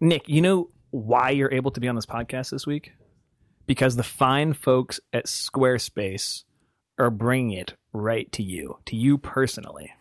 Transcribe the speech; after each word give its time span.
Nick, 0.00 0.28
you 0.28 0.40
know 0.40 0.70
why 0.90 1.30
you're 1.30 1.52
able 1.52 1.70
to 1.72 1.80
be 1.80 1.88
on 1.88 1.94
this 1.94 2.06
podcast 2.06 2.50
this 2.50 2.66
week? 2.66 2.92
Because 3.66 3.96
the 3.96 4.02
fine 4.02 4.52
folks 4.52 5.00
at 5.12 5.26
Squarespace 5.26 6.44
are 6.98 7.10
bringing 7.10 7.58
it 7.58 7.74
right 7.92 8.30
to 8.32 8.42
you, 8.42 8.78
to 8.86 8.96
you 8.96 9.18
personally. 9.18 9.92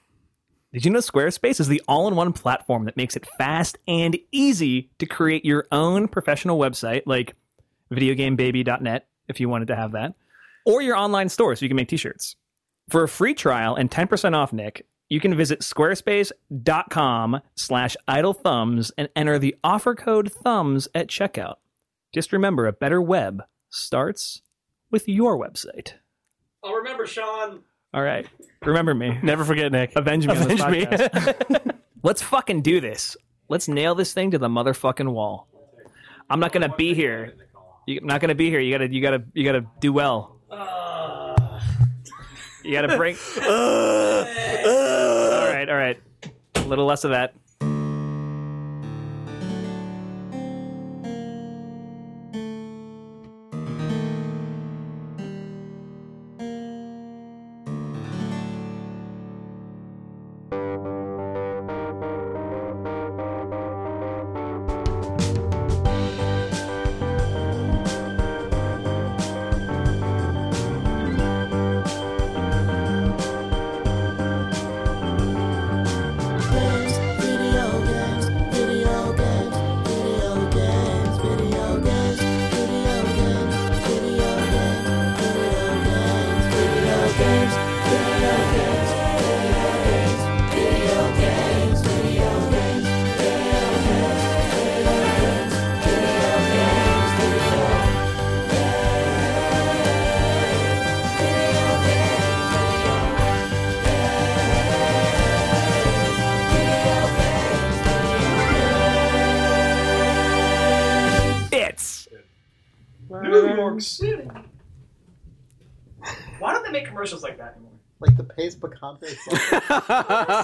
Did 0.73 0.85
you 0.85 0.91
know 0.91 0.99
Squarespace 0.99 1.59
is 1.59 1.67
the 1.67 1.81
all 1.87 2.07
in 2.07 2.15
one 2.15 2.33
platform 2.33 2.85
that 2.85 2.97
makes 2.97 3.15
it 3.15 3.27
fast 3.37 3.77
and 3.87 4.17
easy 4.31 4.91
to 4.99 5.05
create 5.05 5.45
your 5.45 5.65
own 5.71 6.07
professional 6.07 6.59
website 6.59 7.03
like 7.05 7.35
videogamebaby.net 7.91 9.07
if 9.27 9.39
you 9.39 9.49
wanted 9.49 9.69
to 9.69 9.75
have 9.75 9.93
that, 9.93 10.13
or 10.65 10.81
your 10.81 10.95
online 10.95 11.29
store 11.29 11.55
so 11.55 11.65
you 11.65 11.69
can 11.69 11.75
make 11.75 11.87
t 11.87 11.97
shirts. 11.97 12.35
For 12.89 13.03
a 13.03 13.09
free 13.09 13.33
trial 13.33 13.75
and 13.75 13.89
10% 13.89 14.35
off, 14.35 14.53
Nick, 14.53 14.85
you 15.09 15.19
can 15.19 15.35
visit 15.35 15.61
squarespace.com 15.61 17.41
slash 17.55 17.97
idle 18.07 18.33
thumbs 18.33 18.91
and 18.97 19.09
enter 19.15 19.39
the 19.39 19.55
offer 19.63 19.95
code 19.95 20.31
thumbs 20.31 20.87
at 20.93 21.07
checkout. 21.07 21.55
Just 22.13 22.33
remember, 22.33 22.67
a 22.67 22.73
better 22.73 23.01
web 23.01 23.43
starts 23.69 24.41
with 24.91 25.07
your 25.07 25.37
website. 25.37 25.93
I'll 26.63 26.73
remember, 26.73 27.05
Sean. 27.05 27.61
All 27.93 28.03
right. 28.03 28.27
Remember 28.63 28.93
me. 28.93 29.17
Never 29.23 29.45
forget, 29.45 29.71
Nick. 29.71 29.95
Avenge 29.95 30.27
me 30.27 30.35
on 30.35 30.47
this 30.47 30.61
Avenge 30.61 31.49
me. 31.49 31.57
Let's 32.03 32.21
fucking 32.21 32.61
do 32.61 32.81
this. 32.81 33.15
Let's 33.49 33.67
nail 33.67 33.95
this 33.95 34.13
thing 34.13 34.31
to 34.31 34.37
the 34.37 34.49
motherfucking 34.49 35.11
wall. 35.11 35.47
I'm 36.29 36.39
not 36.39 36.51
gonna 36.51 36.75
be 36.75 36.93
here. 36.93 37.35
You're 37.85 38.03
not 38.03 38.19
gonna 38.19 38.35
be 38.35 38.49
here. 38.49 38.59
You 38.59 38.73
gotta, 38.73 38.93
you 38.93 39.01
gotta, 39.01 39.23
you 39.33 39.45
gotta 39.45 39.65
do 39.79 39.93
well. 39.93 40.41
Uh. 40.51 41.61
You 42.63 42.73
gotta 42.73 42.97
bring. 42.97 43.15
all 45.67 45.75
right, 45.75 45.97
all 46.23 46.31
right. 46.31 46.35
A 46.55 46.67
little 46.67 46.85
less 46.85 47.03
of 47.03 47.11
that. 47.11 47.33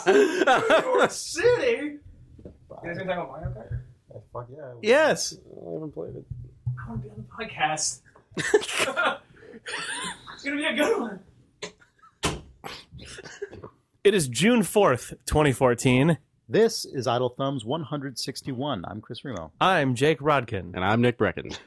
New 0.07 0.93
York 0.99 1.11
City. 1.11 1.97
You 2.43 2.51
guys 2.83 2.97
gonna 2.97 3.05
talk 3.05 3.07
about 3.23 3.29
Mario 3.29 3.49
Kart? 3.49 3.79
Oh, 4.13 4.21
fuck 4.31 4.47
yeah. 4.51 4.73
yes. 4.81 5.37
I 5.67 5.71
haven't 5.73 5.91
played 5.93 6.15
it. 6.15 6.25
I 6.85 6.89
want 6.89 7.01
to 7.01 7.07
be 7.07 7.13
on 7.13 7.17
the 7.17 7.45
podcast. 7.45 8.01
it's 8.37 8.83
gonna 10.43 10.57
be 10.57 10.65
a 10.65 10.73
good 10.75 10.99
one. 10.99 11.19
It 14.03 14.13
is 14.13 14.27
June 14.27 14.61
4th, 14.61 15.11
2014. 15.25 16.17
This 16.49 16.83
is 16.83 17.07
Idle 17.07 17.29
Thumbs 17.29 17.63
161. 17.63 18.83
I'm 18.85 18.99
Chris 18.99 19.23
Remo. 19.23 19.53
I'm 19.61 19.95
Jake 19.95 20.19
Rodkin. 20.19 20.73
And 20.75 20.83
I'm 20.83 20.99
Nick 20.99 21.17
Breckon. 21.17 21.57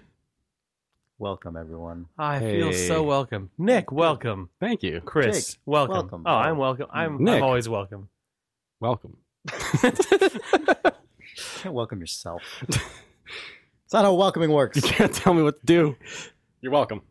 Welcome, 1.19 1.56
everyone. 1.56 2.06
I 2.19 2.41
feel 2.41 2.66
Hey. 2.69 2.88
so 2.88 3.03
welcome. 3.03 3.50
Nick, 3.56 3.91
welcome. 3.91 4.50
Thank 4.60 4.82
you. 4.82 5.00
Chris, 5.04 5.53
Jake, 5.54 5.60
welcome. 5.65 5.94
welcome. 5.94 6.22
Oh, 6.27 6.31
I'm 6.34 6.59
welcome. 6.59 6.87
I'm, 6.93 7.22
Nick. 7.25 7.37
I'm 7.37 7.43
always 7.43 7.69
welcome. 7.69 8.09
Welcome. 8.81 9.16
You 11.38 11.43
can't 11.62 11.75
welcome 11.75 12.00
yourself. 12.00 12.43
It's 12.66 13.93
not 13.93 14.04
how 14.04 14.15
welcoming 14.15 14.50
works. 14.53 14.77
You 14.77 14.82
can't 14.82 15.12
tell 15.12 15.34
me 15.34 15.43
what 15.43 15.60
to 15.60 15.66
do. 15.66 15.97
You're 16.62 16.72
welcome. 16.72 17.03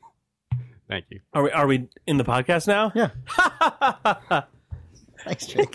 Thank 0.88 1.06
you. 1.10 1.20
Are 1.34 1.42
we, 1.42 1.50
are 1.50 1.66
we 1.66 1.88
in 2.06 2.18
the 2.18 2.24
podcast 2.24 2.68
now? 2.68 2.92
Yeah. 2.94 3.10
Thanks, 5.24 5.46
Jake. 5.46 5.74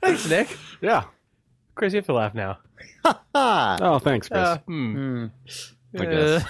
Thanks, 0.00 0.28
Nick. 0.28 0.56
Yeah. 0.80 1.04
Chris, 1.74 1.92
you 1.92 1.98
have 1.98 2.06
to 2.06 2.14
laugh 2.14 2.34
now. 2.34 2.58
Oh, 3.36 3.98
thanks, 3.98 4.28
Chris. 4.28 4.40
Uh, 4.40 4.58
hmm. 4.66 4.92
hmm. 4.94 5.26
I 5.98 6.04
guess. 6.06 6.44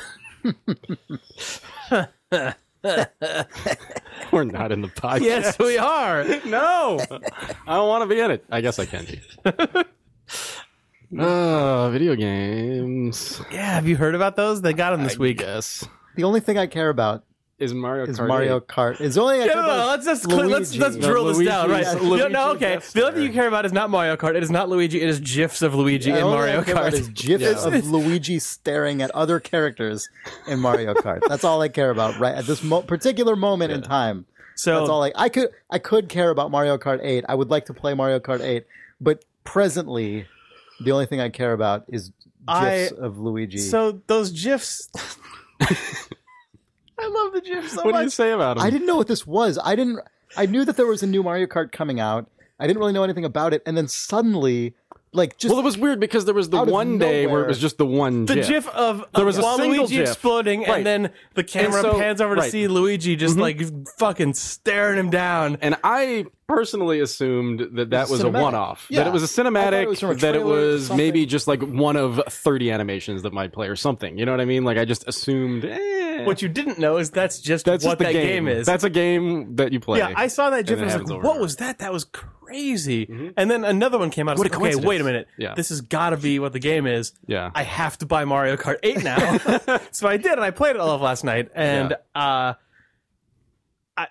We're 4.32 4.44
not 4.44 4.70
in 4.70 4.82
the 4.82 4.88
podcast. 4.88 5.20
Yes, 5.22 5.58
we 5.58 5.78
are. 5.78 6.24
No. 6.44 7.00
I 7.66 7.74
don't 7.74 7.88
want 7.88 8.02
to 8.02 8.14
be 8.14 8.20
in 8.20 8.30
it. 8.30 8.44
I 8.50 8.60
guess 8.60 8.78
I 8.78 8.84
can 8.86 9.06
be. 9.06 9.20
Uh, 11.18 11.90
video 11.90 12.14
games. 12.14 13.40
Yeah, 13.50 13.74
have 13.74 13.88
you 13.88 13.96
heard 13.96 14.14
about 14.14 14.36
those? 14.36 14.62
They 14.62 14.72
got 14.72 14.90
them 14.90 15.02
this 15.04 15.16
I 15.16 15.18
week. 15.18 15.40
Yes. 15.40 15.86
The 16.16 16.24
only 16.24 16.40
thing 16.40 16.58
I 16.58 16.66
care 16.66 16.90
about 16.90 17.24
Is 17.56 17.72
Mario 17.72 18.04
is 18.06 18.18
Kart 18.18 18.26
Mario 18.28 18.56
8. 18.56 18.66
Kart. 18.66 19.00
Is 19.00 19.14
the 19.14 19.20
only 19.22 19.38
thing 19.38 19.50
I 19.50 19.54
No, 19.54 19.62
no, 19.62 19.76
no, 19.76 19.86
let's 19.86 20.06
is 20.06 20.22
just 20.22 20.26
let's 20.26 20.76
let's 20.76 20.96
drill 20.96 21.26
The 21.26 21.34
this 21.34 21.46
down, 21.46 21.70
right? 21.70 21.86
Luigi's- 22.02 22.18
No, 22.18 22.28
no, 22.28 22.50
okay. 22.56 22.74
Best 22.76 22.94
The 22.94 23.02
only 23.02 23.14
thing 23.14 23.22
you 23.22 23.32
care 23.32 23.46
about 23.46 23.64
is 23.64 23.72
not 23.72 23.90
Mario 23.90 24.16
Kart. 24.16 24.34
It 24.34 24.42
is 24.42 24.50
not 24.50 24.68
Luigi. 24.68 25.00
It 25.00 25.08
is 25.08 25.20
gifs 25.20 25.62
of 25.62 25.72
Luigi 25.74 26.10
The 26.10 26.18
in 26.18 26.24
only 26.24 26.36
Mario 26.36 26.52
thing 26.54 26.60
I 26.62 26.64
care 26.64 26.74
about 26.88 26.92
Kart. 26.92 27.00
is 27.00 27.08
gifs 27.10 27.42
Yeah. 27.64 27.66
of 27.78 27.86
Luigi 27.90 28.40
staring 28.40 29.02
at 29.02 29.12
other 29.12 29.38
characters 29.38 30.08
in 30.48 30.58
Mario 30.58 30.94
Kart. 30.94 31.20
That's 31.28 31.44
all 31.44 31.62
I 31.62 31.68
care 31.68 31.90
about 31.90 32.18
right 32.18 32.34
at 32.34 32.44
this 32.46 32.62
mo- 32.64 32.82
particular 32.82 33.36
moment 33.36 33.70
in 33.72 33.82
time. 33.82 34.26
So 34.56 34.78
That's 34.80 34.90
all 34.90 35.04
I 35.04 35.12
I 35.14 35.28
could 35.28 35.50
I 35.70 35.78
could 35.78 36.08
care 36.08 36.30
about 36.30 36.50
Mario 36.50 36.76
Kart 36.76 36.98
8. 37.02 37.24
I 37.28 37.34
would 37.36 37.50
like 37.50 37.66
to 37.66 37.74
play 37.74 37.94
Mario 37.94 38.18
Kart 38.18 38.40
8, 38.40 38.66
but 39.00 39.24
presently 39.44 40.26
the 40.84 40.90
only 40.90 41.06
thing 41.06 41.20
I 41.20 41.28
care 41.28 41.52
about 41.52 41.84
is 41.88 42.08
gifs 42.08 42.48
I- 42.48 42.90
of 42.98 43.18
Luigi. 43.18 43.58
So 43.58 44.00
those 44.08 44.32
gifs. 44.32 44.88
I 46.98 47.06
love 47.08 47.32
the 47.32 47.40
gifs 47.40 47.70
so 47.70 47.76
much. 47.76 47.84
What 47.86 47.96
do 47.96 48.02
you 48.04 48.10
say 48.10 48.30
about 48.32 48.56
him? 48.56 48.62
I 48.62 48.70
didn't 48.70 48.86
know 48.86 48.96
what 48.96 49.08
this 49.08 49.26
was. 49.26 49.58
I 49.62 49.74
didn't 49.76 50.00
I 50.36 50.46
knew 50.46 50.64
that 50.64 50.76
there 50.76 50.86
was 50.86 51.02
a 51.02 51.06
new 51.06 51.22
Mario 51.22 51.46
Kart 51.46 51.70
coming 51.72 52.00
out. 52.00 52.28
I 52.58 52.66
didn't 52.66 52.78
really 52.78 52.92
know 52.92 53.02
anything 53.04 53.24
about 53.24 53.52
it 53.54 53.62
and 53.66 53.76
then 53.76 53.88
suddenly 53.88 54.74
like 55.12 55.38
just 55.38 55.52
well, 55.52 55.60
it 55.60 55.64
was 55.64 55.78
weird 55.78 56.00
because 56.00 56.24
there 56.24 56.34
was 56.34 56.50
the 56.50 56.56
out 56.58 56.66
of 56.66 56.72
one 56.72 56.98
day 56.98 57.26
where 57.26 57.34
nowhere- 57.36 57.44
it 57.44 57.48
was 57.48 57.60
just 57.60 57.78
the 57.78 57.86
one 57.86 58.24
The 58.26 58.34
gif. 58.34 58.48
gif 58.48 58.68
of 58.70 59.04
There 59.14 59.24
was 59.24 59.38
a 59.38 59.42
Waluigi 59.42 59.88
gif. 59.88 60.08
exploding, 60.08 60.62
Right. 60.62 60.78
and 60.78 60.86
then 60.86 61.10
the 61.34 61.44
camera 61.44 61.82
so- 61.82 61.98
pans 61.98 62.20
over 62.20 62.34
to 62.34 62.40
right. 62.40 62.50
see 62.50 62.66
Luigi 62.66 63.14
just 63.14 63.36
like 63.38 63.60
fucking 63.96 64.34
staring 64.34 64.98
him 64.98 65.10
down. 65.10 65.58
And 65.60 65.76
I 65.84 66.26
personally 66.48 66.98
assumed 66.98 67.60
that 67.76 67.90
that 67.90 68.02
was 68.02 68.10
was 68.10 68.20
a 68.22 68.24
cinematic. 68.24 68.42
one-off. 68.42 68.86
Yeah. 68.90 69.00
That 69.00 69.06
it 69.06 69.12
was 69.12 69.22
a 69.22 69.26
I 69.26 69.28
thought 69.44 69.52
cinematic. 69.52 69.82
it 69.82 69.88
was 69.88 70.00
from 70.00 70.10
a 70.10 70.14
that 70.16 70.34
it 70.34 70.38
trailer 70.40 70.52
or 70.52 70.66
was 70.72 70.86
something. 70.88 70.96
maybe 71.06 71.26
just 71.26 71.46
like 71.46 71.62
one 71.62 71.96
of 71.96 72.20
thirty 72.28 72.72
animations 72.72 73.22
that 73.22 73.32
might 73.32 73.52
play 73.52 73.68
or 73.68 73.76
something. 73.76 74.18
You 74.18 74.26
know 74.26 74.32
what 74.32 74.40
I 74.40 74.46
mean? 74.46 74.64
Like 74.64 74.78
I 74.78 74.84
just 74.84 75.06
assumed. 75.06 75.64
Eh, 75.64 75.78
What 76.22 76.40
you 76.42 76.48
didn't 76.48 76.78
know 76.78 76.96
is 76.98 77.10
that's 77.10 77.40
just 77.40 77.64
that's 77.64 77.84
what 77.84 77.92
just 77.92 77.98
the 77.98 78.04
that 78.04 78.12
game. 78.12 78.46
game 78.46 78.48
is. 78.48 78.66
That's 78.66 78.84
a 78.84 78.90
game 78.90 79.56
that 79.56 79.72
you 79.72 79.80
play. 79.80 79.98
Yeah, 79.98 80.12
I 80.14 80.28
saw 80.28 80.50
that 80.50 80.66
GIF 80.66 80.78
and 80.78 80.90
it 80.90 80.94
I 80.94 80.96
was 80.98 81.08
like, 81.10 81.18
over 81.18 81.26
"What 81.26 81.40
was 81.40 81.56
that? 81.56 81.80
That 81.80 81.92
was 81.92 82.04
crazy!" 82.04 83.32
And 83.36 83.50
then 83.50 83.64
another 83.64 83.98
one 83.98 84.10
came 84.10 84.28
out. 84.28 84.32
I 84.32 84.34
was 84.34 84.38
What 84.40 84.54
a 84.54 84.58
like, 84.58 84.76
okay, 84.76 84.86
wait 84.86 85.00
a 85.00 85.04
minute. 85.04 85.26
Yeah. 85.36 85.54
this 85.54 85.70
has 85.70 85.80
got 85.80 86.10
to 86.10 86.16
be 86.16 86.38
what 86.38 86.52
the 86.52 86.58
game 86.60 86.86
is. 86.86 87.12
Yeah. 87.26 87.50
I 87.54 87.62
have 87.64 87.98
to 87.98 88.06
buy 88.06 88.24
Mario 88.24 88.56
Kart 88.56 88.76
8 88.82 89.02
now. 89.02 89.80
so 89.90 90.08
I 90.08 90.16
did, 90.16 90.32
and 90.32 90.42
I 90.42 90.50
played 90.50 90.76
it 90.76 90.80
all 90.80 90.90
of 90.90 91.00
last 91.00 91.24
night. 91.24 91.50
And 91.54 91.96
uh, 92.14 92.54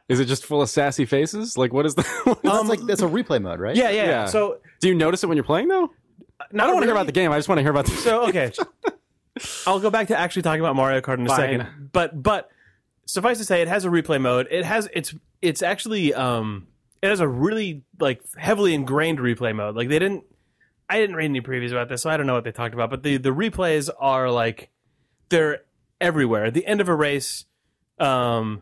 Is 0.09 0.19
it 0.19 0.25
just 0.25 0.45
full 0.45 0.61
of 0.61 0.69
sassy 0.69 1.05
faces? 1.05 1.57
Like 1.57 1.71
what 1.73 1.85
is 1.85 1.95
the? 1.95 2.03
that's 2.43 2.69
like 2.69 2.81
that's 2.81 3.01
a 3.01 3.07
replay 3.07 3.41
mode, 3.41 3.59
right? 3.59 3.75
yeah, 3.75 3.89
yeah, 3.89 4.03
yeah. 4.03 4.09
Yeah. 4.09 4.25
So 4.25 4.59
Do 4.81 4.87
you 4.87 4.95
notice 4.95 5.23
it 5.23 5.27
when 5.27 5.37
you're 5.37 5.43
playing 5.43 5.67
though? 5.67 5.91
I 6.41 6.45
don't 6.51 6.73
want 6.73 6.81
to 6.83 6.87
hear 6.87 6.95
about 6.95 7.05
the 7.05 7.11
game. 7.13 7.31
I 7.31 7.37
just 7.37 7.47
want 7.47 7.59
to 7.59 7.63
hear 7.63 7.71
about 7.71 7.85
the. 7.85 7.91
So 7.91 8.27
okay, 8.27 8.51
I'll 9.65 9.79
go 9.79 9.89
back 9.89 10.07
to 10.07 10.17
actually 10.17 10.43
talking 10.43 10.61
about 10.61 10.75
Mario 10.75 11.01
Kart 11.01 11.17
in 11.19 11.25
a 11.25 11.29
Fine. 11.29 11.37
second. 11.37 11.89
But 11.91 12.21
but 12.21 12.49
suffice 13.05 13.37
to 13.39 13.45
say, 13.45 13.61
it 13.61 13.67
has 13.67 13.85
a 13.85 13.89
replay 13.89 14.19
mode. 14.21 14.47
It 14.51 14.65
has 14.65 14.87
it's 14.93 15.13
it's 15.41 15.61
actually 15.61 16.13
um 16.13 16.67
it 17.01 17.09
has 17.09 17.19
a 17.19 17.27
really 17.27 17.83
like 17.99 18.21
heavily 18.37 18.73
ingrained 18.73 19.19
replay 19.19 19.55
mode. 19.55 19.75
Like 19.75 19.89
they 19.89 19.99
didn't. 19.99 20.23
I 20.89 20.99
didn't 20.99 21.15
read 21.15 21.25
any 21.25 21.41
previews 21.41 21.71
about 21.71 21.89
this, 21.89 22.01
so 22.01 22.09
I 22.09 22.17
don't 22.17 22.27
know 22.27 22.33
what 22.33 22.43
they 22.43 22.51
talked 22.51 22.73
about. 22.73 22.89
But 22.89 23.03
the 23.03 23.17
the 23.17 23.29
replays 23.29 23.89
are 23.99 24.29
like 24.29 24.69
they're 25.29 25.61
everywhere. 25.99 26.45
At 26.45 26.53
the 26.53 26.65
end 26.65 26.81
of 26.81 26.89
a 26.89 26.95
race, 26.95 27.45
um, 27.99 28.61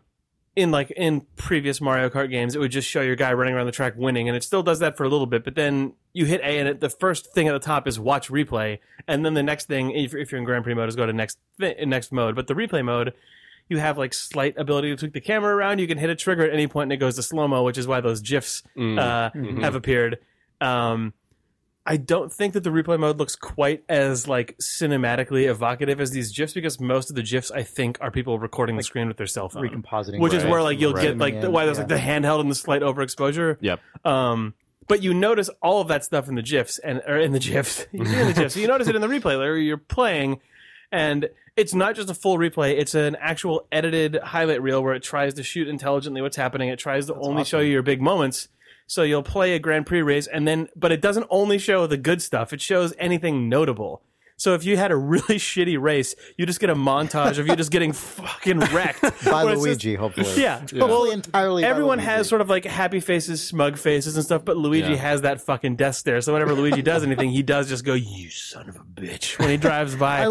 in 0.54 0.70
like 0.70 0.90
in 0.92 1.22
previous 1.36 1.80
Mario 1.80 2.10
Kart 2.10 2.30
games, 2.30 2.54
it 2.54 2.58
would 2.58 2.70
just 2.72 2.88
show 2.88 3.00
your 3.00 3.16
guy 3.16 3.32
running 3.32 3.54
around 3.54 3.66
the 3.66 3.72
track 3.72 3.94
winning, 3.96 4.28
and 4.28 4.36
it 4.36 4.44
still 4.44 4.62
does 4.62 4.80
that 4.80 4.96
for 4.96 5.04
a 5.04 5.08
little 5.08 5.26
bit. 5.26 5.44
But 5.44 5.54
then 5.54 5.94
you 6.12 6.26
hit 6.26 6.40
A, 6.42 6.58
and 6.58 6.68
it, 6.68 6.80
the 6.80 6.90
first 6.90 7.32
thing 7.32 7.48
at 7.48 7.52
the 7.52 7.58
top 7.58 7.88
is 7.88 7.98
watch 7.98 8.28
replay, 8.28 8.78
and 9.08 9.24
then 9.24 9.34
the 9.34 9.42
next 9.42 9.66
thing, 9.66 9.90
if, 9.92 10.14
if 10.14 10.30
you're 10.30 10.38
in 10.38 10.44
Grand 10.44 10.64
Prix 10.64 10.74
mode, 10.74 10.88
is 10.88 10.96
go 10.96 11.06
to 11.06 11.12
next 11.12 11.38
next 11.58 12.12
mode. 12.12 12.34
But 12.34 12.48
the 12.48 12.54
replay 12.54 12.84
mode, 12.84 13.14
you 13.68 13.78
have 13.78 13.96
like 13.96 14.12
slight 14.12 14.58
ability 14.58 14.90
to 14.90 14.96
tweak 14.96 15.12
the 15.14 15.20
camera 15.22 15.56
around. 15.56 15.78
You 15.78 15.86
can 15.86 15.96
hit 15.98 16.10
a 16.10 16.14
trigger 16.14 16.44
at 16.44 16.52
any 16.52 16.66
point, 16.66 16.84
and 16.84 16.92
it 16.92 16.98
goes 16.98 17.16
to 17.16 17.22
slow 17.22 17.48
mo, 17.48 17.62
which 17.62 17.78
is 17.78 17.86
why 17.86 18.00
those 18.00 18.20
gifs 18.20 18.62
Mm. 18.76 18.98
uh, 18.98 19.60
have 19.62 19.74
appeared. 19.74 20.18
Um, 20.60 21.14
I 21.84 21.96
don't 21.96 22.32
think 22.32 22.54
that 22.54 22.62
the 22.62 22.70
replay 22.70 22.98
mode 22.98 23.18
looks 23.18 23.34
quite 23.34 23.82
as 23.88 24.28
like 24.28 24.56
cinematically 24.58 25.48
evocative 25.50 26.00
as 26.00 26.12
these 26.12 26.30
gifs 26.30 26.52
because 26.52 26.78
most 26.80 27.10
of 27.10 27.16
the 27.16 27.22
gifs 27.22 27.50
I 27.50 27.64
think 27.64 27.98
are 28.00 28.10
people 28.10 28.38
recording 28.38 28.76
the 28.76 28.82
screen 28.84 29.08
with 29.08 29.16
their 29.16 29.26
cell 29.26 29.48
phone, 29.48 29.62
Recompositing, 29.68 30.20
which 30.20 30.32
is 30.32 30.44
Right. 30.44 30.50
where 30.52 30.62
like 30.62 30.78
you'll 30.78 30.92
Right. 30.94 31.02
get 31.02 31.18
like 31.18 31.40
the, 31.40 31.50
why 31.50 31.64
there's 31.64 31.78
like 31.78 31.88
the 31.88 31.96
handheld 31.96 32.40
and 32.40 32.50
the 32.50 32.54
slight 32.54 32.82
overexposure. 32.82 33.56
Yep. 33.60 33.80
Um, 34.04 34.54
but 34.86 35.02
you 35.02 35.12
notice 35.12 35.50
all 35.60 35.80
of 35.80 35.88
that 35.88 36.04
stuff 36.04 36.28
in 36.28 36.36
the 36.36 36.42
gifs 36.42 36.78
and 36.78 37.02
or 37.06 37.16
in 37.16 37.32
the 37.32 37.38
gifs, 37.40 37.84
you 37.92 38.04
see 38.04 38.20
in 38.20 38.26
the 38.28 38.32
gifs. 38.32 38.54
So 38.54 38.60
You 38.60 38.68
notice 38.68 38.86
it 38.86 38.94
in 38.94 39.00
the 39.02 39.08
replay 39.08 39.36
where 39.36 39.56
you're 39.56 39.76
playing, 39.76 40.40
and 40.92 41.28
it's 41.56 41.74
not 41.74 41.96
just 41.96 42.08
a 42.08 42.14
full 42.14 42.38
replay. 42.38 42.78
It's 42.78 42.94
an 42.94 43.16
actual 43.20 43.66
edited 43.72 44.16
highlight 44.16 44.62
reel 44.62 44.82
where 44.84 44.94
it 44.94 45.02
tries 45.02 45.34
to 45.34 45.42
shoot 45.42 45.66
intelligently 45.68 46.22
what's 46.22 46.36
happening. 46.36 46.68
It 46.68 46.78
tries 46.78 47.06
to 47.06 47.14
only 47.14 47.42
show 47.44 47.58
you 47.60 47.72
your 47.72 47.82
big 47.82 48.00
moments. 48.00 48.48
So 48.92 49.04
you'll 49.04 49.22
play 49.22 49.54
a 49.54 49.58
Grand 49.58 49.86
Prix 49.86 50.02
race, 50.02 50.26
and 50.26 50.46
then, 50.46 50.68
but 50.76 50.92
it 50.92 51.00
doesn't 51.00 51.24
only 51.30 51.56
show 51.56 51.86
the 51.86 51.96
good 51.96 52.20
stuff. 52.20 52.52
It 52.52 52.60
shows 52.60 52.92
anything 52.98 53.48
notable. 53.48 54.02
So 54.36 54.52
if 54.52 54.66
you 54.66 54.76
had 54.76 54.90
a 54.90 54.96
really 55.14 55.36
shitty 55.36 55.80
race, 55.80 56.14
you 56.36 56.44
just 56.44 56.60
get 56.60 56.68
a 56.68 56.74
montage 56.74 57.38
of 57.38 57.46
you 57.46 57.56
just 57.56 57.70
getting 57.70 57.92
fucking 57.94 58.58
wrecked 58.58 59.00
by 59.24 59.44
Where 59.44 59.54
it's 59.54 59.62
just- 59.64 59.84
Luigi, 59.84 59.94
hopefully. 59.94 60.42
yeah. 60.42 60.58
hopefully 60.60 61.12
entirely. 61.12 61.62
by 61.62 61.68
Everyone 61.70 61.96
Luigi. 62.00 62.10
has 62.10 62.28
sort 62.28 62.42
of 62.42 62.50
like 62.50 62.66
happy 62.66 63.00
faces, 63.00 63.42
smug 63.42 63.78
faces, 63.78 64.14
and 64.16 64.26
stuff, 64.26 64.44
but 64.44 64.58
Luigi 64.58 64.90
Yeah. 64.90 64.96
has 64.96 65.22
that 65.22 65.40
fucking 65.40 65.76
death 65.76 65.94
stare. 65.94 66.20
So 66.20 66.34
whenever 66.34 66.52
Luigi 66.52 66.82
does 66.82 67.02
anything, 67.02 67.30
he 67.30 67.42
does 67.42 67.70
just 67.70 67.86
go, 67.86 67.94
"You 67.94 68.28
son 68.28 68.68
of 68.68 68.76
a 68.76 68.80
bitch" 69.00 69.38
when 69.38 69.48
he 69.48 69.56
drives 69.56 69.94
by. 69.96 70.26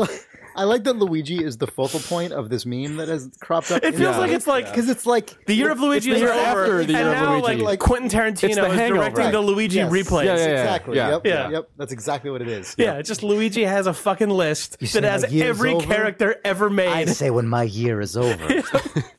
I, 0.56 0.64
like 0.66 0.84
that 0.84 0.96
Luigi 0.98 1.44
is 1.44 1.58
the 1.58 1.68
focal 1.68 2.00
point 2.00 2.34
of 2.34 2.50
this 2.50 2.66
meme 2.66 2.98
that 2.98 3.08
has 3.08 3.30
cropped 3.42 3.72
up. 3.72 3.84
it 3.84 3.96
feels 3.96 4.18
like 4.18 4.32
it's 4.32 4.48
like 4.48 4.66
because 4.66 4.90
it's 4.90 5.06
like 5.06 5.46
the 5.46 5.54
year 5.54 5.72
of 5.72 5.80
Luigi 5.80 6.12
is 6.12 6.20
year 6.20 6.32
over, 6.32 6.40
after 6.42 6.78
the 6.78 6.82
and 6.82 6.90
year 6.90 7.08
of 7.08 7.14
now 7.14 7.40
Luigi. 7.42 7.62
like 7.64 7.80
Quentin 7.80 8.10
Tarantino 8.10 8.44
It's 8.50 8.56
the 8.58 8.66
is 8.66 8.74
hangover. 8.74 8.96
directing 9.00 9.24
Right. 9.26 9.32
the 9.32 9.42
Luigi 9.42 9.78
Yes. 9.78 9.92
replays. 9.92 10.26
Yeah, 10.26 10.36
yeah, 10.38 10.46
yeah. 10.48 10.62
exactly. 10.62 10.96
Yeah. 10.98 11.10
Yep. 11.10 11.26
Yeah. 11.26 11.50
Yep. 11.50 11.70
That's 11.78 11.92
exactly 11.92 12.32
what 12.32 12.42
it 12.42 12.48
is. 12.48 12.76
Yeah, 12.78 12.94
it's 12.98 13.08
just 13.08 13.24
Luigi 13.24 13.64
has 13.64 13.88
a 13.88 13.94
fucking 13.94 14.30
list 14.30 14.78
say 14.86 15.00
that 15.00 15.10
has 15.12 15.24
my 15.24 15.30
year's 15.30 15.50
every 15.50 15.74
over? 15.74 15.86
character 15.86 16.36
ever 16.44 16.70
made. 16.70 16.88
I 16.90 17.06
say 17.06 17.30
when 17.30 17.48
my 17.48 17.64
year 17.64 18.02
is 18.02 18.18
over. 18.18 18.64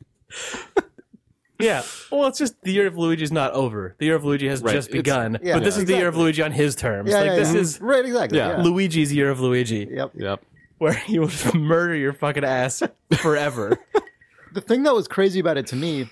Yeah. 1.58 1.82
Well, 2.10 2.26
it's 2.26 2.38
just 2.40 2.60
the 2.62 2.72
year 2.72 2.88
of 2.88 2.98
Luigi 2.98 3.22
is 3.22 3.30
not 3.30 3.52
over. 3.52 3.94
The 3.98 4.06
year 4.06 4.16
of 4.16 4.24
Luigi 4.24 4.48
has 4.48 4.62
Right. 4.62 4.72
just 4.74 4.88
It's- 4.88 5.00
begun. 5.00 5.38
yeah, 5.44 5.54
but 5.54 5.62
this 5.62 5.76
yeah. 5.76 5.82
is 5.82 5.86
the 5.86 5.94
year 5.96 6.08
of 6.08 6.16
Luigi 6.16 6.42
on 6.42 6.50
his 6.50 6.74
terms. 6.74 7.08
yeah, 7.08 7.18
like 7.18 7.26
yeah, 7.26 7.36
this 7.36 7.54
yeah. 7.54 7.60
is 7.60 7.80
right. 7.80 8.04
Exactly. 8.04 8.38
Yeah. 8.38 8.56
Yeah. 8.56 8.62
Luigi's 8.64 9.12
year 9.14 9.30
of 9.30 9.38
Luigi, 9.40 9.86
Yep. 9.88 10.10
Yep. 10.16 10.42
Where 10.82 10.92
he 10.92 11.18
will 11.18 11.28
just 11.28 11.54
murder 11.74 11.94
your 11.94 12.12
fucking 12.12 12.44
ass 12.44 12.82
forever. 13.18 13.78
the 14.52 14.60
thing 14.60 14.82
that 14.82 14.92
was 14.94 15.06
crazy 15.06 15.38
about 15.38 15.56
it 15.56 15.66
to 15.68 15.76
me, 15.76 16.10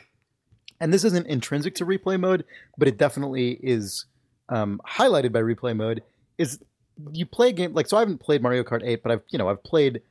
and 0.81 0.95
this 0.95 1.03
isn't 1.03 1.27
intrinsic 1.27 1.75
to 1.75 1.85
replay 1.85 2.19
mode, 2.19 2.45
but 2.79 2.87
it 2.87 2.97
definitely 2.97 3.59
is 3.63 4.05
um, 4.49 4.81
highlighted 4.87 5.33
by 5.33 5.41
replay 5.41 5.77
mode, 5.77 6.05
is 6.39 6.61
you 7.13 7.27
play 7.27 7.49
a 7.49 7.53
game 7.53 7.75
like 7.75 7.89
so. 7.89 7.97
I 7.97 8.01
haven't 8.01 8.19
played 8.19 8.43
Mario 8.43 8.63
Kart 8.63 8.83
8, 8.85 9.03
but 9.03 9.11
I've 9.11 9.23
you 9.31 9.39
know 9.39 9.49
I've 9.49 9.63
played 9.65 10.03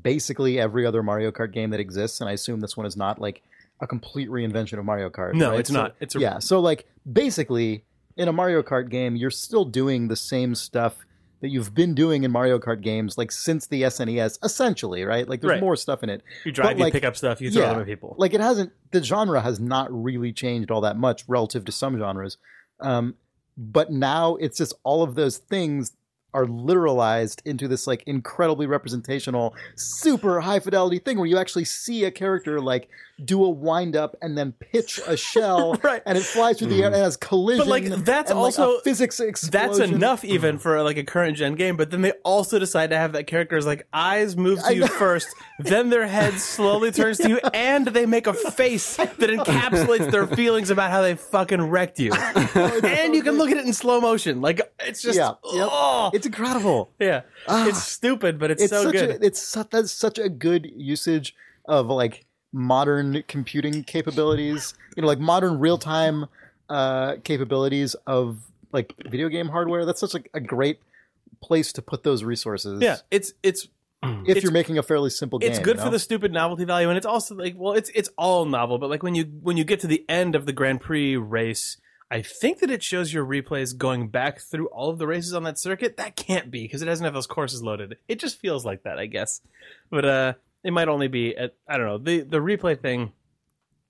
basically 0.00 0.60
every 0.60 0.86
other 0.86 1.02
Mario 1.02 1.32
Kart 1.32 1.50
game 1.52 1.70
that 1.70 1.80
exists, 1.80 2.20
and 2.20 2.30
I 2.30 2.34
assume 2.34 2.60
this 2.60 2.76
one 2.76 2.86
is 2.86 2.96
not 2.96 3.20
like 3.20 3.42
a 3.80 3.86
complete 3.88 4.28
reinvention 4.28 4.78
of 4.78 4.84
Mario 4.84 5.10
Kart. 5.10 5.34
No, 5.34 5.50
right? 5.50 5.60
it's 5.60 5.70
So- 5.70 5.74
not. 5.74 5.96
It's 6.00 6.14
a- 6.14 6.20
yeah. 6.20 6.38
So 6.38 6.60
like 6.60 6.86
basically, 7.10 7.82
in 8.16 8.28
a 8.28 8.32
Mario 8.32 8.62
Kart 8.62 8.88
game, 8.90 9.16
you're 9.16 9.30
still 9.32 9.64
doing 9.64 10.06
the 10.06 10.16
same 10.16 10.54
stuff 10.54 11.04
that 11.44 11.50
you've 11.50 11.74
been 11.74 11.94
doing 11.94 12.24
in 12.24 12.30
Mario 12.32 12.58
Kart 12.58 12.80
games 12.80 13.18
like 13.18 13.30
since 13.30 13.66
the 13.66 13.82
SNES, 13.82 14.38
essentially, 14.42 15.04
right? 15.04 15.28
Like 15.28 15.42
there's 15.42 15.50
Right. 15.50 15.60
more 15.60 15.76
stuff 15.76 16.02
in 16.02 16.08
it. 16.08 16.22
You 16.46 16.52
drive, 16.52 16.70
But, 16.70 16.78
you 16.78 16.84
like, 16.84 16.92
pick 16.94 17.04
up 17.04 17.18
stuff, 17.18 17.38
you 17.42 17.50
throw 17.50 17.68
them 17.68 17.80
at 17.80 17.86
people. 17.86 18.14
Like 18.16 18.32
it 18.32 18.40
hasn't. 18.40 18.72
The 18.92 19.02
genre 19.02 19.42
has 19.42 19.60
not 19.60 19.88
really 19.92 20.32
changed 20.32 20.70
all 20.70 20.80
that 20.80 20.96
much 20.96 21.22
relative 21.28 21.66
to 21.66 21.72
some 21.72 21.98
genres, 21.98 22.38
um, 22.80 23.16
but 23.58 23.92
now 23.92 24.36
it's 24.36 24.56
just 24.56 24.72
all 24.84 25.02
of 25.02 25.16
those 25.16 25.36
things 25.36 25.92
are 26.32 26.46
literalized 26.46 27.42
into 27.44 27.68
this 27.68 27.86
like 27.86 28.02
incredibly 28.06 28.66
representational, 28.66 29.54
super 29.76 30.40
high 30.40 30.60
fidelity 30.60 30.98
thing 30.98 31.18
where 31.18 31.26
you 31.26 31.36
actually 31.36 31.66
see 31.66 32.04
a 32.04 32.10
character 32.10 32.58
like 32.58 32.88
do 33.22 33.44
a 33.44 33.48
wind 33.48 33.94
up 33.96 34.16
and 34.22 34.36
then 34.36 34.52
pitch 34.52 35.00
a 35.06 35.16
shell, 35.16 35.74
Right. 35.82 36.02
And 36.06 36.18
it 36.18 36.22
flies 36.24 36.58
through 36.58 36.68
the 36.68 36.80
air 36.82 36.86
and 36.86 36.94
has 36.96 37.16
collision. 37.16 37.60
But, 37.64 37.68
like, 37.68 37.84
that's 38.04 38.30
and, 38.30 38.40
like, 38.40 38.58
also- 38.58 38.80
physics 38.80 39.20
explosion. 39.20 39.50
That's 39.78 39.78
enough 39.92 40.24
even 40.24 40.58
for 40.58 40.82
like 40.82 40.96
a 40.96 41.04
current 41.04 41.36
gen 41.36 41.54
game, 41.54 41.76
but 41.76 41.90
then 41.90 42.02
they 42.02 42.12
also 42.24 42.58
decide 42.58 42.90
to 42.90 42.96
have 42.96 43.12
that 43.12 43.26
character's 43.26 43.66
like 43.66 43.86
eyes 43.92 44.36
move 44.36 44.62
to 44.64 44.74
you 44.74 44.86
first, 44.86 45.28
then 45.58 45.90
their 45.90 46.06
head 46.06 46.34
slowly 46.34 46.90
turns 46.90 47.18
to 47.18 47.28
you, 47.28 47.38
and 47.54 47.86
they 47.88 48.06
make 48.06 48.26
a 48.26 48.34
face 48.34 48.96
that 48.96 49.18
encapsulates 49.18 50.10
their 50.10 50.26
feelings 50.26 50.70
about 50.70 50.90
how 50.90 51.02
they 51.02 51.14
fucking 51.14 51.62
wrecked 51.62 51.98
you. 52.00 52.12
and 52.54 53.14
you 53.14 53.22
can 53.22 53.36
look 53.38 53.50
at 53.50 53.56
it 53.56 53.64
in 53.66 53.72
slow 53.72 54.00
motion. 54.00 54.40
Like 54.40 54.60
it's 54.80 55.02
just 55.02 55.16
Yeah, 55.18 55.34
yep. 55.52 55.68
oh 55.70 56.10
It's 56.12 56.26
incredible. 56.26 56.90
yeah. 56.98 57.22
Ah. 57.46 57.68
it's 57.68 57.82
stupid, 57.82 58.38
but 58.38 58.50
it's, 58.50 58.62
it's 58.62 58.72
so 58.72 58.90
good. 58.90 59.10
A, 59.22 59.24
it's 59.24 59.40
su- 59.40 59.64
that's 59.70 59.92
such 59.92 60.18
a 60.18 60.28
good 60.28 60.70
usage 60.74 61.34
of 61.66 61.86
like 61.86 62.24
modern 62.54 63.22
computing 63.28 63.84
capabilities. 63.84 64.72
You 64.96 65.02
know, 65.02 65.08
like 65.08 65.18
modern 65.18 65.58
real 65.58 65.76
time 65.76 66.26
uh, 66.70 67.16
capabilities 67.24 67.94
of 68.06 68.38
like 68.72 68.94
video 69.06 69.28
game 69.28 69.48
hardware. 69.48 69.84
That's 69.84 70.00
such 70.00 70.14
like 70.14 70.30
a 70.32 70.40
great 70.40 70.78
place 71.42 71.72
to 71.74 71.82
put 71.82 72.04
those 72.04 72.24
resources. 72.24 72.80
yeah, 72.80 72.96
it's 73.10 73.34
it's 73.42 73.68
if 74.02 74.28
it's- 74.28 74.42
you're 74.42 74.52
making 74.52 74.78
a 74.78 74.82
fairly 74.82 75.10
simple 75.10 75.38
game, 75.38 75.50
it's 75.50 75.58
good 75.58 75.76
you 75.78 75.82
for 75.82 75.90
the 75.90 75.98
stupid 75.98 76.32
novelty 76.32 76.64
value 76.64 76.88
and 76.88 76.96
it's 76.96 77.06
also 77.06 77.34
like 77.34 77.54
well 77.56 77.72
it's 77.72 77.90
it's 77.94 78.08
all 78.16 78.44
novel 78.44 78.78
but 78.78 78.88
like 78.90 79.02
when 79.02 79.14
you 79.14 79.24
when 79.42 79.56
you 79.56 79.64
get 79.64 79.80
to 79.80 79.86
the 79.86 80.04
end 80.08 80.34
of 80.34 80.44
the 80.44 80.52
grand 80.52 80.78
prix 80.82 81.16
race 81.16 81.78
i 82.10 82.20
think 82.20 82.58
that 82.58 82.70
it 82.70 82.82
shows 82.82 83.14
your 83.14 83.24
replays 83.24 83.74
going 83.74 84.08
back 84.08 84.40
through 84.40 84.66
all 84.66 84.90
of 84.90 84.98
the 84.98 85.06
races 85.06 85.32
on 85.32 85.42
that 85.44 85.58
circuit 85.58 85.96
that 85.96 86.16
can't 86.16 86.50
be 86.50 86.64
because 86.64 86.82
it 86.82 86.84
doesn't 86.84 87.04
have 87.04 87.14
those 87.14 87.26
courses 87.26 87.62
loaded 87.62 87.96
it 88.06 88.18
just 88.18 88.38
feels 88.38 88.62
like 88.66 88.82
that 88.82 88.98
i 88.98 89.06
guess 89.06 89.40
but 89.88 90.04
uh 90.04 90.32
it 90.64 90.72
might 90.72 90.88
only 90.88 91.08
be 91.08 91.36
at 91.36 91.54
i 91.68 91.76
don't 91.76 91.86
know 91.86 91.98
the 91.98 92.20
the 92.22 92.38
replay 92.38 92.78
thing 92.80 93.12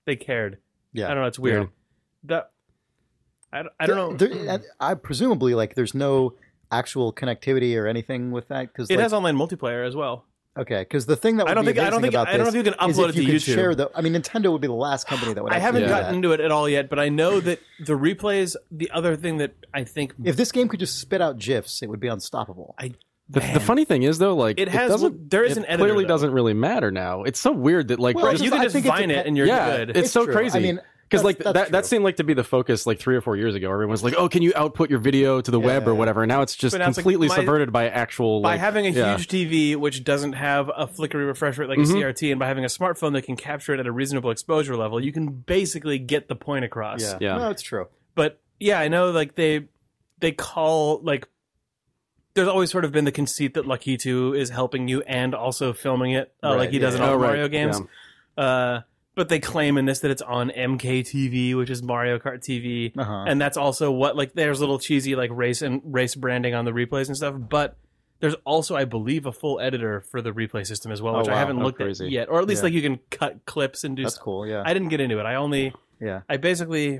they 0.05 0.15
cared 0.15 0.59
Yeah. 0.93 1.05
i 1.05 1.09
don't 1.13 1.21
know 1.23 1.27
it's 1.27 1.39
weird 1.39 1.61
Yeah. 1.63 1.67
that 2.25 2.51
I, 3.53 3.63
don't- 3.63 3.73
I 3.79 3.85
don't 3.85 3.97
know 3.97 4.17
There- 4.17 4.61
I 4.79 4.93
presumably 4.95 5.55
like 5.55 5.75
there's 5.75 5.93
no 5.95 6.33
actual 6.71 7.13
connectivity 7.13 7.79
or 7.79 7.87
anything 7.87 8.31
with 8.31 8.49
that 8.49 8.67
because 8.67 8.89
it 8.89 8.99
has 8.99 9.13
online 9.13 9.37
multiplayer 9.37 9.87
as 9.87 9.95
well 9.95 10.25
okay 10.57 10.81
because 10.81 11.05
the 11.05 11.15
thing 11.15 11.37
that 11.37 11.45
would 11.45 11.51
I 11.51 11.53
don't 11.53 11.63
be 11.65 11.73
think- 11.73 11.85
I 11.87 11.89
don't 11.89 12.01
think- 12.01 12.15
I 12.15 12.25
don't 12.37 12.43
know 12.43 12.47
if 12.49 12.55
you 12.55 12.63
can 12.63 12.73
upload 12.73 13.09
if 13.09 13.15
it 13.15 13.21
you 13.21 13.25
to 13.27 13.31
could 13.33 13.41
YouTube. 13.41 13.55
share 13.55 13.75
the 13.75 13.89
I 13.95 14.01
mean 14.01 14.13
Nintendo 14.13 14.51
would 14.51 14.61
be 14.61 14.67
the 14.67 14.73
last 14.73 15.05
company 15.07 15.33
that 15.33 15.43
would 15.43 15.53
I 15.53 15.59
haven't 15.59 15.87
gotten 15.87 16.07
that. 16.07 16.13
into 16.15 16.31
it 16.33 16.39
at 16.39 16.51
all 16.51 16.67
yet, 16.67 16.89
but 16.89 16.97
I 16.99 17.09
know 17.09 17.39
that 17.41 17.59
the 17.79 17.93
replays. 17.93 18.55
The 18.71 18.89
other 18.91 19.15
thing 19.15 19.37
that 19.37 19.53
I 19.73 19.83
think 19.83 20.13
If 20.23 20.35
this 20.37 20.51
game 20.51 20.67
could 20.67 20.79
just 20.79 20.97
spit 20.99 21.21
out 21.21 21.37
gifs, 21.39 21.81
it 21.83 21.87
would 21.89 21.99
be 21.99 22.07
unstoppable. 22.07 22.73
I 22.79 22.93
The, 23.27 23.39
the 23.39 23.59
funny 23.59 23.85
thing 23.85 24.03
is 24.03 24.19
though, 24.19 24.35
like 24.35 24.59
It 24.59 24.67
has- 24.69 24.91
doesn't. 24.91 25.11
well, 25.13 25.21
there 25.29 25.43
is 25.43 25.53
it 25.53 25.61
an 25.61 25.65
editor, 25.65 25.83
clearly 25.85 26.03
though. 26.03 26.09
doesn't 26.09 26.31
really 26.31 26.53
matter 26.53 26.91
now. 26.91 27.23
It's 27.23 27.39
so 27.39 27.51
weird 27.51 27.87
that 27.87 27.99
like 27.99 28.15
Well, 28.15 28.25
Right, 28.25 28.31
just- 28.33 28.43
you 28.43 28.51
can 28.51 28.61
just 28.61 28.73
think 28.73 28.85
it 28.85 28.89
vine 28.89 29.03
it 29.05 29.07
depends- 29.07 29.27
and 29.27 29.37
you're 29.37 29.47
yeah, 29.47 29.77
good. 29.77 29.89
it's, 29.91 29.99
It's 29.99 30.11
so 30.11 30.25
true. 30.25 30.33
crazy. 30.33 30.59
I 30.59 30.61
mean, 30.61 30.79
because 31.09 31.23
like 31.23 31.37
that's 31.37 31.53
that, 31.53 31.63
true. 31.67 31.71
that 31.71 31.85
seemed 31.85 32.03
like 32.03 32.15
to 32.17 32.23
be 32.23 32.33
the 32.35 32.43
focus 32.43 32.85
like 32.87 32.99
three 32.99 33.15
or 33.15 33.21
four 33.21 33.35
years 33.37 33.53
ago. 33.55 33.71
Everyone 33.71 33.91
was 33.91 34.03
like, 34.03 34.15
"Oh, 34.17 34.27
can 34.27 34.41
you 34.41 34.53
output 34.55 34.89
your 34.89 34.97
video 34.99 35.39
to 35.39 35.51
the 35.51 35.59
web 35.59 35.87
or 35.87 35.93
whatever?" 35.95 36.23
And 36.23 36.29
now 36.29 36.41
it's 36.41 36.55
just 36.55 36.73
But 36.73 36.79
now 36.79 36.87
it's 36.89 36.97
like 36.97 37.03
completely 37.03 37.27
my- 37.27 37.35
subverted 37.35 37.71
by 37.71 37.87
actual 37.89 38.41
by 38.41 38.51
like, 38.53 38.59
having 38.59 38.87
a 38.87 38.89
yeah. 38.89 39.15
huge 39.17 39.27
TV 39.27 39.75
which 39.75 40.03
doesn't 40.03 40.33
have 40.33 40.69
a 40.75 40.87
flickery 40.87 41.25
refresh 41.25 41.57
rate 41.59 41.69
like 41.69 41.77
a 41.77 41.81
mm-hmm. 41.81 41.95
CRT, 41.97 42.31
and 42.31 42.39
by 42.39 42.47
having 42.47 42.63
a 42.63 42.67
smartphone 42.67 43.13
that 43.13 43.21
can 43.23 43.35
capture 43.35 43.73
it 43.73 43.79
at 43.79 43.85
a 43.87 43.91
reasonable 43.91 44.31
exposure 44.31 44.75
level, 44.75 45.03
you 45.03 45.11
can 45.11 45.29
basically 45.29 45.99
get 45.99 46.27
the 46.27 46.35
point 46.35 46.65
across. 46.65 47.01
Yeah, 47.01 47.17
Yeah. 47.21 47.37
no, 47.37 47.49
it's 47.51 47.61
true. 47.61 47.87
But 48.15 48.39
yeah, 48.59 48.79
I 48.79 48.87
know 48.87 49.11
like 49.11 49.35
they 49.35 49.67
they 50.19 50.31
call 50.31 51.01
like 51.03 51.27
there's 52.35 52.47
always 52.47 52.69
sort 52.69 52.85
of 52.85 52.91
been 52.91 53.05
the 53.05 53.11
conceit 53.11 53.53
that 53.55 53.65
Lakitu 53.65 54.37
is 54.37 54.49
helping 54.49 54.87
you 54.87 55.01
and 55.03 55.33
also 55.33 55.73
filming 55.73 56.11
it 56.11 56.33
uh, 56.43 56.49
Right, 56.49 56.57
like 56.59 56.69
he 56.69 56.79
does 56.79 56.93
yeah, 56.95 57.03
in 57.03 57.09
all 57.09 57.15
Oh, 57.15 57.17
right, 57.17 57.27
Mario 57.29 57.47
games. 57.47 57.79
yeah. 58.37 58.43
Uh, 58.43 58.81
but 59.15 59.29
they 59.29 59.39
claim 59.39 59.77
in 59.77 59.85
this 59.85 59.99
that 59.99 60.11
it's 60.11 60.21
on 60.21 60.49
MKTV, 60.49 61.55
which 61.55 61.69
is 61.69 61.81
Mario 61.81 62.19
Kart 62.19 62.39
TV, 62.43 62.91
Uh-huh. 62.97 63.23
and 63.27 63.39
that's 63.39 63.55
also 63.55 63.89
what 63.89 64.17
like 64.17 64.33
there's 64.33 64.59
little 64.59 64.77
cheesy 64.77 65.15
like 65.15 65.31
race 65.33 65.61
and 65.61 65.81
race 65.85 66.15
branding 66.15 66.53
on 66.53 66.65
the 66.65 66.71
replays 66.71 67.07
and 67.07 67.15
stuff. 67.15 67.33
But 67.37 67.77
there's 68.19 68.35
also, 68.45 68.75
I 68.75 68.83
believe, 68.83 69.25
a 69.25 69.31
full 69.31 69.59
editor 69.61 70.01
for 70.01 70.21
the 70.21 70.31
replay 70.31 70.65
system 70.67 70.91
as 70.91 71.01
well, 71.01 71.15
Oh, 71.15 71.19
which 71.19 71.29
I 71.29 71.31
wow. 71.33 71.37
haven't 71.39 71.59
Oh, 71.61 71.63
looked 71.65 71.79
crazy. 71.79 72.05
at 72.05 72.11
yet, 72.11 72.29
or 72.29 72.39
at 72.39 72.47
least 72.47 72.59
Yeah. 72.59 72.65
like 72.65 72.73
you 72.73 72.81
can 72.81 72.99
cut 73.09 73.45
clips 73.45 73.85
and 73.85 73.95
do. 73.95 74.03
That's 74.03 74.15
stuff. 74.15 74.23
cool. 74.25 74.45
Yeah, 74.47 74.63
I 74.65 74.73
didn't 74.73 74.89
get 74.89 74.99
into 74.99 75.17
it. 75.19 75.25
I 75.25 75.35
only 75.35 75.73
yeah. 76.01 76.21
I 76.27 76.35
basically 76.35 76.99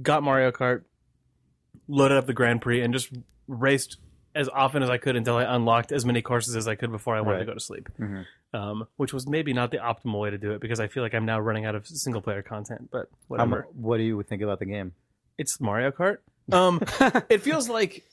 got 0.00 0.22
Mario 0.22 0.52
Kart, 0.52 0.82
loaded 1.88 2.16
up 2.16 2.26
the 2.26 2.32
Grand 2.34 2.62
Prix, 2.62 2.80
and 2.80 2.92
just 2.94 3.10
raced 3.48 3.96
as 4.34 4.48
often 4.48 4.82
as 4.82 4.90
I 4.90 4.98
could 4.98 5.16
until 5.16 5.36
I 5.36 5.44
unlocked 5.54 5.90
as 5.92 6.04
many 6.06 6.22
courses 6.22 6.54
as 6.56 6.68
I 6.68 6.74
could 6.76 6.90
before 6.92 7.16
I 7.16 7.20
wanted 7.20 7.40
to 7.40 7.44
go 7.46 7.54
to 7.54 7.60
sleep. 7.60 7.88
Mhm. 7.98 8.24
Um, 8.52 8.86
which 8.96 9.12
was 9.12 9.26
maybe 9.28 9.52
not 9.52 9.70
the 9.70 9.78
optimal 9.78 10.20
way 10.20 10.30
to 10.30 10.38
do 10.38 10.52
it 10.52 10.60
because 10.60 10.80
I 10.80 10.88
feel 10.88 11.02
like 11.02 11.14
I'm 11.14 11.24
now 11.26 11.38
running 11.40 11.64
out 11.66 11.74
of 11.74 11.86
single 11.86 12.20
player 12.22 12.42
content. 12.42 12.90
But 12.90 13.08
whatever, 13.28 13.66
what 13.74 13.96
do 13.98 14.02
you 14.04 14.22
think 14.22 14.42
about 14.42 14.58
the 14.58 14.66
game? 14.66 14.92
it's 15.38 15.58
Mario 15.60 15.90
Kart. 15.90 16.18
Um, 16.52 16.80
it 17.30 17.40
feels 17.42 17.68
like 17.68 18.04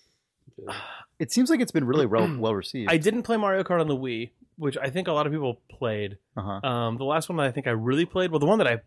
It 1.19 1.31
seems 1.31 1.49
like 1.49 1.59
it's 1.59 1.71
been 1.71 1.85
really 1.85 2.05
well 2.05 2.27
well 2.39 2.53
received. 2.55 2.91
I 2.91 2.97
didn't 2.97 3.23
play 3.23 3.37
Mario 3.37 3.63
Kart 3.63 3.81
on 3.81 3.87
the 3.87 3.97
Wii, 3.97 4.31
which 4.57 4.77
I 4.77 4.89
think 4.89 5.07
a 5.07 5.11
lot 5.13 5.25
of 5.27 5.33
people 5.33 5.61
played. 5.69 6.17
uh-huh. 6.35 6.67
Um, 6.67 6.97
the 6.97 7.05
last 7.05 7.27
one 7.29 7.37
that 7.37 7.45
I 7.47 7.51
think 7.51 7.67
I 7.67 7.71
really 7.71 8.05
played, 8.05 8.31
well, 8.31 8.39
the 8.39 8.45
one 8.45 8.59
that 8.59 8.67
I 8.67 8.79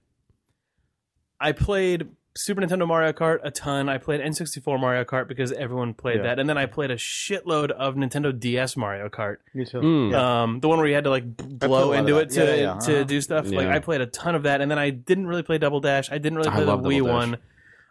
I 1.40 1.52
played 1.52 2.08
Super 2.36 2.60
Nintendo 2.62 2.86
Mario 2.86 3.12
Kart 3.12 3.40
a 3.42 3.50
ton. 3.50 3.88
I 3.88 3.98
played 3.98 4.20
N64 4.20 4.78
Mario 4.80 5.02
Kart 5.04 5.26
because 5.26 5.50
everyone 5.52 5.94
played 5.94 6.18
Yeah. 6.18 6.22
that, 6.22 6.38
and 6.38 6.48
then 6.48 6.56
I 6.56 6.66
played 6.66 6.90
a 6.92 6.96
shitload 6.96 7.70
of 7.72 7.96
Nintendo 7.96 8.38
DS 8.38 8.76
Mario 8.76 9.08
Kart. 9.08 9.38
Me 9.52 9.64
too. 9.64 9.78
Mm. 9.78 10.14
Um, 10.14 10.60
the 10.60 10.68
one 10.68 10.78
where 10.78 10.86
you 10.86 10.94
had 10.94 11.04
to 11.04 11.10
like 11.10 11.36
blow 11.36 11.84
a 11.84 11.90
lot 11.90 11.92
of 11.94 11.98
into 12.00 12.18
it 12.18 12.30
to 12.30 12.44
Yeah, 12.44 12.54
yeah, 12.54 12.78
to 12.80 12.94
uh-huh. 12.94 13.02
do 13.04 13.20
stuff. 13.20 13.50
Like 13.50 13.66
I 13.68 13.80
played 13.80 14.00
a 14.00 14.06
ton 14.06 14.34
of 14.36 14.44
that, 14.44 14.60
and 14.60 14.70
then 14.70 14.78
I 14.78 14.90
didn't 14.90 15.26
really 15.26 15.42
play 15.42 15.58
Double 15.58 15.80
Dash. 15.80 16.10
I 16.12 16.18
didn't 16.18 16.38
really 16.38 16.50
I 16.50 16.54
play 16.54 16.64
the 16.64 16.70
love 16.70 16.80
Wii 16.80 16.98
Double 16.98 17.06
Dash. 17.20 17.28
one. 17.30 17.38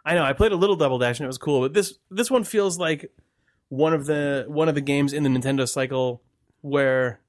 I 0.06 0.14
know 0.14 0.24
I 0.24 0.32
played 0.32 0.52
a 0.52 0.56
little 0.56 0.76
Double 0.76 0.98
Dash 0.98 1.18
and 1.20 1.24
it 1.24 1.28
was 1.28 1.38
cool, 1.38 1.60
but 1.60 1.74
this 1.74 1.98
this 2.10 2.30
one 2.30 2.44
feels 2.44 2.78
like 2.78 3.12
one 3.68 3.92
of 3.92 4.06
the 4.06 4.46
one 4.48 4.68
of 4.70 4.74
the 4.74 4.80
games 4.80 5.12
in 5.12 5.22
the 5.22 5.28
Nintendo 5.28 5.68
cycle 5.68 6.22
where 6.62 7.20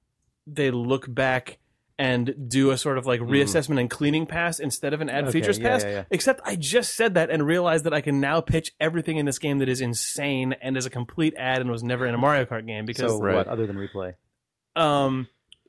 they 0.47 0.71
look 0.71 1.13
back 1.13 1.57
and 2.01 2.33
do 2.49 2.71
a 2.71 2.77
sort 2.77 2.97
of 2.97 3.05
like 3.05 3.19
reassessment 3.21 3.79
and 3.79 3.87
cleaning 3.89 4.25
pass 4.25 4.59
instead 4.59 4.91
of 4.93 5.01
an 5.01 5.09
add 5.09 5.23
Hmm. 5.25 5.27
Okay, 5.29 5.39
features 5.39 5.59
yeah, 5.59 5.67
pass. 5.69 5.83
yeah, 5.83 5.89
yeah. 5.91 6.03
Except 6.09 6.41
I 6.43 6.55
just 6.55 6.95
said 6.95 7.13
that 7.13 7.29
and 7.29 7.45
realized 7.45 7.83
that 7.83 7.93
I 7.93 8.01
can 8.01 8.19
now 8.19 8.41
pitch 8.41 8.71
everything 8.79 9.17
in 9.17 9.25
this 9.27 9.37
game 9.37 9.59
that 9.59 9.69
is 9.69 9.81
insane 9.81 10.53
and 10.61 10.75
is 10.75 10.87
a 10.87 10.89
complete 10.89 11.35
ad 11.37 11.61
and 11.61 11.69
was 11.69 11.83
never 11.83 12.07
in 12.07 12.15
a 12.15 12.17
Mario 12.17 12.45
Kart 12.45 12.65
game 12.65 12.85
because 12.87 13.11
So 13.11 13.19
Right. 13.19 13.35
what 13.35 13.47
other 13.47 13.67
than 13.67 13.75
replay? 13.77 14.15
um, 14.75 15.27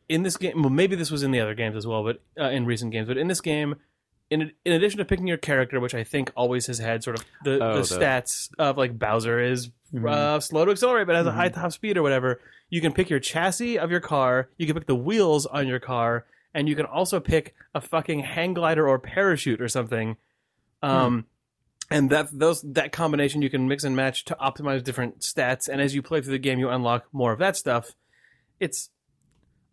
in 0.08 0.22
this 0.22 0.36
game, 0.36 0.60
well, 0.62 0.70
maybe 0.70 0.96
this 0.96 1.10
was 1.10 1.22
in 1.22 1.30
the 1.32 1.40
other 1.40 1.54
games 1.54 1.76
as 1.76 1.86
well, 1.86 2.02
but 2.02 2.20
uh, 2.40 2.48
in 2.50 2.66
recent 2.66 2.92
games, 2.92 3.08
but 3.08 3.16
in 3.18 3.28
this 3.28 3.40
game, 3.40 3.76
in 4.32 4.52
in 4.64 4.72
addition 4.72 4.98
to 4.98 5.04
picking 5.04 5.26
your 5.26 5.36
character, 5.36 5.78
which 5.78 5.94
I 5.94 6.02
think 6.04 6.32
always 6.34 6.66
has 6.66 6.78
had 6.78 7.04
sort 7.04 7.18
of 7.18 7.24
the, 7.44 7.52
Oh, 7.62 7.74
the 7.74 7.80
the- 7.80 7.84
stats 8.04 8.50
of 8.58 8.76
like 8.78 8.98
Bowser 8.98 9.38
is 9.40 9.70
Mhm. 9.94 10.10
uh, 10.10 10.40
slow 10.40 10.64
to 10.64 10.70
accelerate, 10.70 11.06
but 11.06 11.14
has 11.16 11.26
a 11.26 11.30
Mhm. 11.30 11.34
high 11.34 11.48
top 11.50 11.72
speed 11.72 11.96
or 11.96 12.02
whatever. 12.02 12.40
You 12.70 12.80
can 12.80 12.92
pick 12.92 13.10
your 13.10 13.20
chassis 13.20 13.78
of 13.78 13.90
your 13.90 14.00
car. 14.00 14.48
You 14.56 14.66
can 14.66 14.74
pick 14.74 14.86
the 14.86 14.94
wheels 14.96 15.44
on 15.46 15.68
your 15.68 15.78
car, 15.78 16.24
and 16.54 16.68
you 16.68 16.74
can 16.74 16.86
also 16.86 17.20
pick 17.20 17.54
a 17.74 17.80
fucking 17.80 18.20
hang 18.20 18.54
glider 18.54 18.88
or 18.88 18.98
parachute 18.98 19.60
or 19.60 19.68
something. 19.68 20.16
Um, 20.82 21.26
and 21.90 22.08
that 22.10 22.28
those 22.32 22.62
that 22.62 22.90
combination 22.92 23.42
you 23.42 23.50
can 23.50 23.68
mix 23.68 23.84
and 23.84 23.94
match 23.94 24.24
to 24.24 24.36
optimize 24.40 24.82
different 24.82 25.20
stats. 25.20 25.68
And 25.68 25.80
as 25.80 25.94
you 25.94 26.00
play 26.02 26.20
through 26.22 26.32
the 26.32 26.38
game, 26.38 26.58
you 26.58 26.70
unlock 26.70 27.04
more 27.12 27.32
of 27.32 27.38
that 27.40 27.56
stuff. 27.56 27.92
It's 28.58 28.88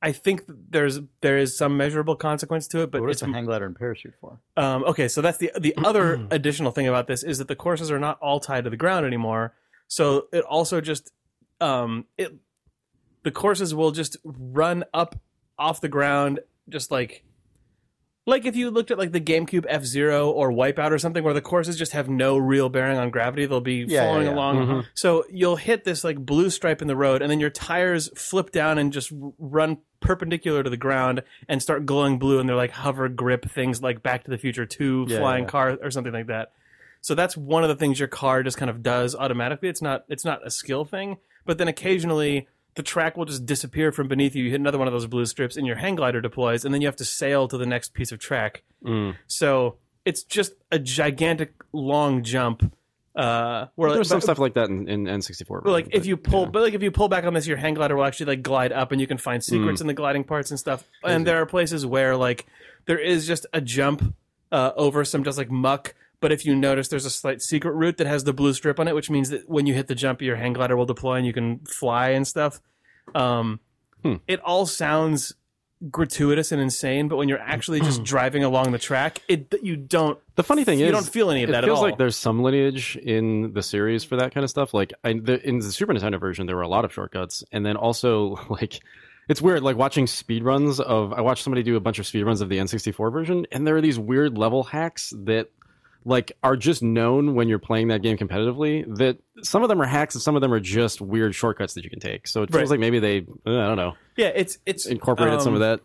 I 0.01 0.12
think 0.13 0.44
there's 0.48 1.00
there 1.22 1.38
is 1.38 1.58
some 1.58 1.75
measurable 1.75 2.15
consequence 2.15 2.68
to 2.70 2.82
it, 2.84 2.91
but 2.91 3.01
what 3.01 3.10
it's 3.10 3.22
a 3.22 3.27
hang 3.27 3.46
glider 3.46 3.65
and 3.65 3.75
parachute 3.75 4.13
for? 4.22 4.39
um, 4.58 4.84
okay, 4.86 5.08
so 5.10 5.22
that's 5.22 5.38
the 5.38 5.51
the 5.60 5.74
other 5.84 6.25
additional 6.32 6.72
thing 6.72 6.88
about 6.88 7.08
this 7.08 7.22
is 7.24 7.38
that 7.39 7.48
the 7.48 7.56
courses 7.56 7.91
are 7.91 8.00
not 8.00 8.18
all 8.22 8.39
tied 8.39 8.63
to 8.63 8.70
the 8.70 8.77
ground 8.77 9.06
anymore. 9.06 9.53
So 9.88 10.27
it 10.32 10.44
also 10.46 10.79
just 10.82 11.12
um, 11.60 12.06
it 12.18 12.34
the 13.24 13.32
courses 13.32 13.75
will 13.75 13.91
just 13.91 14.15
run 14.24 14.86
up 14.94 15.20
off 15.58 15.82
the 15.82 15.89
ground, 15.89 16.39
just 16.70 16.91
like 16.91 17.24
like 18.25 18.46
if 18.46 18.56
you 18.56 18.70
looked 18.70 18.91
at 18.91 18.98
like 18.98 19.12
the 19.12 19.20
GameCube 19.20 19.65
F 19.68 19.84
Zero 19.84 20.29
or 20.29 20.51
Wipeout 20.51 20.91
or 20.91 21.00
something, 21.00 21.24
where 21.24 21.34
the 21.34 21.41
courses 21.41 21.75
just 21.77 21.91
have 21.94 22.08
no 22.08 22.38
real 22.38 22.70
bearing 22.70 22.98
on 22.98 23.10
gravity. 23.10 23.46
They'll 23.48 23.60
be 23.60 23.86
Yeah, 23.88 24.03
flowing 24.03 24.24
yeah, 24.25 24.29
yeah. 24.29 24.36
along. 24.36 24.68
Mhm. 24.68 24.86
So 24.94 25.25
you'll 25.29 25.56
hit 25.56 25.84
this 25.84 26.03
like 26.03 26.18
blue 26.24 26.50
stripe 26.51 26.82
in 26.82 26.88
the 26.88 26.96
road, 26.96 27.22
and 27.22 27.29
then 27.32 27.39
your 27.39 27.50
tires 27.50 28.10
flip 28.15 28.51
down 28.51 28.77
and 28.77 28.94
just 28.94 29.12
run 29.39 29.79
perpendicular 30.01 30.63
to 30.63 30.70
the 30.70 30.77
ground 30.77 31.24
and 31.48 31.62
start 31.62 31.86
glowing 31.86 32.20
blue, 32.20 32.39
and 32.39 32.48
they're 32.48 32.56
like 32.56 32.72
hover 32.72 33.10
grip 33.10 33.50
things 33.50 33.82
like 33.82 34.01
Back 34.03 34.24
to 34.25 34.32
the 34.32 34.38
Future 34.38 34.65
Two 34.65 35.06
Yeah, 35.08 35.20
flying 35.20 35.44
yeah. 35.44 35.50
car 35.50 35.77
or 35.82 35.91
something 35.91 36.13
like 36.13 36.27
that. 36.27 36.51
So 37.01 37.15
that's 37.15 37.38
one 37.38 37.63
of 37.63 37.70
the 37.70 37.75
things 37.75 38.00
your 38.00 38.08
car 38.10 38.44
just 38.44 38.58
kind 38.58 38.70
of 38.70 38.84
does 38.84 39.15
automatically. 39.15 39.70
It's 39.70 39.82
not 39.82 40.06
it's 40.10 40.25
not 40.25 40.46
a 40.46 40.51
skill 40.51 40.86
thing, 40.86 41.18
but 41.46 41.58
then 41.58 41.68
occasionally 41.68 42.48
the 42.75 42.84
track 42.84 43.18
will 43.18 43.25
just 43.25 43.46
disappear 43.46 43.91
from 43.91 44.08
beneath 44.08 44.36
you. 44.36 44.44
You 44.44 44.51
hit 44.51 44.60
another 44.60 44.77
one 44.77 44.88
of 44.88 44.94
those 44.94 45.08
blue 45.08 45.25
strips, 45.25 45.58
and 45.58 45.65
your 45.65 45.77
hang 45.77 45.96
glider 45.96 46.22
deploys, 46.22 46.65
and 46.65 46.74
then 46.74 46.82
you 46.82 46.88
have 46.88 46.96
to 46.98 47.06
sail 47.06 47.48
to 47.48 47.58
the 47.58 47.65
next 47.65 47.94
piece 47.94 48.12
of 48.12 48.20
track. 48.20 48.63
Mm. 48.86 49.15
So 49.27 49.77
it's 50.06 50.24
just 50.24 50.53
a 50.72 50.79
gigantic 50.79 51.53
long 51.74 52.24
jump. 52.24 52.74
Uh, 53.19 53.67
where 53.75 53.91
There's 53.93 54.07
some 54.07 54.19
but- 54.19 54.23
stuff 54.23 54.39
like 54.39 54.53
that 54.53 54.69
in, 54.69 54.88
in 54.88 55.03
N64. 55.03 55.63
but 55.63 55.71
like 55.71 55.88
if 55.88 56.01
but, 56.01 56.05
you 56.05 56.15
pull, 56.15 56.43
yeah. 56.43 56.49
but 56.51 56.61
like 56.61 56.73
if 56.73 56.81
you 56.81 56.89
pull 56.91 57.09
back 57.09 57.25
on 57.25 57.33
this, 57.33 57.45
your 57.45 57.57
hang 57.57 57.73
glider 57.73 57.95
will 57.97 58.05
actually 58.05 58.27
like 58.27 58.43
glide 58.43 58.71
up, 58.71 58.91
and 58.93 59.01
you 59.01 59.07
can 59.07 59.17
find 59.17 59.43
secrets 59.43 59.81
in 59.81 59.88
the 59.88 59.93
gliding 59.93 60.23
parts 60.23 60.51
and 60.51 60.59
stuff. 60.59 60.85
And 61.03 61.27
there 61.27 61.41
are 61.41 61.45
places 61.45 61.85
where 61.85 62.15
like 62.15 62.45
there 62.85 62.97
is 62.99 63.27
just 63.27 63.45
a 63.51 63.59
jump 63.59 64.15
uh, 64.51 64.71
over 64.77 65.03
some 65.03 65.23
just 65.23 65.38
like 65.38 65.51
muck. 65.51 65.95
But 66.21 66.31
if 66.31 66.45
you 66.45 66.55
notice, 66.55 66.88
there's 66.88 67.05
a 67.05 67.09
slight 67.09 67.41
secret 67.41 67.71
route 67.73 67.97
that 67.97 68.07
has 68.07 68.23
the 68.23 68.33
blue 68.33 68.53
strip 68.53 68.79
on 68.79 68.88
it, 68.88 68.95
which 68.95 69.09
means 69.09 69.29
that 69.29 69.49
when 69.49 69.65
you 69.65 69.73
hit 69.73 69.88
the 69.88 69.95
jump, 69.95 70.21
your 70.21 70.35
hang 70.38 70.53
glider 70.53 70.77
will 70.77 70.85
deploy 70.85 71.15
and 71.15 71.25
you 71.25 71.33
can 71.33 71.59
fly 71.59 72.09
and 72.09 72.25
stuff. 72.27 72.61
Um, 73.15 73.59
Hmm. 74.03 74.15
It 74.29 74.39
all 74.45 74.65
sounds 74.65 75.33
gratuitous 75.89 76.51
and 76.51 76.62
insane, 76.62 77.07
but 77.07 77.15
when 77.15 77.29
you're 77.29 77.39
actually 77.39 77.79
just 77.79 78.03
driving 78.03 78.43
along 78.43 78.71
the 78.71 78.79
track, 78.79 79.21
it 79.27 79.53
you 79.62 79.75
don't 79.75 80.19
the 80.36 80.43
funny 80.43 80.63
thing 80.63 80.79
you 80.79 80.86
is, 80.86 80.89
you 80.89 80.93
don't 80.93 81.07
feel 81.07 81.31
any 81.31 81.43
of 81.43 81.50
that 81.50 81.63
at 81.63 81.69
all. 81.69 81.75
It 81.75 81.79
feels 81.79 81.81
like 81.83 81.98
there's 81.98 82.17
some 82.17 82.41
lineage 82.41 82.98
in 82.98 83.53
the 83.53 83.63
series 83.63 84.03
for 84.03 84.17
that 84.17 84.33
kind 84.33 84.43
of 84.43 84.50
stuff. 84.50 84.74
Like 84.74 84.93
I, 85.03 85.13
the, 85.13 85.45
in 85.48 85.59
the 85.59 85.71
Super 85.71 85.93
Nintendo 85.93 86.19
version, 86.19 86.48
there 86.48 86.55
were 86.55 86.62
a 86.62 86.67
lot 86.67 86.86
of 86.86 86.93
shortcuts, 86.93 87.43
and 87.51 87.65
then 87.65 87.77
also 87.77 88.39
like 88.50 88.81
it's 89.29 89.41
weird. 89.41 89.63
Like 89.63 89.77
watching 89.77 90.05
speedruns 90.05 90.79
of 90.79 91.13
I 91.13 91.21
watched 91.21 91.43
somebody 91.43 91.63
do 91.63 91.75
a 91.75 91.79
bunch 91.79 92.00
of 92.00 92.05
speedruns 92.05 92.41
of 92.41 92.50
the 92.50 92.57
N64 92.57 93.12
version, 93.12 93.45
and 93.51 93.65
there 93.65 93.75
are 93.75 93.81
these 93.81 94.00
weird 94.00 94.38
level 94.38 94.63
hacks 94.63 95.13
that 95.25 95.50
like 96.06 96.32
are 96.44 96.56
just 96.56 96.82
known 96.82 97.36
when 97.36 97.48
you're 97.50 97.60
playing 97.60 97.89
that 97.89 98.01
game 98.01 98.18
competitively. 98.18 98.86
That 98.98 99.18
some 99.44 99.63
of 99.63 99.70
them 99.70 99.82
are 99.82 99.86
hacks, 99.86 100.15
and 100.15 100.22
some 100.22 100.36
of 100.36 100.41
them 100.41 100.53
are 100.53 100.60
just 100.60 101.01
weird 101.01 101.36
shortcuts 101.36 101.74
that 101.74 101.84
you 101.84 101.89
can 101.89 102.00
take. 102.00 102.27
So 102.27 102.44
it 102.44 102.51
feels 102.51 102.62
Right. 102.63 102.70
like 102.72 102.79
maybe 102.79 103.00
they 103.00 103.18
I 103.18 103.22
don't 103.68 103.77
know 103.77 103.96
yeah, 104.15 104.32
it's 104.36 104.58
it's 104.65 104.86
incorporated 104.86 105.41
some 105.41 105.50
um, 105.56 105.56
of 105.56 105.60
that. 105.62 105.82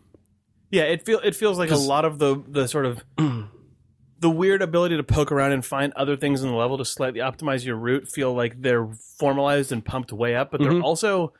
Yeah, 0.71 0.83
it 0.83 1.05
feel 1.05 1.19
it 1.23 1.35
feels 1.35 1.57
like 1.57 1.71
a 1.71 1.75
lot 1.77 2.05
of 2.05 2.17
the 2.19 2.41
the 2.47 2.67
sort 2.67 2.85
of 2.85 3.03
the 4.19 4.29
weird 4.29 4.61
ability 4.61 4.97
to 4.97 5.03
poke 5.03 5.31
around 5.31 5.51
and 5.51 5.63
find 5.65 5.93
other 5.93 6.15
things 6.17 6.41
in 6.41 6.49
the 6.49 6.55
level 6.55 6.77
to 6.77 6.85
slightly 6.85 7.19
optimize 7.19 7.65
your 7.65 7.75
route 7.75 8.07
feel 8.07 8.33
like 8.33 8.61
they're 8.61 8.87
formalized 9.19 9.71
and 9.71 9.83
pumped 9.85 10.11
way 10.13 10.35
up, 10.35 10.49
but 10.51 10.61
they're 10.61 10.71
Mhm. 10.71 10.83
also 10.83 11.33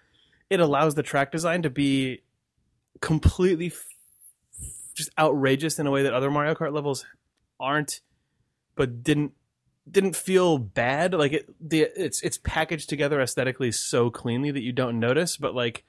it 0.50 0.60
allows 0.60 0.94
the 0.96 1.02
track 1.04 1.32
design 1.32 1.64
to 1.64 1.70
be 1.70 2.22
completely 3.02 3.68
f- 3.68 3.88
just 4.94 5.10
outrageous 5.18 5.80
in 5.80 5.88
a 5.88 5.92
way 5.92 6.04
that 6.04 6.14
other 6.14 6.30
Mario 6.30 6.54
Kart 6.54 6.72
levels 6.74 7.06
aren't, 7.60 8.02
but 8.76 9.04
didn't 9.04 9.34
didn't 9.90 10.16
feel 10.16 10.58
bad. 10.58 11.14
Like 11.14 11.34
it, 11.34 11.50
the 11.60 11.88
it's 11.96 12.22
it's 12.22 12.38
packaged 12.38 12.90
together 12.90 13.22
aesthetically 13.22 13.72
so 13.72 14.10
cleanly 14.10 14.52
that 14.52 14.64
you 14.64 14.72
don't 14.72 15.00
notice. 15.00 15.38
But 15.38 15.56
like, 15.56 15.84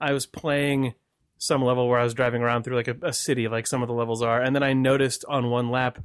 I 0.00 0.12
was 0.12 0.26
playing 0.26 0.94
some 1.38 1.62
level 1.62 1.88
where 1.88 1.98
I 1.98 2.04
was 2.04 2.14
driving 2.14 2.42
around 2.42 2.62
through 2.62 2.76
like 2.76 2.88
a, 2.88 2.96
a 3.02 3.12
city, 3.12 3.48
like 3.48 3.66
some 3.66 3.82
of 3.82 3.88
the 3.88 3.94
levels 3.94 4.22
are, 4.22 4.40
and 4.40 4.54
then 4.54 4.62
I 4.62 4.72
noticed 4.72 5.24
on 5.28 5.50
one 5.50 5.70
lap 5.70 5.98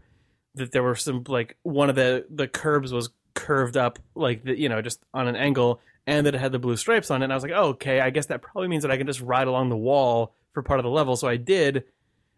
that 0.56 0.72
there 0.72 0.84
were 0.84 0.96
some 0.96 1.24
like 1.28 1.58
one 1.64 1.90
of 1.90 1.96
the 1.96 2.26
the 2.30 2.48
curbs 2.48 2.92
was 2.92 3.10
curved 3.36 3.78
up, 3.78 4.00
like 4.16 4.44
the, 4.44 4.60
you 4.60 4.70
know, 4.70 4.82
just 4.82 5.00
on 5.14 5.28
an 5.28 5.36
angle, 5.36 5.80
and 6.08 6.26
that 6.26 6.36
it 6.36 6.42
had 6.42 6.52
the 6.52 6.60
blue 6.60 6.76
stripes 6.76 7.12
on 7.12 7.22
it. 7.22 7.26
And 7.26 7.34
I 7.34 7.36
was 7.36 7.44
like, 7.44 7.54
oh, 7.56 7.70
okay, 7.70 8.02
I 8.02 8.10
guess 8.10 8.26
that 8.28 8.42
probably 8.42 8.68
means 8.68 8.84
that 8.84 8.92
I 8.92 8.98
can 8.98 9.08
just 9.08 9.22
ride 9.22 9.48
along 9.48 9.70
the 9.70 9.78
wall 9.78 10.34
for 10.52 10.64
part 10.64 10.80
of 10.80 10.84
the 10.84 10.90
level. 10.90 11.16
So 11.16 11.28
I 11.28 11.38
did, 11.38 11.84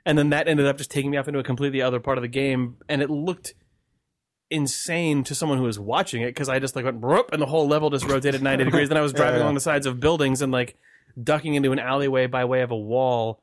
and 0.05 0.17
then 0.17 0.29
that 0.29 0.47
ended 0.47 0.67
up 0.67 0.77
just 0.77 0.91
taking 0.91 1.11
me 1.11 1.17
off 1.17 1.27
into 1.27 1.39
a 1.39 1.43
completely 1.43 1.81
other 1.81 1.99
part 1.99 2.17
of 2.17 2.21
the 2.21 2.27
game, 2.27 2.77
and 2.89 3.01
it 3.01 3.09
looked 3.09 3.53
insane 4.51 5.23
to 5.23 5.33
someone 5.35 5.57
who 5.57 5.63
was 5.63 5.79
watching 5.79 6.21
it 6.21 6.27
because 6.27 6.49
I 6.49 6.59
just 6.59 6.75
like 6.75 6.85
went 6.85 6.99
"Broop," 7.01 7.29
and 7.31 7.41
the 7.41 7.45
whole 7.47 7.67
level 7.67 7.89
just 7.89 8.05
rotated 8.07 8.43
90 8.43 8.65
degrees. 8.65 8.89
Then 8.89 8.97
I 8.97 9.01
was 9.01 9.13
driving 9.19 9.39
Yeah. 9.39 9.45
along 9.45 9.55
the 9.55 9.61
sides 9.61 9.85
of 9.85 9.99
buildings 9.99 10.41
and 10.41 10.51
like 10.51 10.77
ducking 11.21 11.55
into 11.55 11.71
an 11.71 11.79
alleyway 11.79 12.27
by 12.27 12.45
way 12.45 12.61
of 12.61 12.71
a 12.71 12.77
wall, 12.77 13.41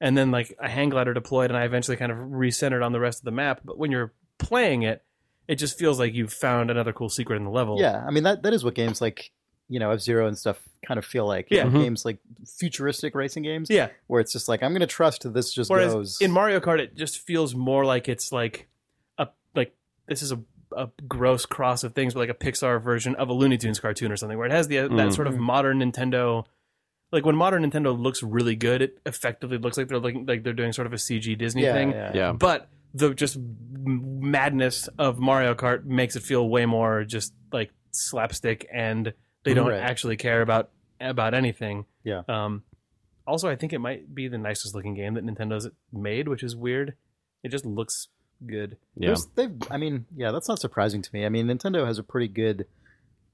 and 0.00 0.16
then 0.16 0.30
like 0.30 0.54
a 0.60 0.68
hang 0.68 0.90
glider 0.90 1.12
deployed, 1.14 1.50
and 1.50 1.56
I 1.56 1.64
eventually 1.64 1.96
kind 1.96 2.12
of 2.12 2.18
recentered 2.18 2.84
on 2.84 2.92
the 2.92 3.00
rest 3.00 3.20
of 3.20 3.24
the 3.24 3.30
map. 3.32 3.60
But 3.64 3.78
when 3.78 3.90
you're 3.90 4.12
playing 4.38 4.82
it, 4.82 5.02
it 5.48 5.56
just 5.56 5.78
feels 5.78 5.98
like 5.98 6.14
you've 6.14 6.32
found 6.32 6.70
another 6.70 6.92
cool 6.92 7.08
secret 7.08 7.36
in 7.36 7.44
the 7.44 7.50
level. 7.50 7.80
Yeah, 7.80 8.04
I 8.06 8.10
mean 8.10 8.22
that 8.24 8.42
that 8.44 8.52
is 8.52 8.62
what 8.64 8.74
games 8.74 9.00
like 9.00 9.32
you 9.68 9.78
know 9.78 9.90
F 9.92 10.00
Zero 10.00 10.26
and 10.26 10.36
stuff 10.36 10.60
kind 10.86 10.98
of 10.98 11.04
feel 11.04 11.26
like. 11.26 11.48
Yeah. 11.50 11.64
Mhm. 11.64 11.82
games 11.82 12.04
like 12.04 12.18
futuristic 12.58 13.14
racing 13.14 13.42
games. 13.42 13.68
yeah. 13.70 13.88
where 14.06 14.20
it's 14.20 14.32
just 14.32 14.48
like 14.48 14.62
I'm 14.62 14.72
going 14.72 14.80
to 14.80 14.86
trust 14.86 15.32
this 15.32 15.52
just 15.52 15.70
Whereas 15.70 15.92
goes. 15.92 16.20
in 16.20 16.30
Mario 16.32 16.60
Kart, 16.60 16.78
it 16.80 16.96
just 16.96 17.18
feels 17.18 17.54
more 17.54 17.84
like 17.84 18.08
it's 18.08 18.32
like 18.32 18.68
a 19.18 19.28
like 19.54 19.74
this 20.08 20.22
is 20.22 20.32
a 20.32 20.40
a 20.76 20.88
gross 21.08 21.46
cross 21.46 21.84
of 21.84 21.94
things, 21.94 22.14
but 22.14 22.20
like 22.20 22.28
a 22.30 22.34
Pixar 22.34 22.82
version 22.82 23.14
of 23.16 23.28
a 23.28 23.32
Looney 23.32 23.58
Tunes 23.58 23.80
cartoon 23.80 24.10
or 24.12 24.16
something, 24.16 24.38
where 24.38 24.46
it 24.46 24.52
has 24.52 24.68
the 24.68 24.76
that 24.78 24.90
Mm. 24.90 25.14
sort 25.14 25.26
of 25.26 25.36
modern 25.38 25.78
Nintendo. 25.80 26.44
Like 27.12 27.24
when 27.26 27.34
modern 27.36 27.68
Nintendo 27.68 27.98
looks 27.98 28.22
really 28.22 28.54
good, 28.54 28.82
it 28.82 28.98
effectively 29.04 29.58
looks 29.58 29.76
like 29.76 29.88
they're 29.88 29.98
looking 29.98 30.26
like 30.26 30.44
they're 30.44 30.52
doing 30.52 30.72
sort 30.72 30.86
of 30.86 30.92
a 30.92 30.96
CG 30.98 31.36
Disney 31.36 31.62
yeah, 31.64 31.72
thing. 31.72 31.90
yeah. 31.90 32.12
Yeah. 32.14 32.32
But 32.32 32.68
the 32.94 33.14
just 33.14 33.36
madness 33.84 34.88
of 34.98 35.18
Mario 35.18 35.54
Kart 35.54 35.84
makes 35.84 36.16
it 36.16 36.22
feel 36.22 36.48
way 36.48 36.66
more 36.66 37.04
just 37.04 37.32
like 37.52 37.70
slapstick 37.92 38.66
and 38.72 39.12
They 39.42 39.54
don't 39.54 39.68
Right. 39.68 39.80
actually 39.80 40.16
care 40.18 40.42
about 40.42 40.70
about 41.00 41.32
anything. 41.32 41.86
Yeah. 42.04 42.22
Um, 42.28 42.62
also, 43.26 43.48
I 43.48 43.56
think 43.56 43.72
it 43.72 43.78
might 43.78 44.14
be 44.14 44.28
the 44.28 44.36
nicest 44.38 44.74
looking 44.74 44.92
game 44.94 45.14
that 45.14 45.24
Nintendo's 45.24 45.68
made, 45.92 46.28
which 46.28 46.42
is 46.42 46.54
weird. 46.54 46.94
It 47.42 47.48
just 47.48 47.64
looks 47.64 48.08
good. 48.46 48.76
Yeah. 48.96 49.16
They've. 49.34 49.52
I 49.70 49.76
mean, 49.76 50.06
yeah, 50.16 50.30
that's 50.32 50.48
not 50.48 50.58
surprising 50.60 51.02
to 51.02 51.10
me. 51.12 51.24
I 51.24 51.28
mean, 51.28 51.46
Nintendo 51.46 51.86
has 51.86 51.98
a 51.98 52.02
pretty 52.02 52.28
good 52.28 52.66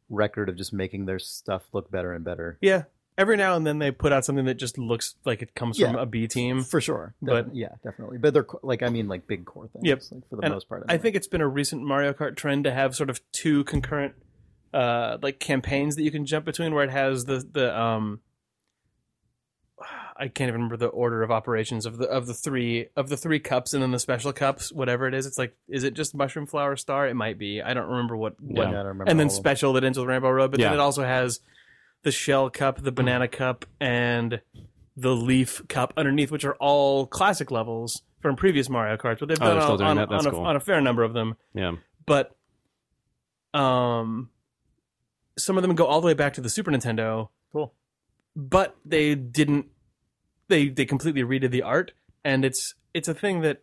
record 0.09 0.49
of 0.49 0.57
just 0.57 0.73
making 0.73 1.07
their 1.07 1.19
stuff 1.19 1.63
look 1.73 1.91
better 1.91 2.13
and 2.13 2.25
better. 2.25 2.59
Yeah. 2.61 2.85
Every 3.19 3.39
now 3.39 3.57
and 3.57 3.67
then 3.67 3.79
they 3.79 3.91
put 3.91 4.13
out 4.13 4.27
something 4.27 4.45
that 4.45 4.55
just 4.59 4.77
looks 4.77 5.15
like 5.25 5.41
it 5.41 5.55
comes 5.55 5.79
from 5.79 5.97
a 5.97 6.05
B 6.05 6.29
team. 6.29 6.63
For 6.63 6.83
sure, 6.83 7.15
But- 7.23 7.55
yeah, 7.57 7.71
definitely. 7.83 8.19
But 8.19 8.35
they're 8.35 8.47
like, 8.63 8.83
I 8.83 8.91
mean, 8.91 9.09
like 9.09 9.27
big 9.27 9.47
core 9.47 9.69
things. 9.69 9.87
Yep. 9.87 10.03
Like 10.13 10.29
for 10.29 10.37
the 10.37 10.43
And 10.43 10.53
most 10.53 10.69
part, 10.69 10.85
I 10.89 10.99
think 10.99 11.17
it's 11.17 11.27
been 11.27 11.41
a 11.41 11.49
recent 11.49 11.83
Mario 11.83 12.13
Kart 12.13 12.37
trend 12.37 12.65
to 12.65 12.73
have 12.73 12.95
sort 12.95 13.09
of 13.09 13.21
two 13.33 13.65
concurrent 13.65 14.15
uh 14.75 15.17
like 15.23 15.39
campaigns 15.41 15.97
that 15.97 16.03
you 16.03 16.11
can 16.11 16.27
jump 16.27 16.45
between 16.45 16.75
where 16.75 16.85
it 16.85 16.91
has 16.91 17.25
the 17.25 17.43
the 17.53 17.79
um 17.81 18.21
I 20.19 20.29
can't 20.29 20.49
even 20.49 20.55
remember 20.63 20.77
the 20.77 20.87
order 20.87 21.23
of 21.23 21.31
operations 21.31 21.85
of 21.87 21.99
the 21.99 22.07
of 22.09 22.27
the 22.27 22.35
three 22.35 22.89
of 22.97 23.09
the 23.09 23.17
three 23.17 23.39
cups 23.41 23.75
and 23.75 23.83
then 23.83 23.91
the 23.91 23.99
special 23.99 24.33
cups, 24.33 24.73
whatever 24.73 25.07
it 25.07 25.15
is. 25.15 25.27
It's 25.27 25.39
like 25.39 25.55
is 25.69 25.85
it 25.85 25.95
just 25.95 26.15
mushroom 26.15 26.47
flower 26.47 26.77
star? 26.77 27.07
It 27.09 27.15
might 27.15 27.39
be. 27.39 27.61
I 27.63 27.75
don't 27.75 27.89
remember 27.89 28.17
what, 28.17 28.35
Yeah. 28.41 28.59
what 28.59 28.63
Yeah, 28.65 28.69
I 28.69 28.73
don't 28.73 28.87
remember 28.87 29.11
and 29.11 29.21
then 29.21 29.27
all 29.27 29.31
of 29.33 29.37
them. 29.37 29.43
special 29.43 29.73
that 29.75 29.85
ends 29.85 29.99
with 29.99 30.09
Rainbow 30.09 30.31
Road, 30.31 30.51
but 30.53 30.61
then 30.61 30.73
it 30.73 30.81
also 30.81 31.03
has 31.05 31.41
the 32.03 32.11
shell 32.13 32.49
cup, 32.51 32.83
the 32.83 32.93
banana 32.93 33.29
cup, 33.29 33.65
and 33.81 34.41
the 34.97 35.15
leaf 35.15 35.67
cup 35.69 35.93
underneath, 35.97 36.31
which 36.31 36.45
are 36.45 36.55
all 36.57 37.07
classic 37.07 37.51
levels 37.51 38.03
from 38.23 38.37
previous 38.37 38.69
Mario 38.71 38.97
Karts. 38.97 39.19
But 39.21 39.29
they've 39.29 39.39
Oh, 39.43 39.45
done 39.45 39.79
they're 39.79 39.87
on, 39.87 39.99
on, 39.99 40.13
on 40.13 40.27
a, 40.27 40.31
cool. 40.31 40.41
on 40.41 40.57
a 40.57 40.61
fair 40.61 40.81
number 40.81 41.03
of 41.03 41.13
them. 41.13 41.37
yeah. 41.55 41.73
But 42.07 42.35
um, 43.53 44.31
some 45.39 45.57
of 45.57 45.63
them 45.63 45.75
go 45.75 45.87
all 45.87 46.01
the 46.01 46.07
way 46.07 46.15
back 46.15 46.35
to 46.35 46.41
the 46.41 46.49
Super 46.49 46.71
Nintendo. 46.71 47.29
Cool. 47.53 47.75
But 48.35 48.77
they 48.85 49.15
didn't. 49.15 49.67
They 50.49 50.69
they 50.69 50.85
completely 50.87 51.23
redid 51.23 51.51
the 51.51 51.63
art, 51.63 51.93
and 52.25 52.45
it's 52.45 52.75
it's 52.95 53.09
a 53.09 53.15
thing 53.15 53.41
that 53.43 53.63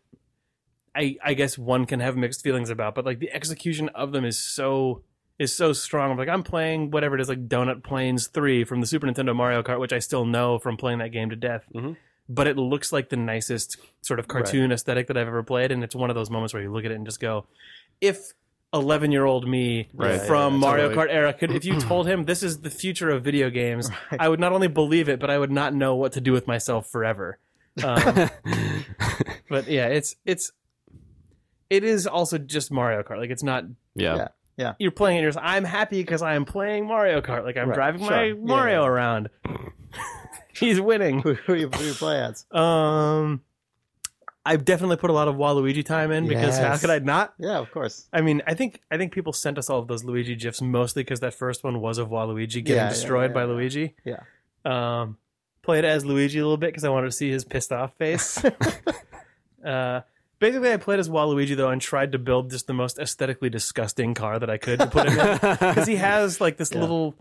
I 0.96 1.18
I 1.24 1.34
guess 1.34 1.58
one 1.58 1.86
can 1.86 2.00
have 2.00 2.16
mixed 2.18 2.44
feelings 2.44 2.70
about. 2.70 2.96
But 2.96 3.06
like 3.06 3.20
the 3.20 3.32
execution 3.32 3.90
of 3.90 4.12
them 4.12 4.26
is 4.26 4.38
so 4.38 5.04
is 5.40 5.56
so 5.56 5.74
strong. 5.74 6.12
I'm 6.12 6.18
like 6.18 6.30
I'm 6.30 6.44
playing 6.44 6.92
whatever 6.92 7.16
it 7.16 7.22
is, 7.22 7.30
like 7.30 7.48
Donut 7.48 7.84
Plains 7.84 8.28
Three 8.28 8.64
from 8.64 8.82
the 8.82 8.88
Super 8.88 9.08
Nintendo 9.08 9.36
Mario 9.36 9.64
Kart, 9.64 9.80
which 9.80 9.94
I 9.94 10.00
still 10.00 10.26
know 10.26 10.60
from 10.60 10.78
playing 10.78 11.00
that 11.00 11.12
game 11.12 11.30
to 11.30 11.36
death. 11.36 11.66
Mhm. 11.74 11.96
But 12.30 12.48
it 12.48 12.58
looks 12.58 12.94
like 12.94 13.10
the 13.10 13.18
nicest 13.18 13.78
sort 14.02 14.20
of 14.20 14.28
cartoon 14.28 14.72
aesthetic 14.72 15.08
that 15.08 15.18
I've 15.18 15.28
ever 15.28 15.44
played, 15.44 15.72
and 15.72 15.84
it's 15.84 15.96
one 15.96 16.10
of 16.10 16.16
those 16.16 16.30
moments 16.30 16.54
where 16.54 16.64
you 16.64 16.72
look 16.72 16.86
at 16.86 16.92
it 16.92 16.96
and 16.96 17.06
just 17.06 17.20
go, 17.20 17.48
if 18.00 18.34
11 18.74 19.12
year 19.12 19.26
old 19.26 19.48
me 19.48 19.88
Right. 19.94 20.20
from 20.22 20.54
Yeah, 20.54 20.60
Mario 20.60 20.90
totally. 20.90 21.08
Kart 21.08 21.14
era 21.14 21.34
could, 21.34 21.52
if 21.52 21.64
you 21.66 21.80
told 21.80 22.08
him 22.08 22.26
this 22.26 22.42
is 22.44 22.62
the 22.62 22.70
future 22.70 23.10
of 23.10 23.24
video 23.24 23.50
games, 23.50 23.90
I 24.20 24.28
would 24.30 24.40
not 24.40 24.52
only 24.52 24.68
believe 24.68 25.10
it, 25.10 25.20
but 25.20 25.30
I 25.30 25.38
would 25.38 25.52
not 25.52 25.74
know 25.74 25.96
what 25.96 26.14
to 26.14 26.22
do 26.22 26.32
with 26.32 26.48
myself 26.48 26.88
forever. 26.90 27.38
Um, 27.84 28.30
but 29.50 29.68
yeah, 29.68 29.88
it's 29.88 30.16
it's 30.26 30.52
it 31.70 31.84
is 31.84 32.06
also 32.08 32.38
just 32.38 32.72
Mario 32.72 33.02
Kart. 33.04 33.18
Like 33.18 33.30
it's 33.32 33.44
not 33.44 33.66
yeah. 33.96 34.16
Yeah. 34.16 34.28
yeah. 34.58 34.74
you're 34.80 34.92
playing 34.92 35.16
it. 35.16 35.20
And 35.20 35.24
you're 35.24 35.32
just, 35.32 35.44
I'm 35.44 35.64
happy 35.64 36.02
because 36.02 36.22
I'm 36.22 36.46
playing 36.46 36.86
Mario 36.88 37.22
Kart. 37.22 37.44
Like 37.44 37.58
I'm 37.58 37.70
Right, 37.70 37.76
driving 37.76 38.02
sure. 38.02 38.12
my 38.12 38.24
Yeah, 38.26 38.34
Mario 38.36 38.82
yeah. 38.84 38.88
around. 38.90 39.30
He's 40.56 40.80
winning. 40.80 41.22
who, 41.22 41.34
who, 41.34 41.56
you, 41.56 41.70
who 41.70 41.84
you 41.84 41.94
play 41.94 42.22
as? 42.22 42.46
Um, 42.52 43.42
I've 44.46 44.66
definitely 44.66 44.98
put 44.98 45.10
a 45.10 45.14
lot 45.14 45.28
of 45.30 45.36
Waluigi 45.36 45.86
time 45.86 46.12
in 46.12 46.28
because 46.28 46.58
how 46.58 46.72
Yes. 46.72 46.82
could 46.82 46.90
I 46.90 47.00
not? 47.00 47.34
Yeah, 47.40 47.60
of 47.60 47.72
course. 47.72 48.08
I 48.12 48.22
mean, 48.22 48.42
I 48.46 48.54
think 48.54 48.82
I 48.92 48.98
think 48.98 49.14
people 49.14 49.32
sent 49.32 49.58
us 49.58 49.70
all 49.70 49.80
of 49.80 49.88
those 49.88 50.04
Luigi 50.04 50.36
gifs 50.36 50.62
mostly 50.62 51.04
because 51.04 51.22
that 51.22 51.34
first 51.34 51.64
one 51.64 51.80
was 51.80 51.98
of 51.98 52.10
Waluigi 52.10 52.56
getting 52.64 52.76
Yeah, 52.76 52.84
yeah, 52.84 52.90
destroyed 52.90 53.32
yeah, 53.32 53.34
by 53.36 53.42
yeah. 53.42 53.48
Luigi. 53.48 53.96
Yeah. 54.04 54.20
Um, 54.66 55.18
played 55.62 55.86
as 55.86 56.06
Luigi 56.06 56.40
a 56.40 56.44
little 56.44 56.58
bit 56.58 56.68
because 56.68 56.84
I 56.84 56.90
wanted 56.90 57.08
to 57.08 57.12
see 57.14 57.30
his 57.30 57.46
pissed 57.46 57.72
off 57.72 57.94
face. 57.98 58.44
uh, 59.66 60.02
basically, 60.40 60.74
I 60.74 60.78
played 60.78 61.00
as 61.00 61.10
Waluigi 61.10 61.56
though 61.56 61.70
and 61.70 61.82
tried 61.82 62.12
to 62.12 62.20
build 62.20 62.52
just 62.52 62.68
the 62.68 62.74
most 62.74 63.00
aesthetically 63.00 63.50
disgusting 63.50 64.14
car 64.14 64.40
that 64.40 64.50
I 64.50 64.58
could 64.58 64.80
to 64.80 64.88
put 64.88 65.08
him 65.08 65.20
in 65.20 65.38
because 65.40 65.88
he 65.94 65.96
has 65.96 66.42
like 66.42 66.58
this 66.58 66.74
little 66.74 67.16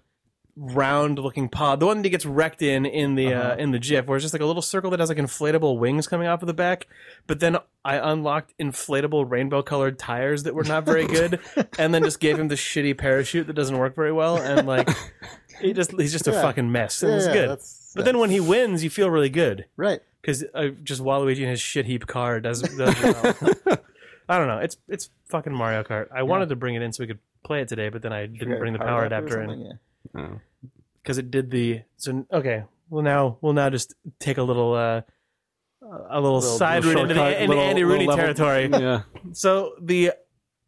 round 0.54 1.18
looking 1.18 1.48
pod 1.48 1.80
the 1.80 1.86
one 1.86 1.96
that 1.96 2.04
he 2.04 2.10
gets 2.10 2.26
wrecked 2.26 2.60
in 2.60 2.84
in 2.84 3.14
the 3.14 3.32
uh 3.32 3.40
Uh-huh. 3.40 3.56
in 3.58 3.70
the 3.70 3.78
gif 3.78 4.06
where 4.06 4.16
it's 4.16 4.22
just 4.24 4.34
like 4.34 4.42
a 4.42 4.46
little 4.46 4.60
circle 4.60 4.90
that 4.90 5.00
has 5.00 5.08
like 5.08 5.16
inflatable 5.16 5.78
wings 5.78 6.06
coming 6.06 6.26
off 6.28 6.42
of 6.42 6.46
the 6.46 6.52
back 6.52 6.86
but 7.26 7.40
then 7.40 7.56
i 7.86 7.96
unlocked 7.96 8.52
inflatable 8.60 9.30
rainbow 9.30 9.62
colored 9.62 9.98
tires 9.98 10.42
that 10.42 10.54
were 10.54 10.64
not 10.64 10.84
very 10.84 11.06
good 11.06 11.40
and 11.78 11.94
then 11.94 12.02
just 12.02 12.20
gave 12.20 12.38
him 12.38 12.48
the 12.48 12.54
shitty 12.54 12.96
parachute 12.98 13.46
that 13.46 13.54
doesn't 13.54 13.78
work 13.78 13.94
very 13.96 14.12
well 14.12 14.36
and 14.36 14.66
like 14.68 14.90
he 15.62 15.72
just 15.72 15.90
he's 15.98 16.12
just 16.12 16.28
a 16.28 16.32
Yeah. 16.32 16.42
fucking 16.42 16.70
mess 16.70 17.02
yeah, 17.02 17.16
it's 17.16 17.26
yeah, 17.26 17.32
good 17.32 17.48
That's, 17.48 17.92
but 17.96 18.04
then 18.04 18.18
when 18.18 18.28
he 18.28 18.38
wins 18.40 18.84
you 18.84 18.90
feel 18.90 19.08
really 19.08 19.30
good 19.30 19.64
right. 19.78 20.00
because 20.20 20.44
uh, 20.54 20.68
just 20.82 21.02
Waluigi 21.02 21.38
and 21.40 21.48
his 21.50 21.62
shit 21.62 21.86
heap 21.86 22.06
car 22.06 22.40
does, 22.40 22.60
does 22.60 22.94
well. 23.02 23.78
I 24.28 24.38
don't 24.38 24.48
know. 24.48 24.58
It's 24.58 24.76
it's 24.88 25.10
fucking 25.28 25.52
Mario 25.52 25.82
Kart. 25.82 26.06
I 26.14 26.22
wanted 26.22 26.48
to 26.50 26.56
bring 26.56 26.74
it 26.74 26.80
in 26.80 26.92
so 26.92 27.02
we 27.02 27.06
could 27.08 27.18
play 27.44 27.60
it 27.60 27.68
today, 27.68 27.88
but 27.88 28.02
then 28.02 28.12
I 28.12 28.26
didn't 28.26 28.58
bring 28.60 28.72
the 28.72 28.78
power 28.78 29.04
adapter 29.04 29.42
in? 29.42 29.78
Because 31.02 31.18
it 31.18 31.30
did 31.30 31.50
the. 31.50 31.82
So 31.96 32.26
okay, 32.32 32.64
well 32.90 33.02
now 33.02 33.38
we'll 33.40 33.52
now 33.52 33.70
just 33.70 33.94
take 34.18 34.38
a 34.38 34.42
little 34.42 34.74
uh 34.74 35.02
a 36.10 36.20
little, 36.20 36.36
Little- 36.38 36.58
side 36.58 36.84
route 36.84 36.98
into 36.98 37.14
the, 37.14 37.42
into 37.42 37.54
little- 37.54 37.64
Andy 37.64 37.84
Rooney 37.84 38.06
level- 38.06 38.22
territory. 38.34 38.68
yeah. 38.72 39.02
So 39.32 39.74
the 39.80 40.12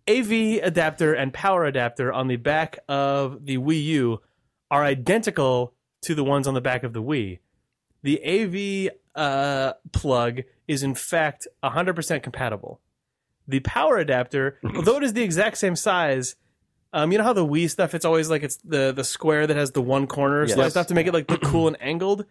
AV 0.08 0.60
adapter 0.62 1.14
and 1.14 1.32
power 1.32 1.64
adapter 1.64 2.12
on 2.12 2.26
the 2.28 2.36
back 2.36 2.78
of 2.88 3.44
the 3.46 3.58
Wii 3.58 3.84
U 3.84 4.20
are 4.70 4.82
identical 4.84 5.72
to 6.02 6.14
the 6.14 6.24
ones 6.24 6.46
on 6.48 6.54
the 6.54 6.60
back 6.60 6.82
of 6.82 6.92
the 6.92 7.02
Wii. 7.02 7.38
The 8.02 8.20
AV 8.90 8.92
uh, 9.14 9.74
plug 9.92 10.40
is 10.68 10.82
in 10.82 10.94
fact 10.94 11.46
100% 11.62 12.22
compatible. 12.22 12.80
The 13.46 13.60
power 13.60 13.96
adapter, 13.98 14.58
although 14.76 14.96
it 14.98 15.04
is 15.04 15.12
the 15.14 15.22
exact 15.22 15.56
same 15.58 15.76
size, 15.76 16.34
um, 16.94 17.12
you 17.12 17.18
know 17.18 17.24
how 17.24 17.32
the 17.34 17.44
Wii 17.46 17.68
stuff, 17.68 17.92
it's 17.94 18.04
always 18.06 18.30
like 18.30 18.42
it's 18.42 18.56
the 18.64 18.92
the 18.92 19.04
square 19.04 19.46
that 19.46 19.56
has 19.56 19.72
the 19.72 19.82
one 19.82 20.06
corner 20.06 20.44
Yes. 20.46 20.54
sliced 20.54 20.76
have 20.76 20.86
to 20.86 20.94
make 20.94 21.06
it 21.06 21.12
like 21.12 21.30
look 21.30 21.42
cool 21.42 21.68
and 21.68 21.76
angled. 21.80 22.24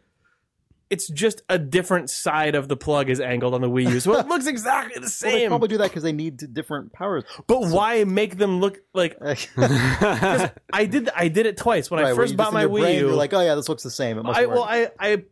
It's 0.89 1.07
just 1.07 1.41
a 1.49 1.57
different 1.57 2.09
side 2.11 2.53
of 2.53 2.67
the 2.67 2.75
plug 2.77 3.09
is 3.09 3.19
angled 3.19 3.53
on 3.55 3.61
the 3.61 3.69
Wii 3.69 3.89
U, 3.93 3.99
so 3.99 4.13
it 4.19 4.27
looks 4.27 4.45
exactly 4.47 4.93
the 4.95 5.01
Well, 5.01 5.09
same. 5.09 5.39
they 5.39 5.47
probably 5.47 5.67
do 5.69 5.77
that 5.79 5.89
because 5.89 6.03
they 6.03 6.11
need 6.11 6.37
d- 6.37 6.45
different 6.45 6.93
powers. 6.93 7.23
But 7.47 7.61
why 7.67 8.03
make 8.03 8.37
them 8.37 8.59
look 8.59 8.79
like 8.93 9.17
I 9.57 10.87
did? 10.89 11.09
I 11.15 11.27
did 11.29 11.45
it 11.45 11.57
twice 11.57 11.89
when 11.89 11.99
I 11.99 12.03
Right, 12.03 12.07
where 12.09 12.15
first 12.23 12.31
you 12.31 12.37
bought 12.37 12.49
in 12.49 12.53
my 12.53 12.61
your 12.61 12.69
Wii 12.69 12.79
brain, 12.81 12.95
U. 12.99 13.07
You're 13.07 13.15
like, 13.15 13.33
oh 13.33 13.41
yeah, 13.41 13.55
this 13.55 13.69
looks 13.69 13.83
the 13.83 13.89
same. 13.91 14.17
It 14.17 14.23
must 14.23 14.39
I 14.39 14.45
work. 14.45 14.55
well, 14.55 14.63
I 14.65 14.89
I 14.99 15.23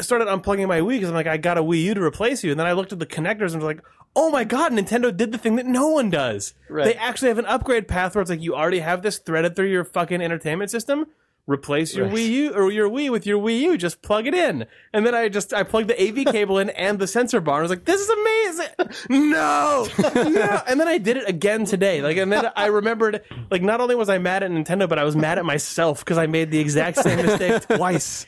started 0.00 0.28
unplugging 0.28 0.66
my 0.68 0.80
Wii 0.80 0.90
because 0.94 1.08
I'm 1.10 1.14
like, 1.14 1.26
I 1.26 1.36
got 1.36 1.58
a 1.58 1.62
Wii 1.62 1.82
U 1.82 1.94
to 1.94 2.02
replace 2.02 2.42
you, 2.42 2.50
and 2.50 2.58
then 2.58 2.66
I 2.66 2.72
looked 2.72 2.92
at 2.92 2.98
the 2.98 3.06
connectors 3.06 3.52
and 3.52 3.62
was 3.62 3.64
like, 3.64 3.80
oh 4.16 4.30
my 4.30 4.44
god, 4.44 4.72
Nintendo 4.72 5.16
did 5.16 5.32
the 5.32 5.38
thing 5.38 5.56
that 5.56 5.66
no 5.66 5.88
one 5.88 6.10
does. 6.10 6.54
Right. 6.68 6.84
They 6.84 6.94
actually 6.94 7.28
have 7.28 7.38
an 7.38 7.46
upgrade 7.46 7.88
path 7.88 8.14
where 8.14 8.22
it's 8.22 8.30
like 8.30 8.42
you 8.42 8.54
already 8.54 8.80
have 8.80 9.02
this 9.02 9.18
threaded 9.18 9.56
through 9.56 9.70
your 9.70 9.84
fucking 9.84 10.20
entertainment 10.20 10.70
system. 10.70 11.06
Replace 11.46 11.96
your 11.96 12.06
Right. 12.06 12.14
Wii 12.14 12.28
U 12.28 12.52
or 12.54 12.70
your 12.70 12.88
Wii 12.88 13.10
with 13.10 13.26
your 13.26 13.40
Wii 13.40 13.60
U. 13.60 13.76
Just 13.78 14.02
plug 14.02 14.26
it 14.28 14.34
in, 14.34 14.66
and 14.92 15.04
then 15.04 15.14
I 15.16 15.28
just 15.28 15.52
I 15.52 15.64
plugged 15.64 15.88
the 15.88 16.00
AV 16.00 16.26
cable 16.32 16.58
in 16.58 16.70
and 16.70 16.98
the 17.00 17.08
sensor 17.08 17.40
bar. 17.40 17.56
And 17.56 17.60
I 17.60 17.62
was 17.62 17.70
like, 17.70 17.86
"This 17.86 18.00
is 18.00 18.08
amazing!" 18.08 18.68
No, 19.30 19.88
no. 20.14 20.62
And 20.68 20.78
then 20.78 20.86
I 20.86 20.98
did 20.98 21.16
it 21.16 21.28
again 21.28 21.64
today. 21.64 22.02
Like, 22.02 22.18
and 22.18 22.30
then 22.30 22.50
I 22.54 22.66
remembered, 22.66 23.22
like, 23.50 23.62
not 23.62 23.80
only 23.80 23.94
was 23.96 24.08
I 24.08 24.18
mad 24.18 24.42
at 24.44 24.50
Nintendo, 24.50 24.88
but 24.88 24.98
I 24.98 25.04
was 25.04 25.16
mad 25.16 25.38
at 25.38 25.44
myself 25.44 26.00
because 26.04 26.18
I 26.18 26.26
made 26.26 26.50
the 26.52 26.58
exact 26.60 26.98
same 26.98 27.24
mistake 27.24 27.66
twice. 27.68 28.26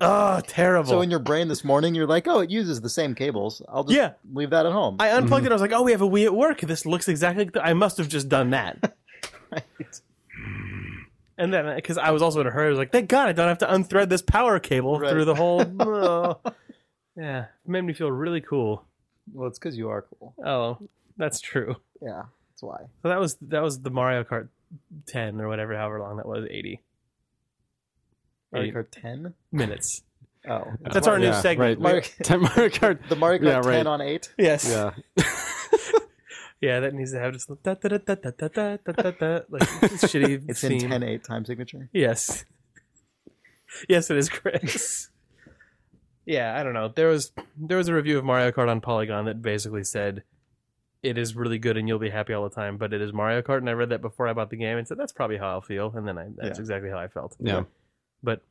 Oh, 0.00 0.40
terrible. 0.46 0.88
so 0.88 1.00
in 1.02 1.10
your 1.10 1.18
brain 1.18 1.48
this 1.48 1.64
morning, 1.64 1.94
you're 1.94 2.06
like, 2.06 2.26
oh, 2.26 2.40
it 2.40 2.50
uses 2.50 2.80
the 2.80 2.88
same 2.88 3.14
cables. 3.14 3.60
I'll 3.68 3.84
just 3.84 3.96
Yeah. 3.96 4.12
leave 4.32 4.50
that 4.50 4.64
at 4.64 4.72
home. 4.72 4.96
I 4.98 5.10
unplugged 5.10 5.44
mm-hmm. 5.44 5.46
it. 5.46 5.52
I 5.52 5.54
was 5.54 5.62
like, 5.62 5.72
"Oh, 5.72 5.82
we 5.82 5.92
have 5.92 6.00
a 6.00 6.08
Wii 6.08 6.24
at 6.24 6.34
work. 6.34 6.60
This 6.60 6.86
looks 6.86 7.08
exactly 7.08 7.44
like 7.44 7.52
the, 7.52 7.62
I 7.64 7.74
must 7.74 7.98
have 7.98 8.08
just 8.08 8.28
done 8.28 8.50
that." 8.50 8.94
Right. 9.52 10.00
And 11.36 11.52
then, 11.52 11.66
uh, 11.66 11.74
because 11.74 11.98
I 11.98 12.10
was 12.10 12.22
also 12.22 12.40
in 12.40 12.46
a 12.46 12.50
hurry, 12.50 12.68
I 12.68 12.70
was 12.70 12.78
like, 12.78 12.90
"Thank 12.90 13.10
God, 13.10 13.28
I 13.28 13.32
don't 13.32 13.48
have 13.48 13.58
to 13.58 13.70
unthread 13.70 14.08
this 14.08 14.22
power 14.22 14.58
cable 14.58 14.98
Right. 14.98 15.10
through 15.10 15.26
the 15.26 15.34
whole." 15.34 15.62
Oh. 15.80 16.38
Yeah, 17.14 17.40
it 17.40 17.68
made 17.68 17.82
me 17.82 17.92
feel 17.92 18.10
really 18.10 18.40
cool. 18.40 18.86
well, 19.34 19.46
it's 19.46 19.58
because 19.58 19.76
you 19.76 19.90
are 19.90 20.06
cool. 20.18 20.34
Oh, 20.42 20.78
that's 21.18 21.40
true. 21.40 21.76
Yeah, 22.00 22.22
that's 22.50 22.62
why. 22.62 22.78
So 23.02 23.10
that 23.10 23.20
was 23.20 23.36
that 23.42 23.62
was 23.62 23.82
the 23.82 23.90
Mario 23.90 24.24
Kart 24.24 24.48
10 25.08 25.38
or 25.38 25.46
whatever, 25.48 25.76
however 25.76 26.00
long 26.00 26.16
that 26.16 26.26
was, 26.26 26.46
80 26.50 26.80
Mario 28.52 28.68
Eight. 28.68 28.74
Kart 28.74 28.86
10. 28.90 29.34
minutes. 29.50 30.02
Oh, 30.48 30.64
That's 30.80 31.06
our 31.06 31.18
new 31.18 31.26
Yeah, 31.26 31.40
segment. 31.40 31.78
Right. 31.78 31.82
Mario- 31.82 32.00
Ten 32.22 32.40
Mario 32.40 32.68
Kart. 32.68 32.98
the 33.08 33.16
Mario 33.16 33.40
Kart 33.40 33.44
Yeah, 33.44 33.60
10 33.62 33.70
right. 33.72 33.86
on 33.86 34.00
8. 34.00 34.34
Yes. 34.38 34.68
Yeah. 34.68 35.24
Yeah, 36.60 36.78
that 36.78 36.94
needs 36.94 37.10
to 37.10 37.18
have 37.18 37.32
just 37.32 37.48
da 37.48 37.74
da 37.74 37.88
da 37.88 37.98
da 37.98 38.14
da 38.14 38.30
da 38.30 38.48
da 38.48 38.76
da 38.76 38.92
da 38.92 39.10
da 39.10 39.40
like 39.50 39.62
shitty 39.98 40.44
It's 40.48 40.60
theme. 40.60 40.74
in 40.84 40.90
10 40.90 41.02
8 41.02 41.24
time 41.24 41.44
signature. 41.44 41.88
Yes. 41.92 42.44
Yes, 43.88 44.10
it 44.10 44.16
is, 44.16 44.28
Chris. 44.28 45.08
yeah, 46.24 46.56
I 46.56 46.62
don't 46.62 46.72
know. 46.74 46.86
There 46.94 47.08
was 47.08 47.32
there 47.56 47.78
was 47.78 47.88
a 47.88 47.94
review 47.94 48.16
of 48.16 48.24
Mario 48.24 48.52
Kart 48.52 48.68
on 48.68 48.80
Polygon 48.80 49.24
that 49.24 49.42
basically 49.42 49.82
said 49.82 50.22
it 51.02 51.18
is 51.18 51.34
really 51.34 51.58
good 51.58 51.76
and 51.76 51.88
you'll 51.88 51.98
be 51.98 52.10
happy 52.10 52.32
all 52.32 52.48
the 52.48 52.54
time, 52.54 52.76
but 52.76 52.92
it 52.92 53.00
is 53.02 53.12
Mario 53.12 53.42
Kart. 53.42 53.58
And 53.58 53.68
I 53.68 53.72
read 53.72 53.88
that 53.88 54.00
before 54.00 54.28
I 54.28 54.32
bought 54.32 54.50
the 54.50 54.56
game 54.56 54.78
and 54.78 54.86
said 54.86 54.98
that's 54.98 55.12
probably 55.12 55.38
how 55.38 55.48
I'll 55.48 55.62
feel, 55.62 55.92
and 55.96 56.06
then 56.06 56.16
I, 56.16 56.26
that's 56.36 56.58
Yeah. 56.58 56.62
exactly 56.62 56.90
how 56.90 56.98
I 56.98 57.08
felt. 57.08 57.34
Yeah. 57.40 57.64
But 58.22 58.42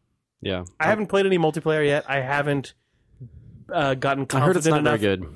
Yeah. 0.41 0.65
I 0.79 0.85
haven't 0.87 1.07
played 1.07 1.25
any 1.25 1.37
multiplayer 1.37 1.85
yet. 1.85 2.05
I 2.07 2.19
haven't 2.21 2.73
uh, 3.71 3.93
gotten 3.95 4.25
I 4.33 4.39
heard 4.39 4.57
it's 4.57 4.65
not 4.67 4.79
enough. 4.79 4.99
very 4.99 5.17
good. 5.17 5.27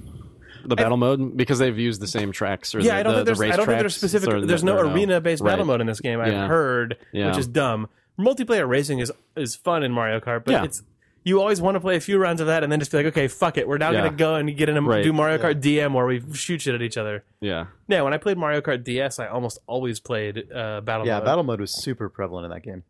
The 0.66 0.76
battle 0.76 0.98
mode 0.98 1.38
because 1.38 1.60
they've 1.60 1.78
used 1.78 2.02
the 2.02 2.08
same 2.08 2.32
tracks 2.32 2.74
or 2.74 2.80
Yeah, 2.80 2.94
the, 2.94 3.00
I 3.00 3.04
don't 3.04 3.12
the, 3.12 3.18
think 3.20 3.26
there's. 3.28 3.38
the 3.38 3.44
race 3.44 3.54
I 3.54 3.58
don't 3.58 3.66
think 3.68 3.80
there's 3.80 3.96
specific. 3.96 4.30
so 4.32 4.42
there's 4.42 4.64
no 4.64 4.76
there 4.78 4.86
arena-based 4.92 5.44
Right. 5.44 5.52
battle 5.52 5.66
mode 5.66 5.80
in 5.82 5.88
this 5.88 6.00
game. 6.02 6.20
I've 6.20 6.34
Yeah. 6.34 6.48
heard, 6.48 6.98
Yeah. 7.12 7.28
which 7.28 7.38
is 7.38 7.48
dumb. 7.48 7.88
Multiplayer 8.20 8.68
racing 8.68 9.00
is 9.00 9.12
is 9.36 9.56
fun 9.56 9.84
in 9.84 9.92
Mario 9.92 10.20
Kart, 10.20 10.44
but 10.46 10.52
Yeah. 10.52 10.64
it's 10.64 10.82
you 11.24 11.40
always 11.40 11.60
want 11.62 11.76
to 11.76 11.80
play 11.80 11.96
a 11.96 12.00
few 12.00 12.18
rounds 12.20 12.40
of 12.42 12.48
that 12.48 12.62
and 12.64 12.72
then 12.72 12.80
just 12.80 12.92
be 12.92 12.98
like, 12.98 13.06
okay, 13.08 13.28
fuck 13.28 13.58
it, 13.58 13.68
we're 13.68 13.78
now 13.78 13.92
Yeah. 13.92 14.04
gonna 14.06 14.16
go 14.16 14.36
and 14.36 14.56
get 14.58 14.70
in 14.70 14.78
a 14.78 14.82
Right. 14.82 15.04
do 15.04 15.12
Mario 15.14 15.38
Kart 15.38 15.60
DM 15.62 15.94
where 15.94 16.06
we 16.06 16.22
shoot 16.34 16.62
shit 16.62 16.74
at 16.76 16.82
each 16.82 16.98
other. 16.98 17.24
Yeah. 17.42 17.66
Yeah, 17.88 18.02
when 18.02 18.14
I 18.14 18.18
played 18.18 18.38
Mario 18.38 18.62
Kart 18.62 18.84
DS, 18.84 19.20
I 19.20 19.28
almost 19.28 19.60
always 19.68 20.00
played 20.00 20.52
uh, 20.52 20.82
battle 20.82 21.02
Mode. 21.02 21.08
Yeah, 21.08 21.16
mode 21.18 21.26
battle 21.26 21.44
mode 21.44 21.62
was 21.62 21.72
super 21.72 22.10
prevalent 22.10 22.46
in 22.46 22.52
that 22.52 22.62
game. 22.64 22.84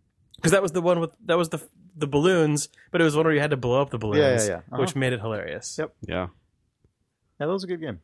Because 0.46 0.52
that 0.52 0.62
was 0.62 0.72
the 0.72 0.82
one 0.82 1.00
with 1.00 1.12
that 1.26 1.38
was 1.38 1.50
the 1.50 1.62
the 1.98 2.08
balloons, 2.08 2.70
but 2.92 3.02
it 3.02 3.04
was 3.04 3.16
one 3.16 3.26
where 3.26 3.34
you 3.34 3.40
had 3.40 3.52
to 3.52 3.58
blow 3.58 3.82
up 3.82 3.90
the 3.90 3.98
balloons, 3.98 4.20
Yeah, 4.20 4.32
yeah, 4.42 4.48
yeah. 4.48 4.56
Uh-huh. 4.72 4.82
which 4.82 4.96
made 4.96 5.14
it 5.14 5.20
hilarious. 5.22 5.78
Yep. 5.78 5.94
Yeah. 6.02 6.28
Yeah, 7.40 7.48
that 7.48 7.48
was 7.48 7.64
a 7.64 7.68
good 7.68 7.82
game. 7.82 8.00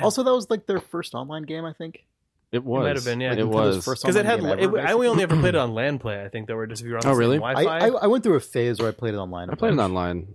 Also, 0.00 0.22
that 0.22 0.32
was 0.32 0.48
like 0.50 0.66
their 0.66 0.80
first 0.80 1.14
online 1.14 1.42
game, 1.42 1.64
I 1.64 1.72
think. 1.72 2.04
It 2.52 2.64
was. 2.64 2.82
might 2.84 2.96
have 2.96 3.04
been, 3.04 3.20
yeah. 3.20 3.32
It 3.32 3.38
Nintendo's 3.38 3.76
was. 3.76 3.84
first 3.84 4.02
Because 4.02 4.16
it 4.16 4.26
online 4.26 4.38
had, 4.50 4.58
game 4.58 4.68
ever, 4.68 4.78
it, 4.78 4.84
I 4.84 4.92
only 4.92 5.06
only 5.08 5.22
ever 5.22 5.36
played 5.36 5.54
it 5.54 5.58
on 5.60 5.72
LAN 5.74 5.98
play. 5.98 6.22
I 6.22 6.28
think 6.28 6.46
that 6.48 6.56
were 6.56 6.66
just 6.66 6.82
if 6.82 6.86
you 6.86 6.92
were 6.92 6.98
on 6.98 7.02
the 7.02 7.08
Oh, 7.08 7.12
same 7.12 7.18
really? 7.18 7.36
I, 7.36 7.54
Wi-Fi. 7.64 7.86
I, 7.86 7.88
I 7.88 8.06
went 8.08 8.24
through 8.24 8.34
a 8.36 8.40
phase 8.40 8.78
where 8.80 8.88
I 8.88 8.92
played 8.92 9.14
it 9.14 9.18
online. 9.18 9.50
I 9.50 9.54
played 9.54 9.72
it 9.74 9.78
online. 9.78 10.26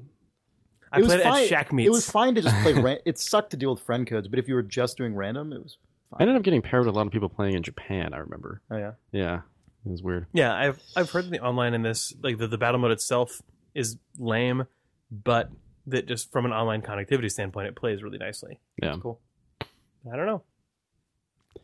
I 0.91 1.02
played 1.02 1.20
it 1.20 1.26
at 1.26 1.48
Shack 1.48 1.74
Meets. 1.74 1.88
It 1.88 1.91
was 1.91 2.10
fine 2.10 2.36
to 2.36 2.41
just 2.41 2.56
play. 2.63 2.74
Ran- 2.82 3.00
it 3.06 3.18
sucked 3.20 3.52
to 3.52 3.58
deal 3.58 3.72
with 3.74 3.82
friend 3.84 4.08
codes, 4.08 4.28
but 4.30 4.39
if 4.39 4.48
you 4.48 4.56
were 4.56 4.63
just 4.63 4.96
doing 4.98 5.13
random, 5.13 5.52
it 5.52 5.62
was. 5.62 5.78
I 6.13 6.22
ended 6.22 6.38
up 6.38 6.44
getting 6.44 6.62
paired 6.62 6.86
with 6.86 6.94
a 6.96 6.98
lot 6.98 7.06
of 7.08 7.12
people 7.12 7.28
playing 7.28 7.56
in 7.56 7.63
Japan. 7.63 8.13
I 8.13 8.18
remember. 8.20 8.62
Oh 8.72 8.78
yeah. 8.78 8.91
Yeah, 9.12 9.41
it 9.86 9.91
was 9.91 10.02
weird. 10.02 10.26
Yeah, 10.34 10.54
I've 10.54 10.80
I've 10.95 11.12
heard 11.12 11.30
the 11.30 11.39
online 11.39 11.74
in 11.74 11.82
this 11.82 12.13
like 12.21 12.38
the, 12.38 12.48
the 12.48 12.58
battle 12.58 12.80
mode 12.80 12.91
itself 12.91 13.41
is 13.74 13.98
lame, 14.17 14.65
but 15.12 15.50
that 15.88 16.08
just 16.08 16.32
from 16.32 16.45
an 16.45 16.52
online 16.52 16.82
connectivity 16.82 17.30
standpoint, 17.30 17.67
it 17.67 17.76
plays 17.76 18.02
really 18.02 18.17
nicely. 18.17 18.60
Yeah. 18.82 18.95
Cool. 19.02 19.19
I 19.62 20.15
don't 20.15 20.26
know. 20.26 20.43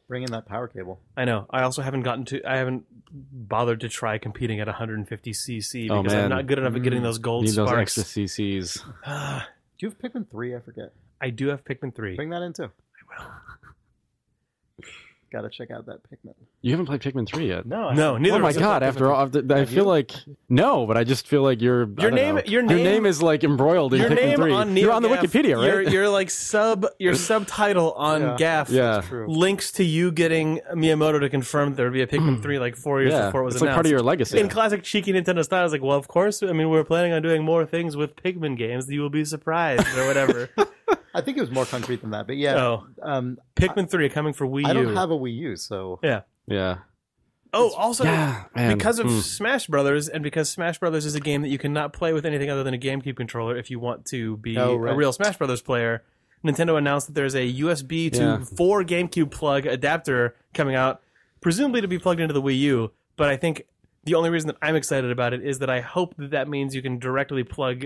Bring 0.07 0.23
in 0.23 0.31
that 0.31 0.45
power 0.45 0.67
cable. 0.67 0.99
I 1.15 1.25
know. 1.25 1.45
I 1.49 1.63
also 1.63 1.81
haven't 1.81 2.03
gotten 2.03 2.25
to. 2.25 2.43
I 2.43 2.57
haven't 2.57 2.85
bothered 3.11 3.81
to 3.81 3.89
try 3.89 4.17
competing 4.17 4.59
at 4.59 4.67
150 4.67 5.31
cc 5.31 5.89
Oh, 5.89 6.03
because 6.03 6.17
I'm 6.17 6.29
not 6.29 6.47
good 6.47 6.59
enough 6.59 6.75
at 6.75 6.83
getting 6.83 7.01
those 7.01 7.17
mm. 7.17 7.23
gold 7.23 7.45
Need 7.45 7.55
those 7.55 7.69
sparks. 7.69 7.97
extra 7.97 8.23
CCs. 8.23 8.83
Do 9.79 9.87
you 9.87 9.89
have 9.89 9.97
Pikmin 9.97 10.29
three? 10.29 10.55
I 10.55 10.59
forget. 10.59 10.93
I 11.19 11.29
do 11.29 11.47
have 11.47 11.63
Pikmin 11.63 11.95
three. 11.95 12.15
Bring 12.15 12.29
that 12.31 12.41
in 12.41 12.53
too. 12.53 12.69
I 15.33 15.37
will. 15.37 15.41
Got 15.43 15.49
to 15.49 15.57
check 15.57 15.71
out 15.71 15.85
that 15.85 15.99
Pikmin. 16.09 16.33
You 16.61 16.71
haven't 16.71 16.85
played 16.85 17.01
Pikmin 17.01 17.27
three 17.27 17.47
yet. 17.47 17.65
No. 17.65 17.91
No, 17.91 18.17
neither. 18.17 18.35
Oh 18.35 18.39
my 18.39 18.53
god! 18.53 18.83
After 18.83 19.11
all, 19.11 19.25
after- 19.25 19.43
I 19.53 19.65
feel 19.65 19.85
like 19.85 20.11
no, 20.49 20.85
but 20.85 20.97
I 20.97 21.03
just 21.03 21.27
feel 21.27 21.41
like 21.41 21.61
you're. 21.61 21.89
Your 21.99 22.11
name- 22.11 22.35
know. 22.35 22.41
your 22.45 22.61
name- 22.61 23.05
is 23.05 23.21
like 23.21 23.43
embroiled 23.43 23.93
in 23.93 24.01
Your 24.01 24.09
Pikmin 24.09 24.15
name 24.15 24.35
three. 24.37 24.51
on 24.51 24.77
you're 24.77 24.91
on 24.91 25.01
the 25.01 25.09
NeoGAF, 25.09 25.17
Wikipedia, 25.19 25.57
right? 25.57 25.65
Your, 25.65 25.81
your 25.81 26.09
like 26.09 26.29
sub 26.29 26.85
your 26.99 27.15
subtitle 27.29 27.93
on 27.93 28.21
Yeah. 28.21 28.37
GAF 28.65 28.69
yeah, 28.69 29.01
links 29.27 29.71
to 29.73 29.83
you 29.83 30.11
getting 30.11 30.59
Miyamoto 30.73 31.19
to 31.19 31.29
confirm 31.29 31.75
there 31.75 31.85
would 31.85 31.93
be 31.93 32.01
a 32.01 32.07
Pikmin 32.07 32.41
three 32.41 32.59
like 32.59 32.75
four 32.75 33.01
years 33.01 33.13
yeah. 33.13 33.25
before 33.27 33.41
it 33.41 33.45
was 33.45 33.55
it's 33.55 33.61
like 33.63 33.73
part 33.73 33.85
of 33.85 33.91
your 33.91 34.01
legacy. 34.01 34.39
in 34.39 34.49
classic 34.49 34.83
cheeky 34.83 35.13
Nintendo 35.13 35.43
style, 35.43 35.61
I 35.61 35.63
was 35.63 35.71
like, 35.71 35.81
well, 35.81 35.97
of 35.97 36.07
course. 36.07 36.43
I 36.43 36.51
mean, 36.53 36.69
we're 36.69 36.83
planning 36.83 37.13
on 37.13 37.21
doing 37.21 37.43
more 37.43 37.65
things 37.65 37.95
with 37.95 38.15
Pikmin 38.15 38.57
games. 38.57 38.89
You 38.89 39.01
will 39.01 39.09
be 39.09 39.25
surprised 39.25 39.87
or 39.97 40.05
whatever. 40.07 40.49
I 41.13 41.21
think 41.21 41.37
it 41.37 41.41
was 41.41 41.51
more 41.51 41.65
concrete 41.65 42.01
than 42.01 42.11
that, 42.11 42.27
but 42.27 42.37
yeah. 42.37 42.55
oh, 42.55 42.87
Um, 43.01 43.37
Pikmin 43.55 43.89
three 43.89 44.07
coming 44.09 44.33
for 44.33 44.47
Wii 44.47 44.61
U. 44.63 44.67
I 44.67 44.73
don't 44.73 44.95
have 44.95 45.11
a 45.11 45.17
Wii 45.17 45.35
U, 45.35 45.55
so 45.55 45.99
yeah. 46.03 46.21
yeah, 46.47 46.77
Oh, 47.53 47.71
also 47.73 48.05
yeah, 48.05 48.45
because 48.55 48.97
of 48.99 49.07
Mm. 49.07 49.21
Smash 49.21 49.67
Brothers, 49.67 50.07
and 50.07 50.23
because 50.23 50.49
Smash 50.49 50.79
Brothers 50.79 51.05
is 51.05 51.15
a 51.15 51.19
game 51.19 51.41
that 51.41 51.49
you 51.49 51.57
cannot 51.57 51.91
play 51.91 52.13
with 52.13 52.25
anything 52.25 52.49
other 52.49 52.63
than 52.63 52.73
a 52.73 52.77
GameCube 52.77 53.17
controller 53.17 53.57
if 53.57 53.69
you 53.69 53.77
want 53.79 54.05
to 54.05 54.37
be 54.37 54.57
Oh, 54.57 54.75
right. 54.77 54.93
a 54.93 54.95
real 54.95 55.11
Smash 55.11 55.37
Brothers 55.37 55.61
player. 55.61 56.03
Nintendo 56.45 56.77
announced 56.77 57.07
that 57.07 57.13
there's 57.13 57.35
a 57.35 57.45
USB 57.59 58.09
to 58.13 58.21
Yeah. 58.21 58.43
4 58.55 58.83
GameCube 58.83 59.31
plug 59.31 59.65
adapter 59.65 60.35
coming 60.53 60.75
out, 60.75 61.01
presumably 61.41 61.81
to 61.81 61.87
be 61.89 61.99
plugged 61.99 62.21
into 62.21 62.33
the 62.33 62.41
Wii 62.41 62.57
U. 62.59 62.91
But 63.17 63.27
I 63.29 63.35
think 63.35 63.63
the 64.05 64.15
only 64.15 64.29
reason 64.29 64.47
that 64.47 64.57
I'm 64.61 64.75
excited 64.77 65.11
about 65.11 65.33
it 65.33 65.43
is 65.43 65.59
that 65.59 65.69
I 65.69 65.81
hope 65.81 66.15
that 66.17 66.31
that 66.31 66.47
means 66.47 66.73
you 66.73 66.81
can 66.81 66.97
directly 66.99 67.43
plug 67.43 67.85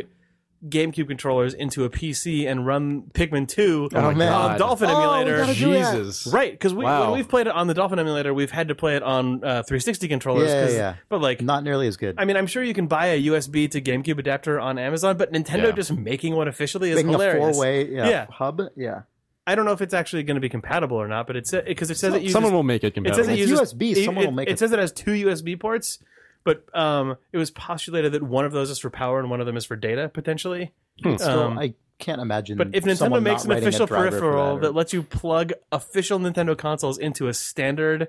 GameCube 0.69 1.07
controllers 1.07 1.53
into 1.53 1.83
a 1.83 1.89
PC 1.89 2.47
and 2.49 2.65
run 2.65 3.03
Pikmin 3.13 3.47
2 3.47 3.89
Oh 3.93 3.99
on 3.99 4.17
God. 4.17 4.57
Dolphin 4.57 4.89
Oh, 4.89 4.97
emulator. 5.13 5.37
gotta 5.37 5.53
do 5.53 5.73
that. 5.73 5.95
Jesus, 5.95 6.27
Right, 6.27 6.51
because 6.51 6.73
we, 6.73 6.83
Wow. 6.83 7.03
when 7.03 7.11
we've 7.19 7.29
played 7.29 7.47
it 7.47 7.53
on 7.53 7.67
the 7.67 7.73
Dolphin 7.73 7.99
emulator, 7.99 8.33
we've 8.33 8.51
had 8.51 8.67
to 8.69 8.75
play 8.75 8.95
it 8.95 9.03
on 9.03 9.43
uh, 9.43 9.63
360 9.63 10.07
controllers. 10.07 10.49
Yeah, 10.49 10.63
'cause- 10.63 10.73
yeah. 10.75 10.93
But 11.09 11.21
like, 11.21 11.41
not 11.41 11.63
nearly 11.63 11.87
as 11.87 11.97
good. 11.97 12.15
I 12.17 12.25
mean, 12.25 12.37
I'm 12.37 12.47
sure 12.47 12.63
you 12.63 12.73
can 12.73 12.87
buy 12.87 13.07
a 13.07 13.21
USB 13.23 13.67
to 13.71 13.81
GameCube 13.81 14.17
adapter 14.17 14.59
on 14.59 14.77
Amazon, 14.79 15.17
but 15.17 15.31
Nintendo 15.31 15.65
Yeah. 15.65 15.71
just 15.71 15.91
making 15.95 16.35
one 16.35 16.47
officially 16.47 16.89
is 16.89 16.95
Making 16.95 17.09
a 17.09 17.13
hilarious. 17.13 17.55
four-way 17.55 17.89
yeah, 17.91 18.09
Yeah. 18.09 18.25
hub. 18.31 18.61
Yeah. 18.75 19.01
I 19.47 19.53
don't 19.53 19.65
know 19.65 19.73
if 19.73 19.81
it's 19.81 19.93
actually 19.93 20.23
going 20.23 20.35
to 20.35 20.41
be 20.41 20.49
compatible 20.49 20.97
or 20.97 21.07
not, 21.07 21.27
but 21.27 21.35
it's 21.35 21.51
because 21.51 21.91
it 21.91 21.97
says 21.97 22.15
it 22.15 22.23
uses 22.23 22.33
someone 22.33 22.51
will 22.51 22.63
make 22.63 22.83
it 22.83 22.87
it 22.87 22.93
compatible. 22.95 23.23
says 23.23 23.27
it 23.29 23.39
It's 23.39 23.49
uses 23.51 23.73
USB, 23.73 23.91
It, 23.91 24.03
someone 24.05 24.23
it- 24.23 24.27
will 24.27 24.33
make 24.33 24.47
it 24.49 24.53
it. 24.53 24.59
says 24.59 24.71
it 24.71 24.79
has 24.79 24.91
two 24.91 25.11
USB 25.11 25.55
ports, 25.55 25.99
but 26.45 26.63
um, 26.73 27.17
it 27.33 27.37
was 27.37 27.51
postulated 27.51 28.13
that 28.13 28.23
one 28.23 28.45
of 28.45 28.53
those 28.53 28.69
is 28.69 28.79
for 28.79 28.89
power 28.89 29.19
and 29.19 29.29
one 29.29 29.41
of 29.41 29.45
them 29.45 29.57
is 29.57 29.65
for 29.65 29.75
data 29.75 30.07
potentially. 30.07 30.71
Still, 31.17 31.21
Um, 31.41 31.59
I 31.59 31.73
can't 31.99 32.21
imagine. 32.21 32.57
But 32.57 32.69
if 32.73 32.85
Nintendo 32.85 33.21
makes 33.21 33.43
an 33.43 33.51
official 33.51 33.87
peripheral 33.87 34.55
that, 34.55 34.61
that, 34.61 34.75
lets 34.75 34.93
you 34.93 35.03
plug 35.03 35.51
official 35.73 36.19
Nintendo 36.19 36.57
consoles 36.57 36.97
into 36.97 37.27
a 37.27 37.33
standard 37.33 38.07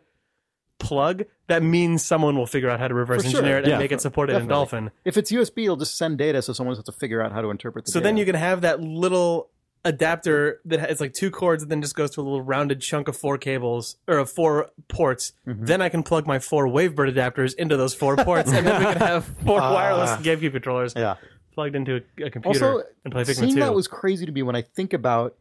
plug, 0.78 1.24
that 1.46 1.62
means 1.62 2.04
someone 2.04 2.36
will 2.36 2.46
figure 2.46 2.68
out 2.68 2.78
how 2.78 2.88
to 2.88 2.94
reverse 2.94 3.22
For 3.24 3.30
sure. 3.30 3.38
engineer 3.40 3.58
it 3.58 3.64
and 3.64 3.70
Yeah, 3.72 3.78
make 3.78 3.92
it 3.92 4.00
supported 4.00 4.36
in. 4.36 4.46
Dolphin. 4.46 4.90
if 5.04 5.16
it's 5.16 5.32
USB, 5.32 5.64
it'll 5.64 5.76
just 5.76 5.96
send 5.96 6.18
data, 6.18 6.42
so 6.42 6.52
someone 6.52 6.76
has 6.76 6.84
to 6.84 6.92
figure 6.92 7.22
out 7.22 7.32
how 7.32 7.40
to 7.40 7.50
interpret 7.50 7.86
the. 7.86 7.92
So 7.92 8.00
then 8.00 8.16
you 8.16 8.24
can 8.24 8.34
have 8.34 8.60
that 8.60 8.80
little 8.80 9.50
adapter 9.86 10.60
that 10.66 10.80
has 10.80 11.00
like 11.00 11.14
two 11.14 11.30
cords 11.30 11.62
and 11.62 11.70
then 11.72 11.80
just 11.80 11.94
goes 11.94 12.10
to 12.10 12.20
a 12.20 12.22
little 12.22 12.42
rounded 12.42 12.80
chunk 12.82 13.08
of 13.08 13.16
four 13.16 13.38
cables 13.38 13.96
or 14.06 14.18
of 14.18 14.30
four 14.30 14.68
ports. 14.88 15.32
Mm-hmm. 15.46 15.64
Then 15.64 15.80
I 15.80 15.88
can 15.88 16.02
plug 16.02 16.26
my 16.26 16.38
four 16.38 16.66
Wavebird 16.66 17.14
adapters 17.14 17.54
into 17.54 17.76
those 17.76 17.94
four 17.94 18.16
ports, 18.16 18.50
and 18.52 18.66
then 18.66 18.78
we 18.80 18.84
can 18.92 18.98
have 18.98 19.24
four 19.44 19.60
wireless 19.60 20.10
GameCube 20.26 20.52
controllers 20.52 20.92
Ah. 20.96 21.00
yeah. 21.00 21.14
plugged 21.54 21.76
into 21.76 22.02
a, 22.20 22.24
a 22.24 22.30
computer 22.30 22.72
Also, 22.72 22.86
and 23.04 23.12
play 23.12 23.22
Pikmin 23.22 23.34
seeing 23.36 23.54
2. 23.54 23.60
that 23.60 23.74
was 23.74 23.88
crazy 23.88 24.26
to 24.26 24.32
me 24.32 24.42
when 24.42 24.56
I 24.56 24.62
think 24.62 24.92
about 24.92 25.34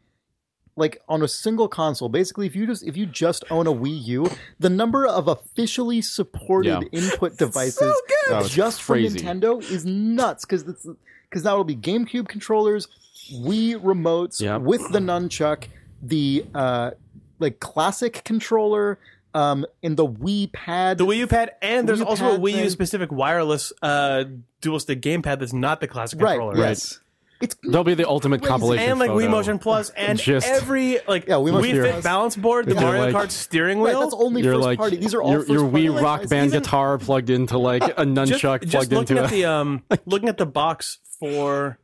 like 0.77 1.01
on 1.07 1.23
a 1.23 1.27
single 1.27 1.67
console. 1.69 2.09
Basically, 2.09 2.45
if 2.45 2.55
you 2.55 2.67
just 2.67 2.85
if 2.85 2.95
you 2.97 3.05
just 3.05 3.45
own 3.49 3.65
a 3.65 3.71
Wii 3.73 4.03
U, 4.07 4.29
the 4.59 4.69
number 4.69 5.07
of 5.07 5.27
officially 5.27 6.01
supported 6.01 6.69
Yeah. 6.91 6.99
input 7.01 7.37
devices 7.37 7.93
it's 8.29 8.49
just 8.49 8.81
crazy. 8.83 9.17
from 9.19 9.27
Nintendo 9.41 9.61
is 9.71 9.85
nuts 9.85 10.45
because 10.45 10.63
because 10.63 11.43
now 11.45 11.51
it'll 11.53 11.63
be 11.63 11.75
GameCube 11.77 12.27
controllers, 12.27 12.87
Wii 13.33 13.75
remotes 13.81 14.41
Yep. 14.41 14.61
with 14.61 14.91
the 14.91 14.99
nunchuck, 14.99 15.65
the 16.01 16.45
uh 16.53 16.91
like 17.39 17.59
classic 17.59 18.21
controller, 18.23 18.97
um, 19.33 19.65
in 19.81 19.95
the 19.95 20.07
Wii 20.07 20.51
pad. 20.53 20.97
the 20.97 21.05
Wii 21.05 21.17
U 21.17 21.27
pad, 21.27 21.51
and 21.61 21.87
there's 21.89 21.99
Wii 21.99 22.03
U 22.03 22.07
also 22.07 22.27
a 22.27 22.31
pad 22.31 22.39
Wii 22.41 22.63
U 22.63 22.69
specific 22.69 23.11
wireless 23.11 23.73
uh, 23.81 24.23
dual 24.61 24.79
stick 24.79 25.01
gamepad 25.01 25.39
that's 25.39 25.51
not 25.53 25.81
the 25.81 25.87
classic 25.87 26.21
right? 26.21 26.31
controller. 26.39 26.57
Yes. 26.57 26.99
It's 27.41 27.53
They'll 27.69 27.83
be 27.83 27.95
the 27.95 28.07
ultimate 28.07 28.39
Crazy. 28.39 28.49
compilation 28.49 28.89
And 28.91 28.99
like 28.99 29.09
photo. 29.09 29.27
Wii 29.27 29.29
Motion 29.29 29.59
Plus 29.59 29.89
and 29.97 30.17
Just- 30.17 30.47
every 30.47 30.99
like 31.05 31.27
Yeah, 31.27 31.35
Wii 31.35 31.51
Wii 31.61 31.71
Fit 31.83 31.91
Plus. 31.91 32.03
balance 32.05 32.35
board, 32.37 32.65
the 32.67 32.75
They're 32.75 32.83
Mario 32.83 33.11
like- 33.11 33.13
Kart 33.13 33.31
steering 33.31 33.81
right. 33.81 33.89
wheel. 33.91 33.99
That's 34.03 34.15
only 34.17 34.41
You're 34.41 34.53
first 34.53 34.65
like 34.65 34.77
party. 34.79 34.95
These 34.95 35.13
are 35.13 35.21
all 35.21 35.31
your, 35.31 35.39
first 35.41 35.51
your 35.51 35.69
party 35.69 35.87
Wii 35.89 36.01
Rock 36.01 36.21
devices. 36.21 36.29
Band 36.29 36.47
Even- 36.47 36.59
guitar 36.61 36.97
plugged 36.97 37.29
into 37.29 37.57
like 37.57 37.83
a 37.83 37.87
nunchuck 38.05 38.61
just, 38.61 38.71
plugged 38.71 38.71
just 38.71 38.91
looking 38.91 39.17
into 39.17 39.23
at 39.25 39.31
a. 39.33 39.35
the 39.35 39.45
um 39.45 39.83
looking 40.05 40.29
at 40.29 40.37
the 40.37 40.45
box 40.45 40.99
for 41.19 41.77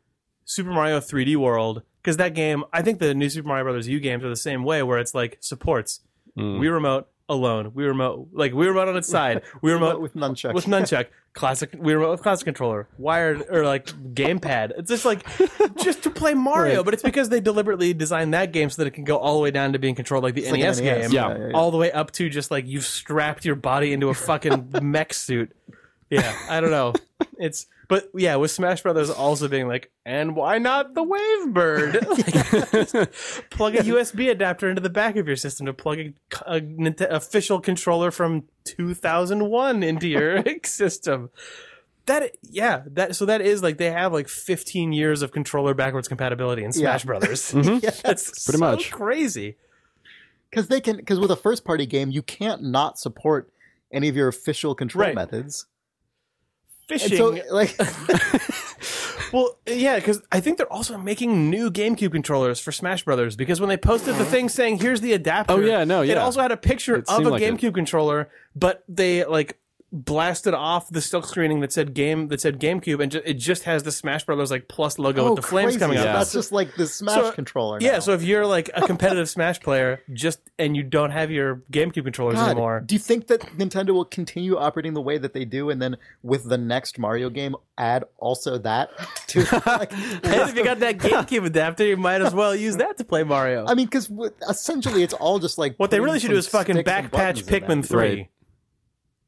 Super 0.52 0.72
Mario 0.72 1.00
3D 1.00 1.36
World 1.38 1.82
because 2.02 2.18
that 2.18 2.34
game 2.34 2.64
I 2.74 2.82
think 2.82 3.00
the 3.00 3.14
new 3.14 3.30
Super 3.30 3.48
Mario 3.48 3.64
Brothers 3.64 3.88
U 3.88 4.00
games 4.00 4.24
are 4.24 4.30
the 4.30 4.36
same 4.36 4.64
way 4.64 4.84
where 4.84 5.00
it's 5.00 5.14
like 5.16 5.38
supports 5.40 6.02
Mm. 6.38 6.60
Wii 6.62 6.72
remote 6.72 7.08
alone 7.28 7.72
Wii 7.72 7.88
remote 7.88 8.30
like 8.32 8.54
Wii 8.54 8.68
remote 8.68 8.88
on 8.88 8.96
its 8.96 9.10
side 9.10 9.42
Wii 9.62 9.74
remote 9.74 10.00
with 10.00 10.14
nunchuck. 10.16 10.54
with 10.54 10.66
nunchuck 10.66 11.08
classic 11.34 11.72
Wii 11.74 11.94
remote 11.96 12.12
with 12.12 12.22
classic 12.24 12.46
controller 12.46 12.88
wired 12.98 13.44
or 13.50 13.66
like 13.66 13.88
gamepad 14.14 14.72
it's 14.78 14.90
just 14.90 15.04
like 15.04 15.26
just 15.84 16.04
to 16.04 16.10
play 16.10 16.34
Mario 16.34 16.78
Right. 16.78 16.86
but 16.86 16.94
it's 16.94 17.04
because 17.04 17.28
they 17.28 17.42
deliberately 17.42 17.94
designed 17.94 18.34
that 18.34 18.54
game 18.54 18.70
so 18.70 18.82
that 18.82 18.88
it 18.88 18.92
can 18.94 19.04
go 19.04 19.18
all 19.18 19.34
the 19.36 19.42
way 19.42 19.52
down 19.52 19.74
to 19.74 19.80
being 19.80 19.94
controlled 19.96 20.24
like 20.24 20.36
the 20.36 20.44
like 20.50 20.60
NES, 20.62 20.80
NES. 20.80 21.02
game 21.02 21.12
Yeah. 21.12 21.30
yeah, 21.38 21.48
yeah. 21.48 21.52
all 21.54 21.70
the 21.70 21.78
way 21.78 21.92
up 21.92 22.12
to 22.12 22.30
just 22.30 22.50
like 22.50 22.66
you've 22.66 22.86
strapped 22.86 23.44
your 23.44 23.56
body 23.56 23.92
into 23.92 24.08
a 24.08 24.14
fucking 24.14 24.70
mech 24.82 25.14
suit. 25.14 25.52
Yeah, 26.10 26.34
I 26.50 26.62
don't 26.62 26.72
know. 26.72 26.94
It's 27.40 27.66
but 27.92 28.10
yeah, 28.16 28.38
with 28.38 28.52
Smash 28.52 28.84
Brothers 28.84 29.10
also 29.10 29.50
being 29.50 29.68
like, 29.68 29.92
and 30.06 30.34
why 30.34 30.60
not 30.60 30.94
the 30.94 31.04
Wavebird? 31.04 32.08
Like, 32.08 33.12
plug 33.50 33.76
a 33.76 33.80
USB 33.80 34.32
adapter 34.32 34.70
into 34.70 34.82
the 34.82 34.90
back 34.90 35.18
of 35.18 35.28
your 35.28 35.36
system 35.36 35.66
to 35.66 35.74
plug 35.74 36.00
a, 36.00 36.14
a 36.46 36.62
Ninte- 36.62 37.10
official 37.10 37.60
controller 37.60 38.10
from 38.10 38.46
2001 38.64 39.84
into 39.84 40.08
your 40.08 40.42
system. 40.64 41.30
That 42.06 42.32
yeah, 42.42 42.84
that 42.88 43.18
so 43.18 43.26
that 43.26 43.42
is 43.42 43.62
like 43.62 43.78
they 43.78 43.92
have 43.92 44.14
like 44.14 44.30
15 44.30 44.94
years 44.94 45.22
of 45.22 45.32
controller 45.34 45.74
backwards 45.74 46.08
compatibility 46.08 46.64
in 46.64 46.72
Smash 46.72 47.04
Yeah. 47.04 47.06
Brothers. 47.06 47.52
Mm-hmm. 47.52 47.80
Yes. 47.84 48.02
That's 48.02 48.46
Pretty 48.46 48.58
so 48.58 48.66
much. 48.72 48.90
crazy. 48.92 49.58
because 50.50 50.68
they 50.70 50.80
can 50.80 50.96
because 50.96 51.20
with 51.20 51.30
a 51.30 51.36
first 51.36 51.66
party 51.66 51.86
game 51.86 52.10
you 52.10 52.22
can't 52.22 52.64
not 52.64 52.98
support 52.98 53.52
any 53.94 54.08
of 54.08 54.16
your 54.16 54.30
official 54.30 54.74
control 54.76 55.06
Right. 55.08 55.16
methods. 55.16 55.66
Fishing. 57.00 57.18
so 57.18 57.38
like 57.52 57.76
well, 59.34 59.58
yeah, 59.66 59.96
because 59.96 60.22
I 60.32 60.40
think 60.40 60.58
they're 60.58 60.72
also 60.72 60.98
making 60.98 61.50
new 61.50 61.72
GameCube 61.72 62.12
controllers 62.12 62.60
for 62.60 62.72
Smash 62.72 63.04
Brothers. 63.04 63.36
Because 63.36 63.60
when 63.60 63.70
they 63.70 63.78
posted 63.78 64.16
the 64.16 64.26
thing 64.26 64.50
saying 64.50 64.80
"Here's 64.80 65.02
the 65.02 65.14
adapter," 65.14 65.54
Oh, 65.54 65.60
yeah, 65.60 65.84
no, 65.84 66.02
yeah, 66.02 66.14
it 66.14 66.18
also 66.18 66.42
had 66.42 66.52
a 66.52 66.58
picture 66.58 66.96
It 66.96 67.10
of 67.10 67.26
a 67.26 67.30
like. 67.30 67.42
GameCube 67.42 67.74
controller, 67.74 68.30
but 68.56 68.84
they 68.88 69.24
like 69.26 69.58
blasted 69.92 70.54
off 70.54 70.90
the 70.90 71.02
silk 71.02 71.26
screening 71.26 71.60
that 71.60 71.74
said 71.74 71.94
game 71.94 72.30
that 72.30 72.40
said 72.40 72.60
GameCube, 72.60 73.02
and 73.02 73.12
ju- 73.12 73.22
it 73.26 73.34
just 73.34 73.64
has 73.64 73.84
the 73.84 73.92
Smash 73.92 74.26
Brothers 74.26 74.50
like 74.50 74.68
plus 74.68 74.98
logo 74.98 75.26
oh, 75.26 75.30
with 75.32 75.42
the 75.42 75.48
flames 75.48 75.74
crazy. 75.74 75.80
coming 75.80 75.98
out. 75.98 76.06
Yeah. 76.06 76.14
That's 76.14 76.32
just 76.32 76.52
like 76.52 76.76
the 76.76 76.88
Smash 76.88 77.16
So- 77.16 77.32
controller. 77.32 77.80
Yeah, 77.82 78.00
so 78.00 78.14
if 78.14 78.24
you're 78.24 78.46
like 78.46 78.70
a 78.74 78.82
competitive 78.88 79.30
Smash 79.30 79.60
player, 79.60 80.02
just 80.14 80.40
and 80.58 80.76
you 80.78 80.84
don't 80.84 81.12
have 81.12 81.30
your 81.32 81.58
GameCube 81.72 82.04
controllers 82.04 82.36
God, 82.36 82.52
anymore, 82.52 82.84
do 82.86 82.96
you 82.96 83.00
think 83.00 83.28
that 83.28 83.42
Nintendo 83.58 83.92
will 83.92 84.06
continue 84.06 84.58
operating 84.58 84.94
the 84.94 85.02
way 85.02 85.18
that 85.18 85.34
they 85.34 85.46
do, 85.46 85.70
and 85.70 85.82
then 85.82 85.98
with 86.24 86.48
the 86.48 86.58
next 86.58 86.98
Mario 86.98 87.30
game, 87.30 87.56
add 87.78 88.06
also 88.18 88.58
that 88.60 88.92
to 89.28 89.40
like? 89.66 89.92
and 89.92 90.24
if 90.24 90.56
you 90.56 90.64
got 90.64 90.80
that 90.80 90.98
GameCube 90.98 91.46
adapter, 91.46 91.86
you 91.86 91.98
might 91.98 92.22
as 92.22 92.34
well 92.34 92.56
use 92.56 92.78
that 92.78 92.98
to 92.98 93.04
play 93.04 93.24
Mario. 93.24 93.66
I 93.68 93.74
mean, 93.74 93.88
because 93.88 94.12
essentially 94.50 95.04
it's 95.04 95.14
all 95.14 95.40
just 95.40 95.58
like 95.58 95.76
what 95.78 95.92
they 95.92 96.00
really 96.00 96.20
should 96.20 96.30
do 96.30 96.38
is 96.38 96.48
fucking 96.48 96.76
sticks 96.76 96.90
backpatch 96.90 97.44
Pikmin 97.44 97.86
three. 97.86 98.00
Right. 98.00 98.30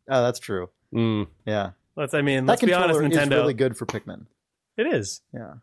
Oh, 0.10 0.22
that's 0.24 0.40
true. 0.40 0.70
Mm. 0.94 1.28
Yeah, 1.46 1.72
Let's. 1.96 2.14
I 2.14 2.22
mean, 2.22 2.46
that 2.46 2.54
let's 2.54 2.62
be 2.64 2.74
honest, 2.74 3.00
controller 3.00 3.24
is 3.24 3.30
really 3.30 3.54
good 3.54 3.78
for 3.78 3.86
Pikmin. 3.86 4.26
It 4.78 4.88
is 4.88 5.22
Yeah, 5.34 5.56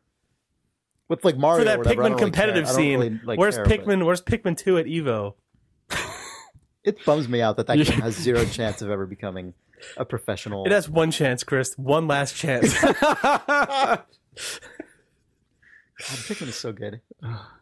with 1.08 1.24
like 1.24 1.36
Mario 1.36 1.60
for 1.60 1.64
that 1.64 1.76
or 1.76 1.78
whatever, 1.78 1.94
Pikmin 1.94 2.04
don't 2.04 2.12
really 2.12 2.24
competitive 2.24 2.64
care. 2.64 2.72
I 2.72 2.76
don't 2.76 2.82
scene. 2.82 2.98
really, 2.98 3.20
like, 3.24 3.38
where's 3.38 3.56
care, 3.56 3.64
but 3.64 3.80
Pikmin? 3.80 4.06
Where's 4.06 4.22
Pikmin 4.22 4.56
two 4.56 4.78
at 4.78 4.86
Evo? 4.86 5.34
It 6.82 7.04
bums 7.04 7.28
me 7.28 7.42
out 7.42 7.58
that 7.58 7.66
that 7.66 7.76
game 7.84 8.00
has 8.00 8.16
zero 8.16 8.44
chance 8.46 8.80
of 8.80 8.90
ever 8.90 9.06
becoming 9.06 9.52
a 9.96 10.04
professional. 10.04 10.64
It 10.64 10.72
has 10.72 10.88
one 10.88 11.10
chance, 11.10 11.44
Chris. 11.44 11.74
One 11.76 12.06
last 12.08 12.34
chance. 12.36 12.72
God, 12.82 14.02
Pikmin 16.00 16.48
is 16.48 16.56
so 16.56 16.72
good. 16.72 17.00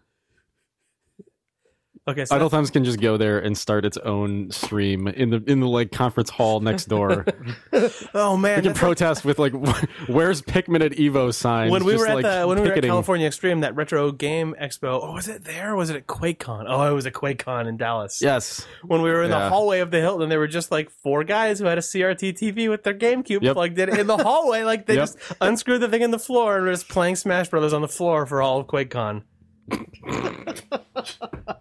okay, 2.08 2.24
so 2.24 2.34
Idle 2.34 2.48
Thumbs 2.48 2.70
can 2.70 2.84
just 2.84 3.00
go 3.00 3.16
there 3.16 3.38
and 3.38 3.56
start 3.56 3.84
its 3.84 3.96
own 3.98 4.50
stream 4.50 5.06
in 5.08 5.30
the 5.30 5.42
in 5.46 5.60
the 5.60 5.68
like 5.68 5.92
conference 5.92 6.30
hall 6.30 6.60
next 6.60 6.86
door. 6.86 7.24
oh 8.14 8.36
man, 8.36 8.56
we 8.56 8.62
can 8.62 8.72
that's- 8.72 8.78
protest 8.78 9.24
with 9.24 9.38
like, 9.38 9.52
"Where's 10.08 10.42
Pikmin 10.42 10.84
at 10.84 10.92
Evo?" 10.92 11.32
signs. 11.32 11.70
when 11.70 11.84
we 11.84 11.92
just, 11.92 12.00
were 12.02 12.08
at 12.08 12.14
like, 12.16 12.24
the 12.24 12.46
when 12.48 12.60
we 12.60 12.68
were 12.68 12.74
at. 12.74 12.82
California 12.82 13.26
Extreme, 13.26 13.60
that 13.60 13.76
retro 13.76 14.10
game 14.12 14.54
expo. 14.60 15.00
Oh, 15.02 15.12
was 15.12 15.28
it 15.28 15.44
there? 15.44 15.72
Or 15.72 15.76
was 15.76 15.90
it 15.90 15.96
at 15.96 16.06
QuakeCon? 16.06 16.64
Oh, 16.66 16.90
it 16.90 16.94
was 16.94 17.06
at 17.06 17.12
QuakeCon 17.12 17.66
in 17.68 17.76
Dallas. 17.76 18.20
Yes, 18.22 18.66
When 18.82 19.02
we 19.02 19.10
were 19.10 19.22
in 19.22 19.30
the 19.30 19.48
hallway 19.48 19.80
of 19.80 19.90
the 19.90 20.00
Hilton, 20.00 20.28
there 20.28 20.38
were 20.38 20.46
just 20.48 20.70
like 20.70 20.90
four 20.90 21.24
guys 21.24 21.58
who 21.58 21.66
had 21.66 21.76
a 21.78 21.82
CRT 21.82 22.32
TV 22.38 22.68
with 22.70 22.82
their 22.84 22.94
GameCube 22.94 23.42
Yep. 23.42 23.54
plugged 23.54 23.78
in 23.78 23.88
in 23.98 24.06
the 24.06 24.16
hallway. 24.16 24.62
Like 24.62 24.86
they 24.86 24.94
Yep. 24.94 25.02
just 25.02 25.18
unscrewed 25.40 25.80
the 25.82 25.88
thing 25.88 26.02
in 26.02 26.10
the 26.10 26.18
floor 26.18 26.56
and 26.56 26.64
were 26.66 26.72
just 26.72 26.88
playing 26.88 27.16
Smash 27.16 27.48
Brothers 27.48 27.72
on 27.72 27.82
the 27.82 27.88
floor 27.88 28.24
for 28.26 28.40
all 28.40 28.60
of 28.60 28.66
QuakeCon. 28.66 29.22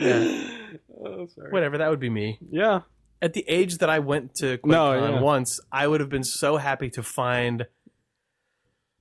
Oh, 1.02 1.26
Whatever, 1.50 1.78
that 1.78 1.90
would 1.90 2.00
be 2.00 2.10
me. 2.10 2.38
yeah. 2.50 2.80
At 3.22 3.34
the 3.34 3.44
age 3.48 3.78
that 3.78 3.90
I 3.90 3.98
went 3.98 4.34
to 4.36 4.56
QuakeCon 4.58 4.66
No, 4.66 4.92
yeah. 4.94 5.20
once, 5.20 5.60
I 5.70 5.86
would 5.86 6.00
have 6.00 6.08
been 6.08 6.24
so 6.24 6.56
happy 6.56 6.88
to 6.90 7.02
find. 7.02 7.66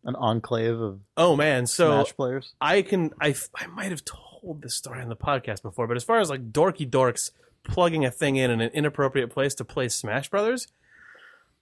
An 0.06 0.16
enclave 0.16 0.80
of 0.80 1.00
Oh 1.18 1.36
man, 1.36 1.68
so 1.68 2.04
Smash 2.04 2.16
players. 2.16 2.54
I 2.62 2.82
can 2.82 3.12
I 3.22 3.36
I 3.56 3.68
might 3.68 3.92
have 3.92 4.04
told 4.06 4.62
this 4.62 4.76
story 4.78 5.02
on 5.02 5.10
the 5.10 5.16
podcast 5.16 5.62
before, 5.62 5.88
but 5.88 5.98
as 5.98 6.04
far 6.06 6.20
as 6.20 6.30
like 6.30 6.52
dorky 6.52 6.90
dorks 6.90 7.32
plugging 7.64 8.06
a 8.06 8.12
thing 8.12 8.36
in 8.38 8.50
in 8.50 8.62
an 8.62 8.72
inappropriate 8.74 9.30
place 9.30 9.54
to 9.56 9.66
play 9.66 9.88
Smash 9.90 10.30
Brothers, 10.30 10.68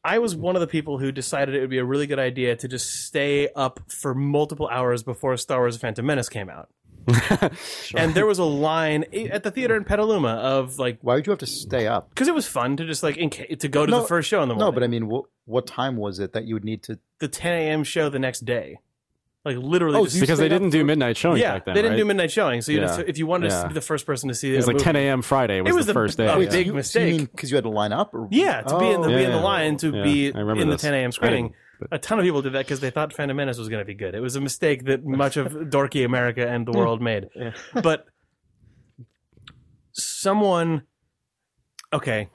I 0.04 0.20
was 0.20 0.36
one 0.36 0.56
of 0.56 0.60
the 0.62 0.68
people 0.68 1.00
who 1.00 1.12
decided 1.12 1.56
it 1.56 1.62
would 1.62 1.70
be 1.72 1.80
a 1.80 1.86
really 1.86 2.06
good 2.08 2.20
idea 2.20 2.56
to 2.56 2.68
just 2.68 3.06
stay 3.06 3.50
up 3.56 3.80
for 3.92 4.14
multiple 4.16 4.68
hours 4.72 5.02
before 5.04 5.36
Star 5.38 5.60
Wars: 5.60 5.78
Phantom 5.78 6.06
Menace 6.06 6.30
came 6.30 6.50
out. 6.50 6.70
And 7.96 8.14
there 8.14 8.26
was 8.26 8.40
a 8.40 8.44
line 8.44 9.06
at 9.32 9.44
the 9.44 9.52
theater 9.52 9.76
in 9.76 9.84
Petaluma 9.84 10.30
of 10.36 10.78
like 10.80 11.00
Why 11.02 11.16
would 11.16 11.26
you 11.26 11.32
have 11.32 11.40
to 11.40 11.46
stay 11.46 11.88
up? 11.88 12.10
because 12.10 12.28
it 12.28 12.34
was 12.36 12.48
fun 12.48 12.78
to 12.78 12.86
just 12.86 13.04
like 13.04 13.18
in 13.18 13.30
ca- 13.30 13.56
to 13.56 13.68
go 13.68 13.86
to 13.86 13.92
No, 13.92 14.02
the 14.02 14.08
first 14.08 14.28
show 14.30 14.42
in 14.44 14.50
the 14.50 14.56
morning. 14.56 14.68
No, 14.68 14.72
but 14.74 14.84
I 14.84 14.88
mean, 14.88 15.08
what, 15.08 15.26
what 15.46 15.66
time 15.68 15.98
was 15.98 16.20
it 16.20 16.34
that 16.34 16.46
you 16.46 16.56
would 16.56 16.66
need 16.66 16.84
to? 16.84 17.00
the 17.20 17.28
10 17.28 17.54
a.m. 17.54 17.84
show 17.84 18.10
the 18.10 18.20
next 18.20 18.46
day, 18.46 18.80
like 19.46 19.58
literally. 19.58 19.98
Oh, 19.98 20.06
just, 20.06 20.20
because 20.20 20.38
they 20.40 20.50
didn't 20.50 20.70
do 20.72 20.84
midnight 20.84 21.18
showing 21.18 21.42
yeah, 21.42 21.54
back 21.56 21.66
then. 21.66 21.76
they 21.76 21.82
didn't 21.82 21.94
right? 21.94 21.98
do 22.00 22.06
midnight 22.06 22.32
showing. 22.32 22.62
So 22.62 22.72
you 22.72 22.82
Yeah. 22.82 23.02
if 23.08 23.18
you 23.18 23.26
wanted 23.26 23.52
Yeah. 23.52 23.64
to 23.64 23.68
be 23.70 23.74
the 23.74 23.82
first 23.82 24.06
person 24.06 24.28
to 24.30 24.36
see 24.36 24.50
It 24.52 24.56
it 24.56 24.58
was 24.58 24.68
like 24.68 24.74
movie- 24.76 24.84
10 24.84 24.96
a.m. 24.98 25.22
Friday 25.22 25.62
was, 25.62 25.72
It 25.72 25.76
was 25.76 25.86
the 25.86 25.94
the- 25.94 26.00
first 26.00 26.18
day. 26.18 26.28
oh, 26.28 26.40
yeah. 26.40 26.50
big 26.50 26.68
you, 26.68 26.74
mistake. 26.74 27.12
You 27.14 27.18
mean 27.20 27.26
because 27.26 27.50
you 27.50 27.56
had 27.58 27.64
to 27.64 27.70
line 27.70 27.94
up? 27.94 28.14
Or, 28.14 28.28
Yeah, 28.32 28.62
to 28.64 28.78
be 28.80 28.86
in 28.90 29.02
the 29.02 29.08
Oh. 29.08 29.18
be 29.18 29.24
in 29.24 29.32
the 29.32 29.40
oh, 29.40 29.44
line 29.44 29.78
to 29.78 29.92
Yeah, 29.96 30.04
be 30.04 30.34
I 30.34 30.40
remember 30.40 30.62
in 30.62 30.70
the 30.70 30.78
10 30.78 30.94
a.m. 30.94 31.08
I 31.08 31.12
screening. 31.12 31.54
But- 31.80 31.90
A 31.92 31.98
ton 32.00 32.20
of 32.20 32.24
people 32.26 32.42
did 32.42 32.54
that 32.54 32.66
because 32.66 32.80
they 32.80 32.90
thought 32.90 33.14
Phantom 33.14 33.36
Menace 33.38 33.58
was 33.58 33.70
going 33.70 33.82
to 33.82 33.86
be 33.86 33.94
good. 33.94 34.16
It 34.16 34.20
was 34.20 34.36
a 34.36 34.42
mistake 34.42 34.86
that 34.86 35.06
much 35.06 35.38
of 35.38 35.52
dorky 35.54 36.06
America 36.06 36.48
and 36.48 36.66
the 36.68 36.72
world 36.72 37.02
made. 37.02 37.30
Yeah. 37.36 37.52
But 37.82 38.06
someone, 39.94 40.84
okay, 41.94 42.30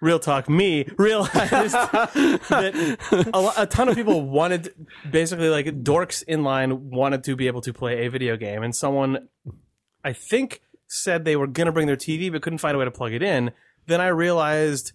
real 0.00 0.18
talk, 0.18 0.48
me 0.48 0.86
realized 0.96 1.32
that 1.74 3.30
a, 3.34 3.62
a 3.62 3.66
ton 3.66 3.88
of 3.88 3.94
people 3.96 4.28
wanted, 4.28 4.72
basically 5.10 5.48
like 5.48 5.66
dorks 5.82 6.22
in 6.22 6.42
line 6.42 6.90
wanted 6.90 7.24
to 7.24 7.36
be 7.36 7.46
able 7.46 7.60
to 7.62 7.72
play 7.72 8.06
a 8.06 8.10
video 8.10 8.36
game, 8.36 8.62
and 8.62 8.74
someone, 8.74 9.28
I 10.04 10.12
think, 10.12 10.60
said 10.86 11.24
they 11.24 11.36
were 11.36 11.46
going 11.46 11.66
to 11.66 11.72
bring 11.72 11.86
their 11.86 11.96
TV 11.96 12.30
but 12.32 12.42
couldn't 12.42 12.58
find 12.60 12.74
a 12.74 12.78
way 12.78 12.84
to 12.84 12.90
plug 12.90 13.12
it 13.12 13.22
in. 13.22 13.50
Then 13.86 14.00
I 14.00 14.08
realized 14.08 14.92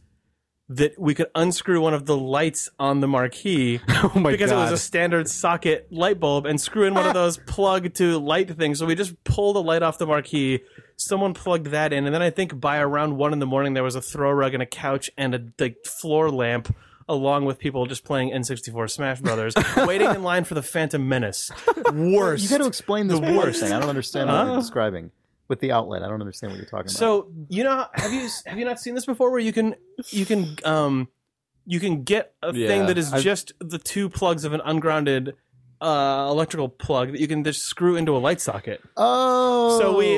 that 0.78 0.98
we 1.00 1.14
could 1.14 1.28
unscrew 1.36 1.82
one 1.82 1.94
of 1.94 2.06
the 2.06 2.18
lights 2.18 2.70
on 2.80 3.00
the 3.00 3.08
marquee 3.08 3.80
oh 3.90 4.12
my 4.16 4.32
because 4.32 4.50
god. 4.52 4.58
it 4.58 4.62
was 4.64 4.72
a 4.72 4.78
standard 4.78 5.28
socket 5.30 5.88
light 5.92 6.20
bulb 6.20 6.46
and 6.46 6.60
screw 6.60 6.84
in 6.84 6.94
one 6.94 7.06
of 7.06 7.14
those 7.22 7.38
plug 7.38 7.94
to 7.96 8.18
light 8.20 8.56
things. 8.58 8.80
So 8.80 8.86
we 8.86 8.96
just 8.96 9.22
pulled 9.24 9.56
a 9.56 9.60
light 9.60 9.84
off 9.84 9.98
the 9.98 10.06
marquee. 10.08 10.62
Someone 10.96 11.34
plugged 11.34 11.68
that 11.68 11.92
in, 11.92 12.06
and 12.06 12.14
then 12.16 12.22
I 12.22 12.30
think 12.30 12.60
by 12.60 12.78
around 12.80 13.18
one 13.18 13.34
in 13.34 13.40
the 13.40 13.46
morning 13.46 13.74
there 13.74 13.84
was 13.84 13.96
a 13.96 14.02
throw 14.02 14.32
rug 14.32 14.54
and 14.54 14.64
a 14.64 14.66
couch 14.68 15.10
and 15.18 15.36
a 15.36 15.42
like, 15.60 15.84
floor 15.86 16.30
lamp. 16.32 16.74
Along 17.10 17.44
with 17.44 17.60
people 17.60 17.86
just 17.86 18.06
playing 18.06 18.32
N64 18.32 18.90
Smash 18.90 19.20
Brothers, 19.20 19.54
waiting 19.78 20.10
in 20.10 20.24
line 20.24 20.46
for 20.46 20.54
the 20.54 20.62
Phantom 20.62 21.06
Menace. 21.10 21.52
Worst. 21.92 22.44
You 22.44 22.50
got 22.50 22.60
to 22.60 22.66
explain 22.68 23.08
this 23.08 23.20
The 23.20 23.34
worst. 23.34 23.60
thing. 23.60 23.74
I 23.74 23.80
don't 23.82 23.90
understand 23.90 24.30
what 24.30 24.36
Huh? 24.38 24.46
you're 24.52 24.60
describing 24.62 25.12
with 25.54 25.60
the 25.62 25.72
outlet. 25.72 26.02
I 26.04 26.08
don't 26.08 26.20
understand 26.22 26.52
what 26.52 26.58
you're 26.58 26.66
talking 26.66 26.88
about. 26.88 26.92
So 26.92 27.30
you 27.48 27.64
know, 27.64 27.86
have 27.94 28.12
you 28.12 28.28
have 28.48 28.58
you 28.58 28.66
not 28.66 28.80
seen 28.80 28.96
this 28.96 29.06
before? 29.06 29.30
Where 29.32 29.40
you 29.40 29.54
can 29.54 29.76
you 30.10 30.26
can 30.26 30.58
um 30.66 31.08
you 31.66 31.80
can 31.80 32.04
get 32.04 32.34
a 32.42 32.52
thing 32.52 32.88
that 32.88 32.98
is 32.98 33.14
I've- 33.14 33.24
just 33.24 33.54
the 33.60 33.78
two 33.78 34.10
plugs 34.10 34.44
of 34.46 34.54
an 34.54 34.62
ungrounded 34.66 35.36
uh, 35.82 36.28
electrical 36.30 36.70
plug 36.70 37.12
that 37.12 37.20
you 37.20 37.28
can 37.28 37.44
just 37.44 37.64
screw 37.64 37.98
into 37.98 38.16
a 38.16 38.20
light 38.20 38.40
socket. 38.40 38.82
oh, 38.96 39.80
So 39.82 39.98
we 39.98 40.18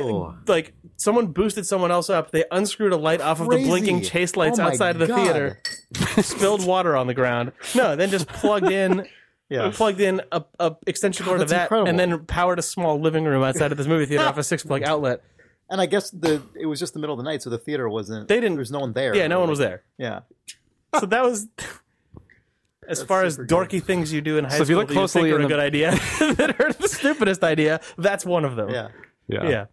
like 0.52 0.74
someone 0.98 1.28
boosted 1.28 1.66
someone 1.66 1.90
else 1.92 2.08
up. 2.10 2.30
They 2.32 2.46
unscrewed 2.52 2.94
a 2.94 2.98
light 2.98 3.20
off 3.20 3.40
of 3.42 3.50
the 3.50 3.58
blinking 3.58 4.04
chase 4.04 4.36
lights 4.36 4.60
Oh 4.60 4.64
outside 4.64 4.92
of 4.96 5.00
the 5.00 5.08
God. 5.08 5.24
theater. 5.24 5.60
spilled 6.22 6.66
water 6.68 6.96
on 6.96 7.08
the 7.08 7.16
ground. 7.16 7.52
No, 7.76 7.96
then 7.96 8.10
just 8.12 8.28
plugged 8.28 8.70
in. 8.72 9.08
yeah. 9.50 9.72
Plugged 9.74 10.02
in 10.02 10.22
a, 10.32 10.44
a 10.60 10.76
extension 10.88 11.26
cord 11.26 11.38
to 11.38 11.40
that's 11.46 11.52
that, 11.52 11.62
incredible. 11.64 11.90
and 11.90 12.00
then 12.00 12.26
powered 12.26 12.60
a 12.60 12.64
small 12.64 13.00
living 13.00 13.26
room 13.26 13.44
outside 13.44 13.72
of 13.72 13.78
this 13.78 13.88
movie 13.88 14.06
theater 14.06 14.26
off 14.26 14.38
a 14.38 14.44
six 14.54 14.64
plug 14.64 14.84
outlet. 14.84 15.22
And 15.70 15.82
I 15.82 15.86
guess 15.88 16.12
the 16.12 16.42
it 16.60 16.66
was 16.68 16.80
just 16.80 16.94
the 16.94 17.00
middle 17.00 17.14
of 17.14 17.18
the 17.18 17.24
night, 17.30 17.42
so 17.42 17.50
the 17.50 17.58
theater 17.58 17.90
wasn't. 17.90 18.28
They 18.28 18.36
didn't- 18.36 18.54
There 18.54 18.60
was 18.60 18.72
no 18.72 18.80
one 18.80 18.94
there. 18.94 19.16
Yeah, 19.16 19.28
no 19.28 19.40
one 19.40 19.50
was 19.50 19.60
there. 19.60 19.84
Yeah. 19.98 20.20
So 21.00 21.06
that 21.08 21.24
was 21.24 21.48
as 22.88 23.02
far 23.04 23.24
as 23.24 23.36
super 23.36 23.48
dorky 23.48 23.82
things 23.82 24.14
you 24.14 24.22
do 24.22 24.38
in 24.38 24.46
high 24.46 24.58
So 24.58 24.64
if 24.64 24.70
you 24.70 24.76
look 24.76 24.88
that 24.90 24.94
you 24.94 25.00
closely 25.00 25.24
think 25.24 25.34
are 25.34 25.40
in 25.40 25.42
a 25.42 25.48
the- 25.48 25.54
good 25.54 25.60
idea 25.60 25.92
that 26.36 26.56
are 26.62 26.72
the 26.74 26.88
stupidest 26.88 27.44
idea. 27.44 27.82
That's 27.98 28.26
one 28.26 28.46
of 28.46 28.56
them. 28.56 28.70
Yeah. 28.70 28.90
yeah. 29.28 29.50
Yeah. 29.50 29.66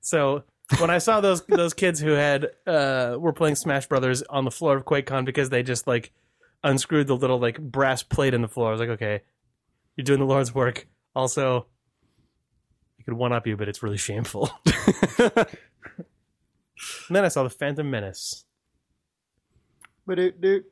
So 0.00 0.44
when 0.78 0.90
I 0.90 0.98
saw 0.98 1.20
those 1.20 1.44
those 1.46 1.74
kids 1.74 1.98
who 2.00 2.10
had 2.12 2.48
uh 2.66 3.16
were 3.18 3.32
playing 3.32 3.56
Smash 3.56 3.86
Brothers 3.86 4.22
on 4.24 4.44
the 4.44 4.50
floor 4.50 4.76
of 4.76 4.84
QuakeCon 4.84 5.24
because 5.24 5.50
they 5.50 5.62
just 5.62 5.86
like 5.86 6.12
unscrewed 6.62 7.06
the 7.06 7.16
little 7.16 7.38
like 7.38 7.58
brass 7.58 8.02
plate 8.02 8.34
in 8.34 8.42
the 8.42 8.48
floor, 8.48 8.68
I 8.68 8.72
was 8.72 8.80
like, 8.80 8.90
okay, 8.90 9.22
you're 9.96 10.04
doing 10.04 10.20
the 10.20 10.26
Lord's 10.26 10.54
work. 10.54 10.86
Also, 11.14 11.66
I 12.98 13.02
could 13.02 13.14
one 13.14 13.32
up 13.32 13.46
you, 13.46 13.56
but 13.56 13.68
it's 13.68 13.82
really 13.82 13.96
shameful. 13.96 14.50
and 15.18 15.46
then 17.10 17.24
I 17.24 17.28
saw 17.28 17.42
the 17.42 17.50
Phantom 17.50 17.90
Menace. 17.90 18.44
But 20.06 20.18
it, 20.18 20.40
dude, 20.40 20.64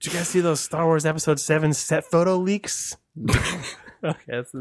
Did 0.00 0.12
you 0.12 0.18
guys 0.20 0.28
see 0.28 0.40
those 0.40 0.60
Star 0.60 0.86
Wars 0.86 1.04
Episode 1.04 1.40
Seven 1.40 1.72
set 1.74 2.04
photo 2.04 2.36
leaks? 2.36 2.96
okay, 3.28 4.16
that's, 4.28 4.54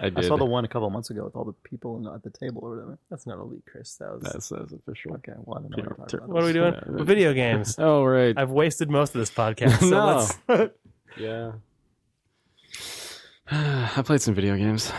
I 0.00 0.04
did. 0.10 0.18
I 0.18 0.22
saw 0.22 0.36
the 0.36 0.44
one 0.46 0.64
a 0.64 0.68
couple 0.68 0.88
months 0.90 1.10
ago 1.10 1.24
with 1.24 1.36
all 1.36 1.44
the 1.44 1.52
people 1.68 2.10
at 2.14 2.22
the 2.22 2.30
table 2.30 2.62
or 2.64 2.70
whatever. 2.76 2.98
that's 3.10 3.26
not 3.26 3.38
a 3.38 3.44
leak, 3.44 3.62
Chris. 3.70 3.94
That 3.96 4.12
was 4.12 4.22
That's, 4.22 4.48
that's 4.48 4.72
official. 4.72 5.12
Okay, 5.16 5.32
well, 5.44 5.58
I 5.58 5.62
don't 5.62 5.70
know 5.70 5.76
Yeah, 5.78 5.84
what 5.96 6.12
you're 6.12 6.20
ter- 6.20 6.26
what 6.26 6.42
are 6.42 6.46
we 6.46 6.52
doing? 6.52 6.74
Yeah. 6.74 7.04
Video 7.04 7.32
games. 7.34 7.76
Oh 7.78 8.04
right. 8.04 8.36
I've 8.36 8.50
wasted 8.50 8.88
most 8.90 9.14
of 9.14 9.20
this 9.20 9.30
podcast. 9.30 9.78
So 9.80 9.88
No. 9.90 10.28
let's, 10.48 10.72
yeah. 11.18 11.52
I 13.96 14.02
played 14.02 14.20
some 14.22 14.34
video 14.34 14.56
games. 14.56 14.92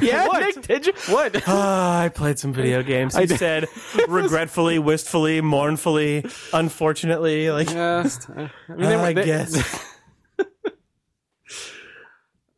Yeah, 0.00 0.26
What? 0.28 0.56
Nick, 0.56 0.66
did 0.66 0.86
you? 0.86 0.92
What? 1.12 1.42
Ah, 1.46 2.00
I 2.00 2.08
played 2.08 2.38
some 2.38 2.54
video 2.54 2.82
games. 2.82 3.14
He 3.14 3.24
I 3.24 3.26
said, 3.26 3.66
regretfully, 4.08 4.78
wistfully, 4.78 5.42
mournfully, 5.42 6.24
unfortunately. 6.54 7.50
Like, 7.50 7.68
Yeah, 7.70 8.08
I 8.28 8.38
mean, 8.40 8.50
they 8.78 8.94
I 8.94 9.08
were- 9.08 9.12
they- 9.12 9.24
guess. 9.26 9.85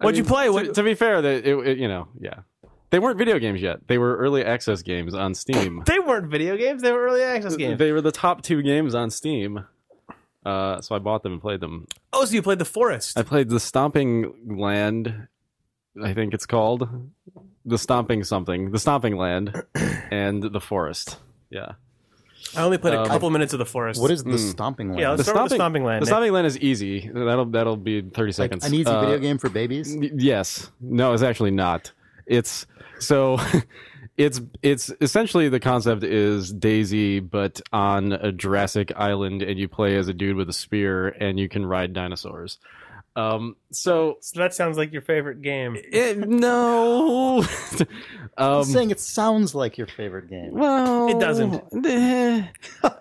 What'd 0.01 0.19
you 0.19 0.25
play? 0.25 0.47
To, 0.47 0.53
What- 0.53 0.75
to 0.75 0.83
be 0.83 0.95
fair, 0.95 1.21
that 1.23 1.45
it, 1.47 1.59
it- 1.67 1.79
you 1.79 1.89
know, 1.89 2.09
yeah, 2.21 2.41
they 2.91 2.99
weren't 2.99 3.19
video 3.19 3.39
games 3.39 3.61
yet. 3.61 3.87
They 3.89 3.99
were 3.99 4.17
early 4.17 4.45
access 4.45 4.83
games 4.83 5.15
on 5.15 5.35
Steam. 5.35 5.83
They 5.87 5.99
weren't 5.99 6.31
video 6.31 6.57
games. 6.57 6.83
They 6.83 6.93
were 6.93 7.03
early 7.05 7.23
access 7.23 7.57
games. 7.57 7.79
They 7.79 7.93
were 7.93 8.01
the 8.01 8.13
top 8.13 8.43
two 8.43 8.63
games 8.63 8.95
on 8.95 9.11
Steam. 9.11 9.65
Uh, 10.47 10.81
so 10.81 10.95
I 10.95 10.99
bought 10.99 11.23
them 11.23 11.33
and 11.33 11.41
played 11.43 11.61
them. 11.61 11.87
Oh, 12.13 12.25
so 12.25 12.35
you 12.35 12.43
played 12.43 12.59
The 12.61 12.65
Forest. 12.65 13.19
I 13.19 13.23
played 13.23 13.49
the 13.51 13.61
Stomping 13.61 14.57
Land, 14.59 15.29
I 16.03 16.15
think 16.15 16.33
it's 16.33 16.47
called. 16.47 16.89
The 17.67 17.77
Stomping 17.77 18.25
something. 18.25 18.71
The 18.71 18.79
Stomping 18.79 19.17
Land 19.17 19.53
and 20.11 20.43
the 20.43 20.61
Forest. 20.61 21.19
Yeah. 21.51 21.73
I 22.57 22.62
only 22.62 22.79
played 22.79 22.94
a 22.94 23.01
Um, 23.03 23.07
couple 23.09 23.29
minutes 23.31 23.53
of 23.53 23.59
The 23.59 23.66
Forest. 23.66 24.01
What 24.01 24.11
is 24.11 24.24
the 24.24 24.38
stomping 24.38 24.88
land? 24.88 25.01
Yeah, 25.01 25.11
let's 25.11 25.18
The 25.20 25.24
start 25.24 25.42
with 25.44 25.53
Stomping, 25.53 25.59
the 25.59 25.62
Stomping 25.62 25.85
Land. 25.85 26.03
The 26.03 26.07
Nick. 26.07 26.09
Stomping 26.12 26.33
Land 26.33 26.46
is 26.46 26.59
easy. 26.59 27.11
That'll 27.12 27.44
that'll 27.46 27.77
be 27.77 28.01
30 28.03 28.22
like 28.29 28.35
seconds. 28.35 28.64
an 28.66 28.74
easy 28.74 28.87
Uh, 28.87 29.01
video 29.01 29.18
game 29.18 29.38
for 29.38 29.48
babies? 29.48 29.94
Y- 29.98 30.11
Yes. 30.14 30.70
No, 30.81 31.12
it's 31.12 31.22
actually 31.22 31.51
not. 31.51 31.92
It's 32.27 32.66
so 32.98 33.38
it's 34.16 34.40
it's 34.62 34.90
essentially 35.01 35.48
the 35.48 35.61
concept 35.61 36.03
is 36.05 36.53
DayZ 36.53 37.31
but 37.31 37.61
on 37.72 38.12
a 38.12 38.33
Jurassic 38.33 38.92
island 38.96 39.42
and 39.42 39.59
you 39.59 39.68
play 39.68 39.96
as 39.96 40.09
a 40.09 40.12
dude 40.14 40.37
with 40.37 40.48
a 40.48 40.53
spear 40.53 41.09
and 41.09 41.38
you 41.38 41.48
can 41.48 41.64
ride 41.66 41.92
dinosaurs. 41.92 42.59
Um 43.16 43.57
so 43.73 44.16
So 44.21 44.40
that 44.40 44.55
sounds 44.55 44.77
like 44.77 44.92
your 44.92 45.03
favorite 45.03 45.42
game. 45.42 45.77
it, 45.77 46.18
no 46.29 47.42
I'm 47.42 47.87
um 48.59 48.64
saying 48.64 48.90
it 48.90 49.01
sounds 49.01 49.55
like 49.55 49.77
your 49.79 49.87
favorite 49.88 50.29
game. 50.29 50.53
well 50.53 51.09
It 51.09 51.18
doesn't. 51.18 51.62
eh. 51.87 52.47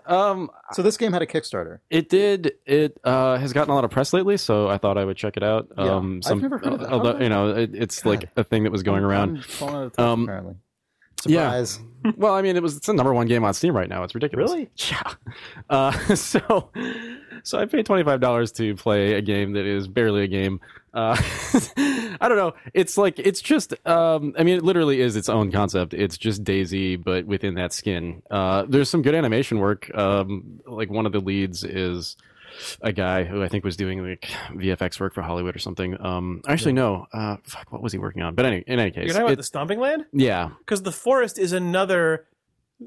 um 0.06 0.50
So 0.72 0.82
this 0.82 0.96
game 0.96 1.12
had 1.12 1.22
a 1.22 1.26
Kickstarter. 1.26 1.78
it 1.90 2.08
did 2.08 2.52
it 2.66 2.98
uh 3.04 3.36
has 3.38 3.52
gotten 3.52 3.70
a 3.70 3.74
lot 3.74 3.84
of 3.84 3.90
press 3.90 4.12
lately 4.12 4.36
so 4.36 4.68
I 4.68 4.78
thought 4.78 4.98
I 4.98 5.04
would 5.04 5.16
check 5.16 5.36
it 5.36 5.42
out. 5.42 5.68
Yeah. 5.76 5.84
Um 5.94 6.20
I've 6.26 6.40
never 6.42 6.58
heard 6.58 6.66
of 6.74 6.80
that. 6.80 6.90
Although, 6.92 7.18
you 7.20 7.28
know 7.28 7.48
it, 7.50 7.74
it's 7.74 8.04
like 8.04 8.28
a 8.36 8.42
thing 8.44 8.64
that 8.64 8.72
was 8.72 8.82
going 8.82 9.04
around. 9.04 9.36
I'm 9.36 9.42
falling 9.42 9.74
out 9.76 9.82
of 9.84 9.92
touch, 9.92 10.04
Um, 10.04 10.22
apparently. 10.24 10.54
yeah. 11.26 11.62
Surprise. 11.64 11.80
well, 12.16 12.34
I 12.34 12.42
mean, 12.42 12.56
it 12.56 12.62
was 12.62 12.76
it's 12.76 12.86
the 12.86 12.92
number 12.92 13.12
one 13.12 13.26
game 13.26 13.44
on 13.44 13.52
Steam 13.52 13.76
right 13.76 13.88
now. 13.88 14.04
It's 14.04 14.14
ridiculous. 14.14 14.50
Really? 14.52 14.70
Yeah. 14.90 15.02
Uh, 15.68 15.90
so, 16.14 16.70
so 17.42 17.58
I 17.58 17.66
paid 17.66 17.86
twenty 17.86 18.04
five 18.04 18.20
dollars 18.20 18.52
to 18.52 18.74
play 18.76 19.14
a 19.14 19.22
game 19.22 19.52
that 19.52 19.66
is 19.66 19.88
barely 19.88 20.24
a 20.24 20.28
game. 20.28 20.60
Uh, 20.94 21.16
I 21.76 22.26
don't 22.28 22.36
know. 22.36 22.54
It's 22.74 22.96
like 22.98 23.18
it's 23.18 23.40
just. 23.40 23.74
Um, 23.86 24.34
I 24.38 24.42
mean, 24.42 24.56
it 24.56 24.64
literally 24.64 25.00
is 25.00 25.16
its 25.16 25.28
own 25.28 25.52
concept. 25.52 25.94
It's 25.94 26.16
just 26.18 26.44
DayZ, 26.44 27.02
but 27.04 27.26
within 27.26 27.54
that 27.54 27.72
skin. 27.72 28.22
Uh, 28.30 28.64
there's 28.68 28.88
some 28.90 29.02
good 29.02 29.14
animation 29.14 29.58
work. 29.58 29.94
Um, 29.96 30.60
like 30.66 30.90
one 30.90 31.06
of 31.06 31.12
the 31.12 31.20
leads 31.20 31.62
is 31.64 32.16
a 32.80 32.92
guy 32.92 33.24
who 33.24 33.42
I 33.42 33.48
think 33.48 33.64
was 33.64 33.76
doing 33.76 34.02
like 34.02 34.22
VFX 34.50 34.98
work 34.98 35.14
for 35.14 35.22
Hollywood 35.22 35.54
or 35.54 35.58
something. 35.60 36.00
Um, 36.04 36.42
actually, 36.48 36.72
no. 36.72 37.06
Uh, 37.12 37.36
fuck, 37.44 37.70
what 37.70 37.82
was 37.82 37.92
he 37.92 37.98
working 37.98 38.22
on? 38.22 38.34
But 38.34 38.46
any, 38.46 38.64
in 38.66 38.78
any 38.80 38.90
case, 38.90 39.04
You're 39.04 39.12
talking 39.12 39.26
about 39.26 39.36
The 39.36 39.42
Stomping 39.44 39.78
Land? 39.78 40.06
yeah. 40.12 40.50
Because 40.58 40.82
The 40.82 40.90
Forest 40.92 41.38
is 41.38 41.52
another 41.52 42.26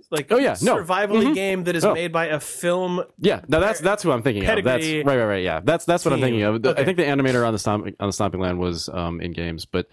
like 0.10 0.32
Oh, 0.32 0.38
yeah, 0.38 0.56
no. 0.62 0.77
survival 0.77 1.17
Mhm. 1.17 1.36
game 1.36 1.63
that 1.65 1.75
is 1.75 1.84
Oh. 1.84 1.93
made 1.93 2.12
by 2.13 2.27
a 2.27 2.39
film. 2.39 3.04
Yeah, 3.19 3.41
no, 3.47 3.60
that's 3.60 3.80
that's 3.80 4.04
who 4.04 4.12
I'm 4.12 4.21
thinking 4.23 4.45
of. 4.45 4.63
That's 4.63 4.86
right, 4.86 5.06
right, 5.06 5.23
right. 5.25 5.43
Yeah, 5.43 5.60
that's 5.63 5.86
that's 5.86 6.06
what 6.06 6.13
I'm 6.13 6.21
thinking 6.21 6.43
of. 6.43 6.65
Okay. 6.65 6.82
I 6.82 6.86
think 6.86 6.97
the 6.97 7.04
animator 7.04 7.45
on 7.45 7.54
the 7.54 7.60
Stomp, 7.60 7.88
on 7.99 8.08
the 8.08 8.13
Stomping 8.13 8.39
Land 8.41 8.60
was 8.60 8.88
um, 8.89 9.19
in 9.21 9.34
games, 9.34 9.65
but 9.65 9.88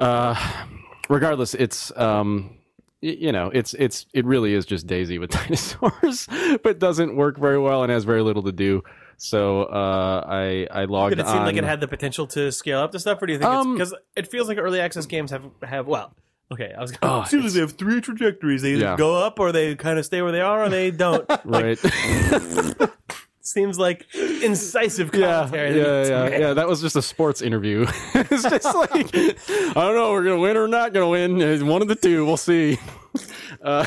uh, 0.00 0.34
regardless, 1.08 1.54
it's 1.54 1.96
um, 1.96 2.56
you 3.00 3.32
know, 3.32 3.50
it's 3.54 3.74
it's 3.74 4.06
it 4.12 4.24
really 4.24 4.54
is 4.54 4.66
just 4.66 4.86
DayZ 4.86 5.18
with 5.20 5.30
dinosaurs, 5.38 6.28
but 6.62 6.78
doesn't 6.78 7.16
work 7.16 7.38
very 7.38 7.58
well 7.58 7.82
and 7.82 7.90
has 7.92 8.04
very 8.04 8.22
little 8.22 8.42
to 8.42 8.52
do. 8.52 8.82
So 9.16 9.64
uh, 9.64 10.24
I 10.26 10.66
I 10.70 10.84
logged 10.84 11.16
Did 11.16 11.20
it 11.24 11.26
seem 11.28 11.38
on. 11.38 11.46
like 11.46 11.56
it 11.56 11.64
had 11.64 11.80
the 11.80 11.88
potential 11.88 12.26
to 12.28 12.50
scale 12.52 12.80
up 12.80 12.92
to 12.92 12.98
stuff, 12.98 13.20
or 13.22 13.26
do 13.26 13.32
you 13.34 13.38
think 13.38 13.50
Um, 13.50 13.72
it's 13.80 13.90
because 13.90 13.94
it 14.16 14.30
feels 14.30 14.48
like 14.48 14.58
early 14.58 14.80
access 14.80 15.06
games 15.06 15.30
have 15.30 15.44
have 15.62 15.86
well. 15.86 16.14
Okay, 16.52 16.72
I 16.76 16.80
was 16.80 16.92
Oh, 17.02 17.08
going. 17.08 17.26
Seems 17.26 17.44
like 17.44 17.52
they 17.54 17.60
have 17.60 17.72
three 17.72 18.00
trajectories. 18.00 18.62
They 18.62 18.72
either 18.72 18.80
Yeah. 18.80 18.96
go 18.96 19.14
up, 19.16 19.38
or 19.38 19.52
they 19.52 19.76
kind 19.76 19.98
of 19.98 20.04
stay 20.04 20.20
where 20.22 20.32
they 20.32 20.40
are, 20.40 20.64
or 20.64 20.68
they 20.68 20.90
don't. 20.90 21.24
right. 21.44 21.78
Seems 23.42 23.78
like 23.78 24.06
incisive 24.14 25.10
Yeah, 25.14 25.44
commentary. 25.46 25.76
yeah, 25.80 26.04
yeah, 26.28 26.38
yeah. 26.38 26.52
That 26.54 26.68
was 26.68 26.80
just 26.80 26.94
a 26.94 27.02
sports 27.02 27.40
interview. 27.42 27.84
it's 28.14 28.42
just 28.42 28.64
like 28.64 29.14
I 29.14 29.72
don't 29.74 29.94
know, 29.96 30.12
we're 30.12 30.22
gonna 30.24 30.38
win 30.38 30.56
or 30.56 30.68
not 30.68 30.92
gonna 30.92 31.08
win. 31.08 31.40
It's 31.40 31.62
one 31.62 31.82
of 31.82 31.88
the 31.88 31.96
two. 31.96 32.24
We'll 32.26 32.36
see. 32.36 32.78
Uh, 33.62 33.86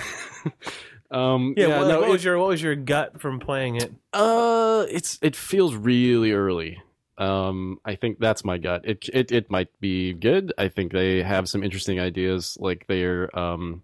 um, 1.12 1.54
Yeah, 1.56 1.68
yeah, 1.68 1.80
what, 1.80 1.88
no, 1.88 2.00
what 2.02 2.10
it- 2.10 2.12
was 2.12 2.24
your 2.26 2.40
what 2.40 2.48
was 2.50 2.62
your 2.62 2.76
gut 2.76 3.22
from 3.22 3.40
playing 3.40 3.76
it? 3.78 3.94
Uh, 4.12 4.86
it's 4.90 5.18
it 5.22 5.36
feels 5.36 5.76
really 5.76 6.32
early. 6.34 6.82
Um, 7.18 7.80
I 7.86 7.96
think 7.96 8.20
that's 8.20 8.44
my 8.44 8.58
gut. 8.58 8.82
It 8.86 9.10
it 9.14 9.32
it 9.32 9.52
might 9.52 9.70
be 9.80 10.14
good. 10.14 10.54
I 10.58 10.68
think 10.68 10.92
they 10.92 11.22
have 11.22 11.48
some 11.48 11.64
interesting 11.64 12.00
ideas. 12.00 12.58
Like 12.60 12.88
they're 12.88 13.38
um, 13.38 13.84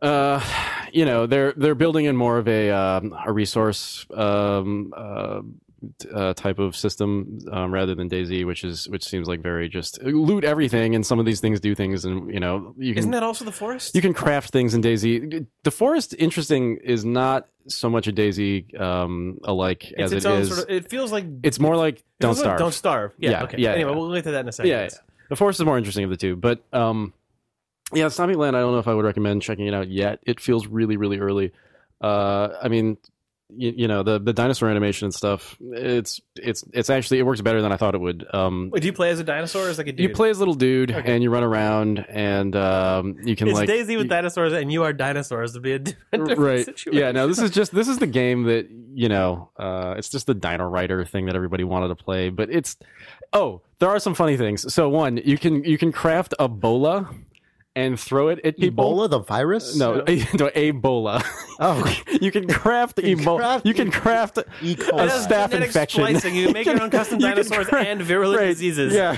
uh, 0.00 0.40
you 0.92 1.04
know, 1.04 1.26
they're 1.26 1.52
they're 1.56 1.74
building 1.74 2.04
in 2.06 2.16
more 2.16 2.38
of 2.38 2.48
a 2.48 2.70
um, 2.70 3.14
a 3.26 3.32
resource 3.32 4.06
um 4.14 4.92
uh. 4.96 5.40
Uh, 6.14 6.32
type 6.32 6.58
of 6.58 6.74
system 6.74 7.40
um, 7.52 7.70
rather 7.70 7.94
than 7.94 8.08
DayZ, 8.08 8.46
which 8.46 8.64
is 8.64 8.88
which 8.88 9.04
seems 9.04 9.28
like 9.28 9.42
very 9.42 9.68
just 9.68 10.02
loot 10.02 10.42
everything, 10.42 10.94
and 10.94 11.04
some 11.04 11.18
of 11.18 11.26
these 11.26 11.40
things 11.40 11.60
do 11.60 11.74
things, 11.74 12.06
and 12.06 12.32
you 12.32 12.40
know 12.40 12.74
you 12.78 12.94
can 12.94 13.00
Isn't 13.00 13.10
that 13.10 13.22
also 13.22 13.44
the 13.44 13.52
forest? 13.52 13.94
you 13.94 14.00
can 14.00 14.14
craft 14.14 14.50
things 14.50 14.72
in 14.72 14.80
DayZ. 14.80 15.46
The 15.62 15.70
forest, 15.70 16.14
interesting, 16.18 16.78
is 16.78 17.04
not 17.04 17.48
so 17.68 17.88
much 17.90 18.06
a 18.08 18.12
DayZ 18.12 18.80
um, 18.80 19.38
alike 19.44 19.84
it's 19.90 20.02
as 20.02 20.12
its 20.12 20.24
it 20.24 20.28
own 20.28 20.40
is. 20.42 20.48
sort 20.48 20.60
of. 20.60 20.70
It 20.70 20.90
feels 20.90 21.12
like 21.12 21.24
it's 21.42 21.58
more 21.58 21.76
like 21.76 21.98
it 21.98 22.04
don't 22.20 22.30
feels 22.34 22.38
like 22.38 22.44
starve. 22.44 22.58
Don't 22.58 22.74
starve. 22.74 23.14
Yeah. 23.18 23.30
Yeah, 23.30 23.42
okay. 23.44 23.56
yeah, 23.58 23.72
Anyway, 23.72 23.90
yeah. 23.92 23.96
we'll 23.96 24.14
get 24.14 24.24
to 24.24 24.30
that 24.32 24.40
in 24.40 24.48
a 24.48 24.52
second. 24.52 24.70
yeah, 24.70 24.82
yeah. 24.82 24.88
The 25.30 25.36
forest 25.36 25.58
is 25.60 25.64
more 25.66 25.78
interesting 25.78 26.04
of 26.04 26.10
the 26.10 26.16
two, 26.16 26.36
but 26.36 26.62
um, 26.72 27.12
yeah, 27.92 28.08
Stomping 28.08 28.38
Land. 28.38 28.56
I 28.56 28.60
don't 28.60 28.72
know 28.72 28.78
if 28.78 28.88
I 28.88 28.94
would 28.94 29.04
recommend 29.04 29.42
checking 29.42 29.66
it 29.66 29.74
out 29.74 29.88
yet. 29.88 30.20
It 30.24 30.40
feels 30.40 30.66
really, 30.66 30.96
really 30.96 31.18
early. 31.18 31.52
Uh, 32.00 32.48
I 32.62 32.68
mean, 32.68 32.98
you, 33.56 33.72
you 33.76 33.88
know, 33.88 34.02
the 34.02 34.18
the 34.18 34.32
dinosaur 34.32 34.68
animation 34.68 35.06
and 35.06 35.14
stuff. 35.14 35.56
It's 35.60 36.20
it's 36.36 36.64
it's 36.72 36.90
actually 36.90 37.18
it 37.18 37.22
works 37.24 37.40
better 37.40 37.60
than 37.62 37.72
I 37.72 37.76
thought 37.76 37.94
it 37.94 38.00
would. 38.00 38.24
Um, 38.34 38.70
Wait, 38.72 38.80
do 38.82 38.86
you 38.86 38.92
play 38.92 39.10
as 39.10 39.20
a 39.20 39.24
dinosaur 39.24 39.66
or 39.66 39.68
as 39.70 39.78
like 39.78 39.86
a 39.88 39.92
dude? 39.92 40.00
you 40.08 40.14
play 40.14 40.30
as 40.30 40.36
a 40.38 40.40
little 40.40 40.54
dude 40.54 40.90
Okay. 40.92 41.12
and 41.14 41.22
you 41.22 41.30
run 41.30 41.42
around 41.44 42.04
and 42.08 42.54
um, 42.56 43.16
you 43.24 43.36
can 43.36 43.48
It's 43.48 43.56
like 43.58 43.68
DayZ 43.68 43.86
with 43.96 44.04
you- 44.04 44.04
dinosaurs, 44.04 44.52
and 44.52 44.72
you 44.72 44.82
are 44.84 44.92
dinosaurs. 44.92 45.52
To 45.54 45.60
be 45.60 45.72
a 45.72 45.78
different 46.12 46.38
right 46.38 46.64
situation. 46.64 46.92
yeah 46.98 47.12
no 47.12 47.26
this 47.26 47.38
is 47.38 47.50
just 47.50 47.74
this 47.74 47.88
is 47.88 47.98
the 47.98 48.06
game 48.06 48.44
that 48.44 48.68
you 48.94 49.08
know 49.08 49.50
uh 49.58 49.94
it's 49.98 50.08
just 50.08 50.26
the 50.26 50.34
dino 50.34 50.64
rider 50.64 51.04
thing 51.04 51.26
that 51.26 51.34
everybody 51.36 51.64
wanted 51.64 51.88
to 51.88 51.96
play 51.96 52.28
but 52.30 52.48
it's 52.50 52.76
oh 53.32 53.60
there 53.80 53.88
are 53.88 53.98
some 53.98 54.14
funny 54.14 54.36
things 54.36 54.72
so 54.72 54.88
one 54.88 55.16
you 55.24 55.36
can 55.36 55.64
you 55.64 55.76
can 55.78 55.90
craft 55.92 56.32
a 56.38 56.46
bola 56.48 57.08
and 57.76 57.98
throw 57.98 58.28
it 58.28 58.38
at 58.44 58.56
people 58.56 58.94
Ebola, 58.96 59.10
the 59.10 59.18
virus? 59.20 59.76
no, 59.76 59.94
no 59.98 60.02
ebola 60.04 61.22
Oh, 61.58 61.84
you 62.20 62.30
can 62.30 62.46
craft 62.48 62.96
can 62.96 63.04
ebola 63.18 63.36
craft 63.38 63.66
you 63.66 63.74
can 63.74 63.90
craft 63.90 64.38
E. 64.62 64.72
a 64.72 64.76
coli. 64.76 65.08
staph 65.08 65.50
Genetic 65.50 65.66
infection 65.68 66.04
splicing. 66.04 66.34
You 66.36 66.50
make 66.52 66.66
your 66.70 66.80
own 66.82 66.90
custom 66.90 67.20
You 67.20 67.28
dinosaurs 67.28 67.66
cra- 67.66 67.84
and 67.84 68.00
virulent 68.02 68.40
Right, 68.40 68.46
diseases. 68.48 68.92
Yeah. 68.94 69.16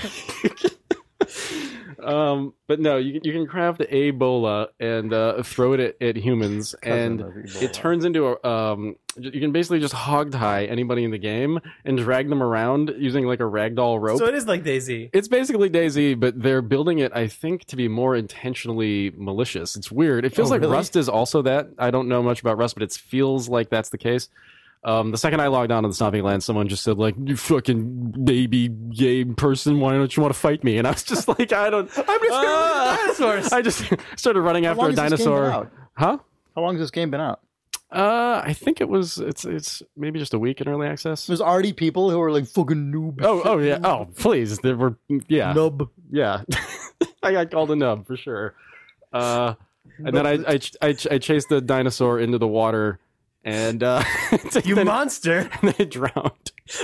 Um, 2.02 2.54
but 2.66 2.80
no, 2.80 2.96
you 2.96 3.14
can- 3.14 3.24
you 3.24 3.32
can 3.32 3.46
craft 3.46 3.80
Ebola 3.80 4.68
and 4.80 5.12
uh, 5.12 5.42
throw 5.42 5.72
it 5.72 5.80
at, 5.80 6.02
at 6.02 6.16
humans, 6.16 6.74
and 6.82 7.20
it 7.60 7.72
turns 7.72 8.04
into 8.04 8.26
a. 8.28 8.48
Um, 8.48 8.96
you 9.18 9.40
can 9.40 9.50
basically 9.50 9.80
just 9.80 9.94
hog 9.94 10.30
tie 10.30 10.66
anybody 10.66 11.02
in 11.02 11.10
the 11.10 11.16
game 11.18 11.58
and 11.86 11.96
drag 11.96 12.28
them 12.28 12.42
around 12.42 12.92
using 12.98 13.24
like 13.26 13.40
a 13.40 13.44
ragdoll 13.44 13.98
rope. 13.98 14.18
So 14.18 14.26
it 14.26 14.34
is 14.34 14.46
like 14.46 14.62
DayZ. 14.62 15.08
it's 15.14 15.26
basically 15.28 15.70
DayZ, 15.70 16.20
but 16.20 16.38
they're 16.42 16.60
building 16.60 16.98
it, 16.98 17.12
I 17.14 17.26
think, 17.28 17.64
to 17.66 17.76
be 17.76 17.88
more 17.88 18.14
intentionally 18.14 19.12
malicious. 19.16 19.74
It's 19.74 19.90
weird. 19.90 20.26
It 20.26 20.34
feels 20.34 20.50
Oh, 20.50 20.54
like 20.54 20.60
really? 20.60 20.72
Rust 20.74 20.96
is 20.96 21.08
also 21.08 21.40
that. 21.42 21.70
I 21.78 21.90
don't 21.90 22.08
know 22.08 22.22
much 22.22 22.42
about 22.42 22.58
Rust, 22.58 22.74
but 22.74 22.82
it 22.82 22.92
feels 22.92 23.48
like 23.48 23.70
that's 23.70 23.88
the 23.88 23.98
case. 23.98 24.28
Um, 24.86 25.10
the 25.10 25.18
second 25.18 25.40
I 25.40 25.48
logged 25.48 25.72
on 25.72 25.82
to 25.82 25.88
the 25.88 25.94
Stomping 25.94 26.22
Land, 26.22 26.44
someone 26.44 26.68
just 26.68 26.84
said 26.84 26.96
like, 26.96 27.16
"You 27.22 27.36
fucking 27.36 28.24
baby 28.24 28.68
gay 28.68 29.24
person, 29.24 29.80
why 29.80 29.92
don't 29.94 30.16
you 30.16 30.22
want 30.22 30.32
to 30.32 30.38
fight 30.38 30.62
me?" 30.62 30.78
And 30.78 30.86
I 30.86 30.92
was 30.92 31.02
just 31.02 31.26
like, 31.38 31.52
"I 31.52 31.68
don't." 31.70 31.90
I'm 31.98 32.20
just 32.20 32.30
gonna 32.30 32.96
dinosaurs. 32.96 33.52
I 33.52 33.62
just 33.62 33.84
started 34.16 34.40
running 34.42 34.62
How 34.64 34.70
after 34.70 34.82
long 34.82 34.96
a 34.96 35.00
has 35.00 35.10
this 35.10 35.18
game 35.18 35.26
been 35.26 35.34
dinosaur. 35.34 35.50
out? 35.50 35.72
Huh? 35.96 36.18
How 36.54 36.62
long 36.62 36.74
has 36.76 36.80
this 36.82 36.90
game 36.92 37.10
been 37.10 37.20
out? 37.20 37.40
Uh, 37.90 38.42
I 38.44 38.52
think 38.52 38.80
it 38.80 38.88
was. 38.88 39.18
It's 39.18 39.44
it's 39.44 39.82
maybe 39.96 40.18
just 40.18 40.34
a 40.34 40.38
week 40.38 40.60
in 40.60 40.68
early 40.68 40.86
access. 40.86 41.26
There's 41.26 41.40
already 41.40 41.72
people 41.72 42.10
who 42.10 42.20
are 42.20 42.30
like 42.30 42.46
fucking 42.46 42.92
noob. 42.92 43.20
Oh 43.22 43.42
oh 43.44 43.58
yeah. 43.58 43.78
Oh 43.82 44.08
please, 44.16 44.58
there 44.58 44.76
were 44.76 44.96
yeah. 45.28 45.52
Nub. 45.52 45.88
Yeah, 46.10 46.42
I 47.22 47.32
got 47.32 47.50
called 47.50 47.70
a 47.70 47.76
nub 47.76 48.06
for 48.06 48.16
sure. 48.16 48.54
Uh, 49.12 49.54
and 49.98 50.16
then 50.16 50.26
I, 50.26 50.32
I 50.54 50.60
I 50.82 50.96
I 51.10 51.18
chased 51.18 51.48
the 51.48 51.60
dinosaur 51.60 52.18
into 52.18 52.38
the 52.38 52.48
water, 52.48 52.98
and 53.46 53.82
uh, 53.82 54.02
You 54.64 54.74
then- 54.74 54.84
monster! 54.86 55.48
and 55.62 55.72
they 55.72 55.84
drowned. 55.86 56.52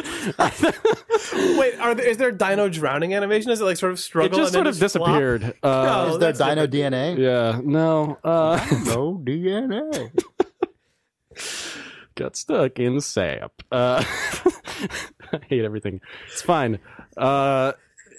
Wait, 1.58 1.78
are 1.80 1.94
there, 1.94 2.06
is 2.08 2.16
there 2.16 2.28
a 2.28 2.32
dino 2.36 2.68
drowning 2.68 3.14
animation? 3.14 3.50
Is 3.50 3.60
it 3.60 3.64
like 3.64 3.76
sort 3.76 3.92
of 3.92 3.98
struggle? 4.00 4.38
It 4.40 4.46
struggle? 4.48 4.70
just 4.72 4.76
and 4.76 4.92
sort 4.92 5.06
of 5.06 5.06
flop? 5.06 5.08
disappeared. 5.08 5.54
Uh, 5.62 6.06
Oh, 6.08 6.12
Is 6.14 6.18
there 6.20 6.32
Dino 6.32 6.66
different. 6.66 6.94
DNA? 6.94 7.18
yeah, 7.18 7.60
no, 7.62 8.16
uh, 8.24 8.64
No 8.86 9.20
DNA. 9.22 10.10
got 12.14 12.36
stuck 12.36 12.78
in 12.78 13.00
sap. 13.00 13.52
Uh, 13.70 14.04
I 15.32 15.40
hate 15.48 15.64
everything. 15.64 16.00
It's 16.30 16.42
fine. 16.42 16.78
Uh, 17.16 17.72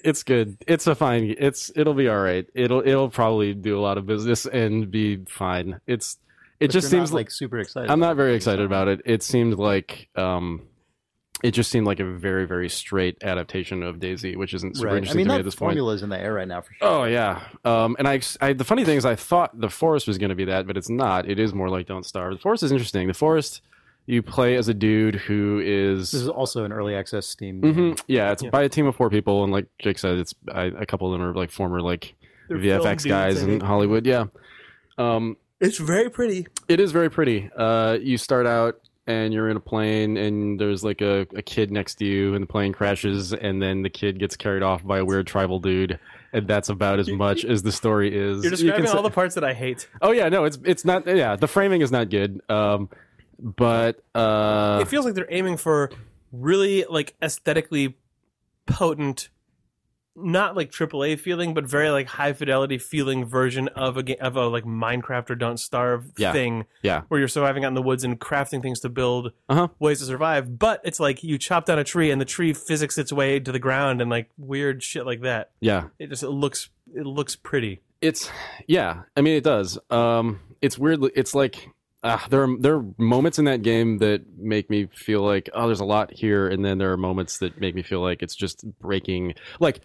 it's 0.04 0.24
good. 0.24 0.58
It's 0.68 0.88
a 0.88 0.96
fine. 0.96 1.34
It's 1.38 1.72
it'll 1.76 1.94
be 1.94 2.10
all 2.10 2.20
right. 2.20 2.46
It'll 2.54 2.82
it'll 2.86 3.10
probably 3.10 3.54
do 3.54 3.78
a 3.78 3.82
lot 3.82 3.98
of 3.98 4.06
business 4.06 4.46
and 4.46 4.90
be 4.92 5.24
fine. 5.30 5.80
It's 5.88 6.18
it 6.64 6.68
But 6.68 6.74
just 6.74 6.90
seems 6.90 7.12
not, 7.12 7.16
like 7.18 7.26
like 7.28 7.32
super 7.32 7.60
excited. 7.60 7.90
I'm 7.92 8.00
not 8.00 8.16
very 8.16 8.36
excited 8.36 8.66
about 8.66 8.88
it. 8.88 9.02
It 9.06 9.22
seemed 9.24 9.56
like 9.58 10.08
um, 10.16 10.62
it 11.44 11.52
just 11.52 11.70
seemed 11.72 11.86
like 11.86 12.00
a 12.00 12.06
very 12.06 12.46
very 12.48 12.70
straight 12.70 13.18
adaptation 13.24 13.84
of 13.84 13.98
DayZ, 13.98 14.38
which 14.38 14.54
isn't 14.54 14.78
super 14.78 14.88
Right. 14.88 14.94
I 14.94 14.98
interesting 14.98 15.18
mean, 15.20 15.28
to 15.28 15.32
me 15.32 15.36
that 15.36 15.40
at 15.40 15.46
this 15.46 15.56
point. 15.56 15.72
formula's 15.72 16.02
in 16.04 16.10
the 16.10 16.18
air 16.20 16.34
right 16.34 16.48
now 16.48 16.62
for 16.62 16.74
sure. 16.74 16.88
Oh 16.88 17.04
yeah, 17.04 17.42
um, 17.66 17.96
and 18.00 18.08
I, 18.08 18.22
I 18.42 18.54
the 18.54 18.64
funny 18.64 18.86
thing 18.86 18.98
is 18.98 19.06
I 19.06 19.16
thought 19.16 19.60
the 19.60 19.70
forest 19.70 20.08
was 20.08 20.18
going 20.18 20.30
to 20.30 20.36
be 20.36 20.46
that, 20.46 20.66
but 20.68 20.78
it's 20.78 20.90
not. 20.90 21.30
It 21.30 21.40
is 21.40 21.54
more 21.54 21.70
like 21.70 21.86
Don't 21.88 22.06
Starve. 22.06 22.34
The 22.34 22.40
forest 22.40 22.64
is 22.64 22.72
interesting. 22.72 23.08
The 23.08 23.14
forest 23.14 23.62
you 24.06 24.22
play 24.22 24.56
as 24.56 24.68
a 24.68 24.74
dude 24.74 25.16
who 25.16 25.62
is, 25.64 26.12
This 26.12 26.22
is 26.22 26.28
also 26.30 26.66
an 26.66 26.74
early 26.74 26.94
access 26.94 27.26
Steam. 27.26 27.62
game. 27.62 27.74
Mhm. 27.74 28.04
yeah, 28.08 28.32
it's 28.34 28.44
by 28.44 28.64
a 28.64 28.70
team 28.70 28.86
of 28.86 28.96
four 28.96 29.10
people, 29.10 29.44
and 29.44 29.52
like 29.54 29.66
Jake 29.80 29.98
said, 30.00 30.18
it's 30.18 30.34
I, 30.54 30.64
a 30.66 30.86
couple 30.86 31.08
of 31.14 31.18
them 31.20 31.26
are 31.28 31.34
like 31.34 31.52
former 31.52 31.82
like 31.82 32.14
They're 32.50 32.58
VFX 32.58 33.08
guys 33.08 33.42
I 33.44 33.48
in. 33.48 33.60
Hollywood. 33.62 34.06
Yeah, 34.06 34.26
um, 34.98 35.38
It's 35.64 35.78
very 35.78 36.10
pretty. 36.10 36.46
it 36.68 36.80
is 36.80 36.92
very 36.92 37.10
pretty. 37.10 37.50
Uh, 37.56 37.98
you 38.02 38.18
start 38.18 38.46
out 38.46 38.80
and 39.08 39.34
you're 39.34 39.50
in 39.50 39.58
a 39.58 39.60
plane, 39.62 40.16
and 40.18 40.60
there's 40.60 40.84
like 40.84 41.02
a, 41.02 41.22
a 41.36 41.42
kid 41.42 41.72
next 41.72 41.96
to 41.96 42.06
you, 42.06 42.36
and 42.36 42.44
the 42.44 42.48
plane 42.48 42.72
crashes, 42.74 43.34
and 43.34 43.62
then 43.62 43.82
the 43.82 43.90
kid 43.90 44.18
gets 44.20 44.36
carried 44.38 44.64
off 44.64 44.84
by 44.86 45.00
a 45.00 45.06
weird 45.06 45.28
tribal 45.28 45.60
dude. 45.60 46.00
And 46.32 46.48
that's 46.48 46.70
about 46.70 47.00
as 47.00 47.10
much 47.10 47.44
as 47.46 47.64
the 47.64 47.72
story 47.72 48.08
is. 48.10 48.44
You're 48.44 48.46
You 48.46 48.50
can 48.50 48.52
describing 48.52 48.88
say- 48.88 48.94
all 48.98 49.04
the 49.04 49.10
parts 49.12 49.36
that 49.36 49.44
I 49.44 49.54
hate. 49.54 49.88
Oh 50.02 50.12
yeah, 50.12 50.30
no, 50.30 50.46
it's 50.46 50.58
it's 50.66 50.84
not. 50.86 51.06
Yeah, 51.06 51.36
the 51.36 51.48
framing 51.48 51.82
is 51.82 51.92
not 51.92 52.10
good. 52.10 52.42
Um, 52.50 52.90
but 53.40 54.02
uh, 54.16 54.80
it 54.82 54.88
feels 54.88 55.06
like 55.06 55.14
they're 55.16 55.28
aiming 55.30 55.58
for 55.58 55.92
really 56.32 56.86
like 56.90 57.14
aesthetically 57.22 57.96
potent 58.66 59.30
not 60.16 60.56
like 60.56 60.72
AAA 60.72 61.20
feeling, 61.20 61.54
but 61.54 61.66
very 61.66 61.90
like 61.90 62.08
high 62.08 62.34
fidelity 62.34 62.78
feeling 62.78 63.26
version 63.26 63.68
of 63.70 63.98
a 63.98 64.04
game 64.04 64.18
of 64.22 64.36
a 64.36 64.48
like 64.48 64.64
Minecraft 64.64 65.30
or 65.32 65.36
Don't 65.36 65.58
Starve 65.58 66.06
Yeah. 66.18 66.32
thing, 66.32 66.66
yeah, 66.84 67.02
where 67.08 67.20
you're 67.20 67.28
surviving 67.28 67.66
out 67.66 67.70
in 67.70 67.74
the 67.74 67.82
woods 67.82 68.04
and 68.04 68.20
crafting 68.20 68.62
things 68.62 68.80
to 68.82 68.90
build 68.90 69.32
Uh-huh. 69.50 69.70
ways 69.80 70.00
to 70.00 70.06
survive. 70.06 70.60
But 70.60 70.82
it's 70.84 71.00
like 71.00 71.24
you 71.24 71.38
chop 71.38 71.66
down 71.66 71.80
a 71.80 71.84
tree 71.84 72.12
and 72.12 72.22
the 72.22 72.26
tree 72.26 72.54
physics 72.54 72.98
its 72.98 73.12
way 73.12 73.40
to 73.40 73.52
the 73.52 73.60
ground 73.60 74.02
and 74.02 74.10
like 74.12 74.30
weird 74.38 74.84
shit 74.84 75.06
like 75.06 75.22
that. 75.22 75.52
yeah. 75.62 75.86
It 76.00 76.10
just 76.10 76.24
it 76.24 76.30
looks 76.30 76.70
it 76.96 77.06
looks 77.06 77.36
pretty. 77.36 77.80
It's 78.02 78.30
yeah. 78.68 79.04
I 79.18 79.22
mean, 79.22 79.36
it 79.38 79.44
does. 79.44 79.80
Um, 79.90 80.42
it's 80.62 80.78
weird. 80.78 81.00
It's 81.16 81.34
like 81.34 81.70
uh, 82.04 82.20
there 82.30 82.44
are 82.44 82.58
there 82.60 82.76
are 82.76 82.86
moments 82.98 83.40
in 83.40 83.46
that 83.46 83.62
game 83.62 84.00
that 84.00 84.22
make 84.38 84.70
me 84.70 84.88
feel 84.94 85.22
like 85.22 85.50
oh, 85.54 85.68
there's 85.68 85.80
a 85.80 85.86
lot 85.86 86.12
here, 86.12 86.48
and 86.50 86.64
then 86.66 86.78
there 86.78 86.92
are 86.92 86.98
moments 86.98 87.38
that 87.40 87.60
make 87.62 87.74
me 87.76 87.82
feel 87.82 88.02
like 88.02 88.22
it's 88.22 88.36
just 88.36 88.66
breaking. 88.80 89.36
Like 89.62 89.80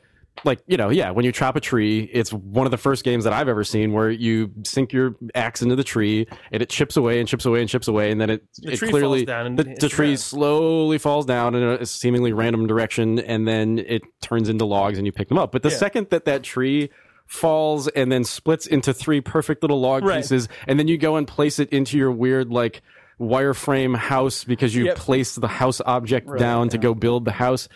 like 0.45 0.61
you 0.66 0.76
know, 0.76 0.89
yeah. 0.91 1.11
When 1.11 1.24
you 1.24 1.32
chop 1.32 1.57
a 1.57 1.61
tree, 1.61 2.09
it's 2.12 2.32
one 2.32 2.66
of 2.66 2.70
the 2.70 2.76
first 2.78 3.05
games 3.05 3.24
that 3.24 3.32
I've 3.32 3.49
ever 3.49 3.64
seen 3.64 3.93
where 3.93 4.11
you 4.11 4.51
sink 4.64 4.93
your 4.93 5.16
axe 5.34 5.62
into 5.62 5.76
the 5.76 5.84
tree 5.84 6.26
and 6.53 6.62
it 6.62 6.68
chips 6.68 6.97
away 6.97 7.20
and 7.20 7.28
chips 7.28 7.45
away 7.45 7.61
and 7.61 7.68
chips 7.68 7.89
away, 7.89 8.11
and 8.11 8.20
then 8.20 8.30
it 8.30 8.43
The 8.59 8.72
it 8.72 8.80
clearly 8.80 9.24
falls 9.24 9.26
down 9.26 9.47
and 9.47 9.59
the, 9.59 9.64
the 9.80 9.89
tree 9.89 10.16
slowly 10.16 10.99
falls 10.99 11.26
down 11.26 11.55
in 11.55 11.62
a 11.62 11.86
seemingly 11.86 12.32
random 12.32 12.66
direction, 12.66 13.18
and 13.18 13.47
then 13.49 13.78
it 13.78 14.03
turns 14.22 14.49
into 14.49 14.64
logs, 14.64 14.99
and 14.99 15.07
you 15.07 15.12
pick 15.12 15.28
them 15.28 15.39
up. 15.39 15.53
But 15.53 15.62
the 15.62 15.70
Yeah. 15.70 15.76
second 15.76 16.11
that 16.11 16.24
that 16.26 16.43
tree 16.43 16.91
falls 17.26 17.89
and 17.89 18.11
then 18.11 18.24
splits 18.24 18.66
into 18.66 18.95
three 18.95 19.20
perfect 19.20 19.62
little 19.62 19.80
log 19.80 20.03
Right. 20.05 20.16
pieces, 20.16 20.49
and 20.66 20.78
then 20.78 20.89
you 20.89 20.97
go 20.99 21.16
and 21.16 21.26
place 21.28 21.59
it 21.59 21.68
into 21.70 21.99
your 21.99 22.11
weird 22.11 22.51
like 22.51 22.80
wireframe 23.20 23.97
house 23.97 24.45
because 24.45 24.74
you 24.74 24.86
Yep. 24.86 24.97
placed 24.97 25.41
the 25.41 25.49
house 25.49 25.80
object 25.84 26.28
down 26.39 26.68
to 26.70 26.78
go 26.78 26.95
build 26.95 27.24
the 27.24 27.32
house. 27.32 27.68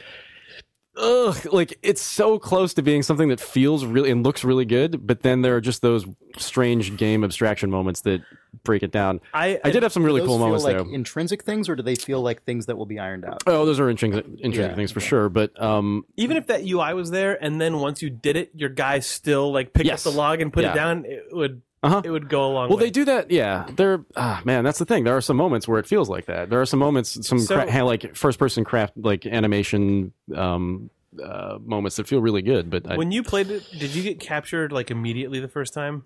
Ugh, 0.95 1.47
like 1.53 1.79
it's 1.83 2.03
so 2.03 2.39
close 2.39 2.75
to 2.75 2.83
being 2.83 3.03
something 3.03 3.29
that 3.29 3.41
feels 3.41 3.85
really 3.87 4.11
and 4.11 4.23
looks 4.23 4.45
really 4.45 4.67
good, 4.67 5.07
but 5.07 5.23
then 5.23 5.41
there 5.41 5.57
are 5.57 5.61
just 5.61 5.81
those 5.81 6.05
strange 6.37 6.97
game 6.99 7.25
abstraction 7.25 7.71
moments 7.71 8.03
that 8.03 8.21
break 8.63 8.83
it 8.83 8.91
down. 8.91 9.21
I 9.33 9.59
I 9.65 9.71
did 9.71 9.83
have 9.85 9.93
some 9.93 10.05
really 10.05 10.21
Those 10.21 10.27
cool 10.29 10.37
feel 10.37 10.47
moments 10.47 10.65
like 10.65 10.77
there. 10.77 10.95
intrinsic 10.95 11.45
things, 11.45 11.71
or 11.71 11.77
do 11.77 11.83
they 11.83 11.95
feel 11.95 12.21
like 12.21 12.43
things 12.43 12.67
that 12.67 12.77
will 12.77 12.85
be 12.85 12.99
ironed 12.99 13.25
out? 13.25 13.43
Oh, 13.47 13.65
those 13.65 13.81
are 13.81 13.89
intrinsic, 13.89 14.27
intrinsic 14.27 14.61
Yeah, 14.71 14.75
things 14.75 14.93
for 14.93 15.01
sure. 15.01 15.31
But 15.31 15.59
um, 15.61 16.05
even 16.17 16.37
if 16.37 16.49
that 16.49 16.63
UI 16.67 16.93
was 16.93 17.11
there, 17.11 17.43
and 17.43 17.59
then 17.59 17.79
once 17.79 18.03
you 18.03 18.11
did 18.11 18.37
it, 18.37 18.51
your 18.55 18.69
guy 18.69 18.99
still 18.99 19.51
like 19.51 19.73
picked 19.73 19.87
Yes. 19.87 20.07
up 20.07 20.13
the 20.13 20.17
log 20.19 20.43
and 20.43 20.53
put 20.53 20.65
Yeah. 20.65 20.73
it 20.73 20.75
down, 20.75 21.05
it 21.07 21.25
would 21.33 21.63
Uh-huh. 21.83 22.01
it 22.05 22.11
would 22.11 22.29
go 22.29 22.47
a 22.47 22.51
long 22.53 22.69
well, 22.69 22.79
they 22.79 22.91
do 22.91 23.05
that. 23.07 23.31
Yeah, 23.31 23.67
they're 23.75 24.05
ah, 24.17 24.41
man. 24.45 24.63
That's 24.63 24.79
the 24.79 24.85
thing. 24.85 25.03
There 25.05 25.17
are 25.17 25.21
some 25.21 25.37
moments 25.37 25.67
where 25.67 25.81
it 25.81 25.87
feels 25.87 26.09
like 26.09 26.27
that. 26.27 26.49
There 26.49 26.61
are 26.61 26.67
some 26.67 26.79
moments, 26.79 27.27
some 27.27 27.41
So- 27.41 27.65
cra- 27.67 27.85
like 27.85 28.15
first 28.15 28.39
person 28.39 28.63
craft, 28.65 28.93
like 28.97 29.27
animation 29.27 30.13
um, 30.35 30.91
uh, 31.23 31.59
moments 31.61 31.97
that 31.97 32.07
feel 32.07 32.21
really 32.21 32.43
good. 32.43 32.71
But 32.71 32.91
I, 32.91 32.97
when 32.97 33.11
you 33.11 33.23
played 33.25 33.51
it, 33.51 33.65
did 33.77 33.95
you 33.95 34.03
get 34.03 34.21
captured 34.21 34.71
like 34.73 34.91
immediately 34.91 35.41
the 35.41 35.49
first 35.49 35.75
time? 35.75 36.05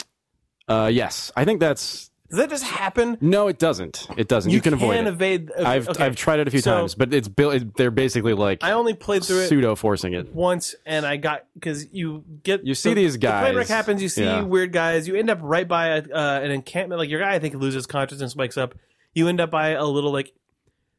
uh, 0.68 0.90
yes, 0.92 1.30
I 1.36 1.44
think 1.44 1.60
that's 1.60 2.10
Does 2.28 2.38
that 2.38 2.50
just 2.50 2.64
happen? 2.64 3.16
no. 3.20 3.48
It 3.48 3.58
doesn't. 3.58 4.08
It 4.16 4.28
doesn't. 4.28 4.50
You, 4.50 4.60
can, 4.60 4.74
avoid 4.74 4.96
it. 5.06 5.50
I've 5.58 5.88
okay. 5.88 6.04
I've 6.04 6.16
tried 6.16 6.40
it 6.40 6.48
a 6.48 6.50
few 6.50 6.60
So- 6.60 6.72
times, 6.78 6.94
but 6.94 7.14
it's 7.14 7.28
built. 7.28 7.76
They're 7.76 7.90
basically 7.90 8.34
like 8.34 8.62
I 8.64 8.72
only 8.72 8.94
played 8.94 9.24
through 9.24 9.40
it 9.40 9.48
pseudo 9.48 9.74
forcing 9.76 10.12
it. 10.14 10.34
once, 10.34 10.74
and 10.84 11.06
I 11.06 11.16
got 11.16 11.46
because 11.54 11.92
you 11.92 12.24
get 12.42 12.64
You 12.66 12.74
see 12.74 12.90
the- 12.90 13.02
these 13.02 13.14
The 13.14 13.28
plane 13.28 13.54
wreck 13.56 13.68
happens. 13.68 14.02
You 14.02 14.08
see 14.08 14.24
Yeah. 14.24 14.42
weird 14.42 14.72
guys. 14.72 15.06
You 15.06 15.14
end 15.16 15.30
up 15.30 15.38
right 15.42 15.66
by 15.68 15.88
a, 15.88 16.02
uh, 16.02 16.40
an 16.42 16.50
encampment. 16.50 16.98
Like 16.98 17.08
your 17.10 17.20
guy, 17.20 17.34
I 17.34 17.38
think 17.38 17.54
loses 17.54 17.86
consciousness, 17.86 18.34
wakes 18.34 18.56
up. 18.56 18.74
You 19.14 19.28
end 19.28 19.40
up 19.40 19.50
by 19.50 19.70
a 19.70 19.84
little 19.84 20.12
like 20.12 20.32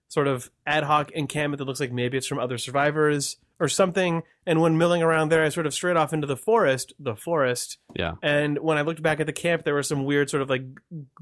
sort 0.08 0.28
of 0.28 0.50
ad 0.66 0.84
hoc 0.84 1.12
encampment 1.12 1.58
that 1.60 1.66
looks 1.66 1.80
like 1.82 1.92
maybe 1.92 2.18
it's 2.18 2.28
from 2.28 2.40
other 2.40 2.58
survivors 2.58 3.38
or 3.60 3.68
something. 3.68 4.24
And 4.45 4.62
when 4.62 4.78
milling 4.78 5.01
around 5.03 5.30
there, 5.30 5.43
I 5.43 5.49
sort 5.49 5.66
of 5.66 5.74
strayed 5.74 5.97
off 5.97 6.14
into 6.14 6.28
the 6.28 6.38
forest. 6.38 6.93
The 6.99 7.16
forest. 7.16 7.78
Yeah. 7.95 8.14
And 8.22 8.60
when 8.60 8.78
I 8.78 8.82
looked 8.82 9.01
back 9.01 9.20
at 9.20 9.26
the 9.26 9.34
camp, 9.34 9.64
there 9.64 9.74
were 9.74 9.84
some 9.84 10.05
weird, 10.05 10.30
sort 10.30 10.41
of 10.41 10.49
like 10.49 10.64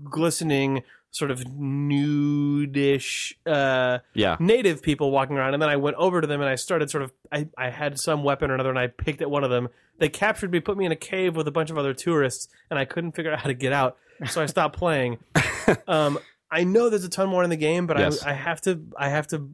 glistening, 0.04 0.84
sort 1.12 1.32
of 1.32 1.40
nudish 1.46 3.34
uh, 3.46 4.00
Yeah. 4.14 4.36
native 4.40 4.82
people 4.82 5.12
walking 5.12 5.38
around. 5.38 5.54
And 5.54 5.62
then 5.62 5.70
I 5.70 5.76
went 5.78 5.96
over 5.98 6.22
to 6.22 6.28
them 6.28 6.42
and 6.42 6.50
I 6.50 6.56
started 6.56 6.90
sort 6.90 7.04
of, 7.04 7.12
I, 7.32 7.48
I 7.58 7.70
had 7.70 8.00
some 8.00 8.24
weapon 8.24 8.52
or 8.52 8.56
another 8.56 8.70
and 8.70 8.80
I 8.80 8.88
picked 8.88 9.22
at 9.22 9.30
one 9.30 9.44
of 9.44 9.50
them. 9.50 9.70
They 9.98 10.10
captured 10.10 10.52
me, 10.52 10.60
put 10.60 10.78
me 10.78 10.86
in 10.86 10.92
a 10.92 10.96
cave 10.98 11.36
with 11.36 11.48
a 11.48 11.52
bunch 11.52 11.70
of 11.70 11.78
other 11.78 11.94
tourists, 11.94 12.50
and 12.70 12.78
I 12.78 12.84
couldn't 12.84 13.14
figure 13.14 13.32
out 13.32 13.40
how 13.40 13.48
to 13.48 13.54
get 13.54 13.72
out. 13.72 13.98
So 14.30 14.42
I 14.42 14.46
stopped 14.46 14.78
playing. 14.78 15.20
um, 15.88 16.20
I 16.52 16.66
know 16.66 16.90
there's 16.90 17.06
a 17.06 17.10
ton 17.10 17.30
more 17.30 17.44
in 17.46 17.50
the 17.50 17.56
game, 17.56 17.88
but 17.88 17.98
Yes. 17.98 18.22
I, 18.24 18.32
I 18.32 18.34
have 18.34 18.60
to, 18.62 18.82
I 18.98 19.08
have 19.10 19.28
to 19.28 19.50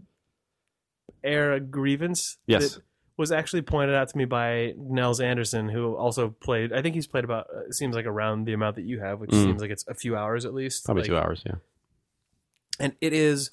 air 1.24 1.54
a 1.54 1.60
grievance. 1.60 2.38
Yes. 2.48 2.76
that 2.76 2.84
was 3.18 3.32
actually 3.32 3.62
pointed 3.62 3.94
out 3.96 4.10
to 4.10 4.18
me 4.18 4.26
by 4.26 4.74
Nels 4.78 5.20
Anderson, 5.20 5.70
who 5.70 5.96
also 5.96 6.30
played. 6.30 6.74
I 6.74 6.82
think 6.82 6.96
he's 6.96 7.06
played 7.08 7.24
about. 7.24 7.48
Uh, 7.56 7.66
it 7.68 7.74
seems 7.76 7.96
like 7.96 8.06
around 8.06 8.46
the 8.46 8.54
amount 8.54 8.78
that 8.78 8.86
you 8.86 9.00
have, 9.00 9.20
which 9.20 9.30
Mm. 9.30 9.44
seems 9.44 9.62
like 9.62 9.70
it's 9.70 9.86
a 9.88 9.94
few 9.94 10.16
hours 10.18 10.44
at 10.46 10.54
least. 10.54 10.86
Probably 10.86 11.04
Like, 11.04 11.10
two 11.10 11.18
hours. 11.18 11.44
Yeah. 11.46 11.56
and 12.80 12.96
it 13.02 13.14
is. 13.14 13.52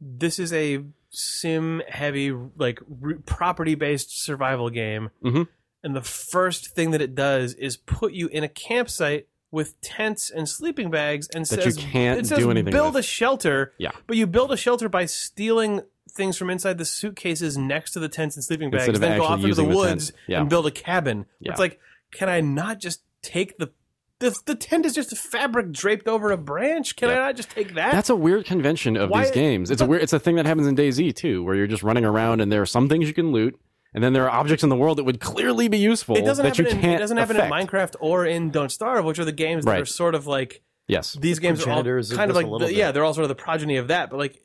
This 0.00 0.38
is 0.38 0.52
a 0.52 0.82
sim 1.10 1.82
heavy, 1.88 2.32
like 2.56 2.80
property 3.26 3.74
based 3.74 4.22
survival 4.24 4.70
game. 4.70 5.10
Mhm. 5.22 5.46
And 5.84 5.94
the 5.96 6.00
first 6.02 6.74
thing 6.74 6.92
that 6.92 7.02
it 7.02 7.14
does 7.14 7.54
is 7.54 7.76
put 7.76 8.12
you 8.14 8.28
in 8.28 8.44
a 8.44 8.48
campsite 8.48 9.26
with 9.50 9.78
tents 9.82 10.30
and 10.30 10.48
sleeping 10.48 10.90
bags, 10.90 11.28
and 11.34 11.44
That 11.46 11.56
you 11.66 11.70
says 11.72 11.76
can't 11.76 12.20
it 12.20 12.26
says 12.26 12.38
do 12.38 12.50
anything 12.50 12.72
build 12.72 12.94
with. 12.94 13.00
a 13.00 13.06
shelter. 13.06 13.74
Yeah. 13.78 13.90
but 14.06 14.16
you 14.16 14.26
build 14.26 14.50
a 14.52 14.56
shelter 14.56 14.88
by 14.88 15.04
stealing 15.04 15.82
things 16.14 16.36
from 16.36 16.50
inside 16.50 16.78
the 16.78 16.84
suitcases 16.84 17.56
next 17.58 17.92
to 17.92 18.00
the 18.00 18.08
tents 18.08 18.36
and 18.36 18.44
sleeping 18.44 18.70
bags, 18.70 18.88
Instead 18.88 19.02
then 19.02 19.18
go 19.18 19.24
off 19.24 19.32
into 19.40 19.42
the 19.42 19.48
using 19.48 19.68
the 19.68 19.74
woods 19.76 20.12
Yeah. 20.28 20.40
and 20.40 20.48
build 20.50 20.66
a 20.66 20.70
cabin. 20.70 21.26
Yeah. 21.40 21.52
It's 21.52 21.60
like, 21.60 21.78
can 22.12 22.28
I 22.28 22.40
not 22.40 22.78
just 22.80 23.02
take 23.22 23.58
the 23.58 23.72
the, 24.18 24.38
the 24.46 24.54
tent 24.54 24.86
is 24.86 24.94
just 24.94 25.12
a 25.12 25.16
fabric 25.16 25.72
draped 25.72 26.06
over 26.06 26.30
a 26.30 26.36
branch. 26.36 26.94
Can 26.94 27.10
I 27.10 27.14
not 27.16 27.34
just 27.34 27.50
take 27.50 27.74
that? 27.74 27.90
That's 27.90 28.08
a 28.08 28.14
weird 28.14 28.44
convention 28.44 28.96
of 28.96 29.10
Why- 29.10 29.22
these 29.24 29.32
games. 29.32 29.68
It's 29.68 29.82
a 29.82 29.86
weird. 29.86 30.00
It's 30.04 30.12
a 30.12 30.20
thing 30.20 30.36
that 30.36 30.46
happens 30.46 30.68
in 30.68 30.76
DayZ 30.76 31.16
too, 31.16 31.42
where 31.42 31.56
you're 31.56 31.66
just 31.66 31.82
running 31.82 32.04
around 32.04 32.40
and 32.40 32.52
there 32.52 32.62
are 32.62 32.66
some 32.66 32.88
things 32.88 33.08
you 33.08 33.14
can 33.14 33.32
loot, 33.32 33.58
and 33.94 34.04
then 34.04 34.12
there 34.12 34.22
are 34.22 34.30
objects 34.30 34.62
in 34.62 34.68
the 34.68 34.76
world 34.76 34.98
that 34.98 35.04
would 35.04 35.18
clearly 35.18 35.66
be 35.66 35.78
useful 35.78 36.16
it 36.16 36.24
doesn't 36.24 36.44
that 36.44 36.56
you 36.56 36.64
happen. 36.64 36.78
In, 36.78 36.82
can't. 36.84 36.94
it 36.94 36.98
doesn't 37.00 37.16
happen 37.16 37.34
affect. 37.34 37.52
in 37.52 37.66
Minecraft 37.66 37.96
or 37.98 38.24
in 38.24 38.50
Don't 38.52 38.70
Starve, 38.70 39.04
which 39.04 39.18
are 39.18 39.24
the 39.24 39.32
games 39.32 39.64
that 39.64 39.70
Right. 39.72 39.82
are 39.82 39.86
sort 39.86 40.14
of 40.14 40.28
like 40.28 40.62
Yes. 40.86 41.14
these 41.20 41.40
games 41.40 41.58
are 41.66 41.70
all 41.70 41.82
progenitors 41.82 42.12
kind 42.12 42.30
of 42.30 42.36
like 42.36 42.46
the, 42.60 42.72
yeah, 42.72 42.92
they're 42.92 43.02
all 43.04 43.14
sort 43.14 43.24
of 43.24 43.28
the 43.28 43.34
progeny 43.34 43.76
of 43.78 43.88
that. 43.88 44.08
But 44.08 44.18
like, 44.18 44.40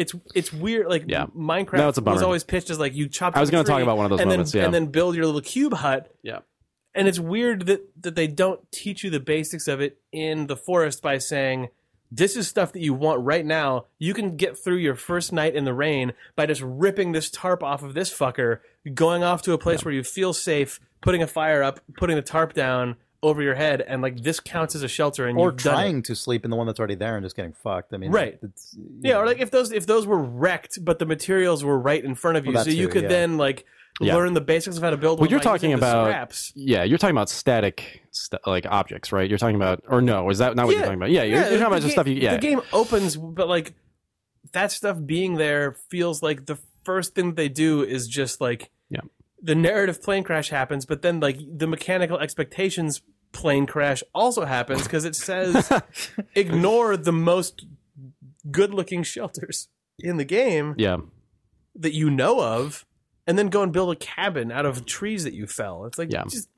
it's 0.00 0.14
it's 0.34 0.50
weird. 0.52 0.86
Like 0.88 1.04
Yeah. 1.06 1.26
Minecraft 1.36 1.76
No, 1.76 1.88
it's 1.90 1.98
a 1.98 2.02
bummer. 2.02 2.14
was 2.14 2.22
always 2.22 2.42
pitched 2.42 2.70
as 2.70 2.78
like 2.78 2.94
you 2.94 3.06
chop. 3.06 3.36
I 3.36 3.40
was 3.40 3.50
going 3.50 3.64
gonna 3.64 3.76
talk 3.78 3.82
about 3.82 3.98
one 3.98 4.06
of 4.06 4.10
those 4.10 4.20
and 4.20 4.30
moments, 4.30 4.52
Then, 4.52 4.60
yeah. 4.60 4.64
and 4.64 4.74
then 4.74 4.86
build 4.86 5.14
your 5.14 5.26
little 5.26 5.42
cube 5.42 5.74
hut. 5.74 6.10
Yeah. 6.22 6.38
And 6.94 7.06
it's 7.06 7.20
weird 7.20 7.66
that 7.66 7.82
that 8.02 8.14
they 8.14 8.26
don't 8.26 8.60
teach 8.72 9.04
you 9.04 9.10
the 9.10 9.20
basics 9.20 9.68
of 9.68 9.80
it 9.80 9.98
in 10.10 10.46
the 10.46 10.56
forest 10.56 11.02
by 11.02 11.18
saying 11.18 11.68
this 12.10 12.34
is 12.34 12.48
stuff 12.48 12.72
that 12.72 12.80
you 12.80 12.94
want 12.94 13.20
right 13.20 13.44
now. 13.44 13.84
You 13.98 14.14
can 14.14 14.36
get 14.36 14.58
through 14.58 14.78
your 14.78 14.96
first 14.96 15.32
night 15.32 15.54
in 15.54 15.64
the 15.64 15.74
rain 15.74 16.14
by 16.34 16.46
just 16.46 16.62
ripping 16.62 17.12
this 17.12 17.30
tarp 17.30 17.62
off 17.62 17.82
of 17.82 17.94
this 17.94 18.10
fucker, 18.10 18.60
going 18.94 19.22
off 19.22 19.42
to 19.42 19.52
a 19.52 19.58
place 19.58 19.84
where 19.84 19.94
you 19.94 20.02
feel 20.02 20.32
safe, 20.32 20.80
putting 21.02 21.22
a 21.22 21.26
fire 21.28 21.62
up, 21.62 21.78
putting 21.98 22.16
the 22.16 22.22
tarp 22.22 22.52
down 22.54 22.96
over 23.22 23.42
your 23.42 23.54
head, 23.54 23.82
and 23.82 24.00
like 24.02 24.22
this 24.22 24.40
counts 24.40 24.74
as 24.74 24.82
a 24.82 24.88
shelter. 24.88 25.26
And 25.26 25.38
or 25.38 25.48
you've 25.48 25.56
done 25.62 25.74
it. 25.74 25.76
trying 25.76 26.02
to 26.04 26.16
sleep 26.16 26.44
in 26.44 26.50
the 26.50 26.56
one 26.56 26.66
that's 26.66 26.78
already 26.78 26.94
there 26.94 27.16
and 27.16 27.24
just 27.24 27.36
getting 27.36 27.52
fucked. 27.52 27.92
I 27.92 27.98
mean, 27.98 28.10
Right. 28.12 28.38
It's, 28.42 28.74
Yeah, 29.00 29.12
know. 29.14 29.20
or 29.20 29.26
like 29.26 29.40
if 29.40 29.50
those 29.50 29.72
if 29.72 29.86
those 29.86 30.06
were 30.06 30.18
wrecked, 30.22 30.82
but 30.84 30.98
the 30.98 31.06
materials 31.06 31.62
were 31.62 31.78
right 31.78 32.02
in 32.02 32.14
front 32.14 32.36
of 32.38 32.46
you, 32.46 32.52
Well, 32.52 32.64
so 32.64 32.70
that 32.70 32.76
you 32.76 32.86
too, 32.86 32.92
could 32.92 33.02
yeah. 33.04 33.08
then 33.08 33.36
like 33.36 33.66
Yeah. 34.00 34.14
learn 34.14 34.32
the 34.32 34.40
basics 34.40 34.76
of 34.78 34.82
how 34.82 34.90
to 34.90 34.96
build. 34.96 35.20
Well, 35.20 35.28
you're 35.28 35.40
by 35.40 35.44
talking 35.44 35.72
about 35.74 36.06
scraps. 36.06 36.52
yeah, 36.56 36.84
you're 36.84 36.96
talking 36.96 37.14
about 37.14 37.28
static 37.28 38.02
st- 38.10 38.40
like 38.46 38.64
objects, 38.66 39.12
right? 39.12 39.28
You're 39.28 39.38
talking 39.38 39.56
about 39.56 39.84
or 39.88 40.00
no? 40.00 40.30
Is 40.30 40.38
that 40.38 40.56
not 40.56 40.66
what 40.66 40.72
you're 40.76 40.82
talking 40.84 40.96
about? 40.98 41.10
Yeah, 41.10 41.24
you're, 41.24 41.36
Yeah, 41.40 41.48
you're 41.50 41.58
talking 41.58 41.66
about 41.66 41.82
just 41.82 41.88
game- 41.88 41.92
stuff. 41.92 42.06
You, 42.06 42.14
yeah, 42.14 42.34
The 42.34 42.38
game 42.40 42.60
opens, 42.72 43.16
but 43.16 43.48
like 43.48 43.74
that 44.52 44.72
stuff 44.72 44.96
being 45.04 45.34
there 45.34 45.72
feels 45.90 46.22
like 46.22 46.46
the 46.46 46.56
first 46.84 47.14
thing 47.14 47.34
they 47.34 47.48
do 47.50 47.82
is 47.82 48.08
just 48.08 48.40
like 48.40 48.62
Yeah. 48.62 48.66
The 49.42 49.54
narrative 49.54 50.02
plane 50.02 50.24
crash 50.24 50.50
happens, 50.50 50.84
but 50.86 51.02
then 51.02 51.20
like 51.20 51.38
the 51.50 51.66
mechanical 51.66 52.18
expectations 52.18 53.02
plane 53.32 53.66
crash 53.66 54.02
also 54.14 54.44
happens 54.44 54.82
because 54.82 55.04
it 55.04 55.14
says 55.14 55.70
ignore 56.34 56.96
the 56.96 57.12
most 57.12 57.64
good 58.50 58.74
looking 58.74 59.02
shelters 59.02 59.68
in 59.98 60.16
the 60.16 60.24
game 60.24 60.74
yeah. 60.78 60.96
that 61.74 61.94
you 61.94 62.10
know 62.10 62.42
of 62.42 62.84
and 63.26 63.38
then 63.38 63.48
go 63.48 63.62
and 63.62 63.72
build 63.72 63.92
a 63.92 63.96
cabin 63.96 64.50
out 64.50 64.66
of 64.66 64.86
trees 64.86 65.24
that 65.24 65.34
you 65.34 65.46
fell. 65.46 65.84
It's 65.84 65.98
like 65.98 66.12
Yeah. 66.12 66.24
just 66.24 66.48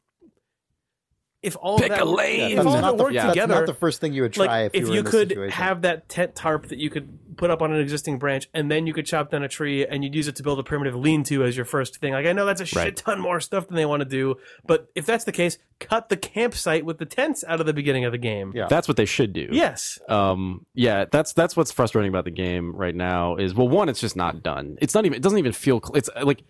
if 1.42 1.56
all 1.56 1.78
Pick 1.78 1.90
of 1.90 1.98
that, 1.98 2.02
a 2.02 2.04
lane. 2.04 2.58
if 2.58 2.64
all 2.66 2.72
That's 2.72 2.82
not 2.82 2.94
it 2.94 2.96
the- 2.98 3.02
worked 3.02 3.14
yeah. 3.14 3.26
together, 3.28 3.54
not 3.54 3.66
the 3.66 3.74
first 3.74 4.00
thing 4.00 4.12
you 4.12 4.22
would 4.22 4.32
try 4.32 4.46
like 4.46 4.74
if 4.74 4.74
you, 4.74 4.82
if 4.82 4.88
were 4.88 4.94
you 4.94 5.00
in 5.00 5.06
could 5.06 5.28
situation. 5.30 5.50
have 5.50 5.82
that 5.82 6.08
tent 6.08 6.34
tarp 6.36 6.68
that 6.68 6.78
you 6.78 6.88
could 6.88 7.18
put 7.36 7.50
up 7.50 7.62
on 7.62 7.72
an 7.72 7.80
existing 7.80 8.18
branch 8.18 8.48
and 8.54 8.70
then 8.70 8.86
you 8.86 8.92
could 8.92 9.06
chop 9.06 9.30
down 9.30 9.42
a 9.42 9.48
tree 9.48 9.84
and 9.86 10.04
you'd 10.04 10.14
use 10.14 10.28
it 10.28 10.36
to 10.36 10.42
build 10.42 10.58
a 10.58 10.62
primitive 10.62 10.94
lean-to 10.94 11.42
as 11.42 11.56
your 11.56 11.64
first 11.64 11.96
thing 11.96 12.12
like 12.12 12.26
i 12.26 12.32
know 12.32 12.44
that's 12.44 12.60
a 12.60 12.66
shit 12.66 12.76
Right. 12.76 12.94
ton 12.96 13.20
more 13.20 13.40
stuff 13.40 13.66
than 13.66 13.74
they 13.76 13.86
want 13.86 14.00
to 14.02 14.04
do 14.08 14.36
but 14.66 14.90
if 14.94 15.06
that's 15.06 15.24
the 15.24 15.32
case 15.32 15.56
cut 15.80 16.10
the 16.10 16.16
campsite 16.18 16.84
with 16.84 16.98
the 16.98 17.06
tents 17.06 17.42
out 17.48 17.58
of 17.58 17.64
the 17.66 17.72
beginning 17.72 18.04
of 18.04 18.12
the 18.12 18.18
game 18.18 18.52
Yeah. 18.54 18.66
That's 18.68 18.86
what 18.86 18.98
they 18.98 19.06
should 19.06 19.32
do. 19.32 19.48
yes 19.50 19.98
um 20.10 20.66
yeah 20.74 21.06
that's 21.10 21.32
that's 21.32 21.56
what's 21.56 21.72
frustrating 21.72 22.10
about 22.10 22.26
the 22.26 22.30
game 22.30 22.76
right 22.76 22.94
now 22.94 23.36
is 23.36 23.54
well 23.54 23.66
one 23.68 23.88
it's 23.88 24.00
just 24.00 24.14
not 24.14 24.42
done 24.42 24.76
it's 24.82 24.94
not 24.94 25.06
even 25.06 25.16
it 25.16 25.22
doesn't 25.22 25.38
even 25.38 25.52
feel 25.52 25.80
cl- 25.82 25.96
it's 25.96 26.10
like 26.22 26.44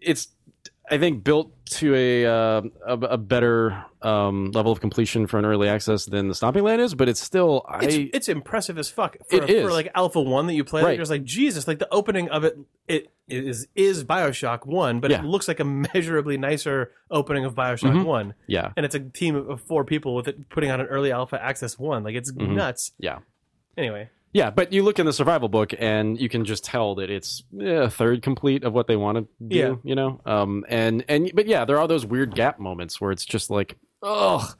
it's 0.00 0.28
i 0.90 0.98
think 0.98 1.24
built 1.24 1.52
to 1.66 1.94
a 1.94 2.24
uh, 2.26 2.62
a, 2.86 2.92
a 2.92 3.18
better 3.18 3.84
um 4.02 4.50
level 4.52 4.70
of 4.70 4.80
completion 4.80 5.26
for 5.26 5.38
an 5.38 5.44
early 5.44 5.68
access 5.68 6.04
than 6.06 6.28
the 6.28 6.34
stomping 6.34 6.62
land 6.62 6.80
is 6.80 6.94
but 6.94 7.08
it's 7.08 7.20
still 7.20 7.64
i 7.68 7.84
it's, 7.84 7.96
it's 8.14 8.28
impressive 8.28 8.78
as 8.78 8.88
fuck 8.88 9.16
for, 9.28 9.36
It 9.42 9.50
is. 9.50 9.62
for 9.64 9.72
like 9.72 9.90
alpha 9.94 10.20
1 10.20 10.46
that 10.46 10.54
you 10.54 10.64
play 10.64 10.82
Right. 10.82 10.90
you're 10.90 10.98
just 11.02 11.10
like 11.10 11.24
jesus 11.24 11.66
like 11.66 11.78
the 11.80 11.88
opening 11.92 12.28
of 12.30 12.44
it 12.44 12.56
it 12.86 13.08
is 13.28 13.66
is 13.74 14.04
bioshock 14.04 14.64
1 14.66 15.00
but 15.00 15.10
Yeah. 15.10 15.18
it 15.20 15.24
looks 15.24 15.48
like 15.48 15.58
a 15.60 15.64
measurably 15.64 16.36
nicer 16.38 16.92
opening 17.10 17.44
of 17.44 17.54
bioshock 17.56 17.92
Mhm. 17.92 18.04
1 18.04 18.34
yeah 18.46 18.70
and 18.76 18.86
it's 18.86 18.94
a 18.94 19.00
team 19.00 19.34
of 19.34 19.60
four 19.62 19.84
people 19.84 20.14
with 20.14 20.28
it 20.28 20.48
putting 20.50 20.70
on 20.70 20.80
an 20.80 20.86
early 20.86 21.10
alpha 21.10 21.42
access 21.42 21.78
1 21.78 22.04
like 22.04 22.14
it's 22.14 22.30
Mhm. 22.32 22.54
nuts 22.54 22.92
yeah 22.98 23.18
anyway 23.76 24.08
yeah 24.32 24.50
but 24.50 24.72
you 24.72 24.82
look 24.82 24.98
in 24.98 25.06
the 25.06 25.12
survival 25.12 25.48
book 25.48 25.72
and 25.78 26.20
you 26.20 26.28
can 26.28 26.44
just 26.44 26.64
tell 26.64 26.94
that 26.96 27.10
it's 27.10 27.42
eh, 27.60 27.64
a 27.84 27.90
third 27.90 28.22
complete 28.22 28.64
of 28.64 28.72
what 28.72 28.86
they 28.86 28.96
want 28.96 29.16
to 29.18 29.22
do 29.48 29.56
Yeah. 29.56 29.74
you 29.84 29.94
know 29.94 30.20
um 30.26 30.64
and 30.68 31.04
and 31.08 31.30
but 31.34 31.46
yeah 31.46 31.64
there 31.64 31.78
are 31.78 31.88
those 31.88 32.04
weird 32.04 32.34
gap 32.34 32.58
moments 32.58 33.00
where 33.00 33.10
it's 33.12 33.24
just 33.24 33.50
like 33.50 33.76
ugh 34.02 34.56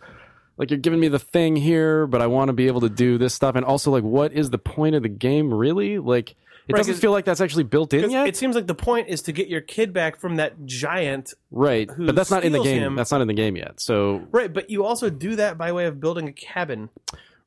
like 0.57 0.71
you're 0.71 0.79
giving 0.81 1.01
me 1.01 1.09
the 1.09 1.19
thing 1.19 1.57
here 1.57 2.07
but 2.07 2.23
i 2.23 2.27
want 2.27 2.49
to 2.49 2.53
be 2.53 2.67
able 2.69 2.81
to 2.81 2.89
do 2.89 3.19
this 3.19 3.35
stuff 3.35 3.55
and 3.57 3.65
also 3.65 3.91
like 3.91 4.05
what 4.05 4.33
is 4.33 4.51
the 4.51 4.59
point 4.59 4.95
of 4.95 5.03
the 5.03 5.09
game 5.09 5.53
really 5.53 5.99
like 5.99 6.31
it 6.69 6.73
Right, 6.73 6.79
doesn't 6.81 6.95
feel 6.97 7.13
like 7.13 7.25
that's 7.25 7.41
actually 7.41 7.63
built 7.63 7.95
in 7.95 8.11
yet 8.11 8.27
It 8.27 8.37
seems 8.37 8.57
like 8.57 8.67
the 8.67 8.75
point 8.75 9.07
is 9.09 9.23
to 9.23 9.33
get 9.33 9.47
your 9.47 9.61
kid 9.61 9.93
back 9.93 10.17
from 10.17 10.37
that 10.37 10.65
giant. 10.67 11.33
right 11.53 11.89
but 11.97 12.17
that's 12.17 12.31
not 12.31 12.43
in 12.43 12.51
the 12.51 12.61
game 12.63 12.83
him. 12.83 12.97
that's 12.97 13.13
not 13.13 13.21
in 13.21 13.29
the 13.29 13.35
game 13.35 13.55
yet 13.57 13.79
so 13.79 14.27
Right, 14.33 14.53
but 14.53 14.69
you 14.69 14.85
also 14.85 15.09
do 15.11 15.37
that 15.37 15.57
by 15.59 15.71
way 15.71 15.87
of 15.87 16.01
building 16.01 16.27
a 16.27 16.33
cabin. 16.33 16.89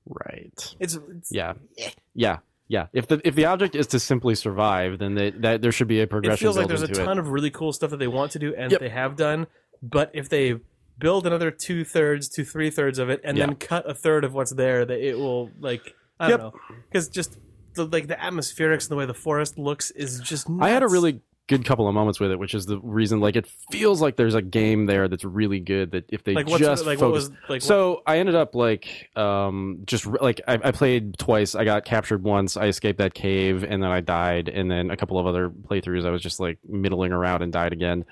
Right 0.10 0.76
It's, 0.80 0.96
it's 0.96 1.32
yeah 1.32 1.54
eh. 1.78 1.90
yeah 2.14 2.38
yeah 2.68 2.88
if 2.94 3.08
the 3.08 3.22
if 3.24 3.36
the 3.36 3.46
object 3.46 3.76
is 3.76 3.88
to 3.88 4.00
simply 4.00 4.36
survive 4.36 5.00
then 5.00 5.16
they, 5.16 5.30
that 5.32 5.62
there 5.62 5.72
should 5.72 5.88
be 5.88 6.02
a 6.02 6.08
progression 6.08 6.34
it 6.34 6.40
feels 6.40 6.58
like 6.58 6.68
there's 6.68 6.82
a 6.82 6.88
into 6.88 7.02
it. 7.02 7.06
ton 7.06 7.20
of 7.20 7.30
really 7.30 7.52
cool 7.52 7.72
stuff 7.74 7.92
that 7.92 7.98
they 7.98 8.08
want 8.08 8.32
to 8.34 8.40
do 8.40 8.54
and 8.56 8.72
Yep. 8.72 8.82
they 8.82 8.90
have 8.90 9.16
done. 9.16 9.48
But 9.82 10.12
if 10.14 10.28
they 10.30 10.56
build 10.98 11.26
another 11.26 11.52
two 11.52 11.86
thirds 11.86 12.28
to 12.30 12.44
three 12.44 12.70
thirds 12.70 13.00
of 13.00 13.10
it 13.10 13.22
and 13.24 13.38
Yeah. 13.38 13.46
then 13.46 13.56
cut 13.56 13.90
a 13.90 13.94
third 13.94 14.24
of 14.26 14.34
what's 14.34 14.52
there, 14.52 14.84
that 14.86 15.00
it 15.00 15.18
will 15.18 15.52
like 15.60 15.96
I 16.20 16.30
don't 16.30 16.42
Yep. 16.42 16.54
know 16.54 16.60
because 16.90 17.08
just 17.08 17.38
the 17.76 17.86
like 17.86 18.08
the 18.08 18.16
atmospherics 18.16 18.84
and 18.84 18.90
the 18.92 18.96
way 18.98 19.06
the 19.06 19.14
forest 19.14 19.58
looks 19.58 19.92
is 19.92 20.20
just. 20.20 20.48
I 20.60 20.70
had 20.70 20.84
a 20.84 20.88
really 20.90 21.22
good 21.50 21.66
couple 21.66 21.88
of 21.88 21.94
moments 21.94 22.20
with 22.20 22.32
it, 22.32 22.40
which 22.40 22.54
is 22.54 22.66
the 22.66 22.80
reason. 22.80 23.20
Like, 23.20 23.36
it 23.36 23.50
feels 23.72 24.02
like 24.02 24.16
there's 24.16 24.36
a 24.36 24.42
game 24.42 24.86
there 24.86 25.08
that's 25.10 25.26
really 25.26 25.60
good. 25.60 25.92
That 25.92 26.06
if 26.08 26.24
they 26.24 26.34
like 26.34 26.48
what's 26.48 26.60
just 26.60 26.86
like 26.86 27.02
what 27.02 27.08
focus- 27.08 27.30
was 27.30 27.38
like 27.50 27.62
so 27.62 28.04
I 28.06 28.20
ended 28.20 28.36
up 28.36 28.56
like 28.56 29.10
um 29.18 29.80
just 29.86 30.06
like 30.06 30.40
I, 30.48 30.54
I 30.64 30.72
played 30.72 31.18
twice. 31.18 31.56
I 31.56 31.66
got 31.66 31.84
captured 31.84 32.24
once. 32.24 32.56
I 32.56 32.68
escaped 32.68 33.00
that 33.00 33.14
cave, 33.14 33.64
and 33.64 33.84
then 33.84 33.90
I 33.90 34.00
died. 34.00 34.48
And 34.48 34.72
then 34.72 34.92
a 34.92 34.96
couple 34.96 35.20
of 35.20 35.26
other 35.26 35.50
playthroughs, 35.50 36.06
I 36.06 36.12
was 36.12 36.22
just 36.22 36.40
like 36.40 36.60
middling 36.66 37.12
around 37.12 37.42
and 37.42 37.52
died 37.52 37.74
again. 37.74 38.06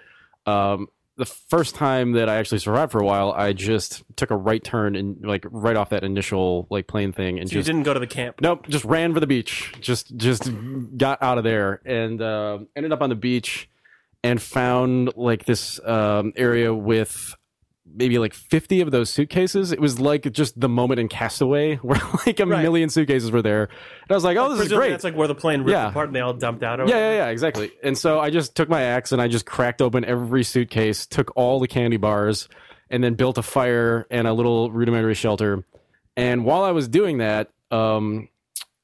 Um, 0.45 0.87
the 1.17 1.25
first 1.25 1.75
time 1.75 2.11
that 2.13 2.29
I 2.29 2.35
actually 2.35 2.59
survived 2.59 2.91
for 2.91 2.99
a 2.99 3.05
while, 3.05 3.31
I 3.31 3.53
just 3.53 4.03
took 4.15 4.29
a 4.29 4.35
right 4.35 4.63
turn 4.63 4.95
and 4.95 5.25
like 5.25 5.45
right 5.49 5.75
off 5.75 5.89
that 5.89 6.03
initial 6.03 6.67
like 6.69 6.87
plane 6.87 7.11
thing, 7.11 7.39
and 7.39 7.49
so 7.49 7.53
you 7.53 7.59
just 7.59 7.67
didn't 7.67 7.83
go 7.83 7.93
to 7.93 7.99
the 7.99 8.07
camp. 8.07 8.39
Nope, 8.39 8.67
just 8.69 8.85
ran 8.85 9.13
for 9.13 9.19
the 9.19 9.27
beach. 9.27 9.73
Just 9.81 10.15
just 10.15 10.49
got 10.95 11.21
out 11.23 11.37
of 11.37 11.43
there 11.43 11.81
and 11.85 12.21
uh, 12.21 12.59
ended 12.75 12.91
up 12.91 13.01
on 13.01 13.09
the 13.09 13.15
beach 13.15 13.67
and 14.23 14.41
found 14.41 15.15
like 15.17 15.45
this 15.45 15.79
um, 15.85 16.33
area 16.35 16.73
with 16.73 17.35
maybe 17.97 18.19
like 18.19 18.33
50 18.33 18.81
of 18.81 18.91
those 18.91 19.09
suitcases. 19.09 19.71
It 19.71 19.79
was 19.81 19.99
like 19.99 20.31
just 20.31 20.59
the 20.59 20.69
moment 20.69 20.99
in 20.99 21.07
Castaway 21.09 21.75
where 21.81 21.99
like 22.25 22.39
a 22.39 22.45
Right. 22.45 22.61
million 22.61 22.89
suitcases 22.89 23.31
were 23.31 23.41
there. 23.41 23.63
And 23.63 24.11
I 24.11 24.13
was 24.13 24.23
like, 24.23 24.37
oh, 24.37 24.53
this 24.55 24.67
is 24.67 24.71
great. 24.71 24.91
That's 24.91 25.03
like 25.03 25.15
where 25.15 25.27
the 25.27 25.35
plane 25.35 25.61
ripped 25.61 25.71
Yeah. 25.71 25.89
apart 25.89 26.07
and 26.07 26.15
they 26.15 26.21
all 26.21 26.33
dumped 26.33 26.63
out. 26.63 26.79
Yeah, 26.79 26.95
yeah, 26.95 27.11
yeah, 27.13 27.27
exactly. 27.27 27.71
And 27.83 27.97
so 27.97 28.19
I 28.19 28.29
just 28.29 28.55
took 28.55 28.69
my 28.69 28.81
axe 28.83 29.11
and 29.11 29.21
I 29.21 29.27
just 29.27 29.45
cracked 29.45 29.81
open 29.81 30.05
every 30.05 30.43
suitcase, 30.43 31.05
took 31.05 31.31
all 31.35 31.59
the 31.59 31.67
candy 31.67 31.97
bars, 31.97 32.47
and 32.89 33.03
then 33.03 33.15
built 33.15 33.37
a 33.37 33.43
fire 33.43 34.05
and 34.09 34.27
a 34.27 34.33
little 34.33 34.71
rudimentary 34.71 35.13
shelter. 35.15 35.63
And 36.15 36.45
while 36.45 36.63
I 36.63 36.71
was 36.71 36.87
doing 36.87 37.17
that, 37.17 37.49
um, 37.71 38.29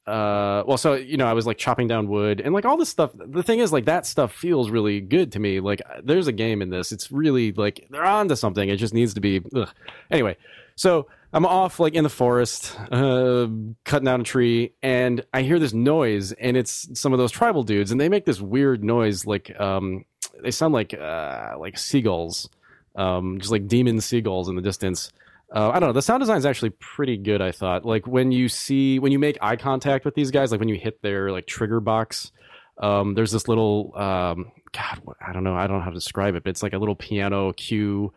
uh, 0.06 0.64
well, 0.68 0.78
so 0.78 0.95
you 0.95 1.16
know, 1.16 1.28
I 1.28 1.34
was 1.34 1.47
like 1.47 1.58
chopping 1.58 1.88
down 1.88 2.08
wood 2.08 2.41
and 2.41 2.54
like 2.54 2.66
all 2.66 2.76
this 2.76 2.89
stuff. 2.89 3.12
The 3.16 3.43
thing 3.43 3.60
is, 3.60 3.72
like 3.72 3.86
that 3.86 4.06
stuff 4.06 4.34
feels 4.34 4.70
really 4.70 4.99
good 4.99 5.32
to 5.34 5.39
me. 5.39 5.62
Like 5.62 5.82
there's 6.04 6.28
a 6.28 6.34
game 6.34 6.62
in 6.62 6.70
this. 6.70 6.91
It's 6.91 7.12
really 7.12 7.54
like 7.54 7.88
they're 7.89 8.04
onto 8.04 8.36
something. 8.36 8.68
It 8.68 8.78
just 8.78 8.93
needs 8.93 9.14
to 9.14 9.22
be. 9.22 9.41
Ugh. 9.56 9.70
Anyway, 10.12 10.36
so 10.76 11.08
I'm 11.32 11.45
off 11.45 11.80
like 11.80 11.93
in 11.93 12.04
the 12.04 12.10
forest, 12.10 12.78
uh, 12.91 13.47
cutting 13.86 14.06
down 14.06 14.22
a 14.22 14.24
tree, 14.24 14.74
and 14.84 15.26
I 15.34 15.41
hear 15.41 15.58
this 15.58 15.74
noise, 15.74 16.34
and 16.34 16.58
it's 16.58 16.99
some 16.99 17.14
of 17.14 17.20
those 17.20 17.32
tribal 17.32 17.64
dudes, 17.64 17.91
and 17.91 17.99
they 17.99 18.10
make 18.10 18.26
this 18.26 18.41
weird 18.41 18.84
noise, 18.84 19.26
like 19.26 19.58
um, 19.60 20.04
they 20.41 20.51
sound 20.51 20.74
like 20.74 20.93
uh, 20.93 21.56
like 21.58 21.78
seagulls, 21.78 22.49
um, 22.97 23.39
just 23.39 23.51
like 23.51 23.68
demon 23.68 24.01
seagulls 24.01 24.49
in 24.49 24.56
the 24.56 24.62
distance. 24.62 25.14
Uh, 25.54 25.70
I 25.70 25.80
don't 25.80 25.89
know. 25.89 25.93
The 25.93 26.01
sound 26.01 26.22
design 26.22 26.38
is 26.38 26.45
actually 26.45 26.72
pretty 26.72 27.16
good. 27.16 27.41
I 27.41 27.51
thought, 27.51 27.86
like 27.86 28.08
when 28.08 28.32
you 28.32 28.49
see 28.49 28.97
when 28.97 29.12
you 29.12 29.20
make 29.20 29.38
eye 29.39 29.56
contact 29.56 30.04
with 30.04 30.16
these 30.16 30.32
guys, 30.32 30.51
like 30.51 30.60
when 30.60 30.70
you 30.70 30.80
hit 30.80 31.01
their 31.04 31.32
like 31.32 31.45
trigger 31.45 31.80
box, 31.80 32.32
um, 32.80 33.14
there's 33.14 33.32
this 33.32 33.47
little 33.47 33.95
um, 33.95 34.51
God, 34.72 35.01
I 35.26 35.32
don't 35.32 35.43
know. 35.43 35.56
I 35.56 35.68
don't 35.68 35.78
know 35.78 35.84
how 35.84 35.91
to 35.91 35.95
describe 35.95 36.36
it, 36.36 36.43
but 36.43 36.49
it's 36.49 36.64
like 36.64 36.74
a 36.74 36.80
little 36.80 36.95
piano 36.95 37.54
cue. 37.54 38.12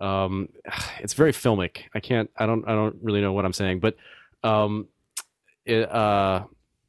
Um, 0.00 0.50
it's 1.00 1.14
very 1.14 1.32
filmic. 1.32 1.84
I 1.94 2.00
can't. 2.00 2.30
I 2.36 2.46
don't. 2.46 2.68
I 2.68 2.72
don't 2.72 2.96
really 3.02 3.22
know 3.22 3.32
what 3.32 3.46
I'm 3.46 3.54
saying, 3.54 3.80
but 3.80 3.96
um, 4.44 4.88
it, 5.64 5.90
uh, 5.90 6.44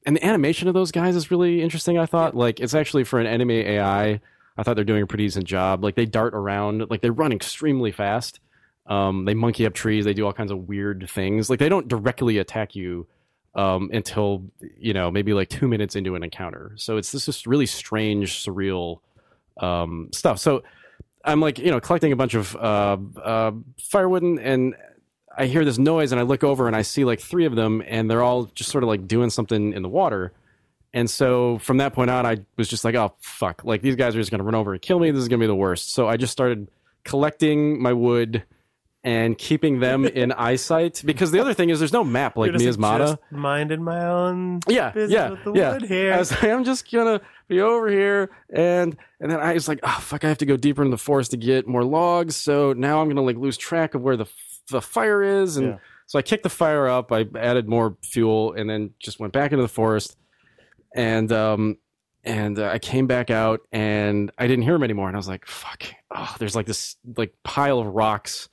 and 0.05 0.17
the 0.17 0.25
animation 0.25 0.67
of 0.67 0.73
those 0.73 0.91
guys 0.91 1.15
is 1.15 1.31
really 1.31 1.61
interesting. 1.61 1.97
I 1.97 2.05
thought, 2.05 2.35
like, 2.35 2.59
it's 2.59 2.73
actually 2.73 3.05
for 3.05 3.19
an 3.19 3.27
anime 3.27 3.51
AI. 3.51 4.19
I 4.57 4.63
thought 4.63 4.75
they're 4.75 4.83
doing 4.83 5.03
a 5.03 5.07
pretty 5.07 5.25
decent 5.25 5.45
job. 5.45 5.83
Like 5.83 5.95
they 5.95 6.05
dart 6.05 6.33
around, 6.35 6.89
like 6.89 7.01
they 7.01 7.09
run 7.09 7.31
extremely 7.31 7.91
fast. 7.91 8.39
Um, 8.85 9.25
they 9.25 9.33
monkey 9.33 9.65
up 9.65 9.73
trees. 9.73 10.05
They 10.05 10.13
do 10.13 10.25
all 10.25 10.33
kinds 10.33 10.51
of 10.51 10.67
weird 10.67 11.09
things. 11.09 11.49
Like 11.49 11.59
they 11.59 11.69
don't 11.69 11.87
directly 11.87 12.37
attack 12.37 12.75
you 12.75 13.07
um, 13.55 13.89
until 13.93 14.43
you 14.77 14.93
know 14.93 15.11
maybe 15.11 15.33
like 15.33 15.49
two 15.49 15.67
minutes 15.67 15.95
into 15.95 16.15
an 16.15 16.23
encounter. 16.23 16.73
So 16.75 16.97
it's 16.97 17.11
this 17.11 17.25
just 17.25 17.47
really 17.47 17.65
strange, 17.65 18.43
surreal 18.45 18.99
um, 19.57 20.09
stuff. 20.11 20.39
So 20.39 20.63
I'm 21.23 21.39
like 21.39 21.59
you 21.59 21.71
know 21.71 21.79
collecting 21.79 22.11
a 22.11 22.15
bunch 22.15 22.33
of 22.33 22.55
uh, 22.55 22.97
uh, 23.21 23.51
firewood 23.79 24.23
and, 24.23 24.39
and 24.39 24.75
I 25.35 25.45
hear 25.45 25.65
this 25.65 25.77
noise 25.77 26.11
and 26.11 26.19
I 26.19 26.23
look 26.23 26.43
over 26.43 26.67
and 26.67 26.75
I 26.75 26.83
see 26.83 27.05
like 27.05 27.19
three 27.19 27.45
of 27.45 27.55
them 27.55 27.81
and 27.87 28.09
they're 28.09 28.21
all 28.21 28.45
just 28.45 28.69
sort 28.69 28.83
of 28.83 28.87
like 28.87 29.07
doing 29.07 29.29
something 29.29 29.73
in 29.73 29.81
the 29.81 29.89
water. 29.89 30.31
And 30.93 31.09
so 31.09 31.57
from 31.57 31.77
that 31.77 31.93
point 31.93 32.11
on, 32.11 32.25
I 32.25 32.37
was 32.55 32.67
just 32.67 32.83
like, 32.83 32.93
oh, 32.93 33.15
fuck. 33.19 33.63
Like 33.63 33.81
these 33.81 33.95
guys 33.95 34.15
are 34.15 34.19
just 34.19 34.29
going 34.29 34.39
to 34.39 34.43
run 34.43 34.53
over 34.53 34.73
and 34.73 34.81
kill 34.81 34.99
me. 34.99 35.09
This 35.09 35.23
is 35.23 35.27
going 35.27 35.39
to 35.39 35.43
be 35.43 35.47
the 35.47 35.55
worst. 35.55 35.91
So 35.93 36.07
I 36.07 36.17
just 36.17 36.31
started 36.31 36.69
collecting 37.03 37.81
my 37.81 37.93
wood 37.93 38.43
and 39.03 39.37
keeping 39.37 39.79
them 39.79 40.05
in 40.21 40.31
eyesight. 40.31 41.01
Because 41.05 41.31
the 41.31 41.39
other 41.39 41.53
thing 41.53 41.69
is, 41.69 41.79
there's 41.79 41.93
no 41.93 42.03
map 42.03 42.37
like 42.37 42.51
Miasmata. 42.51 42.99
just 42.99 43.17
minding 43.31 43.83
my 43.83 44.05
own 44.05 44.59
yeah, 44.67 44.91
business 44.91 45.11
yeah, 45.11 45.29
with 45.29 45.43
the 45.43 45.53
yeah. 45.53 45.73
wood 45.73 45.83
here. 45.83 46.13
I 46.13 46.17
was 46.19 46.31
like, 46.31 46.43
I'm 46.45 46.63
just 46.63 46.89
gonna 46.91 47.21
be 47.47 47.59
over 47.61 47.89
here, 47.89 48.31
and 48.53 48.95
and 49.19 49.31
then 49.31 49.39
I 49.39 49.53
was 49.53 49.67
like, 49.67 49.79
oh 49.83 49.97
fuck, 50.01 50.23
I 50.23 50.29
have 50.29 50.37
to 50.39 50.45
go 50.45 50.57
deeper 50.57 50.83
in 50.83 50.91
the 50.91 50.97
forest 50.97 51.31
to 51.31 51.37
get 51.37 51.67
more 51.67 51.83
logs. 51.83 52.35
So 52.35 52.73
now 52.73 53.01
I'm 53.01 53.07
gonna 53.07 53.21
like 53.21 53.37
lose 53.37 53.57
track 53.57 53.95
of 53.95 54.01
where 54.01 54.17
the 54.17 54.25
the 54.69 54.81
fire 54.81 55.21
is, 55.21 55.57
and 55.57 55.67
Yeah. 55.67 55.77
so 56.05 56.17
I 56.17 56.21
kicked 56.21 56.43
the 56.43 56.49
fire 56.49 56.87
up. 56.87 57.11
I 57.11 57.25
added 57.35 57.67
more 57.67 57.97
fuel, 58.03 58.53
and 58.53 58.69
then 58.69 58.91
just 58.99 59.19
went 59.19 59.33
back 59.33 59.51
into 59.51 59.61
the 59.63 59.67
forest, 59.69 60.17
and 60.95 61.31
um. 61.31 61.77
And 62.25 62.57
uh, 62.57 62.69
I 62.69 62.79
came 62.79 63.05
back 63.05 63.29
out, 63.29 63.59
and 63.73 64.31
I 64.37 64.47
didn't 64.47 64.63
hear 64.63 64.75
him 64.75 64.83
anymore. 64.83 65.09
And 65.09 65.17
I 65.17 65.19
was 65.19 65.27
like, 65.27 65.45
"Fuck!" 65.45 65.83
Oh, 66.09 66.33
there's 66.39 66.55
like 66.55 66.65
this 66.65 66.95
like 67.17 67.33
pile 67.43 67.79
of 67.79 67.87
rocks 67.87 68.47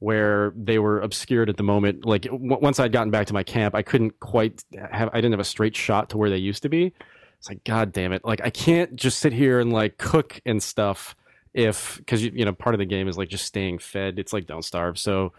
where 0.00 0.52
they 0.56 0.78
were 0.78 1.00
obscured 1.00 1.48
at 1.48 1.56
the 1.56 1.62
moment. 1.62 2.04
Like 2.04 2.22
w- 2.22 2.58
once 2.60 2.78
I'd 2.80 2.92
gotten 2.92 3.10
back 3.10 3.26
to 3.28 3.32
my 3.34 3.42
camp, 3.42 3.74
I 3.74 3.82
couldn't 3.82 4.18
quite 4.20 4.64
have. 4.90 5.08
I 5.12 5.16
didn't 5.16 5.32
have 5.32 5.40
a 5.40 5.44
straight 5.44 5.76
shot 5.76 6.10
to 6.10 6.18
where 6.18 6.30
they 6.30 6.36
used 6.36 6.62
to 6.62 6.68
be. 6.68 6.92
It's 7.38 7.48
like, 7.48 7.64
God 7.64 7.92
damn 7.92 8.12
it! 8.12 8.24
Like 8.24 8.40
I 8.42 8.50
can't 8.50 8.96
just 8.96 9.18
sit 9.18 9.32
here 9.32 9.60
and 9.60 9.72
like 9.72 9.98
cook 9.98 10.40
and 10.46 10.62
stuff 10.62 11.14
if 11.52 11.96
because 11.98 12.22
you 12.24 12.32
you 12.34 12.44
know 12.44 12.52
part 12.52 12.74
of 12.74 12.78
the 12.78 12.84
game 12.86 13.06
is 13.08 13.16
like 13.18 13.28
just 13.28 13.44
staying 13.46 13.78
fed. 13.78 14.18
It's 14.18 14.32
like 14.32 14.46
don't 14.46 14.64
starve. 14.64 14.98
So 14.98 15.32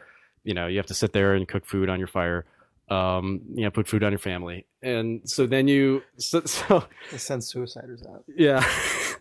you 0.44 0.54
know 0.54 0.68
you 0.68 0.78
have 0.78 0.86
to 0.88 0.94
sit 0.94 1.14
there 1.14 1.34
and 1.36 1.48
cook 1.48 1.66
food 1.66 1.90
on 1.90 2.00
your 2.00 2.08
fire. 2.08 2.46
Um, 2.88 3.42
you 3.56 3.64
know, 3.64 3.72
put 3.72 3.88
food 3.88 4.04
on 4.04 4.12
your 4.12 4.20
family, 4.20 4.68
and 4.84 5.28
so 5.28 5.48
then 5.48 5.68
you 5.68 6.04
so 6.18 6.42
so 6.46 6.86
Send 7.18 7.42
suiciders 7.42 8.08
out. 8.08 8.24
yeah. 8.38 8.64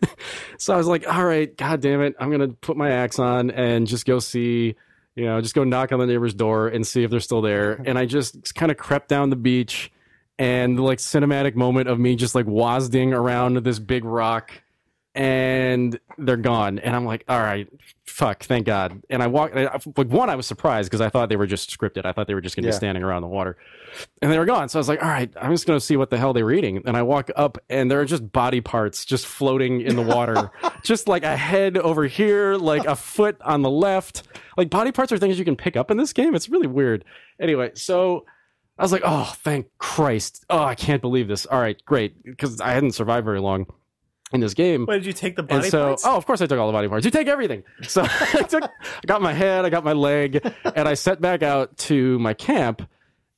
so 0.59 0.73
I 0.73 0.77
was 0.77 0.85
like, 0.85 1.07
all 1.11 1.25
right, 1.25 1.55
god 1.57 1.81
damn 1.81 2.01
it, 2.01 2.13
I'm 2.19 2.29
gonna 2.29 2.49
put 2.49 2.77
my 2.77 2.91
axe 2.91 3.17
on 3.17 3.49
and 3.49 3.87
just 3.87 4.05
go 4.05 4.19
see, 4.19 4.75
you 5.15 5.25
know, 5.25 5.39
just 5.41 5.55
go 5.55 5.63
knock 5.63 5.91
on 5.91 5.99
the 5.99 6.05
neighbor's 6.05 6.33
door 6.33 6.67
and 6.67 6.85
see 6.85 7.03
if 7.03 7.11
they're 7.11 7.19
still 7.19 7.41
there. 7.41 7.81
And 7.85 7.97
I 7.97 8.05
just 8.05 8.53
kind 8.55 8.71
of 8.71 8.77
crept 8.77 9.09
down 9.09 9.29
the 9.29 9.35
beach 9.35 9.91
and 10.37 10.77
the 10.77 10.81
like 10.81 10.99
cinematic 10.99 11.55
moment 11.55 11.87
of 11.87 11.99
me 11.99 12.15
just 12.15 12.35
like 12.35 12.45
wazding 12.45 13.13
around 13.13 13.57
this 13.57 13.79
big 13.79 14.03
rock 14.03 14.51
and 15.15 15.97
they're 16.17 16.35
gone. 16.37 16.77
And 16.79 16.93
I'm 16.95 17.05
like, 17.05 17.23
all 17.29 17.39
right, 17.39 17.67
fuck, 18.05 18.43
thank 18.43 18.65
God. 18.65 19.01
And 19.09 19.23
I 19.23 19.27
walked, 19.27 19.55
like, 19.55 20.07
one, 20.09 20.29
I 20.29 20.35
was 20.35 20.45
surprised 20.45 20.89
because 20.89 20.99
I 21.01 21.09
thought 21.09 21.29
they 21.29 21.37
were 21.37 21.47
just 21.47 21.75
scripted. 21.75 22.05
I 22.05 22.11
thought 22.11 22.27
they 22.27 22.33
were 22.33 22.41
just 22.41 22.55
going 22.55 22.63
to 22.63 22.67
Yeah. 22.67 22.73
be 22.73 22.77
standing 22.77 23.01
around 23.03 23.21
the 23.21 23.27
water. 23.29 23.57
And 24.21 24.29
they 24.31 24.37
were 24.37 24.45
gone. 24.45 24.67
So 24.67 24.77
I 24.77 24.81
was 24.81 24.89
like, 24.89 25.01
all 25.01 25.07
right, 25.09 25.33
I'm 25.41 25.51
just 25.51 25.65
going 25.65 25.79
to 25.79 25.85
see 25.85 25.95
what 25.95 26.09
the 26.09 26.17
hell 26.17 26.33
they 26.33 26.43
were 26.43 26.51
eating. 26.51 26.81
And 26.85 26.97
I 26.97 27.01
walk 27.03 27.31
up 27.37 27.57
and 27.69 27.89
there 27.89 28.01
are 28.01 28.05
just 28.05 28.29
body 28.33 28.59
parts 28.59 29.05
just 29.05 29.25
floating 29.25 29.79
in 29.81 29.95
the 29.95 30.01
water, 30.01 30.51
just 30.83 31.07
like 31.07 31.23
a 31.23 31.37
head 31.37 31.77
over 31.77 32.03
here, 32.05 32.55
like 32.55 32.85
a 32.85 32.95
foot 32.95 33.37
on 33.41 33.61
the 33.61 33.69
left. 33.71 34.23
Like 34.57 34.69
body 34.69 34.91
parts 34.91 35.13
are 35.13 35.17
things 35.17 35.39
you 35.39 35.45
can 35.45 35.55
pick 35.55 35.77
up 35.77 35.89
in 35.89 35.97
this 35.97 36.11
game. 36.11 36.35
It's 36.35 36.49
really 36.49 36.67
weird. 36.67 37.05
Anyway, 37.39 37.71
so 37.75 38.25
I 38.77 38.81
was 38.83 38.91
like, 38.91 39.03
oh, 39.05 39.33
thank 39.37 39.67
Christ. 39.77 40.45
Oh, 40.49 40.61
I 40.63 40.75
can't 40.75 41.01
believe 41.01 41.29
this. 41.29 41.45
All 41.45 41.59
right, 41.61 41.81
great. 41.85 42.21
Because 42.21 42.59
I 42.59 42.71
hadn't 42.71 42.91
survived 42.91 43.23
very 43.23 43.39
long 43.39 43.65
in 44.31 44.41
this 44.41 44.53
game. 44.53 44.85
What 44.85 44.95
did 44.95 45.05
you 45.05 45.13
take 45.13 45.35
the 45.35 45.41
And 45.43 45.49
body 45.49 45.69
so, 45.69 45.87
parts? 45.87 46.05
oh, 46.05 46.15
of 46.17 46.25
course, 46.25 46.41
I 46.41 46.45
took 46.47 46.59
all 46.59 46.67
the 46.67 46.73
body 46.73 46.87
parts. 46.87 47.05
You 47.05 47.11
take 47.11 47.27
everything. 47.27 47.63
So 47.83 48.01
I 48.33 48.41
took, 48.43 48.63
I 48.63 48.69
got 49.05 49.21
my 49.21 49.33
head, 49.33 49.65
I 49.65 49.69
got 49.69 49.83
my 49.83 49.93
leg, 49.93 50.41
and 50.75 50.87
I 50.87 50.93
set 50.95 51.21
back 51.21 51.43
out 51.43 51.77
to 51.77 52.17
my 52.19 52.33
camp. 52.33 52.87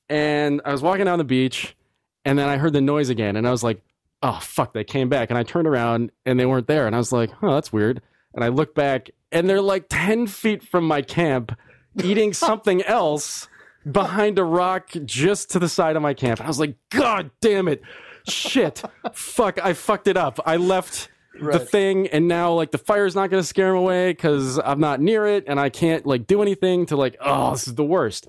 And 0.10 0.62
I 0.64 0.72
was 0.72 0.82
walking 0.82 1.06
down 1.06 1.18
the 1.18 1.26
beach, 1.26 1.76
and 2.24 2.40
then 2.40 2.48
I 2.48 2.58
heard 2.58 2.72
the 2.74 2.82
noise 2.82 3.10
again, 3.10 3.36
and 3.36 3.46
I 3.46 3.52
was 3.52 3.62
like, 3.64 3.82
"Oh 4.24 4.40
fuck!" 4.42 4.72
They 4.74 4.86
came 4.86 5.10
back, 5.10 5.30
and 5.30 5.38
I 5.38 5.44
turned 5.44 5.68
around, 5.68 6.12
and 6.26 6.40
they 6.40 6.46
weren't 6.46 6.68
there, 6.68 6.88
and 6.88 6.96
I 6.96 6.98
was 6.98 7.12
like, 7.12 7.30
"Oh, 7.44 7.54
that's 7.54 7.74
weird." 7.74 8.02
And 8.34 8.42
I 8.42 8.48
looked 8.48 8.74
back, 8.74 9.10
and 9.34 9.50
they're 9.50 9.62
like 9.62 9.88
ten 9.90 10.26
feet 10.26 10.64
from 10.64 10.86
my 10.86 11.02
camp, 11.02 11.58
eating 12.02 12.32
something 12.48 12.82
else 12.84 13.50
behind 13.92 14.40
a 14.40 14.46
rock 14.46 14.92
just 15.04 15.52
to 15.52 15.60
the 15.60 15.68
side 15.68 15.98
of 15.98 16.02
my 16.02 16.14
camp. 16.14 16.40
And 16.40 16.48
I 16.48 16.50
was 16.50 16.60
like, 16.60 16.76
"God 16.90 17.30
damn 17.42 17.68
it!" 17.68 17.82
Shit, 18.28 18.84
fuck! 19.14 19.64
I 19.64 19.74
fucked 19.74 20.08
it 20.08 20.18
up. 20.18 20.40
I 20.46 20.58
left 20.58 21.10
the 21.40 21.60
thing, 21.60 22.08
and 22.08 22.28
now 22.28 22.54
like 22.54 22.72
the 22.72 22.78
fire's 22.78 23.16
not 23.16 23.30
to 23.30 23.44
scare 23.44 23.70
him 23.70 23.78
away 23.78 24.12
because 24.12 24.60
I'm 24.60 24.80
not 24.80 25.00
near 25.00 25.26
it, 25.28 25.46
and 25.48 25.60
I 25.60 25.70
can't 25.70 26.06
like 26.06 26.28
do 26.28 26.42
anything 26.42 26.86
to 26.88 26.98
like. 26.98 27.16
Oh, 27.20 27.52
this 27.52 27.68
is 27.68 27.76
the 27.76 27.84
worst. 27.86 28.28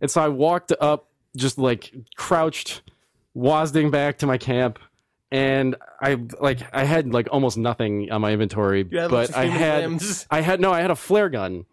And 0.00 0.10
so 0.10 0.20
I 0.22 0.28
walked 0.28 0.72
up, 0.80 1.08
just 1.36 1.58
like 1.58 1.92
crouched, 2.16 2.82
wazding 3.34 3.90
back 3.90 4.18
to 4.18 4.26
my 4.26 4.38
camp, 4.38 4.78
and 5.30 5.76
I 6.00 6.18
like 6.40 6.60
I 6.72 6.84
had 6.84 7.12
like 7.12 7.28
almost 7.30 7.58
nothing 7.58 8.10
on 8.10 8.20
my 8.20 8.32
inventory, 8.32 8.82
but 8.82 9.36
I 9.36 9.46
had 9.46 9.82
limbs. 9.82 10.26
I 10.30 10.40
had 10.40 10.60
no, 10.60 10.72
I 10.72 10.80
had 10.80 10.90
a 10.90 10.96
flare 10.96 11.28
gun. 11.28 11.66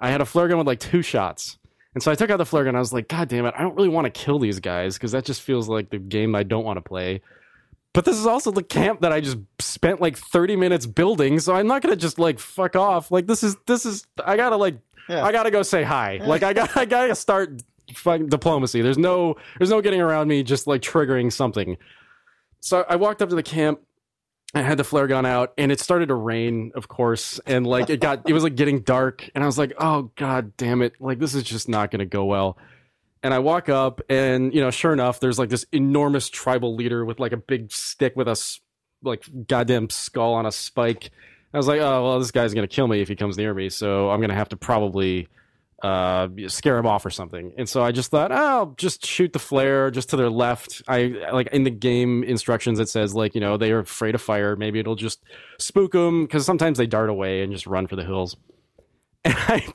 I 0.00 0.10
had 0.10 0.20
a 0.20 0.26
flare 0.26 0.48
gun 0.48 0.58
with 0.58 0.66
like 0.66 0.80
two 0.80 1.02
shots. 1.02 1.58
And 1.94 2.02
so 2.02 2.10
I 2.10 2.14
took 2.16 2.28
out 2.30 2.38
the 2.38 2.46
flare 2.46 2.64
gun. 2.64 2.74
I 2.74 2.80
was 2.80 2.92
like, 2.92 3.08
God 3.08 3.28
damn 3.28 3.46
it, 3.46 3.54
I 3.56 3.62
don't 3.62 3.76
really 3.76 3.88
want 3.88 4.04
to 4.06 4.10
kill 4.10 4.38
these 4.38 4.60
guys 4.60 4.94
because 4.94 5.12
that 5.12 5.24
just 5.24 5.42
feels 5.42 5.68
like 5.68 5.90
the 5.90 5.98
game 5.98 6.34
I 6.34 6.42
don't 6.42 6.64
want 6.64 6.76
to 6.76 6.80
play. 6.82 7.22
But 7.92 8.04
this 8.04 8.16
is 8.16 8.26
also 8.26 8.50
the 8.50 8.64
camp 8.64 9.02
that 9.02 9.12
I 9.12 9.20
just 9.20 9.38
spent 9.60 10.00
like 10.00 10.16
30 10.18 10.56
minutes 10.56 10.84
building, 10.84 11.38
so 11.38 11.54
I'm 11.54 11.68
not 11.68 11.80
gonna 11.80 11.94
just 11.94 12.18
like 12.18 12.40
fuck 12.40 12.74
off. 12.74 13.12
Like 13.12 13.28
this 13.28 13.44
is 13.44 13.56
this 13.66 13.86
is 13.86 14.04
I 14.24 14.36
gotta 14.36 14.56
like 14.56 14.76
Yeah. 15.08 15.24
I 15.24 15.30
gotta 15.30 15.52
go 15.52 15.62
say 15.62 15.84
hi. 15.84 16.18
Like 16.20 16.42
I 16.42 16.52
got 16.52 16.76
I 16.76 16.84
gotta 16.86 17.14
start 17.14 17.62
fucking 17.94 18.28
diplomacy. 18.30 18.82
There's 18.82 18.98
no 18.98 19.36
there's 19.58 19.70
no 19.70 19.80
getting 19.80 20.00
around 20.00 20.26
me 20.26 20.42
just 20.42 20.66
like 20.66 20.82
triggering 20.82 21.32
something. 21.32 21.76
So 22.58 22.84
I 22.88 22.96
walked 22.96 23.22
up 23.22 23.28
to 23.28 23.36
the 23.36 23.42
camp. 23.44 23.78
I 24.54 24.62
had 24.62 24.78
the 24.78 24.84
flare 24.84 25.06
gun 25.06 25.26
out, 25.26 25.52
and 25.58 25.72
it 25.72 25.80
started 25.80 26.06
to 26.08 26.14
rain, 26.14 26.70
of 26.74 26.86
course, 26.86 27.40
and 27.46 27.66
like 27.66 27.90
it 27.90 28.00
got 28.00 28.28
it 28.28 28.32
was 28.32 28.44
like 28.44 28.54
getting 28.54 28.80
dark, 28.80 29.28
and 29.34 29.42
I 29.42 29.46
was 29.46 29.58
like, 29.58 29.72
oh 29.78 30.12
god 30.16 30.56
damn 30.56 30.80
it, 30.80 30.94
like 31.00 31.18
this 31.18 31.34
is 31.34 31.42
just 31.42 31.68
not 31.68 31.90
gonna 31.90 32.06
go 32.06 32.24
well. 32.24 32.56
And 33.22 33.34
I 33.34 33.40
walk 33.40 33.68
up, 33.68 34.00
and 34.08 34.54
you 34.54 34.60
know, 34.60 34.70
sure 34.70 34.92
enough, 34.92 35.18
there's 35.18 35.38
like 35.38 35.48
this 35.48 35.66
enormous 35.72 36.28
tribal 36.28 36.76
leader 36.76 37.04
with 37.04 37.18
like 37.18 37.32
a 37.32 37.36
big 37.36 37.72
stick 37.72 38.14
with 38.14 38.28
a 38.28 38.58
like 39.02 39.24
goddamn 39.48 39.90
skull 39.90 40.34
on 40.34 40.46
a 40.46 40.52
spike. 40.52 41.10
I 41.52 41.56
was 41.56 41.66
like, 41.66 41.80
oh 41.80 42.04
well, 42.04 42.18
this 42.20 42.30
guy's 42.30 42.54
gonna 42.54 42.68
kill 42.68 42.86
me 42.86 43.00
if 43.00 43.08
he 43.08 43.16
comes 43.16 43.36
near 43.36 43.52
me, 43.54 43.70
so 43.70 44.10
I'm 44.10 44.20
gonna 44.20 44.34
have 44.34 44.50
to 44.50 44.56
probably 44.56 45.28
uh, 45.82 46.28
scare 46.48 46.76
them 46.76 46.86
off 46.86 47.04
or 47.04 47.10
something. 47.10 47.52
And 47.58 47.68
so 47.68 47.82
I 47.82 47.92
just 47.92 48.10
thought, 48.10 48.32
oh, 48.32 48.34
I'll 48.34 48.74
just 48.76 49.04
shoot 49.04 49.32
the 49.32 49.38
flare 49.38 49.90
just 49.90 50.10
to 50.10 50.16
their 50.16 50.30
left. 50.30 50.82
I 50.88 51.28
like 51.32 51.48
in 51.48 51.64
the 51.64 51.70
game 51.70 52.24
instructions 52.24 52.78
it 52.80 52.88
says 52.88 53.14
like 53.14 53.34
you 53.34 53.40
know 53.40 53.56
they 53.56 53.72
are 53.72 53.80
afraid 53.80 54.14
of 54.14 54.22
fire. 54.22 54.56
Maybe 54.56 54.78
it'll 54.78 54.96
just 54.96 55.22
spook 55.58 55.92
them 55.92 56.24
because 56.24 56.46
sometimes 56.46 56.78
they 56.78 56.86
dart 56.86 57.10
away 57.10 57.42
and 57.42 57.52
just 57.52 57.66
run 57.66 57.86
for 57.86 57.96
the 57.96 58.04
hills. 58.04 58.36
And 59.26 59.34
I 59.38 59.66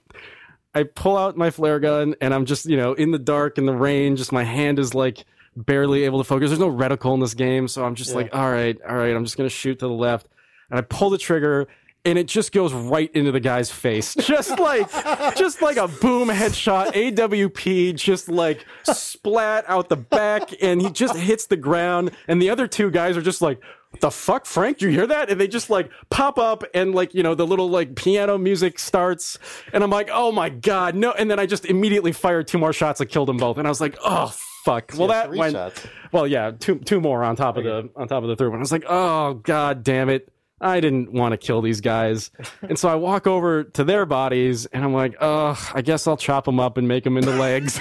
I 0.76 0.84
pull 0.84 1.18
out 1.18 1.36
my 1.36 1.50
flare 1.50 1.80
gun 1.80 2.14
and 2.22 2.36
I'm 2.36 2.46
just 2.46 2.68
you 2.68 2.78
know 2.78 2.94
in 2.94 3.10
the 3.10 3.18
dark 3.18 3.58
in 3.58 3.66
the 3.66 3.74
rain. 3.74 4.16
Just 4.16 4.32
my 4.32 4.44
hand 4.44 4.78
is 4.78 4.94
like 4.94 5.26
barely 5.56 6.04
able 6.04 6.20
to 6.20 6.24
focus. 6.24 6.50
There's 6.50 6.60
no 6.60 6.72
reticle 6.72 7.14
in 7.16 7.20
this 7.20 7.34
game, 7.34 7.68
so 7.68 7.84
I'm 7.84 7.96
just 7.96 8.14
like, 8.14 8.30
all 8.34 8.50
right, 8.50 8.78
all 8.88 8.96
right. 8.96 9.16
I'm 9.16 9.26
just 9.26 9.38
gonna 9.38 9.50
shoot 9.50 9.80
to 9.80 9.88
the 9.88 9.94
left, 9.94 10.28
and 10.70 10.78
I 10.78 10.82
pull 10.84 11.10
the 11.10 11.18
trigger. 11.18 11.68
And 12.06 12.18
it 12.18 12.28
just 12.28 12.54
goes 12.54 12.72
right 12.74 13.12
into 13.14 13.32
the 13.34 13.42
guy's 13.42 13.70
face, 13.70 14.16
just 14.16 14.58
like, 14.58 14.90
just 15.36 15.62
like 15.62 15.76
a 15.76 15.90
boom 15.90 16.30
headshot, 16.30 16.94
AWP, 16.94 17.94
just 17.96 18.30
like 18.30 18.66
splat 18.86 19.66
out 19.68 19.90
the 19.90 19.98
back, 19.98 20.50
and 20.62 20.82
he 20.82 20.90
just 20.92 21.16
hits 21.18 21.48
the 21.48 21.58
ground. 21.58 22.12
And 22.30 22.42
the 22.42 22.50
other 22.50 22.68
two 22.68 22.90
guys 22.90 23.18
are 23.18 23.22
just 23.22 23.42
like, 23.42 23.60
"The 24.00 24.12
fuck, 24.12 24.46
Frank? 24.46 24.82
You 24.82 24.88
hear 24.90 25.08
that?" 25.08 25.30
And 25.30 25.40
they 25.42 25.48
just 25.50 25.70
like 25.70 25.92
pop 26.10 26.40
up, 26.40 26.64
and 26.74 26.96
like 26.96 27.14
you 27.14 27.22
know 27.22 27.36
the 27.36 27.46
little 27.46 27.70
like 27.70 27.96
piano 27.96 28.38
music 28.38 28.80
starts, 28.80 29.38
and 29.74 29.84
I'm 29.84 29.90
like, 29.90 30.10
"Oh 30.12 30.32
my 30.32 30.48
god, 30.50 30.96
no!" 30.96 31.12
And 31.12 31.30
then 31.30 31.38
I 31.38 31.46
just 31.46 31.66
immediately 31.66 32.14
fired 32.14 32.48
two 32.48 32.58
more 32.58 32.72
shots 32.72 33.02
and 33.02 33.10
killed 33.10 33.28
them 33.28 33.38
both, 33.38 33.58
and 33.58 33.68
I 33.68 33.70
was 33.70 33.82
like, 33.82 33.98
"Oh 34.06 34.28
fuck!" 34.64 34.94
Well, 34.98 35.10
that 35.10 35.32
went. 35.32 35.54
shots. 35.54 35.86
Well, 36.14 36.26
yeah, 36.26 36.52
two 36.58 36.80
two 36.80 37.02
more 37.02 37.26
on 37.26 37.36
top 37.36 37.58
of 37.58 37.66
the 37.66 37.90
on 37.98 38.08
top 38.08 38.24
of 38.24 38.30
the 38.30 38.38
third 38.38 38.50
one. 38.52 38.60
I 38.60 38.62
was 38.62 38.72
like, 38.72 38.86
oh 38.88 39.34
god 39.34 39.84
damn 39.84 40.08
it. 40.10 40.30
I 40.62 40.80
didn't 40.80 41.14
want 41.14 41.32
to 41.32 41.38
kill 41.38 41.62
these 41.62 41.82
guys. 41.82 42.32
And 42.62 42.78
so 42.78 42.90
I 42.90 42.96
walk 42.96 43.28
over 43.28 43.64
to 43.64 43.84
their 43.84 44.06
bodies 44.06 44.66
and 44.68 44.84
I'm 44.84 44.94
like, 44.94 45.16
oh, 45.22 45.72
I 45.74 45.82
guess 45.82 46.08
I'll 46.08 46.18
chop 46.18 46.46
them 46.46 46.60
up 46.60 46.78
and 46.78 46.88
make 46.88 47.04
them 47.04 47.18
into 47.18 47.32
legs. 47.32 47.80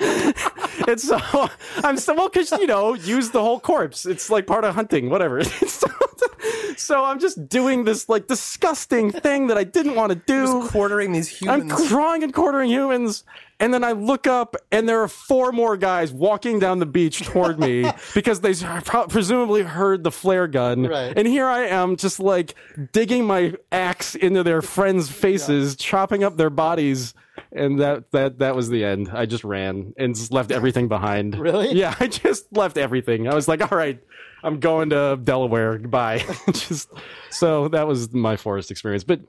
and 0.88 1.00
so 1.00 1.18
I'm 1.82 1.96
so 1.96 2.14
well 2.14 2.28
because 2.28 2.50
you 2.52 2.66
know 2.66 2.94
use 2.94 3.30
the 3.30 3.40
whole 3.40 3.60
corpse. 3.60 4.06
It's 4.06 4.30
like 4.30 4.46
part 4.46 4.64
of 4.64 4.74
hunting, 4.74 5.10
whatever. 5.10 5.42
so, 5.44 5.86
so 6.76 7.04
I'm 7.04 7.18
just 7.18 7.48
doing 7.48 7.84
this 7.84 8.08
like 8.08 8.26
disgusting 8.26 9.10
thing 9.10 9.48
that 9.48 9.58
I 9.58 9.64
didn't 9.64 9.94
want 9.94 10.10
to 10.10 10.16
do. 10.16 10.46
Just 10.46 10.72
quartering 10.72 11.12
these 11.12 11.28
humans. 11.28 11.72
I'm 11.72 11.88
drawing 11.88 12.22
and 12.22 12.32
quartering 12.32 12.70
humans. 12.70 13.24
And 13.60 13.72
then 13.72 13.84
I 13.84 13.92
look 13.92 14.26
up, 14.26 14.56
and 14.72 14.88
there 14.88 15.00
are 15.02 15.08
four 15.08 15.52
more 15.52 15.76
guys 15.76 16.12
walking 16.12 16.58
down 16.58 16.80
the 16.80 16.86
beach 16.86 17.22
toward 17.22 17.58
me 17.58 17.90
because 18.14 18.40
they 18.40 18.54
presumably 19.08 19.62
heard 19.62 20.02
the 20.02 20.10
flare 20.10 20.48
gun. 20.48 20.84
Right. 20.84 21.16
And 21.16 21.26
here 21.26 21.46
I 21.46 21.66
am, 21.66 21.96
just 21.96 22.18
like 22.18 22.54
digging 22.92 23.24
my 23.24 23.54
axe 23.70 24.14
into 24.14 24.42
their 24.42 24.60
friends' 24.60 25.08
faces, 25.08 25.76
chopping 25.76 26.24
up 26.24 26.36
their 26.36 26.50
bodies. 26.50 27.14
And 27.52 27.80
that 27.80 28.10
that 28.12 28.38
that 28.40 28.54
was 28.56 28.68
the 28.68 28.84
end. 28.84 29.10
I 29.12 29.26
just 29.26 29.44
ran 29.44 29.92
and 29.96 30.14
just 30.14 30.32
left 30.32 30.50
everything 30.52 30.88
behind. 30.88 31.38
Really? 31.38 31.72
Yeah, 31.72 31.94
I 31.98 32.06
just 32.06 32.52
left 32.56 32.76
everything. 32.76 33.28
I 33.28 33.34
was 33.34 33.48
like, 33.48 33.60
all 33.60 33.76
right, 33.76 34.00
I'm 34.42 34.60
going 34.60 34.90
to 34.90 35.18
Delaware. 35.22 35.78
Goodbye. 35.78 36.24
just 36.52 36.90
so 37.30 37.68
that 37.68 37.86
was 37.86 38.12
my 38.12 38.36
forest 38.36 38.70
experience. 38.70 39.04
But 39.04 39.20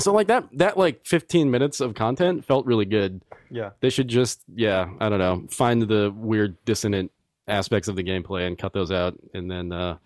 So 0.00 0.12
like 0.12 0.28
that 0.28 0.44
that 0.58 0.76
like 0.78 1.04
15 1.04 1.50
minutes 1.50 1.80
of 1.80 1.94
content 1.94 2.44
felt 2.44 2.66
really 2.66 2.84
good. 2.84 3.20
Yeah. 3.50 3.70
They 3.80 3.90
should 3.90 4.08
just 4.08 4.42
yeah, 4.54 4.90
I 5.00 5.08
don't 5.08 5.18
know, 5.18 5.46
find 5.50 5.82
the 5.82 6.12
weird 6.14 6.56
dissonant 6.64 7.10
aspects 7.48 7.88
of 7.88 7.96
the 7.96 8.04
gameplay 8.04 8.46
and 8.46 8.56
cut 8.58 8.72
those 8.72 8.90
out 8.92 9.18
and 9.34 9.50
then 9.50 9.72
uh 9.72 9.96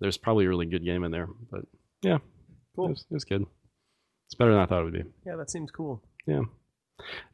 there's 0.00 0.16
probably 0.16 0.46
a 0.46 0.48
really 0.48 0.66
good 0.66 0.84
game 0.84 1.04
in 1.04 1.12
there. 1.12 1.28
But 1.50 1.66
yeah. 2.02 2.18
Cool. 2.74 2.86
It 2.86 2.90
was, 2.90 3.04
it 3.10 3.14
was 3.14 3.24
good. 3.24 3.46
It's 4.26 4.34
better 4.34 4.52
than 4.52 4.60
I 4.60 4.66
thought 4.66 4.80
it 4.80 4.84
would 4.84 4.92
be. 4.94 5.04
Yeah, 5.26 5.36
that 5.36 5.50
seems 5.50 5.70
cool. 5.70 6.02
Yeah. 6.26 6.42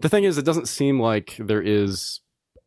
The 0.00 0.09
thing 0.09 0.24
is, 0.24 0.36
it 0.38 0.44
doesn't 0.44 0.68
seem 0.68 1.00
like 1.00 1.36
there 1.38 1.62
is 1.62 2.20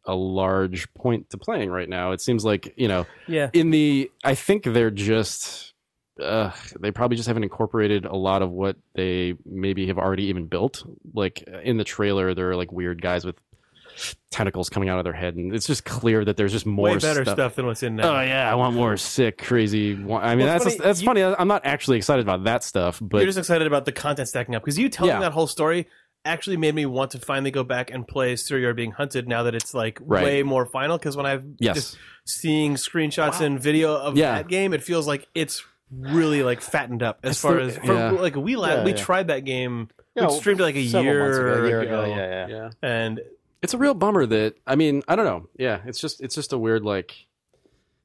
a 0.05 0.15
large 0.15 0.91
point 0.93 1.29
to 1.29 1.37
playing 1.37 1.69
right 1.69 1.87
now. 1.89 2.11
It 2.11 2.21
seems 2.21 2.43
like 2.43 2.73
you 2.77 2.87
know, 2.87 3.05
Yeah. 3.27 3.49
in 3.53 3.69
the, 3.71 4.09
I 4.23 4.35
think 4.35 4.63
they're 4.63 4.89
just, 4.91 5.73
uh, 6.21 6.51
they 6.79 6.91
probably 6.91 7.17
just 7.17 7.27
haven't 7.27 7.43
incorporated 7.43 8.05
a 8.05 8.15
lot 8.15 8.41
of 8.41 8.51
what 8.51 8.75
they 8.95 9.35
maybe 9.45 9.87
have 9.87 9.97
already 9.97 10.23
even 10.25 10.47
built. 10.47 10.83
Like 11.13 11.41
in 11.63 11.77
the 11.77 11.83
trailer, 11.83 12.33
there 12.33 12.49
are 12.51 12.55
like 12.55 12.71
weird 12.71 13.01
guys 13.01 13.25
with 13.25 13.35
tentacles 14.29 14.69
coming 14.69 14.89
out 14.89 14.99
of 14.99 15.03
their 15.03 15.13
head, 15.13 15.35
and 15.35 15.53
it's 15.53 15.65
just 15.67 15.85
clear 15.85 16.23
that 16.23 16.37
there's 16.37 16.51
just 16.51 16.65
more 16.65 16.89
Way 16.89 16.97
better 16.97 17.25
stuff. 17.25 17.55
than 17.55 17.65
what's 17.65 17.81
in 17.83 17.95
now. 17.95 18.17
Oh 18.17 18.21
yeah, 18.21 18.49
I 18.51 18.55
want 18.55 18.75
more 18.75 18.95
sick, 18.97 19.37
crazy. 19.39 19.93
I 19.93 19.95
mean, 19.95 20.07
Well, 20.07 20.37
that's 20.37 20.63
funny, 20.65 20.77
that's 20.77 21.01
you- 21.01 21.05
funny. 21.05 21.23
I'm 21.23 21.47
not 21.47 21.65
actually 21.65 21.97
excited 21.97 22.23
about 22.23 22.43
that 22.43 22.63
stuff, 22.63 22.99
but 23.01 23.17
You're 23.17 23.25
just 23.27 23.39
excited 23.39 23.65
about 23.65 23.85
the 23.85 23.91
content 23.91 24.27
stacking 24.29 24.55
up 24.55 24.61
because 24.63 24.77
you 24.77 24.89
telling 24.89 25.13
Yeah. 25.13 25.19
that 25.21 25.31
whole 25.31 25.47
story 25.47 25.87
actually 26.25 26.57
made 26.57 26.75
me 26.75 26.85
want 26.85 27.11
to 27.11 27.19
finally 27.19 27.51
go 27.51 27.63
back 27.63 27.89
and 27.89 28.05
play 28.07 28.35
You're 28.49 28.73
Being 28.73 28.91
Hunted 28.91 29.27
now 29.27 29.43
that 29.43 29.55
it's 29.55 29.73
like 29.73 29.97
Right. 30.01 30.23
way 30.23 30.43
more 30.43 30.65
final. 30.65 30.97
Because 30.97 31.15
when 31.15 31.25
I've 31.25 31.45
yes, 31.57 31.75
just 31.75 31.97
seeing 32.25 32.75
screenshots 32.75 33.39
and 33.39 33.59
video 33.59 33.95
of 33.95 34.17
Yeah. 34.17 34.35
that 34.35 34.47
game, 34.49 34.73
it 34.73 34.83
feels 34.83 35.07
like 35.07 35.27
it's 35.33 35.63
really 35.91 36.43
like 36.43 36.61
fattened 36.61 37.01
up 37.03 37.19
as 37.23 37.31
It's 37.31 37.41
far 37.41 37.55
the- 37.55 37.61
as 37.63 37.77
for, 37.77 37.93
yeah. 37.93 38.11
like 38.11 38.35
we 38.35 38.55
la- 38.55 38.67
Yeah, 38.67 38.83
we 38.83 38.91
yeah. 38.91 38.97
tried 38.97 39.27
that 39.27 39.45
game. 39.45 39.89
Yeah, 40.15 40.27
we 40.27 40.33
streamed 40.39 40.59
it 40.59 40.63
like 40.63 40.75
a 40.75 40.81
year, 40.81 41.31
ago, 41.31 41.63
a 41.63 41.67
year 41.67 41.81
ago, 41.81 42.01
ago. 42.03 42.15
Yeah, 42.15 42.47
yeah. 42.47 42.47
yeah. 42.47 42.69
and 42.81 43.21
it's 43.61 43.73
a 43.73 43.77
real 43.77 43.93
bummer 43.93 44.25
that 44.25 44.55
I 44.65 44.75
mean 44.75 45.03
I 45.07 45.15
don't 45.15 45.25
know. 45.25 45.47
Yeah, 45.57 45.79
it's 45.85 45.99
just 45.99 46.21
it's 46.21 46.35
just 46.35 46.53
a 46.53 46.57
weird 46.57 46.83
like 46.83 47.13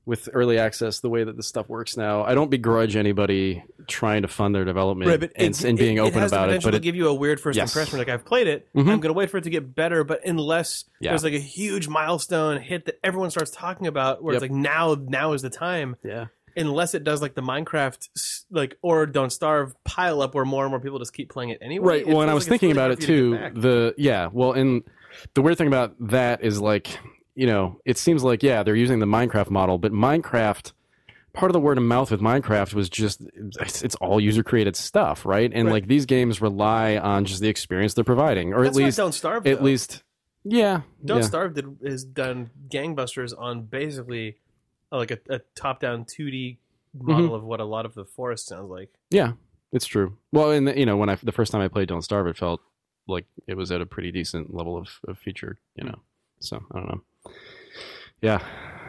with 0.05 0.29
early 0.33 0.59
access 0.59 0.99
the 0.99 1.09
way 1.09 1.23
that 1.23 1.37
this 1.37 1.47
stuff 1.47 1.69
works 1.69 1.97
now. 1.97 2.25
I 2.25 2.35
don't 2.35 2.51
begrudge 2.51 2.97
anybody 2.97 3.63
trying 3.87 4.23
to 4.23 4.29
fund 4.29 4.53
their 4.53 4.65
development 4.65 5.09
Right, 5.09 5.21
but 5.21 5.31
and, 5.37 5.55
it- 5.55 5.65
and 5.65 5.79
being 5.79 5.99
it, 5.99 6.01
open 6.01 6.25
it 6.25 6.27
about 6.27 6.51
it. 6.51 6.61
But 6.63 6.73
to 6.73 6.77
it, 6.79 6.83
give 6.83 6.97
you 6.97 7.07
a 7.09 7.15
weird 7.15 7.39
first 7.41 7.57
Yes. 7.57 7.73
impression. 7.73 7.99
Like 7.99 8.09
I've 8.09 8.25
played 8.25 8.49
it, 8.49 8.69
Mhm. 8.75 8.91
I'm 8.91 8.99
gonna 9.01 9.15
wait 9.15 9.31
for 9.31 9.37
it 9.39 9.45
to 9.45 9.51
get 9.51 9.75
better. 9.77 10.03
But 10.03 10.27
unless 10.27 10.87
Yeah. 11.01 11.11
there's 11.13 11.23
like 11.23 11.35
a 11.35 11.39
huge 11.39 11.87
milestone 11.89 12.61
hit 12.61 12.87
that 12.87 12.99
everyone 13.05 13.31
starts 13.31 13.53
talking 13.53 13.87
about, 13.87 14.25
where 14.25 14.35
Yep. 14.35 14.43
it's 14.43 14.51
like 14.51 14.59
now, 14.61 14.97
now 15.01 15.35
is 15.35 15.43
the 15.43 15.51
time. 15.51 15.95
yeah, 16.05 16.27
Unless 16.57 16.95
it 16.95 17.05
does 17.05 17.23
like 17.23 17.35
the 17.35 17.43
Minecraft, 17.43 18.45
like 18.51 18.77
or 18.83 19.07
Don't 19.07 19.31
Starve 19.31 19.75
pile 19.85 20.21
up, 20.23 20.35
where 20.35 20.45
more 20.45 20.65
and 20.65 20.71
more 20.71 20.81
people 20.81 20.99
just 20.99 21.13
keep 21.13 21.31
playing 21.31 21.51
it 21.51 21.59
anyway. 21.61 21.87
right. 21.87 22.01
it 22.01 22.07
Well, 22.09 22.23
and 22.23 22.31
I 22.31 22.35
was 22.35 22.45
like 22.45 22.61
thinking 22.61 22.71
really 22.77 22.79
about 22.81 22.91
it 22.93 23.01
to 23.01 23.07
too. 23.07 23.61
The 23.61 23.95
yeah, 23.99 24.29
well, 24.33 24.53
and 24.53 24.83
the 25.35 25.43
weird 25.43 25.59
thing 25.59 25.69
about 25.69 25.95
that 26.09 26.43
is 26.43 26.61
like 26.61 26.99
you 27.35 27.47
know 27.47 27.81
it 27.85 27.97
seems 27.99 28.23
like 28.23 28.43
yeah 28.43 28.63
they're 28.63 28.77
using 28.77 28.99
the 28.99 29.07
Minecraft 29.07 29.51
model, 29.51 29.79
but 29.79 29.93
Minecraft. 29.93 30.73
Part 31.35 31.49
of 31.49 31.55
the 31.55 31.61
word 31.61 31.79
of 31.79 31.85
mouth 31.85 32.11
with 32.11 32.21
Minecraft 32.21 32.75
was 32.75 32.91
just 32.91 33.23
it's, 33.59 33.81
it's 33.81 33.95
all 33.95 34.21
user 34.21 34.43
created 34.43 34.77
stuff, 34.77 35.25
right? 35.25 35.51
And 35.51 35.65
Right. 35.69 35.73
like 35.73 35.87
these 35.89 36.05
games 36.05 36.43
rely 36.43 36.99
on 36.99 37.25
just 37.25 37.41
the 37.41 37.49
experience 37.49 37.95
they're 37.95 38.05
providing, 38.05 38.53
or 38.53 38.63
That's 38.65 38.77
at 38.77 38.85
least 38.85 38.97
Don't 38.99 39.13
Starve. 39.13 39.47
at 39.47 39.57
though. 39.61 39.65
least 39.65 40.03
yeah, 40.45 40.83
Don't 41.03 41.21
yeah. 41.21 41.27
Starve 41.27 41.55
did 41.55 41.79
is 41.81 42.05
done 42.05 42.51
gangbusters 42.69 43.33
on 43.39 43.63
basically 43.63 44.37
like 44.99 45.11
a, 45.11 45.19
a 45.29 45.41
top 45.55 45.81
down 45.81 46.05
2D 46.05 46.59
model 46.95 47.27
Mm-hmm. 47.27 47.35
of 47.35 47.43
what 47.45 47.61
a 47.61 47.65
lot 47.65 47.87
of 47.87 47.95
the 47.95 48.05
forest 48.05 48.47
sounds 48.49 48.71
like. 48.71 48.91
Yeah, 49.11 49.33
it's 49.73 49.87
true. 49.87 50.17
Well, 50.33 50.51
and 50.51 50.69
you 50.77 50.85
know, 50.87 50.97
when 50.97 51.09
I 51.09 51.15
the 51.23 51.33
first 51.33 51.51
time 51.53 51.63
I 51.63 51.69
played 51.69 51.89
Don't 51.89 52.03
Starve, 52.03 52.27
it 52.27 52.37
felt 52.37 52.61
like 53.09 53.27
it 53.47 53.57
was 53.57 53.73
at 53.73 53.81
a 53.81 53.87
pretty 53.87 54.13
decent 54.13 54.55
level 54.55 54.77
of, 54.77 54.89
of 55.09 55.19
feature. 55.19 55.59
You 55.75 55.85
know, 55.85 55.99
so 56.41 56.63
I 56.73 56.79
don't 56.79 56.89
know. 56.89 57.33
Yeah, 58.21 58.41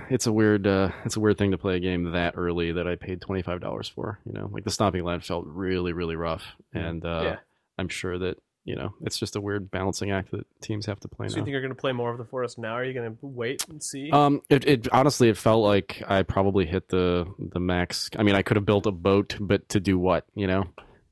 it's 0.10 0.28
a 0.28 0.32
weird 0.34 0.68
uh, 0.68 0.90
it's 1.06 1.16
a 1.16 1.20
weird 1.20 1.38
thing 1.38 1.52
to 1.52 1.58
play 1.58 1.78
a 1.78 1.80
game 1.80 2.12
that 2.12 2.34
early 2.38 2.72
that 2.74 2.88
I 2.88 2.96
paid 2.96 3.22
twenty 3.22 3.42
five 3.42 3.62
dollars 3.62 3.88
for. 3.88 4.20
You 4.26 4.34
know, 4.34 4.50
like 4.52 4.64
the 4.64 4.70
Stomping 4.72 5.04
Land 5.04 5.24
felt 5.24 5.46
really 5.48 5.94
really 5.94 6.16
rough, 6.16 6.44
and 6.74 7.04
uh, 7.06 7.22
Yeah. 7.24 7.36
I'm 7.80 7.88
sure 7.90 8.20
that 8.20 8.38
you 8.66 8.76
know 8.76 8.94
it's 9.02 9.18
just 9.20 9.36
a 9.36 9.42
weird 9.42 9.70
balancing 9.72 10.12
act 10.12 10.32
that 10.32 10.46
teams 10.62 10.86
have 10.86 11.00
to 11.02 11.08
play 11.08 11.28
So 11.28 11.34
now. 11.36 11.40
you 11.40 11.44
think 11.46 11.52
you're 11.52 11.62
going 11.62 11.76
to 11.76 11.80
play 11.80 11.92
more 11.92 12.12
of 12.12 12.18
the 12.18 12.26
forest 12.26 12.58
now? 12.58 12.74
Are 12.74 12.84
you 12.86 12.94
going 12.94 13.12
to 13.12 13.18
wait 13.22 13.68
and 13.70 13.82
see? 13.84 14.10
Um, 14.12 14.42
it, 14.50 14.66
it 14.68 14.88
honestly, 14.92 15.30
it 15.30 15.38
felt 15.38 15.64
like 15.64 16.02
I 16.08 16.24
probably 16.24 16.66
hit 16.66 16.88
the 16.90 17.26
the 17.38 17.60
max. 17.60 18.10
I 18.18 18.24
mean, 18.24 18.36
I 18.36 18.42
could 18.42 18.58
have 18.58 18.66
built 18.66 18.86
a 18.86 18.92
boat, 18.92 19.36
but 19.40 19.68
to 19.70 19.80
do 19.80 20.00
what, 20.00 20.26
you 20.36 20.48
know? 20.48 20.66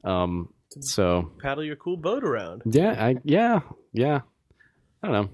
Um, 0.04 0.54
so 0.80 1.32
Paddle 1.42 1.64
your 1.66 1.76
cool 1.76 1.98
boat 1.98 2.24
around. 2.24 2.62
yeah, 2.66 2.92
I 2.98 3.18
yeah 3.26 3.60
yeah, 3.92 4.22
I 5.04 5.08
don't 5.08 5.12
know. 5.12 5.30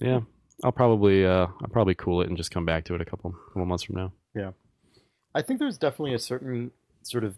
Yeah, 0.00 0.20
I'll 0.64 0.72
probably 0.72 1.26
uh 1.26 1.46
I'll 1.62 1.70
probably 1.70 1.94
cool 1.94 2.22
it 2.22 2.28
and 2.28 2.36
just 2.38 2.50
come 2.50 2.64
back 2.64 2.84
to 2.86 2.94
it 2.94 3.02
a 3.02 3.04
couple 3.04 3.32
couple 3.48 3.66
months 3.66 3.84
from 3.84 3.96
now. 3.96 4.12
Yeah, 4.34 4.52
I 5.34 5.42
think 5.42 5.58
there's 5.60 5.76
definitely 5.76 6.14
a 6.14 6.18
certain 6.18 6.70
sort 7.02 7.24
of 7.24 7.36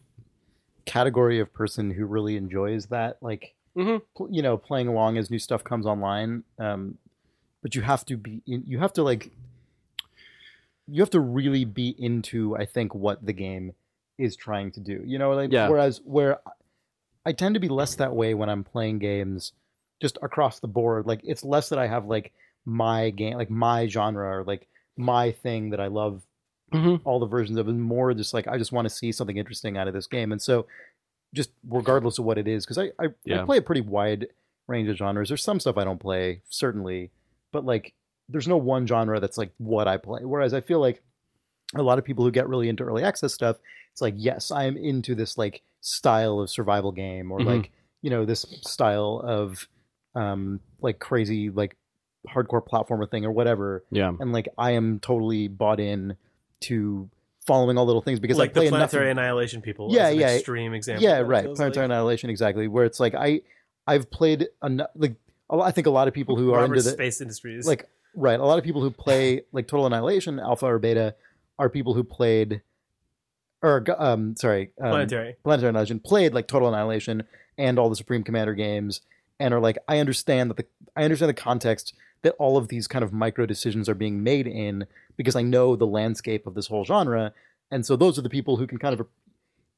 category 0.85 1.41
of 1.41 1.53
person 1.53 1.91
who 1.91 2.07
really 2.07 2.37
enjoys 2.37 2.87
that, 2.87 3.19
like 3.21 3.55
Mhm. 3.77 4.03
you 4.31 4.43
know, 4.43 4.57
playing 4.57 4.89
along 4.89 5.17
as 5.19 5.31
new 5.31 5.39
stuff 5.39 5.65
comes 5.65 5.87
online. 5.87 6.45
Um, 6.59 6.99
but 7.63 7.75
you 7.75 7.83
have 7.83 8.05
to 8.07 8.17
be, 8.17 8.43
in, 8.47 8.65
you 8.67 8.79
have 8.79 8.93
to 8.95 9.03
like, 9.03 9.31
you 10.89 11.01
have 11.01 11.11
to 11.11 11.21
really 11.21 11.65
be 11.65 11.95
into, 11.99 12.57
I 12.57 12.67
think, 12.67 12.95
what 12.95 13.25
the 13.25 13.33
game 13.33 13.75
is 14.19 14.37
trying 14.37 14.73
to 14.73 14.81
do. 14.81 15.03
You 15.07 15.19
know, 15.19 15.33
like 15.33 15.53
Yeah. 15.53 15.69
whereas 15.69 16.01
where 16.05 16.41
I 17.25 17.33
tend 17.33 17.55
to 17.55 17.61
be 17.61 17.69
less 17.69 17.95
that 17.97 18.15
way 18.15 18.35
when 18.35 18.49
I'm 18.49 18.65
playing 18.65 18.99
games, 18.99 19.53
just 20.01 20.19
across 20.23 20.59
the 20.61 20.69
board. 20.69 21.07
Like 21.07 21.21
it's 21.23 21.45
less 21.45 21.69
that 21.69 21.79
I 21.79 21.87
have 21.87 22.07
like 22.07 22.33
my 22.65 23.11
game, 23.11 23.37
like 23.37 23.51
my 23.51 23.87
genre, 23.87 24.39
or 24.39 24.45
like 24.45 24.67
my 24.97 25.31
thing 25.33 25.71
that 25.71 25.81
I 25.81 25.87
love 25.87 26.23
Mm-hmm. 26.73 27.07
all 27.07 27.21
the 27.21 27.27
versions 27.27 27.59
of 27.59 27.69
it 27.69 27.73
more 27.75 28.15
just 28.15 28.33
like 28.33 28.49
I 28.49 28.57
just 28.57 28.73
want 28.73 28.87
to 28.87 28.95
see 28.95 29.13
something 29.13 29.37
interesting 29.37 29.77
out 29.77 29.89
of 29.89 29.93
this 29.93 30.07
game. 30.07 30.33
And 30.33 30.41
so 30.41 30.67
just 31.35 31.51
regardless 31.69 32.19
of 32.19 32.25
what 32.25 32.39
it 32.39 32.47
is, 32.49 32.65
because 32.65 32.79
I, 32.79 32.91
I, 32.99 33.09
Yeah. 33.25 33.43
I 33.43 33.45
play 33.45 33.57
a 33.59 33.63
pretty 33.63 33.81
wide 33.81 34.29
range 34.69 34.89
of 34.89 34.97
genres. 34.97 35.29
There's 35.29 35.43
some 35.43 35.61
stuff 35.61 35.77
I 35.79 35.85
don't 35.85 36.01
play, 36.01 36.43
certainly, 36.49 37.11
but 37.53 37.65
like 37.65 37.95
there's 38.29 38.49
no 38.49 38.57
one 38.57 38.87
genre 38.87 39.19
that's 39.21 39.39
like 39.39 39.53
what 39.59 39.89
I 39.89 39.97
play. 39.97 40.25
Whereas 40.25 40.55
I 40.55 40.61
feel 40.61 40.81
like 40.81 41.03
a 41.75 41.83
lot 41.83 41.99
of 41.99 42.05
people 42.05 42.25
who 42.25 42.31
get 42.31 42.49
really 42.49 42.69
into 42.69 42.85
early 42.85 43.03
access 43.03 43.33
stuff, 43.35 43.57
it's 43.93 44.01
like, 44.03 44.15
yes, 44.17 44.51
I 44.51 44.65
am 44.65 44.77
into 44.77 45.15
this 45.15 45.37
like 45.39 45.63
style 45.81 46.41
of 46.41 46.51
survival 46.51 46.93
game 46.93 47.33
or 47.33 47.41
Mhm. 47.41 47.47
like, 47.47 47.71
you 48.03 48.11
know, 48.11 48.25
this 48.25 48.47
style 48.63 49.21
of 49.25 49.67
um 50.15 50.61
like 50.81 50.99
crazy 50.99 51.49
like 51.51 51.77
hardcore 52.29 52.65
platformer 52.67 53.11
thing 53.11 53.25
or 53.25 53.33
whatever 53.33 53.83
Yeah, 53.91 54.13
and 54.21 54.33
like 54.33 54.49
I 54.59 54.73
am 54.73 55.01
totally 55.01 55.49
bought 55.49 55.81
in 55.81 56.17
to 56.61 57.09
following 57.47 57.77
all 57.77 57.87
little 57.87 58.03
things 58.03 58.21
because 58.21 58.39
like 58.39 58.51
I 58.51 58.53
play 58.53 58.65
the 58.67 58.71
planetary 58.71 59.11
enough. 59.11 59.23
annihilation 59.23 59.63
people. 59.63 59.89
Yeah, 59.91 60.11
yeah. 60.11 60.37
Extreme 60.37 60.75
example. 60.75 61.03
Yeah, 61.03 61.19
right. 61.19 61.45
Planetary 61.45 61.87
like 61.87 61.93
Annihilation, 61.93 62.31
exactly. 62.31 62.69
Where 62.69 62.85
it's 62.85 63.01
like 63.01 63.15
I, 63.15 63.43
I've 63.87 64.11
played 64.11 64.49
enough. 64.63 64.91
Like 64.95 65.17
I 65.51 65.71
think 65.71 65.87
a 65.87 65.91
lot 65.91 66.09
of 66.09 66.15
people 66.15 66.37
who 66.37 66.53
are 66.53 66.65
into 66.65 66.83
the 66.83 66.91
Space 66.91 67.21
Industries. 67.21 67.67
like 67.67 67.89
right. 68.15 68.39
A 68.39 68.45
lot 68.45 68.59
of 68.59 68.65
people 68.65 68.81
who 68.81 68.91
play 68.91 69.43
like 69.53 69.67
Total 69.67 69.87
Annihilation, 69.87 70.39
Alpha 70.39 70.67
or 70.67 70.79
Beta, 70.79 71.15
are 71.59 71.69
people 71.69 71.95
who 71.95 72.05
played, 72.05 72.63
or 73.63 73.85
um, 73.99 74.37
sorry, 74.37 74.71
um, 74.81 74.91
planetary. 74.91 75.37
Planetary 75.43 75.71
Annihilation 75.71 76.01
played 76.01 76.35
like 76.35 76.47
Total 76.47 76.69
Annihilation 76.69 77.25
and 77.59 77.79
all 77.79 77.91
the 77.91 77.97
Supreme 77.97 78.23
Commander 78.23 78.55
games, 78.55 79.03
and 79.39 79.53
are 79.53 79.61
like, 79.61 79.79
I 79.89 79.99
understand 79.99 80.51
that 80.51 80.57
the 80.57 80.67
I 80.97 81.05
understand 81.05 81.29
the 81.29 81.35
context 81.35 81.95
that 82.23 82.35
all 82.39 82.57
of 82.57 82.69
these 82.69 82.87
kind 82.87 83.05
of 83.05 83.13
micro 83.13 83.47
decisions 83.47 83.89
are 83.89 83.95
being 83.95 84.23
made 84.23 84.47
in 84.47 84.87
because 85.17 85.37
I 85.37 85.43
know 85.43 85.77
the 85.77 85.87
landscape 85.87 86.47
of 86.47 86.55
this 86.55 86.69
whole 86.69 86.85
genre, 86.85 87.33
and 87.71 87.85
so 87.85 87.97
those 87.97 88.19
are 88.19 88.23
the 88.23 88.31
people 88.31 88.57
who 88.57 88.67
can 88.67 88.79
kind 88.79 88.99
of 88.99 89.07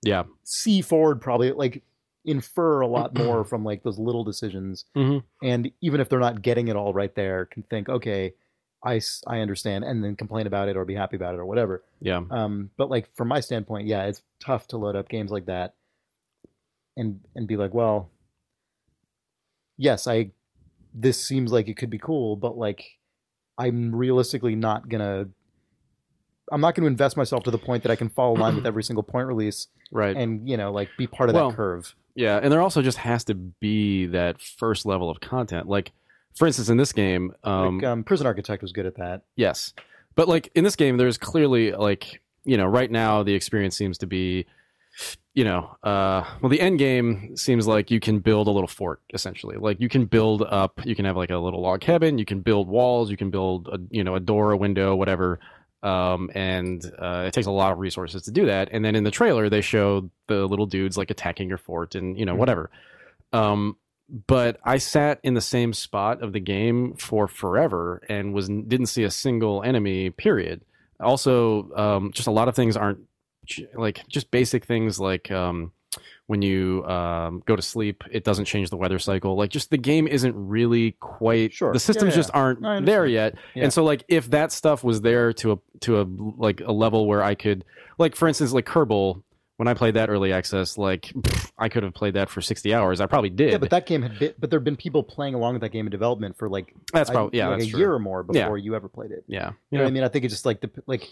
yeah, 0.02 0.24
see 0.44 0.82
forward, 0.82 1.20
probably 1.20 1.52
like 1.52 1.82
infer 2.26 2.80
a 2.80 2.86
lot 2.86 3.16
more 3.18 3.44
from 3.44 3.64
like 3.64 3.82
those 3.82 3.98
little 3.98 4.24
decisions, 4.24 4.84
Mhm. 4.94 5.22
and 5.42 5.70
even 5.80 6.00
if 6.00 6.08
they're 6.08 6.18
not 6.18 6.42
getting 6.42 6.68
it 6.68 6.76
all 6.76 6.92
right 6.92 7.14
there, 7.14 7.46
can 7.46 7.62
think, 7.64 7.88
okay. 7.88 8.34
I, 8.86 9.00
I 9.26 9.38
understand 9.38 9.82
and 9.84 10.04
then 10.04 10.14
complain 10.14 10.46
about 10.46 10.68
it 10.68 10.76
or 10.76 10.84
be 10.84 10.94
happy 10.94 11.16
about 11.16 11.32
it 11.34 11.38
or 11.38 11.46
whatever. 11.46 11.82
yeah. 12.00 12.20
Um, 12.30 12.68
but 12.76 12.90
like 12.90 13.08
from 13.16 13.28
my 13.28 13.40
standpoint, 13.40 13.86
yeah, 13.86 14.04
it's 14.04 14.20
tough 14.44 14.66
to 14.68 14.76
load 14.76 14.94
up 14.94 15.08
games 15.08 15.30
like 15.30 15.46
that 15.46 15.72
and 16.94 17.20
and 17.34 17.46
be 17.48 17.56
like, 17.56 17.72
well, 17.72 18.10
yes, 19.76 20.06
I 20.06 20.32
this 20.94 21.22
seems 21.22 21.52
like 21.52 21.68
it 21.68 21.74
could 21.76 21.90
be 21.90 21.98
cool, 21.98 22.36
but 22.36 22.56
like 22.56 22.84
I'm 23.58 23.94
realistically 23.94 24.54
not 24.54 24.88
gonna 24.88 25.26
I'm 26.52 26.60
not 26.60 26.74
gonna 26.74 26.88
invest 26.88 27.16
myself 27.16 27.42
to 27.44 27.50
the 27.50 27.58
point 27.58 27.82
that 27.84 27.90
I 27.92 27.96
can 27.96 28.08
follow 28.08 28.34
line 28.34 28.56
with 28.56 28.66
every 28.72 28.82
single 28.84 29.02
point 29.02 29.26
release 29.26 29.68
Right. 29.90 30.16
and 30.16 30.48
you 30.48 30.56
know 30.56 30.72
like 30.72 30.88
be 30.98 31.06
part 31.06 31.28
of 31.30 31.34
Well, 31.34 31.50
that 31.50 31.56
curve. 31.56 31.94
Yeah, 32.16 32.38
and 32.40 32.52
there 32.52 32.60
also 32.60 32.80
just 32.80 32.98
has 32.98 33.24
to 33.24 33.34
be 33.34 34.06
that 34.06 34.40
first 34.40 34.86
level 34.86 35.10
of 35.10 35.18
content. 35.20 35.68
Like, 35.68 35.90
for 36.36 36.46
instance, 36.46 36.68
in 36.68 36.76
this 36.76 36.92
game, 36.92 37.32
um, 37.42 37.78
like 37.78 37.86
um, 37.88 38.04
Prison 38.04 38.24
Architect 38.26 38.62
was 38.62 38.70
good 38.70 38.86
at 38.86 38.96
that. 38.98 39.22
yes, 39.34 39.72
but 40.14 40.28
like 40.28 40.48
in 40.54 40.62
this 40.62 40.76
game, 40.76 40.96
there's 40.96 41.18
clearly 41.18 41.72
like 41.72 42.20
you 42.44 42.56
know 42.56 42.66
right 42.66 42.90
now 42.90 43.22
the 43.24 43.34
experience 43.34 43.76
seems 43.76 43.98
to 43.98 44.06
be 44.06 44.46
you 45.34 45.44
know, 45.44 45.76
uh, 45.82 46.24
well, 46.40 46.48
the 46.48 46.60
end 46.60 46.78
game 46.78 47.36
seems 47.36 47.66
like 47.66 47.90
you 47.90 47.98
can 47.98 48.20
build 48.20 48.46
a 48.46 48.50
little 48.50 48.68
fort 48.68 49.00
essentially. 49.12 49.56
Like 49.56 49.80
you 49.80 49.88
can 49.88 50.06
build 50.06 50.42
up, 50.42 50.80
you 50.84 50.94
can 50.94 51.04
have 51.04 51.16
like 51.16 51.30
a 51.30 51.38
little 51.38 51.60
log 51.60 51.80
cabin, 51.80 52.18
you 52.18 52.24
can 52.24 52.40
build 52.40 52.68
walls, 52.68 53.10
you 53.10 53.16
can 53.16 53.30
build 53.30 53.68
a 53.68 53.78
you 53.90 54.04
know 54.04 54.14
a 54.14 54.20
door, 54.20 54.52
a 54.52 54.56
window, 54.56 54.94
whatever. 54.94 55.40
Um, 55.82 56.30
and 56.34 56.82
uh, 56.98 57.24
it 57.26 57.34
takes 57.34 57.46
a 57.46 57.50
lot 57.50 57.72
of 57.72 57.78
resources 57.78 58.22
to 58.22 58.30
do 58.30 58.46
that. 58.46 58.70
And 58.72 58.82
then 58.82 58.94
in 58.94 59.04
the 59.04 59.10
trailer, 59.10 59.50
they 59.50 59.60
show 59.60 60.08
the 60.28 60.46
little 60.46 60.64
dudes 60.64 60.96
like 60.96 61.10
attacking 61.10 61.48
your 61.48 61.58
fort 61.58 61.94
and 61.94 62.18
you 62.18 62.24
know 62.24 62.36
whatever. 62.36 62.70
Um, 63.32 63.76
but 64.26 64.60
I 64.64 64.78
sat 64.78 65.18
in 65.24 65.34
the 65.34 65.40
same 65.40 65.72
spot 65.72 66.22
of 66.22 66.32
the 66.32 66.40
game 66.40 66.94
for 66.94 67.26
forever 67.26 68.02
and 68.08 68.32
was 68.32 68.48
didn't 68.48 68.86
see 68.86 69.02
a 69.02 69.10
single 69.10 69.64
enemy. 69.64 70.10
Period. 70.10 70.62
Also, 71.00 71.72
um, 71.74 72.12
just 72.12 72.28
a 72.28 72.30
lot 72.30 72.46
of 72.46 72.54
things 72.54 72.76
aren't 72.76 73.00
like 73.74 74.06
just 74.08 74.30
basic 74.30 74.64
things 74.64 74.98
like 75.00 75.30
um, 75.30 75.72
when 76.26 76.42
you 76.42 76.84
um, 76.86 77.42
go 77.46 77.54
to 77.56 77.62
sleep, 77.62 78.02
it 78.10 78.24
doesn't 78.24 78.46
change 78.46 78.70
the 78.70 78.76
weather 78.76 78.98
cycle. 78.98 79.36
Like 79.36 79.50
just 79.50 79.70
the 79.70 79.78
game 79.78 80.06
isn't 80.08 80.34
really 80.34 80.92
quite. 80.92 81.52
Sure. 81.52 81.72
The 81.72 81.78
systems 81.80 82.12
Yeah, 82.12 82.16
just 82.16 82.30
aren't 82.34 82.86
there 82.86 83.06
yet. 83.06 83.34
Yeah. 83.54 83.64
And 83.64 83.72
so 83.72 83.84
like 83.84 84.04
if 84.08 84.30
that 84.30 84.52
stuff 84.52 84.82
was 84.82 85.00
there 85.02 85.32
to 85.34 85.52
a 85.52 85.56
to 85.80 86.00
a 86.00 86.06
like 86.36 86.60
a 86.60 86.72
level 86.72 87.06
where 87.06 87.22
I 87.22 87.34
could 87.34 87.64
like 87.98 88.16
for 88.16 88.26
instance 88.28 88.52
like 88.52 88.66
Kerbal 88.66 89.22
when 89.56 89.68
I 89.68 89.74
played 89.74 89.94
that 89.94 90.10
early 90.10 90.32
access 90.32 90.76
like 90.76 91.02
pff, 91.14 91.52
I 91.58 91.68
could 91.68 91.84
have 91.84 91.94
played 91.94 92.14
that 92.14 92.28
for 92.28 92.40
60 92.40 92.74
hours. 92.74 93.00
I 93.00 93.06
probably 93.06 93.30
did. 93.30 93.52
Yeah, 93.52 93.58
but 93.58 93.70
that 93.70 93.86
game 93.86 94.02
had 94.02 94.18
been, 94.18 94.34
but 94.40 94.50
there 94.50 94.58
have 94.58 94.64
been 94.64 94.74
people 94.76 95.04
playing 95.04 95.34
along 95.34 95.52
with 95.52 95.60
that 95.62 95.68
game 95.68 95.86
in 95.86 95.92
development 95.92 96.36
for 96.36 96.48
like 96.48 96.74
that's 96.92 97.08
I- 97.08 97.12
probably 97.12 97.38
yeah, 97.38 97.48
like 97.48 97.58
that's 97.58 97.68
a 97.68 97.70
true. 97.70 97.78
year 97.80 97.92
or 97.92 98.00
more 98.00 98.26
Yeah. 98.32 98.44
before 98.44 98.58
you 98.58 98.74
ever 98.74 98.88
played 98.88 99.12
it. 99.12 99.24
Yeah. 99.28 99.52
You 99.70 99.78
know 99.78 99.84
what 99.84 99.90
I 99.90 99.92
mean? 99.92 100.02
I 100.02 100.08
think 100.08 100.24
it's 100.24 100.34
just 100.34 100.44
like 100.46 100.60
the 100.60 100.70
like 100.86 101.08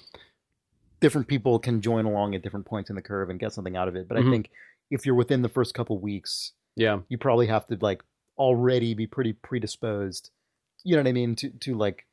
different 1.02 1.28
people 1.28 1.58
can 1.58 1.82
join 1.82 2.06
along 2.06 2.34
at 2.34 2.40
different 2.42 2.64
points 2.64 2.88
in 2.88 2.96
the 2.96 3.02
curve 3.02 3.28
and 3.28 3.38
get 3.38 3.52
something 3.52 3.76
out 3.76 3.88
of 3.88 3.96
it. 3.96 4.08
But 4.08 4.16
Mhm. 4.16 4.26
I 4.28 4.30
think 4.30 4.50
if 4.90 5.04
you're 5.04 5.14
within 5.14 5.42
the 5.42 5.48
first 5.50 5.74
couple 5.74 5.98
weeks, 5.98 6.52
Yeah. 6.76 7.00
you 7.10 7.18
probably 7.18 7.48
have 7.48 7.66
to 7.66 7.76
like 7.80 8.02
already 8.38 8.94
be 8.94 9.06
pretty 9.06 9.34
predisposed. 9.34 10.30
You 10.84 10.96
know 10.96 11.02
what 11.02 11.08
I 11.08 11.12
mean? 11.12 11.34
To 11.36 11.50
to 11.50 11.74
like 11.76 12.06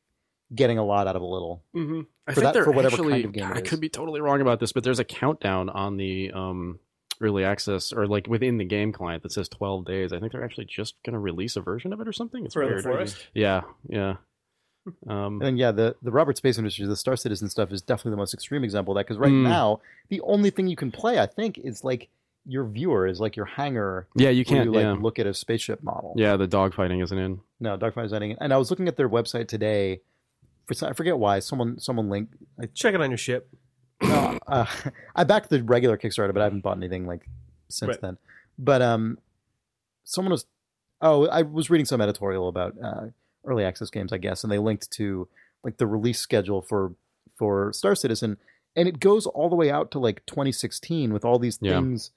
getting 0.53 0.77
a 0.77 0.83
lot 0.85 1.07
out 1.07 1.15
of 1.15 1.21
a 1.21 1.25
little. 1.25 1.63
Mm-hmm. 1.75 2.01
I 2.27 2.33
For 2.33 2.35
think 2.35 2.43
that- 2.43 2.53
they're 2.53 2.63
for 2.65 2.71
whatever 2.71 2.95
actually, 2.95 3.11
kind 3.13 3.25
of 3.25 3.31
game 3.33 3.51
it 3.51 3.57
I 3.57 3.61
is. 3.61 3.69
could 3.69 3.79
be 3.79 3.89
totally 3.89 4.19
wrong 4.21 4.41
about 4.41 4.59
this, 4.59 4.71
but 4.73 4.83
there's 4.83 4.99
a 4.99 5.03
countdown 5.05 5.69
on 5.69 5.97
the 5.97 6.31
um, 6.31 6.79
early 7.21 7.43
access 7.43 7.91
or 7.93 8.07
like 8.07 8.27
within 8.27 8.57
the 8.57 8.65
game 8.65 8.91
client 8.91 9.21
that 9.23 9.31
says 9.31 9.47
12 9.49 9.85
days. 9.85 10.11
I 10.13 10.19
think 10.19 10.31
they're 10.31 10.43
actually 10.43 10.65
just 10.65 10.95
going 11.03 11.13
to 11.13 11.19
release 11.19 11.55
a 11.55 11.61
version 11.61 11.93
of 11.93 11.99
it 12.01 12.07
or 12.07 12.13
something. 12.13 12.45
It's 12.45 12.53
For 12.53 12.67
the 12.67 12.81
forest. 12.81 13.27
Yeah, 13.33 13.61
yeah. 13.87 14.17
Um, 15.07 15.33
And 15.33 15.41
then 15.41 15.57
yeah, 15.57 15.71
the 15.71 15.95
the 16.01 16.11
Roberts 16.11 16.37
Space 16.39 16.57
Industries, 16.57 16.87
the 16.87 16.95
Star 16.95 17.15
Citizen 17.15 17.49
stuff 17.49 17.71
is 17.71 17.81
definitely 17.81 18.11
the 18.11 18.17
most 18.17 18.33
extreme 18.33 18.63
example 18.63 18.93
of 18.93 18.95
that 18.99 19.05
because 19.07 19.17
right 19.19 19.31
Mm. 19.31 19.43
now 19.43 19.81
the 20.09 20.21
only 20.21 20.49
thing 20.49 20.67
you 20.67 20.75
can 20.75 20.91
play, 20.91 21.19
I 21.19 21.25
think, 21.27 21.57
is 21.57 21.83
like 21.83 22.09
your 22.45 22.63
viewer 22.65 23.05
is 23.05 23.19
like 23.19 23.35
your 23.35 23.45
hangar. 23.45 24.07
yeah, 24.15 24.29
you 24.29 24.43
can't. 24.45 24.65
you 24.65 24.71
like 24.71 24.81
yeah, 24.83 24.93
look 24.93 25.19
at 25.19 25.27
a 25.27 25.33
spaceship 25.33 25.83
model. 25.83 26.13
yeah. 26.17 26.35
The 26.37 26.47
dogfighting 26.47 27.03
isn't 27.03 27.17
in. 27.17 27.41
No, 27.59 27.77
dogfighting 27.77 28.05
is 28.05 28.13
ending. 28.13 28.37
And 28.39 28.53
I 28.53 28.57
was 28.57 28.69
looking 28.71 28.87
at 28.87 28.95
their 28.97 29.09
website 29.09 29.47
today. 29.47 30.01
For 30.65 30.73
some, 30.73 30.89
I 30.89 30.93
forget 30.93 31.17
why. 31.19 31.39
Someone 31.39 31.79
someone 31.79 32.09
linked. 32.09 32.33
I, 32.59 32.67
Check 32.73 32.95
it 32.95 33.01
on 33.01 33.11
your 33.11 33.17
ship. 33.17 33.49
no, 34.01 34.39
uh, 34.47 34.65
I 35.15 35.23
backed 35.25 35.49
the 35.49 35.61
regular 35.61 35.97
Kickstarter, 35.97 36.33
but 36.33 36.41
I 36.41 36.45
haven't 36.45 36.61
bought 36.61 36.77
anything 36.77 37.05
like 37.05 37.27
since 37.67 37.89
Right. 37.89 38.01
then. 38.01 38.17
But 38.57 38.81
um, 38.81 39.19
someone 40.03 40.31
was. 40.31 40.45
Oh, 41.01 41.27
I 41.27 41.43
was 41.43 41.69
reading 41.69 41.85
some 41.85 42.01
editorial 42.01 42.47
about 42.49 42.75
uh, 42.83 43.07
early 43.45 43.63
access 43.63 43.89
games, 43.89 44.11
I 44.13 44.17
guess, 44.17 44.43
and 44.43 44.51
they 44.51 44.57
linked 44.59 44.89
to 44.91 45.27
like 45.63 45.77
the 45.77 45.87
release 45.87 46.19
schedule 46.19 46.61
for 46.61 46.93
for 47.37 47.71
Star 47.73 47.95
Citizen, 47.95 48.37
and 48.75 48.87
it 48.87 48.99
goes 48.99 49.25
all 49.25 49.49
the 49.49 49.55
way 49.55 49.71
out 49.71 49.91
to 49.91 49.99
like 49.99 50.25
2016 50.25 51.13
with 51.13 51.23
all 51.25 51.39
these 51.39 51.57
Yeah. 51.61 51.79
things. 51.79 52.11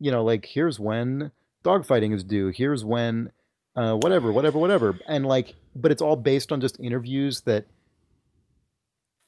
You 0.00 0.10
know, 0.12 0.22
like 0.24 0.46
here's 0.46 0.78
when 0.78 1.32
dogfighting 1.64 2.14
is 2.14 2.22
due. 2.24 2.48
Here's 2.48 2.84
when 2.84 3.32
uh, 3.76 3.94
whatever, 3.96 4.32
whatever, 4.32 4.58
whatever, 4.58 4.98
and 5.08 5.26
like, 5.26 5.54
but 5.74 5.90
it's 5.92 6.02
all 6.02 6.16
based 6.16 6.50
on 6.52 6.60
just 6.60 6.78
interviews 6.80 7.40
that 7.42 7.66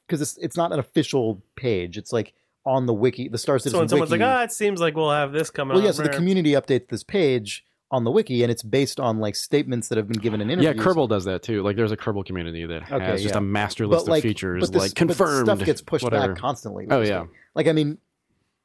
because 0.07 0.21
it's 0.21 0.37
it's 0.37 0.57
not 0.57 0.71
an 0.71 0.79
official 0.79 1.41
page. 1.55 1.97
It's 1.97 2.11
like 2.13 2.33
on 2.65 2.85
the 2.85 2.93
wiki, 2.93 3.27
the 3.27 3.37
Star 3.37 3.57
Citizen 3.59 3.75
So 3.75 3.79
when 3.79 3.89
someone's 3.89 4.11
wiki. 4.11 4.23
like, 4.23 4.29
ah, 4.39 4.43
it 4.43 4.51
seems 4.51 4.79
like 4.79 4.95
we'll 4.95 5.11
have 5.11 5.31
this 5.31 5.49
coming 5.49 5.75
well, 5.75 5.83
yeah. 5.85 5.91
So 5.91 6.03
the 6.03 6.09
community 6.09 6.51
updates 6.51 6.87
this 6.89 7.03
page 7.03 7.65
on 7.91 8.05
the 8.05 8.11
wiki, 8.11 8.41
and 8.41 8.51
it's 8.51 8.63
based 8.63 8.99
on 8.99 9.19
like 9.19 9.35
statements 9.35 9.89
that 9.89 9.97
have 9.97 10.07
been 10.07 10.21
given 10.21 10.39
in 10.41 10.49
interviews. 10.49 10.75
Yeah. 10.77 10.81
Kerbal 10.83 11.09
does 11.09 11.25
that 11.25 11.43
too. 11.43 11.61
Like, 11.61 11.75
there's 11.75 11.91
a 11.91 11.97
Kerbal 11.97 12.25
community 12.25 12.65
that 12.65 12.83
has 12.83 13.01
Okay, 13.01 13.11
just 13.21 13.35
yeah. 13.35 13.37
a 13.37 13.41
master 13.41 13.85
but 13.85 13.95
list 13.97 14.07
like 14.07 14.19
of 14.23 14.29
features, 14.29 14.61
but 14.61 14.71
this- 14.73 14.81
like 14.81 14.91
but 14.91 14.97
confirmed. 14.97 15.47
stuff 15.47 15.63
gets 15.65 15.81
pushed 15.81 16.03
whatever. 16.05 16.33
back 16.33 16.41
constantly. 16.41 16.87
Oh, 16.89 17.01
yeah. 17.01 17.19
like- 17.19 17.29
like 17.53 17.67
I 17.67 17.73
mean, 17.73 17.97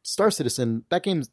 Star 0.03 0.31
Citizen. 0.31 0.85
That 0.91 1.03
game's 1.03 1.29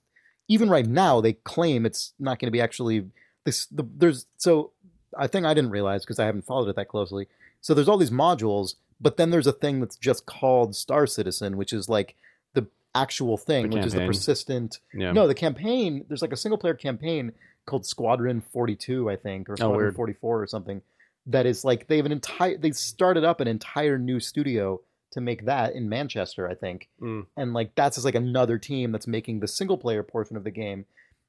even 0.48 0.70
right 0.70 0.86
now 0.88 1.22
they 1.22 1.34
claim 1.34 1.86
it's 1.86 2.14
not 2.20 2.40
going 2.40 2.48
to 2.48 2.52
be 2.52 2.60
actually 2.62 3.06
this. 3.44 3.68
The, 3.68 3.84
there's 3.96 4.26
so 4.38 4.72
I 5.18 5.28
think 5.28 5.46
I 5.46 5.54
didn't 5.54 5.70
realize 5.70 6.04
because 6.04 6.18
I 6.20 6.26
haven't 6.26 6.46
followed 6.46 6.70
it 6.70 6.76
that 6.76 6.88
closely. 6.88 7.28
So 7.62 7.74
there's 7.76 7.88
all 7.88 7.98
these 7.98 8.10
modules, 8.10 8.74
but 9.00 9.18
then 9.18 9.30
there's 9.30 9.46
a 9.48 9.52
thing 9.54 9.80
that's 9.80 9.96
just 9.96 10.26
called 10.26 10.76
Star 10.76 11.06
Citizen, 11.06 11.56
which 11.58 11.72
is 11.72 11.88
like 11.88 12.16
the 12.56 12.66
actual 12.96 13.38
thing, 13.38 13.70
The 13.70 13.78
which 13.78 13.86
is 13.86 13.94
the 13.94 14.06
persistent. 14.08 14.80
Yeah. 14.94 15.12
No, 15.12 15.28
the 15.28 15.36
campaign. 15.36 16.04
There's 16.08 16.24
like 16.24 16.34
a 16.34 16.38
single 16.38 16.58
player 16.58 16.74
campaign 16.74 17.32
called 17.66 17.86
Squadron 17.86 18.42
42, 18.42 19.10
I 19.10 19.16
think, 19.16 19.50
or 19.50 19.58
Squadron 19.58 19.92
Oh, 19.94 19.96
44 19.96 20.42
or 20.42 20.48
something. 20.48 20.82
That 21.28 21.46
is 21.46 21.64
like 21.64 21.88
they 21.88 21.98
have 21.98 22.06
an 22.06 22.12
entire. 22.12 22.58
They 22.58 22.72
started 22.72 23.24
up 23.24 23.40
an 23.40 23.48
entire 23.48 23.98
new 23.98 24.20
studio 24.20 24.82
to 25.12 25.22
make 25.22 25.46
that 25.46 25.74
in 25.74 25.88
Manchester, 25.88 26.50
I 26.50 26.56
think, 26.56 26.90
Mm. 27.02 27.28
and 27.38 27.54
like 27.54 27.76
that's 27.76 27.96
just 27.98 28.04
like 28.06 28.16
another 28.16 28.58
team 28.58 28.92
that's 28.92 29.08
making 29.08 29.40
the 29.40 29.48
single 29.48 29.78
player 29.78 30.04
portion 30.04 30.36
of 30.36 30.44
the 30.44 30.52
game. 30.52 30.86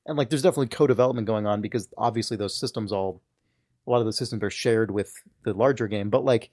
And 0.07 0.19
like, 0.19 0.31
there's 0.31 0.43
definitely 0.43 0.69
co-development 0.69 1.27
going 1.27 1.47
on 1.47 1.61
because 1.61 1.89
obviously 1.97 2.37
those 2.37 2.57
systems 2.59 2.93
all, 2.93 3.21
a 3.87 3.91
lot 3.91 3.99
of 4.01 4.05
those 4.05 4.19
systems 4.19 4.43
are 4.43 4.51
shared 4.51 4.91
with 4.91 5.13
the 5.45 5.53
larger 5.55 5.87
game. 5.87 6.11
But 6.11 6.25
like, 6.25 6.51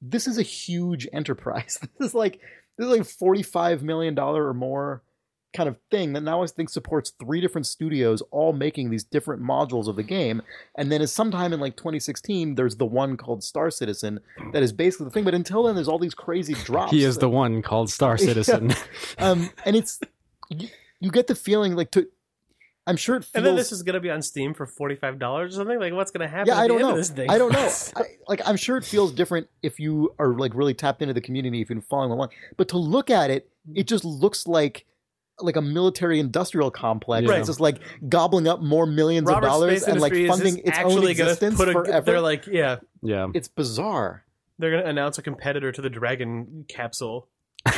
this 0.00 0.26
is 0.26 0.38
a 0.38 0.42
huge 0.42 1.06
enterprise. 1.12 1.78
This 1.98 2.08
is 2.08 2.14
like 2.14 2.40
this 2.78 2.86
is 2.86 2.96
like 2.96 3.04
forty 3.06 3.42
five 3.42 3.82
million 3.82 4.14
dollar 4.14 4.46
or 4.48 4.54
more 4.54 5.02
kind 5.54 5.68
of 5.68 5.76
thing 5.90 6.12
that 6.12 6.20
now 6.22 6.42
I 6.42 6.46
think 6.46 6.68
supports 6.68 7.10
three 7.18 7.40
different 7.40 7.66
studios 7.66 8.22
all 8.30 8.52
making 8.52 8.90
these 8.90 9.04
different 9.04 9.42
modules 9.42 9.88
of 9.88 9.96
the 9.96 10.02
game. 10.02 10.42
And 10.76 10.92
then 10.92 11.00
is 11.00 11.10
sometime 11.12 11.52
in 11.52 11.60
like 11.60 11.76
2016, 11.76 12.54
there's 12.54 12.76
the 12.76 12.86
one 12.86 13.16
called 13.16 13.42
Star 13.42 13.70
Citizen 13.70 14.20
that 14.52 14.62
is 14.62 14.72
basically 14.72 15.04
the 15.04 15.10
thing. 15.10 15.24
But 15.24 15.34
until 15.34 15.62
then, 15.62 15.74
there's 15.74 15.88
all 15.88 15.98
these 15.98 16.14
crazy 16.14 16.54
drops. 16.54 16.92
He 16.92 17.04
is 17.04 17.14
that- 17.14 17.20
the 17.20 17.30
one 17.30 17.62
called 17.62 17.90
Star 17.90 18.18
Citizen. 18.18 18.74
um, 19.18 19.50
and 19.64 19.74
it's 19.76 20.00
you, 20.50 20.68
you 21.00 21.10
get 21.10 21.26
the 21.26 21.34
feeling 21.34 21.74
like 21.74 21.90
to. 21.92 22.08
I'm 22.86 22.96
sure 22.96 23.16
it 23.16 23.24
feels. 23.24 23.32
And 23.34 23.44
then 23.44 23.54
this 23.54 23.70
is 23.70 23.82
going 23.82 23.94
to 23.94 24.00
be 24.00 24.10
on 24.10 24.22
Steam 24.22 24.54
for 24.54 24.64
forty 24.64 24.96
five 24.96 25.18
dollars 25.18 25.54
or 25.54 25.56
something. 25.58 25.78
Like, 25.78 25.92
what's 25.92 26.10
going 26.10 26.26
to 26.26 26.28
happen? 26.28 26.46
yeah, 26.46 26.54
at 26.54 26.60
I 26.60 26.62
the 26.62 26.68
don't 26.68 26.78
end 26.78 26.86
know. 26.88 26.92
Of 26.92 26.96
this 26.96 27.10
thing? 27.10 27.30
I 27.30 27.36
don't 27.36 27.52
know. 27.52 27.70
I, 27.96 28.02
like, 28.28 28.40
I'm 28.46 28.56
sure 28.56 28.78
it 28.78 28.84
feels 28.84 29.12
different 29.12 29.46
if 29.62 29.78
you 29.78 30.14
are 30.18 30.32
like 30.32 30.54
really 30.54 30.72
tapped 30.72 31.02
into 31.02 31.12
the 31.12 31.20
community, 31.20 31.58
if 31.60 31.68
you've 31.68 31.76
been 31.76 31.82
following 31.82 32.12
along. 32.12 32.30
But 32.56 32.68
to 32.68 32.78
look 32.78 33.10
at 33.10 33.30
it, 33.30 33.50
it 33.74 33.86
just 33.86 34.06
looks 34.06 34.46
like 34.46 34.86
like 35.40 35.56
a 35.56 35.62
military 35.62 36.20
industrial 36.20 36.70
complex. 36.70 37.28
Right. 37.28 37.38
It's 37.38 37.48
just 37.48 37.60
like 37.60 37.78
gobbling 38.08 38.48
up 38.48 38.60
more 38.60 38.86
millions 38.86 39.26
Robert 39.28 39.46
of 39.46 39.52
dollars 39.52 39.82
Space 39.82 39.92
and 39.92 40.00
like 40.00 40.12
Industries 40.12 40.28
funding 40.30 40.58
is 40.58 40.68
its 40.68 40.78
own 40.78 40.84
actually 40.86 41.14
gonna 41.14 41.30
existence 41.30 41.56
put 41.56 41.68
a, 41.68 41.72
forever. 41.72 42.04
They're 42.04 42.20
like, 42.20 42.46
yeah, 42.46 42.76
yeah. 43.02 43.28
it's 43.34 43.48
bizarre. 43.48 44.24
they're 44.58 44.70
going 44.70 44.82
to 44.82 44.88
announce 44.88 45.18
a 45.18 45.22
competitor 45.22 45.70
to 45.72 45.80
the 45.82 45.90
Dragon 45.90 46.64
capsule. 46.68 47.28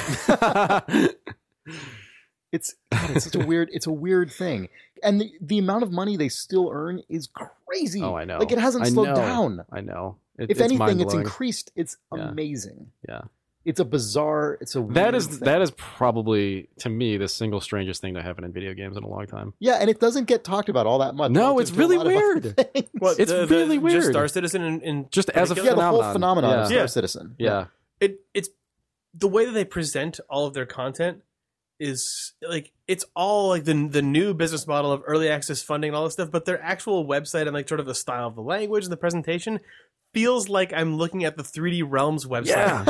It's 2.52 2.74
God, 2.90 3.10
it's 3.10 3.24
such 3.26 3.36
a 3.36 3.46
weird 3.46 3.68
it's 3.72 3.86
a 3.86 3.92
weird 3.92 4.32
thing. 4.32 4.68
And 5.02 5.20
the, 5.20 5.32
the 5.40 5.58
amount 5.58 5.84
of 5.84 5.92
money 5.92 6.16
they 6.16 6.28
still 6.28 6.68
earn 6.72 7.00
is 7.08 7.28
crazy. 7.28 8.02
oh, 8.02 8.16
I 8.16 8.24
know. 8.24 8.38
Like 8.38 8.50
it 8.52 8.58
hasn't 8.58 8.84
I 8.86 8.88
slowed 8.88 9.08
know. 9.08 9.14
down. 9.14 9.64
I 9.70 9.80
know. 9.80 10.16
It, 10.36 10.44
If 10.44 10.50
it's 10.52 10.60
anything, 10.60 11.00
it's 11.00 11.14
increased. 11.14 11.70
It's 11.76 11.96
Yeah. 12.14 12.28
amazing. 12.28 12.90
Yeah. 13.08 13.22
It's 13.64 13.78
a 13.78 13.84
bizarre. 13.84 14.56
It's 14.62 14.74
a 14.74 14.80
that 14.92 15.14
is 15.14 15.26
thing. 15.26 15.40
that 15.40 15.60
is 15.60 15.70
probably 15.72 16.68
to 16.78 16.88
me 16.88 17.18
the 17.18 17.28
single 17.28 17.60
strangest 17.60 18.00
thing 18.00 18.14
to 18.14 18.22
happen 18.22 18.42
in 18.44 18.52
video 18.52 18.72
games 18.72 18.96
in 18.96 19.02
a 19.02 19.06
long 19.08 19.26
time. 19.26 19.52
yeah, 19.58 19.74
and 19.74 19.90
it 19.90 20.00
doesn't 20.00 20.24
get 20.24 20.44
talked 20.44 20.68
about 20.70 20.86
all 20.86 20.98
that 21.00 21.14
much. 21.14 21.30
No, 21.30 21.58
it's 21.58 21.70
really 21.70 21.96
lot 21.98 22.06
of 22.06 22.12
other 22.12 22.16
weird. 22.40 22.56
things. 22.72 22.88
What, 22.98 23.18
It's 23.20 23.30
the- 23.30 23.44
the- 23.44 23.54
really 23.54 23.76
Just 23.76 23.84
weird. 23.84 24.04
Star 24.14 24.28
Citizen 24.28 24.62
in, 24.62 24.80
in 24.80 25.06
Just 25.10 25.28
as 25.30 25.50
a 25.50 25.54
yeah, 25.56 25.74
the 25.74 25.82
whole 25.82 26.02
phenomenon. 26.02 26.12
phenomenon 26.14 26.58
of 26.60 26.66
Star 26.68 26.78
Yeah. 26.78 26.86
Citizen. 26.86 27.36
Yeah. 27.38 27.66
it 28.00 28.20
it's 28.32 28.48
the 29.14 29.28
way 29.28 29.44
that 29.44 29.52
they 29.52 29.64
present 29.64 30.20
all 30.30 30.46
of 30.46 30.54
their 30.54 30.66
content 30.66 31.22
is 31.78 32.34
like 32.46 32.72
it's 32.86 33.04
all 33.16 33.48
like 33.48 33.64
the 33.64 33.88
the 33.88 34.02
new 34.02 34.34
business 34.34 34.66
model 34.66 34.92
of 34.92 35.02
early 35.06 35.28
access 35.28 35.62
funding 35.62 35.88
and 35.88 35.96
all 35.96 36.04
this 36.04 36.12
stuff, 36.14 36.30
but 36.30 36.44
their 36.44 36.62
actual 36.62 37.06
website 37.06 37.42
and 37.42 37.52
like 37.52 37.68
sort 37.68 37.80
of 37.80 37.86
the 37.86 37.94
style 37.94 38.28
of 38.28 38.34
the 38.34 38.42
language 38.42 38.84
and 38.84 38.92
the 38.92 38.96
presentation 38.96 39.60
feels 40.12 40.48
like 40.48 40.72
I'm 40.72 40.96
looking 40.96 41.24
at 41.24 41.36
the 41.36 41.42
3D 41.42 41.84
Realms 41.86 42.26
website. 42.26 42.46
Yeah. 42.46 42.84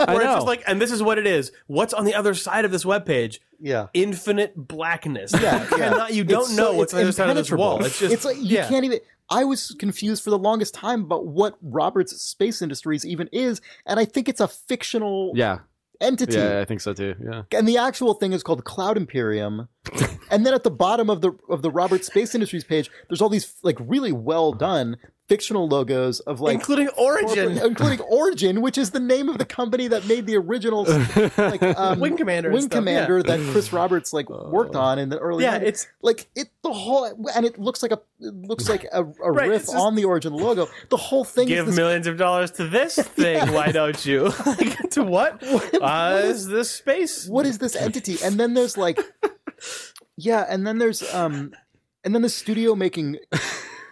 I 0.00 0.04
Where 0.12 0.16
it's 0.16 0.24
know. 0.24 0.34
just 0.34 0.46
like, 0.46 0.62
and 0.66 0.80
this 0.80 0.90
is 0.92 1.02
what 1.02 1.18
it 1.18 1.26
is. 1.26 1.52
What's 1.66 1.94
on 1.94 2.04
the 2.04 2.14
other 2.14 2.34
side 2.34 2.64
of 2.64 2.70
this 2.70 2.84
webpage? 2.84 3.38
yeah. 3.60 3.88
Infinite 3.94 4.54
blackness. 4.56 5.32
Yeah, 5.32 5.62
you, 5.62 5.68
yeah. 5.78 5.90
cannot, 5.90 6.14
you 6.14 6.24
don't 6.24 6.42
It's 6.42 6.56
know 6.56 6.72
so- 6.72 6.76
what's 6.76 6.94
on 6.94 6.98
the 6.98 7.04
other 7.04 7.12
side 7.12 7.30
of 7.30 7.36
this 7.36 7.50
wall. 7.50 7.84
It's 7.84 7.98
just, 7.98 8.12
it's 8.14 8.24
like 8.24 8.36
you 8.36 8.44
yeah. 8.56 8.68
can't 8.68 8.84
even. 8.84 9.00
I 9.30 9.44
was 9.44 9.74
confused 9.78 10.22
for 10.24 10.30
the 10.30 10.38
longest 10.38 10.72
time 10.74 11.02
about 11.02 11.26
what 11.26 11.56
Roberts 11.60 12.18
Space 12.22 12.62
Industries 12.62 13.04
even 13.04 13.28
is, 13.32 13.60
and 13.84 14.00
I 14.00 14.04
think 14.06 14.28
it's 14.28 14.40
a 14.40 14.48
fictional 14.48 15.32
Yeah. 15.34 15.58
entity. 16.00 16.36
Yeah, 16.38 16.60
I 16.60 16.64
think 16.64 16.80
so 16.80 16.94
too. 16.94 17.14
Yeah. 17.22 17.42
And 17.52 17.68
the 17.68 17.76
actual 17.78 18.14
thing 18.14 18.32
is 18.32 18.42
called 18.42 18.64
Cloud 18.64 18.96
Imperium, 18.96 19.68
and 20.30 20.46
then 20.46 20.54
at 20.54 20.62
the 20.62 20.70
bottom 20.70 21.10
of 21.10 21.20
the 21.20 21.32
of 21.50 21.60
the 21.62 21.70
Roberts 21.70 22.06
Space 22.06 22.34
Industries 22.34 22.64
page, 22.64 22.90
there's 23.08 23.20
all 23.20 23.28
these 23.28 23.54
like 23.62 23.76
really 23.80 24.12
well 24.12 24.52
done 24.52 24.96
fictional 25.28 25.68
logos 25.68 26.20
of 26.20 26.40
like 26.40 26.54
including 26.54 26.88
Origin. 26.96 27.58
including 27.58 28.00
Origin, 28.00 28.62
which 28.62 28.78
is 28.78 28.90
the 28.92 29.00
name 29.00 29.28
of 29.28 29.36
the 29.38 29.44
company 29.44 29.86
that 29.88 30.06
made 30.06 30.26
the 30.26 30.36
original 30.36 30.84
like 31.36 31.62
um, 31.62 32.00
Wing 32.00 32.16
Commander 32.16 32.50
Wing 32.50 32.62
stuff, 32.62 32.72
Commander 32.78 33.22
that 33.22 33.38
Chris 33.52 33.72
Roberts 33.72 34.12
like 34.14 34.30
worked 34.30 34.74
on 34.74 34.98
in 34.98 35.10
the 35.10 35.18
early 35.18 35.44
Yeah, 35.44 35.58
90s. 35.58 35.62
it's- 35.62 35.86
like 36.00 36.28
it 36.34 36.48
the 36.62 36.72
whole 36.72 37.04
and 37.34 37.44
it 37.44 37.58
looks 37.58 37.82
like 37.82 37.92
a 37.92 38.00
it 38.20 38.34
looks 38.34 38.68
like 38.68 38.84
a, 38.92 39.02
a 39.04 39.30
Right, 39.30 39.48
riff 39.50 39.62
just- 39.66 39.74
on 39.76 39.94
the 39.94 40.04
Origin 40.06 40.32
logo. 40.32 40.66
The 40.88 40.96
whole 40.96 41.24
thing 41.24 41.46
Give 41.48 41.60
is 41.60 41.66
this 41.66 41.76
millions 41.76 42.06
of 42.06 42.16
dollars 42.16 42.50
to 42.52 42.66
this 42.66 42.96
thing, 42.96 43.52
why 43.52 43.70
don't 43.70 44.04
you? 44.06 44.32
Like, 44.46 44.90
to 44.90 45.02
what? 45.02 45.42
Uh, 45.74 46.22
is 46.24 46.46
this 46.48 46.70
space? 46.70 47.28
what 47.28 47.44
is 47.46 47.58
this 47.58 47.76
entity? 47.76 48.16
And 48.24 48.40
then 48.40 48.54
there's 48.54 48.76
like, 48.78 48.98
yeah, 50.16 50.46
and 50.48 50.66
then 50.66 50.78
there's 50.78 51.02
um, 51.14 51.52
and 52.04 52.14
then 52.14 52.22
the 52.22 52.28
studio 52.28 52.74
making 52.74 53.18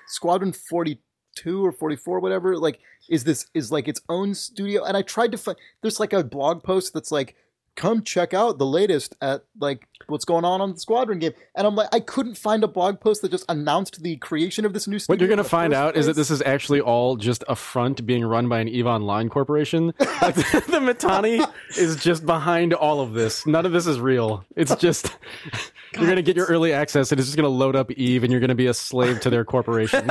Squadron 0.09 0.53
Forty 0.53 1.01
Two 1.37 1.65
or 1.65 1.71
Forty 1.71 1.95
Four, 1.95 2.19
whatever. 2.19 2.59
Like, 2.59 2.81
is 3.09 3.23
this 3.23 3.47
is 3.55 3.71
like 3.71 3.87
its 3.87 4.01
own 4.09 4.35
studio? 4.35 4.83
And 4.83 4.97
I 4.97 5.03
tried 5.03 5.31
to 5.33 5.39
find. 5.39 5.57
There's 5.83 6.01
like 6.01 6.13
a 6.13 6.25
blog 6.25 6.65
post 6.65 6.93
that's 6.93 7.13
like, 7.13 7.37
come 7.77 8.03
check 8.03 8.35
out 8.35 8.59
the 8.59 8.67
latest 8.67 9.15
at 9.21 9.45
like 9.61 9.87
what's 10.07 10.25
going 10.25 10.45
on 10.45 10.61
on 10.61 10.73
the 10.73 10.81
Squadron 10.81 11.19
game. 11.19 11.33
And 11.55 11.67
I'm 11.67 11.77
like, 11.77 11.89
I 11.95 12.01
couldn't 12.01 12.37
find 12.37 12.65
a 12.65 12.69
blog 12.69 13.01
post 13.01 13.23
that 13.23 13.31
just 13.31 13.45
announced 13.49 14.03
the 14.03 14.17
creation 14.17 14.65
of 14.65 14.73
this 14.73 14.89
new 14.89 14.99
studio. 14.99 15.15
What 15.15 15.21
you're 15.21 15.29
going 15.29 15.45
to 15.45 15.49
find 15.49 15.73
out 15.73 15.97
is 15.97 16.07
that 16.07 16.17
this 16.17 16.31
is 16.31 16.43
actually 16.43 16.81
all 16.81 17.17
just 17.17 17.45
a 17.49 17.55
front 17.55 18.05
being 18.07 18.25
run 18.25 18.49
by 18.49 18.61
an 18.61 18.69
EVE 18.69 18.87
Online 18.87 19.29
corporation. 19.29 19.93
Like 20.23 20.35
the, 20.35 20.65
the 20.67 20.81
Mittani 20.81 21.47
is 21.77 21.97
just 21.97 22.25
behind 22.25 22.73
all 22.73 23.01
of 23.01 23.13
this. 23.13 23.47
None 23.47 23.67
of 23.67 23.73
this 23.73 23.87
is 23.87 24.01
real. 24.01 24.45
It's 24.57 24.75
just 24.77 25.15
you're 25.95 26.05
going 26.05 26.17
to 26.17 26.23
get 26.23 26.37
your 26.37 26.47
early 26.47 26.73
access 26.73 27.13
and 27.13 27.21
it's 27.21 27.29
just 27.29 27.37
going 27.37 27.45
to 27.45 27.51
load 27.51 27.77
up 27.77 27.91
EVE 27.91 28.25
and 28.25 28.33
you're 28.33 28.41
going 28.41 28.49
to 28.49 28.57
be 28.57 28.67
a 28.67 28.75
slave 28.75 29.21
to 29.21 29.31
their 29.31 29.45
corporation. 29.45 30.11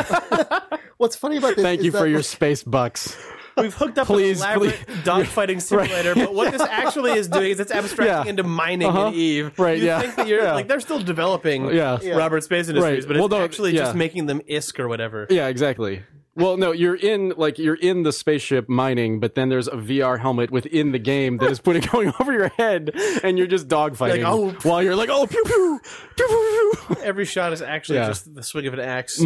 What's 0.97 1.15
funny 1.15 1.37
about 1.37 1.55
this? 1.55 1.63
Thank 1.63 1.79
is 1.79 1.85
you 1.85 1.91
that, 1.91 1.97
for 1.99 2.07
your 2.07 2.19
like, 2.19 2.25
space 2.25 2.63
bucks. 2.63 3.17
We've 3.57 3.73
hooked 3.73 3.97
up 3.97 4.07
Please, 4.07 4.41
an 4.41 4.47
elaborate 4.59 4.85
please. 4.85 4.97
dogfighting 5.03 5.61
simulator, 5.61 6.13
but 6.13 6.33
what 6.33 6.51
this 6.51 6.61
actually 6.69 7.13
is 7.13 7.29
doing 7.29 7.51
is 7.51 7.59
it's 7.61 7.71
abstracting 7.71 8.25
Yeah. 8.25 8.29
into 8.29 8.43
mining 8.43 8.89
Uh-huh. 8.89 9.07
in 9.07 9.13
Eve. 9.13 9.57
Right, 9.57 9.77
You 9.77 9.85
yeah. 9.85 10.01
think 10.01 10.15
that 10.15 10.27
you're 10.27 10.41
Yeah. 10.43 10.53
like 10.53 10.67
they're 10.67 10.81
still 10.81 10.99
developing 10.99 11.69
Yeah. 11.73 11.97
Yeah. 12.01 12.15
Robert 12.15 12.43
Space 12.43 12.67
Industries, 12.67 13.03
Right. 13.03 13.07
but 13.07 13.15
it's 13.15 13.19
Well, 13.21 13.29
no, 13.39 13.43
actually 13.45 13.71
yeah. 13.73 13.79
just 13.83 13.95
making 13.95 14.25
them 14.25 14.41
ISK 14.49 14.79
or 14.79 14.89
whatever. 14.89 15.25
Yeah, 15.29 15.47
exactly. 15.47 16.03
Well, 16.37 16.57
no, 16.57 16.73
you're 16.73 16.95
in 16.95 17.33
like 17.37 17.57
you're 17.57 17.75
in 17.75 18.03
the 18.03 18.11
spaceship 18.11 18.67
mining, 18.67 19.21
but 19.21 19.35
then 19.35 19.47
there's 19.47 19.69
a 19.69 19.77
VR 19.77 20.19
helmet 20.19 20.51
within 20.51 20.91
the 20.91 20.99
game 20.99 21.37
that 21.37 21.49
is 21.49 21.61
putting 21.61 21.81
going 21.93 22.11
over 22.19 22.33
your 22.33 22.49
head, 22.57 22.91
and 23.23 23.37
you're 23.37 23.47
just 23.47 23.69
dogfighting 23.69 24.21
Like, 24.21 24.25
oh. 24.25 24.49
while 24.69 24.83
you're 24.83 24.97
like, 24.97 25.07
oh, 25.09 25.25
pew 25.27 25.41
pew, 25.45 25.79
pew 26.17 26.27
pew. 26.27 26.73
pew. 26.87 27.03
Every 27.03 27.23
shot 27.23 27.53
is 27.53 27.61
actually 27.61 27.99
Yeah. 27.99 28.07
just 28.07 28.35
the 28.35 28.43
swing 28.43 28.67
of 28.67 28.73
an 28.73 28.81
axe. 28.81 29.21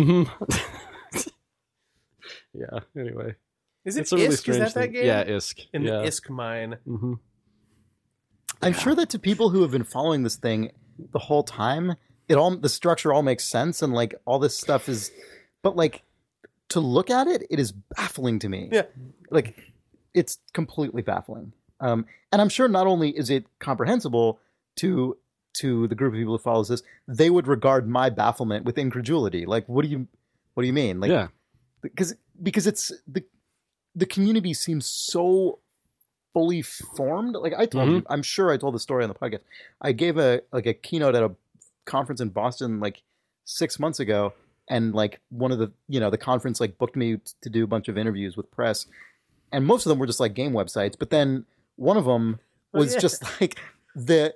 Yeah. 2.59 2.79
Anyway, 2.99 3.35
Is 3.85 3.97
it 3.97 4.01
it's 4.01 4.11
a 4.11 4.15
really 4.15 4.27
ISK? 4.27 4.31
Is 4.31 4.39
strange 4.39 4.59
that 4.59 4.73
that 4.73 4.81
thing. 4.81 4.91
game? 4.93 5.05
Yeah, 5.05 5.23
ISK. 5.23 5.67
In 5.73 5.83
yeah. 5.83 5.99
the 5.99 6.07
ISK 6.07 6.29
mine. 6.29 6.77
hmm 6.85 7.13
I'm 8.61 8.73
sure 8.73 8.93
that 8.95 9.09
to 9.11 9.19
people 9.19 9.49
who 9.49 9.61
have 9.61 9.71
been 9.71 9.85
following 9.85 10.23
this 10.23 10.35
thing 10.35 10.71
the 11.13 11.19
whole 11.19 11.43
time, 11.43 11.95
it 12.27 12.35
all 12.35 12.55
the 12.57 12.69
structure 12.69 13.13
all 13.13 13.23
makes 13.23 13.45
sense 13.45 13.81
and 13.81 13.93
like 13.93 14.15
all 14.25 14.39
this 14.39 14.57
stuff 14.57 14.89
is 14.89 15.11
but 15.61 15.75
like 15.75 16.03
to 16.69 16.79
look 16.79 17.09
at 17.09 17.27
it, 17.27 17.43
it 17.49 17.59
is 17.59 17.71
baffling 17.71 18.39
to 18.39 18.49
me. 18.49 18.69
Yeah. 18.71 18.83
Like 19.31 19.55
it's 20.13 20.39
completely 20.53 21.01
baffling. 21.01 21.53
Um 21.79 22.05
and 22.31 22.41
I'm 22.41 22.49
sure 22.49 22.67
not 22.67 22.85
only 22.85 23.17
is 23.17 23.29
it 23.29 23.45
comprehensible 23.59 24.39
to 24.77 25.17
to 25.53 25.87
the 25.87 25.95
group 25.95 26.13
of 26.13 26.17
people 26.17 26.37
who 26.37 26.43
follows 26.43 26.67
this, 26.67 26.83
they 27.07 27.29
would 27.29 27.47
regard 27.47 27.87
my 27.87 28.09
bafflement 28.09 28.65
with 28.65 28.77
incredulity. 28.77 29.45
Like 29.45 29.67
what 29.67 29.83
do 29.83 29.87
you 29.89 30.07
what 30.53 30.63
do 30.63 30.67
you 30.67 30.73
mean? 30.73 30.99
Like 30.99 31.11
yeah. 31.11 31.27
because 31.81 32.13
because 32.41 32.67
it's 32.67 32.91
the 33.07 33.23
the 33.95 34.05
community 34.05 34.53
seems 34.53 34.85
so 34.85 35.59
fully 36.33 36.61
formed. 36.61 37.35
Like 37.35 37.53
I 37.57 37.65
told 37.65 37.89
Mhm. 37.89 37.95
you, 37.95 38.03
I'm 38.09 38.21
sure 38.23 38.51
I 38.51 38.57
told 38.57 38.75
the 38.75 38.79
story 38.79 39.03
on 39.03 39.09
the 39.09 39.15
podcast. 39.15 39.41
I 39.81 39.91
gave 39.91 40.17
a 40.17 40.41
like 40.51 40.65
a 40.65 40.73
keynote 40.73 41.15
at 41.15 41.23
a 41.23 41.35
conference 41.85 42.21
in 42.21 42.29
Boston 42.29 42.79
like 42.79 43.01
six 43.45 43.79
months 43.79 43.99
ago, 43.99 44.33
and 44.67 44.93
like 44.93 45.19
one 45.29 45.51
of 45.51 45.57
the 45.59 45.71
you 45.87 45.99
know 45.99 46.09
the 46.09 46.17
conference 46.17 46.59
like 46.59 46.77
booked 46.77 46.95
me 46.95 47.17
to 47.41 47.49
do 47.49 47.63
a 47.63 47.67
bunch 47.67 47.87
of 47.87 47.97
interviews 47.97 48.37
with 48.37 48.49
press, 48.51 48.85
and 49.51 49.65
most 49.65 49.85
of 49.85 49.89
them 49.89 49.99
were 49.99 50.05
just 50.07 50.19
like 50.19 50.33
game 50.33 50.51
websites. 50.53 50.95
But 50.97 51.09
then 51.09 51.45
one 51.75 51.97
of 51.97 52.05
them 52.05 52.39
Oh, 52.71 52.79
was 52.79 52.93
yeah. 52.93 52.99
just 52.99 53.23
like 53.41 53.57
the 53.95 54.35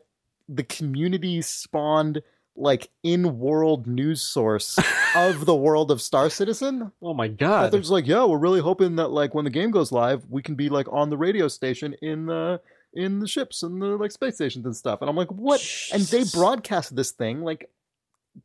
the 0.49 0.63
community 0.63 1.41
spawned 1.43 2.23
like 2.55 2.89
in 3.01 3.39
world 3.39 3.87
news 3.87 4.21
source 4.21 4.77
of 5.15 5.45
the 5.45 5.55
world 5.65 5.89
of 5.91 6.01
Star 6.01 6.29
Citizen. 6.29 6.91
Oh 7.01 7.13
my 7.13 7.27
That 7.27 7.37
god. 7.39 7.71
they're 7.71 7.79
just 7.79 7.91
like, 7.91 8.05
yeah, 8.07 8.25
we're 8.25 8.37
really 8.37 8.61
hoping 8.61 8.95
that 8.97 9.07
like 9.09 9.33
when 9.33 9.43
the 9.45 9.51
game 9.51 9.71
goes 9.71 9.91
live, 9.91 10.23
we 10.29 10.41
can 10.41 10.55
be 10.55 10.69
like 10.69 10.87
on 10.91 11.09
the 11.09 11.17
radio 11.17 11.47
station 11.47 11.95
in 12.01 12.27
the 12.27 12.61
in 12.93 13.19
the 13.19 13.27
ships 13.27 13.63
and 13.63 13.81
the 13.81 13.87
like 13.97 14.11
space 14.11 14.35
stations 14.35 14.65
and 14.65 14.75
stuff. 14.75 15.01
And 15.01 15.09
I'm 15.09 15.15
like, 15.15 15.31
what? 15.31 15.65
And 15.91 16.03
they 16.03 16.23
broadcast 16.25 16.95
this 16.95 17.09
thing 17.11 17.41
like, 17.41 17.71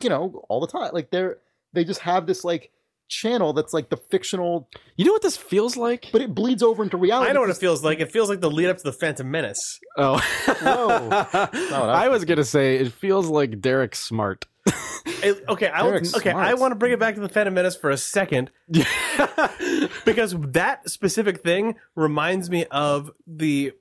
you 0.02 0.08
know, 0.08 0.42
all 0.48 0.60
the 0.60 0.66
time. 0.66 0.90
Like 0.94 1.10
they're 1.10 1.36
they 1.74 1.84
just 1.84 2.00
have 2.00 2.26
this 2.26 2.44
like 2.44 2.70
channel 3.08 3.52
that's 3.52 3.72
like 3.72 3.88
the 3.88 3.96
fictional, 3.96 4.68
You 4.96 5.04
know 5.04 5.12
what 5.12 5.22
this 5.22 5.36
feels 5.36 5.76
like? 5.76 6.08
but 6.12 6.20
it 6.20 6.34
bleeds 6.34 6.62
over 6.62 6.82
into 6.82 6.96
reality. 6.96 7.30
I 7.30 7.32
know 7.32 7.40
what 7.40 7.50
it 7.50 7.56
feels 7.56 7.82
like. 7.82 8.00
It 8.00 8.12
feels 8.12 8.28
like 8.28 8.40
the 8.40 8.50
lead 8.50 8.68
up 8.68 8.76
to 8.78 8.84
the 8.84 8.92
Phantom 8.92 9.30
Menace. 9.30 9.80
Oh, 9.96 10.18
Whoa. 10.62 11.08
I 11.12 12.04
I 12.04 12.08
was 12.08 12.24
gonna 12.24 12.44
say 12.44 12.76
it 12.76 12.92
feels 12.92 13.28
like 13.28 13.60
Derek 13.60 13.94
Smart. 13.94 14.46
It- 15.20 15.42
okay, 15.48 15.66
I 15.68 15.82
okay. 15.84 16.04
smart. 16.04 16.36
I 16.36 16.54
want 16.54 16.70
to 16.72 16.76
bring 16.76 16.92
it 16.92 17.00
back 17.00 17.16
to 17.16 17.20
the 17.20 17.28
Phantom 17.28 17.52
Menace 17.52 17.74
for 17.74 17.90
a 17.90 17.96
second 17.96 18.50
because 20.04 20.36
that 20.38 20.88
specific 20.88 21.42
thing 21.42 21.74
reminds 21.96 22.50
me 22.50 22.66
of 22.66 23.10
the. 23.26 23.72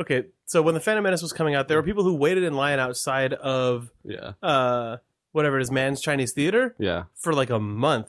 Okay, 0.00 0.24
so 0.46 0.62
when 0.62 0.74
the 0.74 0.80
Phantom 0.80 1.04
Menace 1.04 1.22
was 1.22 1.32
coming 1.32 1.54
out, 1.54 1.68
there 1.68 1.76
were 1.76 1.82
people 1.84 2.02
who 2.02 2.14
waited 2.14 2.42
in 2.42 2.54
line 2.54 2.80
outside 2.80 3.34
of 3.34 3.90
yeah, 4.02 4.32
uh 4.42 4.96
whatever 5.32 5.58
it 5.58 5.62
is, 5.62 5.70
Mann's 5.70 6.00
Chinese 6.00 6.32
Theater 6.32 6.74
yeah. 6.78 7.04
for 7.14 7.32
like 7.32 7.50
a 7.50 7.60
month. 7.60 8.08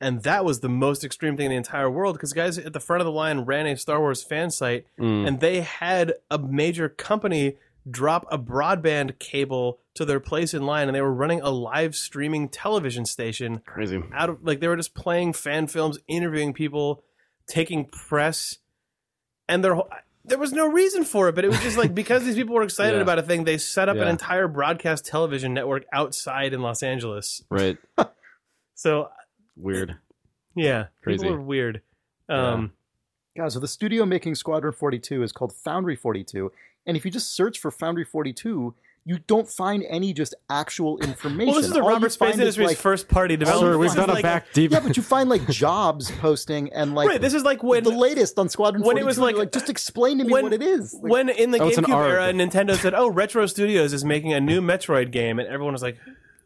And 0.00 0.22
that 0.24 0.44
was 0.44 0.60
the 0.60 0.68
most 0.68 1.04
extreme 1.04 1.36
thing 1.36 1.46
in 1.46 1.50
the 1.50 1.56
entire 1.56 1.88
world 1.90 2.16
because 2.16 2.32
guys 2.32 2.58
at 2.58 2.72
the 2.72 2.80
front 2.80 3.00
of 3.00 3.06
the 3.06 3.12
line 3.12 3.40
ran 3.40 3.66
a 3.66 3.76
Star 3.76 4.00
Wars 4.00 4.22
fan 4.22 4.50
site 4.50 4.86
Mm. 4.98 5.26
and 5.26 5.40
they 5.40 5.60
had 5.62 6.14
a 6.30 6.38
major 6.38 6.88
company 6.88 7.56
drop 7.90 8.26
a 8.30 8.38
broadband 8.38 9.18
cable 9.18 9.78
to 9.94 10.04
their 10.06 10.18
place 10.20 10.54
in 10.54 10.64
line 10.64 10.88
and 10.88 10.94
they 10.96 11.00
were 11.02 11.12
running 11.12 11.40
a 11.42 11.50
live 11.50 11.94
streaming 11.94 12.48
television 12.48 13.04
station 13.04 13.60
Crazy. 13.66 14.02
out 14.12 14.30
of 14.30 14.38
like 14.42 14.60
they 14.60 14.68
were 14.68 14.76
just 14.76 14.94
playing 14.94 15.34
fan 15.34 15.66
films 15.66 15.98
interviewing 16.08 16.54
people 16.54 17.04
taking 17.46 17.84
press 17.84 18.56
and 19.48 19.62
their 19.62 19.74
whole 19.74 19.88
there 20.24 20.38
was 20.38 20.54
no 20.54 20.66
reason 20.66 21.04
for 21.04 21.28
it 21.28 21.34
but 21.34 21.44
it 21.44 21.48
was 21.48 21.60
just 21.60 21.76
like 21.76 21.94
because 22.02 22.24
these 22.24 22.36
people 22.36 22.54
were 22.54 22.62
excited 22.62 22.96
Yeah. 22.96 23.02
about 23.02 23.18
a 23.18 23.22
thing 23.22 23.44
they 23.44 23.58
set 23.58 23.90
up 23.90 23.98
an 23.98 24.08
entire 24.08 24.48
broadcast 24.48 25.04
television 25.04 25.52
network 25.52 25.84
outside 25.92 26.54
in 26.54 26.62
los 26.62 26.82
angeles 26.82 27.44
Right. 27.50 27.76
so 28.74 29.10
Weird. 29.56 29.96
yeah 30.56 30.86
Crazy. 31.02 31.22
people 31.24 31.34
are 31.36 31.40
weird 31.40 31.80
um 32.28 32.72
Yeah, 33.36 33.48
so 33.48 33.58
the 33.60 33.68
studio 33.68 34.06
making 34.06 34.34
Squadron 34.36 34.72
42 34.72 35.22
is 35.22 35.32
called 35.32 35.52
Foundry 35.64 35.96
42. 35.96 36.52
And 36.86 36.96
if 36.96 37.04
you 37.04 37.10
just 37.10 37.32
search 37.34 37.58
for 37.58 37.70
Foundry 37.70 38.04
42, 38.04 38.74
you 39.06 39.18
don't 39.26 39.48
find 39.48 39.84
any 39.88 40.12
just 40.14 40.34
actual 40.48 40.98
information. 41.02 41.46
well 41.48 41.56
this 41.56 41.66
is 41.66 41.72
the 41.72 41.80
All 41.80 41.88
you 41.88 41.94
robert 41.94 42.12
space 42.12 42.30
find 42.30 42.34
is, 42.34 42.40
industries 42.40 42.68
like- 42.68 42.76
first 42.78 43.08
party 43.08 43.36
development 43.36 43.74
Sir, 43.74 43.78
we've 43.78 43.90
This 43.90 43.96
done 43.96 44.08
a 44.10 44.14
like- 44.14 44.22
back 44.22 44.52
deep. 44.54 44.70
Yeah, 44.70 44.80
but 44.80 44.96
you 44.96 45.02
find 45.02 45.28
like 45.28 45.46
jobs 45.64 46.10
posting 46.12 46.72
and 46.72 46.94
like 46.94 47.08
right 47.08 47.20
this 47.20 47.34
is 47.34 47.42
like 47.42 47.62
when 47.62 47.82
the 47.84 47.90
latest 47.90 48.38
on 48.38 48.48
Squadron 48.48 48.82
when 48.82 48.96
42. 48.96 49.02
it 49.02 49.06
was 49.06 49.16
You're 49.18 49.38
like- 49.44 49.52
just 49.52 49.68
explain 49.68 50.18
to 50.18 50.24
me 50.24 50.32
when- 50.32 50.44
what 50.44 50.52
it 50.54 50.62
is. 50.62 50.94
Like, 50.94 51.12
when 51.12 51.28
in 51.28 51.50
the 51.50 51.58
Oh, 51.60 51.68
GameCube 51.70 51.88
era, 51.88 52.32
Nintendo 52.32 52.76
said, 52.76 52.94
"Oh, 52.94 53.08
Retro 53.10 53.44
Studios 53.46 53.92
is 53.92 54.04
making 54.04 54.32
a 54.32 54.40
new 54.40 54.60
Metroid 54.62 55.10
game," 55.10 55.38
and 55.38 55.48
everyone 55.48 55.72
was 55.74 55.82
like, 55.82 55.98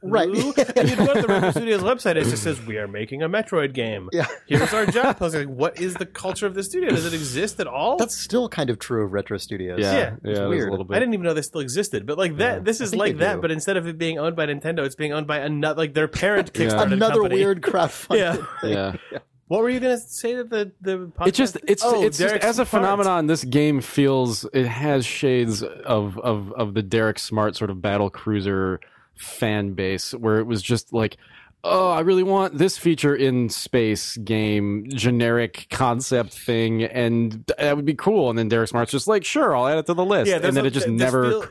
Right. 0.03 0.29
And 0.77 0.89
you'd 0.89 0.99
go 0.99 1.13
to 1.15 1.23
the 1.23 1.27
Retro 1.29 1.51
Studios 1.51 1.83
website, 1.83 2.17
it 2.17 2.25
just 2.25 2.43
says, 2.45 2.65
"We 2.65 2.79
are 2.79 2.87
making 2.87 3.23
a 3.23 3.29
Metroid 3.29 3.73
game." 3.75 4.09
Yeah. 4.13 4.27
Here's 4.47 4.73
our 4.73 4.87
job 4.87 5.17
post. 5.19 5.35
Like, 5.35 5.49
what 5.49 5.81
is 5.81 5.95
the 5.95 6.07
culture 6.07 6.47
of 6.47 6.55
the 6.55 6.63
studio? 6.63 6.91
Does 6.91 7.05
it 7.05 7.15
exist 7.15 7.59
at 7.59 7.67
all? 7.67 7.97
that's 7.97 8.17
still 8.17 8.49
kind 8.49 8.71
of 8.71 8.79
true 8.79 9.05
of 9.05 9.13
Retro 9.13 9.39
Studios. 9.39 9.81
yeah, 9.81 9.93
yeah, 9.93 9.99
yeah, 9.99 10.11
it's 10.15 10.23
there's 10.23 10.49
weird. 10.49 10.69
a 10.69 10.71
little 10.71 10.85
bit. 10.85 10.97
I 10.97 11.01
didn't 11.01 11.15
even 11.15 11.25
know 11.25 11.35
they 11.35 11.43
still 11.43 11.61
existed, 11.61 12.07
but 12.07 12.17
like 12.19 12.37
that, 12.37 12.65
this 12.65 12.81
is 12.81 12.95
like 12.95 13.19
that. 13.19 13.35
do. 13.37 13.41
But 13.41 13.51
instead 13.51 13.77
of 13.77 13.87
it 13.89 13.99
being 13.99 14.19
owned 14.19 14.37
by 14.37 14.47
Nintendo, 14.47 14.85
it's 14.87 14.95
being 14.95 15.13
owned 15.13 15.27
by 15.27 15.39
another, 15.39 15.79
like 15.79 15.95
their 15.95 16.09
parent 16.09 16.51
Yeah. 16.55 16.67
Kickstarter 16.67 16.93
Another 16.93 17.15
company. 17.15 17.35
weird 17.35 17.61
crowdfunding. 17.63 18.47
Yeah. 18.63 18.97
yeah. 19.13 19.19
What 19.49 19.63
were 19.63 19.71
you 19.71 19.81
gonna 19.81 19.99
say 19.99 20.35
that 20.35 20.51
the 20.51 20.73
the 20.81 21.11
podcast? 21.19 21.27
It 21.29 21.35
just 21.35 21.57
it's 21.67 21.83
Oh, 21.85 22.03
it's 22.05 22.19
just 22.19 22.29
Derek's 22.29 22.45
as 22.45 22.59
a 22.59 22.67
Smart. 22.67 22.85
phenomenon. 22.85 23.27
This 23.27 23.43
game 23.45 23.81
feels 23.81 24.45
it 24.53 24.67
has 24.67 25.07
shades 25.07 25.63
of 25.63 26.19
of 26.19 26.53
of 26.53 26.75
the 26.75 26.83
Derek 26.83 27.19
Smart 27.19 27.57
sort 27.57 27.71
of 27.71 27.81
battle 27.81 28.11
cruiser 28.11 28.79
fan 29.19 29.75
base, 29.75 30.13
where 30.15 30.39
it 30.39 30.45
was 30.45 30.63
just 30.63 30.93
like. 30.93 31.17
Oh, 31.65 31.91
I 31.91 32.01
really 32.01 32.23
want 32.23 32.57
this 32.57 32.79
feature 32.79 33.17
in 33.17 33.49
space 33.49 34.17
game, 34.19 34.87
generic 34.91 35.67
concept 35.71 36.33
thing, 36.33 36.85
and 36.85 37.45
that 37.59 37.75
would 37.75 37.85
be 37.85 37.95
cool. 37.95 38.31
And 38.31 38.39
then 38.39 38.49
Derek 38.49 38.69
Smart's 38.69 38.93
just 38.93 39.09
like, 39.09 39.25
sure, 39.25 39.57
I'll 39.57 39.67
add 39.67 39.77
it 39.77 39.87
to 39.87 39.95
the 39.95 40.05
list. 40.05 40.31
Yeah, 40.31 40.37
and 40.37 40.57
then 40.57 40.65
a- 40.65 40.69
it 40.69 40.71
just 40.71 40.87
never. 40.87 41.29
feel- 41.29 41.49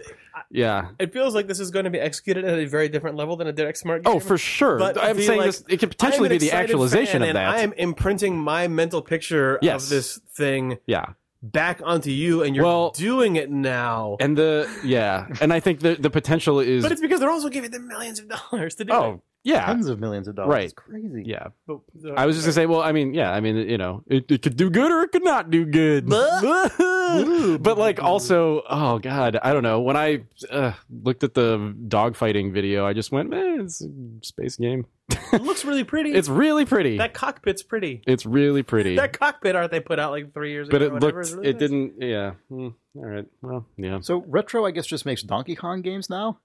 yeah. 0.50 0.90
It 1.00 1.14
feels 1.14 1.36
like 1.36 1.48
this 1.48 1.60
is 1.60 1.72
going 1.72 1.86
to 1.86 1.92
be 1.92 2.00
executed 2.00 2.46
at 2.46 2.58
a 2.58 2.66
very 2.66 2.90
different 2.90 3.18
level 3.18 3.36
than 3.36 3.48
a 3.48 3.52
Derek 3.52 3.76
Smart 3.76 4.04
oh, 4.06 4.12
game. 4.12 4.18
Oh, 4.18 4.20
for 4.20 4.38
sure. 4.38 4.80
But 4.80 4.98
I'm 5.02 5.20
saying 5.20 5.40
like, 5.40 5.48
this. 5.48 5.64
It 5.68 5.78
could 5.78 5.90
potentially 5.90 6.30
be 6.30 6.38
the 6.38 6.52
actualization 6.52 7.22
of 7.22 7.34
that. 7.34 7.50
I 7.50 7.60
am 7.60 7.74
imprinting 7.74 8.38
my 8.38 8.68
mental 8.68 9.02
picture 9.02 9.60
Yes. 9.62 9.84
of 9.84 9.90
this 9.90 10.20
thing 10.36 10.78
yeah. 10.86 11.14
Back 11.52 11.82
onto 11.84 12.12
you, 12.12 12.44
and 12.44 12.56
you're 12.56 12.66
Well- 12.66 12.92
doing 12.92 13.36
it 13.36 13.50
now. 13.50 14.18
And 14.20 14.38
the 14.38 14.70
yeah, 14.84 15.28
and 15.42 15.52
I 15.54 15.60
think 15.60 15.80
the 15.80 15.96
the 15.96 16.10
potential 16.10 16.60
is 16.60 16.84
but 16.84 16.92
it's 16.92 17.02
because 17.02 17.20
they're 17.20 17.32
also 17.32 17.50
giving 17.50 17.72
them 17.72 17.88
millions 17.88 18.20
of 18.20 18.30
dollars 18.30 18.76
to 18.76 18.86
do 18.86 18.94
oh, 18.94 19.14
it. 19.14 19.20
Yeah 19.48 19.66
Tens 19.66 19.88
of 19.88 20.00
millions 20.00 20.28
of 20.28 20.36
dollars. 20.36 20.54
Right. 20.54 20.64
It's 20.66 20.74
crazy. 20.74 21.24
yeah. 21.26 21.48
But- 21.66 21.80
I 22.16 22.26
was 22.26 22.36
just 22.36 22.46
gonna 22.46 22.54
say, 22.54 22.66
well, 22.66 22.82
I 22.82 22.92
mean, 22.92 23.14
yeah, 23.14 23.32
I 23.32 23.40
mean, 23.40 23.56
you 23.56 23.78
know, 23.78 24.04
it, 24.08 24.30
it 24.30 24.42
could 24.42 24.58
do 24.58 24.70
good 24.70 24.92
or 24.92 25.02
it 25.04 25.12
could 25.12 25.24
not 25.24 25.50
do 25.50 25.66
good. 25.66 26.08
but 27.62 27.78
like, 27.78 28.02
also, 28.04 28.62
oh 28.70 29.00
god, 29.00 29.40
I 29.42 29.54
don't 29.54 29.64
know. 29.64 29.82
When 29.82 29.96
I 29.98 30.24
uh, 30.52 30.74
looked 30.90 31.24
at 31.24 31.34
the 31.34 31.74
dogfighting 31.88 32.52
video, 32.54 32.86
I 32.86 32.94
just 32.94 33.12
went, 33.12 33.30
man, 33.30 33.62
it's 33.62 33.82
a 33.82 33.90
space 34.22 34.58
game. 34.58 34.86
it 35.32 35.42
looks 35.42 35.64
really 35.64 35.86
pretty. 35.86 36.12
It's 36.18 36.28
really 36.30 36.66
pretty. 36.66 36.98
that 36.98 37.14
cockpit's 37.14 37.64
pretty. 37.64 38.02
it's 38.06 38.26
really 38.26 38.64
pretty. 38.64 38.96
That 38.98 39.14
cockpit 39.18 39.56
art 39.56 39.72
they 39.72 39.80
put 39.80 40.00
out 40.00 40.12
like 40.12 40.34
three 40.34 40.52
years 40.52 40.68
ago. 40.68 40.78
but 40.78 40.86
ago. 40.86 40.96
it 40.98 41.02
looked, 41.02 41.20
is 41.26 41.34
really 41.34 41.48
it 41.50 41.54
nice. 41.54 41.60
didn't. 41.62 41.94
Yeah. 42.02 42.32
Hmm, 42.50 42.68
all 42.98 43.06
right. 43.06 43.26
Well, 43.42 43.66
yeah. 43.78 44.00
So 44.02 44.24
retro, 44.28 44.66
I 44.66 44.72
guess, 44.72 44.86
just 44.86 45.06
makes 45.06 45.24
Donkey 45.24 45.56
Kong 45.56 45.82
games 45.82 46.10
now. 46.10 46.40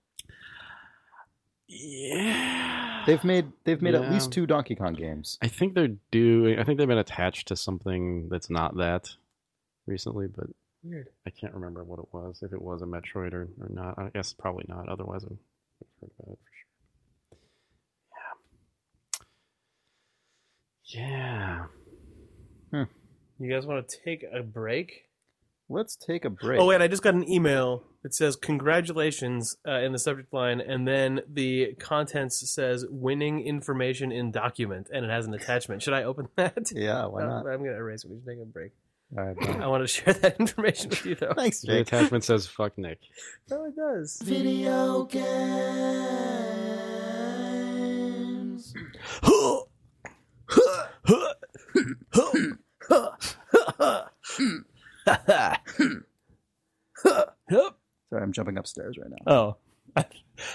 Yeah. 1.67 2.69
They've 3.07 3.25
made 3.25 3.53
they've 3.65 3.83
made 3.83 3.95
at 3.95 4.11
least 4.11 4.33
two 4.33 4.47
Donkey 4.47 4.75
Kong 4.75 4.95
games. 4.95 5.39
I 5.43 5.49
think 5.49 5.75
they're 5.75 5.97
doing. 6.11 6.59
I 6.59 6.65
think 6.65 6.79
they've 6.79 6.89
been 6.89 6.99
attached 6.99 7.49
to 7.49 7.57
something 7.57 8.29
that's 8.29 8.51
not 8.51 8.77
that 8.77 9.11
recently, 9.87 10.29
but 10.29 10.47
Weird. 10.85 11.09
I 11.27 11.31
can't 11.31 11.55
remember 11.55 11.85
what 11.85 12.01
it 12.01 12.07
was. 12.13 12.43
If 12.43 12.53
it 12.53 12.61
was 12.61 12.83
a 12.83 12.87
Metroid 12.87 13.35
or, 13.35 13.49
or 13.61 13.69
not. 13.71 13.97
I 13.99 14.09
guess 14.09 14.33
probably 14.33 14.65
not. 14.69 14.89
Otherwise, 14.89 15.23
I've 15.25 15.31
heard 16.01 16.11
about 16.19 16.33
it 16.33 16.39
for 16.43 16.51
sure. 16.59 16.69
Yeah. 20.95 21.67
Yeah. 22.73 22.85
You 23.39 23.51
guys 23.51 23.67
want 23.67 23.89
to 23.89 23.97
take 24.05 24.25
a 24.33 24.43
break? 24.43 25.05
Let's 25.73 25.97
take 25.97 26.25
a 26.25 26.31
break. 26.31 26.61
Oh 26.61 26.67
wait, 26.67 26.81
I 26.83 26.89
just 26.89 27.03
got 27.03 27.15
an 27.15 27.29
email 27.31 27.83
It 28.05 28.15
says 28.15 28.37
congratulations 28.37 29.57
uh, 29.67 29.79
in 29.81 29.93
the 29.93 29.99
subject 29.99 30.33
line, 30.35 30.61
and 30.61 30.87
then 30.87 31.21
the 31.33 31.75
contents 31.79 32.51
says 32.51 32.85
winning 32.91 33.41
information 33.47 34.13
in 34.13 34.31
document, 34.33 34.89
and 34.93 35.05
it 35.05 35.11
has 35.11 35.27
an 35.27 35.35
attachment. 35.35 35.83
Should 35.83 35.95
I 35.95 36.03
open 36.05 36.29
that? 36.37 36.71
yeah, 36.75 37.07
why 37.07 37.23
Uh, 37.23 37.27
not? 37.27 37.47
I'm 37.47 37.59
gonna 37.65 37.77
erase 37.77 38.05
it. 38.05 38.11
We 38.11 38.17
should 38.19 38.27
take 38.27 38.41
a 38.41 38.45
break. 38.45 38.73
All 39.17 39.25
right, 39.25 39.37
bye. 39.37 39.59
I 39.65 39.67
want 39.69 39.83
to 39.83 39.87
share 39.89 40.15
that 40.15 40.41
information 40.41 40.91
with 40.91 41.05
you 41.07 41.15
though. 41.15 41.33
Thanks, 41.35 41.61
The 41.61 41.69
Jake. 41.69 41.87
attachment 41.89 42.25
says 42.25 42.47
"fuck 42.47 42.77
Nick." 42.79 42.99
No, 43.51 43.65
it 43.67 43.77
does. 43.77 44.21
Video 44.25 45.05
games. 45.05 45.23
Sorry, 56.97 58.23
I'm 58.23 58.33
jumping 58.33 58.59
upstairs 58.59 58.97
right 58.99 59.11
now. 59.11 59.17
Oh, 59.33 59.57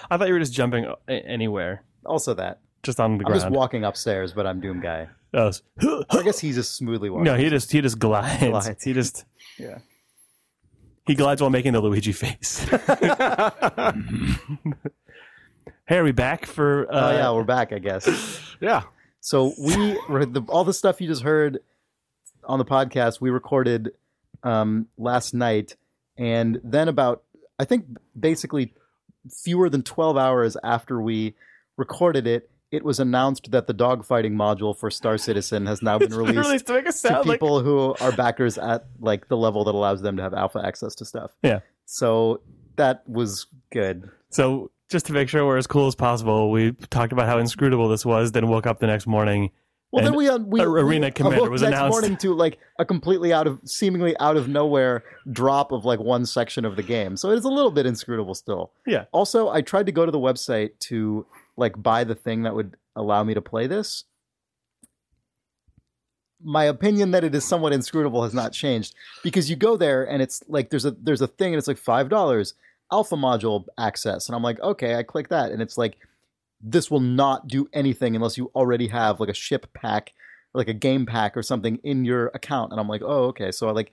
I 0.10 0.18
thought 0.18 0.28
you 0.28 0.34
were 0.34 0.39
just 0.39 0.54
jumping 0.54 0.86
a- 1.08 1.12
anywhere, 1.12 1.84
Also, 2.06 2.34
that 2.36 2.60
just 2.84 3.00
on 3.00 3.18
the 3.18 3.26
I'm 3.26 3.34
just 3.34 3.50
walking 3.50 3.84
upstairs, 3.84 4.34
but 4.34 4.45
I'm 4.48 4.60
Doom 4.62 4.80
Guy. 4.82 5.08
Oh, 5.34 5.52
I 6.10 6.24
guess 6.24 6.39
he's 6.39 6.56
just 6.56 6.76
smoothly 6.76 7.10
walking. 7.10 7.26
no, 7.26 7.36
he 7.36 7.50
just 7.50 7.72
he 7.72 7.82
just 7.82 8.00
glides. 8.00 8.39
Glides. 8.43 8.84
He 8.84 8.93
just 8.93 9.26
Yeah. 9.58 9.80
he 11.06 11.16
glides 11.16 11.41
while 11.41 11.50
making 11.50 11.74
the 11.74 11.82
Luigi 11.82 12.12
face. 12.14 12.60
hey, 15.88 15.98
are 15.98 16.04
we 16.04 16.12
back 16.14 16.45
for? 16.45 16.88
Uh, 16.93 17.10
oh 17.10 17.12
yeah, 17.12 17.32
we're 17.32 17.43
back. 17.43 17.74
I 17.74 17.80
guess. 17.80 18.08
Yeah. 18.62 18.84
So 19.20 19.54
we 19.60 19.74
the, 19.76 20.45
all 20.48 20.64
the 20.64 20.74
stuff 20.74 21.02
you 21.02 21.08
just 21.08 21.24
heard 21.24 21.60
on 22.45 22.60
the 22.60 22.66
podcast 22.66 23.20
we 23.20 23.30
recorded 23.30 23.91
um, 24.48 24.88
last 24.98 25.34
night, 25.34 25.76
and 26.18 26.60
then 26.64 26.88
about 26.88 27.24
I 27.60 27.66
think 27.66 27.86
basically 28.18 28.74
fewer 29.43 29.70
than 29.70 29.84
twelve 29.84 30.18
hours 30.18 30.56
after 30.64 31.02
we 31.02 31.36
recorded 31.76 32.26
it, 32.28 32.50
it 32.72 32.84
was 32.84 33.00
announced 33.00 33.52
that 33.52 33.68
the 33.68 33.74
dogfighting 33.74 34.34
module 34.34 34.78
for 34.78 34.89
Star 34.89 35.18
Citizen 35.18 35.66
has 35.66 35.82
now 35.82 35.98
been 36.00 36.14
released 36.14 36.38
released 36.38 36.68
to 36.68 36.82
to 36.82 36.91
sound 36.91 37.26
like 37.26 37.39
people 37.39 37.62
who 37.62 37.95
are 38.00 38.12
backers 38.14 38.58
at 38.58 38.86
like 39.00 39.28
the 39.28 39.38
level 39.38 39.64
that 39.66 39.76
allows 39.76 40.02
them 40.02 40.18
to 40.18 40.24
have 40.24 40.34
alpha 40.34 40.62
access 40.66 40.95
to 40.95 41.06
stuff. 41.06 41.32
Yeah. 41.43 41.60
So 41.86 42.41
that 42.78 43.08
was 43.08 43.48
good. 43.72 44.10
So 44.30 44.72
just 44.89 45.06
to 45.08 45.14
make 45.14 45.28
sure 45.30 45.45
we're 45.45 45.58
as 45.58 45.68
cool 45.68 45.88
as 45.88 45.95
possible, 45.95 46.52
we 46.52 46.72
talked 46.89 47.12
about 47.12 47.28
how 47.28 47.38
inscrutable 47.38 47.89
this 47.89 48.06
was. 48.06 48.32
Then 48.32 48.48
woke 48.48 48.66
up 48.66 48.80
the 48.80 48.88
next 48.88 49.08
morning. 49.08 49.52
Well, 49.91 50.03
then 50.03 50.15
we 50.15 50.29
we 50.29 50.61
Arena 50.61 51.07
we 51.07 51.11
Commander 51.15 51.49
was 51.49 51.61
next 51.61 51.73
announced. 51.73 51.91
morning 51.93 52.17
to 52.17 52.33
like 52.33 52.59
a 52.77 52.83
completely 52.85 53.31
out 53.31 53.47
of 53.47 53.61
seemingly 53.63 54.17
out 54.19 54.35
of 54.35 54.49
nowhere 54.49 55.03
drop 55.31 55.71
of 55.71 55.85
like 55.85 55.99
one 55.99 56.25
section 56.25 56.65
of 56.65 56.75
the 56.75 56.83
game. 56.83 57.15
So 57.15 57.31
it 57.31 57.38
is 57.38 57.45
a 57.45 57.49
little 57.49 57.71
bit 57.71 57.85
inscrutable 57.85 58.35
still. 58.35 58.73
Yeah. 58.85 59.05
Also, 59.13 59.49
I 59.49 59.61
tried 59.61 59.85
to 59.85 59.91
go 59.93 60.05
to 60.05 60.11
the 60.11 60.19
website 60.19 60.71
to 60.81 61.25
like 61.55 61.81
buy 61.81 62.03
the 62.03 62.15
thing 62.15 62.43
that 62.43 62.53
would 62.53 62.75
allow 62.95 63.23
me 63.23 63.33
to 63.33 63.41
play 63.41 63.65
this. 63.67 64.03
My 66.43 66.65
opinion 66.65 67.11
that 67.11 67.23
it 67.23 67.33
is 67.33 67.45
somewhat 67.45 67.73
inscrutable 67.73 68.23
has 68.23 68.33
not 68.33 68.51
changed 68.53 68.93
because 69.23 69.49
you 69.49 69.55
go 69.55 69.75
there 69.75 70.03
and 70.07 70.21
it's 70.21 70.43
like 70.47 70.69
there's 70.69 70.85
a 70.85 70.91
there's 70.91 71.21
a 71.21 71.27
thing 71.27 71.53
and 71.53 71.57
it's 71.57 71.67
like 71.67 71.79
five 71.79 72.09
dollars 72.09 72.53
alpha 72.91 73.15
module 73.15 73.65
access 73.77 74.29
and 74.29 74.35
I'm 74.35 74.43
like 74.43 74.59
okay 74.61 74.95
I 74.95 75.03
click 75.03 75.29
that 75.29 75.51
and 75.51 75.61
it's 75.61 75.77
like 75.77 75.97
this 76.62 76.89
will 76.89 76.99
not 76.99 77.47
do 77.47 77.68
anything 77.74 78.16
unless 78.16 78.38
you 78.38 78.51
already 78.55 78.88
have 78.88 79.20
like 79.20 79.30
a 79.30 79.34
ship 79.34 79.68
pack 79.74 80.14
like 80.53 80.68
a 80.68 80.74
game 80.74 81.05
pack 81.05 81.38
or 81.38 81.43
something 81.43 81.80
in 81.84 82.03
your 82.03 82.28
account. 82.34 82.72
And 82.72 82.80
i'm 82.80 82.88
like 82.88 83.01
oh 83.03 83.26
okay. 83.26 83.51
So 83.51 83.68
i 83.68 83.72
like 83.72 83.91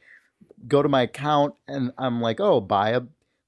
go 0.66 0.82
to 0.82 0.88
my 0.88 1.02
account 1.02 1.54
and 1.68 1.92
i'm 1.98 2.20
like 2.20 2.40
oh 2.40 2.60
buy 2.60 2.90
a 2.90 3.02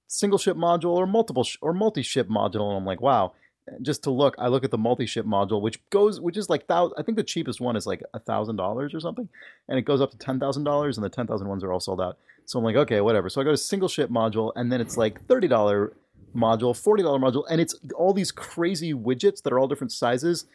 single 0.06 0.38
ship 0.38 0.56
module 0.56 0.90
or 0.90 1.06
multiple 1.06 1.44
sh- 1.44 1.56
or 1.60 1.72
multi 1.72 2.02
ship 2.02 2.28
module. 2.28 2.68
And 2.68 2.78
i'm 2.78 2.84
like 2.84 3.00
wow. 3.00 3.32
Just 3.82 4.04
to 4.04 4.10
look 4.10 4.36
i 4.38 4.48
look 4.48 4.64
at 4.64 4.70
the 4.70 4.78
multi 4.78 5.06
ship 5.06 5.26
module 5.26 5.60
which 5.60 5.80
goes 5.90 6.20
which 6.20 6.36
is 6.36 6.48
like 6.48 6.66
thou- 6.68 6.92
i 6.96 7.02
think 7.02 7.16
the 7.16 7.24
cheapest 7.24 7.60
one 7.60 7.74
is 7.74 7.86
like 7.86 8.02
a 8.14 8.20
thousand 8.20 8.56
dollars 8.56 8.94
or 8.94 9.00
something 9.00 9.28
and 9.68 9.76
it 9.78 9.82
goes 9.82 10.00
up 10.00 10.12
to 10.12 10.18
ten 10.18 10.38
thousand 10.38 10.62
dollars 10.64 10.96
and 10.96 11.04
the 11.04 11.08
ten 11.08 11.26
thousand 11.26 11.48
ones 11.48 11.64
are 11.64 11.72
all 11.72 11.80
sold 11.80 12.00
out. 12.00 12.16
So 12.44 12.58
i'm 12.58 12.64
like 12.64 12.76
okay 12.76 13.00
whatever. 13.00 13.28
So 13.28 13.40
i 13.40 13.44
go 13.44 13.50
to 13.50 13.56
single 13.56 13.88
ship 13.88 14.10
module 14.10 14.52
and 14.54 14.70
then 14.70 14.80
it's 14.80 14.96
like 14.96 15.24
thirty 15.26 15.48
dollar 15.48 15.94
module 16.36 16.72
$40 16.72 17.02
module 17.20 17.44
and 17.48 17.60
it's 17.60 17.74
all 17.96 18.12
these 18.12 18.30
crazy 18.30 18.92
widgets 18.92 19.42
that 19.42 19.52
are 19.52 19.58
all 19.58 19.68
different 19.68 19.92
sizes 19.92 20.46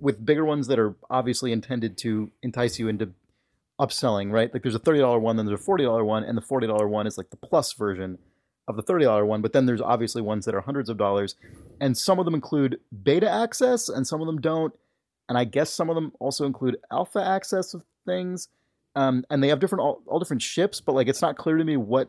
with 0.00 0.24
bigger 0.24 0.44
ones 0.44 0.66
that 0.66 0.78
are 0.78 0.94
obviously 1.10 1.52
intended 1.52 1.96
to 1.98 2.30
entice 2.42 2.78
you 2.78 2.88
into 2.88 3.10
upselling, 3.80 4.32
right? 4.32 4.52
Like 4.52 4.62
there's 4.62 4.74
a 4.74 4.80
$30 4.80 5.20
one, 5.20 5.36
then 5.36 5.46
there's 5.46 5.60
a 5.60 5.64
$40 5.64 6.04
one, 6.04 6.24
and 6.24 6.36
the 6.36 6.42
$40 6.42 6.88
one 6.88 7.06
is 7.06 7.18
like 7.18 7.30
the 7.30 7.36
plus 7.36 7.72
version 7.72 8.18
of 8.68 8.76
the 8.76 8.82
$30 8.82 9.26
one, 9.26 9.42
but 9.42 9.52
then 9.52 9.66
there's 9.66 9.80
obviously 9.80 10.22
ones 10.22 10.44
that 10.44 10.54
are 10.54 10.60
hundreds 10.60 10.88
of 10.88 10.96
dollars. 10.96 11.36
And 11.80 11.96
some 11.96 12.18
of 12.18 12.24
them 12.24 12.34
include 12.34 12.80
beta 13.02 13.30
access 13.30 13.88
and 13.88 14.06
some 14.06 14.20
of 14.20 14.26
them 14.26 14.40
don't. 14.40 14.74
And 15.28 15.38
I 15.38 15.44
guess 15.44 15.70
some 15.70 15.88
of 15.88 15.94
them 15.94 16.12
also 16.18 16.46
include 16.46 16.78
alpha 16.90 17.24
access 17.24 17.74
of 17.74 17.82
things. 18.06 18.48
Um, 18.96 19.24
and 19.30 19.42
they 19.42 19.48
have 19.48 19.60
different 19.60 19.82
all, 19.82 20.02
all 20.06 20.18
different 20.18 20.42
ships, 20.42 20.80
but 20.80 20.94
like 20.94 21.06
it's 21.06 21.22
not 21.22 21.36
clear 21.36 21.56
to 21.58 21.64
me 21.64 21.76
what 21.76 22.08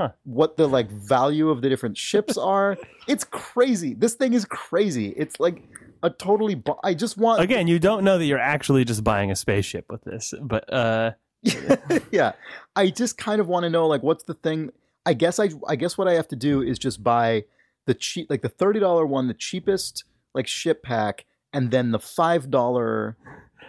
Huh. 0.00 0.12
what 0.24 0.56
the 0.56 0.66
like 0.66 0.90
value 0.90 1.50
of 1.50 1.60
the 1.60 1.68
different 1.68 1.98
ships 1.98 2.38
are. 2.54 2.78
it's 3.06 3.24
crazy. 3.24 3.92
This 3.94 4.14
thing 4.14 4.32
is 4.32 4.44
crazy. 4.46 5.12
It's 5.16 5.38
like 5.38 5.62
a 6.02 6.08
totally. 6.08 6.54
Bu- 6.54 6.80
I 6.82 6.94
just 6.94 7.18
want 7.18 7.42
Again, 7.42 7.68
you 7.68 7.78
don't 7.78 8.04
know 8.04 8.16
that 8.16 8.24
you're 8.24 8.38
actually 8.38 8.84
just 8.84 9.04
buying 9.04 9.30
a 9.30 9.36
spaceship 9.36 9.86
with 9.90 10.02
this, 10.04 10.32
but 10.40 10.72
uh, 10.72 11.12
yeah 12.10 12.32
i 12.76 12.90
just 12.90 13.16
kind 13.16 13.40
of 13.40 13.48
want 13.48 13.64
to 13.64 13.70
know 13.70 13.86
like 13.86 14.02
what's 14.02 14.24
the 14.24 14.34
thing 14.34 14.70
i 15.06 15.14
guess 15.14 15.38
i 15.38 15.48
i 15.66 15.74
guess 15.74 15.96
what 15.96 16.06
i 16.06 16.12
have 16.12 16.28
to 16.28 16.36
do 16.36 16.60
is 16.60 16.78
just 16.78 17.02
buy 17.02 17.42
the 17.86 17.94
cheap 17.94 18.28
like 18.28 18.42
the 18.42 18.48
$30 18.50 19.08
one 19.08 19.26
the 19.26 19.32
cheapest 19.32 20.04
like 20.34 20.46
ship 20.46 20.82
pack 20.82 21.24
and 21.50 21.70
then 21.70 21.92
the 21.92 21.98
$5 21.98 23.14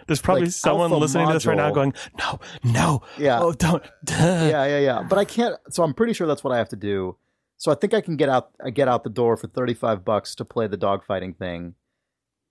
there's 0.06 0.20
probably 0.20 0.44
Like, 0.44 0.52
someone 0.52 0.90
listening 0.90 1.26
to 1.28 1.32
this 1.32 1.46
right 1.46 1.56
now 1.56 1.70
going, 1.70 1.92
"No, 2.18 2.40
no, 2.64 3.02
yeah. 3.18 3.40
Oh, 3.40 3.52
don't." 3.52 3.82
Duh. 4.04 4.14
yeah 4.18 4.64
yeah 4.66 4.78
yeah. 4.78 5.02
But 5.02 5.18
i 5.18 5.24
can't 5.24 5.56
so 5.70 5.82
i'm 5.82 5.94
pretty 5.94 6.12
sure 6.12 6.26
that's 6.26 6.42
what 6.44 6.52
i 6.52 6.58
have 6.58 6.68
to 6.70 6.76
do. 6.76 7.16
So 7.56 7.70
i 7.70 7.74
think 7.74 7.94
i 7.94 8.00
can 8.00 8.16
get 8.16 8.28
out 8.28 8.50
i 8.64 8.70
get 8.70 8.88
out 8.88 9.04
the 9.04 9.10
door 9.10 9.36
for 9.36 9.46
35 9.46 10.04
bucks 10.04 10.34
to 10.36 10.44
play 10.44 10.66
the 10.66 10.76
dogfighting 10.78 11.36
thing 11.36 11.74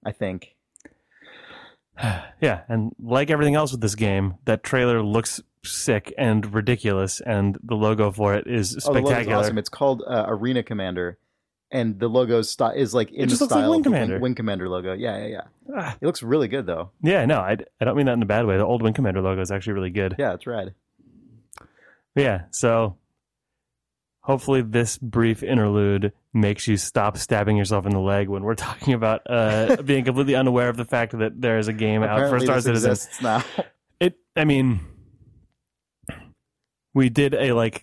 i 0.05 0.11
think. 0.11 0.55
Yeah, 2.41 2.61
and 2.67 2.93
like 2.99 3.29
everything 3.29 3.53
else 3.55 3.71
with 3.71 3.81
this 3.81 3.93
game, 3.95 4.35
that 4.45 4.63
trailer 4.63 5.03
looks 5.03 5.39
sick 5.63 6.11
and 6.17 6.51
ridiculous, 6.53 7.21
and 7.21 7.57
the 7.63 7.75
logo 7.75 8.11
for 8.11 8.33
it 8.33 8.47
is 8.47 8.75
oh 8.87 8.91
spectacular. 8.93 9.35
awesome. 9.37 9.57
It's 9.59 9.69
called 9.69 10.01
uh, 10.07 10.25
arena 10.27 10.63
commander 10.63 11.19
and 11.71 11.99
the 11.99 12.07
logo 12.07 12.41
st- 12.41 12.77
is 12.77 12.93
like 12.93 13.11
in 13.11 13.29
just 13.29 13.39
the 13.39 13.45
looks 13.45 13.51
like 13.51 13.61
style 13.61 13.71
Wing 13.71 13.79
of 13.79 13.83
Commander. 13.83 14.19
Wing 14.19 14.35
Commander 14.35 14.69
logo. 14.69 14.93
Yeah, 14.93 15.17
yeah, 15.19 15.27
yeah. 15.27 15.41
Ah. 15.75 15.97
It 15.99 16.05
looks 16.05 16.21
really 16.23 16.47
good 16.47 16.65
though. 16.65 16.91
Yeah, 17.01 17.25
no, 17.25 17.39
I, 17.39 17.57
I 17.79 17.85
don't 17.85 17.95
mean 17.95 18.05
that 18.07 18.13
in 18.13 18.21
a 18.21 18.25
bad 18.25 18.45
way. 18.45 18.57
The 18.57 18.65
old 18.65 18.81
Wing 18.81 18.93
Commander 18.93 19.21
logo 19.21 19.41
is 19.41 19.51
actually 19.51 19.73
really 19.73 19.89
good. 19.89 20.15
Yeah, 20.17 20.33
it's 20.33 20.45
rad. 20.47 20.73
Yeah, 22.15 22.43
so 22.51 22.97
Hopefully, 24.23 24.61
this 24.61 24.99
brief 24.99 25.41
interlude 25.41 26.13
makes 26.31 26.67
you 26.67 26.77
stop 26.77 27.17
stabbing 27.17 27.57
yourself 27.57 27.87
in 27.87 27.91
the 27.91 27.99
leg 27.99 28.29
when 28.29 28.43
we're 28.43 28.55
talking 28.69 28.93
about 28.93 29.21
uh, 29.27 29.77
being 29.81 30.05
completely 30.05 30.35
unaware 30.35 30.69
of 30.69 30.77
the 30.77 30.85
fact 30.85 31.17
that 31.17 31.41
there 31.41 31.57
is 31.57 31.67
a 31.67 31.73
game 31.73 32.03
out 32.03 32.29
for 32.29 32.39
Star 32.39 32.61
Citizen. 32.61 32.97
now. 33.23 33.43
It. 33.99 34.17
I 34.35 34.45
mean, 34.45 34.79
we 36.93 37.09
did 37.09 37.33
a 37.33 37.53
like 37.53 37.81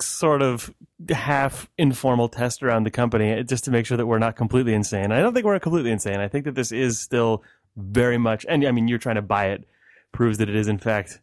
sort 0.00 0.42
of 0.42 0.72
half 1.10 1.68
informal 1.78 2.28
test 2.28 2.62
around 2.62 2.84
the 2.84 2.90
company 2.90 3.30
eh, 3.30 3.42
just 3.42 3.64
to 3.64 3.70
make 3.70 3.86
sure 3.86 3.96
that 3.96 4.06
we're 4.06 4.18
not 4.18 4.36
completely 4.36 4.74
insane. 4.74 5.12
I 5.12 5.20
don't 5.20 5.32
think 5.34 5.46
we're 5.46 5.58
completely 5.60 5.90
insane. 5.90 6.20
I 6.20 6.28
think 6.28 6.44
that 6.46 6.54
this 6.54 6.72
is 6.72 6.98
still 6.98 7.42
very 7.76 8.18
much, 8.18 8.44
and 8.48 8.66
I 8.66 8.72
mean, 8.72 8.88
you're 8.88 8.98
trying 8.98 9.16
to 9.16 9.22
buy 9.22 9.46
it 9.46 9.64
proves 10.12 10.38
that 10.38 10.48
it 10.48 10.54
is 10.56 10.68
in 10.68 10.78
fact 10.78 11.20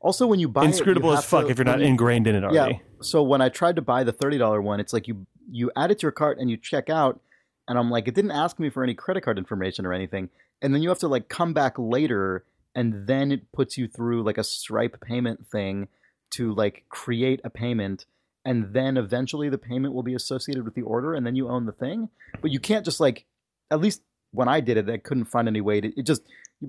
Also, 0.00 0.26
when 0.26 0.40
you 0.40 0.48
buy 0.48 0.62
it, 0.64 0.66
inscrutable 0.68 1.10
you 1.10 1.16
as 1.18 1.24
fuck 1.24 1.44
to- 1.46 1.50
if 1.50 1.58
you're 1.58 1.64
not 1.64 1.80
you- 1.80 1.86
ingrained 1.86 2.26
in 2.26 2.34
it 2.34 2.44
already. 2.44 2.74
Yeah. 2.74 2.78
So 3.02 3.22
when 3.22 3.40
I 3.40 3.48
tried 3.48 3.76
to 3.76 3.82
buy 3.82 4.04
the 4.04 4.12
thirty 4.12 4.38
dollar 4.38 4.60
one, 4.62 4.80
it's 4.80 4.92
like 4.92 5.08
you 5.08 5.26
you 5.50 5.70
add 5.76 5.90
it 5.90 5.98
to 6.00 6.02
your 6.02 6.12
cart 6.12 6.38
and 6.38 6.48
you 6.50 6.56
check 6.56 6.88
out, 6.90 7.20
and 7.68 7.78
I'm 7.78 7.90
like, 7.90 8.08
it 8.08 8.14
didn't 8.14 8.30
ask 8.30 8.58
me 8.58 8.70
for 8.70 8.82
any 8.82 8.94
credit 8.94 9.22
card 9.22 9.38
information 9.38 9.84
or 9.86 9.92
anything, 9.92 10.28
and 10.62 10.74
then 10.74 10.82
you 10.82 10.88
have 10.88 10.98
to 11.00 11.08
like 11.08 11.28
come 11.28 11.52
back 11.52 11.78
later, 11.78 12.44
and 12.74 13.06
then 13.06 13.32
it 13.32 13.50
puts 13.52 13.76
you 13.76 13.86
through 13.88 14.22
like 14.22 14.38
a 14.38 14.44
Stripe 14.44 15.00
payment 15.00 15.46
thing 15.46 15.88
to 16.34 16.54
like 16.54 16.84
create 16.88 17.40
a 17.44 17.50
payment, 17.50 18.06
and 18.44 18.72
then 18.72 18.96
eventually 18.96 19.48
the 19.48 19.58
payment 19.58 19.94
will 19.94 20.02
be 20.02 20.14
associated 20.14 20.64
with 20.64 20.74
the 20.74 20.82
order, 20.82 21.14
and 21.14 21.26
then 21.26 21.36
you 21.36 21.48
own 21.48 21.66
the 21.66 21.72
thing. 21.72 22.08
But 22.40 22.50
you 22.50 22.60
can't 22.60 22.84
just 22.84 23.00
like, 23.00 23.26
at 23.70 23.80
least 23.80 24.02
when 24.32 24.48
I 24.48 24.60
did 24.60 24.76
it, 24.76 24.88
I 24.88 24.98
couldn't 24.98 25.26
find 25.26 25.48
any 25.48 25.60
way 25.60 25.80
to. 25.80 25.88
It 25.98 26.06
just 26.06 26.22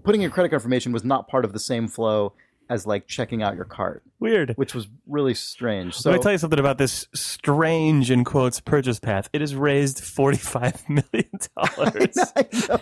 putting 0.03 0.21
your 0.21 0.31
credit 0.31 0.49
card 0.49 0.61
information 0.61 0.91
was 0.91 1.03
not 1.03 1.27
part 1.27 1.45
of 1.45 1.53
the 1.53 1.59
same 1.59 1.87
flow 1.87 2.33
as 2.69 2.87
like 2.87 3.07
checking 3.07 3.43
out 3.43 3.55
your 3.55 3.65
cart 3.65 4.03
Weird. 4.19 4.53
which 4.55 4.73
was 4.73 4.87
really 5.05 5.33
strange. 5.33 5.95
So 5.95 6.09
Let 6.09 6.17
me 6.17 6.23
tell 6.23 6.31
you 6.31 6.37
something 6.37 6.59
about 6.59 6.77
this 6.77 7.07
strange 7.13 8.09
in 8.09 8.23
quotes 8.23 8.59
purchase 8.59 8.99
path. 8.99 9.29
It 9.33 9.41
has 9.41 9.55
raised 9.55 10.01
forty 10.03 10.37
five 10.37 10.81
million 10.89 11.29
dollars. 11.57 12.17
I, 12.35 12.45
know, 12.69 12.79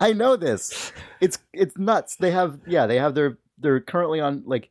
I 0.00 0.12
know 0.12 0.36
this. 0.36 0.92
It's 1.20 1.38
it's 1.52 1.76
nuts. 1.78 2.16
They 2.16 2.30
have 2.30 2.60
yeah, 2.66 2.86
they 2.86 2.98
have 2.98 3.14
their 3.14 3.38
they're 3.58 3.80
currently 3.80 4.20
on 4.20 4.42
like 4.46 4.70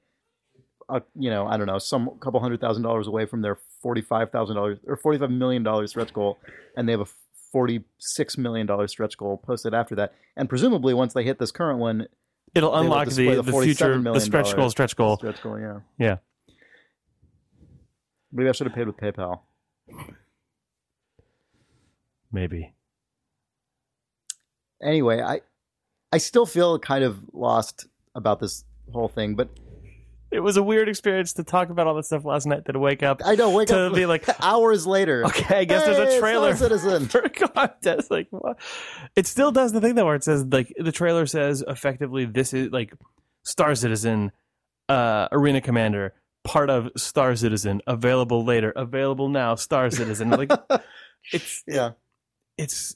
a, 0.91 1.01
you 1.15 1.29
know, 1.29 1.47
I 1.47 1.57
don't 1.57 1.67
know, 1.67 1.77
some 1.79 2.09
couple 2.19 2.39
hundred 2.39 2.59
thousand 2.61 2.83
dollars 2.83 3.07
away 3.07 3.25
from 3.25 3.41
their 3.41 3.57
forty-five 3.81 4.31
thousand 4.31 4.55
dollars 4.55 4.79
or 4.85 4.95
forty-five 4.97 5.31
million 5.31 5.63
dollars 5.63 5.91
stretch 5.91 6.13
goal, 6.13 6.39
and 6.75 6.87
they 6.87 6.91
have 6.93 7.01
a 7.01 7.07
forty-six 7.51 8.37
million 8.37 8.67
dollar 8.67 8.87
stretch 8.87 9.17
goal 9.17 9.37
posted 9.37 9.73
after 9.73 9.95
that. 9.95 10.13
And 10.35 10.47
presumably, 10.49 10.93
once 10.93 11.13
they 11.13 11.23
hit 11.23 11.39
this 11.39 11.51
current 11.51 11.79
one, 11.79 12.07
It'll 12.53 12.75
unlock 12.75 13.07
the, 13.09 13.35
the 13.35 13.41
the 13.43 13.51
future 13.51 13.97
the 14.01 14.19
stretch 14.19 14.55
goal 14.55 14.69
stretch 14.69 14.95
goal. 14.95 15.17
stretch 15.17 15.41
goal, 15.41 15.57
yeah, 15.59 15.79
Yeah. 15.97 16.17
maybe 18.31 18.49
I 18.49 18.51
should 18.51 18.67
have 18.67 18.75
paid 18.75 18.87
with 18.87 18.97
PayPal. 18.97 19.39
Maybe. 22.31 22.73
Anyway, 24.81 25.21
I 25.21 25.41
I 26.11 26.17
still 26.17 26.45
feel 26.45 26.79
kind 26.79 27.03
of 27.03 27.19
lost 27.33 27.87
about 28.15 28.39
this 28.39 28.63
whole 28.91 29.07
thing, 29.07 29.35
but 29.35 29.49
It 30.31 30.39
was 30.39 30.55
a 30.57 30.63
weird 30.63 30.87
experience 30.87 31.33
to 31.33 31.43
talk 31.43 31.69
about 31.69 31.87
all 31.87 31.95
this 31.95 32.07
stuff 32.07 32.23
last 32.23 32.45
night. 32.45 32.63
To 32.65 32.79
wake 32.79 33.03
up, 33.03 33.21
I 33.25 33.35
know. 33.35 33.49
Wake 33.51 33.67
To 33.67 33.87
up 33.87 33.93
be 33.93 34.05
like, 34.05 34.25
hours 34.41 34.87
later. 34.87 35.25
okay, 35.25 35.57
I 35.59 35.63
guess 35.65 35.83
there's 35.85 35.97
a 35.97 36.07
Star 36.11 36.19
trailer 36.21 36.55
Citizen. 36.55 37.07
for 37.07 37.27
contest. 37.29 38.09
Like, 38.09 38.27
what? 38.29 38.57
It 39.15 39.27
still 39.27 39.51
does 39.51 39.73
the 39.73 39.81
thing 39.81 39.95
though, 39.95 40.05
where 40.05 40.15
it 40.15 40.23
says 40.23 40.45
like 40.45 40.73
the 40.77 40.91
trailer 40.93 41.25
says 41.25 41.63
effectively 41.67 42.25
this 42.25 42.53
is 42.53 42.71
like 42.71 42.93
Star 43.43 43.75
Citizen, 43.75 44.31
uh, 44.87 45.27
Arena 45.33 45.59
Commander, 45.59 46.13
part 46.45 46.69
of 46.69 46.89
Star 46.95 47.35
Citizen, 47.35 47.81
available 47.85 48.45
later, 48.45 48.71
available 48.71 49.27
now, 49.27 49.55
Star 49.55 49.89
Citizen. 49.91 50.29
Like, 50.37 50.51
it's 51.33 51.63
Yeah. 51.67 51.91
it's 52.57 52.95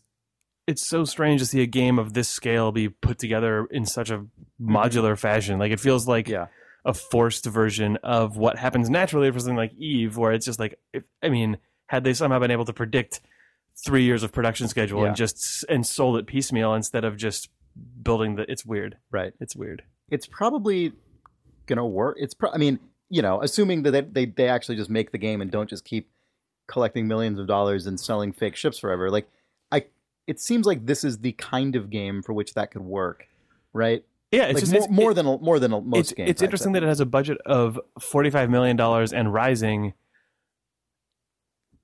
it's 0.68 0.88
so 0.88 1.04
strange 1.04 1.42
to 1.42 1.46
see 1.46 1.62
a 1.62 1.68
game 1.68 2.00
of 2.00 2.14
this 2.14 2.28
scale 2.30 2.72
be 2.72 2.90
put 2.90 3.20
together 3.20 3.68
in 3.70 3.86
such 3.86 4.10
a 4.10 4.26
modular 4.60 5.18
fashion. 5.20 5.60
Like 5.60 5.72
it 5.72 5.80
feels 5.80 6.08
like 6.08 6.28
Yeah. 6.28 6.48
A 6.86 6.94
forced 6.94 7.46
version 7.46 7.98
of 8.04 8.38
what 8.38 8.58
happens 8.58 8.90
naturally 8.90 9.32
for 9.32 9.40
something 9.40 9.56
like 9.58 9.74
Eve, 9.74 10.18
where 10.18 10.32
it's 10.32 10.46
just 10.46 10.60
like, 10.60 10.80
if, 10.94 11.04
I 11.24 11.30
mean, 11.30 11.58
had 11.88 12.04
they 12.04 12.14
somehow 12.14 12.40
been 12.40 12.52
able 12.52 12.66
to 12.66 12.74
predict 12.74 13.22
three 13.84 14.04
years 14.04 14.24
of 14.24 14.32
production 14.32 14.68
schedule 14.68 15.02
Yeah. 15.02 15.08
and 15.08 15.16
just 15.16 15.66
and 15.68 15.86
sold 15.86 16.18
it 16.18 16.28
piecemeal 16.28 16.74
instead 16.76 17.04
of 17.04 17.18
just 17.18 17.50
building 18.02 18.36
the, 18.36 18.50
it's 18.50 18.66
weird. 18.66 18.98
Right. 19.12 19.34
It's 19.42 19.56
weird. 19.56 19.84
It's 20.10 20.28
probably 20.28 20.94
gonna 21.66 21.86
work. 21.86 22.18
It's. 22.20 22.34
Pro- 22.36 22.52
I 22.52 22.58
mean, 22.58 22.80
you 23.10 23.22
know, 23.24 23.42
assuming 23.42 23.82
that 23.84 23.92
they, 23.92 24.02
they 24.02 24.26
they 24.26 24.48
actually 24.48 24.76
just 24.76 24.90
make 24.90 25.12
the 25.12 25.18
game 25.18 25.42
and 25.42 25.50
don't 25.50 25.70
just 25.70 25.84
keep 25.84 26.10
collecting 26.68 27.08
millions 27.08 27.40
of 27.40 27.48
dollars 27.48 27.88
and 27.88 28.00
selling 28.00 28.32
fake 28.32 28.56
ships 28.56 28.78
forever. 28.78 29.10
Like, 29.10 29.28
I. 29.72 29.86
It 30.28 30.40
seems 30.40 30.66
like 30.68 30.86
this 30.86 31.04
is 31.04 31.20
the 31.20 31.32
kind 31.34 31.76
of 31.76 31.90
game 31.90 32.22
for 32.22 32.34
which 32.34 32.54
that 32.54 32.70
could 32.72 32.84
work, 32.84 33.28
right? 33.74 34.04
Yeah, 34.32 34.46
it's 34.46 34.56
like 34.56 34.62
just 34.64 34.72
more, 34.74 34.82
it's, 34.84 34.92
more 34.92 35.12
it- 35.12 35.14
than 35.16 35.26
a- 35.28 35.38
more 35.38 35.60
than 35.60 35.74
a- 35.74 35.82
most 35.82 36.00
it's, 36.00 36.14
games. 36.14 36.30
it's 36.30 36.42
interesting 36.42 36.72
that 36.74 36.84
it 36.84 36.88
has 36.88 37.00
a 37.00 37.06
budget 37.06 37.38
of 37.46 37.80
$45 38.00 38.50
million 38.50 38.80
and 38.80 39.34
rising 39.34 39.94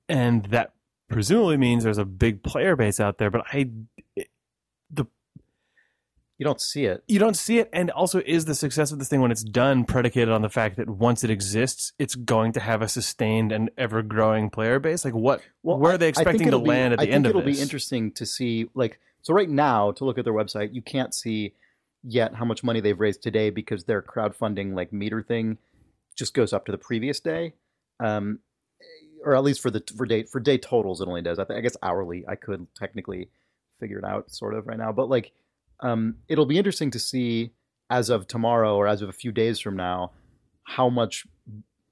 and 0.09 0.45
that 0.45 0.73
presumably 1.09 1.57
means 1.57 1.83
there's 1.83 1.97
a 1.97 2.05
big 2.05 2.43
player 2.43 2.75
base 2.75 2.99
out 2.99 3.17
there 3.17 3.29
but 3.29 3.41
i 3.53 3.69
the 4.89 5.05
you 6.37 6.43
don't 6.45 6.59
see 6.61 6.85
it. 6.85 7.03
you 7.07 7.19
don't 7.19 7.35
see 7.35 7.59
it 7.59 7.69
and 7.71 7.91
also 7.91 8.21
is 8.25 8.45
the 8.45 8.55
success 8.55 8.91
of 8.91 8.99
this 8.99 9.07
thing 9.09 9.21
when 9.21 9.31
it's 9.31 9.43
done 9.43 9.83
predicated 9.85 10.29
on 10.29 10.41
the 10.41 10.49
fact 10.49 10.77
that 10.77 10.89
once 10.89 11.23
it 11.23 11.29
exists 11.29 11.93
it's 11.99 12.15
going 12.15 12.51
to 12.53 12.59
have 12.59 12.81
a 12.81 12.87
sustained 12.87 13.51
and 13.51 13.69
ever 13.77 14.01
growing 14.01 14.49
player 14.49 14.79
base 14.79 15.05
like 15.05 15.13
what 15.13 15.41
Well, 15.63 15.77
where 15.77 15.93
are 15.93 15.97
they 15.97 16.07
expecting 16.09 16.49
to 16.51 16.59
be- 16.59 16.67
land 16.69 16.93
at 16.93 16.99
the 16.99 17.05
I 17.05 17.09
end 17.09 17.25
think 17.25 17.35
of 17.35 17.41
it'll 17.41 17.53
be 17.53 17.61
interesting 17.61 18.11
to 18.13 18.25
see 18.25 18.67
like 18.73 18.99
so 19.21 19.33
right 19.33 19.49
now 19.49 19.91
to 19.91 20.03
look 20.05 20.17
at 20.17 20.23
their 20.25 20.33
website 20.33 20.73
you 20.73 20.81
can't 20.81 21.13
see 21.13 21.53
yet 22.03 22.35
how 22.35 22.45
much 22.45 22.63
money 22.63 22.79
they've 22.79 22.99
raised 22.99 23.21
today 23.21 23.49
because 23.49 23.83
their 23.83 24.01
crowdfunding 24.01 24.73
like 24.73 24.91
meter 24.91 25.21
thing 25.21 25.57
just 26.15 26.33
goes 26.33 26.53
up 26.53 26.65
to 26.65 26.71
the 26.71 26.77
previous 26.77 27.19
day. 27.19 27.53
Um 27.99 28.39
or 29.23 29.35
at 29.35 29.43
least 29.43 29.61
for 29.61 29.69
the 29.69 29.83
for 29.95 30.05
day 30.05 30.23
for 30.23 30.39
day 30.39 30.57
totals 30.57 31.01
it 31.01 31.07
only 31.07 31.21
does. 31.21 31.37
I, 31.37 31.45
think, 31.45 31.57
I 31.57 31.61
guess 31.61 31.77
hourly 31.83 32.25
i 32.27 32.35
could 32.35 32.67
technically 32.75 33.29
figure 33.79 33.99
it 33.99 34.05
out 34.05 34.31
sort 34.31 34.55
of 34.55 34.67
right 34.67 34.77
now. 34.77 34.91
But 34.91 35.09
like 35.09 35.31
um 35.79 36.15
it'll 36.27 36.45
be 36.45 36.57
interesting 36.57 36.91
to 36.91 36.99
see 36.99 37.51
as 37.89 38.09
of 38.09 38.27
tomorrow 38.27 38.75
or 38.75 38.87
as 38.87 39.01
of 39.01 39.09
a 39.09 39.13
few 39.13 39.31
days 39.31 39.59
from 39.59 39.75
now 39.75 40.11
how 40.63 40.89
much 40.89 41.27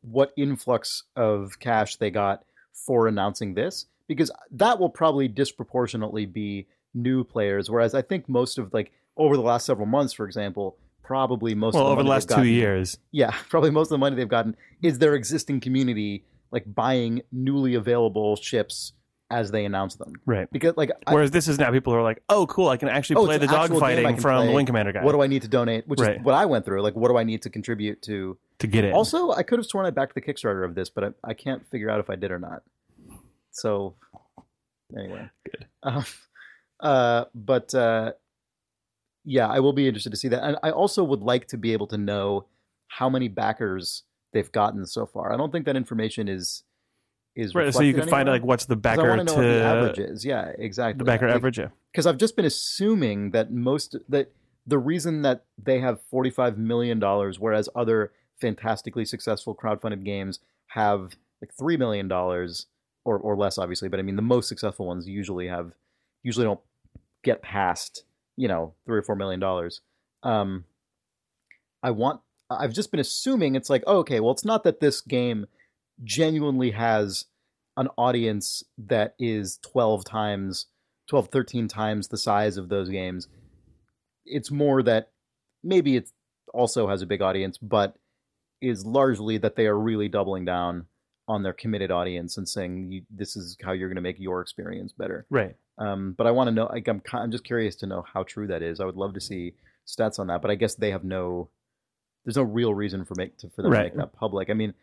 what 0.02 0.32
influx 0.38 1.04
of 1.16 1.60
cash 1.60 1.98
they 1.98 2.10
got 2.10 2.44
for 2.74 3.08
announcing 3.08 3.54
this 3.54 3.86
because 4.08 4.32
that 4.50 4.80
will 4.80 4.90
probably 4.90 5.28
disproportionately 5.28 6.26
be 6.26 6.66
new 6.96 7.24
players. 7.24 7.70
Whereas 7.70 7.94
i 7.94 8.02
think 8.02 8.28
most 8.28 8.58
of 8.58 8.74
like 8.74 8.92
over 9.20 9.36
the 9.38 9.44
last 9.44 9.66
several 9.68 9.86
months 9.86 10.14
for 10.14 10.26
example 10.26 10.78
probably 11.04 11.54
most 11.56 11.74
well 11.76 11.84
of 11.84 11.88
the 11.90 11.92
over 11.94 12.04
the 12.04 12.10
last 12.10 12.30
they've 12.30 12.38
two 12.38 12.46
years. 12.46 12.98
Yeah 13.12 13.36
probably 13.50 13.70
most 13.72 13.88
of 13.88 13.92
the 13.92 13.98
money 14.00 14.16
they've 14.16 14.28
gotten 14.28 14.56
is 14.82 14.98
their 15.00 15.14
existing 15.14 15.60
community 15.60 16.24
like 16.52 16.64
buying 16.74 17.22
newly 17.32 17.76
available 17.76 18.36
ships 18.36 18.94
as 19.32 19.52
they 19.52 19.64
announce 19.66 19.94
them. 19.96 20.14
Right. 20.26 20.48
Because 20.52 20.76
like 20.78 20.90
I, 21.06 21.14
whereas 21.14 21.30
this 21.30 21.48
is 21.48 21.60
now 21.60 21.70
people 21.72 21.94
are 21.94 22.02
like 22.02 22.24
oh 22.30 22.48
cool 22.48 22.70
i 22.70 22.78
can 22.78 22.90
actually 22.90 23.18
Oh, 23.18 23.26
play 23.26 23.38
the 23.38 23.46
dogfighting 23.46 24.20
from 24.22 24.40
the 24.42 24.46
play. 24.48 24.56
wing 24.56 24.66
commander 24.66 24.92
guy. 24.92 25.04
What 25.04 25.12
do 25.12 25.22
i 25.22 25.28
need 25.28 25.42
to 25.44 25.48
donate? 25.48 25.88
Which 25.88 26.00
Right. 26.00 26.18
is 26.18 26.24
what 26.24 26.34
i 26.36 26.46
went 26.46 26.66
through. 26.66 26.82
Like 26.82 26.96
what 26.96 27.10
do 27.10 27.18
i 27.18 27.24
need 27.24 27.42
to 27.44 27.50
contribute 27.50 28.02
to? 28.04 28.38
To 28.60 28.68
get 28.68 28.84
it 28.86 28.94
also 28.94 29.32
i 29.32 29.42
could 29.44 29.58
have 29.60 29.66
sworn 29.66 29.86
i 29.86 29.90
backed 29.92 30.16
the 30.16 30.22
kickstarter 30.22 30.64
of 30.66 30.76
this 30.76 30.90
but 30.90 31.04
i, 31.04 31.10
I 31.32 31.34
can't 31.34 31.66
figure 31.72 31.90
out 31.90 32.00
if 32.00 32.10
i 32.10 32.16
did 32.16 32.30
or 32.32 32.40
not. 32.40 32.62
So 33.52 33.96
anyway. 34.98 35.30
Good. 35.46 35.66
um, 35.84 36.06
uh, 36.80 37.26
but 37.36 37.74
uh, 37.76 38.14
yeah 39.30 39.48
i 39.48 39.60
will 39.60 39.74
be 39.74 39.88
interested 39.88 40.10
to 40.10 40.18
see 40.18 40.28
that 40.28 40.44
and 40.44 40.58
i 40.64 40.70
also 40.70 41.04
would 41.04 41.22
like 41.22 41.48
to 41.48 41.58
be 41.58 41.74
able 41.74 41.88
to 41.88 41.98
know 41.98 42.46
how 42.88 43.10
many 43.10 43.28
backers 43.28 44.04
they've 44.34 44.52
gotten 44.52 44.86
so 44.86 45.06
far 45.06 45.34
i 45.34 45.38
don't 45.38 45.52
think 45.52 45.66
that 45.66 45.76
information 45.76 46.28
is 46.28 46.64
is 47.36 47.54
right 47.56 47.74
so 47.74 47.82
you 47.82 47.94
can 47.94 48.08
find 48.08 48.28
out 48.28 48.34
like 48.34 48.44
what's 48.44 48.66
the 48.66 48.76
backer 48.76 49.16
to 49.18 49.24
the 49.24 49.64
average 49.64 50.00
is. 50.00 50.26
Yeah, 50.26 50.52
exactly. 50.58 50.98
the 50.98 51.04
backer 51.06 51.28
Like, 51.28 51.36
average 51.36 51.60
yeah 51.60 51.70
because 51.92 52.06
I've 52.06 52.18
just 52.18 52.36
been 52.36 52.46
assuming 52.46 53.32
that 53.32 53.52
most 53.52 53.96
that 54.08 54.32
the 54.66 54.78
reason 54.78 55.22
that 55.24 55.46
they 55.62 55.80
have 55.80 56.02
forty 56.10 56.30
five 56.30 56.58
million 56.58 57.00
dollars, 57.00 57.40
whereas 57.40 57.70
other 57.76 58.12
fantastically 58.40 59.06
successful 59.06 59.56
crowdfunded 59.56 60.04
games 60.04 60.40
have 60.68 61.16
like 61.42 61.52
three 61.58 61.78
million 61.78 62.08
dollars 62.08 62.68
or 63.06 63.18
or 63.18 63.36
less, 63.36 63.58
obviously. 63.58 63.90
But 63.90 64.00
I 64.00 64.04
mean, 64.04 64.16
the 64.16 64.22
most 64.22 64.48
successful 64.48 64.86
ones 64.86 65.08
usually 65.08 65.48
have 65.48 65.74
usually 66.24 66.46
don't 66.46 66.60
get 67.24 67.42
past 67.42 68.04
you 68.40 68.48
know 68.48 68.74
three 68.86 68.98
or 68.98 69.04
four 69.04 69.16
million 69.16 69.40
dollars. 69.40 69.82
Um, 70.24 70.64
I 71.84 71.92
want. 71.92 72.22
I've 72.50 72.74
just 72.74 72.90
been 72.90 73.00
assuming 73.00 73.54
it's 73.54 73.70
like, 73.70 73.84
oh, 73.86 73.98
okay, 73.98 74.20
well, 74.20 74.32
it's 74.32 74.46
not 74.46 74.64
that 74.64 74.80
this 74.80 75.02
game 75.02 75.46
genuinely 76.04 76.72
has 76.72 77.26
an 77.78 77.90
audience 77.98 78.64
that 78.78 79.14
is 79.20 79.60
12 79.62 80.06
times 80.06 80.68
12 81.10 81.28
13 81.28 81.68
times 81.68 82.08
the 82.08 82.18
size 82.18 82.56
of 82.56 82.70
those 82.70 82.90
games 82.90 83.28
it's 84.26 84.50
more 84.50 84.82
that 84.82 85.12
maybe 85.62 85.98
it 85.98 86.10
also 86.54 86.88
has 86.88 87.02
a 87.02 87.06
big 87.06 87.22
audience 87.22 87.58
but 87.58 87.96
is 88.62 88.86
largely 88.86 89.38
that 89.38 89.56
they 89.56 89.66
are 89.68 89.78
really 89.78 90.08
doubling 90.08 90.46
down 90.46 90.86
on 91.30 91.44
their 91.44 91.54
committed 91.54 91.92
audience 91.92 92.38
and 92.38 92.50
saying 92.50 93.06
this 93.10 93.36
is 93.36 93.56
how 93.64 93.72
you're 93.72 93.88
going 93.88 93.96
to 93.96 94.02
make 94.02 94.20
your 94.20 94.42
experience 94.42 94.92
better. 94.92 95.28
Right. 95.30 95.56
Um, 95.80 96.14
but 96.18 96.28
I 96.28 96.32
want 96.32 96.50
to 96.50 96.52
know. 96.52 96.66
Like, 96.66 96.88
I'm 96.88 97.02
I'm 97.14 97.32
just 97.32 97.44
curious 97.44 97.76
to 97.78 97.88
know 97.88 98.04
how 98.14 98.24
true 98.24 98.48
that 98.48 98.62
is. 98.62 98.80
I 98.80 98.86
would 98.86 98.98
love 98.98 99.14
to 99.16 99.22
see 99.22 99.54
stats 99.88 100.20
on 100.20 100.28
that. 100.28 100.42
But 100.42 100.52
I 100.52 100.56
guess 100.56 100.76
they 100.76 100.92
have 100.92 101.04
no. 101.04 101.50
There's 102.26 102.36
no 102.36 102.44
real 102.44 102.74
reason 102.74 103.06
for 103.06 103.16
make 103.16 103.38
to, 103.40 103.50
for 103.50 103.62
them 103.62 103.72
Right. 103.72 103.92
to 103.92 103.98
make 103.98 104.12
that 104.12 104.14
public. 104.14 104.50
I 104.50 104.54
mean, 104.54 104.74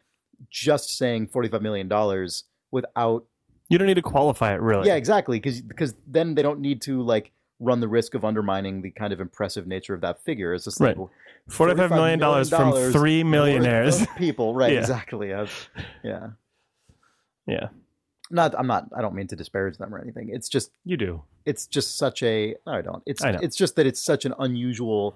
just 0.51 0.97
saying 0.97 1.29
45 1.29 1.61
million 1.63 1.87
dollars 1.87 2.45
without. 2.71 3.25
You 3.69 3.79
don't 3.79 3.87
need 3.87 3.95
to 3.95 4.03
qualify 4.03 4.55
it 4.55 4.61
really. 4.61 4.87
Yeah, 4.89 4.95
exactly. 4.97 5.39
Because 5.39 5.61
because 5.61 5.95
then 6.07 6.35
they 6.35 6.43
don't 6.43 6.61
need 6.61 6.81
to 6.83 7.03
like 7.03 7.31
run 7.61 7.81
the 7.81 7.89
risk 7.89 8.15
of 8.15 8.25
undermining 8.25 8.81
the 8.83 8.91
kind 8.91 9.13
of 9.13 9.21
impressive 9.21 9.67
nature 9.67 9.93
of 9.95 10.01
that 10.01 10.23
figure. 10.25 10.55
It's 10.55 10.65
just 10.65 10.81
like 10.81 10.97
Right. 10.97 11.09
Forty-five 11.49 11.91
million 11.91 12.19
dollars 12.19 12.49
from 12.51 12.73
three 12.93 13.23
millionaires. 13.23 14.05
people. 14.17 14.55
Right. 14.55 14.73
Yeah. 14.75 14.79
Exactly. 14.81 15.33
I've- 15.35 15.53
yeah. 16.03 16.29
yeah, 17.47 17.69
Not. 18.31 18.55
I'm 18.59 18.67
not. 18.67 18.89
I 18.97 19.01
don't 19.03 19.15
mean 19.15 19.27
to 19.29 19.37
disparage 19.37 19.79
them 19.79 19.95
or 19.95 19.99
anything. 20.01 20.31
It's 20.31 20.49
just 20.49 20.71
you 20.85 20.97
do. 20.97 21.23
it's 21.45 21.67
just 21.67 21.97
such 21.97 22.23
a 22.23 22.55
no, 22.67 22.73
I 22.73 22.83
don't. 22.83 23.03
It's 23.07 23.23
I 23.25 23.33
know. 23.33 23.39
it's 23.43 23.57
just 23.57 23.77
that 23.77 23.87
it's 23.87 24.03
such 24.03 24.25
an 24.25 24.35
unusual 24.39 25.15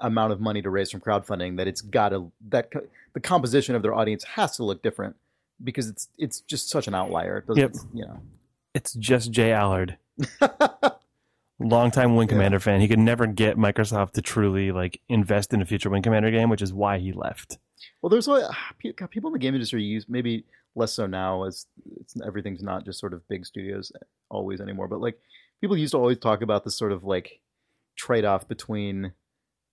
amount 0.00 0.32
of 0.32 0.40
money 0.40 0.60
to 0.60 0.68
raise 0.70 0.90
from 0.90 1.00
crowdfunding 1.00 1.56
that 1.58 1.68
it's 1.68 1.80
got 1.80 2.08
to 2.10 2.30
that 2.48 2.70
the 3.12 3.20
composition 3.20 3.74
of 3.76 3.82
their 3.82 3.94
audience 3.94 4.24
has 4.24 4.56
to 4.56 4.64
look 4.64 4.82
different 4.82 5.14
because 5.62 5.88
it's 5.88 6.08
it's 6.18 6.40
just 6.40 6.68
such 6.68 6.88
an 6.88 6.94
outlier. 6.94 7.38
It 7.38 7.46
doesn't, 7.46 7.60
Yep. 7.62 7.74
you 7.94 8.04
know. 8.06 8.20
It's 8.74 8.92
just 8.94 9.30
Jay 9.30 9.52
Allard, 9.52 9.96
longtime 11.64 12.16
Wing 12.16 12.28
Yeah. 12.28 12.34
Commander 12.34 12.60
fan. 12.60 12.80
He 12.80 12.88
could 12.88 12.98
never 12.98 13.26
get 13.26 13.56
Microsoft 13.56 14.12
to 14.12 14.22
truly 14.22 14.72
like 14.72 15.00
invest 15.08 15.52
in 15.52 15.62
a 15.62 15.66
future 15.66 15.90
Wing 15.90 16.02
Commander 16.02 16.30
game, 16.30 16.50
which 16.50 16.62
is 16.62 16.72
why 16.72 16.98
he 16.98 17.12
left. 17.12 17.58
Well, 18.02 18.10
there's 18.10 18.28
always, 18.28 18.46
God, 18.96 19.10
people 19.10 19.28
in 19.28 19.32
the 19.32 19.38
game 19.38 19.54
industry 19.54 19.82
use 19.82 20.06
maybe 20.08 20.44
less 20.76 20.92
so 20.92 21.06
now 21.06 21.44
as 21.44 21.66
it's, 22.00 22.14
everything's 22.26 22.62
not 22.62 22.84
just 22.84 22.98
sort 22.98 23.14
of 23.14 23.26
big 23.28 23.46
studios 23.46 23.92
always 24.28 24.60
anymore. 24.60 24.88
But 24.88 25.00
like 25.00 25.18
people 25.60 25.76
used 25.76 25.92
to 25.92 25.98
always 25.98 26.18
talk 26.18 26.42
about 26.42 26.64
this 26.64 26.76
sort 26.76 26.92
of 26.92 27.04
like 27.04 27.40
trade 27.96 28.24
off 28.24 28.46
between. 28.48 29.12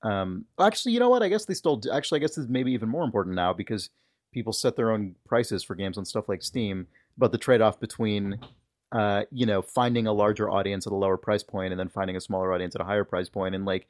Um, 0.04 0.46
actually, 0.60 0.94
you 0.94 1.00
know 1.00 1.10
what? 1.10 1.24
I 1.24 1.30
guess 1.30 1.46
they 1.46 1.54
still 1.54 1.78
do. 1.78 1.92
Actually, 1.92 2.20
I 2.20 2.22
guess 2.22 2.32
this 2.32 2.46
is 2.46 2.50
maybe 2.50 2.72
even 2.72 2.90
more 2.90 3.04
important 3.04 3.36
now 3.36 3.54
because 3.54 3.90
people 4.34 4.54
set 4.54 4.76
their 4.76 4.92
own 4.92 5.16
prices 5.28 5.64
for 5.64 5.76
games 5.76 5.98
on 5.98 6.06
stuff 6.06 6.30
like 6.30 6.42
Steam. 6.42 6.88
But 7.18 7.32
the 7.32 7.38
trade 7.38 7.62
off 7.62 7.80
between 7.80 8.40
uh, 8.92 9.24
you 9.32 9.46
know, 9.46 9.62
finding 9.62 10.08
a 10.08 10.14
larger 10.14 10.50
audience 10.50 10.86
at 10.86 10.94
a 10.94 10.96
lower 10.96 11.18
price 11.18 11.44
point 11.44 11.72
and 11.72 11.80
then 11.80 11.90
finding 11.90 12.16
a 12.16 12.22
smaller 12.22 12.54
audience 12.54 12.76
at 12.76 12.82
a 12.82 12.86
higher 12.86 13.04
price 13.06 13.30
point 13.30 13.56
and 13.56 13.66
like 13.66 13.88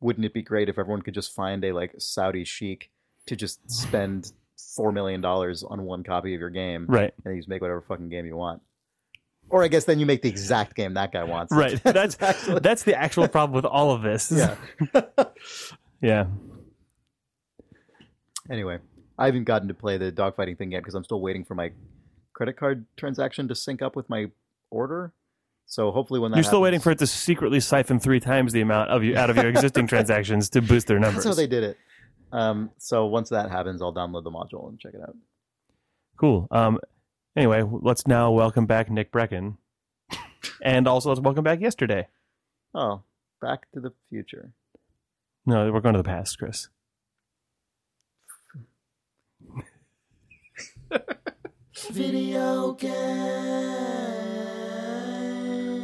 wouldn't 0.00 0.24
it 0.26 0.34
be 0.34 0.42
great 0.42 0.68
if 0.68 0.78
everyone 0.78 1.00
could 1.02 1.14
just 1.14 1.32
find 1.34 1.64
a 1.64 1.72
like 1.72 1.94
Saudi 1.98 2.44
sheik 2.44 2.90
to 3.26 3.34
just 3.36 3.60
spend 3.70 4.32
four 4.74 4.92
million 4.92 5.20
dollars 5.20 5.62
on 5.62 5.82
one 5.84 6.02
copy 6.02 6.34
of 6.34 6.40
your 6.40 6.50
game 6.50 6.86
Right. 6.88 7.14
and 7.24 7.34
you 7.34 7.40
just 7.40 7.48
make 7.48 7.60
whatever 7.62 7.80
fucking 7.80 8.08
game 8.08 8.26
you 8.26 8.36
want? 8.36 8.62
Or 9.48 9.62
I 9.62 9.68
guess 9.68 9.84
then 9.84 10.00
you 10.00 10.06
make 10.06 10.22
the 10.22 10.28
exact 10.28 10.74
game 10.74 10.94
that 10.94 11.12
guy 11.12 11.22
wants. 11.24 11.52
Right. 11.52 11.80
That's 11.84 12.16
actually 12.20 12.58
that's 12.60 12.82
the 12.82 12.98
actual 12.98 13.28
problem 13.28 13.54
with 13.54 13.64
all 13.64 13.90
of 13.92 14.02
this. 14.02 14.32
yeah. 14.32 14.56
Yeah. 16.02 16.26
Anyway, 18.50 18.78
I 19.18 19.26
haven't 19.26 19.44
gotten 19.44 19.68
to 19.68 19.74
play 19.74 19.96
the 19.98 20.12
dogfighting 20.12 20.58
thing 20.58 20.72
yet 20.72 20.80
because 20.80 20.94
I'm 20.94 21.04
still 21.04 21.20
waiting 21.20 21.44
for 21.44 21.54
my 21.54 21.72
credit 22.36 22.58
card 22.58 22.84
transaction 22.98 23.48
to 23.48 23.54
sync 23.54 23.80
up 23.80 23.96
with 23.96 24.10
my 24.10 24.26
order. 24.70 25.14
So 25.64 25.90
hopefully 25.90 26.20
when 26.20 26.32
that 26.32 26.36
You're 26.36 26.44
still 26.44 26.60
waiting 26.60 26.80
for 26.80 26.90
it 26.90 26.98
to 26.98 27.06
secretly 27.06 27.60
siphon 27.60 27.98
three 27.98 28.20
times 28.20 28.52
the 28.52 28.60
amount 28.60 28.90
of 28.90 29.02
you 29.02 29.16
out 29.16 29.30
of 29.30 29.36
your 29.36 29.48
existing 29.48 29.86
transactions 29.92 30.50
to 30.50 30.60
boost 30.60 30.86
their 30.86 30.98
numbers. 30.98 31.24
That's 31.24 31.34
how 31.34 31.40
they 31.40 31.46
did 31.46 31.64
it. 31.64 31.78
Um, 32.32 32.70
so 32.76 33.06
once 33.06 33.30
that 33.30 33.50
happens, 33.50 33.80
I'll 33.80 33.94
download 33.94 34.24
the 34.24 34.30
module 34.30 34.68
and 34.68 34.78
check 34.78 34.92
it 34.92 35.00
out. 35.00 35.16
Cool. 36.18 36.46
Um, 36.50 36.78
anyway, 37.34 37.62
let's 37.64 38.06
now 38.06 38.30
welcome 38.30 38.66
back 38.66 38.90
Nick 38.90 39.10
Breckon, 39.10 39.56
and 40.62 40.86
also 40.86 41.08
let's 41.08 41.22
welcome 41.22 41.42
back 41.42 41.60
yesterday. 41.60 42.06
Oh, 42.74 43.02
Back 43.40 43.70
to 43.72 43.80
the 43.80 43.92
Future. 44.10 44.52
No, 45.46 45.72
we're 45.72 45.80
going 45.80 45.94
to 45.94 46.02
the 46.02 46.04
past, 46.04 46.38
Chris. 46.38 46.68
Video 51.76 52.72
game. 52.72 52.92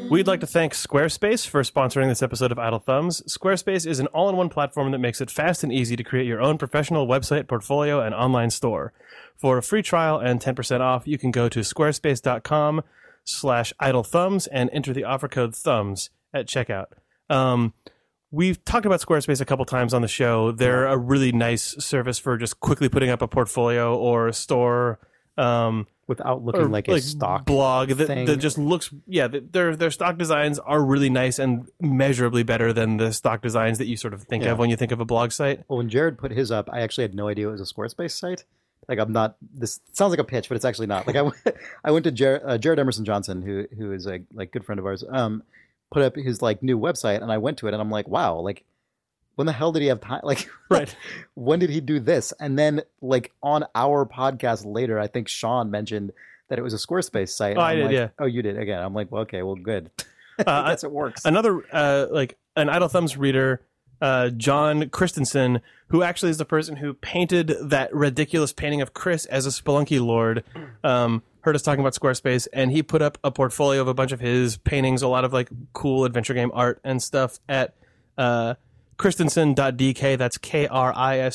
We'd 0.09 0.27
like 0.27 0.40
to 0.40 0.47
thank 0.47 0.73
Squarespace 0.73 1.47
for 1.47 1.60
sponsoring 1.62 2.09
this 2.09 2.23
episode 2.23 2.51
of 2.51 2.59
Idle 2.59 2.78
Thumbs. 2.78 3.20
Squarespace 3.28 3.86
is 3.86 4.01
an 4.01 4.06
all 4.09 4.31
in 4.31 4.36
one 4.36 4.48
platform 4.48 4.90
that 4.93 4.98
makes 4.98 5.20
it 5.20 5.31
fast 5.31 5.62
and 5.62 5.70
easy 5.70 5.94
to 5.97 6.02
create 6.02 6.27
your 6.27 6.40
own 6.40 6.56
professional 6.56 7.06
website, 7.06 7.47
portfolio, 7.47 8.01
and 8.01 8.14
online 8.14 8.48
store. 8.51 8.94
For 9.36 9.59
a 9.59 9.62
free 9.62 9.82
trial 9.82 10.19
and 10.19 10.40
10% 10.40 10.81
off, 10.81 11.06
you 11.06 11.19
can 11.19 11.31
go 11.31 11.51
to 11.51 11.60
squarespace.com 11.60 12.82
slash 13.24 13.73
idle 13.78 14.02
thumbs 14.02 14.47
and 14.47 14.70
enter 14.73 14.94
the 14.94 15.05
offer 15.05 15.28
code 15.28 15.55
thumbs 15.55 16.09
at 16.32 16.47
checkout. 16.47 16.86
Um, 17.28 17.74
we've 18.31 18.64
talked 18.64 18.86
about 18.86 19.01
Squarespace 19.01 19.43
a 19.43 19.47
couple 19.47 19.66
times 19.66 19.93
on 19.93 20.01
the 20.01 20.09
show. 20.09 20.52
They're 20.52 20.86
a 20.86 20.97
really 20.97 21.32
nice 21.32 21.77
service 21.85 22.19
for 22.19 22.39
just 22.39 22.60
quickly 22.60 22.89
putting 22.89 23.10
up 23.10 23.20
a 23.20 23.28
portfolio 23.28 23.94
or 23.94 24.28
a 24.28 24.32
store. 24.32 24.98
Um, 25.38 25.86
Without 26.09 26.44
looking 26.44 26.62
or, 26.62 26.68
like 26.68 26.88
a 26.88 27.00
stock 27.00 27.46
blog 27.46 27.88
that, 27.90 28.06
thing. 28.06 28.26
that 28.26 28.36
just 28.36 28.59
looks 28.59 28.90
yeah 29.06 29.28
their 29.28 29.74
their 29.76 29.90
stock 29.90 30.18
designs 30.18 30.59
are 30.59 30.82
really 30.84 31.09
nice 31.09 31.38
and 31.38 31.68
measurably 31.80 32.42
better 32.42 32.72
than 32.72 32.96
the 32.98 33.12
stock 33.12 33.40
designs 33.40 33.78
that 33.78 33.86
you 33.86 33.96
sort 33.96 34.12
of 34.12 34.22
think 34.24 34.44
Yeah. 34.44 34.50
of 34.50 34.59
when 34.59 34.68
you 34.68 34.76
think 34.76 34.92
of 34.92 35.00
a 35.00 35.04
blog 35.06 35.30
site 35.30 35.62
Well, 35.68 35.78
when 35.78 35.88
Jared 35.88 36.18
put 36.18 36.32
his 36.32 36.50
up, 36.50 36.68
I 36.72 36.80
actually 36.80 37.04
had 37.04 37.14
no 37.14 37.28
idea 37.28 37.48
it 37.48 37.52
was 37.52 37.60
a 37.60 37.72
Squarespace 37.74 38.10
site. 38.10 38.44
Like 38.88 38.98
I'm 38.98 39.12
not. 39.12 39.36
This 39.54 39.80
sounds 39.92 40.10
like 40.10 40.18
a 40.18 40.24
pitch, 40.24 40.48
but 40.48 40.56
it's 40.56 40.64
actually 40.64 40.88
not. 40.88 41.06
Like 41.06 41.14
I 41.16 41.22
went, 41.28 41.36
I 41.84 41.90
went 41.92 42.04
to 42.04 42.10
Jared, 42.10 42.42
uh, 42.44 42.59
Jared 42.59 42.80
Emerson 42.80 43.04
Johnson, 43.04 43.40
who 43.40 43.66
who 43.78 43.92
is 43.92 44.06
a 44.06 44.20
like 44.34 44.50
good 44.50 44.64
friend 44.66 44.80
of 44.80 44.84
ours. 44.86 45.04
Um, 45.09 45.44
put 45.92 46.02
up 46.02 46.16
his 46.16 46.42
like 46.42 46.62
new 46.64 46.78
website, 46.78 47.22
and 47.22 47.30
I 47.30 47.38
went 47.38 47.59
to 47.59 47.68
it, 47.68 47.74
and 47.74 47.80
I'm 47.80 47.90
like, 47.92 48.09
wow, 48.09 48.40
like 48.40 48.64
when 49.36 49.46
the 49.46 49.52
hell 49.52 49.72
did 49.72 49.82
he 49.82 49.88
have 49.88 50.00
time? 50.00 50.20
Like, 50.24 50.48
Right. 50.68 50.94
when 51.34 51.59
did 51.59 51.70
he 51.70 51.80
do 51.80 52.00
this? 52.00 52.32
And 52.40 52.59
then 52.59 52.82
like 53.00 53.32
on 53.42 53.64
our 53.74 54.06
podcast 54.06 54.64
later, 54.64 54.98
I 54.98 55.06
think 55.06 55.28
Sean 55.28 55.70
mentioned 55.70 56.12
that 56.48 56.59
it 56.59 56.62
was 56.62 56.74
a 56.74 56.78
Squarespace 56.78 57.30
site. 57.30 57.56
Oh, 57.56 57.60
I 57.60 57.74
did, 57.76 57.84
like, 57.86 57.92
yeah. 57.94 58.09
Oh, 58.18 58.26
you 58.26 58.42
did 58.42 58.59
again. 58.59 58.82
I'm 58.82 58.94
like, 58.94 59.10
well, 59.10 59.22
okay, 59.22 59.42
well, 59.42 59.56
good. 59.56 59.90
Uh, 60.38 60.44
I 60.64 60.70
guess 60.70 60.82
it 60.82 60.90
works. 60.90 61.26
another 61.26 61.62
uh, 61.72 62.06
like 62.10 62.38
an 62.56 62.70
idle 62.70 62.88
thumbs 62.88 63.18
reader 63.18 63.60
uh, 64.00 64.30
john 64.30 64.84
kristinsson 64.84 65.60
who 65.88 66.02
actually 66.02 66.30
is 66.30 66.38
the 66.38 66.46
person 66.46 66.74
who 66.76 66.94
painted 66.94 67.54
that 67.60 67.94
ridiculous 67.94 68.50
painting 68.50 68.80
of 68.80 68.94
chris 68.94 69.26
as 69.26 69.44
a 69.44 69.50
spelunky 69.50 70.04
lord 70.04 70.42
um, 70.84 71.22
heard 71.42 71.54
us 71.54 71.60
talking 71.60 71.80
about 71.80 71.92
squarespace 71.92 72.48
and 72.54 72.72
he 72.72 72.82
put 72.82 73.02
up 73.02 73.18
a 73.22 73.30
portfolio 73.30 73.82
of 73.82 73.88
a 73.88 73.94
bunch 73.94 74.10
of 74.10 74.20
his 74.20 74.56
paintings 74.56 75.02
a 75.02 75.06
lot 75.06 75.22
of 75.24 75.34
like 75.34 75.50
cool 75.74 76.06
adventure 76.06 76.34
game 76.34 76.50
art 76.54 76.80
and 76.82 77.02
stuff 77.02 77.38
at 77.46 77.74
uh, 78.16 78.54
kristinsson.dk 78.98 80.19
that's 80.19 80.39
k-r-i-s-t-i-n-s-s-o-n 80.39 81.27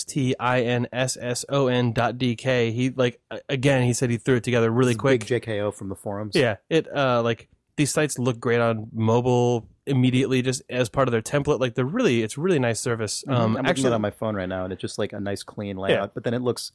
dot 1.91 2.17
dk 2.17 2.71
he 2.71 2.89
like 2.91 3.19
again 3.49 3.83
he 3.83 3.93
said 3.93 4.09
he 4.09 4.17
threw 4.17 4.35
it 4.35 4.43
together 4.43 4.69
really 4.69 4.95
quick 4.95 5.27
Big 5.27 5.43
JKO 5.43 5.73
from 5.73 5.89
the 5.89 5.95
forums. 5.95 6.35
yeah, 6.35 6.57
it 6.69 6.87
uh 6.95 7.21
like 7.21 7.47
these 7.75 7.91
sites 7.91 8.17
look 8.17 8.39
great 8.39 8.59
on 8.59 8.87
mobile 8.93 9.67
immediately 9.85 10.41
just 10.41 10.61
as 10.69 10.89
part 10.89 11.07
of 11.07 11.11
their 11.11 11.21
template. 11.21 11.59
Like 11.59 11.75
they're 11.75 11.85
really 11.85 12.23
it's 12.23 12.37
really 12.37 12.59
nice 12.59 12.79
service. 12.79 13.23
Um, 13.27 13.35
Um 13.35 13.57
I'm 13.57 13.65
actually 13.65 13.93
on 13.93 14.01
my 14.01 14.11
phone 14.11 14.35
right 14.35 14.49
now, 14.49 14.63
and 14.63 14.73
it's 14.73 14.81
just 14.81 14.97
like 14.97 15.13
a 15.13 15.19
nice, 15.19 15.43
clean 15.43 15.77
layout. 15.77 16.13
But 16.13 16.23
then 16.23 16.33
it 16.33 16.41
looks 16.41 16.71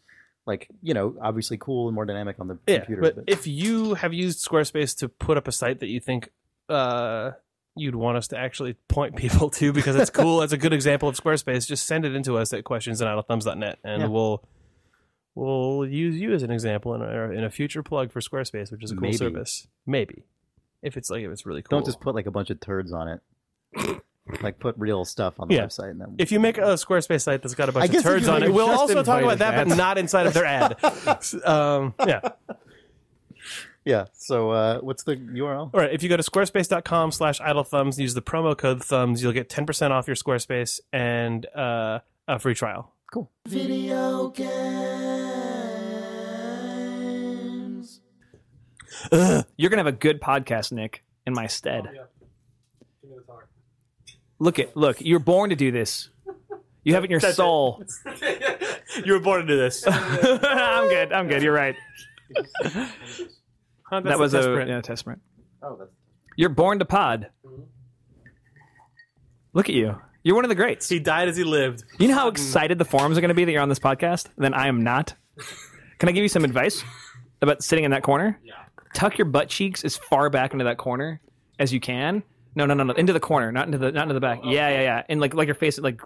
like 0.47 0.69
you 0.83 0.95
know, 0.95 1.17
obviously 1.21 1.57
cool 1.59 1.89
and 1.89 1.95
more 1.95 2.07
dynamic 2.07 2.37
on 2.41 2.49
the 2.49 2.59
yeah, 2.67 2.79
computer. 2.79 3.03
but 3.03 3.25
if 3.27 3.47
you 3.47 3.95
have 3.95 4.13
used 4.15 4.47
Squarespace 4.47 4.97
to 4.99 5.09
put 5.09 5.37
up 5.37 5.49
a 5.49 5.53
site 5.53 5.81
that 5.81 5.89
you 5.89 6.01
think 6.01 6.31
uh 6.69 7.33
you'd 7.77 7.94
want 7.94 8.16
us 8.19 8.28
to 8.28 8.39
actually 8.39 8.74
point 8.89 9.16
people 9.16 9.49
to 9.51 9.73
because 9.73 9.97
it's 9.97 10.11
cool, 10.11 10.43
it's 10.43 10.53
a 10.53 10.59
good 10.59 10.73
example 10.73 11.09
of 11.09 11.16
Squarespace, 11.16 11.66
just 11.66 11.86
send 11.86 12.05
it 12.05 12.15
into 12.15 12.36
us 12.36 12.53
at 12.53 12.65
questions 12.65 13.01
at 13.01 13.09
idlethumbs.net 13.09 13.78
and 13.85 14.03
Yeah. 14.03 14.09
we'll 14.09 14.43
we'll 15.35 15.86
use 15.86 16.16
you 16.20 16.32
as 16.35 16.43
an 16.43 16.51
example 16.51 16.94
in 16.94 17.01
a, 17.03 17.31
in 17.31 17.44
a 17.44 17.51
future 17.51 17.82
plug 17.82 18.12
for 18.12 18.20
Squarespace, 18.20 18.70
which 18.70 18.85
is 18.85 18.90
a 18.90 18.94
cool 18.94 19.03
Maybe. 19.03 19.16
service. 19.16 19.66
Maybe. 19.86 20.24
If 20.82 20.97
it's 20.97 21.09
like 21.11 21.23
if 21.23 21.31
it's 21.31 21.47
really 21.47 21.62
cool. 21.62 21.78
don't 21.78 21.86
just 21.86 22.01
put 22.01 22.15
like 22.15 22.27
a 22.27 22.31
bunch 22.31 22.51
of 22.51 22.61
turds 22.61 22.93
on 22.93 23.09
it. 23.09 23.20
like 24.43 24.59
put 24.61 24.77
real 24.78 25.05
stuff 25.05 25.40
on 25.40 25.49
the 25.49 25.55
Yeah. 25.55 25.65
website. 25.65 25.90
And 25.93 26.01
then 26.01 26.15
If 26.19 26.31
you 26.32 26.39
make 26.40 26.59
a 26.59 26.74
Squarespace 26.74 27.23
site 27.23 27.40
that's 27.43 27.55
got 27.55 27.69
a 27.69 27.73
bunch 27.73 27.94
of 27.94 28.03
turds 28.03 28.28
on 28.28 28.43
it, 28.43 28.53
we'll 28.53 28.69
also 28.70 29.03
talk 29.03 29.23
about 29.23 29.39
that, 29.39 29.66
but 29.69 29.77
not 29.77 29.97
inside 29.99 30.27
of 30.27 30.35
their 30.35 30.44
ad. 30.44 30.77
um, 31.44 31.94
yeah. 32.07 32.20
Yeah. 33.85 34.07
So 34.13 34.51
uh, 34.51 34.81
what's 34.81 35.03
the 35.03 35.17
URL? 35.17 35.71
All 35.73 35.81
right. 35.81 35.93
If 35.93 36.03
you 36.03 36.09
go 36.09 36.17
to 36.17 36.23
squarespace.com 36.23 37.13
slash 37.13 37.41
idle 37.41 37.65
thumbs, 37.65 37.99
use 37.99 38.15
the 38.15 38.23
promo 38.23 38.57
code 38.57 38.83
thumbs, 38.85 39.23
you'll 39.23 39.33
get 39.33 39.49
10% 39.49 39.91
off 39.91 40.07
your 40.07 40.17
Squarespace 40.17 40.81
and 40.93 41.47
uh, 41.55 42.01
a 42.29 42.39
free 42.39 42.55
trial. 42.55 42.95
Cool. 43.13 43.31
Video 43.47 44.29
games. 44.29 44.53
You're 49.11 49.71
gonna 49.71 49.81
have 49.81 49.87
a 49.87 49.93
good 49.93 50.21
podcast, 50.21 50.73
Nick, 50.73 51.05
in 51.27 51.35
my 51.35 51.47
stead. 51.47 51.89
Look 54.39 54.59
at 54.59 54.77
look, 54.77 55.01
you're 55.01 55.19
born 55.19 55.51
to 55.51 55.57
do 55.57 55.71
this. 55.71 56.09
You 56.85 56.95
have 56.95 57.05
it 57.05 57.07
in 57.07 57.11
your 57.13 57.21
That's 57.21 57.37
soul. 57.37 57.85
you 59.05 59.13
were 59.13 59.21
born 59.21 59.43
to 59.43 59.47
do 59.47 59.57
this. 59.57 59.85
I'm 59.89 60.89
good. 60.89 61.13
I'm 61.13 61.29
good. 61.29 61.43
You're 61.43 61.53
right. 61.53 61.77
Huh, 63.93 64.01
that 64.01 64.19
was 64.19 64.32
the 64.32 64.39
test 64.39 64.48
a 64.48 64.55
print. 64.55 64.70
yeah, 64.70 64.81
test 64.81 65.05
print. 65.05 65.20
Oh, 65.62 65.77
that's 65.78 65.90
You're 66.36 66.48
born 66.48 66.78
to 66.78 66.85
pod. 66.86 67.28
Mm-hmm. 67.44 67.62
Look 69.52 69.69
at 69.69 69.74
you. 69.74 70.01
You're 70.23 70.35
one 70.35 70.44
of 70.44 70.48
the 70.48 70.55
greats. 70.55 70.89
He 70.89 70.98
died 70.98 71.28
as 71.28 71.36
he 71.36 71.44
lived. 71.44 71.85
You 71.98 72.09
know 72.09 72.14
how 72.14 72.28
excited 72.28 72.78
the 72.78 72.85
forums 72.86 73.19
are 73.19 73.20
going 73.20 73.28
to 73.28 73.35
be 73.35 73.44
that 73.44 73.52
you're 73.52 73.60
on 73.60 73.69
this 73.69 73.78
podcast? 73.78 74.28
Then 74.39 74.55
I 74.55 74.69
am 74.69 74.82
not. 74.82 75.14
Can 75.98 76.09
I 76.09 76.12
give 76.12 76.23
you 76.23 76.28
some 76.28 76.44
advice 76.44 76.82
about 77.43 77.62
sitting 77.62 77.85
in 77.85 77.90
that 77.90 78.02
corner? 78.02 78.40
Yeah. 78.43 78.55
Tuck 78.94 79.19
your 79.19 79.27
butt 79.27 79.48
cheeks 79.48 79.85
as 79.85 79.97
far 79.97 80.31
back 80.31 80.52
into 80.52 80.64
that 80.64 80.78
corner 80.78 81.20
as 81.59 81.73
you 81.73 81.81
can. 81.81 82.23
No, 82.55 82.66
no, 82.66 82.74
no, 82.74 82.85
no, 82.85 82.93
into 82.94 83.12
the 83.12 83.20
corner, 83.20 83.51
not 83.52 83.66
into 83.66 83.78
the 83.78 83.93
not 83.93 84.02
into 84.02 84.14
the 84.14 84.20
back. 84.20 84.40
Oh, 84.43 84.51
yeah, 84.51 84.69
yeah, 84.69 84.81
yeah. 84.82 85.02
And 85.09 85.20
like 85.20 85.35
like 85.35 85.47
your 85.48 85.55
face, 85.55 85.78
like 85.78 86.01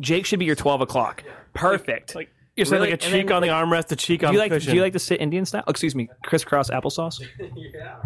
Jake 0.00 0.26
should 0.26 0.38
be 0.38 0.44
your 0.44 0.56
twelve 0.56 0.80
o'clock. 0.80 1.22
Perfect. 1.54 2.14
Like 2.14 2.30
you're 2.56 2.64
saying 2.66 2.80
Really? 2.82 2.92
like 2.92 3.02
a 3.02 3.04
cheek 3.10 3.26
then, 3.28 3.36
on 3.36 3.42
the 3.42 3.48
armrest, 3.48 3.90
a 3.92 3.96
cheek 3.96 4.20
do 4.20 4.26
on 4.26 4.32
you 4.32 4.38
the 4.38 4.44
like 4.44 4.52
cushion. 4.52 4.70
do 4.70 4.76
you 4.76 4.82
like 4.82 4.92
to 4.92 4.98
sit 4.98 5.20
Indian 5.20 5.44
style? 5.44 5.64
Oh, 5.66 5.70
excuse 5.70 5.94
me, 5.94 6.08
crisscross 6.24 6.70
applesauce. 6.70 7.20
yeah. 7.56 7.96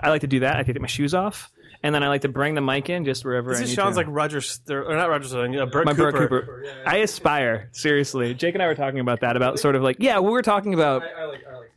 I 0.00 0.10
like 0.10 0.22
to 0.22 0.26
do 0.26 0.40
that. 0.40 0.56
I 0.56 0.62
take 0.64 0.80
my 0.80 0.86
shoes 0.88 1.14
off, 1.14 1.50
and 1.82 1.94
then 1.94 2.02
I 2.02 2.08
like 2.08 2.22
to 2.22 2.28
bring 2.28 2.54
the 2.56 2.60
mic 2.60 2.90
in 2.90 3.04
just 3.04 3.24
wherever 3.24 3.50
This 3.50 3.60
I 3.60 3.62
is 3.64 3.68
need 3.70 3.74
Sean's 3.76 3.94
to. 3.94 3.98
like 4.00 4.06
Roger, 4.08 4.40
Ster- 4.40 4.84
or 4.84 4.96
not 4.96 5.08
Roger 5.08 5.28
Sterling, 5.28 5.58
uh, 5.60 5.66
Bert 5.66 5.84
my 5.86 5.92
Cooper. 5.94 6.12
Bert 6.28 6.28
Cooper. 6.46 6.64
I 6.86 6.96
aspire 6.98 7.68
seriously. 7.72 8.34
Jake 8.34 8.54
and 8.54 8.62
I 8.62 8.66
were 8.66 8.74
talking 8.74 8.98
about 9.00 9.20
that. 9.20 9.36
About 9.36 9.58
sort 9.60 9.76
of 9.76 9.82
like 9.82 9.96
yeah, 10.00 10.18
we 10.18 10.30
were 10.30 10.42
talking 10.42 10.74
about. 10.74 11.02
I 11.02 11.24
like, 11.26 11.46
I 11.46 11.56
like 11.58 11.68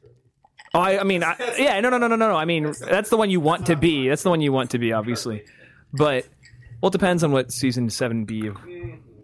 Oh, 0.73 0.79
I, 0.81 0.99
I 0.99 1.03
mean, 1.03 1.23
I, 1.23 1.35
yeah, 1.57 1.79
no, 1.79 1.89
no, 1.89 1.97
no, 1.97 2.07
no, 2.07 2.17
no, 2.17 2.27
no. 2.31 2.35
I 2.35 2.43
mean, 2.43 2.73
that's 2.81 3.09
the 3.09 3.15
one 3.15 3.29
you 3.29 3.39
want 3.39 3.67
to 3.67 3.77
be. 3.77 4.09
That's 4.09 4.23
the 4.23 4.29
one 4.29 4.41
you 4.41 4.51
want 4.51 4.71
to 4.71 4.77
be, 4.77 4.91
obviously. 4.91 5.45
But 5.93 6.27
well, 6.81 6.89
it 6.89 6.91
depends 6.91 7.23
on 7.23 7.31
what 7.31 7.53
season 7.53 7.89
seven 7.89 8.25
B 8.25 8.47
of 8.47 8.57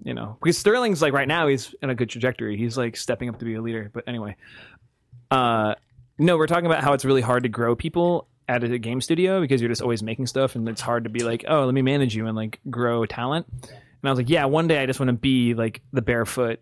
you 0.04 0.14
know 0.14 0.38
because 0.42 0.58
Sterling's 0.58 1.02
like 1.02 1.14
right 1.14 1.28
now 1.28 1.48
he's 1.48 1.74
in 1.82 1.90
a 1.90 1.96
good 1.96 2.10
trajectory. 2.10 2.58
He's 2.58 2.78
like 2.78 2.98
stepping 2.98 3.30
up 3.30 3.40
to 3.40 3.46
be 3.46 3.56
a 3.56 3.62
leader. 3.62 3.90
But 3.94 4.06
anyway, 4.08 4.36
uh, 5.30 5.76
no, 6.18 6.38
we're 6.38 6.48
talking 6.48 6.66
about 6.66 6.84
how 6.84 6.94
it's 6.94 7.06
really 7.06 7.22
hard 7.22 7.44
to 7.44 7.50
grow 7.50 7.76
people 7.76 8.28
at 8.48 8.64
a 8.64 8.78
game 8.78 9.02
studio 9.02 9.40
because 9.40 9.62
you're 9.62 9.70
just 9.70 9.82
always 9.82 10.04
making 10.04 10.28
stuff 10.28 10.56
and 10.56 10.68
it's 10.68 10.82
hard 10.82 11.06
to 11.06 11.10
be 11.10 11.24
like, 11.24 11.46
oh, 11.48 11.66
let 11.66 11.74
me 11.74 11.82
manage 11.82 12.16
you 12.16 12.28
and 12.28 12.36
like 12.36 12.60
grow 12.70 13.06
talent. 13.06 13.48
And 13.52 13.72
I 14.04 14.10
was 14.10 14.18
like, 14.20 14.30
yeah, 14.30 14.46
one 14.46 14.68
day 14.68 14.80
I 14.82 14.86
just 14.86 15.00
want 15.00 15.08
to 15.08 15.14
be 15.14 15.54
like 15.54 15.82
the 15.94 16.02
barefoot 16.02 16.60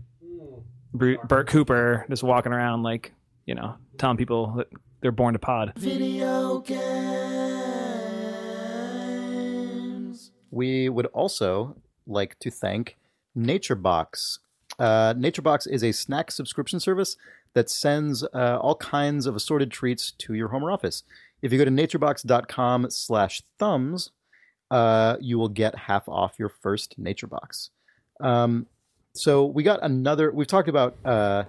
Bru- 0.94 1.18
Bert 1.20 1.48
Cooper, 1.48 2.06
just 2.10 2.24
walking 2.24 2.52
around 2.52 2.84
like 2.84 3.14
you 3.46 3.56
know 3.56 3.76
telling 3.98 4.18
people 4.18 4.54
that 4.58 4.68
they're 5.02 5.12
born 5.12 5.34
to 5.34 5.40
pod. 5.40 5.74
Video 5.78 6.60
games. 6.60 6.80
We 10.52 10.90
would 10.90 11.06
also 11.08 11.76
like 12.08 12.38
to 12.40 12.50
thank 12.52 12.98
NatureBox. 13.38 14.40
Uh, 14.78 15.14
NatureBox 15.14 15.68
is 15.70 15.84
a 15.84 15.92
snack 15.92 16.32
subscription 16.32 16.80
service 16.80 17.18
that 17.54 17.70
sends 17.70 18.24
uh, 18.24 18.60
all 18.62 18.76
kinds 18.76 19.26
of 19.26 19.36
assorted 19.36 19.72
treats 19.72 20.12
to 20.12 20.34
your 20.34 20.50
home 20.50 20.64
or 20.64 20.72
office. 20.72 21.04
If 21.42 21.52
you 21.52 21.58
go 21.58 21.66
to 21.66 21.72
naturebox.com 21.72 22.90
slash 22.90 23.42
thumbs, 23.58 24.12
uh, 24.72 25.18
you 25.20 25.38
will 25.38 25.50
get 25.50 25.76
half 25.76 26.08
off 26.08 26.36
your 26.38 26.50
first 26.50 27.02
NatureBox. 27.02 27.70
Um, 28.20 28.68
so 29.14 29.46
we 29.46 29.64
got 29.64 29.80
another. 29.82 30.32
We've 30.32 30.48
talked 30.48 30.70
about 30.70 30.96
uh, 31.04 31.44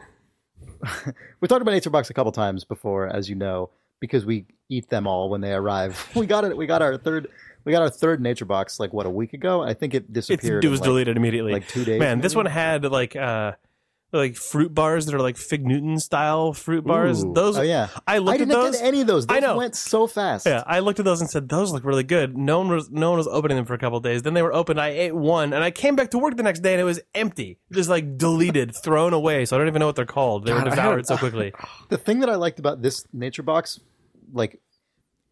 we 1.40 1.48
talked 1.48 1.62
about 1.62 1.74
NatureBox 1.74 2.10
a 2.10 2.14
couple 2.14 2.32
times 2.32 2.64
before, 2.64 3.08
as 3.08 3.28
you 3.28 3.34
know, 3.34 3.70
because 4.00 4.24
we 4.24 4.46
eat 4.68 4.88
them 4.88 5.06
all 5.06 5.28
when 5.28 5.40
they 5.40 5.52
arrive. 5.52 6.08
We 6.14 6.26
got 6.26 6.44
it. 6.44 6.56
We 6.56 6.66
got 6.66 6.82
our 6.82 6.96
third. 6.96 7.28
We 7.64 7.72
got 7.72 7.82
our 7.82 7.90
third 7.90 8.20
nature 8.20 8.44
box 8.44 8.80
like 8.80 8.92
what 8.92 9.06
a 9.06 9.10
week 9.10 9.32
ago. 9.32 9.62
I 9.62 9.74
think 9.74 9.94
it 9.94 10.04
It's, 10.04 10.26
disappeared. 10.28 10.64
it 10.64 10.66
in, 10.66 10.70
was 10.70 10.80
like- 10.80 10.86
deleted 10.88 11.16
immediately. 11.16 11.52
like 11.52 11.68
two 11.68 11.84
days, 11.84 11.98
Man, 12.00 12.20
this 12.20 12.34
one 12.34 12.46
had 12.46 12.84
like 12.84 13.14
uh 13.16 13.52
like 14.12 14.34
fruit 14.34 14.74
bars 14.74 15.06
that 15.06 15.14
are 15.14 15.20
like 15.20 15.36
Fig 15.36 15.64
Newton 15.64 15.96
style 16.00 16.52
fruit 16.52 16.84
bars. 16.84 17.22
Ooh. 17.22 17.32
Those 17.32 17.56
Oh 17.56 17.62
yeah. 17.62 17.86
I 18.08 18.18
looked 18.18 18.34
I 18.34 18.38
didn't 18.38 18.50
at 18.56 18.60
those. 18.62 18.76
get 18.78 18.84
any 18.84 19.00
of 19.02 19.06
those. 19.06 19.24
Those 19.26 19.36
I 19.36 19.40
know. 19.40 19.56
went 19.56 19.76
so 19.76 20.08
fast. 20.08 20.46
Yeah, 20.46 20.64
I 20.66 20.80
looked 20.80 20.98
at 20.98 21.04
those 21.04 21.20
and 21.20 21.30
said 21.30 21.48
those 21.48 21.70
look 21.72 21.84
really 21.84 22.02
good. 22.02 22.36
No 22.36 22.58
one 22.58 22.68
was 22.70 22.90
no 22.90 23.10
one 23.10 23.18
was 23.18 23.28
opening 23.28 23.56
them 23.56 23.66
for 23.66 23.74
a 23.74 23.78
couple 23.78 23.98
of 23.98 24.02
days. 24.02 24.22
Then 24.22 24.34
they 24.34 24.42
were 24.42 24.52
open. 24.52 24.80
I 24.80 24.88
ate 24.88 25.14
one, 25.14 25.52
and 25.52 25.62
I 25.62 25.70
came 25.70 25.94
back 25.94 26.10
to 26.10 26.18
work 26.18 26.36
the 26.36 26.42
next 26.42 26.58
day, 26.60 26.72
and 26.72 26.80
it 26.80 26.84
was 26.84 26.98
empty, 27.14 27.58
just 27.72 27.88
like 27.88 28.18
deleted, 28.18 28.74
thrown 28.82 29.12
away. 29.12 29.44
So 29.44 29.54
I 29.54 29.58
don't 29.60 29.68
even 29.68 29.78
know 29.78 29.86
what 29.86 29.94
they're 29.94 30.06
called. 30.06 30.44
They 30.44 30.50
God, 30.52 30.64
were 30.64 30.70
devoured 30.70 31.06
so 31.06 31.16
quickly. 31.16 31.52
The 31.88 31.96
thing 31.98 32.18
that 32.20 32.28
I 32.30 32.34
liked 32.34 32.58
about 32.58 32.82
this 32.82 33.04
nature 33.12 33.44
box, 33.44 33.78
like, 34.32 34.60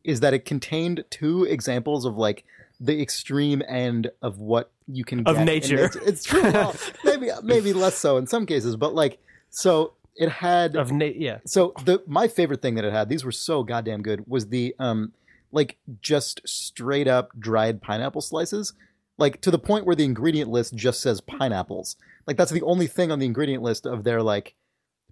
is 0.04 0.20
that 0.20 0.34
it 0.34 0.44
contained 0.44 1.04
two 1.10 1.44
examples 1.44 2.04
of 2.04 2.16
like 2.16 2.44
the 2.80 3.00
extreme 3.02 3.62
end 3.68 4.10
of 4.22 4.38
what 4.38 4.70
you 4.86 5.04
can 5.04 5.26
Of 5.26 5.36
get 5.36 5.44
nature. 5.44 5.76
nature. 5.76 6.00
It's 6.04 6.24
true. 6.24 6.42
Well, 6.52 6.74
maybe 7.04 7.30
maybe 7.42 7.72
less 7.72 7.96
so 7.98 8.16
in 8.16 8.26
some 8.26 8.46
cases, 8.46 8.76
but 8.76 8.94
like 8.94 9.18
so 9.50 9.94
it 10.16 10.28
had 10.30 10.76
of 10.76 10.90
na- 10.92 11.06
yeah, 11.14 11.38
so 11.44 11.72
the 11.84 12.02
my 12.06 12.28
favorite 12.28 12.62
thing 12.62 12.74
that 12.76 12.84
it 12.84 12.92
had 12.92 13.08
these 13.08 13.24
were 13.24 13.32
so 13.32 13.62
goddamn 13.62 14.02
good 14.02 14.24
was 14.26 14.48
the 14.48 14.74
um 14.78 15.12
like 15.52 15.76
just 16.02 16.40
straight 16.44 17.08
up 17.08 17.30
dried 17.38 17.80
pineapple 17.80 18.20
slices 18.20 18.72
like 19.16 19.40
to 19.40 19.50
the 19.50 19.58
point 19.58 19.86
where 19.86 19.96
the 19.96 20.04
ingredient 20.04 20.50
list 20.50 20.74
just 20.74 21.00
says 21.00 21.20
pineapples 21.20 21.96
like 22.26 22.36
that's 22.36 22.50
the 22.50 22.62
only 22.62 22.86
thing 22.86 23.10
on 23.10 23.18
the 23.18 23.26
ingredient 23.26 23.62
list 23.62 23.86
of 23.86 24.04
their 24.04 24.22
like 24.22 24.54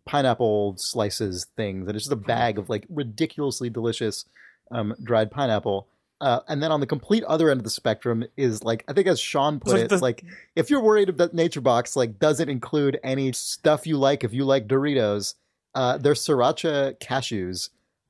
pineapple 0.05 0.75
slices 0.77 1.47
things 1.57 1.87
and 1.89 1.97
it's 1.97 2.05
just 2.05 2.13
a 2.13 2.17
bag 2.17 2.59
of 2.59 2.69
like 2.69 2.85
ridiculously 2.89 3.69
delicious 3.71 4.25
um 4.71 4.95
dried 5.03 5.31
pineapple 5.31 5.87
uh, 6.21 6.41
and 6.49 6.63
then 6.63 6.73
on 6.73 6.81
the 6.81 6.87
complete 6.87 7.23
other 7.25 7.51
end 7.51 7.61
of 7.61 7.65
the 7.65 7.71
spectrum 7.71 8.25
is 8.39 8.65
like 8.65 8.83
I 8.89 8.95
think 8.95 9.07
as 9.07 9.21
Sean 9.21 9.61
put 9.61 9.71
So 9.71 9.77
it, 9.77 9.89
the- 9.91 9.99
like 9.99 10.25
if 10.55 10.71
you're 10.71 10.81
worried 10.81 11.19
that 11.19 11.35
Nature 11.35 11.61
Box 11.61 11.95
like 11.95 12.19
doesn't 12.19 12.49
include 12.49 12.99
any 13.05 13.33
stuff 13.33 13.87
you 13.87 13.99
like, 13.99 14.25
if 14.25 14.33
you 14.33 14.45
like 14.47 14.67
Doritos, 14.67 15.35
uh, 15.75 15.99
their 15.99 16.15
sriracha 16.15 16.99
cashews 17.01 17.69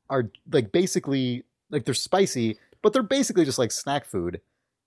are 0.09 0.31
like 0.53 0.71
basically 0.71 1.43
like 1.71 1.85
they're 1.85 1.95
spicy, 1.95 2.59
but 2.81 2.93
they're 2.93 3.03
basically 3.03 3.45
just 3.45 3.59
like 3.59 3.73
snack 3.73 4.05
food. 4.05 4.41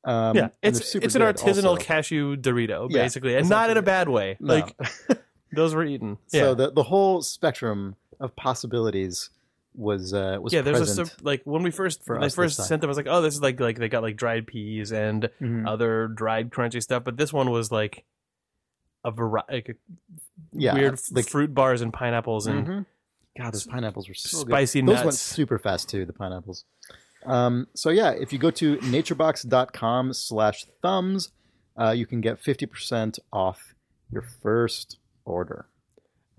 Um, 0.06 0.38
yeah. 0.38 0.48
It's 0.64 0.86
super 0.86 1.06
it's 1.06 1.16
an 1.16 1.22
artisanal 1.22 1.66
also. 1.72 1.84
cashew 1.84 2.38
Dorito, 2.38 2.88
Yeah, 2.90 3.04
basically, 3.04 3.36
and 3.36 3.50
not 3.50 3.70
in 3.70 3.76
a 3.76 3.82
bad 3.82 4.08
way. 4.08 4.38
No. 4.40 4.54
Like 4.56 4.76
those 5.52 5.76
were 5.76 5.84
eaten. 5.84 6.18
so 6.28 6.56
the 6.56 6.72
the 6.72 6.84
whole 6.84 7.22
spectrum 7.22 7.98
of 8.22 8.34
possibilities 8.38 9.30
was 9.76 10.14
uh, 10.14 10.38
was 10.42 10.52
yeah, 10.54 10.62
there's 10.62 10.78
a 10.78 10.82
present. 10.82 11.08
sur- 11.10 11.16
like 11.22 11.42
when 11.46 11.64
we 11.64 11.72
first 11.72 12.04
for 12.04 12.16
when 12.16 12.22
they 12.22 12.26
us 12.28 12.32
this 12.34 12.36
first 12.56 12.68
sent 12.68 12.82
them, 12.82 12.88
I 12.88 12.92
was 12.92 12.98
like, 12.98 13.08
oh, 13.10 13.22
this 13.22 13.34
is 13.36 13.42
like 13.42 13.60
like 13.60 13.78
they 13.78 13.88
got 13.90 14.04
like 14.04 14.16
dried 14.18 14.48
peas 14.48 14.92
and 14.92 15.30
Mhm. 15.42 15.68
other 15.68 16.08
dried 16.08 16.50
crunchy 16.50 16.82
stuff, 16.82 17.04
but 17.04 17.18
this 17.18 17.32
one 17.32 17.50
was 17.52 17.72
like 17.72 18.04
a 19.06 19.12
variety, 19.12 19.54
like 19.54 19.70
a 19.70 19.74
yeah, 20.54 20.74
weird 20.74 21.00
like 21.12 21.28
fruit 21.30 21.54
bars 21.54 21.82
and 21.82 21.94
pineapples 21.94 22.48
and 22.48 22.68
Mhm. 22.68 22.86
God, 23.38 23.54
those 23.54 23.66
pineapples 23.68 24.08
were 24.10 24.14
so 24.16 24.40
spicy 24.40 24.82
good. 24.82 24.90
Those 24.90 24.96
nuts. 24.96 25.06
went 25.06 25.16
super 25.16 25.60
fast 25.60 25.88
too. 25.90 26.06
The 26.06 26.14
pineapples. 26.14 26.66
Um, 27.26 27.68
so 27.76 27.90
yeah, 27.90 28.12
if 28.12 28.34
you 28.34 28.40
go 28.40 28.50
to 28.52 28.78
naturebox.com 28.78 30.14
slash 30.14 30.66
thumbs, 30.82 31.30
uh, 31.80 31.92
you 31.92 32.06
can 32.06 32.22
get 32.22 32.40
fifty 32.40 32.66
percent 32.66 33.20
off 33.32 33.74
your 34.12 34.24
first 34.42 34.98
order. 35.26 35.68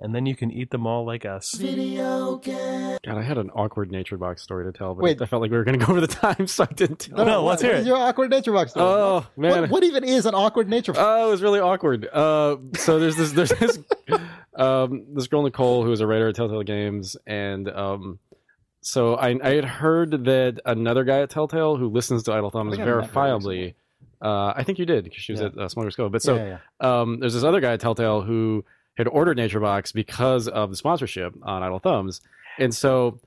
And 0.00 0.14
then 0.14 0.26
you 0.26 0.34
can 0.34 0.50
eat 0.50 0.70
them 0.70 0.86
all 0.86 1.04
like 1.04 1.24
us. 1.24 1.52
Video 1.56 2.36
games. 2.36 2.98
God, 3.04 3.18
I 3.18 3.22
had 3.22 3.38
an 3.38 3.50
awkward 3.50 3.90
nature 3.90 4.16
box 4.16 4.42
story 4.42 4.64
to 4.64 4.76
tell, 4.76 4.94
but 4.94 5.02
Wait. 5.04 5.20
I 5.22 5.26
felt 5.26 5.42
like 5.42 5.50
we 5.50 5.56
were 5.56 5.64
going 5.64 5.78
to 5.78 5.84
go 5.84 5.90
over 5.92 6.00
the 6.00 6.06
time, 6.06 6.46
so 6.46 6.64
I 6.64 6.72
didn't 6.74 7.00
tell. 7.00 7.24
No, 7.24 7.44
let's 7.44 7.62
hear 7.62 7.72
what 7.72 7.78
it. 7.78 7.80
is 7.82 7.86
Your 7.86 7.96
awkward 7.98 8.30
nature 8.30 8.52
box. 8.52 8.70
story? 8.72 8.86
Oh 8.86 9.26
man, 9.36 9.62
what, 9.62 9.70
what 9.70 9.84
even 9.84 10.04
is 10.04 10.26
an 10.26 10.34
awkward 10.34 10.68
nature? 10.68 10.92
box? 10.92 11.02
Oh, 11.06 11.28
it 11.28 11.30
was 11.30 11.42
really 11.42 11.60
awkward. 11.60 12.08
Uh, 12.12 12.56
so 12.76 12.98
there's 12.98 13.16
this 13.16 13.32
there's 13.32 13.50
this 13.50 13.78
um, 14.56 15.06
this 15.14 15.26
girl 15.28 15.42
Nicole 15.42 15.84
who 15.84 15.92
is 15.92 16.00
a 16.00 16.06
writer 16.06 16.28
at 16.28 16.34
Telltale 16.34 16.62
Games, 16.62 17.16
and 17.26 17.68
um, 17.68 18.18
so 18.80 19.14
I 19.14 19.38
I 19.42 19.54
had 19.54 19.64
heard 19.64 20.24
that 20.24 20.60
another 20.64 21.04
guy 21.04 21.20
at 21.20 21.30
Telltale 21.30 21.76
who 21.76 21.88
listens 21.88 22.22
to 22.24 22.32
Idle 22.32 22.50
Thumbs 22.50 22.72
think 22.76 22.82
I 22.82 22.84
met 22.86 23.04
her 23.04 23.10
verifiably. 23.10 23.74
Uh, 24.22 24.52
I 24.54 24.64
think 24.64 24.78
you 24.78 24.84
did 24.84 25.04
because 25.04 25.22
she 25.22 25.32
was 25.32 25.40
Yeah. 25.40 25.46
at 25.48 25.56
uh, 25.58 25.68
Smuggler's 25.68 25.96
Cove. 25.96 26.12
But 26.12 26.22
so 26.22 26.34
yeah, 26.36 26.58
yeah. 26.82 27.00
um, 27.00 27.20
there's 27.20 27.32
this 27.34 27.42
other 27.44 27.60
guy 27.60 27.72
at 27.72 27.80
Telltale 27.80 28.20
who 28.20 28.64
had 29.00 29.08
ordered 29.08 29.36
NatureBox 29.38 29.92
because 29.92 30.46
of 30.48 30.70
the 30.70 30.76
sponsorship 30.76 31.34
on 31.42 31.62
Idle 31.62 31.78
Thumbs, 31.80 32.20
and 32.58 32.74
so 32.74 33.18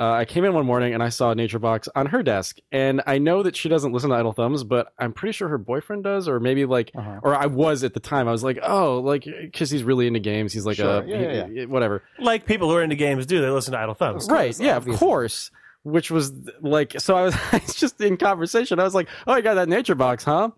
uh, 0.00 0.10
I 0.12 0.24
came 0.24 0.44
in 0.44 0.52
one 0.54 0.64
morning 0.66 0.94
and 0.94 1.02
I 1.02 1.10
saw 1.10 1.32
NatureBox 1.34 1.88
on 1.94 2.06
her 2.06 2.22
desk, 2.22 2.56
and 2.72 3.02
I 3.06 3.18
know 3.18 3.42
that 3.42 3.54
she 3.54 3.68
doesn't 3.68 3.92
listen 3.92 4.10
to 4.10 4.16
Idle 4.16 4.32
Thumbs, 4.32 4.64
but 4.64 4.92
I'm 4.98 5.12
pretty 5.12 5.32
sure 5.32 5.48
her 5.48 5.58
boyfriend 5.58 6.02
does, 6.02 6.26
or 6.28 6.40
maybe 6.40 6.64
like, 6.64 6.90
Uh-huh. 6.96 7.20
or 7.22 7.34
I 7.36 7.46
was 7.46 7.84
at 7.84 7.94
the 7.94 8.00
time. 8.00 8.26
I 8.26 8.32
was 8.32 8.42
like, 8.42 8.58
oh, 8.62 8.98
like 9.00 9.24
because 9.24 9.70
he's 9.70 9.84
really 9.84 10.06
into 10.06 10.18
games. 10.18 10.52
He's 10.52 10.66
like 10.66 10.76
Sure. 10.78 11.02
a 11.02 11.06
Yeah, 11.06 11.20
yeah, 11.20 11.46
he- 11.48 11.66
whatever. 11.66 12.02
Like 12.18 12.46
people 12.46 12.68
who 12.68 12.76
are 12.76 12.82
into 12.82 12.96
games 12.96 13.26
do, 13.26 13.40
they 13.42 13.48
listen 13.50 13.72
to 13.72 13.78
Idle 13.78 13.94
Thumbs. 13.94 14.28
Right? 14.30 14.58
Yeah, 14.58 14.76
of 14.76 14.86
course. 14.88 15.50
Which 15.84 16.10
was 16.10 16.32
like, 16.60 16.98
so 17.00 17.16
I 17.16 17.22
was, 17.22 17.34
I 17.52 17.58
was 17.64 17.74
just 17.74 18.00
in 18.00 18.16
conversation. 18.16 18.80
I 18.80 18.84
was 18.84 18.94
like, 18.94 19.08
oh, 19.26 19.36
you 19.36 19.42
got 19.42 19.54
that 19.54 19.68
NatureBox, 19.68 20.24
huh? 20.24 20.50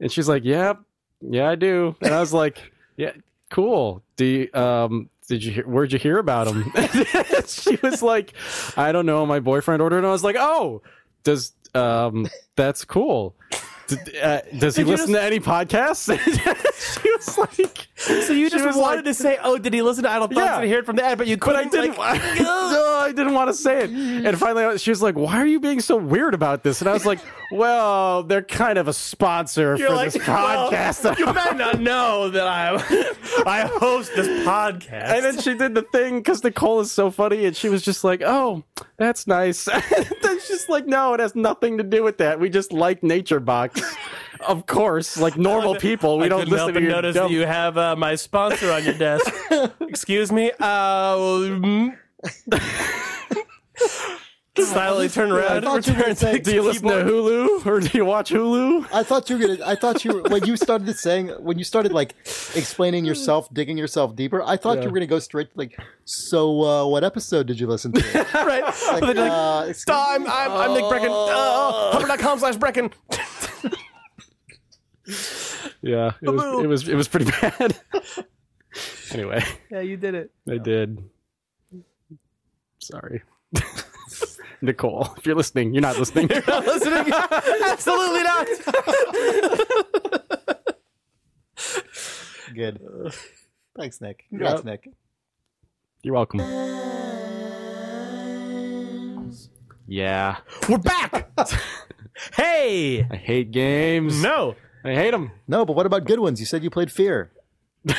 And 0.00 0.12
she's 0.12 0.28
like, 0.28 0.44
yeah, 0.44 0.74
yeah, 1.22 1.48
I 1.48 1.54
do. 1.54 1.96
And 2.02 2.12
I 2.14 2.20
was 2.20 2.32
like, 2.34 2.72
yeah, 2.96 3.12
cool. 3.50 4.02
Do 4.16 4.24
you, 4.24 4.52
um, 4.54 5.10
did 5.28 5.44
you 5.44 5.52
hear, 5.52 5.66
where'd 5.66 5.92
you 5.92 5.98
hear 5.98 6.18
about 6.18 6.46
him? 6.48 6.72
she 7.46 7.76
was 7.82 8.02
like, 8.02 8.32
I 8.76 8.92
don't 8.92 9.06
know. 9.06 9.24
My 9.26 9.40
boyfriend 9.40 9.82
ordered. 9.82 9.98
And 9.98 10.06
I 10.06 10.10
was 10.10 10.24
like, 10.24 10.36
oh, 10.38 10.82
does, 11.24 11.52
um, 11.74 12.28
that's 12.54 12.84
cool. 12.84 13.34
Uh, 14.22 14.40
does 14.58 14.74
he 14.76 14.82
Did 14.84 14.90
listen 14.90 15.12
to 15.12 15.22
any 15.22 15.38
podcasts? 15.40 16.06
she 17.02 17.10
was 17.12 17.38
like, 17.38 17.86
So 17.96 18.32
you 18.32 18.50
just 18.50 18.64
wanted 18.78 18.96
like- 18.96 19.04
to 19.04 19.14
say, 19.14 19.38
"Oh, 19.42 19.58
did 19.58 19.72
he 19.72 19.82
listen 19.82 20.02
to 20.04 20.10
Idle 20.10 20.26
Thumbs 20.28 20.38
Yeah. 20.38 20.56
and 20.58 20.64
hear 20.66 20.78
it 20.80 20.86
from 20.86 20.96
the 20.96 21.04
ad?" 21.04 21.18
But 21.18 21.26
you 21.28 21.36
but 21.36 21.56
I 21.56 21.64
couldn't. 21.64 21.82
didn't. 21.82 21.98
Like, 21.98 22.20
no, 22.40 22.96
I 23.06 23.12
didn't 23.14 23.34
want 23.34 23.48
to 23.50 23.54
say 23.54 23.84
it. 23.84 23.90
And 23.90 24.38
finally, 24.38 24.78
she 24.78 24.90
was 24.90 25.02
like, 25.02 25.14
"Why 25.16 25.36
are 25.38 25.46
you 25.46 25.60
being 25.60 25.80
so 25.80 25.96
weird 25.96 26.34
about 26.34 26.62
this?" 26.64 26.80
And 26.80 26.88
I 26.90 26.92
was 26.92 27.06
like, 27.06 27.20
"Well, 27.52 28.22
they're 28.24 28.42
kind 28.42 28.78
of 28.78 28.88
a 28.88 28.92
sponsor 28.92 29.76
You're 29.76 29.88
for 29.90 29.94
like, 29.94 30.12
this 30.12 30.26
well, 30.26 30.70
podcast." 30.70 31.18
you 31.18 31.26
might 31.26 31.56
not 31.56 31.80
know 31.80 32.28
that 32.30 32.46
I 32.46 32.74
I 33.46 33.66
host 33.78 34.12
this 34.16 34.26
podcast. 34.46 34.90
And 34.92 35.24
then 35.24 35.40
she 35.40 35.54
did 35.54 35.74
the 35.74 35.82
thing 35.82 36.18
because 36.18 36.42
Nicole 36.42 36.80
is 36.80 36.90
so 36.90 37.10
funny, 37.10 37.44
and 37.46 37.56
she 37.56 37.68
was 37.68 37.82
just 37.82 38.02
like, 38.04 38.22
"Oh, 38.22 38.64
that's 38.96 39.26
nice." 39.26 39.68
And 40.26 40.40
just 40.40 40.68
like, 40.68 40.86
"No, 40.86 41.14
it 41.14 41.20
has 41.20 41.34
nothing 41.34 41.78
to 41.78 41.84
do 41.84 42.02
with 42.02 42.18
that. 42.18 42.38
We 42.40 42.50
just 42.50 42.72
like 42.72 43.02
Nature 43.02 43.40
Box, 43.40 43.80
of 44.46 44.66
course, 44.66 45.16
like 45.16 45.36
normal 45.36 45.74
people. 45.76 46.18
We 46.18 46.26
I 46.26 46.28
don't 46.28 46.48
listen 46.48 46.56
help 46.56 46.74
to 46.74 46.80
your 46.80 46.90
notice 46.90 47.14
dumb- 47.14 47.28
that 47.28 47.34
you 47.34 47.46
have 47.46 47.78
uh, 47.78 47.96
my 47.96 48.14
sponsor 48.14 48.70
on 48.72 48.84
your 48.84 48.94
desk. 48.94 49.32
Excuse 49.80 50.32
me. 50.32 50.52
Uh, 50.58 51.16
mm. 51.16 51.96
Silently 54.64 55.08
turn 55.08 55.32
I 55.32 55.60
thought 55.60 55.86
you 55.86 55.92
were 55.94 56.00
gonna 56.02 56.16
say- 56.16 56.38
Do 56.38 56.54
you 56.54 56.62
listen 56.62 56.88
to. 56.88 56.94
Hulu 57.04 57.66
or 57.66 57.80
do 57.80 57.90
you 57.98 58.04
watch 58.04 58.30
Hulu? 58.30 58.86
I 58.92 59.02
thought 59.02 59.28
you 59.28 59.38
were 59.38 59.46
gonna. 59.46 59.58
I 59.66 59.74
thought 59.74 60.04
you 60.04 60.14
were 60.14 60.22
when 60.30 60.44
you 60.46 60.56
started 60.56 60.96
saying 60.98 61.28
when 61.40 61.58
you 61.58 61.64
started 61.64 61.92
like 61.92 62.14
explaining 62.54 63.04
yourself, 63.04 63.52
digging 63.52 63.76
yourself 63.76 64.16
deeper. 64.16 64.42
I 64.42 64.56
thought 64.56 64.78
you 64.82 64.88
were 64.88 64.94
gonna 64.94 65.06
go 65.06 65.18
straight 65.18 65.52
to 65.52 65.58
like. 65.58 65.78
So, 66.04 66.62
uh, 66.62 66.86
what 66.86 67.04
episode 67.04 67.46
did 67.46 67.60
you 67.60 67.66
listen 67.66 67.92
to? 67.92 68.00
right. 68.34 68.62
Like, 68.64 69.00
But 69.00 69.06
then 69.06 69.16
like, 69.16 69.30
uh, 69.32 69.66
excuse 69.68 69.96
I'm. 69.98 70.26
I'm, 70.26 70.52
I'm 70.52 70.72
Nick 70.74 70.84
Breckon. 70.84 71.10
Uh, 71.10 71.98
Humber.com 71.98 72.38
slash 72.38 72.56
Breckon. 72.56 72.92
Yeah, 75.82 76.12
it 76.20 76.28
was 76.30 76.64
it 76.64 76.66
was 76.66 76.88
it 76.88 76.94
was 76.96 77.06
pretty 77.06 77.30
bad. 77.30 77.78
anyway, 79.12 79.44
Yeah, 79.70 79.80
you 79.80 79.96
did 79.96 80.14
it. 80.16 80.32
I 80.50 80.58
did. 80.58 80.98
Sorry. 82.80 83.22
Nicole, 84.62 85.08
if 85.16 85.26
you're 85.26 85.34
listening, 85.36 85.74
you're 85.74 85.82
not 85.82 85.98
listening. 85.98 86.28
Not 86.46 86.66
listening? 86.66 87.12
Absolutely 87.64 88.22
not. 88.22 88.46
Good. 92.54 92.80
Thanks, 93.76 94.00
Nick. 94.00 94.24
Congrats, 94.30 94.64
Nick. 94.64 94.88
You're 96.02 96.14
welcome. 96.14 96.40
Yeah. 99.86 100.38
We're 100.68 100.78
back. 100.78 101.30
hey. 102.36 103.06
I 103.10 103.16
hate 103.16 103.50
games. 103.50 104.22
No. 104.22 104.56
I 104.84 104.94
hate 104.94 105.10
them. 105.10 105.32
No, 105.46 105.64
but 105.64 105.76
what 105.76 105.86
about 105.86 106.04
good 106.04 106.20
ones? 106.20 106.40
You 106.40 106.46
said 106.46 106.62
you 106.64 106.70
played 106.70 106.90
Fear. 106.90 107.30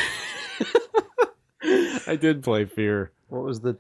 I 2.07 2.17
did 2.19 2.43
play 2.43 2.65
Fear. 2.65 3.11
What 3.27 3.43
was 3.43 3.61
the? 3.61 3.77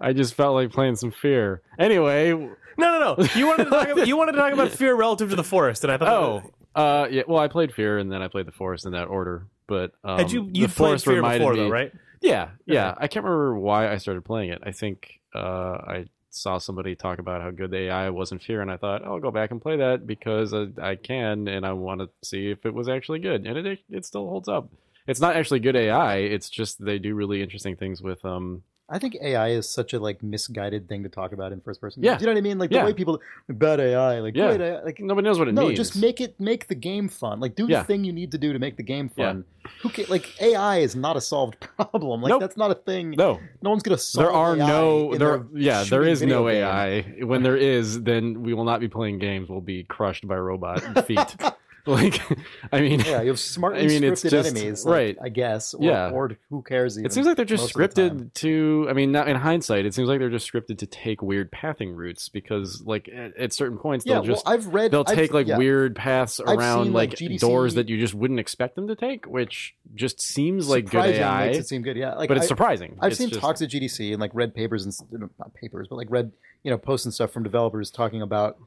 I 0.00 0.12
just 0.12 0.34
felt 0.34 0.54
like 0.54 0.72
playing 0.72 0.96
some 0.96 1.10
Fear. 1.10 1.62
Anyway, 1.78 2.32
No, 2.32 2.54
no, 2.78 3.14
no. 3.16 3.26
You 3.34 3.46
wanted 3.46 3.64
to 3.64 3.70
talk 3.70 3.88
about, 3.88 4.06
you 4.08 4.16
wanted 4.16 4.32
to 4.32 4.38
talk 4.38 4.52
about 4.52 4.70
fear 4.70 4.94
relative 4.94 5.30
to 5.30 5.36
the 5.36 5.44
forest, 5.44 5.84
and 5.84 5.92
I 5.92 5.98
thought. 5.98 6.08
oh, 6.08 6.42
uh, 6.74 7.08
yeah. 7.10 7.22
Well, 7.26 7.38
I 7.38 7.48
played 7.48 7.74
Fear 7.74 7.98
and 7.98 8.10
then 8.10 8.22
I 8.22 8.28
played 8.28 8.46
the 8.46 8.52
Forest 8.52 8.86
in 8.86 8.92
that 8.92 9.08
order. 9.08 9.46
But 9.66 9.92
um, 10.04 10.18
had 10.18 10.32
you 10.32 10.46
the 10.50 10.60
you 10.60 10.66
played 10.66 10.74
Forest 10.74 11.04
fear 11.04 11.22
before 11.22 11.52
me, 11.52 11.60
though, 11.60 11.68
right? 11.68 11.92
Yeah, 12.20 12.50
yeah. 12.66 12.94
I 12.96 13.06
can't 13.08 13.24
remember 13.24 13.58
why 13.58 13.90
I 13.90 13.96
started 13.98 14.24
playing 14.24 14.50
it. 14.50 14.62
I 14.64 14.72
think 14.72 15.20
uh, 15.34 15.38
I 15.38 16.06
saw 16.30 16.58
somebody 16.58 16.94
talk 16.94 17.18
about 17.18 17.40
how 17.40 17.50
good 17.50 17.70
the 17.70 17.88
AI 17.88 18.10
was 18.10 18.32
in 18.32 18.38
Fear, 18.38 18.62
and 18.62 18.70
I 18.70 18.76
thought 18.76 19.02
oh, 19.04 19.14
I'll 19.14 19.20
go 19.20 19.30
back 19.30 19.50
and 19.50 19.60
play 19.60 19.76
that 19.76 20.06
because 20.06 20.52
I, 20.54 20.68
I 20.80 20.96
can, 20.96 21.48
and 21.48 21.64
I 21.66 21.72
want 21.72 22.00
to 22.00 22.10
see 22.22 22.50
if 22.50 22.66
it 22.66 22.74
was 22.74 22.88
actually 22.88 23.20
good, 23.20 23.46
and 23.46 23.66
it 23.66 23.78
it 23.90 24.04
still 24.04 24.28
holds 24.28 24.48
up. 24.48 24.68
It's 25.06 25.20
not 25.20 25.36
actually 25.36 25.60
good 25.60 25.76
AI. 25.76 26.16
It's 26.16 26.48
just 26.50 26.84
they 26.84 26.98
do 26.98 27.14
really 27.14 27.42
interesting 27.42 27.76
things 27.76 28.00
with 28.02 28.24
um. 28.24 28.62
I 28.92 28.98
think 28.98 29.16
AI 29.22 29.50
is 29.50 29.68
such 29.68 29.92
a 29.94 30.00
like 30.00 30.20
misguided 30.22 30.88
thing 30.88 31.04
to 31.04 31.08
talk 31.08 31.32
about 31.32 31.52
in 31.52 31.60
first 31.60 31.80
person. 31.80 32.02
Yeah. 32.02 32.16
Do 32.16 32.22
you 32.22 32.26
know 32.26 32.32
what 32.32 32.38
I 32.38 32.40
mean? 32.42 32.58
Like 32.58 32.70
the 32.70 32.76
Yeah. 32.76 32.84
way 32.86 32.92
people 32.92 33.20
bad 33.48 33.78
AI, 33.78 34.18
like 34.18 34.34
Yeah. 34.34 34.48
great 34.48 34.60
AI, 34.60 34.76
uh, 34.78 34.84
like 34.84 34.98
Nobody 35.00 35.26
knows 35.28 35.38
what 35.38 35.46
it 35.48 35.54
no, 35.54 35.62
means. 35.62 35.72
No, 35.72 35.76
just 35.76 35.96
make 36.00 36.20
it 36.20 36.34
make 36.40 36.66
the 36.66 36.74
game 36.74 37.08
fun. 37.08 37.38
Like 37.38 37.54
do 37.54 37.66
Yeah. 37.68 37.80
the 37.80 37.84
thing 37.86 38.02
you 38.02 38.12
need 38.12 38.32
to 38.32 38.38
do 38.38 38.52
to 38.52 38.58
make 38.58 38.76
the 38.76 38.82
game 38.82 39.08
fun. 39.08 39.44
Who 39.82 39.90
ca- 39.90 40.06
like 40.08 40.40
AI 40.42 40.78
is 40.78 40.96
not 40.96 41.16
a 41.16 41.20
solved 41.20 41.56
problem. 41.76 42.20
Like 42.22 42.30
Nope. 42.30 42.40
that's 42.40 42.56
not 42.56 42.70
a 42.72 42.74
thing. 42.74 43.12
no. 43.16 43.38
No 43.62 43.70
one's 43.70 43.82
gonna 43.84 43.96
solve. 43.96 44.26
There 44.26 44.32
are 44.34 44.54
AI 44.56 44.66
no 44.66 45.14
there. 45.16 45.46
Yeah, 45.54 45.84
there 45.84 46.02
is 46.02 46.20
no 46.22 46.44
video 46.44 46.48
game. 46.48 46.64
AI. 46.64 47.24
When 47.24 47.42
there 47.44 47.56
is, 47.56 48.02
then 48.02 48.42
we 48.42 48.54
will 48.54 48.64
not 48.64 48.80
be 48.80 48.88
playing 48.88 49.18
games. 49.20 49.48
We'll 49.48 49.60
be 49.60 49.84
crushed 49.84 50.26
by 50.26 50.36
robot 50.36 50.80
feet. 51.06 51.36
like, 51.86 52.20
I 52.72 52.80
mean, 52.80 53.00
Yeah, 53.00 53.22
you 53.22 53.28
have 53.28 53.38
smart. 53.40 53.76
I 53.76 53.86
mean, 53.86 54.04
it's 54.04 54.22
just- 54.22 54.34
enemies, 54.54 54.84
like, 54.84 54.92
right. 54.92 55.18
I 55.22 55.28
guess. 55.28 55.74
Or, 55.74 55.84
Yeah. 55.84 56.10
or 56.10 56.30
who 56.50 56.62
cares? 56.62 56.96
Even, 56.98 57.06
It 57.06 57.12
seems 57.12 57.26
like 57.26 57.36
they're 57.36 57.44
just 57.44 57.72
the 57.72 57.78
scripted 57.78 58.32
to. 58.34 58.86
I 58.88 58.92
mean, 58.92 59.12
not 59.12 59.28
in 59.28 59.36
hindsight, 59.36 59.86
it 59.86 59.94
seems 59.94 60.08
like 60.08 60.18
they're 60.18 60.30
just 60.30 60.50
scripted 60.50 60.78
to 60.78 60.86
take 60.86 61.22
weird 61.22 61.50
pathing 61.50 61.92
routes 61.94 62.28
because, 62.28 62.82
like, 62.84 63.08
at, 63.08 63.36
at 63.36 63.52
certain 63.52 63.78
points, 63.78 64.04
Yeah, 64.06 64.14
they'll 64.14 64.24
just 64.24 64.44
well, 64.44 64.54
I've 64.54 64.66
read. 64.66 64.90
they'll 64.90 65.04
I've- 65.06 65.16
take 65.16 65.32
like 65.32 65.46
yeah. 65.46 65.58
weird 65.58 65.96
paths 65.96 66.38
around 66.40 66.84
seen, 66.86 66.92
like, 66.92 67.10
GDC 67.10 67.38
doors 67.40 67.74
that 67.74 67.88
you 67.88 67.98
just 67.98 68.14
wouldn't 68.14 68.40
expect 68.40 68.74
them 68.76 68.88
to 68.88 68.94
take, 68.96 69.26
which 69.26 69.74
just 69.94 70.20
seems 70.20 70.68
like 70.68 70.90
good 70.90 71.04
AI, 71.04 71.46
makes 71.46 71.58
it 71.58 71.68
seem 71.68 71.82
good. 71.82 71.96
Yeah, 71.96 72.14
like 72.14 72.28
but 72.28 72.36
it's 72.36 72.44
I, 72.46 72.48
surprising. 72.48 72.96
I've 73.00 73.12
It's 73.12 73.18
seen 73.18 73.28
just- 73.30 73.40
talks 73.40 73.62
at 73.62 73.70
GDC 73.70 74.12
and 74.12 74.20
like 74.20 74.30
read 74.34 74.54
papers 74.54 74.84
and 74.84 74.94
not 75.38 75.54
papers, 75.54 75.88
but 75.88 75.96
like 75.96 76.08
read 76.10 76.30
you 76.62 76.70
know 76.70 76.76
posts 76.78 77.06
and 77.06 77.14
stuff 77.14 77.30
from 77.32 77.42
developers 77.42 77.90
talking 77.90 78.22
about. 78.22 78.58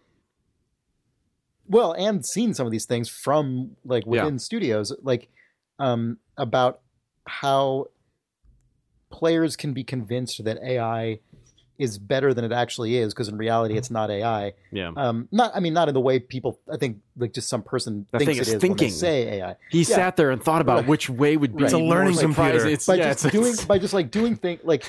Well, 1.68 1.94
and 1.94 2.26
seen 2.26 2.53
some 2.53 2.65
of 2.65 2.72
these 2.72 2.85
things 2.85 3.10
from 3.10 3.76
like 3.85 4.06
within 4.06 4.38
studios, 4.40 4.94
like 5.02 5.30
um, 5.80 6.18
about 6.38 6.81
how 7.26 7.88
players 9.10 9.56
can 9.56 9.73
be 9.73 9.84
convinced 9.84 10.44
that 10.44 10.57
AI 10.64 11.19
is 11.80 11.98
better 11.98 12.34
than 12.34 12.45
it 12.45 12.52
actually 12.52 12.98
is 12.98 13.14
because 13.14 13.27
in 13.27 13.35
reality 13.38 13.76
it's 13.77 13.90
not 13.90 14.10
AI. 14.11 14.53
Yeah, 14.72 14.91
Um, 14.95 15.27
not 15.31 15.52
I 15.56 15.60
mean 15.60 15.73
not 15.73 15.88
in 15.88 15.94
the 15.95 15.99
way 16.02 16.19
people 16.19 16.60
I 16.72 16.77
think 16.77 16.98
like 17.18 17.34
just 17.34 17.49
some 17.49 17.64
person 17.64 18.06
The 18.11 18.19
thinks 18.19 18.31
thing 18.31 18.38
it 18.38 18.41
is 18.41 18.48
is 18.49 18.53
when 18.53 18.60
they 18.61 18.68
thinking. 18.68 18.90
say 18.91 19.40
AI. 19.40 19.56
he 19.72 19.80
yeah. 19.80 19.84
sat 19.95 20.15
there 20.15 20.30
and 20.31 20.41
thought 20.41 20.61
about 20.61 20.81
Right. 20.81 20.88
which 20.88 21.10
way 21.10 21.35
would 21.35 21.56
be 21.56 21.64
It's 21.64 21.73
a 21.73 21.77
learning 21.80 22.14
surprising. 22.15 22.35
computer. 22.60 22.68
It's, 22.73 22.85
by 22.85 22.95
yeah, 22.95 23.03
just 23.14 23.26
it's, 23.26 23.31
doing 23.34 23.52
it's- 23.53 23.65
by 23.65 23.80
just 23.80 23.94
like 23.94 24.11
doing 24.11 24.35
things 24.35 24.61
like 24.64 24.85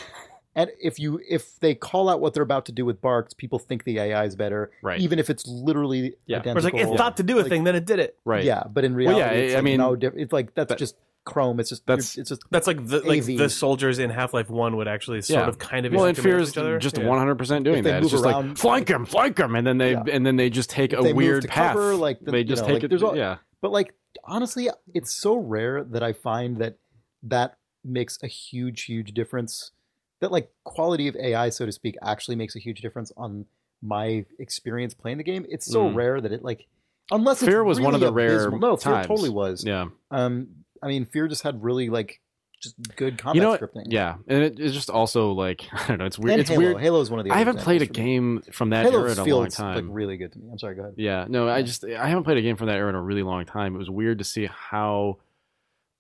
and 0.55 0.71
if 0.83 0.99
you 0.99 1.21
if 1.29 1.59
they 1.61 1.75
call 1.75 2.09
out 2.09 2.21
what 2.21 2.35
they're 2.35 2.43
about 2.43 2.67
to 2.67 2.73
do 2.73 2.85
with 2.85 3.01
Barks, 3.01 3.35
people 3.35 3.59
think 3.59 3.85
the 3.85 3.99
AI 3.99 4.25
is 4.25 4.37
better, 4.37 4.71
Right. 4.83 5.01
even 5.01 5.19
if 5.19 5.31
it's 5.31 5.47
literally 5.47 6.15
Yeah. 6.27 6.37
Or 6.37 6.41
identical. 6.41 6.67
it's 6.69 6.75
like 6.89 6.93
it 6.95 6.97
thought 6.97 7.17
to 7.19 7.23
do 7.23 7.39
a 7.39 7.43
Like, 7.43 7.49
thing, 7.49 7.65
then 7.65 7.75
it 7.77 7.85
did 7.87 7.99
it. 7.99 8.17
right. 8.25 8.45
Yeah, 8.45 8.63
but 8.73 8.85
in 8.85 8.93
Well, 8.93 8.99
reality, 8.99 9.19
yeah, 9.19 9.31
it's 9.43 9.53
I 9.55 9.57
like 9.57 9.65
mean, 9.65 9.79
no 9.79 9.97
diff- 9.97 10.15
It's 10.17 10.33
like 10.33 10.55
that's 10.55 10.69
that- 10.71 10.79
just 10.79 10.97
Chrome. 11.25 11.59
It's 11.59 11.71
just 11.71 11.87
That's- 11.87 12.19
it's 12.19 12.29
just 12.29 12.43
That's 12.51 12.67
like 12.67 12.87
the 12.87 13.01
like 13.01 13.25
the 13.25 13.49
soldiers 13.49 13.99
in 13.99 14.11
Half 14.11 14.35
Life 14.35 14.51
One 14.51 14.77
would 14.77 14.87
actually 14.87 15.23
sort 15.23 15.41
Yeah. 15.41 15.49
of 15.49 15.59
kind 15.59 15.87
of 15.87 15.93
Well, 15.95 16.05
be 16.05 16.09
and 16.11 16.19
Fear 16.19 16.37
is 16.39 16.51
each 16.51 16.59
other. 16.59 16.79
just 16.79 16.99
Yeah. 16.99 17.07
one 17.07 17.19
hundred 17.19 17.37
percent 17.39 17.65
doing 17.65 17.83
that. 17.85 17.95
It's 17.97 18.03
move 18.05 18.11
just 18.11 18.25
like 18.27 18.35
around- 18.35 18.59
flank 18.59 18.89
him, 18.91 19.07
flank 19.07 19.37
them, 19.37 19.57
and 19.57 19.67
then 19.67 19.79
they 19.79 19.93
Yeah. 19.93 20.03
and 20.13 20.27
then 20.27 20.37
they 20.37 20.51
just 20.51 20.69
take 20.69 20.93
If 20.93 20.99
a 20.99 21.15
weird 21.15 21.41
to 21.43 21.49
path. 21.49 21.73
cover, 21.75 21.95
like, 21.95 22.21
the- 22.21 22.31
they 22.31 22.39
you 22.41 22.45
just 22.45 22.61
know, 22.63 22.67
take 22.69 22.75
like, 22.75 22.85
it. 22.85 22.89
there's 22.89 23.03
all- 23.03 23.17
yeah, 23.17 23.39
But 23.63 23.73
like 23.73 23.95
honestly, 24.25 24.69
it's 24.93 25.15
so 25.15 25.35
rare 25.37 25.83
that 25.83 26.03
I 26.03 26.13
find 26.13 26.59
that 26.59 26.77
that 27.23 27.57
makes 27.83 28.19
a 28.23 28.27
huge, 28.27 28.83
huge 28.83 29.15
difference. 29.15 29.71
That 30.21 30.33
like 30.33 30.51
quality 30.65 31.09
of 31.09 31.17
AI, 31.17 31.49
so 31.51 31.67
to 31.67 31.73
speak, 31.73 31.97
actually 32.03 32.37
makes 32.37 32.57
a 32.57 32.59
huge 32.59 32.81
difference 32.81 33.13
on 33.17 33.47
my 33.83 34.25
experience 34.39 34.95
playing 34.95 35.19
the 35.19 35.25
game. 35.25 35.45
It's 35.49 35.67
so 35.67 35.91
Mm. 35.91 35.95
rare 35.95 36.21
that 36.21 36.33
it 36.33 36.43
like 36.43 36.67
unless 37.11 37.43
it's 37.43 37.49
Fear 37.51 37.65
was 37.65 37.81
one 37.81 37.95
of 37.95 38.01
really 38.01 38.11
the 38.11 38.15
rare 38.15 38.41
abysmal- 38.47 38.59
No, 38.61 38.77
Fear 38.77 38.93
times. 38.95 39.07
totally 39.09 39.29
was. 39.31 39.65
yeah. 39.65 39.87
Um, 40.11 40.49
I 40.83 40.87
mean, 40.89 41.05
Fear 41.05 41.29
just 41.29 41.43
had 41.43 41.63
really 41.63 41.91
like 41.91 42.21
just 42.63 42.77
good 42.97 43.19
combat 43.19 43.35
You 43.37 43.43
know, 43.43 43.57
scripting. 43.59 43.85
yeah, 43.89 44.15
and 44.27 44.43
it, 44.43 44.59
it's 44.59 44.73
just 44.73 44.89
also 44.89 45.33
like 45.33 45.67
I 45.73 45.87
don't 45.89 45.99
know. 45.99 46.07
It's 46.07 46.19
weird. 46.19 46.33
and 46.33 46.41
it's 46.41 46.49
Halo. 46.49 46.63
weird. 46.63 46.81
Halo's 46.81 47.11
one 47.11 47.21
of 47.21 47.27
the. 47.27 47.33
I 47.33 47.37
haven't 47.37 47.59
played 47.59 47.83
a 47.83 47.85
examples 47.85 47.97
for 47.97 48.03
me. 48.03 48.07
game 48.07 48.43
from 48.53 48.71
that 48.71 48.87
era 48.87 49.13
in 49.13 49.19
a 49.19 49.25
long 49.37 49.49
time. 49.49 49.75
like 49.75 49.85
really 49.95 50.17
good 50.17 50.33
to 50.33 50.39
me. 50.39 50.49
I'm 50.51 50.59
sorry. 50.59 50.77
Go 50.77 50.83
ahead. 50.83 50.95
Yeah, 50.97 51.27
no, 51.29 51.47
I 51.49 51.61
just 51.61 51.85
I 51.85 52.07
haven't 52.09 52.25
played 52.25 52.39
a 52.39 52.43
game 52.43 52.57
from 52.57 52.69
that 52.69 52.77
era 52.77 52.89
in 52.89 52.95
a 52.95 53.03
really 53.03 53.23
long 53.23 53.45
time. 53.45 53.75
It 53.75 53.79
was 53.79 53.91
weird 53.91 54.17
to 54.19 54.25
see 54.25 54.47
how 54.47 55.19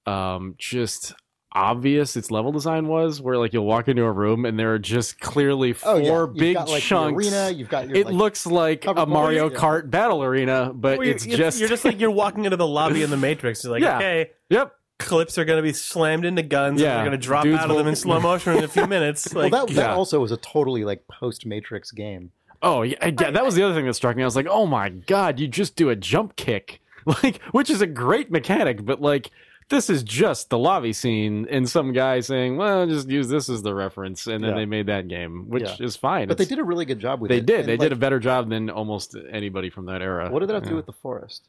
um 0.07 0.55
just 0.59 1.15
obvious 1.55 2.17
its 2.17 2.31
level 2.31 2.51
design 2.53 2.89
was 2.89 3.21
where 3.21 3.39
like 3.39 3.53
you'll 3.53 3.65
walk 3.65 3.87
into 3.89 4.03
a 4.03 4.11
room 4.11 4.45
and 4.45 4.59
there 4.59 4.75
are 4.75 4.79
just 4.79 5.21
clearly 5.21 5.73
four 5.73 5.93
Oh 5.93 5.97
yeah, 5.99 6.21
You've 6.21 6.35
big 6.35 6.55
got, 6.55 6.69
like, 6.69 6.83
chunks. 6.83 7.17
arena. 7.27 7.51
You've 7.51 7.69
got 7.69 7.87
your. 7.89 7.97
it 7.97 8.07
like, 8.07 8.15
looks 8.15 8.47
like 8.47 8.85
a 8.87 9.07
Mario 9.07 9.49
boards. 9.49 9.63
Kart 9.63 9.91
battle 9.91 10.23
arena, 10.23 10.73
but 10.75 10.99
Well, 10.99 11.07
it's 11.09 11.25
you're, 11.27 11.39
just 11.39 11.61
you're 11.61 11.69
just 11.69 11.85
like 11.85 12.01
you're 12.01 12.11
walking 12.11 12.45
into 12.45 12.57
the 12.57 12.67
lobby 12.67 13.03
in 13.03 13.11
the 13.11 13.17
Matrix. 13.29 13.63
You're 13.63 13.73
like, 13.73 13.83
Yeah. 13.83 13.97
okay, 13.99 14.31
yep. 14.51 14.75
clips 14.99 15.39
are 15.39 15.45
going 15.45 15.59
to 15.59 15.63
be 15.63 15.73
slammed 15.73 16.25
into 16.25 16.43
guns. 16.43 16.81
Yeah. 16.81 16.89
and 16.89 16.97
they're 16.99 17.05
going 17.11 17.21
to 17.21 17.25
drop 17.27 17.45
Dudes 17.45 17.61
out 17.61 17.71
of 17.71 17.77
them 17.77 17.87
in 17.87 17.95
slow 17.97 18.21
motion 18.21 18.57
in 18.57 18.65
a 18.65 18.69
few 18.69 18.87
minutes. 18.87 19.29
Well, 19.35 19.49
that, 19.51 19.69
that 19.69 19.75
yeah. 19.75 19.95
also 19.95 20.21
was 20.21 20.33
a 20.33 20.37
totally 20.39 20.85
like 20.85 21.07
post 21.09 21.47
Matrix 21.47 21.91
game. 21.93 22.33
Oh 22.63 22.83
yeah, 22.83 22.97
yeah, 23.07 23.31
that 23.31 23.45
was 23.45 23.55
the 23.55 23.63
other 23.63 23.75
thing 23.75 23.87
that 23.87 23.95
struck 23.95 24.17
me. 24.17 24.23
I 24.23 24.27
was 24.27 24.37
like, 24.37 24.47
oh 24.49 24.67
my 24.67 24.89
god, 24.89 25.39
you 25.39 25.47
just 25.49 25.77
do 25.77 25.91
a 25.91 25.97
jump 25.97 26.35
kick, 26.37 26.81
like 27.07 27.41
which 27.53 27.69
is 27.71 27.81
a 27.83 27.87
great 27.87 28.31
mechanic, 28.31 28.85
but 28.85 29.01
like 29.03 29.31
this 29.69 29.89
is 29.91 30.03
just 30.03 30.51
the 30.51 30.59
lobby 30.59 30.93
scene 30.93 31.47
and 31.51 31.69
some 31.69 31.93
guy 31.93 32.21
saying, 32.21 32.57
well, 32.57 32.87
just 32.87 33.09
use 33.09 33.29
this 33.29 33.49
as 33.49 33.63
the 33.63 33.75
reference, 33.75 34.27
and 34.27 34.43
then 34.45 34.51
Yeah. 34.51 34.57
they 34.57 34.67
made 34.67 34.87
that 34.87 35.09
game, 35.09 35.49
which 35.49 35.63
Yeah. 35.63 35.87
is 35.87 35.97
fine. 35.97 36.29
But 36.29 36.39
they 36.39 36.45
did 36.45 36.59
a 36.59 36.65
really 36.65 36.85
good 36.85 36.99
job 37.01 37.21
with 37.21 37.31
it. 37.31 37.35
They 37.35 37.39
it. 37.39 37.47
did. 37.47 37.67
They 37.67 37.73
like, 37.73 37.81
did 37.89 37.93
a 37.93 37.97
better 37.97 38.21
job 38.21 38.51
than 38.51 38.71
almost 38.71 39.17
anybody 39.31 39.71
from 39.71 39.87
that 39.87 40.03
era. 40.03 40.31
What 40.31 40.41
did 40.41 40.49
that 40.51 40.55
have 40.55 40.63
to 40.65 40.71
do 40.71 40.77
with 40.77 40.87
the 40.87 40.93
forest? 40.93 41.49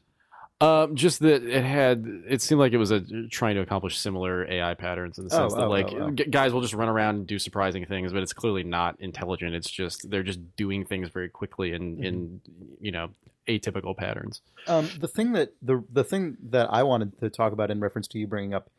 Um, 0.58 0.96
just 0.96 1.20
that 1.20 1.42
it 1.44 1.64
had. 1.64 2.06
It 2.28 2.40
seemed 2.40 2.58
like 2.60 2.72
it 2.72 2.78
was 2.78 2.90
a 2.90 3.02
trying 3.28 3.56
to 3.56 3.60
accomplish 3.60 3.98
similar 3.98 4.50
AI 4.50 4.72
patterns 4.72 5.18
in 5.18 5.28
the 5.28 5.34
Oh, 5.34 5.38
sense 5.40 5.54
that 5.54 5.64
oh, 5.64 5.68
like 5.68 5.92
oh, 5.92 6.06
oh. 6.06 6.10
guys 6.10 6.52
will 6.54 6.62
just 6.62 6.72
run 6.72 6.88
around 6.88 7.16
and 7.16 7.26
do 7.26 7.38
surprising 7.38 7.84
things, 7.84 8.10
but 8.10 8.22
it's 8.22 8.32
clearly 8.32 8.62
not 8.64 8.98
intelligent. 8.98 9.54
It's 9.54 9.68
just 9.70 10.08
they're 10.10 10.22
just 10.22 10.56
doing 10.56 10.86
things 10.86 11.10
very 11.10 11.28
quickly 11.28 11.72
in 11.72 12.02
in 12.02 12.40
you 12.80 12.90
know 12.90 13.10
atypical 13.46 13.94
patterns. 13.94 14.40
Um, 14.66 14.88
the 14.98 15.08
thing 15.08 15.32
that 15.32 15.52
the 15.60 15.84
the 15.92 16.04
thing 16.04 16.38
that 16.48 16.68
I 16.72 16.84
wanted 16.84 17.18
to 17.20 17.28
talk 17.28 17.52
about 17.52 17.70
in 17.70 17.78
reference 17.80 18.08
to 18.08 18.18
you 18.18 18.26
bringing 18.26 18.54
up 18.54 18.70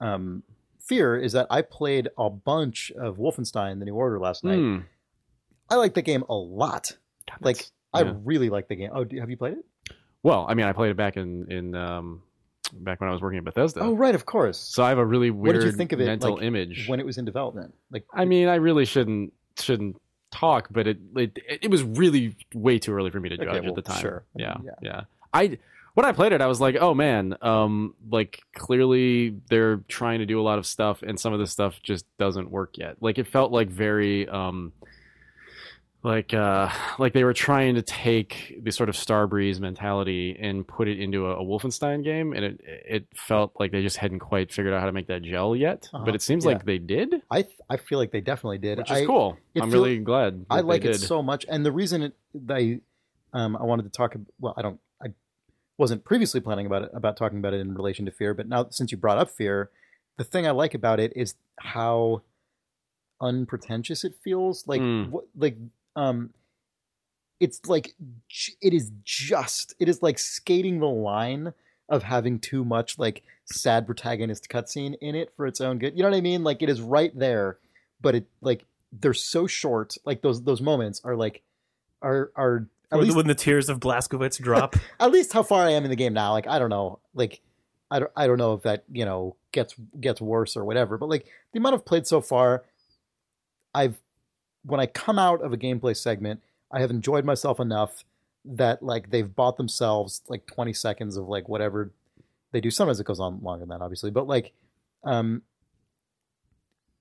um, 0.00 0.42
fear 0.80 1.16
is 1.16 1.32
that 1.32 1.46
I 1.48 1.62
played 1.62 2.08
a 2.18 2.28
bunch 2.28 2.92
of 2.98 3.16
Wolfenstein: 3.16 3.78
The 3.78 3.86
New 3.86 3.94
Order 3.94 4.18
last 4.20 4.44
night. 4.44 4.58
Hmm. 4.58 4.78
I 5.70 5.76
like 5.76 5.94
the 5.94 6.02
game 6.02 6.24
a 6.28 6.34
lot. 6.34 6.98
God, 7.26 7.38
Like 7.40 7.56
that's- 7.56 7.70
I 7.94 8.02
really 8.22 8.50
like 8.50 8.68
the 8.68 8.76
game. 8.76 8.90
Oh, 8.92 9.04
do, 9.04 9.18
have 9.18 9.30
you 9.30 9.38
played 9.38 9.54
it? 9.54 9.64
Well, 10.22 10.46
I 10.48 10.54
mean, 10.54 10.66
I 10.66 10.72
played 10.72 10.90
it 10.90 10.96
back 10.96 11.16
in 11.16 11.50
in 11.50 11.74
um, 11.74 12.22
back 12.72 13.00
when 13.00 13.08
I 13.10 13.12
was 13.12 13.20
working 13.20 13.38
at 13.38 13.44
Bethesda. 13.44 13.80
Oh, 13.80 13.94
right, 13.94 14.14
of 14.14 14.24
course. 14.26 14.58
So 14.58 14.82
I 14.82 14.88
have 14.88 14.98
a 14.98 15.04
really 15.04 15.30
What 15.30 15.52
weird 15.52 15.60
did 15.64 15.72
you 15.72 15.76
think 15.76 15.92
of 15.92 16.00
it, 16.00 16.06
mental 16.06 16.34
like, 16.34 16.42
image. 16.44 16.86
When 16.88 17.00
it 17.00 17.06
was 17.06 17.18
in 17.18 17.24
development, 17.24 17.74
like 17.90 18.04
I 18.12 18.24
mean, 18.24 18.48
I 18.48 18.56
really 18.56 18.84
shouldn't 18.84 19.32
shouldn't 19.58 20.00
talk, 20.30 20.68
but 20.70 20.86
it 20.86 20.98
it, 21.16 21.38
it 21.62 21.70
was 21.70 21.82
really 21.82 22.36
way 22.54 22.78
too 22.78 22.94
early 22.94 23.10
for 23.10 23.20
me 23.20 23.28
to 23.30 23.34
Okay, 23.34 23.44
judge 23.44 23.62
well, 23.62 23.70
at 23.70 23.74
the 23.76 23.82
time. 23.82 24.00
sure. 24.00 24.24
Yeah, 24.34 24.56
Yeah. 24.64 24.70
yeah, 24.82 25.00
I 25.32 25.58
when 25.94 26.06
I 26.06 26.12
played 26.12 26.32
it, 26.32 26.40
I 26.40 26.46
was 26.46 26.58
like, 26.58 26.76
oh 26.76 26.94
man, 26.94 27.36
um, 27.42 27.94
like 28.10 28.40
clearly 28.54 29.36
they're 29.50 29.78
trying 29.88 30.20
to 30.20 30.26
do 30.26 30.40
a 30.40 30.44
lot 30.44 30.58
of 30.58 30.66
stuff, 30.66 31.02
and 31.02 31.20
some 31.20 31.34
of 31.34 31.38
this 31.38 31.50
stuff 31.50 31.80
just 31.82 32.06
doesn't 32.16 32.50
work 32.50 32.78
yet. 32.78 32.96
Like 33.00 33.18
it 33.18 33.26
felt 33.26 33.52
like 33.52 33.68
very 33.68 34.28
um. 34.28 34.72
Like, 36.04 36.34
uh, 36.34 36.68
like 36.98 37.12
they 37.12 37.22
were 37.22 37.32
trying 37.32 37.76
to 37.76 37.82
take 37.82 38.58
the 38.60 38.72
sort 38.72 38.88
of 38.88 38.96
Starbreeze 38.96 39.60
mentality 39.60 40.36
and 40.36 40.66
put 40.66 40.88
it 40.88 40.98
into 40.98 41.26
a, 41.28 41.36
a 41.36 41.44
Wolfenstein 41.44 42.02
game, 42.02 42.32
and 42.32 42.44
it 42.44 42.60
it 42.64 43.06
felt 43.14 43.52
like 43.60 43.70
they 43.70 43.82
just 43.82 43.98
hadn't 43.98 44.18
quite 44.18 44.52
figured 44.52 44.74
out 44.74 44.80
how 44.80 44.86
to 44.86 44.92
make 44.92 45.06
that 45.06 45.22
gel 45.22 45.54
yet. 45.54 45.88
Uh-huh. 45.94 46.04
But 46.04 46.16
it 46.16 46.22
seems 46.22 46.44
Yeah. 46.44 46.52
like 46.54 46.64
they 46.64 46.78
did, 46.78 47.22
I 47.30 47.42
th- 47.42 47.56
I 47.70 47.76
feel 47.76 47.98
like 48.00 48.10
they 48.10 48.20
definitely 48.20 48.58
did. 48.58 48.78
which 48.78 48.90
is 48.90 48.96
I, 48.98 49.06
cool. 49.06 49.38
I'm 49.54 49.70
feel- 49.70 49.80
really 49.84 49.98
glad. 50.00 50.44
I 50.50 50.60
like 50.62 50.84
it 50.84 50.98
so 50.98 51.22
much, 51.22 51.46
and 51.48 51.64
the 51.64 51.70
reason 51.70 52.02
it, 52.02 52.14
I 52.50 52.80
um 53.32 53.54
I 53.56 53.62
wanted 53.62 53.84
to 53.84 53.90
talk. 53.90 54.16
Well, 54.40 54.54
I 54.56 54.62
don't. 54.62 54.80
I 55.00 55.10
wasn't 55.78 56.02
previously 56.04 56.40
planning 56.40 56.66
about 56.66 56.82
it 56.82 56.90
about 56.94 57.16
talking 57.16 57.38
about 57.38 57.54
it 57.54 57.60
in 57.60 57.74
relation 57.74 58.06
to 58.06 58.10
fear, 58.10 58.34
but 58.34 58.48
now 58.48 58.66
since 58.70 58.90
you 58.90 58.98
brought 58.98 59.18
up 59.18 59.30
fear, 59.30 59.70
the 60.18 60.24
thing 60.24 60.48
I 60.48 60.50
like 60.50 60.74
about 60.74 60.98
it 60.98 61.12
is 61.14 61.36
how 61.60 62.22
unpretentious 63.20 64.02
it 64.04 64.14
feels. 64.24 64.66
Like 64.66 64.80
Mm. 64.80 65.10
what 65.10 65.24
like 65.36 65.56
um. 65.96 66.30
It's 67.40 67.60
like 67.66 67.96
it 68.60 68.72
is 68.72 68.92
just 69.02 69.74
it 69.80 69.88
is 69.88 70.00
like 70.00 70.16
skating 70.20 70.78
the 70.78 70.86
line 70.86 71.54
of 71.88 72.04
having 72.04 72.38
too 72.38 72.64
much 72.64 72.98
like 72.98 73.22
sad 73.44 73.84
protagonist 73.86 74.48
cutscene 74.48 74.94
in 75.00 75.14
it 75.14 75.32
for 75.36 75.46
its 75.46 75.60
own 75.60 75.78
good. 75.78 75.96
You 75.96 76.02
know 76.02 76.10
what 76.10 76.16
I 76.16 76.20
mean? 76.20 76.44
Like 76.44 76.62
it 76.62 76.68
is 76.68 76.80
right 76.80 77.16
there, 77.18 77.58
but 78.00 78.14
it 78.14 78.26
like 78.40 78.64
they're 78.92 79.14
so 79.14 79.46
short. 79.46 79.96
Like 80.04 80.22
those 80.22 80.42
those 80.42 80.60
moments 80.60 81.00
are 81.04 81.16
like 81.16 81.42
are 82.00 82.30
are 82.36 82.66
at 82.90 82.98
When, 82.98 83.06
least 83.06 83.16
when 83.16 83.26
the 83.26 83.34
tears 83.34 83.68
of 83.68 83.80
Blazkowicz 83.80 84.40
drop. 84.40 84.76
at 85.00 85.10
least 85.10 85.32
how 85.32 85.42
far 85.42 85.64
I 85.64 85.70
am 85.70 85.84
in 85.84 85.90
the 85.90 85.96
game 85.96 86.12
now. 86.12 86.32
Like 86.32 86.46
I 86.46 86.58
don't 86.58 86.70
know. 86.70 86.98
Like 87.14 87.40
I 87.90 87.98
don't 87.98 88.10
I 88.16 88.26
don't 88.26 88.38
know 88.38 88.54
if 88.54 88.62
that 88.62 88.84
you 88.90 89.04
know 89.04 89.36
gets 89.52 89.74
gets 90.00 90.20
worse 90.20 90.56
or 90.56 90.64
whatever. 90.64 90.96
But 90.96 91.08
like 91.08 91.26
the 91.52 91.58
amount 91.58 91.74
I've 91.74 91.84
played 91.84 92.06
so 92.06 92.20
far, 92.20 92.64
I've 93.74 94.00
when 94.64 94.80
I 94.80 94.86
come 94.86 95.18
out 95.18 95.42
of 95.42 95.52
a 95.52 95.56
gameplay 95.56 95.96
segment, 95.96 96.40
I 96.70 96.80
have 96.80 96.90
enjoyed 96.90 97.24
myself 97.24 97.60
enough 97.60 98.04
that 98.44 98.82
like 98.82 99.10
they've 99.10 99.34
bought 99.34 99.56
themselves 99.56 100.22
like 100.28 100.46
20 100.46 100.72
seconds 100.72 101.16
of 101.16 101.28
like 101.28 101.48
whatever 101.48 101.92
they 102.52 102.60
do. 102.60 102.70
Sometimes 102.70 103.00
it 103.00 103.06
goes 103.06 103.20
on 103.20 103.40
longer 103.42 103.60
than 103.60 103.70
that, 103.70 103.82
obviously, 103.82 104.10
but 104.10 104.26
like 104.26 104.52
um 105.04 105.42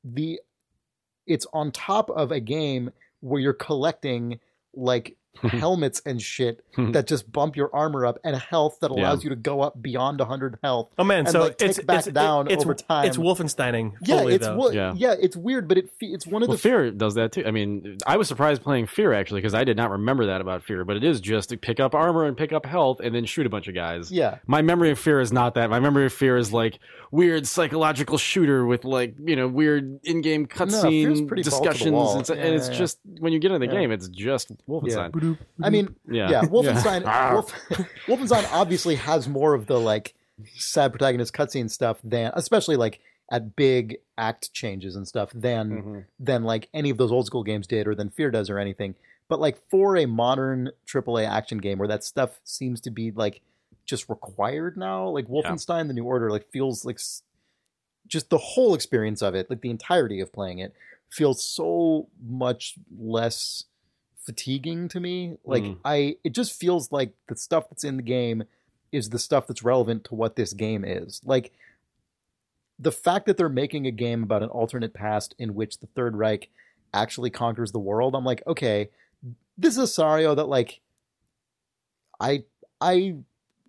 the 0.03 0.39
it's 1.27 1.45
on 1.53 1.71
top 1.71 2.09
of 2.09 2.31
a 2.31 2.39
game 2.39 2.91
where 3.21 3.39
you're 3.39 3.53
collecting 3.53 4.39
like 4.73 5.15
helmets 5.41 6.01
and 6.05 6.21
shit 6.21 6.63
hmm. 6.75 6.91
that 6.91 7.07
just 7.07 7.31
bump 7.31 7.55
your 7.55 7.73
armor 7.73 8.05
up 8.05 8.19
and 8.23 8.35
health 8.35 8.77
that 8.81 8.91
allows 8.91 9.19
Yeah. 9.23 9.29
you 9.29 9.29
to 9.31 9.35
go 9.41 9.61
up 9.61 9.81
beyond 9.81 10.19
100 10.19 10.59
health. 10.63 10.91
Oh 10.99 11.03
man, 11.03 11.19
And, 11.19 11.29
so 11.29 11.39
like, 11.41 11.57
tick 11.57 11.69
it's 11.71 11.79
back 11.81 11.99
it's, 12.05 12.07
down 12.13 12.49
it's, 12.51 12.63
over 12.63 12.73
time. 12.75 13.05
It's 13.07 13.17
Wolfensteining. 13.17 13.93
Yeah, 14.03 14.27
it's 14.27 14.45
though. 14.45 14.55
wo- 14.55 14.69
yeah. 14.71 14.93
Yeah. 14.95 15.15
it's 15.19 15.35
weird, 15.35 15.67
but 15.67 15.77
it 15.77 15.89
fe- 15.99 16.07
it's 16.07 16.27
one 16.27 16.43
of 16.43 16.49
Well, 16.49 16.57
the 16.57 16.61
Fear 16.61 16.91
does 16.91 17.15
that 17.15 17.31
too. 17.31 17.43
I 17.45 17.51
mean, 17.51 17.97
I 18.05 18.17
was 18.17 18.27
surprised 18.27 18.61
playing 18.61 18.87
Fear 18.87 19.13
actually 19.13 19.41
because 19.41 19.53
I 19.55 19.63
did 19.63 19.77
not 19.77 19.89
remember 19.91 20.27
that 20.27 20.41
about 20.41 20.63
Fear, 20.63 20.85
but 20.85 20.97
it 20.97 21.03
is 21.03 21.21
just 21.21 21.49
to 21.49 21.57
pick 21.57 21.79
up 21.79 21.95
armor 21.95 22.25
and 22.25 22.35
pick 22.37 22.51
up 22.53 22.65
health 22.65 22.99
and 22.99 23.15
then 23.15 23.25
shoot 23.25 23.45
a 23.45 23.49
bunch 23.49 23.67
of 23.67 23.73
guys. 23.75 24.11
yeah. 24.11 24.37
My 24.47 24.61
memory 24.61 24.91
of 24.91 24.99
Fear 24.99 25.21
is 25.21 25.31
not 25.31 25.55
that. 25.55 25.69
My 25.69 25.79
memory 25.79 26.05
of 26.05 26.13
Fear 26.13 26.37
is 26.37 26.51
like 26.53 26.77
weird 27.11 27.45
psychological 27.47 28.17
shooter 28.17 28.65
with 28.65 28.85
like 28.85 29.15
you 29.25 29.35
know 29.35 29.47
weird 29.47 29.99
in-game 30.03 30.45
Fear's 30.47 30.73
cutscene 30.73 31.27
pretty 31.27 31.43
balls 31.43 31.59
to 31.59 31.61
the 31.61 31.69
discussions, 31.69 31.91
wall. 31.91 32.17
and, 32.17 32.27
so- 32.27 32.33
Yeah, 32.35 32.41
and 32.43 32.55
it's 32.55 32.67
yeah, 32.67 32.73
yeah. 32.73 32.79
just 32.79 32.99
when 33.19 33.33
you 33.33 33.39
get 33.39 33.51
into 33.51 33.65
the 33.65 33.73
Yeah. 33.73 33.79
game, 33.81 33.91
it's 33.91 34.07
just 34.09 34.51
Wolfenstein. 34.67 35.11
I 35.61 35.69
mean, 35.69 35.95
Yeah, 36.09 36.29
yeah, 36.29 36.41
Wolfenstein. 36.43 37.01
Yeah. 37.03 37.33
Wolf, 37.33 37.53
Wolfenstein 38.07 38.47
obviously 38.51 38.95
has 38.95 39.27
more 39.27 39.53
of 39.53 39.67
the 39.67 39.79
like 39.79 40.13
sad 40.55 40.91
protagonist 40.91 41.33
cutscene 41.33 41.69
stuff 41.69 41.99
than, 42.03 42.31
especially 42.35 42.75
like 42.75 42.99
at 43.31 43.55
big 43.55 43.97
act 44.17 44.51
changes 44.53 44.95
and 44.95 45.07
stuff 45.07 45.31
than 45.33 45.69
Mhm. 45.83 46.05
than 46.19 46.43
like 46.43 46.67
any 46.73 46.89
of 46.89 46.97
those 46.97 47.11
old 47.11 47.25
school 47.25 47.43
games 47.43 47.65
did 47.67 47.87
or 47.87 47.95
than 47.95 48.09
Fear 48.09 48.31
does 48.31 48.49
or 48.49 48.57
anything. 48.59 48.95
But 49.29 49.39
like 49.39 49.57
for 49.69 49.95
a 49.95 50.05
modern 50.05 50.71
AAA 50.85 51.25
action 51.25 51.59
game 51.59 51.77
where 51.77 51.87
that 51.87 52.03
stuff 52.03 52.39
seems 52.43 52.81
to 52.81 52.89
be 52.91 53.11
like 53.11 53.41
just 53.85 54.09
required 54.09 54.75
now, 54.77 55.07
like 55.07 55.27
Wolfenstein: 55.27 55.87
The 55.87 55.93
New 55.93 56.03
Order, 56.03 56.29
like 56.29 56.49
feels 56.51 56.83
like 56.85 56.97
s- 56.97 57.23
just 58.07 58.29
the 58.29 58.37
whole 58.37 58.73
experience 58.75 59.21
of 59.21 59.33
it, 59.35 59.49
like 59.49 59.61
the 59.61 59.69
entirety 59.69 60.19
of 60.19 60.33
playing 60.33 60.59
it, 60.59 60.73
feels 61.09 61.43
so 61.43 62.07
much 62.21 62.75
less 62.97 63.63
fatiguing 64.21 64.87
to 64.89 64.99
me. 64.99 65.37
Like 65.43 65.63
Mm. 65.63 65.77
I, 65.83 66.17
it 66.23 66.33
just 66.33 66.59
feels 66.59 66.91
like 66.91 67.13
the 67.27 67.35
stuff 67.35 67.69
that's 67.69 67.83
in 67.83 67.97
the 67.97 68.03
game 68.03 68.43
is 68.91 69.09
the 69.09 69.19
stuff 69.19 69.47
that's 69.47 69.63
relevant 69.63 70.03
to 70.05 70.15
what 70.15 70.35
this 70.35 70.53
game 70.53 70.83
is. 70.85 71.21
Like 71.25 71.51
the 72.77 72.91
fact 72.91 73.25
that 73.25 73.37
they're 73.37 73.49
making 73.49 73.85
a 73.85 73.91
game 73.91 74.23
about 74.23 74.43
an 74.43 74.49
alternate 74.49 74.93
past 74.93 75.35
in 75.37 75.53
which 75.53 75.79
the 75.79 75.87
Third 75.87 76.15
Reich 76.15 76.49
actually 76.93 77.29
conquers 77.29 77.71
the 77.71 77.79
world, 77.79 78.15
I'm 78.15 78.25
like, 78.25 78.43
okay, 78.47 78.89
this 79.57 79.73
is 79.73 79.83
a 79.83 79.87
scenario 79.87 80.35
that 80.35 80.47
like 80.47 80.81
I 82.19 82.43
I 82.79 83.15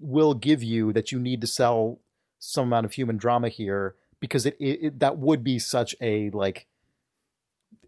will 0.01 0.35
give 0.35 0.63
you 0.63 0.93
that 0.93 1.13
you 1.13 1.19
need 1.19 1.41
to 1.43 1.47
sell 1.47 1.99
some 2.39 2.67
amount 2.67 2.87
of 2.87 2.93
human 2.93 3.17
drama 3.17 3.49
here 3.49 3.95
because 4.19 4.47
it, 4.47 4.57
it, 4.59 4.85
it 4.85 4.99
that 5.01 5.19
would 5.19 5.45
be 5.45 5.59
such 5.59 5.95
a 6.01 6.31
like 6.31 6.67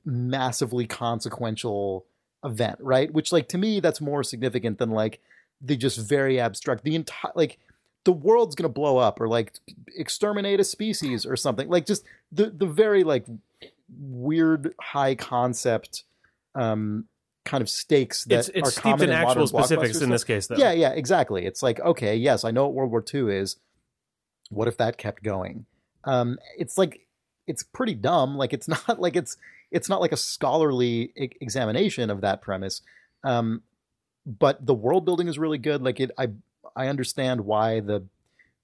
massively 0.05 0.86
consequential 0.86 2.05
event, 2.45 2.79
right? 2.81 3.12
Which 3.12 3.33
like 3.33 3.49
to 3.49 3.59
me 3.59 3.81
that's 3.81 4.01
more 4.01 4.23
significant 4.23 4.79
than 4.79 4.91
like 4.91 5.21
the 5.61 5.77
just 5.77 5.99
very 5.99 6.39
abstract 6.41 6.85
the 6.85 6.95
entire 6.95 7.33
like 7.35 7.59
the 8.05 8.12
world's 8.12 8.55
gonna 8.55 8.69
blow 8.69 8.99
up 8.99 9.21
or 9.21 9.29
like 9.29 9.55
exterminate 9.97 10.61
a 10.61 10.65
species 10.65 11.25
or 11.25 11.37
something 11.37 11.69
like 11.69 11.87
just 11.87 12.05
the 12.33 12.51
the 12.51 12.66
very 12.66 13.03
like 13.03 13.25
weird 13.99 14.75
high 14.81 15.15
concept 15.15 16.05
um 16.55 17.07
kind 17.45 17.62
of 17.62 17.69
stakes 17.69 18.25
that 18.25 18.41
It's 18.41 18.49
it's 18.49 18.69
are 18.69 18.71
steeped 18.71 18.83
common 18.83 19.03
in 19.03 19.11
modern 19.11 19.29
actual 19.29 19.47
specifics 19.47 20.01
in 20.01 20.11
this 20.11 20.25
case, 20.25 20.47
though. 20.47 20.57
Yeah, 20.57 20.73
yeah, 20.73 20.91
exactly. 20.91 21.45
It's 21.47 21.62
like, 21.62 21.79
okay, 21.81 22.16
yes, 22.16 22.45
I 22.45 22.51
know 22.51 22.66
what 22.66 22.75
World 22.75 22.91
War 22.91 23.05
II 23.12 23.37
is. 23.37 23.57
What 24.51 24.69
if 24.69 24.77
that 24.79 24.99
kept 24.99 25.23
going? 25.23 25.66
Um, 26.05 26.39
it's 26.59 26.79
like 26.79 27.07
it's 27.47 27.62
pretty 27.62 27.95
dumb. 27.95 28.37
Like 28.37 28.53
it's 28.53 28.69
not 28.89 29.01
like 29.01 29.16
it's 29.16 29.37
it's 29.75 29.89
not 29.89 30.01
like 30.01 30.13
a 30.13 30.17
scholarly 30.17 31.13
e- 31.17 31.31
examination 31.41 32.09
of 32.09 32.21
that 32.21 32.41
premise. 32.41 32.81
Um, 33.25 33.63
but 34.25 34.65
the 34.65 34.73
world 34.75 35.05
building 35.05 35.29
is 35.29 35.39
really 35.39 35.59
good. 35.59 35.83
Like 35.83 36.01
it, 36.01 36.13
I 36.17 36.29
I 36.77 36.87
understand 36.87 37.43
why 37.43 37.81
the 37.81 38.05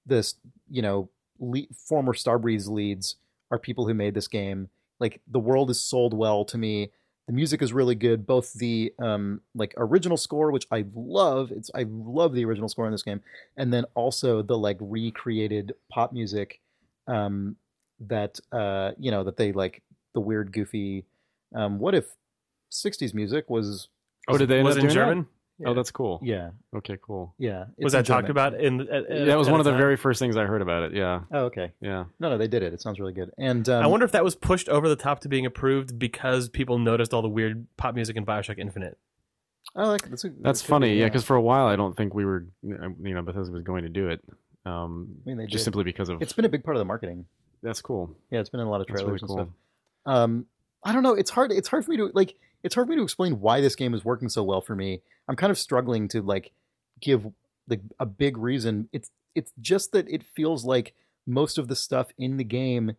this 0.06 0.36
you 0.70 0.80
know 0.80 1.10
le- 1.38 1.66
former 1.74 2.14
Starbreeze 2.14 2.68
leads 2.68 3.16
are 3.50 3.58
people 3.58 3.86
who 3.86 3.94
made 3.94 4.14
this 4.14 4.28
game. 4.28 4.70
Like 5.00 5.20
the 5.26 5.40
world 5.40 5.68
is 5.68 5.80
sold 5.80 6.14
well 6.14 6.44
to 6.46 6.56
me. 6.56 6.90
The 7.26 7.32
music 7.32 7.60
is 7.60 7.72
really 7.72 7.96
good. 7.96 8.26
Both 8.26 8.54
the 8.54 8.94
um 9.00 9.40
like 9.54 9.74
original 9.76 10.16
score, 10.16 10.52
which 10.52 10.66
I 10.70 10.84
love, 10.94 11.50
it's 11.50 11.70
I 11.74 11.86
love 11.88 12.34
the 12.34 12.44
original 12.44 12.68
score 12.68 12.86
in 12.86 12.92
this 12.92 13.02
game, 13.02 13.20
and 13.56 13.72
then 13.72 13.84
also 13.94 14.42
the 14.42 14.56
like 14.56 14.78
recreated 14.80 15.74
pop 15.90 16.12
music 16.12 16.60
um 17.08 17.56
that 17.98 18.38
uh 18.52 18.92
you 18.98 19.10
know 19.10 19.24
that 19.24 19.36
they 19.36 19.52
like 19.52 19.82
the 20.14 20.20
weird 20.20 20.52
goofy 20.52 21.04
um 21.54 21.78
what 21.78 21.94
if 21.94 22.06
60s 22.72 23.14
music 23.14 23.48
was 23.50 23.88
Oh, 24.28 24.36
did 24.36 24.48
they 24.48 24.58
end 24.58 24.64
was 24.66 24.76
it 24.76 24.80
in 24.80 24.86
doing 24.86 24.88
that? 24.96 25.04
German? 25.06 25.26
Oh, 25.66 25.74
that's 25.74 25.90
cool. 25.90 26.20
yeah 26.22 26.50
Okay, 26.74 26.96
cool. 27.02 27.34
yeah 27.38 27.66
Was 27.78 27.92
that 27.92 28.06
talked 28.06 28.28
about 28.30 28.54
in? 28.54 28.80
At, 28.82 28.88
at- 29.10 29.26
that 29.26 29.36
was 29.38 29.50
one 29.50 29.60
of 29.60 29.64
the 29.64 29.72
time? 29.72 29.78
very 29.78 29.96
first 29.96 30.18
things 30.18 30.36
I 30.36 30.44
heard 30.44 30.62
about 30.62 30.84
it. 30.84 30.94
Yeah, 30.94 31.20
oh 31.32 31.44
okay 31.46 31.72
yeah. 31.80 32.04
no 32.18 32.30
no 32.30 32.38
they 32.38 32.48
did 32.48 32.62
it 32.62 32.72
it 32.72 32.80
sounds 32.80 32.98
really 33.00 33.12
good 33.12 33.30
and 33.38 33.68
um, 33.68 33.82
I 33.82 33.86
wonder 33.86 34.04
if 34.06 34.12
that 34.12 34.24
was 34.24 34.34
pushed 34.36 34.68
over 34.68 34.88
the 34.88 34.96
top 34.96 35.20
to 35.20 35.28
being 35.28 35.44
approved 35.46 35.98
because 35.98 36.48
people 36.48 36.78
noticed 36.78 37.12
all 37.12 37.22
the 37.22 37.28
weird 37.28 37.66
pop 37.76 37.94
music 37.94 38.16
in 38.16 38.24
Bioshock 38.24 38.58
Infinite. 38.58 38.96
I 39.76 39.86
like 39.86 40.08
that's 40.08 40.24
a, 40.24 40.28
That's 40.40 40.60
that 40.62 40.66
could 40.66 40.70
funny, 40.70 40.90
be, 40.94 40.96
yeah. 41.00 41.04
Because 41.04 41.22
for 41.24 41.36
a 41.36 41.42
while, 41.42 41.66
I 41.66 41.76
don't 41.76 41.94
think 41.96 42.14
we 42.14 42.24
were, 42.24 42.46
you 42.62 42.74
know, 42.98 43.22
Bethesda 43.22 43.52
was 43.52 43.62
going 43.62 43.82
to 43.82 43.88
do 43.90 44.08
it. 44.08 44.20
Um, 44.64 45.08
I 45.24 45.28
mean, 45.28 45.36
they 45.36 45.44
just 45.44 45.58
did. 45.58 45.64
simply 45.64 45.84
because 45.84 46.08
of 46.08 46.20
it's 46.22 46.32
been 46.32 46.46
a 46.46 46.48
big 46.48 46.64
part 46.64 46.76
of 46.76 46.78
the 46.80 46.86
marketing. 46.86 47.26
that's 47.62 47.80
cool. 47.82 48.16
Yeah, 48.30 48.40
it's 48.40 48.48
been 48.48 48.60
in 48.60 48.66
a 48.66 48.70
lot 48.70 48.80
of 48.80 48.86
trailers 48.86 49.04
really 49.04 49.18
and 49.20 49.28
cool. 49.28 49.36
stuff. 49.36 49.48
Um, 50.06 50.46
I 50.84 50.92
don't 50.92 51.02
know. 51.02 51.14
It's 51.14 51.30
hard. 51.30 51.52
It's 51.52 51.68
hard 51.68 51.84
for 51.84 51.90
me 51.90 51.96
to 51.98 52.10
like. 52.14 52.34
It's 52.62 52.74
hard 52.74 52.86
for 52.86 52.90
me 52.90 52.96
to 52.96 53.02
explain 53.02 53.40
why 53.40 53.60
this 53.60 53.74
game 53.74 53.94
is 53.94 54.04
working 54.04 54.28
so 54.28 54.42
well 54.42 54.60
for 54.60 54.76
me. 54.76 55.00
I'm 55.28 55.36
kind 55.36 55.50
of 55.50 55.58
struggling 55.58 56.08
to 56.08 56.22
like 56.22 56.52
give 57.00 57.26
like 57.68 57.80
a 57.98 58.06
big 58.06 58.36
reason. 58.36 58.88
It's 58.92 59.10
it's 59.34 59.52
just 59.60 59.92
that 59.92 60.08
it 60.08 60.22
feels 60.22 60.64
like 60.64 60.94
most 61.26 61.58
of 61.58 61.68
the 61.68 61.76
stuff 61.76 62.08
in 62.18 62.36
the 62.36 62.44
game 62.44 62.92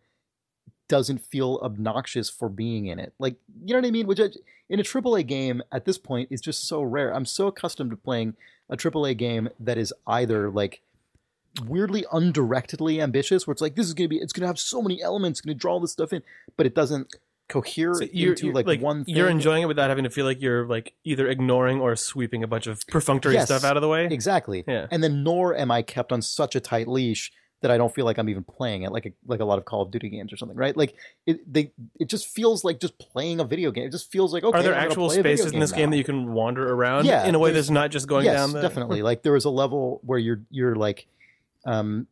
doesn't 0.88 1.18
feel 1.18 1.58
obnoxious 1.62 2.28
for 2.28 2.48
being 2.48 2.86
in 2.86 2.98
it. 2.98 3.12
Like 3.18 3.36
you 3.64 3.72
know 3.74 3.80
what 3.80 3.86
I 3.86 3.90
mean? 3.90 4.06
Which 4.06 4.20
I, 4.20 4.28
in 4.68 4.80
a 4.80 4.82
AAA 4.82 5.26
game 5.26 5.62
at 5.72 5.84
this 5.84 5.98
point 5.98 6.28
is 6.30 6.40
just 6.40 6.66
so 6.66 6.82
rare. 6.82 7.14
I'm 7.14 7.24
so 7.24 7.46
accustomed 7.46 7.90
to 7.90 7.96
playing 7.96 8.34
a 8.68 8.76
AAA 8.76 9.16
game 9.16 9.48
that 9.60 9.78
is 9.78 9.92
either 10.06 10.50
like 10.50 10.80
weirdly 11.66 12.04
undirectedly 12.12 13.00
ambitious, 13.00 13.46
where 13.46 13.52
it's 13.52 13.62
like 13.62 13.74
this 13.76 13.86
is 13.86 13.94
gonna 13.94 14.08
be, 14.08 14.18
it's 14.18 14.32
gonna 14.32 14.46
have 14.46 14.58
so 14.58 14.80
many 14.82 15.02
elements, 15.02 15.40
gonna 15.40 15.54
draw 15.54 15.74
all 15.74 15.80
this 15.80 15.92
stuff 15.92 16.12
in, 16.12 16.22
but 16.56 16.66
it 16.66 16.74
doesn't 16.74 17.14
cohere 17.48 17.94
So 17.94 18.04
you're, 18.12 18.30
into 18.32 18.46
you're- 18.46 18.54
like, 18.54 18.66
like 18.66 18.80
one 18.80 19.04
thing. 19.04 19.14
you're 19.16 19.28
enjoying 19.28 19.62
it 19.62 19.66
without 19.66 19.90
having 19.90 20.04
to 20.04 20.10
feel 20.10 20.24
like 20.24 20.40
you're 20.40 20.66
like 20.66 20.94
either 21.04 21.28
ignoring 21.28 21.80
or 21.80 21.94
sweeping 21.96 22.42
a 22.42 22.46
bunch 22.46 22.66
of 22.66 22.86
perfunctory 22.86 23.34
Yes. 23.34 23.46
stuff 23.46 23.64
out 23.64 23.76
of 23.76 23.82
the 23.82 23.88
way. 23.88 24.06
exactly, 24.06 24.64
Yeah. 24.66 24.86
and 24.90 25.02
then 25.02 25.22
nor 25.22 25.54
am 25.54 25.70
I 25.70 25.82
kept 25.82 26.12
on 26.12 26.22
such 26.22 26.56
a 26.56 26.60
tight 26.60 26.88
leash 26.88 27.30
that 27.60 27.70
I 27.70 27.76
don't 27.76 27.94
feel 27.94 28.04
like 28.04 28.18
I'm 28.18 28.28
even 28.28 28.42
playing 28.42 28.82
it, 28.82 28.90
like 28.90 29.06
a, 29.06 29.12
like 29.26 29.38
a 29.38 29.44
lot 29.44 29.56
of 29.58 29.64
Call 29.66 29.82
of 29.82 29.90
Duty 29.92 30.08
games 30.08 30.32
or 30.32 30.36
something, 30.36 30.56
right? 30.56 30.76
Like 30.76 30.96
it, 31.26 31.40
they, 31.52 31.70
it 32.00 32.08
just 32.08 32.26
feels 32.26 32.64
like 32.64 32.80
just 32.80 32.98
playing 32.98 33.38
a 33.38 33.44
video 33.44 33.70
game. 33.70 33.84
It 33.86 33.92
just 33.92 34.10
feels 34.10 34.32
like 34.32 34.42
okay. 34.42 34.58
Are 34.58 34.62
there 34.64 34.74
I'm 34.74 34.88
actual 34.88 35.10
spaces 35.10 35.52
in 35.52 35.60
this 35.60 35.70
game 35.70 35.90
that 35.90 35.96
you 35.96 36.02
can 36.04 36.32
wander 36.32 36.72
around 36.72 37.04
Yeah, 37.04 37.24
in 37.24 37.36
a 37.36 37.38
way 37.38 37.52
that's 37.52 37.70
not 37.70 37.90
just 37.92 38.08
going 38.08 38.24
yes, 38.24 38.34
down 38.34 38.52
the 38.52 38.62
definitely. 38.62 39.02
Like 39.10 39.22
there 39.22 39.32
was 39.34 39.44
a 39.44 39.50
level 39.50 40.00
where 40.04 40.18
you're 40.18 40.40
you're 40.50 40.74
like 40.74 41.06
um 41.64 42.06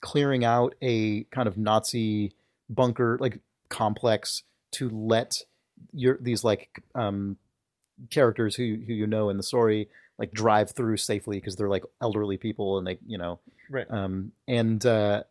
clearing 0.00 0.44
out 0.44 0.74
a 0.80 1.24
kind 1.24 1.46
of 1.46 1.56
Nazi 1.58 2.32
bunker 2.68 3.18
like 3.20 3.38
complex 3.68 4.42
to 4.72 4.88
let 4.88 5.42
your 5.92 6.18
these 6.20 6.44
like 6.44 6.82
um 6.94 7.36
characters 8.10 8.56
who 8.56 8.76
who 8.86 8.92
you 8.92 9.06
know 9.06 9.28
in 9.30 9.36
the 9.36 9.42
story 9.42 9.88
like 10.18 10.32
drive 10.32 10.70
through 10.70 10.96
safely 10.96 11.38
because 11.38 11.56
they're 11.56 11.68
like 11.68 11.84
elderly 12.00 12.36
people 12.36 12.78
and 12.78 12.86
they 12.86 12.98
you 13.06 13.18
know 13.18 13.40
Right. 13.70 13.86
um 13.90 14.32
and 14.48 14.84
uh 14.84 15.22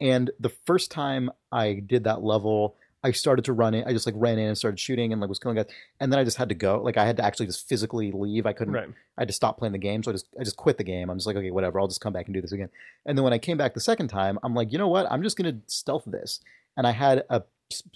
and 0.00 0.30
the 0.38 0.48
first 0.66 0.90
time 0.90 1.30
I 1.50 1.74
did 1.74 2.04
that 2.04 2.22
level 2.22 2.76
I 3.04 3.12
started 3.12 3.44
to 3.44 3.52
run 3.52 3.74
in. 3.74 3.84
I 3.84 3.92
just 3.92 4.06
like 4.06 4.14
ran 4.18 4.38
in 4.38 4.48
and 4.48 4.58
started 4.58 4.80
shooting 4.80 5.12
and 5.12 5.20
like 5.20 5.28
was 5.28 5.38
killing 5.38 5.56
guys 5.56 5.66
and 6.00 6.12
then 6.12 6.18
I 6.18 6.24
just 6.24 6.36
had 6.36 6.48
to 6.48 6.54
go 6.54 6.80
like 6.82 6.96
I 6.96 7.06
had 7.06 7.16
to 7.18 7.24
actually 7.24 7.46
just 7.46 7.68
physically 7.68 8.10
leave 8.12 8.44
I 8.46 8.52
couldn't 8.52 8.74
Right. 8.74 8.88
I 9.16 9.22
had 9.22 9.28
to 9.28 9.34
stop 9.34 9.58
playing 9.58 9.72
the 9.72 9.78
game, 9.78 10.02
so 10.02 10.10
I 10.10 10.14
just 10.14 10.26
I 10.38 10.44
just 10.44 10.56
quit 10.56 10.78
the 10.78 10.84
game. 10.84 11.10
I'm 11.10 11.18
just 11.18 11.26
like, 11.26 11.36
okay, 11.36 11.50
whatever. 11.50 11.80
I'll 11.80 11.88
just 11.88 12.00
come 12.00 12.12
back 12.12 12.26
and 12.26 12.34
do 12.34 12.40
this 12.40 12.52
again. 12.52 12.70
And 13.06 13.16
then 13.16 13.24
when 13.24 13.32
I 13.32 13.38
came 13.38 13.56
back 13.56 13.74
the 13.74 13.80
second 13.80 14.08
time, 14.08 14.38
I'm 14.42 14.54
like, 14.54 14.72
you 14.72 14.78
know 14.78 14.88
what? 14.88 15.10
I'm 15.10 15.22
just 15.22 15.36
gonna 15.36 15.58
stealth 15.66 16.04
this. 16.06 16.40
And 16.76 16.86
I 16.86 16.92
had 16.92 17.24
a 17.28 17.42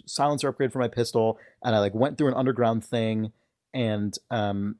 silencer 0.07 0.49
upgrade 0.49 0.73
for 0.73 0.79
my 0.79 0.89
pistol, 0.89 1.39
and 1.63 1.75
I 1.75 1.79
like 1.79 1.95
went 1.95 2.19
through 2.19 2.29
an 2.29 2.35
underground 2.35 2.85
thing, 2.85 3.33
and 3.75 4.17
um, 4.31 4.77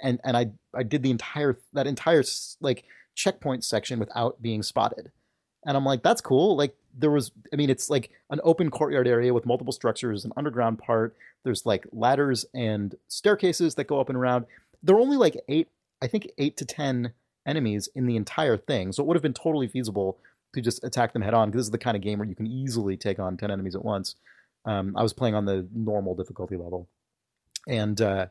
and 0.00 0.20
and 0.24 0.36
I 0.36 0.50
I 0.74 0.82
did 0.82 1.02
the 1.02 1.10
entire 1.10 1.58
that 1.72 1.86
entire 1.86 2.22
like 2.60 2.84
checkpoint 3.14 3.64
section 3.64 3.98
without 3.98 4.40
being 4.40 4.62
spotted. 4.62 5.10
And 5.68 5.76
I'm 5.76 5.84
like, 5.84 6.02
that's 6.02 6.22
cool. 6.22 6.56
Like 6.56 6.74
there 6.98 7.10
was, 7.10 7.30
I 7.52 7.56
mean, 7.56 7.68
it's 7.68 7.90
like 7.90 8.10
an 8.30 8.40
open 8.42 8.70
courtyard 8.70 9.06
area 9.06 9.34
with 9.34 9.44
multiple 9.44 9.72
structures, 9.72 10.24
an 10.24 10.32
underground 10.34 10.78
part. 10.78 11.14
There's 11.44 11.66
like 11.66 11.86
ladders 11.92 12.46
and 12.54 12.94
staircases 13.06 13.74
that 13.74 13.84
go 13.84 14.00
up 14.00 14.08
and 14.08 14.16
around. 14.16 14.46
There 14.82 14.96
are 14.96 15.00
only 15.00 15.18
like 15.18 15.36
eight, 15.46 15.68
I 16.00 16.06
think 16.06 16.30
eight 16.38 16.56
to 16.56 16.64
ten 16.64 17.12
enemies 17.46 17.86
in 17.94 18.06
the 18.06 18.16
entire 18.16 18.56
thing. 18.56 18.92
So 18.92 19.02
it 19.02 19.06
would 19.06 19.14
have 19.14 19.22
been 19.22 19.34
totally 19.34 19.68
feasible 19.68 20.16
to 20.54 20.62
just 20.62 20.82
attack 20.84 21.12
them 21.12 21.20
head 21.20 21.34
on. 21.34 21.50
Because 21.50 21.60
this 21.60 21.66
is 21.66 21.70
the 21.72 21.76
kind 21.76 21.98
of 21.98 22.02
game 22.02 22.18
where 22.18 22.26
you 22.26 22.34
can 22.34 22.46
easily 22.46 22.96
take 22.96 23.18
on 23.18 23.36
ten 23.36 23.50
enemies 23.50 23.76
at 23.76 23.84
once. 23.84 24.14
Um, 24.64 24.96
I 24.96 25.02
was 25.02 25.12
playing 25.12 25.34
on 25.34 25.44
the 25.44 25.66
normal 25.74 26.14
difficulty 26.14 26.56
level, 26.56 26.88
and 27.68 28.00
uh, 28.00 28.26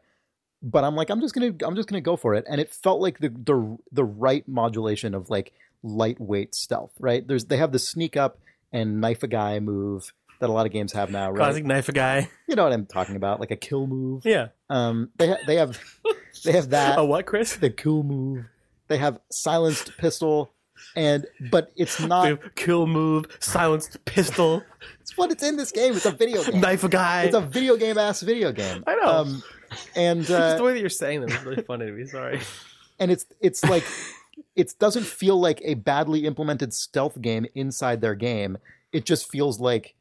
but 0.64 0.84
I'm 0.84 0.96
like, 0.96 1.12
I'm 1.12 1.22
just 1.22 1.36
gonna, 1.36 1.54
I'm 1.64 1.76
just 1.76 1.88
gonna 1.88 2.02
go 2.02 2.16
for 2.16 2.34
it. 2.34 2.46
And 2.50 2.60
it 2.60 2.72
felt 2.72 3.00
like 3.00 3.20
the 3.20 3.30
the 3.30 3.78
the 3.92 4.04
right 4.04 4.48
modulation 4.48 5.14
of 5.14 5.30
like 5.30 5.54
lightweight 5.84 6.56
stealth. 6.56 6.92
Right? 7.00 7.28
There's 7.28 7.46
they 7.46 7.58
have 7.58 7.72
the 7.72 7.80
sneak 7.80 8.18
up 8.18 8.40
and 8.72 9.00
knife 9.02 9.24
a 9.24 9.28
guy 9.28 9.60
move 9.60 10.14
that 10.40 10.50
a 10.50 10.54
lot 10.54 10.66
of 10.66 10.72
games 10.72 10.94
have 10.94 11.10
now. 11.10 11.30
Right? 11.32 11.38
Classic 11.38 11.66
knife 11.66 11.90
a 11.90 11.94
guy. 11.94 12.30
You 12.48 12.56
know 12.56 12.64
what 12.64 12.74
I'm 12.74 12.86
talking 12.86 13.16
about? 13.16 13.40
Like 13.40 13.52
a 13.52 13.56
kill 13.56 13.88
move. 13.88 14.26
Yeah. 14.26 14.50
Um, 14.70 15.10
they 15.18 15.30
ha- 15.30 15.38
they 15.48 15.56
have 15.56 15.80
they 16.44 16.52
have 16.52 16.70
that 16.70 16.98
A 17.00 17.06
what, 17.06 17.26
Chris? 17.26 17.56
the 17.56 17.70
kill 17.70 18.04
move. 18.04 18.46
They 18.88 18.98
have 18.98 19.20
silenced 19.32 19.98
pistol, 19.98 20.54
and 20.96 21.26
but 21.52 21.72
it's 21.76 22.00
not. 22.00 22.42
The 22.42 22.50
kill 22.56 22.88
move, 22.88 23.26
silenced 23.40 24.04
pistol, 24.06 24.64
It's 25.02 25.18
what 25.18 25.32
it's 25.32 25.44
in 25.44 25.58
this 25.58 25.72
game. 25.72 25.94
It's 25.94 26.06
a 26.06 26.12
video 26.12 26.44
game. 26.44 26.62
knife 26.62 26.84
a 26.84 26.90
guy. 26.90 27.24
It's 27.24 27.36
a 27.36 27.42
video 27.42 27.76
game 27.76 27.98
ass 27.98 28.22
video 28.22 28.52
game. 28.52 28.84
I 28.88 28.96
know. 28.96 29.08
Um, 29.08 29.44
and 29.96 30.20
Just 30.26 30.30
the 30.58 30.62
uh, 30.62 30.66
way 30.66 30.74
that 30.74 30.80
you're 30.80 30.90
saying 30.90 31.22
them 31.22 31.30
is 31.30 31.44
really 31.44 31.64
funny 31.64 31.86
to 31.86 31.92
me. 31.92 32.06
Sorry. 32.06 32.40
and 33.00 33.12
it's 33.12 33.26
it's 33.42 33.64
like 33.66 33.84
it 34.58 34.74
doesn't 34.80 35.06
feel 35.06 35.40
like 35.40 35.62
a 35.64 35.76
badly 35.76 36.26
implemented 36.26 36.74
stealth 36.74 37.22
game 37.22 37.46
inside 37.56 38.02
their 38.02 38.16
game. 38.16 38.58
It 38.92 39.06
just 39.06 39.32
feels 39.32 39.60
like 39.60 39.96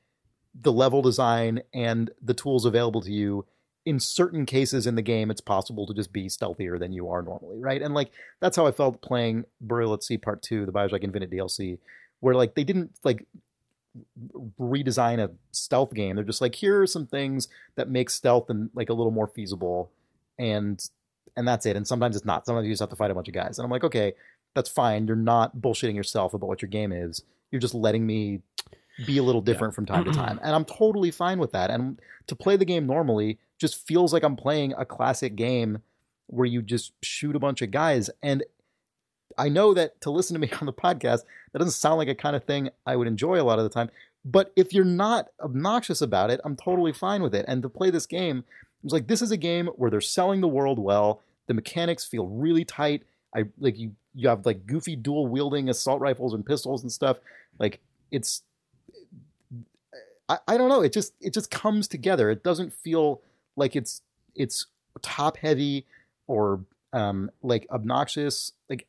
the 0.61 0.73
level 0.73 1.03
design 1.03 1.63
and 1.75 2.11
the 2.23 2.35
tools 2.35 2.65
available 2.65 3.03
to 3.03 3.13
you 3.13 3.45
in 3.85 4.01
certain 4.01 4.47
cases 4.47 4.87
in 4.87 4.97
the 4.97 5.03
game 5.03 5.31
it's 5.31 5.41
possible 5.41 5.87
to 5.87 5.95
just 5.95 6.13
be 6.13 6.27
stealthier 6.29 6.77
than 6.77 6.93
you 6.93 7.09
are 7.09 7.23
normally 7.23 7.61
right? 7.61 7.83
And 7.83 7.95
like 7.95 8.11
that's 8.41 8.57
how 8.57 8.67
i 8.67 8.73
felt 8.73 9.03
playing 9.03 9.45
burial 9.61 9.93
at 9.93 10.03
sea 10.03 10.17
part 10.17 10.43
2 10.43 10.65
the 10.65 10.73
bioshock 10.73 11.05
infinite 11.05 11.31
dlc 11.31 11.79
where 12.21 12.35
like 12.35 12.55
they 12.55 12.65
didn't 12.65 12.91
like 13.05 13.27
redesign 14.61 15.19
a 15.19 15.31
stealth 15.53 15.95
game. 15.95 16.17
They're 16.17 16.25
just 16.25 16.41
like 16.41 16.55
here 16.55 16.83
are 16.83 16.87
some 16.87 17.07
things 17.07 17.49
that 17.77 17.89
make 17.89 18.11
stealth 18.11 18.51
and 18.51 18.71
like 18.75 18.89
a 18.89 18.95
little 18.95 19.13
more 19.13 19.27
feasible 19.27 19.91
and 20.39 20.83
and 21.37 21.47
that's 21.47 21.67
it. 21.67 21.77
And 21.77 21.87
sometimes 21.87 22.17
it's 22.17 22.25
not. 22.25 22.47
Sometimes 22.47 22.67
you 22.67 22.73
just 22.73 22.81
have 22.81 22.89
to 22.89 22.97
fight 22.97 23.11
a 23.11 23.15
bunch 23.15 23.29
of 23.29 23.35
guys. 23.35 23.59
And 23.59 23.65
i'm 23.65 23.71
like 23.71 23.85
okay 23.85 24.15
that's 24.57 24.71
fine. 24.71 25.07
You're 25.07 25.17
not 25.17 25.59
bullshitting 25.59 25.95
yourself 25.95 26.33
about 26.33 26.49
what 26.49 26.63
your 26.63 26.71
game 26.71 26.91
is. 26.91 27.23
You're 27.53 27.61
just 27.61 27.75
letting 27.75 28.07
me 28.07 28.41
be 29.05 29.19
a 29.19 29.23
little 29.23 29.43
different 29.43 29.75
from 29.75 29.85
time 29.85 30.05
to 30.05 30.11
time. 30.13 30.41
And 30.43 30.55
i'm 30.55 30.65
totally 30.65 31.11
fine 31.11 31.39
with 31.39 31.53
that. 31.53 31.71
And 31.71 32.01
to 32.27 32.35
play 32.35 32.57
the 32.57 32.65
game 32.65 32.87
normally 32.87 33.39
just 33.59 33.87
feels 33.87 34.13
like 34.13 34.25
i'm 34.25 34.35
playing 34.35 34.73
a 34.77 34.87
classic 34.87 35.37
game 35.37 35.83
where 36.29 36.47
you 36.47 36.63
just 36.63 36.93
shoot 37.03 37.37
a 37.37 37.39
bunch 37.39 37.63
of 37.63 37.71
guys. 37.71 38.11
And 38.23 38.43
i 39.39 39.51
know 39.51 39.75
that 39.75 40.01
to 40.01 40.11
listen 40.11 40.35
to 40.35 40.41
me 40.41 40.51
on 40.61 40.67
the 40.67 40.73
podcast 40.73 41.21
that 41.53 41.59
doesn't 41.59 41.73
sound 41.73 41.99
like 41.99 42.09
a 42.09 42.15
kind 42.15 42.35
of 42.35 42.45
thing 42.45 42.71
i 42.87 42.97
would 42.97 43.07
enjoy 43.07 43.41
a 43.41 43.45
lot 43.45 43.59
of 43.59 43.65
the 43.65 43.71
time. 43.71 43.91
But 44.25 44.53
if 44.57 44.73
you're 44.73 44.85
not 44.85 45.29
obnoxious 45.39 46.01
about 46.01 46.31
it 46.31 46.41
i'm 46.45 46.57
totally 46.57 46.95
fine 46.95 47.23
with 47.23 47.35
it. 47.35 47.45
And 47.47 47.61
to 47.63 47.69
play 47.69 47.91
this 47.91 48.07
game 48.07 48.45
it's 48.83 48.95
like 48.95 49.07
this 49.07 49.21
is 49.21 49.31
a 49.31 49.37
game 49.37 49.67
where 49.77 49.91
they're 49.91 50.01
selling 50.01 50.41
the 50.41 50.49
world 50.49 50.79
well. 50.79 51.21
The 51.47 51.55
mechanics 51.55 52.05
feel 52.05 52.27
really 52.27 52.65
tight 52.65 53.03
i 53.37 53.45
like 53.59 53.79
you 53.79 53.93
you 54.17 54.29
have 54.29 54.47
like 54.47 54.67
goofy 54.67 54.97
dual 54.97 55.29
wielding 55.29 55.69
assault 55.69 56.01
rifles 56.01 56.33
and 56.33 56.45
pistols 56.45 56.83
and 56.83 56.91
stuff. 56.91 57.19
Like 57.59 57.81
it's 58.11 58.43
I, 60.29 60.39
I 60.49 60.57
don't 60.57 60.71
know. 60.71 60.81
It 60.81 60.93
just 60.93 61.13
it 61.21 61.35
just 61.35 61.51
comes 61.51 61.87
together. 61.87 62.31
It 62.31 62.43
doesn't 62.43 62.73
feel 62.73 63.21
like 63.55 63.77
it's 63.77 64.03
it's 64.35 64.67
top 65.03 65.37
heavy 65.37 65.87
or 66.27 66.65
um 66.95 67.31
like 67.43 67.67
obnoxious. 67.71 68.53
Like 68.71 68.87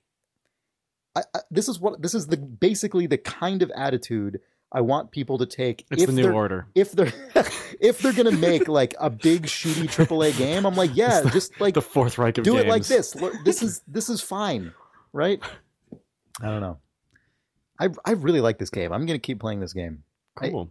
I, 1.15 1.23
I, 1.35 1.39
this 1.51 1.67
is 1.67 1.79
what 1.79 2.01
this 2.01 2.15
is 2.15 2.27
the 2.27 2.37
basically 2.37 3.05
the 3.05 3.17
kind 3.17 3.61
of 3.61 3.69
attitude 3.75 4.39
I 4.71 4.81
want 4.81 5.11
people 5.11 5.37
to 5.37 5.45
take 5.45 5.85
It's 5.89 6.03
if 6.03 6.07
the 6.07 6.13
new 6.13 6.31
order. 6.31 6.67
if 6.75 6.91
they're 6.91 7.13
if 7.79 7.99
they're 7.99 8.13
gonna 8.13 8.31
make 8.31 8.67
like 8.67 8.93
a 8.99 9.09
big 9.09 9.43
shooty 9.43 9.85
AAA 9.87 10.37
game, 10.37 10.65
I'm 10.65 10.75
like, 10.75 10.91
yeah, 10.93 11.21
just 11.31 11.59
like 11.61 11.73
the 11.73 11.81
Fourth 11.81 12.17
Reich 12.17 12.37
of 12.37 12.43
do 12.43 12.53
games. 12.53 12.65
it 12.65 12.67
like 12.69 12.85
this. 12.85 13.15
This 13.45 13.61
is 13.63 13.81
this 13.87 14.09
is 14.09 14.21
fine, 14.21 14.73
right? 15.13 15.39
I 16.41 16.47
don't 16.47 16.61
know. 16.61 16.77
I 17.79 17.89
I 18.05 18.11
really 18.11 18.41
like 18.41 18.57
this 18.57 18.69
game. 18.69 18.91
I'm 18.91 19.05
gonna 19.05 19.19
keep 19.19 19.39
playing 19.39 19.59
this 19.61 19.73
game. 19.73 20.03
I- 20.41 20.49
Cool. 20.49 20.69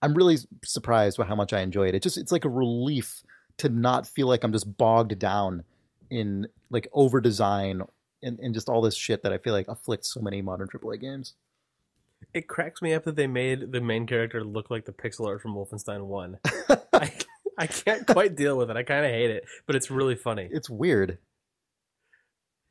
I'm 0.00 0.14
really 0.14 0.38
surprised 0.64 1.18
by 1.18 1.24
how 1.24 1.34
much 1.34 1.52
I 1.52 1.60
enjoy 1.60 1.88
it. 1.88 1.94
It 1.96 2.02
just 2.04 2.16
it's 2.16 2.30
like 2.32 2.44
a 2.44 2.48
relief 2.48 3.22
to 3.58 3.68
not 3.68 4.06
feel 4.06 4.28
like 4.28 4.44
I'm 4.44 4.52
just 4.52 4.76
bogged 4.78 5.18
down 5.18 5.64
in 6.08 6.46
like 6.70 6.88
over 6.92 7.20
design 7.20 7.82
and, 8.22 8.38
and 8.38 8.54
just 8.54 8.68
all 8.68 8.80
this 8.80 8.94
shit 8.94 9.24
that 9.24 9.32
I 9.32 9.38
feel 9.38 9.52
like 9.52 9.66
afflicts 9.68 10.14
so 10.14 10.20
many 10.20 10.40
modern 10.40 10.68
AAA 10.68 11.00
games. 11.00 11.34
It 12.34 12.48
cracks 12.48 12.82
me 12.82 12.92
up 12.94 13.04
that 13.04 13.16
they 13.16 13.26
made 13.26 13.72
the 13.72 13.80
main 13.80 14.06
character 14.06 14.44
look 14.44 14.70
like 14.70 14.84
the 14.84 14.92
pixel 14.92 15.26
art 15.26 15.40
from 15.40 15.54
Wolfenstein 15.54 16.06
1. 16.06 16.38
I, 16.92 17.12
I 17.56 17.66
can't 17.66 18.06
quite 18.06 18.36
deal 18.36 18.56
with 18.56 18.70
it. 18.70 18.76
I 18.76 18.82
kind 18.82 19.04
of 19.04 19.10
hate 19.10 19.30
it, 19.30 19.44
but 19.66 19.76
it's 19.76 19.90
really 19.90 20.14
funny. 20.16 20.48
It's 20.50 20.68
weird. 20.68 21.18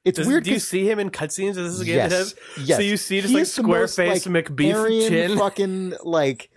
It's 0.06 0.18
Does, 0.18 0.28
weird. 0.28 0.46
do 0.46 0.52
you 0.52 0.60
see 0.60 0.90
him 0.90 1.00
in 1.00 1.10
cutscenes? 1.10 1.58
Is 1.58 1.78
this 1.78 1.82
a 1.82 1.86
game 1.86 1.98
that 1.98 2.12
yes, 2.12 2.12
has? 2.12 2.36
yes. 2.66 2.78
So 2.78 2.84
you 2.84 2.96
see 2.96 3.20
just 3.20 3.32
He 3.32 3.40
like 3.40 3.46
square 3.46 3.88
face 3.88 4.26
like, 4.26 4.46
McBeef 4.46 5.08
chin. 5.10 5.38
fucking 5.38 5.96
like 6.04 6.50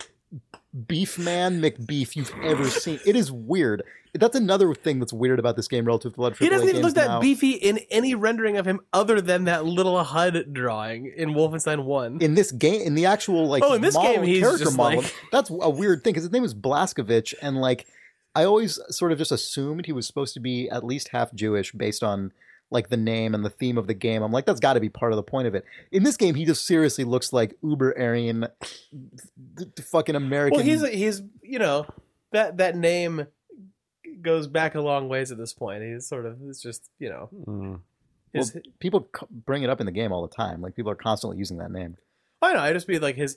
beef 0.87 1.19
man 1.19 1.61
McBeef 1.61 2.15
you've 2.17 2.33
ever 2.45 2.69
seen. 2.69 3.01
It 3.05 3.17
is 3.17 3.31
weird. 3.33 3.83
That's 4.15 4.35
another 4.37 4.75
thing 4.75 4.99
that's 4.99 5.13
weird 5.13 5.39
about 5.39 5.55
this 5.57 5.69
game 5.69 5.85
relative 5.85 6.15
to 6.15 6.21
a 6.21 6.23
lot 6.23 6.33
of 6.33 6.39
He 6.39 6.49
doesn't 6.49 6.69
even 6.69 6.83
look 6.83 6.95
that 6.95 7.07
now. 7.09 7.21
beefy 7.21 7.51
in 7.53 7.79
any 7.91 8.15
rendering 8.17 8.57
of 8.57 8.67
him 8.67 8.81
other 8.93 9.21
than 9.21 9.45
that 9.45 9.65
little 9.65 10.03
HUD 10.03 10.53
drawing 10.53 11.13
in 11.17 11.31
Wolfenstein 11.31 11.85
1. 11.85 12.19
in 12.21 12.35
this 12.35 12.51
game, 12.51 12.83
in 12.83 12.95
the 12.97 13.07
actual 13.07 13.47
like 13.49 13.63
Oh, 13.65 13.75
in 13.75 13.83
this 13.83 13.95
model, 13.95 14.15
game, 14.15 14.25
he's 14.25 14.41
character 14.41 14.71
model, 14.73 15.03
like- 15.03 15.15
that's 15.31 15.49
a 15.51 15.71
weird 15.71 16.03
thing 16.03 16.13
because 16.13 16.25
his 16.25 16.33
name 16.33 16.45
is 16.45 16.55
Blazkowicz, 16.55 17.35
and 17.41 17.61
like 17.61 17.87
I 18.35 18.45
always 18.45 18.79
sort 18.89 19.13
of 19.13 19.19
just 19.19 19.33
assumed 19.33 19.87
he 19.87 19.93
was 19.93 20.07
supposed 20.07 20.35
to 20.35 20.41
be 20.41 20.69
at 20.69 20.85
least 20.85 21.09
half 21.09 21.33
Jewish 21.35 21.73
based 21.73 22.03
on 22.03 22.33
like 22.71 22.89
the 22.89 22.97
name 22.97 23.35
and 23.35 23.45
the 23.45 23.51
theme 23.51 23.77
of 23.79 23.87
the 23.87 23.95
game. 23.95 24.23
I'm 24.23 24.31
like, 24.33 24.47
that's 24.47 24.61
got 24.61 24.75
to 24.75 24.81
be 24.81 24.89
part 24.89 25.13
of 25.13 25.17
the 25.17 25.23
point 25.23 25.49
of 25.49 25.55
it. 25.55 25.65
In 25.91 26.03
this 26.05 26.17
game, 26.17 26.35
he 26.35 26.45
just 26.45 26.67
seriously 26.67 27.05
looks 27.05 27.33
like 27.33 27.57
uber 27.63 27.93
Aryan, 27.99 28.47
th- 29.59 29.69
th- 29.77 29.87
fucking 29.89 30.15
American. 30.15 30.59
well, 30.59 30.65
he's 30.67 30.87
he's 30.89 31.23
you 31.43 31.59
know 31.59 31.87
that 32.33 32.59
that 32.59 32.77
name 32.77 33.27
goes 34.23 34.47
back 34.47 34.75
a 34.75 34.81
long 34.81 35.09
ways 35.09 35.31
at 35.33 35.39
this 35.39 35.53
point. 35.53 35.83
He's 35.83 36.07
sort 36.07 36.27
of 36.27 36.39
it's 36.47 36.63
just 36.63 36.91
you 36.99 37.09
know 37.09 37.29
Mm. 37.47 37.81
his, 38.33 38.57
people 38.79 39.09
c- 39.19 39.27
bring 39.31 39.63
it 39.63 39.71
up 39.71 39.81
in 39.81 39.87
the 39.87 39.93
game 39.93 40.13
all 40.13 40.23
the 40.23 40.35
time. 40.35 40.61
Like 40.63 40.77
people 40.77 40.91
are 40.93 40.97
constantly 40.97 41.39
using 41.39 41.59
that 41.59 41.71
name. 41.71 41.97
I 42.43 42.53
know 42.55 42.61
I 42.61 42.73
just 42.73 42.87
be 42.87 42.99
like 42.99 43.17
his 43.17 43.37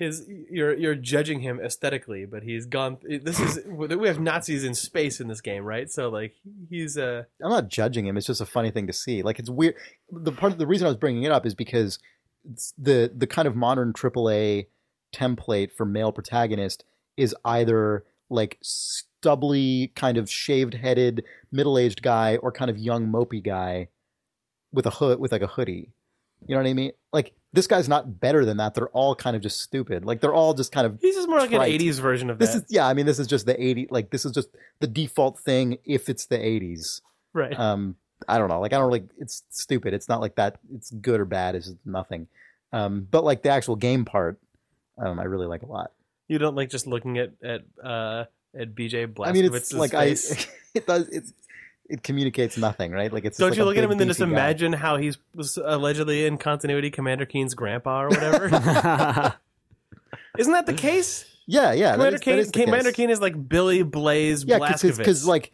his 0.00 0.26
you're 0.50 0.74
you're 0.74 0.94
judging 0.94 1.40
him 1.40 1.60
aesthetically, 1.60 2.24
but 2.24 2.42
he's 2.42 2.64
gone. 2.64 2.96
This 3.02 3.38
is 3.38 3.60
we 3.66 4.08
have 4.08 4.18
Nazis 4.18 4.64
in 4.64 4.74
space 4.74 5.20
in 5.20 5.28
this 5.28 5.42
game, 5.42 5.62
right? 5.62 5.90
So 5.90 6.08
like 6.08 6.34
he's 6.70 6.96
uh 6.96 7.24
I'm 7.44 7.50
not 7.50 7.68
judging 7.68 8.06
him. 8.06 8.16
It's 8.16 8.26
just 8.26 8.40
a 8.40 8.46
funny 8.46 8.70
thing 8.70 8.86
to 8.86 8.94
see. 8.94 9.22
Like 9.22 9.38
it's 9.38 9.50
weird. 9.50 9.74
The 10.10 10.32
part 10.32 10.58
the 10.58 10.66
reason 10.66 10.86
I 10.86 10.88
was 10.88 10.96
bringing 10.96 11.24
it 11.24 11.30
up 11.30 11.44
is 11.44 11.54
because 11.54 11.98
the 12.78 13.12
the 13.14 13.26
kind 13.26 13.46
of 13.46 13.54
modern 13.54 13.92
AAA 13.92 14.68
template 15.14 15.70
for 15.72 15.84
male 15.84 16.12
protagonist 16.12 16.82
is 17.18 17.36
either 17.44 18.04
like 18.30 18.56
stubbly, 18.62 19.92
kind 19.96 20.16
of 20.16 20.30
shaved 20.30 20.74
headed, 20.74 21.24
middle 21.52 21.76
aged 21.76 22.00
guy, 22.00 22.36
or 22.38 22.50
kind 22.50 22.70
of 22.70 22.78
young 22.78 23.06
mopey 23.06 23.44
guy 23.44 23.88
with 24.72 24.86
a 24.86 24.90
hood 24.90 25.20
with 25.20 25.30
like 25.30 25.42
a 25.42 25.46
hoodie. 25.46 25.90
You 26.46 26.54
know 26.54 26.62
what 26.62 26.70
I 26.70 26.72
mean? 26.72 26.92
Like 27.12 27.34
this 27.52 27.66
guy's 27.66 27.88
not 27.88 28.20
better 28.20 28.44
than 28.44 28.58
that. 28.58 28.74
They're 28.74 28.88
all 28.90 29.14
kind 29.14 29.34
of 29.34 29.42
just 29.42 29.60
stupid. 29.60 30.04
Like 30.04 30.20
they're 30.20 30.34
all 30.34 30.54
just 30.54 30.72
kind 30.72 30.86
of 30.86 31.00
he's 31.00 31.16
just 31.16 31.28
more 31.28 31.38
like 31.38 31.52
an 31.52 31.60
'80s 31.60 32.00
version 32.00 32.30
of 32.30 32.38
this 32.38 32.54
that, 32.54 32.64
is 32.64 32.70
yeah. 32.70 32.86
I 32.86 32.94
mean, 32.94 33.06
this 33.06 33.18
is 33.18 33.26
just 33.26 33.46
the 33.46 33.54
'80s. 33.54 33.88
like 33.90 34.10
this 34.10 34.24
is 34.24 34.32
just 34.32 34.48
the 34.80 34.86
default 34.86 35.38
thing 35.38 35.78
if 35.84 36.08
it's 36.08 36.26
the 36.26 36.38
80s 36.38 37.00
right? 37.32 37.58
um 37.58 37.96
i 38.28 38.38
don't 38.38 38.48
know 38.48 38.60
like 38.60 38.72
i 38.72 38.78
don't 38.78 38.90
like 38.90 39.04
it's 39.18 39.44
stupid 39.50 39.94
it's 39.94 40.08
not 40.08 40.20
like 40.20 40.34
that 40.36 40.58
it's 40.74 40.90
good 40.90 41.20
or 41.20 41.24
bad 41.24 41.54
it's 41.54 41.72
nothing 41.84 42.26
um 42.72 43.06
but 43.10 43.24
like 43.24 43.42
the 43.42 43.50
actual 43.50 43.76
game 43.76 44.04
part 44.04 44.38
um 44.98 45.18
i 45.20 45.24
really 45.24 45.46
like 45.46 45.62
a 45.62 45.66
lot 45.66 45.92
you 46.28 46.38
don't 46.38 46.54
like 46.54 46.70
just 46.70 46.86
looking 46.86 47.18
at 47.18 47.32
at 47.42 47.62
uh 47.82 48.24
at 48.58 48.74
BJ 48.74 49.06
Blazkowicz's 49.06 49.28
i 49.28 49.32
mean 49.32 49.54
it's 49.54 49.72
like 49.72 49.92
face. 49.92 50.46
i 50.46 50.50
it 50.74 50.86
does 50.86 51.08
it 51.08 51.24
it 51.90 52.02
communicates 52.02 52.56
nothing 52.56 52.92
right 52.92 53.12
like 53.12 53.24
it's 53.24 53.36
Don't 53.38 53.50
like 53.50 53.58
you 53.58 53.64
look 53.64 53.76
at 53.76 53.84
him 53.84 53.90
and 53.90 53.98
then 54.00 54.08
just 54.08 54.20
guy. 54.20 54.26
imagine 54.26 54.72
how 54.72 54.96
he's 54.96 55.18
was 55.34 55.56
allegedly 55.56 56.24
in 56.26 56.38
continuity 56.38 56.90
Commander 56.90 57.26
Keen's 57.26 57.54
grandpa 57.54 58.02
or 58.02 58.08
whatever? 58.08 58.46
Isn't 60.38 60.52
that 60.52 60.66
the 60.66 60.74
case? 60.74 61.24
yeah 61.46 61.72
yeah 61.72 61.92
Commander 61.92 62.14
is- 62.14 62.20
that 62.20 62.24
Keen, 62.24 62.38
is 62.38 62.50
Commander. 62.50 62.92
Keen 62.92 63.10
is 63.10 63.20
like 63.20 63.48
Billy 63.48 63.82
Blaze 63.82 64.44
yeah 64.44 64.58
because 64.58 65.26
like 65.26 65.52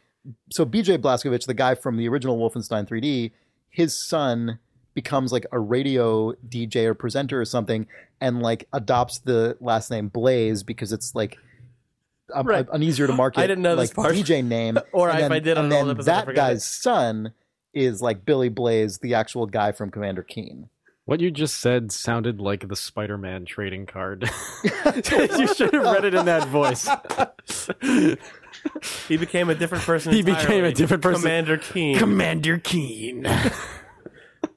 so 0.51 0.67
bj 0.67 0.99
blazkowicz 0.99 1.47
the 1.47 1.55
guy 1.55 1.75
from 1.75 1.97
the 1.97 2.09
original 2.09 2.37
wolfenstein 2.37 2.87
3d 2.89 3.31
his 3.71 3.97
son 3.97 4.59
becomes 4.93 5.31
like 5.33 5.47
a 5.53 5.59
radio 5.61 6.33
dj 6.49 6.85
or 6.85 6.95
presenter 6.95 7.41
or 7.41 7.45
something 7.45 7.87
and 8.21 8.43
like 8.43 8.67
adopts 8.73 9.19
the 9.21 9.57
last 9.61 9.91
name 9.91 10.09
blaze 10.09 10.63
because 10.65 10.93
it's 10.93 11.15
like 11.15 11.39
a, 12.35 12.43
Right. 12.43 12.67
a- 12.69 12.73
an 12.73 12.83
easier 12.83 13.07
to 13.07 13.13
market 13.13 13.41
I 13.41 13.47
didn't 13.47 13.63
know 13.63 13.75
like 13.75 13.89
this 13.91 13.95
part. 13.95 14.15
dj 14.15 14.45
name 14.45 14.79
Or 14.93 15.09
and 15.09 15.19
if 15.19 15.23
then, 15.25 15.33
I 15.33 15.39
did 15.39 15.59
and 15.59 15.71
then 15.73 15.91
episode, 15.91 16.07
that 16.07 16.25
forgot 16.27 16.49
guy's 16.49 16.59
it. 16.59 16.69
son 16.83 17.33
is 17.75 18.01
like 18.03 18.25
billy 18.25 18.49
blaze 18.49 18.99
the 18.99 19.15
actual 19.15 19.47
guy 19.47 19.73
from 19.73 19.91
commander 19.91 20.23
keen 20.23 20.69
What 21.05 21.21
you 21.21 21.31
just 21.31 21.61
said 21.61 21.93
sounded 21.93 22.41
like 22.41 22.67
the 22.69 22.75
Spider-Man 22.77 23.45
trading 23.45 23.87
card. 23.87 24.23
you 24.65 25.47
should 25.55 25.73
have 25.73 25.85
read 25.85 26.05
it 26.05 26.15
in 26.15 26.25
that 26.27 26.49
voice. 26.49 26.89
he 29.09 29.17
became 29.17 29.49
a 29.49 29.55
different 29.55 29.85
person. 29.85 30.13
He 30.13 30.23
became 30.23 30.65
a 30.65 30.73
different 30.73 31.03
person. 31.03 31.23
Commander 31.23 31.59
Keen. 31.59 31.99
Commander 31.99 32.59
Keen. 32.59 33.23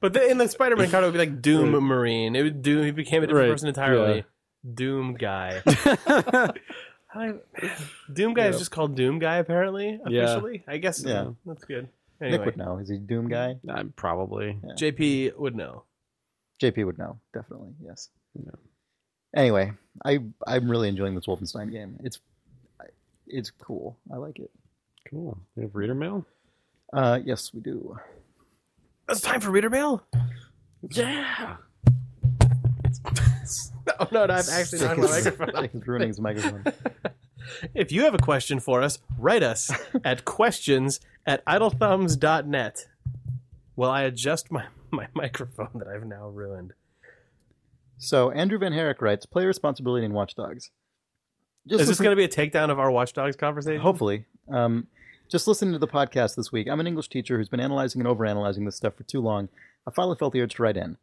but 0.00 0.12
the, 0.12 0.26
in 0.28 0.38
the 0.38 0.48
Spider-Man 0.48 0.90
card, 0.90 1.04
it 1.04 1.06
would 1.06 1.12
be 1.12 1.18
like 1.20 1.40
Doom 1.40 1.70
Marine. 1.84 2.34
It 2.34 2.42
would 2.42 2.62
Doom. 2.62 2.84
He 2.84 2.90
became 2.90 3.22
a 3.22 3.26
different 3.26 3.46
Right. 3.48 3.52
person 3.54 3.68
entirely. 3.68 4.16
Yeah. 4.16 4.22
Doom 4.74 5.14
Guy. 5.14 5.62
I- 7.14 7.34
Doom 8.12 8.34
Guy 8.34 8.46
is 8.48 8.58
just 8.58 8.70
called 8.70 8.94
Doom 8.94 9.18
Guy. 9.18 9.36
Apparently, 9.36 10.00
Yeah. 10.08 10.24
officially, 10.24 10.64
I 10.68 10.78
guess. 10.78 11.02
Yeah. 11.04 11.12
Yeah, 11.24 11.30
that's 11.46 11.64
good. 11.64 11.88
nick 12.20 12.28
Anyway, 12.32 12.44
would 12.44 12.56
know 12.58 12.78
is 12.78 12.88
he 12.90 12.98
doom 12.98 13.28
guy 13.28 13.56
I'm 13.68 13.92
probably. 13.92 14.58
JP 14.78 15.36
would 15.38 15.56
know. 15.56 15.84
jp 16.62 16.84
would 16.84 16.98
know 16.98 17.18
definitely 17.32 17.70
yes 17.82 18.10
anyway 19.34 19.72
i 20.04 20.18
i'm 20.46 20.70
really 20.70 20.88
enjoying 20.90 21.14
this 21.14 21.24
wolfenstein 21.26 21.72
game 21.72 21.96
it's 22.04 22.18
it's 23.26 23.50
cool 23.50 23.96
i 24.12 24.16
like 24.16 24.38
it 24.38 24.50
Cool. 25.08 25.38
We 25.56 25.62
have 25.62 25.74
reader 25.74 25.94
mail? 25.94 26.26
uh 26.92 27.18
yes 27.24 27.54
we 27.54 27.60
do 27.62 27.96
It's 29.08 29.22
time 29.22 29.40
for 29.40 29.50
reader 29.50 29.70
mail. 29.70 30.02
Yeah. 30.90 31.56
Oh 33.98 34.08
no, 34.12 34.24
no 34.26 34.34
I've 34.34 34.48
actually 34.48 34.80
knocked 34.80 34.98
my 34.98 35.06
microphone. 35.08 35.68
He's 35.72 35.86
ruining 35.86 36.08
his 36.08 36.20
microphone. 36.20 36.64
If 37.74 37.90
you 37.90 38.04
have 38.04 38.14
a 38.14 38.18
question 38.18 38.60
for 38.60 38.82
us, 38.82 38.98
write 39.18 39.42
us 39.42 39.70
at 40.04 40.24
questions 40.24 41.00
at 41.26 41.44
idlethumbs.net. 41.46 42.86
While 43.74 43.90
I 43.90 44.02
adjust 44.02 44.52
my, 44.52 44.66
my 44.90 45.08
microphone 45.14 45.70
that 45.74 45.88
I've 45.88 46.06
now 46.06 46.28
ruined. 46.28 46.74
So 47.98 48.30
Andrew 48.30 48.58
Van 48.58 48.72
Herrick 48.72 49.02
writes, 49.02 49.26
"Play 49.26 49.46
responsibility 49.46 50.04
in 50.06 50.12
Watchdogs." 50.12 50.70
Just 51.66 51.82
Is 51.82 51.88
this 51.88 52.00
going 52.00 52.10
to 52.10 52.16
be 52.16 52.24
a 52.24 52.28
takedown 52.28 52.70
of 52.70 52.78
our 52.78 52.90
Watchdogs 52.90 53.36
conversation? 53.36 53.80
hopefully? 53.80 54.24
Um, 54.50 54.86
just 55.28 55.46
listening 55.46 55.72
to 55.72 55.78
the 55.78 55.88
podcast 55.88 56.36
this 56.36 56.50
week. 56.50 56.68
I'm 56.68 56.80
an 56.80 56.86
English 56.86 57.08
teacher 57.08 57.36
who's 57.36 57.48
been 57.48 57.60
analyzing 57.60 58.00
and 58.00 58.08
overanalyzing 58.08 58.64
this 58.64 58.76
stuff 58.76 58.94
for 58.96 59.04
too 59.04 59.20
long. 59.20 59.48
I 59.86 59.90
finally 59.90 60.16
felt 60.16 60.32
the 60.32 60.40
urge 60.40 60.54
to 60.54 60.62
write 60.62 60.76
in. 60.76 60.96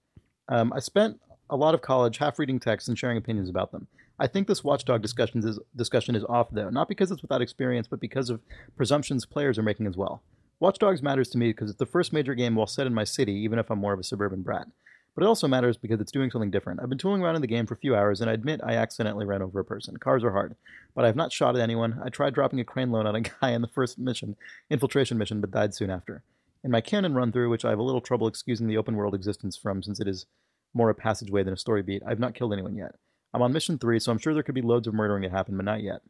Um, 0.50 0.74
I 0.74 0.80
spent 0.80 1.20
a 1.50 1.56
lot 1.56 1.74
of 1.74 1.82
college 1.82 2.18
half 2.18 2.40
reading 2.40 2.60
texts 2.60 2.88
and 2.88 2.98
sharing 2.98 3.18
opinions 3.18 3.50
about 3.50 3.72
them. 3.72 3.88
I 4.20 4.28
think 4.28 4.48
this 4.48 4.64
watchdog 4.64 5.02
discussion 5.02 5.48
is 5.48 5.60
discussion 5.76 6.16
is 6.16 6.24
off 6.26 6.50
though, 6.52 6.70
not 6.70 6.88
because 6.88 7.12
it's 7.12 7.22
without 7.22 7.42
experience, 7.42 7.88
but 7.88 8.00
because 8.00 8.30
of 8.30 8.42
presumptions 8.76 9.26
players 9.26 9.58
are 9.58 9.64
making 9.64 9.88
as 9.88 9.96
well. 9.96 10.22
Watchdogs 10.60 11.04
matters 11.04 11.30
to 11.30 11.38
me 11.38 11.50
because 11.50 11.70
it's 11.70 11.80
the 11.80 11.86
first 11.86 12.12
major 12.12 12.34
game 12.34 12.56
while 12.56 12.66
set 12.66 12.88
in 12.88 12.94
my 12.94 13.04
city, 13.04 13.34
even 13.34 13.60
if 13.60 13.70
I'm 13.70 13.80
more 13.80 13.94
of 13.94 14.00
a 14.00 14.04
suburban 14.04 14.42
brat. 14.42 14.68
But 15.14 15.24
it 15.24 15.28
also 15.28 15.48
matters 15.48 15.78
because 15.78 16.00
it's 16.00 16.12
doing 16.12 16.30
something 16.30 16.52
different. 16.52 16.80
I've 16.80 16.90
been 16.90 16.98
tooling 16.98 17.22
around 17.22 17.36
in 17.36 17.42
the 17.42 17.48
game 17.48 17.66
for 17.66 17.74
a 17.74 17.78
few 17.78 17.96
hours, 17.96 18.22
and 18.22 18.30
I 18.30 18.34
admit 18.34 18.62
I 18.64 18.76
accidentally 18.76 19.26
ran 19.26 19.42
over 19.42 19.60
a 19.60 19.66
person. 19.66 19.98
Cars 19.98 20.24
are 20.24 20.32
hard, 20.32 20.56
but 20.96 21.04
I 21.04 21.08
have 21.08 21.16
not 21.16 21.32
shot 21.32 21.56
at 21.56 21.62
anyone. 21.62 22.00
I 22.04 22.10
tried 22.10 22.34
dropping 22.34 22.60
a 22.60 22.64
crane 22.64 22.92
load 22.92 23.06
on 23.06 23.16
a 23.16 23.22
guy 23.42 23.52
in 23.52 23.62
the 23.62 23.68
first 23.68 23.98
mission, 23.98 24.36
infiltration 24.70 25.18
mission, 25.18 25.42
but 25.42 25.52
died 25.52 25.74
soon 25.74 25.90
after. 25.90 26.24
In 26.64 26.72
my 26.72 26.82
canon 26.82 27.14
run 27.14 27.32
through, 27.32 27.50
which 27.50 27.66
I 27.66 27.70
have 27.70 27.80
a 27.80 27.84
little 27.84 28.02
trouble 28.02 28.28
excusing 28.28 28.68
the 28.68 28.78
open 28.78 28.96
world 28.96 29.14
existence 29.14 29.58
from 29.58 29.82
since 29.84 30.00
it 30.00 30.08
is 30.08 30.26
more 30.74 30.90
a 30.90 30.96
passageway 30.96 31.44
than 31.44 31.54
a 31.54 31.58
story 31.58 31.84
beat, 31.84 32.04
I've 32.06 32.20
not 32.20 32.34
killed 32.36 32.54
anyone 32.54 32.76
yet. 32.76 32.96
I'm 33.34 33.42
on 33.42 33.54
mission 33.54 33.78
three, 33.78 34.00
so 34.00 34.12
I'm 34.12 34.18
sure 34.18 34.34
there 34.34 34.44
could 34.44 34.56
be 34.56 34.62
loads 34.62 34.88
of 34.88 34.94
murdering 34.94 35.24
to 35.24 35.30
happen, 35.30 35.58
but 35.58 35.66
not 35.66 35.84
yet. 35.84 36.02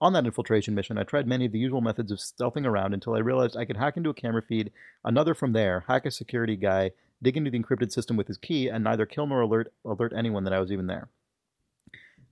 On 0.00 0.12
that 0.12 0.26
infiltration 0.26 0.74
mission, 0.74 0.98
I 0.98 1.04
tried 1.04 1.26
many 1.26 1.46
of 1.46 1.52
the 1.52 1.58
usual 1.58 1.80
methods 1.80 2.12
of 2.12 2.18
stealthing 2.18 2.66
around 2.66 2.92
until 2.92 3.14
I 3.14 3.20
realized 3.20 3.56
I 3.56 3.64
could 3.64 3.78
hack 3.78 3.96
into 3.96 4.10
a 4.10 4.14
camera 4.14 4.42
feed, 4.42 4.70
another 5.04 5.34
from 5.34 5.52
there, 5.52 5.84
hack 5.88 6.04
a 6.04 6.10
security 6.10 6.54
guy, 6.54 6.90
dig 7.22 7.36
into 7.36 7.50
the 7.50 7.58
encrypted 7.58 7.90
system 7.92 8.16
with 8.16 8.28
his 8.28 8.36
key, 8.36 8.68
and 8.68 8.84
neither 8.84 9.06
kill 9.06 9.26
nor 9.26 9.40
alert 9.40 9.72
alert 9.84 10.12
anyone 10.14 10.44
that 10.44 10.52
I 10.52 10.60
was 10.60 10.70
even 10.70 10.86
there. 10.86 11.08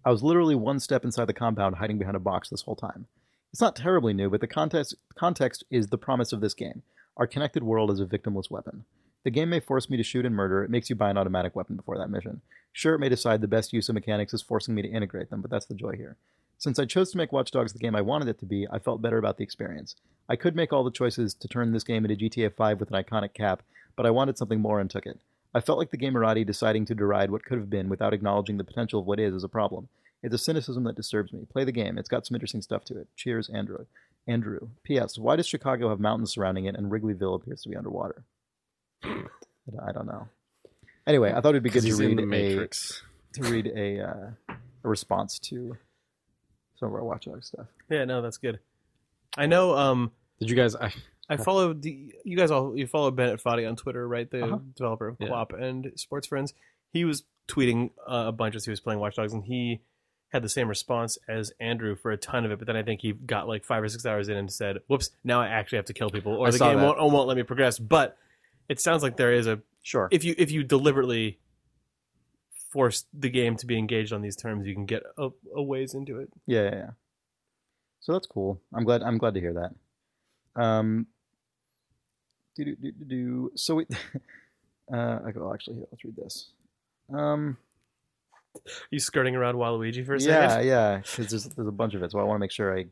I 0.05 0.11
was 0.11 0.23
literally 0.23 0.55
one 0.55 0.79
step 0.79 1.05
inside 1.05 1.25
the 1.25 1.33
compound, 1.33 1.77
hiding 1.77 1.97
behind 1.99 2.17
a 2.17 2.21
box 2.21 2.51
this 2.51 2.63
whole 2.63 2.77
time. 2.77 3.07
It's 3.51 3.63
not 3.63 3.77
terribly 3.77 4.13
new, 4.13 4.29
but 4.29 4.43
the 4.43 4.47
context 4.47 4.97
context 5.15 5.65
is 5.71 5.87
the 5.87 5.97
promise 5.97 6.33
of 6.35 6.43
this 6.43 6.53
game: 6.53 6.83
our 7.17 7.27
connected 7.27 7.63
world 7.63 7.91
is 7.91 8.01
a 8.01 8.05
victimless 8.05 8.51
weapon. 8.51 8.85
The 9.25 9.31
game 9.31 9.49
may 9.49 9.61
force 9.61 9.91
me 9.91 9.97
to 9.97 10.03
shoot 10.03 10.27
and 10.27 10.35
murder. 10.35 10.63
It 10.63 10.71
makes 10.71 10.91
you 10.91 10.97
buy 10.97 11.11
an 11.11 11.19
automatic 11.19 11.57
weapon 11.57 11.77
before 11.77 11.99
that 11.99 12.11
mission. 12.11 12.43
Sure, 12.73 12.95
it 12.95 12.99
may 12.99 13.09
decide 13.09 13.41
the 13.41 13.49
best 13.49 13.73
use 13.73 13.89
of 13.89 13.95
mechanics 13.95 14.35
is 14.35 14.43
forcing 14.43 14.75
me 14.75 14.83
to 14.83 14.89
integrate 14.89 15.31
them, 15.31 15.41
but 15.41 15.51
that's 15.51 15.67
the 15.67 15.75
joy 15.75 15.93
here. 15.97 16.17
Since 16.59 16.79
I 16.79 16.85
chose 16.85 17.11
to 17.11 17.19
make 17.19 17.33
Watch 17.33 17.51
Dogs 17.51 17.73
the 17.73 17.79
game 17.79 17.97
I 17.97 18.03
wanted 18.03 18.29
it 18.29 18.39
to 18.41 18.47
be, 18.47 18.67
I 18.71 18.79
felt 18.79 19.03
better 19.03 19.19
about 19.19 19.39
the 19.39 19.45
experience. 19.45 19.97
I 20.29 20.37
could 20.37 20.55
make 20.55 20.73
all 20.73 20.85
the 20.85 20.91
choices 20.91 21.35
to 21.35 21.49
turn 21.49 21.73
this 21.73 21.85
game 21.85 22.05
into 22.05 22.17
GTA 22.17 22.55
5 22.55 22.81
with 22.81 22.91
an 22.91 23.03
iconic 23.03 23.35
cap, 23.35 23.63
but 23.97 24.07
I 24.07 24.11
wanted 24.11 24.39
something 24.39 24.61
more 24.61 24.81
and 24.81 24.91
took 24.91 25.07
it. 25.07 25.19
I 25.55 25.61
felt 25.61 25.79
like 25.79 25.91
the 25.91 25.99
Gamerati 25.99 26.45
deciding 26.45 26.85
to 26.87 26.95
deride 26.95 27.31
what 27.31 27.45
could 27.45 27.59
have 27.59 27.71
been 27.71 27.89
without 27.89 28.13
acknowledging 28.13 28.57
the 28.57 28.65
potential 28.65 29.01
of 29.01 29.07
what 29.07 29.21
is 29.21 29.35
is 29.35 29.45
a 29.45 29.49
problem. 29.49 29.89
It's 30.23 30.35
a 30.35 30.39
cynicism 30.39 30.85
that 30.85 30.97
disturbs 30.97 31.33
me. 31.33 31.47
Play 31.51 31.65
the 31.65 31.73
game. 31.73 31.97
It's 31.99 32.09
got 32.09 32.27
some 32.27 32.35
interesting 32.35 32.63
stuff 32.63 32.85
to 32.87 32.99
it. 32.99 33.09
Cheers, 33.15 33.49
Andrew. 33.51 33.87
Andrew. 34.27 34.71
P.S. 34.83 35.19
Why 35.19 35.37
does 35.37 35.47
Chicago 35.47 35.91
have 35.91 36.01
mountains 36.01 36.33
surrounding 36.33 36.65
it 36.65 36.77
and 36.77 36.91
Wrigleyville 36.91 37.37
appears 37.37 37.63
to 37.63 37.69
be 37.69 37.77
underwater? 37.77 38.25
I 39.87 39.93
don't 39.93 40.07
know. 40.07 40.29
Anyway, 41.07 41.31
I 41.33 41.41
thought 41.41 41.51
it'd 41.51 41.63
be 41.63 41.71
good 41.71 41.83
to 41.85 41.95
read 41.97 42.19
the 42.19 42.35
a 42.35 42.69
to 43.35 43.51
read 43.51 43.67
a 43.75 44.01
uh, 44.01 44.55
a 44.85 44.89
response 44.89 45.39
to 45.41 45.77
some 46.77 46.89
of 46.89 46.95
our 46.95 47.05
Watch 47.05 47.27
Dogs 47.27 47.49
stuff. 47.49 47.67
Yeah, 47.91 48.05
no, 48.05 48.23
that's 48.23 48.39
good. 48.39 48.59
I 49.37 49.47
know. 49.47 49.77
Um, 49.77 50.13
Did 50.41 50.51
you 50.51 50.57
guys? 50.57 50.75
I, 50.77 50.93
I 51.29 51.37
followed 51.37 51.83
the 51.83 52.15
you 52.25 52.37
guys 52.37 52.51
all 52.51 52.77
you 52.77 52.87
follow 52.87 53.11
Bennett 53.11 53.43
Foddy 53.43 53.67
on 53.69 53.77
Twitter, 53.77 54.07
right? 54.07 54.31
The 54.31 54.45
Uh-huh. 54.45 54.59
developer 54.77 55.09
of 55.09 55.17
Yeah. 55.21 55.29
QWOP 55.29 55.61
and 55.63 55.93
Sports 55.97 56.27
Friends. 56.27 56.55
He 56.93 57.05
was 57.05 57.25
tweeting 57.49 57.91
uh, 58.09 58.25
a 58.29 58.33
bunch 58.33 58.55
as 58.55 58.65
he 58.65 58.71
was 58.71 58.81
playing 58.81 59.01
Watch 59.01 59.17
Dogs, 59.17 59.33
and 59.33 59.45
he 59.45 59.81
had 60.29 60.43
the 60.43 60.49
same 60.49 60.69
response 60.69 61.19
as 61.29 61.53
Andrew 61.61 61.95
for 61.97 62.11
a 62.13 62.17
ton 62.17 62.45
of 62.45 62.51
it. 62.51 62.59
But 62.59 62.67
then 62.67 62.77
I 62.77 62.83
think 62.83 63.01
he 63.03 63.13
got 63.13 63.47
like 63.49 63.65
five 63.65 63.83
or 63.83 63.89
six 63.89 64.07
hours 64.07 64.29
in 64.29 64.37
and 64.37 64.51
said, 64.53 64.79
"Whoops! 64.87 65.11
Now 65.23 65.41
I 65.43 65.49
actually 65.49 65.77
have 65.77 65.87
to 65.87 65.93
kill 65.95 66.09
people, 66.11 66.33
or 66.35 66.49
I 66.49 66.51
the 66.51 66.59
game 66.59 66.81
won't, 66.81 66.99
won't 66.99 67.29
let 67.29 67.37
me 67.37 67.43
progress." 67.43 67.79
But 67.79 68.17
it 68.69 68.81
sounds 68.81 69.03
like 69.03 69.17
there 69.17 69.33
is 69.33 69.47
a 69.47 69.61
Sure. 69.83 70.09
if 70.11 70.25
you 70.25 70.35
if 70.39 70.51
you 70.51 70.65
deliberately 70.65 71.39
force 72.73 73.05
the 73.13 73.29
game 73.31 73.57
to 73.57 73.67
be 73.67 73.79
engaged 73.79 74.13
on 74.13 74.23
these 74.23 74.35
terms, 74.37 74.67
you 74.67 74.75
can 74.75 74.87
get 74.87 75.03
a, 75.19 75.29
a 75.55 75.63
ways 75.63 75.95
into 75.95 76.19
it. 76.19 76.29
Yeah, 76.47 76.63
yeah, 76.65 76.75
yeah. 76.75 76.91
So 78.01 78.13
that's 78.13 78.27
cool. 78.27 78.61
I'm 78.75 78.85
glad. 78.85 79.03
I'm 79.03 79.19
glad 79.19 79.35
to 79.35 79.41
hear 79.41 79.55
that. 79.55 80.61
Um. 80.63 81.07
Do 82.57 82.65
do 82.65 82.77
do 82.77 82.93
do. 82.93 83.05
do. 83.05 83.53
So 83.57 83.77
we. 83.77 83.87
Uh, 84.93 85.19
well, 85.35 85.55
actually, 85.55 85.77
here, 85.77 85.87
let's 85.91 86.05
read 86.05 86.15
this. 86.15 86.51
Um. 87.11 87.57
You 88.91 88.99
skirting 88.99 89.35
around 89.35 89.55
Waluigi 89.55 90.05
for 90.05 90.15
a 90.15 90.21
Yeah, 90.21 90.49
second? 90.49 90.67
yeah. 90.67 90.93
Yeah. 90.93 90.99
Because 90.99 91.31
there's 91.31 91.45
there's 91.45 91.69
a 91.69 91.73
bunch 91.73 91.95
of 91.95 92.03
it, 92.03 92.13
so 92.13 92.19
I 92.19 92.23
want 92.23 92.37
to 92.37 92.41
make 92.41 92.51
sure 92.53 92.77
I, 92.79 92.85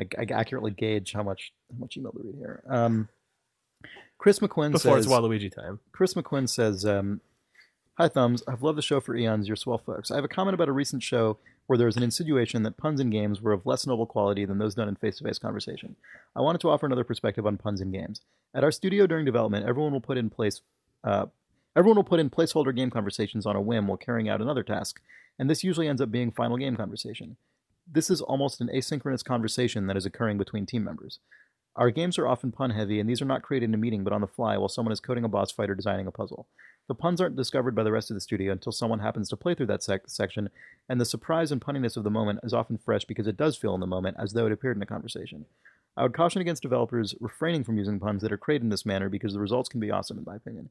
I, 0.00 0.04
I 0.18 0.22
accurately 0.32 0.70
gauge 0.70 1.12
how 1.12 1.22
much 1.22 1.52
how 1.70 1.78
much 1.80 1.98
email 1.98 2.12
to 2.12 2.20
read 2.24 2.34
here. 2.38 2.62
Um. 2.66 3.10
Chris 4.18 4.40
McQuinn 4.40 4.72
Before 4.72 4.96
says. 4.96 5.06
it's 5.06 5.12
Waluigi 5.14 5.52
time. 5.52 5.80
Chris 5.92 6.14
McQuinn 6.14 6.48
says, 6.48 6.84
um, 6.84 7.20
Hi, 7.96 8.08
Thumbs. 8.08 8.42
I've 8.46 8.62
loved 8.62 8.78
the 8.78 8.82
show 8.82 9.00
for 9.00 9.16
eons. 9.16 9.48
You're 9.48 9.56
swell 9.56 9.78
folks. 9.78 10.10
I 10.10 10.16
have 10.16 10.24
a 10.24 10.28
comment 10.28 10.54
about 10.54 10.68
a 10.68 10.72
recent 10.72 11.02
show 11.02 11.38
where 11.66 11.76
there 11.76 11.86
was 11.86 11.96
an 11.96 12.02
insinuation 12.02 12.62
that 12.62 12.76
puns 12.76 13.00
in 13.00 13.10
games 13.10 13.40
were 13.42 13.52
of 13.52 13.66
less 13.66 13.86
noble 13.86 14.06
quality 14.06 14.44
than 14.44 14.58
those 14.58 14.74
done 14.74 14.88
in 14.88 14.94
face 14.94 15.18
to 15.18 15.24
face 15.24 15.38
conversation. 15.38 15.96
I 16.36 16.40
wanted 16.40 16.60
to 16.60 16.70
offer 16.70 16.86
another 16.86 17.04
perspective 17.04 17.44
on 17.44 17.58
puns 17.58 17.80
in 17.80 17.90
games. 17.90 18.20
At 18.54 18.64
our 18.64 18.70
studio 18.70 19.06
during 19.06 19.24
development, 19.24 19.66
everyone 19.66 19.92
will 19.92 20.00
put 20.00 20.16
in 20.16 20.30
place. 20.30 20.60
Uh, 21.02 21.26
everyone 21.76 21.96
will 21.96 22.04
put 22.04 22.20
in 22.20 22.30
placeholder 22.30 22.74
game 22.74 22.90
conversations 22.90 23.46
on 23.46 23.56
a 23.56 23.60
whim 23.60 23.86
while 23.88 23.96
carrying 23.96 24.28
out 24.28 24.40
another 24.40 24.62
task, 24.62 25.00
and 25.38 25.50
this 25.50 25.64
usually 25.64 25.88
ends 25.88 26.00
up 26.00 26.10
being 26.10 26.30
final 26.30 26.56
game 26.56 26.76
conversation. 26.76 27.36
This 27.90 28.10
is 28.10 28.20
almost 28.20 28.60
an 28.60 28.68
asynchronous 28.72 29.24
conversation 29.24 29.86
that 29.88 29.96
is 29.96 30.06
occurring 30.06 30.38
between 30.38 30.66
team 30.66 30.84
members. 30.84 31.18
Our 31.78 31.92
games 31.92 32.18
are 32.18 32.26
often 32.26 32.50
pun 32.50 32.70
heavy, 32.70 32.98
and 32.98 33.08
these 33.08 33.22
are 33.22 33.24
not 33.24 33.42
created 33.42 33.66
in 33.66 33.74
a 33.74 33.78
meeting 33.78 34.02
but 34.02 34.12
on 34.12 34.20
the 34.20 34.26
fly 34.26 34.58
while 34.58 34.68
someone 34.68 34.92
is 34.92 34.98
coding 34.98 35.22
a 35.22 35.28
boss 35.28 35.52
fight 35.52 35.70
or 35.70 35.76
designing 35.76 36.08
a 36.08 36.10
puzzle. 36.10 36.48
The 36.88 36.94
puns 36.96 37.20
aren't 37.20 37.36
discovered 37.36 37.76
by 37.76 37.84
the 37.84 37.92
rest 37.92 38.10
of 38.10 38.14
the 38.14 38.20
studio 38.20 38.50
until 38.50 38.72
someone 38.72 38.98
happens 38.98 39.28
to 39.28 39.36
play 39.36 39.54
through 39.54 39.66
that 39.66 39.84
sec- 39.84 40.08
section, 40.08 40.50
and 40.88 41.00
the 41.00 41.04
surprise 41.04 41.52
and 41.52 41.60
punniness 41.60 41.96
of 41.96 42.02
the 42.02 42.10
moment 42.10 42.40
is 42.42 42.52
often 42.52 42.78
fresh 42.78 43.04
because 43.04 43.28
it 43.28 43.36
does 43.36 43.56
feel 43.56 43.74
in 43.74 43.80
the 43.80 43.86
moment 43.86 44.16
as 44.18 44.32
though 44.32 44.46
it 44.46 44.52
appeared 44.52 44.76
in 44.76 44.82
a 44.82 44.86
conversation. 44.86 45.44
I 45.96 46.02
would 46.02 46.14
caution 46.14 46.40
against 46.40 46.62
developers 46.62 47.14
refraining 47.20 47.62
from 47.62 47.78
using 47.78 48.00
puns 48.00 48.22
that 48.22 48.32
are 48.32 48.36
created 48.36 48.64
in 48.64 48.70
this 48.70 48.86
manner 48.86 49.08
because 49.08 49.32
the 49.32 49.40
results 49.40 49.68
can 49.68 49.78
be 49.78 49.92
awesome, 49.92 50.18
in 50.18 50.24
my 50.24 50.34
opinion. 50.34 50.70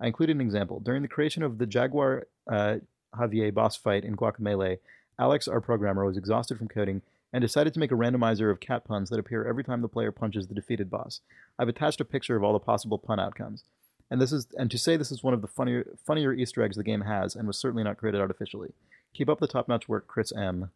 I 0.00 0.06
included 0.06 0.36
an 0.36 0.42
example. 0.42 0.80
During 0.80 1.02
the 1.02 1.08
creation 1.08 1.42
of 1.42 1.58
the 1.58 1.66
Jaguar 1.66 2.28
uh, 2.50 2.76
Javier 3.14 3.52
boss 3.52 3.76
fight 3.76 4.04
in 4.04 4.16
Guacamelee, 4.16 4.78
Alex, 5.18 5.48
our 5.48 5.60
programmer, 5.60 6.06
was 6.06 6.16
exhausted 6.16 6.56
from 6.56 6.68
coding 6.68 7.02
and 7.32 7.42
decided 7.42 7.74
to 7.74 7.80
make 7.80 7.92
a 7.92 7.96
randomizer 7.96 8.50
of 8.50 8.60
cat 8.60 8.84
puns 8.84 9.10
that 9.10 9.18
appear 9.18 9.46
every 9.46 9.64
time 9.64 9.82
the 9.82 9.88
player 9.88 10.12
punches 10.12 10.46
the 10.46 10.54
defeated 10.54 10.90
boss. 10.90 11.20
I've 11.58 11.68
attached 11.68 12.00
a 12.00 12.04
picture 12.04 12.36
of 12.36 12.44
all 12.44 12.52
the 12.52 12.58
possible 12.58 12.98
pun 12.98 13.20
outcomes. 13.20 13.64
And 14.10 14.20
this 14.20 14.32
is 14.32 14.46
and 14.56 14.70
to 14.70 14.78
say 14.78 14.96
this 14.96 15.10
is 15.10 15.24
one 15.24 15.34
of 15.34 15.42
the 15.42 15.48
funnier 15.48 15.96
funnier 16.06 16.32
Easter 16.32 16.62
eggs 16.62 16.76
the 16.76 16.84
game 16.84 17.00
has, 17.02 17.34
and 17.34 17.46
was 17.46 17.58
certainly 17.58 17.82
not 17.82 17.96
created 17.96 18.20
artificially. 18.20 18.72
Keep 19.14 19.28
up 19.28 19.40
the 19.40 19.48
top 19.48 19.68
notch 19.68 19.88
work, 19.88 20.06
Chris 20.06 20.32
M. 20.32 20.70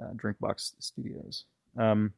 Uh, 0.00 0.12
Drinkbox 0.12 0.74
Studios. 0.78 1.44
Um, 1.76 2.12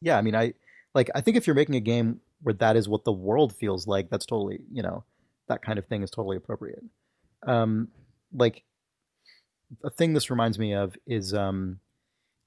yeah, 0.00 0.18
I 0.18 0.22
mean, 0.22 0.34
I 0.34 0.54
like. 0.94 1.10
I 1.14 1.20
think 1.20 1.36
if 1.36 1.46
you're 1.46 1.54
making 1.54 1.76
a 1.76 1.80
game 1.80 2.20
where 2.42 2.54
that 2.54 2.76
is 2.76 2.88
what 2.88 3.04
the 3.04 3.12
world 3.12 3.54
feels 3.54 3.86
like, 3.86 4.10
that's 4.10 4.26
totally 4.26 4.60
you 4.72 4.82
know 4.82 5.04
that 5.48 5.62
kind 5.62 5.78
of 5.78 5.86
thing 5.86 6.02
is 6.02 6.10
totally 6.10 6.36
appropriate. 6.36 6.82
Um, 7.46 7.88
like 8.32 8.64
a 9.84 9.90
thing 9.90 10.14
this 10.14 10.30
reminds 10.30 10.58
me 10.58 10.74
of 10.74 10.96
is 11.06 11.32
um, 11.32 11.78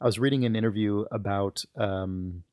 I 0.02 0.06
was 0.06 0.18
reading 0.18 0.46
an 0.46 0.56
interview 0.56 1.06
about 1.12 1.64
um, 1.76 2.44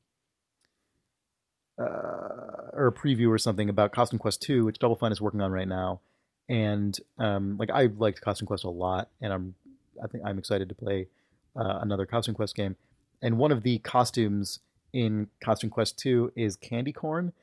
uh, 1.79 2.73
or 2.73 2.87
a 2.87 2.91
preview 2.91 3.29
or 3.29 3.37
something 3.37 3.69
about 3.69 3.91
Costume 3.91 4.19
Quest 4.19 4.41
2, 4.41 4.65
which 4.65 4.79
Double 4.79 4.95
Fine 4.95 5.11
is 5.11 5.21
working 5.21 5.41
on 5.41 5.51
right 5.51 5.67
now. 5.67 6.01
And 6.49 6.97
um, 7.17 7.57
like 7.57 7.69
I 7.69 7.85
liked 7.85 8.21
Costume 8.21 8.47
Quest 8.47 8.63
a 8.63 8.69
lot, 8.69 9.09
and 9.21 9.33
I'm 9.33 9.55
I 10.03 10.07
think 10.07 10.23
I'm 10.25 10.37
excited 10.37 10.69
to 10.69 10.75
play 10.75 11.07
uh, 11.55 11.79
another 11.81 12.05
Costume 12.05 12.35
Quest 12.35 12.55
game. 12.55 12.75
And 13.21 13.37
one 13.37 13.51
of 13.51 13.63
the 13.63 13.79
costumes 13.79 14.59
in 14.93 15.27
Costume 15.43 15.69
Quest 15.69 15.97
2 15.99 16.33
is 16.35 16.55
candy 16.55 16.93
corn, 16.93 17.33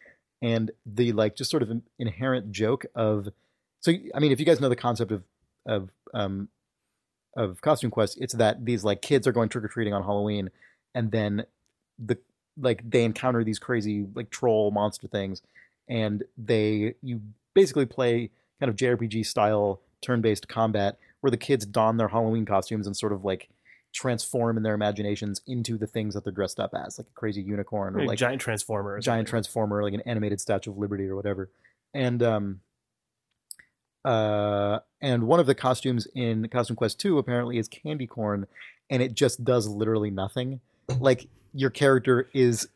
and 0.41 0.71
the 0.87 1.13
like 1.13 1.37
just 1.37 1.51
sort 1.51 1.63
of 1.63 1.83
inherent 1.99 2.53
joke 2.53 2.87
of 2.95 3.29
so 3.81 3.93
I 4.15 4.21
mean 4.21 4.33
if 4.33 4.41
you 4.41 4.47
guys 4.47 4.61
know 4.61 4.69
the 4.69 4.77
concept 4.77 5.13
of 5.13 5.23
of 5.67 5.91
um, 6.13 6.49
of 7.37 7.61
Costume 7.61 7.91
Quest, 7.91 8.19
it's 8.21 8.35
that 8.35 8.65
these 8.65 8.85
like 8.85 9.03
kids 9.03 9.27
are 9.27 9.33
going 9.33 9.49
trick 9.49 9.65
or 9.65 9.69
treating 9.69 9.95
on 9.95 10.03
Halloween, 10.03 10.51
and 10.95 11.11
then 11.11 11.45
the 11.99 12.19
like 12.57 12.89
they 12.89 13.05
encounter 13.05 13.43
these 13.45 13.59
crazy 13.59 14.07
like 14.15 14.31
troll 14.31 14.71
monster 14.71 15.09
things, 15.09 15.43
and 15.89 16.25
they 16.37 16.95
you 17.03 17.21
basically 17.55 17.87
play 17.87 18.31
kind 18.61 18.71
of 18.71 18.77
JRPG 18.77 19.27
style 19.27 19.81
turn 20.01 20.21
based 20.21 20.49
combat 20.49 20.99
where 21.21 21.31
the 21.31 21.37
kids 21.37 21.65
don 21.65 21.97
their 21.97 22.09
Halloween 22.09 22.45
costumes 22.45 22.87
and 22.87 22.97
sort 22.97 23.13
of 23.13 23.25
like 23.25 23.49
transform 23.95 24.57
in 24.57 24.63
their 24.63 24.75
imaginations 24.75 25.41
into 25.47 25.79
the 25.79 25.87
things 25.87 26.15
that 26.15 26.25
they're 26.25 26.33
dressed 26.33 26.61
up 26.61 26.75
as, 26.75 26.99
like 26.99 27.07
a 27.07 27.15
crazy 27.15 27.41
unicorn 27.41 27.95
or 27.95 28.01
Like 28.01 28.09
like 28.09 28.19
giant 28.19 28.41
transformer. 28.43 28.95
or 28.95 29.01
giant 29.01 29.29
transformer, 29.29 29.83
like 29.83 29.95
an 29.95 30.03
animated 30.03 30.41
Statue 30.41 30.71
of 30.73 30.79
Liberty 30.79 31.07
or 31.07 31.17
whatever. 31.17 31.49
And 31.95 32.23
um, 32.23 32.61
uh, 34.05 34.81
and 35.01 35.27
one 35.27 35.41
of 35.41 35.47
the 35.47 35.55
costumes 35.55 36.07
in 36.15 36.49
Costume 36.49 36.77
Quest 36.77 37.01
2 37.01 37.19
apparently 37.19 37.59
is 37.59 37.69
candy 37.69 38.07
corn, 38.07 38.47
and 38.91 39.03
it 39.03 39.15
just 39.15 39.45
does 39.45 39.67
literally 39.67 40.11
nothing. 40.11 40.61
Like 41.01 41.29
your 41.55 41.71
character 41.71 42.29
is 42.35 42.69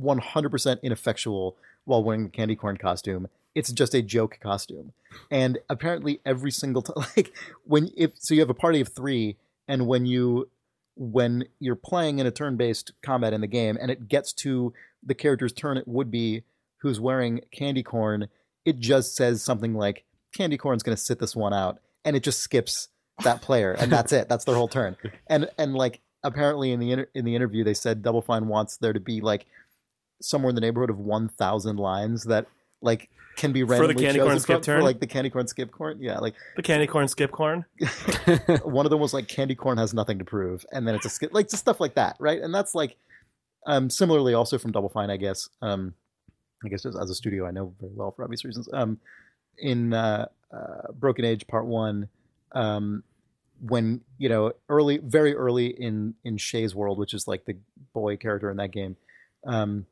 100% 0.00 0.82
ineffectual 0.82 1.56
while 1.84 2.04
wearing 2.04 2.24
the 2.24 2.30
candy 2.30 2.56
corn 2.56 2.76
costume. 2.76 3.28
It's 3.54 3.72
just 3.72 3.94
a 3.94 4.02
joke 4.02 4.38
costume. 4.40 4.92
And 5.30 5.58
apparently 5.68 6.20
every 6.24 6.50
single 6.50 6.82
time 6.82 7.04
like 7.16 7.32
when 7.64 7.90
if 7.96 8.12
so 8.18 8.34
you 8.34 8.40
have 8.40 8.50
a 8.50 8.54
party 8.54 8.80
of 8.80 8.88
3 8.88 9.36
and 9.68 9.86
when 9.86 10.06
you 10.06 10.48
when 10.94 11.44
you're 11.58 11.74
playing 11.74 12.18
in 12.18 12.26
a 12.26 12.30
turn-based 12.30 12.92
combat 13.02 13.32
in 13.32 13.40
the 13.40 13.46
game 13.46 13.78
and 13.80 13.90
it 13.90 14.08
gets 14.08 14.32
to 14.32 14.72
the 15.02 15.14
character's 15.14 15.52
turn 15.52 15.76
it 15.76 15.88
would 15.88 16.10
be 16.10 16.44
who's 16.78 17.00
wearing 17.00 17.40
candy 17.50 17.82
corn, 17.82 18.28
it 18.64 18.78
just 18.78 19.14
says 19.14 19.42
something 19.42 19.74
like 19.74 20.04
candy 20.34 20.56
corn's 20.56 20.82
going 20.82 20.96
to 20.96 21.02
sit 21.02 21.18
this 21.18 21.36
one 21.36 21.52
out 21.52 21.78
and 22.04 22.16
it 22.16 22.22
just 22.22 22.40
skips 22.40 22.88
that 23.24 23.42
player 23.42 23.72
and 23.72 23.92
that's 23.92 24.12
it. 24.12 24.28
That's 24.28 24.44
their 24.44 24.54
whole 24.54 24.68
turn. 24.68 24.96
And 25.28 25.48
and 25.58 25.74
like 25.74 26.00
apparently 26.24 26.72
in 26.72 26.80
the 26.80 26.92
inter- 26.92 27.08
in 27.14 27.24
the 27.24 27.34
interview 27.34 27.64
they 27.64 27.74
said 27.74 28.02
Double 28.02 28.22
Fine 28.22 28.48
wants 28.48 28.76
there 28.76 28.92
to 28.92 29.00
be 29.00 29.20
like 29.20 29.46
somewhere 30.20 30.50
in 30.50 30.54
the 30.54 30.60
neighborhood 30.60 30.90
of 30.90 30.98
1000 30.98 31.76
lines 31.78 32.24
that 32.24 32.46
like 32.80 33.08
can 33.36 33.52
be 33.52 33.62
the 33.62 33.94
candy 33.94 34.18
corn 34.18 34.38
skip 34.40 34.62
turn? 34.62 34.80
for 34.80 34.84
like 34.84 35.00
the 35.00 35.06
candy 35.06 35.30
corn 35.30 35.46
skip 35.46 35.70
corn. 35.70 35.98
Yeah, 36.00 36.18
like 36.18 36.34
The 36.56 36.62
candy 36.62 36.86
corn 36.86 37.08
skip 37.08 37.30
corn. 37.30 37.64
one 38.62 38.84
of 38.84 38.90
them 38.90 39.00
was 39.00 39.14
like 39.14 39.26
candy 39.28 39.54
corn 39.54 39.78
has 39.78 39.94
nothing 39.94 40.18
to 40.18 40.24
prove 40.24 40.66
and 40.72 40.86
then 40.86 40.94
it's 40.94 41.06
a 41.06 41.10
skip 41.10 41.32
like 41.32 41.48
just 41.48 41.62
stuff 41.62 41.80
like 41.80 41.94
that 41.94 42.16
right 42.18 42.40
and 42.40 42.54
that's 42.54 42.74
like 42.74 42.96
um 43.66 43.88
similarly 43.88 44.34
also 44.34 44.58
from 44.58 44.72
double 44.72 44.88
fine 44.88 45.08
i 45.10 45.16
guess 45.16 45.48
um 45.62 45.94
i 46.64 46.68
guess 46.68 46.84
as 46.84 47.10
a 47.10 47.14
studio 47.14 47.46
i 47.46 47.50
know 47.50 47.72
very 47.80 47.92
well 47.94 48.10
for 48.10 48.24
obvious 48.24 48.44
reasons 48.44 48.68
um 48.72 48.98
in 49.58 49.92
uh, 49.92 50.26
uh 50.52 50.92
broken 50.92 51.24
age 51.24 51.46
part 51.46 51.66
one 51.66 52.08
um 52.52 53.02
when 53.60 54.00
you 54.18 54.28
know 54.28 54.52
early 54.68 54.98
very 54.98 55.34
early 55.34 55.66
in 55.66 56.14
in 56.24 56.36
shay's 56.36 56.74
world 56.74 56.98
which 56.98 57.14
is 57.14 57.28
like 57.28 57.44
the 57.44 57.56
boy 57.92 58.16
character 58.16 58.50
in 58.50 58.56
that 58.56 58.70
game 58.70 58.96
um 59.46 59.86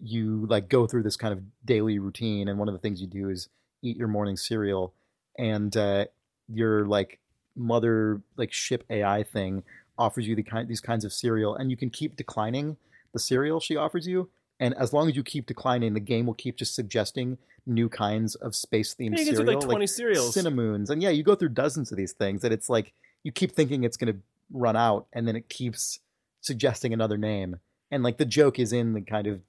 you 0.00 0.46
like 0.48 0.68
go 0.68 0.86
through 0.86 1.02
this 1.02 1.16
kind 1.16 1.32
of 1.32 1.42
daily 1.64 1.98
routine 1.98 2.48
and 2.48 2.58
one 2.58 2.68
of 2.68 2.74
the 2.74 2.78
things 2.78 3.00
you 3.00 3.06
do 3.06 3.28
is 3.28 3.48
eat 3.82 3.96
your 3.96 4.08
morning 4.08 4.36
cereal 4.36 4.92
and 5.36 5.76
uh 5.76 6.04
your 6.48 6.86
like 6.86 7.18
mother 7.56 8.22
like 8.36 8.52
ship 8.52 8.84
AI 8.88 9.22
thing 9.22 9.62
offers 9.98 10.26
you 10.26 10.36
the 10.36 10.42
kind 10.42 10.68
these 10.68 10.80
kinds 10.80 11.04
of 11.04 11.12
cereal, 11.12 11.54
and 11.54 11.70
you 11.70 11.76
can 11.76 11.90
keep 11.90 12.16
declining 12.16 12.76
the 13.12 13.18
cereal 13.18 13.60
she 13.60 13.76
offers 13.76 14.06
you. 14.06 14.30
And 14.60 14.74
as 14.74 14.92
long 14.92 15.08
as 15.08 15.14
you 15.16 15.22
keep 15.22 15.46
declining, 15.46 15.94
the 15.94 16.00
game 16.00 16.26
will 16.26 16.34
keep 16.34 16.56
just 16.56 16.74
suggesting 16.74 17.38
new 17.66 17.88
kinds 17.88 18.34
of 18.36 18.54
space 18.56 18.94
themed 18.94 19.10
You 19.12 19.24
get 19.24 19.26
to 19.26 19.36
cereal, 19.36 19.54
like 19.54 19.60
twenty 19.60 19.86
cereals. 19.86 20.34
cinnamoons, 20.34 20.90
and 20.90 21.02
yeah, 21.02 21.10
you 21.10 21.22
go 21.22 21.34
through 21.34 21.50
dozens 21.50 21.90
of 21.92 21.96
these 21.98 22.12
things. 22.12 22.42
That 22.42 22.50
it's 22.52 22.68
like 22.68 22.92
you 23.22 23.30
keep 23.32 23.52
thinking 23.52 23.84
it's 23.84 23.96
going 23.96 24.12
to 24.14 24.20
run 24.52 24.76
out, 24.76 25.06
and 25.12 25.28
then 25.28 25.36
it 25.36 25.48
keeps 25.48 26.00
suggesting 26.40 26.92
another 26.92 27.16
name. 27.16 27.56
And 27.90 28.02
like 28.02 28.18
the 28.18 28.24
joke 28.24 28.58
is 28.58 28.72
in 28.72 28.94
the 28.94 29.00
kind 29.00 29.26
of 29.26 29.40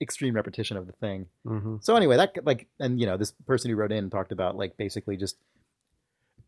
extreme 0.00 0.34
repetition 0.34 0.76
of 0.76 0.86
the 0.86 0.92
thing. 0.94 1.26
hmm 1.44 1.76
So 1.80 1.96
anyway, 1.96 2.16
that 2.16 2.36
like, 2.44 2.66
and 2.78 3.00
you 3.00 3.06
know, 3.06 3.16
this 3.16 3.32
person 3.46 3.70
who 3.70 3.76
wrote 3.76 3.92
in 3.92 4.10
talked 4.10 4.32
about 4.32 4.56
like 4.56 4.76
basically 4.76 5.16
just 5.16 5.36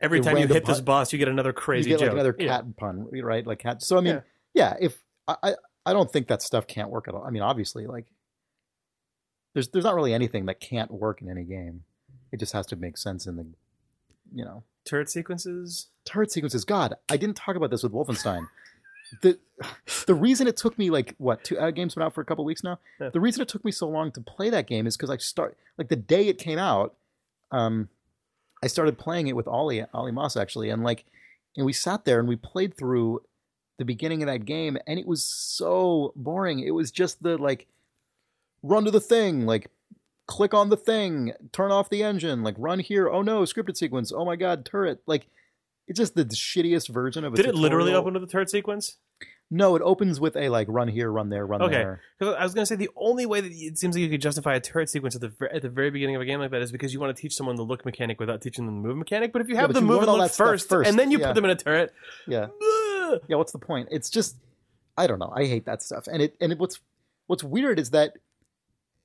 Every 0.01 0.21
time 0.21 0.33
you 0.33 0.41
random 0.41 0.55
hit 0.55 0.67
this 0.67 0.81
boss, 0.81 1.13
you 1.13 1.19
get 1.19 1.29
another 1.29 1.53
crazy 1.53 1.89
you 1.91 1.95
get 1.97 2.01
joke. 2.01 2.09
like 2.09 2.13
another 2.15 2.37
Yeah. 2.39 2.47
cat 2.59 2.77
pun, 2.77 3.07
right? 3.23 3.47
Like 3.47 3.61
cat. 3.61 3.83
So 3.83 3.97
I 3.99 4.01
mean, 4.01 4.15
Yeah. 4.15 4.21
yeah, 4.55 4.77
if 4.81 5.01
I, 5.29 5.37
I 5.43 5.55
I 5.85 5.93
don't 5.93 6.13
think 6.13 6.29
that 6.29 6.43
stuff 6.43 6.67
can't 6.67 6.91
work 6.91 7.09
at 7.09 7.15
all. 7.15 7.25
I 7.25 7.31
mean, 7.31 7.43
obviously, 7.43 7.87
like 7.87 8.07
there's 9.55 9.69
there's 9.69 9.85
not 9.85 9.95
really 9.95 10.15
anything 10.15 10.47
that 10.47 10.61
can't 10.61 10.91
work 10.91 11.21
in 11.23 11.31
any 11.31 11.45
game. 11.45 11.85
It 12.31 12.39
just 12.39 12.53
has 12.53 12.67
to 12.67 12.77
make 12.77 12.97
sense 12.97 13.27
in 13.27 13.37
the, 13.37 13.47
you 14.35 14.45
know, 14.45 14.63
Turret 14.85 15.11
sequences. 15.11 15.89
turret 16.05 16.33
sequences. 16.33 16.65
God, 16.65 16.95
I 17.09 17.17
didn't 17.17 17.37
talk 17.37 17.57
about 17.57 17.71
this 17.71 17.83
with 17.83 17.93
Wolfenstein. 17.93 18.49
the 19.23 19.39
The 20.07 20.15
reason 20.15 20.47
it 20.47 20.57
took 20.57 20.79
me 20.79 20.91
like 20.91 21.15
what 21.19 21.45
two 21.45 21.59
uh, 21.59 21.71
games 21.71 21.95
been 21.95 22.03
out 22.03 22.15
for 22.15 22.21
a 22.21 22.25
couple 22.25 22.45
weeks 22.45 22.65
now. 22.65 22.79
Yeah. 23.01 23.11
The 23.11 23.21
reason 23.21 23.43
it 23.43 23.49
took 23.49 23.65
me 23.65 23.71
so 23.71 23.89
long 23.89 24.11
to 24.13 24.21
play 24.21 24.51
that 24.51 24.67
game 24.67 24.87
is 24.87 24.97
because 24.97 25.11
I 25.11 25.19
start 25.19 25.57
like 25.77 25.89
the 25.89 25.97
day 25.97 26.29
it 26.29 26.39
came 26.39 26.59
out. 26.59 26.95
Um, 27.51 27.89
I 28.63 28.69
started 28.69 28.99
playing 28.99 29.27
it 29.27 29.37
with 29.37 29.47
Ollie 29.47 29.85
Ollie 29.93 30.13
Moss 30.13 30.37
actually, 30.37 30.71
and 30.71 30.83
like, 30.83 31.05
and 31.57 31.67
we 31.67 31.73
sat 31.73 32.05
there 32.05 32.19
and 32.19 32.29
we 32.29 32.37
played 32.37 32.77
through 32.77 33.23
the 33.83 33.87
beginning 33.87 34.23
of 34.23 34.29
that 34.29 34.45
game, 34.45 34.79
and 34.87 34.99
it 34.99 35.07
was 35.07 35.25
so 35.25 36.13
boring. 36.15 36.61
It 36.61 36.71
was 36.71 36.93
just 36.93 37.21
the 37.23 37.37
like, 37.37 37.67
run 38.63 38.85
to 38.85 38.91
the 38.93 39.01
thing, 39.01 39.45
like 39.45 39.71
click 40.27 40.55
on 40.55 40.69
the 40.69 40.77
thing, 40.77 41.33
turn 41.51 41.73
off 41.73 41.91
the 41.91 42.05
engine, 42.05 42.45
like 42.45 42.55
run 42.59 42.79
here. 42.79 43.09
Oh 43.09 43.23
no, 43.23 43.43
scripted 43.43 43.77
sequence. 43.77 44.13
Oh 44.13 44.25
my 44.25 44.37
god, 44.37 44.65
turret. 44.65 45.03
Like 45.07 45.27
it's 45.89 45.99
just 45.99 46.15
the 46.15 46.25
shittiest 46.25 46.89
version 46.89 47.25
of 47.25 47.35
a 47.35 47.37
Did 47.37 47.47
it 47.47 47.55
literally 47.57 47.93
open 47.93 48.13
with 48.15 48.23
the 48.23 48.29
turret 48.29 48.51
sequence? 48.51 48.99
No, 49.55 49.77
it 49.77 49.83
opens 49.83 50.19
with 50.19 50.35
a 50.37 50.49
like 50.49 50.67
run 50.71 50.89
here, 50.89 51.13
run 51.13 51.29
there, 51.29 51.45
run 51.45 51.61
Okay. 51.61 51.75
there. 51.75 52.01
Because 52.19 52.35
I 52.37 52.43
was 52.43 52.55
going 52.55 52.63
to 52.63 52.67
say 52.67 52.77
the 52.77 52.89
only 52.97 53.27
way 53.27 53.43
that 53.43 53.53
it 53.53 53.77
seems 53.77 53.95
like 53.95 54.01
you 54.01 54.09
could 54.09 54.23
justify 54.23 54.55
a 54.55 54.61
turret 54.61 54.89
sequence 54.89 55.15
at 55.15 55.21
the 55.21 55.33
at 55.53 55.61
the 55.61 55.69
very 55.69 55.91
beginning 55.91 56.17
of 56.17 56.23
a 56.23 56.25
game 56.25 56.41
like 56.41 56.53
that 56.53 56.63
is 56.63 56.73
because 56.73 56.95
you 56.95 57.01
want 57.01 57.15
to 57.15 57.21
teach 57.21 57.35
someone 57.35 57.57
the 57.57 57.63
look 57.63 57.85
mechanic 57.85 58.19
without 58.19 58.41
teaching 58.41 58.65
them 58.65 58.81
the 58.81 58.89
move 58.89 58.97
mechanic. 58.97 59.31
But 59.31 59.43
if 59.43 59.49
you 59.49 59.57
have 59.57 59.75
them 59.75 59.85
move 59.85 60.03
and 60.05 60.13
look 60.13 60.33
first, 60.33 60.71
first, 60.71 60.89
and 60.89 60.99
then 60.99 61.11
you 61.11 61.19
yeah. 61.19 61.27
put 61.27 61.35
them 61.35 61.45
in 61.45 61.51
a 61.51 61.57
turret, 61.57 61.93
Yeah. 62.27 62.47
Yeah, 63.29 63.37
what's 63.37 63.53
the 63.53 63.59
point? 63.59 63.89
It's 63.91 64.11
just 64.11 64.37
I 64.97 65.07
don't 65.07 65.19
know. 65.19 65.33
I 65.35 65.47
hate 65.47 65.65
that 65.67 65.83
stuff. 65.83 66.07
And 66.07 66.23
it 66.23 66.37
and 66.41 66.53
it, 66.53 66.59
what's 66.59 66.81
what's 67.27 67.45
weird 67.45 67.79
is 67.79 67.91
that 67.91 68.15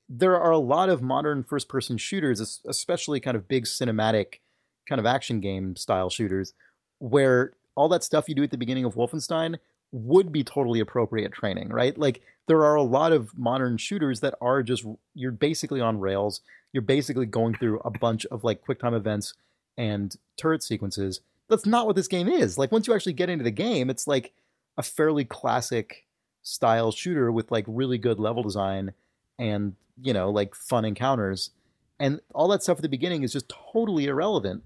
there 0.09 0.39
are 0.39 0.51
a 0.51 0.57
lot 0.57 0.89
of 0.89 1.01
modern 1.01 1.43
first 1.43 1.67
person 1.67 1.97
shooters, 1.97 2.61
especially 2.65 3.19
kind 3.19 3.35
of 3.35 3.47
big 3.47 3.65
cinematic 3.65 4.39
kind 4.87 4.99
of 4.99 5.05
action 5.05 5.41
game 5.41 5.75
style 5.75 6.09
shooters 6.09 6.53
where 6.99 7.53
all 7.75 7.89
that 7.89 8.03
stuff 8.03 8.27
you 8.27 8.35
do 8.35 8.43
at 8.43 8.51
the 8.51 8.57
beginning 8.57 8.85
of 8.85 8.95
Wolfenstein 8.95 9.57
would 9.91 10.31
be 10.31 10.43
totally 10.43 10.79
appropriate 10.79 11.31
training, 11.31 11.69
right? 11.69 11.97
Like 11.97 12.21
there 12.47 12.63
are 12.63 12.75
a 12.75 12.83
lot 12.83 13.11
of 13.11 13.37
modern 13.37 13.77
shooters 13.77 14.21
that 14.21 14.35
are 14.41 14.63
just 14.63 14.85
you're 15.13 15.31
basically 15.31 15.81
on 15.81 15.99
rails. 15.99 16.41
You're 16.73 16.81
basically 16.81 17.25
going 17.25 17.55
through 17.55 17.79
a 17.79 17.91
bunch 17.91 18.25
of 18.27 18.43
like 18.43 18.61
quick 18.61 18.79
time 18.79 18.93
events 18.93 19.33
and 19.77 20.15
turret 20.37 20.63
sequences. 20.63 21.21
That's 21.49 21.65
not 21.65 21.87
what 21.87 21.95
this 21.95 22.07
game 22.07 22.27
is. 22.27 22.57
Like 22.57 22.71
once 22.71 22.87
you 22.87 22.93
actually 22.93 23.13
get 23.13 23.29
into 23.29 23.43
the 23.43 23.51
game, 23.51 23.89
it's 23.89 24.07
like 24.07 24.33
a 24.77 24.83
fairly 24.83 25.25
classic 25.25 26.05
style 26.43 26.91
shooter 26.91 27.31
with 27.31 27.51
like 27.51 27.65
really 27.67 27.97
good 27.97 28.19
level 28.19 28.43
design 28.43 28.93
and, 29.39 29.75
you 30.01 30.13
know, 30.13 30.29
like 30.29 30.55
fun 30.55 30.85
encounters. 30.85 31.51
And 31.99 32.21
all 32.33 32.47
that 32.49 32.63
stuff 32.63 32.77
at 32.77 32.81
the 32.83 32.89
beginning 32.89 33.23
is 33.23 33.33
just 33.33 33.51
totally 33.73 34.05
irrelevant 34.05 34.63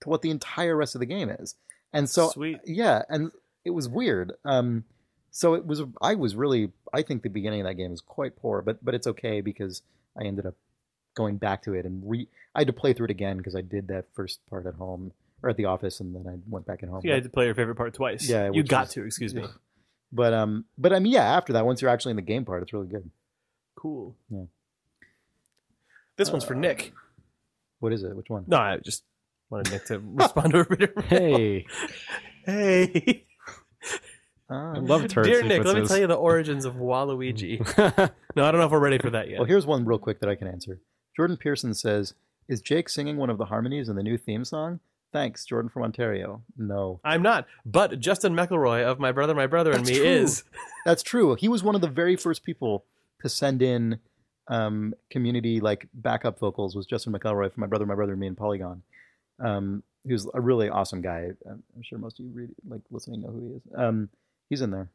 to 0.00 0.08
what 0.08 0.22
the 0.22 0.30
entire 0.30 0.76
rest 0.76 0.94
of 0.94 1.00
the 1.00 1.06
game 1.06 1.30
is. 1.30 1.54
And 1.92 2.08
so 2.08 2.30
sweet. 2.30 2.58
yeah, 2.64 3.02
and 3.08 3.30
it 3.64 3.70
was 3.70 3.88
weird. 3.88 4.32
Um, 4.44 4.84
so 5.30 5.54
it 5.54 5.66
was. 5.66 5.82
I 6.00 6.14
was 6.14 6.34
really. 6.34 6.72
I 6.92 7.02
think 7.02 7.22
the 7.22 7.30
beginning 7.30 7.60
of 7.60 7.66
that 7.66 7.74
game 7.74 7.92
is 7.92 8.00
quite 8.00 8.36
poor, 8.36 8.62
but 8.62 8.84
but 8.84 8.94
it's 8.94 9.06
okay 9.06 9.40
because 9.40 9.82
I 10.18 10.24
ended 10.24 10.46
up 10.46 10.54
going 11.14 11.36
back 11.36 11.62
to 11.64 11.74
it 11.74 11.84
and 11.84 12.02
re. 12.04 12.28
I 12.54 12.60
had 12.60 12.66
to 12.66 12.72
play 12.72 12.92
through 12.92 13.06
it 13.06 13.10
again 13.10 13.38
because 13.38 13.54
I 13.54 13.60
did 13.60 13.88
that 13.88 14.06
first 14.14 14.40
part 14.48 14.66
at 14.66 14.74
home 14.74 15.12
or 15.42 15.50
at 15.50 15.56
the 15.56 15.64
office, 15.66 16.00
and 16.00 16.14
then 16.14 16.24
I 16.32 16.38
went 16.48 16.66
back 16.66 16.82
at 16.82 16.88
home. 16.88 17.00
You 17.04 17.12
had 17.12 17.22
to 17.24 17.28
play 17.28 17.46
your 17.46 17.54
favorite 17.54 17.74
part 17.76 17.94
twice. 17.94 18.28
Yeah, 18.28 18.50
you 18.52 18.62
got 18.62 18.86
is- 18.88 18.92
to. 18.94 19.04
Excuse 19.04 19.34
me. 19.34 19.44
But 20.14 20.34
um, 20.34 20.66
but 20.76 20.92
I 20.92 20.98
mean, 20.98 21.10
yeah. 21.14 21.24
After 21.24 21.54
that, 21.54 21.64
once 21.64 21.80
you're 21.80 21.90
actually 21.90 22.10
in 22.10 22.16
the 22.16 22.22
game 22.22 22.44
part, 22.44 22.62
it's 22.62 22.74
really 22.74 22.86
good. 22.86 23.08
Cool. 23.76 24.14
Yeah. 24.28 24.42
This 26.18 26.30
one's 26.30 26.44
for 26.44 26.54
Uh, 26.54 26.58
Nick. 26.58 26.92
What 27.80 27.94
is 27.94 28.02
it? 28.02 28.14
Which 28.14 28.28
one? 28.28 28.44
No, 28.46 28.58
I 28.58 28.76
just 28.76 29.04
wanted 29.48 29.72
Nick 29.72 29.86
to 29.86 29.98
respond 30.04 30.52
to 30.52 30.60
a 30.60 30.66
reader. 30.68 30.92
Hey, 31.06 31.64
hey, 32.44 33.24
Ah. 34.50 34.74
I 34.74 34.78
love 34.80 35.08
turret 35.08 35.24
dear 35.24 35.42
Nick. 35.42 35.64
Let 35.64 35.76
me 35.76 35.86
tell 35.86 35.96
you 35.98 36.06
the 36.06 36.14
origins 36.14 36.66
of 36.66 36.74
Waluigi. 36.74 37.60
no, 38.36 38.44
I 38.44 38.50
don't 38.50 38.60
know 38.60 38.66
if 38.66 38.70
we're 38.70 38.80
ready 38.80 38.98
for 38.98 39.08
that 39.10 39.30
yet. 39.30 39.38
Well, 39.38 39.46
here's 39.48 39.64
one 39.64 39.86
real 39.86 39.98
quick 39.98 40.20
that 40.20 40.28
I 40.28 40.34
can 40.34 40.46
answer. 40.46 40.78
Jordan 41.16 41.38
Pearson 41.38 41.72
says, 41.72 42.12
"Is 42.48 42.60
Jake 42.60 42.90
singing 42.90 43.16
one 43.16 43.30
of 43.30 43.38
the 43.38 43.46
harmonies 43.46 43.88
in 43.88 43.96
the 43.96 44.02
new 44.02 44.18
theme 44.18 44.44
song?" 44.44 44.80
Thanks, 45.12 45.44
Jordan 45.44 45.68
from 45.68 45.82
Ontario. 45.82 46.42
No. 46.56 47.00
I'm 47.04 47.22
not, 47.22 47.46
but 47.66 48.00
Justin 48.00 48.34
McElroy 48.34 48.82
of 48.82 48.98
My 48.98 49.12
Brother, 49.12 49.34
My 49.34 49.46
Brother 49.46 49.72
and 49.72 49.86
Me 49.86 49.96
true. 49.96 50.04
is. 50.04 50.42
That's 50.86 51.02
true. 51.02 51.34
He 51.34 51.48
was 51.48 51.62
one 51.62 51.74
of 51.74 51.80
the 51.82 51.88
very 51.88 52.16
first 52.16 52.42
people 52.44 52.84
to 53.20 53.28
send 53.28 53.60
in 53.62 53.98
um, 54.48 54.94
community 55.10 55.60
like 55.60 55.86
backup 55.92 56.38
vocals. 56.38 56.74
Was 56.74 56.86
Justin 56.86 57.12
McElroy 57.12 57.52
from 57.52 57.60
My 57.60 57.66
Brother, 57.66 57.84
My 57.86 57.94
Brother, 57.94 58.12
and 58.12 58.20
Me 58.20 58.26
and 58.26 58.36
Polygon. 58.36 58.82
Um, 59.38 59.82
he 60.04 60.12
was 60.12 60.28
a 60.34 60.40
really 60.40 60.68
awesome 60.68 61.02
guy. 61.02 61.30
I'm 61.48 61.62
I'm 61.76 61.82
sure 61.82 61.98
most 61.98 62.18
of 62.18 62.24
you 62.24 62.32
read 62.34 62.50
like 62.68 62.80
listening 62.90 63.20
know 63.20 63.28
who 63.28 63.40
he 63.40 63.54
is. 63.54 63.62
Um, 63.76 64.08
he's 64.48 64.62
in 64.62 64.70
there. 64.70 64.88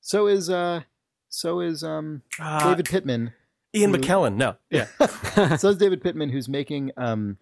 So 0.00 0.26
is 0.26 0.50
uh, 0.50 0.82
so 1.28 1.60
is 1.60 1.84
um, 1.84 2.22
Uh, 2.40 2.68
David 2.70 2.86
Pittman. 2.86 3.32
Ian 3.74 3.94
who- 3.94 3.98
McKellen. 4.00 4.34
No, 4.36 4.56
yeah. 4.70 4.86
so 5.56 5.68
is 5.70 5.78
David 5.78 6.02
Pittman, 6.02 6.28
who's 6.30 6.48
making 6.48 6.90
um, 6.98 7.38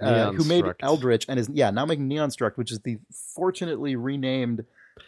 uh, 0.00 0.32
who 0.32 0.44
made 0.44 0.64
Eldritch 0.80 1.26
and 1.28 1.38
is 1.38 1.48
yeah 1.52 1.70
now 1.70 1.86
making 1.86 2.08
Neon 2.08 2.30
Struct, 2.30 2.56
which 2.56 2.70
is 2.72 2.80
the 2.80 2.98
fortunately 3.34 3.96
renamed 3.96 4.64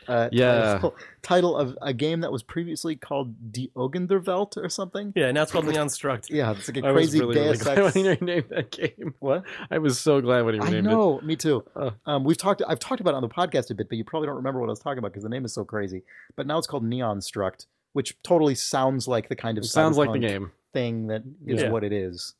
uh, 0.08 0.28
Yeah. 0.32 0.72
title, 0.74 0.96
title 1.22 1.56
of 1.56 1.76
a 1.82 1.92
game 1.92 2.20
that 2.20 2.32
was 2.32 2.42
previously 2.42 2.96
called 2.96 3.52
Die 3.52 3.68
Ogenderwelt 3.76 4.56
or 4.56 4.68
something. 4.68 5.12
Yeah, 5.14 5.30
now 5.32 5.42
it's 5.42 5.52
called 5.52 5.66
Neon 5.68 5.88
Struct. 5.88 6.30
Yeah, 6.30 6.52
it's 6.52 6.68
like 6.68 6.82
a 6.82 6.86
I 6.86 6.92
was 6.92 7.02
crazy 7.10 7.20
really, 7.20 7.34
really 7.36 7.48
Deus 7.50 7.62
glad 7.62 7.78
Ex. 7.86 7.94
when 7.94 8.04
you 8.04 8.10
renamed 8.18 8.46
that 8.50 8.70
game. 8.70 9.14
What? 9.18 9.44
I 9.70 9.78
was 9.78 10.00
so 10.00 10.20
glad 10.20 10.44
when 10.44 10.54
you 10.54 10.62
I 10.62 10.66
renamed 10.66 10.86
know, 10.86 11.20
me 11.22 11.36
too. 11.36 11.64
Oh. 11.76 11.92
Um, 12.06 12.24
we've 12.24 12.38
talked. 12.38 12.62
I've 12.66 12.78
talked 12.78 13.00
about 13.00 13.10
it 13.12 13.16
on 13.16 13.22
the 13.22 13.28
podcast 13.28 13.70
a 13.70 13.74
bit, 13.74 13.88
but 13.88 13.98
you 13.98 14.04
probably 14.04 14.26
don't 14.26 14.36
remember 14.36 14.60
what 14.60 14.68
I 14.68 14.72
was 14.72 14.80
talking 14.80 14.98
about 14.98 15.12
because 15.12 15.24
the 15.24 15.28
name 15.28 15.44
is 15.44 15.52
so 15.52 15.64
crazy. 15.64 16.02
But 16.36 16.46
now 16.46 16.58
it's 16.58 16.66
called 16.66 16.84
Neon 16.84 17.18
Struct, 17.20 17.66
which 17.92 18.16
totally 18.22 18.54
sounds 18.54 19.06
like 19.06 19.28
the 19.28 19.36
kind 19.36 19.58
of 19.58 19.64
It 19.64 19.68
sounds 19.68 19.98
like 19.98 20.12
the 20.12 20.18
game. 20.18 20.52
thing 20.72 21.08
that 21.08 21.22
is 21.46 21.62
Yeah. 21.62 21.70
what 21.70 21.84
it 21.84 21.92
is. 21.92 22.34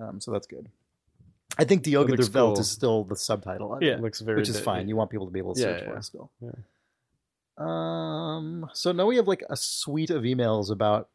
Um, 0.00 0.20
so 0.20 0.30
that's 0.30 0.46
good. 0.46 0.68
I 1.56 1.64
think 1.64 1.82
Die 1.82 1.92
It 1.92 1.98
looks 1.98 2.28
Ogenderwelt 2.28 2.54
cool. 2.54 2.60
is 2.60 2.70
still 2.70 3.04
the 3.04 3.16
subtitle, 3.16 3.74
of 3.74 3.82
Yeah. 3.82 3.94
it, 3.94 4.00
looks 4.00 4.20
very 4.20 4.38
which 4.40 4.48
is 4.48 4.60
fine. 4.60 4.88
You 4.88 4.96
want 4.96 5.10
people 5.10 5.26
to 5.26 5.32
be 5.32 5.38
able 5.38 5.54
to 5.54 5.60
search 5.60 5.80
yeah, 5.80 5.86
for 5.86 5.92
yeah. 5.92 5.98
it 5.98 6.04
still. 6.04 6.30
Yeah. 6.40 6.50
Um. 7.56 8.70
So 8.72 8.92
now 8.92 9.06
we 9.06 9.16
have 9.16 9.26
like 9.26 9.42
a 9.48 9.56
suite 9.56 10.10
of 10.10 10.22
emails 10.22 10.70
about 10.70 11.08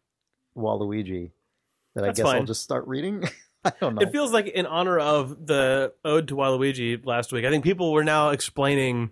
Waluigi 0.58 1.32
that 1.96 2.04
I 2.04 2.08
That's 2.08 2.20
guess 2.20 2.28
I'll 2.28 2.44
just 2.44 2.62
start 2.64 2.88
reading. 2.88 3.24
I 3.66 3.72
don't 3.80 3.96
know. 3.96 4.02
It 4.02 4.12
feels 4.12 4.34
like 4.34 4.48
in 4.48 4.66
honor 4.66 5.00
of 5.00 5.46
the 5.48 5.94
ode 6.04 6.28
to 6.30 6.36
Waluigi 6.36 7.06
last 7.06 7.32
week. 7.32 7.46
I 7.46 7.50
think 7.50 7.64
people 7.64 7.94
were 7.94 8.04
now 8.04 8.30
explaining 8.30 9.12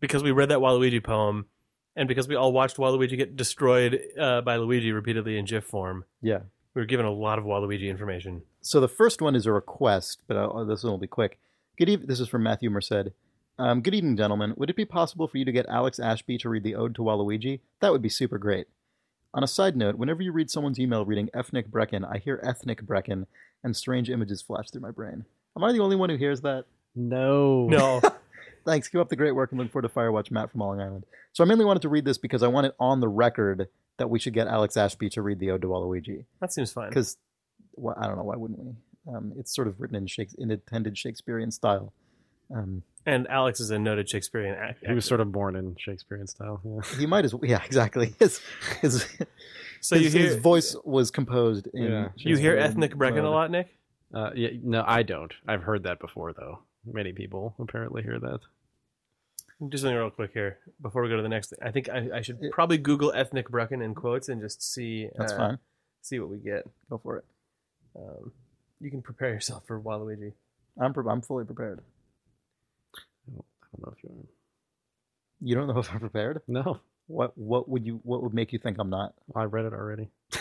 because 0.00 0.22
we 0.22 0.30
read 0.30 0.48
that 0.48 0.60
Waluigi 0.60 1.02
poem 1.04 1.46
and 1.94 2.08
because 2.08 2.26
we 2.26 2.36
all 2.36 2.52
watched 2.52 2.78
Waluigi 2.78 3.18
get 3.18 3.36
destroyed 3.36 4.00
uh, 4.18 4.40
by 4.40 4.56
Luigi 4.56 4.92
repeatedly 4.92 5.36
in 5.36 5.44
GIF 5.44 5.64
form. 5.64 6.04
yeah. 6.22 6.40
We 6.74 6.82
were 6.82 6.86
given 6.86 7.06
a 7.06 7.10
lot 7.10 7.38
of 7.38 7.46
Waluigi 7.46 7.88
information. 7.88 8.42
So 8.66 8.80
the 8.80 8.88
first 8.88 9.22
one 9.22 9.36
is 9.36 9.46
a 9.46 9.52
request, 9.52 10.22
but 10.26 10.36
i 10.36 10.64
this 10.64 10.82
one 10.82 10.90
will 10.90 10.98
be 10.98 11.06
quick. 11.06 11.38
Good 11.78 11.88
evening. 11.88 12.08
This 12.08 12.18
is 12.18 12.26
from 12.26 12.42
Matthew 12.42 12.68
Merced. 12.68 13.10
Um, 13.60 13.80
good 13.80 13.94
evening, 13.94 14.16
gentlemen. 14.16 14.54
Would 14.56 14.70
it 14.70 14.74
be 14.74 14.84
possible 14.84 15.28
for 15.28 15.38
you 15.38 15.44
to 15.44 15.52
get 15.52 15.66
Alex 15.68 16.00
Ashby 16.00 16.36
to 16.38 16.48
read 16.48 16.64
the 16.64 16.74
Ode 16.74 16.96
to 16.96 17.02
Waluigi? 17.02 17.60
That 17.80 17.92
would 17.92 18.02
be 18.02 18.08
super 18.08 18.38
great. 18.38 18.66
On 19.32 19.44
a 19.44 19.46
side 19.46 19.76
note, 19.76 19.94
whenever 19.94 20.20
you 20.20 20.32
read 20.32 20.50
someone's 20.50 20.80
email 20.80 21.04
reading 21.04 21.30
ethnic 21.32 21.70
Breckon, 21.70 22.04
I 22.12 22.18
hear 22.18 22.40
ethnic 22.42 22.82
Breckon, 22.82 23.26
and 23.62 23.76
strange 23.76 24.10
images 24.10 24.42
flash 24.42 24.68
through 24.68 24.80
my 24.80 24.90
brain. 24.90 25.26
Am 25.56 25.62
I 25.62 25.70
the 25.70 25.78
only 25.78 25.94
one 25.94 26.10
who 26.10 26.16
hears 26.16 26.40
that? 26.40 26.64
No. 26.96 27.68
No. 27.68 28.00
Thanks. 28.66 28.88
Keep 28.88 29.00
up 29.00 29.10
the 29.10 29.14
great 29.14 29.36
work 29.36 29.52
and 29.52 29.60
look 29.60 29.70
forward 29.70 29.88
to 29.88 29.94
Firewatch 29.94 30.32
Matt 30.32 30.50
from 30.50 30.62
Long 30.62 30.80
Island. 30.80 31.04
So 31.34 31.44
I 31.44 31.46
mainly 31.46 31.64
wanted 31.64 31.82
to 31.82 31.88
read 31.88 32.04
this 32.04 32.18
because 32.18 32.42
I 32.42 32.48
want 32.48 32.66
it 32.66 32.74
on 32.80 32.98
the 32.98 33.06
record 33.06 33.68
that 33.98 34.10
we 34.10 34.18
should 34.18 34.34
get 34.34 34.48
Alex 34.48 34.76
Ashby 34.76 35.08
to 35.10 35.22
read 35.22 35.38
the 35.38 35.52
Ode 35.52 35.62
to 35.62 35.68
Waluigi. 35.68 36.24
that 36.40 36.52
seems 36.52 36.72
fine. 36.72 36.88
Because 36.88 37.16
well, 37.76 37.94
I 37.98 38.06
don't 38.06 38.16
know 38.16 38.24
why 38.24 38.36
wouldn't 38.36 38.58
we? 38.58 38.72
Um, 39.14 39.32
it's 39.38 39.54
sort 39.54 39.68
of 39.68 39.80
written 39.80 39.96
in 39.96 40.06
Shakes 40.06 40.34
in 40.34 40.50
intended 40.50 40.98
Shakespearean 40.98 41.50
style. 41.50 41.92
Um, 42.54 42.82
And 43.04 43.26
Alex 43.28 43.60
is 43.60 43.70
a 43.70 43.78
noted 43.78 44.08
Shakespearean 44.08 44.54
act- 44.54 44.84
He 44.84 44.92
was 44.92 45.04
sort 45.04 45.20
of 45.20 45.30
born 45.32 45.54
in 45.56 45.76
Shakespearean 45.78 46.26
style. 46.26 46.60
Yeah. 46.64 46.98
he 46.98 47.06
might 47.06 47.24
as 47.24 47.32
well, 47.34 47.48
yeah, 47.48 47.62
exactly. 47.64 48.14
His 48.18 48.40
his, 48.80 49.06
So 49.80 49.96
his, 49.96 50.12
you 50.14 50.20
hear 50.20 50.30
his 50.30 50.36
voice 50.42 50.74
was 50.84 51.10
composed 51.10 51.68
in. 51.72 51.84
Yeah. 51.92 52.08
you 52.16 52.36
hear 52.36 52.56
ethnic 52.56 52.94
Breckon 52.94 53.24
a 53.24 53.28
lot, 53.28 53.50
Nick? 53.50 53.68
Uh, 54.12 54.30
yeah. 54.34 54.50
No, 54.62 54.82
I 54.86 55.02
don't. 55.02 55.32
I've 55.46 55.62
heard 55.62 55.84
that 55.84 56.00
before, 56.00 56.32
though. 56.32 56.60
Many 56.84 57.12
people 57.12 57.54
apparently 57.58 58.02
hear 58.02 58.18
that. 58.18 58.40
Just 59.68 59.82
something 59.82 59.96
real 59.96 60.10
quick 60.10 60.32
here 60.34 60.58
before 60.82 61.02
we 61.02 61.08
go 61.08 61.16
to 61.16 61.22
the 61.22 61.28
next 61.28 61.50
thing. 61.50 61.58
I 61.62 61.70
think 61.70 61.88
I, 61.88 62.08
I 62.16 62.20
should 62.20 62.38
probably 62.52 62.76
Google 62.78 63.12
ethnic 63.12 63.48
Breckon 63.50 63.82
in 63.82 63.94
quotes 63.94 64.28
and 64.28 64.40
just 64.40 64.62
see 64.62 65.08
That's 65.16 65.32
uh, 65.32 65.36
fine. 65.36 65.58
see 66.02 66.18
what 66.20 66.28
we 66.28 66.38
get. 66.38 66.64
Go 66.90 66.98
for 66.98 67.16
it. 67.18 67.24
Um, 67.98 68.32
you 68.80 68.90
can 68.90 69.02
prepare 69.02 69.30
yourself 69.30 69.64
for 69.66 69.80
Waluigi. 69.80 70.32
I'm 70.80 70.92
pre- 70.92 71.10
I'm 71.10 71.22
fully 71.22 71.44
prepared. 71.44 71.80
I 73.28 73.32
don't 73.32 73.86
know 73.86 73.94
if 73.96 74.04
you 74.04 74.10
are. 74.10 74.26
You 75.40 75.54
don't 75.54 75.68
know 75.68 75.78
if 75.78 75.92
I'm 75.92 76.00
prepared? 76.00 76.42
No. 76.48 76.80
What 77.08 77.36
what 77.36 77.68
would 77.68 77.86
you 77.86 78.00
what 78.02 78.22
would 78.22 78.34
make 78.34 78.52
you 78.52 78.58
think 78.58 78.78
I'm 78.78 78.90
not? 78.90 79.14
I 79.34 79.44
read 79.44 79.64
it 79.64 79.72
already. 79.72 80.08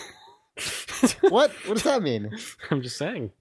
What? 1.22 1.52
What 1.66 1.74
does 1.76 1.84
that 1.84 2.02
mean? 2.02 2.32
I'm 2.72 2.82
just 2.82 2.98
saying. 2.98 3.32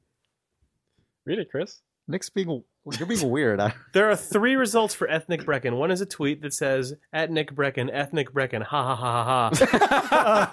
Read 1.24 1.38
it, 1.38 1.50
Chris. 1.50 1.80
Nick's 2.06 2.30
being 2.30 2.62
you're 2.98 3.06
being 3.06 3.30
weird. 3.30 3.60
There 3.92 4.10
are 4.10 4.16
three 4.16 4.56
results 4.56 4.94
for 4.94 5.08
ethnic 5.08 5.42
Breckon. 5.42 5.76
One 5.76 5.90
is 5.90 6.00
a 6.00 6.06
tweet 6.06 6.42
that 6.42 6.52
says 6.52 6.94
at 7.12 7.30
Nick 7.30 7.54
Breckon, 7.54 7.88
ethnic 7.92 8.32
Breckon, 8.32 8.62
ha 8.62 8.96
ha 8.96 8.96
ha 8.96 9.24
ha 9.24 9.50
ha. 10.10 10.50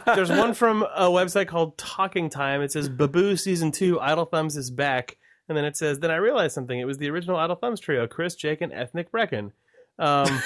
Um, 0.06 0.14
there's 0.14 0.30
one 0.30 0.54
from 0.54 0.82
a 0.82 1.08
website 1.08 1.48
called 1.48 1.78
Talking 1.78 2.28
Time. 2.30 2.60
It 2.60 2.72
says 2.72 2.88
Babu 2.88 3.36
season 3.36 3.72
two, 3.72 4.00
Idle 4.00 4.26
Thumbs 4.26 4.56
is 4.56 4.70
back, 4.70 5.16
and 5.48 5.56
then 5.56 5.64
it 5.64 5.76
says 5.76 6.00
then 6.00 6.10
I 6.10 6.16
realized 6.16 6.54
something. 6.54 6.78
It 6.78 6.84
was 6.84 6.98
the 6.98 7.08
original 7.10 7.36
Idle 7.36 7.56
Thumbs 7.56 7.80
trio: 7.80 8.06
Chris, 8.06 8.34
Jake, 8.34 8.60
and 8.60 8.72
ethnic 8.72 9.10
Breckon. 9.10 9.52
Um, 9.98 10.42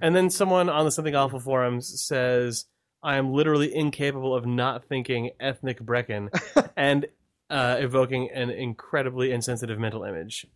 and 0.00 0.14
then 0.14 0.30
someone 0.30 0.68
on 0.68 0.84
the 0.84 0.90
Something 0.90 1.14
Awful 1.14 1.40
forums 1.40 2.02
says 2.02 2.66
I 3.02 3.16
am 3.16 3.32
literally 3.32 3.74
incapable 3.74 4.34
of 4.34 4.46
not 4.46 4.86
thinking 4.86 5.30
ethnic 5.40 5.80
Breckon, 5.80 6.28
and 6.76 7.06
uh, 7.50 7.76
evoking 7.78 8.30
an 8.32 8.50
incredibly 8.50 9.32
insensitive 9.32 9.78
mental 9.78 10.04
image. 10.04 10.46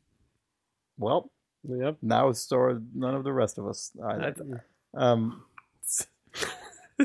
well, 0.98 1.30
Yep. 1.68 1.96
now 2.02 2.28
it's 2.28 2.40
so 2.40 2.80
none 2.94 3.14
of 3.16 3.24
the 3.24 3.32
rest 3.32 3.58
of 3.58 3.66
us. 3.66 3.90
either. 4.02 4.64
Um, 4.94 5.42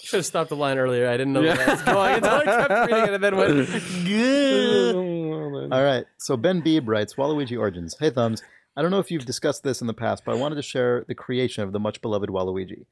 Should 0.00 0.18
have 0.18 0.26
stopped 0.26 0.48
the 0.50 0.56
line 0.56 0.78
earlier. 0.78 1.08
I 1.08 1.16
didn't 1.16 1.32
know 1.34 1.40
where 1.42 1.56
that 1.56 1.68
was 1.68 1.82
going 1.82 2.14
until 2.14 2.30
I 2.34 2.44
kept 2.44 2.90
reading 2.90 3.04
it 3.04 3.14
and 3.14 3.24
then 3.24 3.36
went, 3.36 3.68
"Good." 4.06 4.94
All 5.72 5.82
right. 5.82 6.04
So 6.18 6.36
Ben 6.36 6.60
Beebe 6.60 6.86
writes 6.86 7.14
Waluigi 7.14 7.58
Origins. 7.58 7.96
Hey, 7.98 8.10
Thumbs. 8.10 8.42
I 8.76 8.82
don't 8.82 8.90
know 8.90 9.00
if 9.00 9.10
you've 9.10 9.26
discussed 9.26 9.64
this 9.64 9.80
in 9.80 9.86
the 9.86 9.94
past, 9.94 10.22
but 10.24 10.34
I 10.36 10.38
wanted 10.38 10.54
to 10.54 10.62
share 10.62 11.04
the 11.08 11.14
creation 11.14 11.64
of 11.64 11.72
the 11.72 11.80
much 11.80 12.00
beloved 12.00 12.30
Waluigi. 12.30 12.84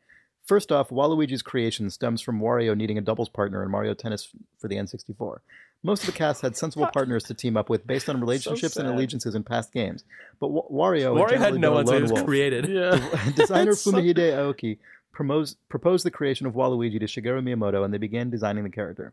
First 0.46 0.70
off, 0.70 0.90
Waluigi's 0.90 1.42
creation 1.42 1.90
stems 1.90 2.20
from 2.22 2.40
Wario 2.40 2.76
needing 2.76 2.98
a 2.98 3.00
doubles 3.00 3.28
partner 3.28 3.62
in 3.64 3.70
Mario 3.70 3.94
Tennis 3.94 4.28
for 4.58 4.68
the 4.68 4.76
N64. 4.76 5.38
Most 5.82 6.02
of 6.02 6.06
the 6.06 6.12
cast 6.18 6.42
had 6.42 6.56
sensible 6.56 6.86
partners 6.92 7.24
to 7.24 7.34
team 7.34 7.56
up 7.56 7.68
with 7.68 7.86
based 7.86 8.08
on 8.08 8.20
relationships 8.20 8.76
and 8.76 8.88
allegiances 8.88 9.34
in 9.34 9.42
past 9.42 9.72
games. 9.72 10.04
But 10.40 10.48
Wa- 10.48 10.62
Wario, 10.70 11.14
Wario 11.16 11.36
had 11.38 11.54
no 11.54 11.60
been 11.60 11.64
a 11.64 11.72
one, 11.72 11.86
so 11.86 11.96
he 11.96 12.02
was 12.02 12.12
wolf. 12.12 12.24
created. 12.26 12.68
Yeah. 12.68 12.90
Designer 13.34 13.72
That's 13.72 13.80
so- 13.82 13.90
Fumihide 13.92 14.14
Aoki 14.16 14.78
proposed, 15.12 15.56
proposed 15.68 16.04
the 16.06 16.10
creation 16.12 16.46
of 16.46 16.54
Waluigi 16.54 17.00
to 17.00 17.06
Shigeru 17.06 17.42
Miyamoto, 17.42 17.84
and 17.84 17.92
they 17.92 17.98
began 17.98 18.30
designing 18.30 18.64
the 18.64 18.70
character. 18.70 19.12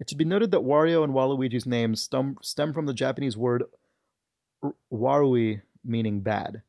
It 0.00 0.08
should 0.08 0.18
be 0.18 0.24
noted 0.24 0.50
that 0.52 0.62
Wario 0.62 1.04
and 1.04 1.12
Waluigi's 1.12 1.66
names 1.66 2.00
stem, 2.02 2.36
stem 2.42 2.72
from 2.72 2.86
the 2.86 2.94
Japanese 2.94 3.36
word 3.36 3.64
r- 4.62 4.74
warui, 4.92 5.60
meaning 5.84 6.20
bad. 6.20 6.62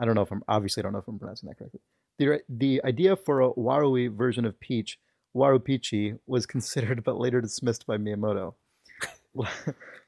I 0.00 0.04
don't 0.06 0.14
know 0.14 0.22
if 0.22 0.32
I'm 0.32 0.42
obviously 0.48 0.80
I 0.80 0.84
don't 0.84 0.92
know 0.94 0.98
if 1.00 1.06
I'm 1.06 1.18
pronouncing 1.18 1.48
that 1.48 1.58
correctly. 1.58 1.80
The 2.18 2.40
the 2.48 2.80
idea 2.84 3.16
for 3.16 3.40
a 3.40 3.52
warui 3.52 4.14
version 4.14 4.44
of 4.44 4.58
Peach, 4.60 4.98
Warupichi, 5.34 6.18
was 6.26 6.46
considered 6.46 7.04
but 7.04 7.18
later 7.18 7.40
dismissed 7.40 7.86
by 7.86 7.96
Miyamoto. 7.96 8.54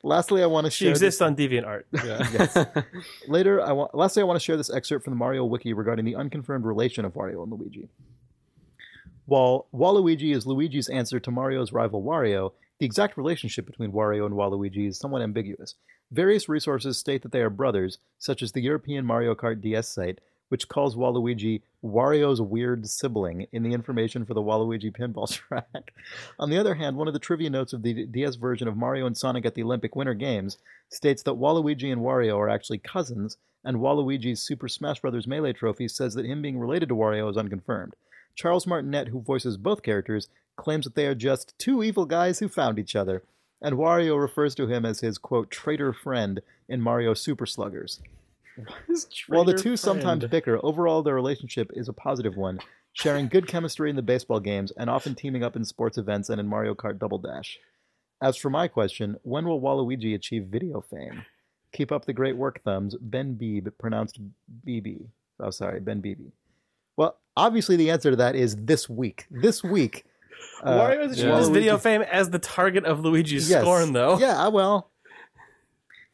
Lastly, 0.03 0.43
I 0.43 0.47
want 0.47 0.67
to 0.67 0.71
share. 0.71 0.89
She 0.89 0.91
exists 0.91 1.23
on 1.23 1.35
DeviantArt. 1.35 1.85
Yes. 2.05 2.67
Later, 3.29 3.63
I 3.63 3.73
want. 3.73 3.95
Lastly, 3.95 4.23
I 4.23 4.27
want 4.27 4.39
to 4.39 4.45
share 4.45 4.57
this 4.57 4.73
excerpt 4.73 5.05
from 5.05 5.13
the 5.13 5.19
Mario 5.19 5.45
Wiki 5.45 5.73
regarding 5.73 6.05
the 6.05 6.15
unconfirmed 6.15 6.65
relation 6.65 7.05
of 7.05 7.15
Wario 7.15 7.43
and 7.43 7.51
Luigi. 7.53 7.89
While 9.27 9.67
Waluigi 9.73 10.35
is 10.35 10.45
Luigi's 10.45 10.91
answer 10.91 11.19
to 11.19 11.31
Mario's 11.31 11.73
rival 11.73 12.03
Wario, 12.03 12.53
the 12.79 12.85
exact 12.85 13.17
relationship 13.17 13.65
between 13.65 13.93
Wario 13.93 14.27
and 14.27 14.35
Waluigi 14.35 14.89
is 14.89 14.99
somewhat 14.99 15.23
ambiguous. 15.23 15.75
Various 16.13 16.49
resources 16.49 16.99
state 16.99 17.23
that 17.23 17.33
they 17.33 17.41
are 17.41 17.49
brothers, 17.49 17.97
such 18.19 18.43
as 18.43 18.53
the 18.53 18.61
European 18.61 19.07
Mario 19.07 19.35
Kart 19.35 19.63
DS 19.63 19.89
site, 19.89 20.21
which 20.55 20.69
calls 20.69 20.95
Waluigi 20.95 21.63
Wario's 21.85 22.41
weird 22.41 22.89
sibling 22.89 23.49
in 23.51 23.65
the 23.65 23.73
information 23.73 24.25
for 24.25 24.35
the 24.35 24.41
Waluigi 24.41 24.97
pinball 24.97 25.29
track. 25.49 25.93
On 26.39 26.49
the 26.49 26.59
other 26.59 26.77
hand, 26.77 26.97
one 26.97 27.09
of 27.09 27.13
the 27.13 27.19
trivia 27.19 27.51
notes 27.51 27.73
of 27.73 27.83
the 27.83 28.07
DS 28.07 28.37
version 28.37 28.69
of 28.69 28.77
Mario 28.77 29.05
and 29.05 29.17
Sonic 29.17 29.45
at 29.45 29.57
the 29.57 29.65
Olympic 29.65 29.97
Winter 29.97 30.15
Games 30.15 30.59
states 30.91 31.25
that 31.25 31.35
Waluigi 31.35 31.91
and 31.91 32.03
Wario 32.03 32.39
are 32.39 32.49
actually 32.49 32.79
cousins, 32.79 33.37
and 33.65 33.79
Waluigi's 33.79 34.43
Super 34.43 34.69
Smash 34.69 35.01
Bros. 35.01 35.27
Melee 35.27 35.55
trophy 35.55 35.89
says 35.89 36.15
that 36.15 36.25
him 36.25 36.41
being 36.41 36.61
related 36.61 36.89
to 36.91 36.95
Wario 36.95 37.29
is 37.29 37.37
unconfirmed. 37.37 37.97
Charles 38.37 38.65
Martinet, 38.65 39.09
who 39.09 39.23
voices 39.23 39.57
both 39.57 39.83
characters, 39.83 40.29
claims 40.55 40.85
that 40.85 40.95
they 40.95 41.09
are 41.09 41.17
just 41.17 41.59
two 41.59 41.83
evil 41.83 42.07
guys 42.07 42.39
who 42.39 42.49
found 42.49 42.79
each 42.79 42.95
other, 42.95 43.25
and 43.61 43.75
Wario 43.75 44.23
refers 44.23 44.55
to 44.55 44.69
him 44.69 44.87
as 44.87 45.01
his, 45.01 45.19
quote, 45.19 45.51
traitor 45.51 45.93
friend 45.93 46.43
in 46.69 46.81
Mario 46.81 47.13
Super 47.13 47.45
Sluggers. 47.45 47.99
While 49.29 49.45
the 49.45 49.55
two 49.55 49.77
sometimes 49.77 50.25
bicker, 50.27 50.59
overall 50.63 51.03
their 51.03 51.15
relationship 51.15 51.71
is 51.75 51.89
a 51.89 51.93
positive 51.93 52.37
one, 52.37 52.61
sharing 52.93 53.29
good 53.29 53.47
chemistry 53.47 53.91
in 53.91 53.97
the 53.97 54.03
baseball 54.03 54.41
games 54.41 54.73
and 54.77 54.89
often 54.89 55.15
teaming 55.15 55.43
up 55.43 55.57
in 55.57 55.65
sports 55.65 55.99
events 55.99 56.29
and 56.29 56.41
in 56.41 56.47
Mario 56.47 56.75
Kart 56.75 56.99
Double 56.99 57.19
Dash. 57.19 57.59
As 58.23 58.37
for 58.37 58.51
my 58.51 58.69
question, 58.69 59.17
when 59.23 59.47
will 59.47 59.61
Waluigi 59.61 60.15
achieve 60.15 60.45
video 60.45 60.81
fame? 60.81 61.25
Keep 61.73 61.91
up 61.91 62.05
the 62.05 62.13
great 62.13 62.37
work, 62.37 62.63
thumbs. 62.63 62.95
Ben 63.01 63.35
Beebe, 63.35 63.71
pronounced 63.71 64.21
BB. 64.67 65.07
Oh, 65.41 65.51
sorry, 65.51 65.81
Ben 65.81 66.01
Beebe. 66.01 66.31
Well, 66.97 67.19
obviously 67.37 67.75
the 67.77 67.91
answer 67.91 68.11
to 68.11 68.17
that 68.17 68.37
is 68.37 68.55
this 68.57 68.89
week. 68.89 69.27
This 69.31 69.65
week. 69.65 70.05
uh, 70.63 70.79
Wario 70.79 71.03
has 71.03 71.19
achieved 71.19 71.35
his 71.37 71.49
Waluigi- 71.49 71.53
video 71.53 71.79
fame 71.79 72.03
as 72.03 72.31
the 72.31 72.39
target 72.39 72.85
of 72.85 73.01
Luigi's 73.01 73.51
Yes. 73.51 73.63
scorn, 73.63 73.93
though. 73.93 74.19
Yeah, 74.19 74.47
well, 74.49 74.93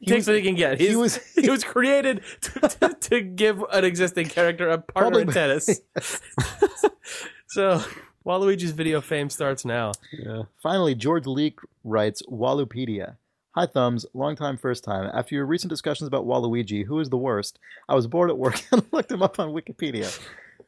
He 0.00 0.06
takes 0.06 0.26
what 0.26 0.34
he 0.36 0.42
can 0.42 0.54
get. 0.54 0.80
He's, 0.80 0.90
he 0.90 0.96
was- 0.96 1.18
was 1.18 1.34
he 1.44 1.50
was 1.50 1.62
created 1.62 2.22
to, 2.40 2.60
to, 2.60 2.96
to 3.00 3.20
give 3.20 3.62
an 3.70 3.84
existing 3.84 4.26
character 4.28 4.68
a 4.70 4.78
partner 4.78 5.20
in 5.20 5.28
tennis. 5.32 5.80
so 7.48 7.82
Waluigi's 8.24 8.72
video 8.72 9.00
fame 9.00 9.30
starts 9.30 9.64
now. 9.64 9.92
Yeah. 10.12 10.42
Finally, 10.62 10.94
George 10.96 11.26
Leek 11.26 11.58
writes 11.84 12.22
Walupedia. 12.30 13.16
Hi, 13.56 13.66
Thumbs. 13.66 14.06
Long 14.14 14.36
time, 14.36 14.56
first 14.56 14.84
time. 14.84 15.10
After 15.12 15.34
your 15.34 15.44
recent 15.44 15.70
discussions 15.70 16.06
about 16.06 16.24
Waluigi, 16.26 16.86
who 16.86 17.00
is 17.00 17.10
the 17.10 17.16
worst, 17.18 17.58
I 17.88 17.94
was 17.94 18.06
bored 18.06 18.30
at 18.30 18.38
work 18.38 18.62
and 18.72 18.82
looked 18.92 19.10
him 19.10 19.22
up 19.22 19.38
on 19.40 19.48
Wikipedia. 19.50 20.18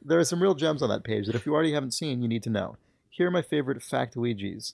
There 0.05 0.19
are 0.19 0.25
some 0.25 0.43
real 0.43 0.55
gems 0.55 0.83
on 0.83 0.89
that 0.89 1.05
page 1.05 1.27
that 1.27 1.37
if 1.37 1.47
you 1.47 1.55
already 1.55 1.73
haven't 1.73 1.93
seen, 1.95 2.21
you 2.23 2.29
need 2.29 2.43
to 2.43 2.51
know. 2.51 2.77
Here 3.09 3.29
are 3.29 3.31
my 3.31 3.43
favorite 3.43 3.79
factoigies. 3.79 4.73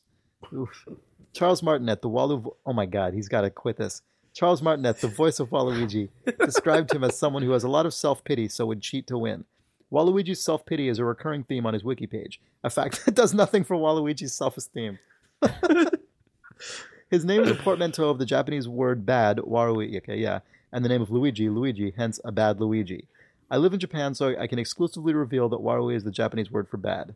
Oof. 0.54 0.86
Charles 1.34 1.62
Martinet, 1.62 2.00
the 2.00 2.08
Walu. 2.08 2.54
Oh 2.64 2.72
my 2.72 2.86
god, 2.86 3.12
he's 3.12 3.28
got 3.28 3.42
to 3.42 3.50
quit 3.50 3.76
this. 3.76 4.00
Charles 4.38 4.62
Martinet, 4.62 5.00
the 5.00 5.08
voice 5.08 5.40
of 5.40 5.50
Waluigi, 5.50 6.10
described 6.38 6.92
him 6.92 7.02
as 7.02 7.18
someone 7.18 7.42
who 7.42 7.50
has 7.50 7.64
a 7.64 7.68
lot 7.68 7.86
of 7.86 7.92
self 7.92 8.22
pity, 8.22 8.46
so 8.46 8.66
would 8.66 8.80
cheat 8.80 9.08
to 9.08 9.18
win. 9.18 9.44
Waluigi's 9.92 10.40
self 10.40 10.64
pity 10.64 10.88
is 10.88 11.00
a 11.00 11.04
recurring 11.04 11.42
theme 11.42 11.66
on 11.66 11.74
his 11.74 11.82
wiki 11.82 12.06
page, 12.06 12.40
a 12.62 12.70
fact 12.70 13.04
that 13.04 13.16
does 13.16 13.34
nothing 13.34 13.64
for 13.64 13.76
Waluigi's 13.76 14.32
self 14.32 14.56
esteem. 14.56 15.00
his 17.10 17.24
name 17.24 17.42
is 17.42 17.50
a 17.50 17.56
portmanteau 17.56 18.10
of 18.10 18.20
the 18.20 18.24
Japanese 18.24 18.68
word 18.68 19.04
bad, 19.04 19.38
Warui, 19.38 19.96
okay, 19.96 20.16
yeah, 20.16 20.38
and 20.70 20.84
the 20.84 20.88
name 20.88 21.02
of 21.02 21.10
Luigi, 21.10 21.48
Luigi, 21.48 21.92
hence 21.96 22.20
a 22.24 22.30
bad 22.30 22.60
Luigi. 22.60 23.08
I 23.50 23.56
live 23.56 23.72
in 23.72 23.80
Japan, 23.80 24.14
so 24.14 24.38
I 24.38 24.46
can 24.46 24.60
exclusively 24.60 25.14
reveal 25.14 25.48
that 25.48 25.58
Warui 25.58 25.96
is 25.96 26.04
the 26.04 26.12
Japanese 26.12 26.48
word 26.48 26.68
for 26.68 26.76
bad. 26.76 27.12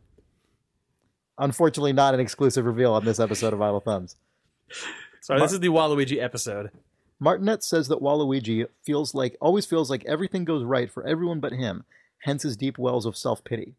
Unfortunately, 1.37 1.93
not 1.93 2.13
an 2.13 2.19
exclusive 2.19 2.65
reveal 2.65 2.91
on 2.91 3.05
this 3.05 3.21
episode 3.21 3.53
of 3.53 3.61
Idle 3.61 3.79
Thumbs. 3.79 4.17
Sorry, 5.21 5.39
this 5.39 5.53
is 5.53 5.61
the 5.61 5.69
Waluigi 5.69 6.21
episode. 6.21 6.69
Martinet 7.19 7.63
says 7.63 7.87
that 7.87 8.01
Waluigi 8.01 8.67
feels 8.83 9.13
like 9.13 9.37
always 9.39 9.65
feels 9.65 9.89
like 9.89 10.03
everything 10.05 10.45
goes 10.45 10.63
right 10.63 10.91
for 10.91 11.05
everyone 11.07 11.39
but 11.39 11.53
him, 11.53 11.85
hence 12.19 12.43
his 12.43 12.57
deep 12.57 12.77
wells 12.77 13.05
of 13.05 13.17
self-pity. 13.17 13.75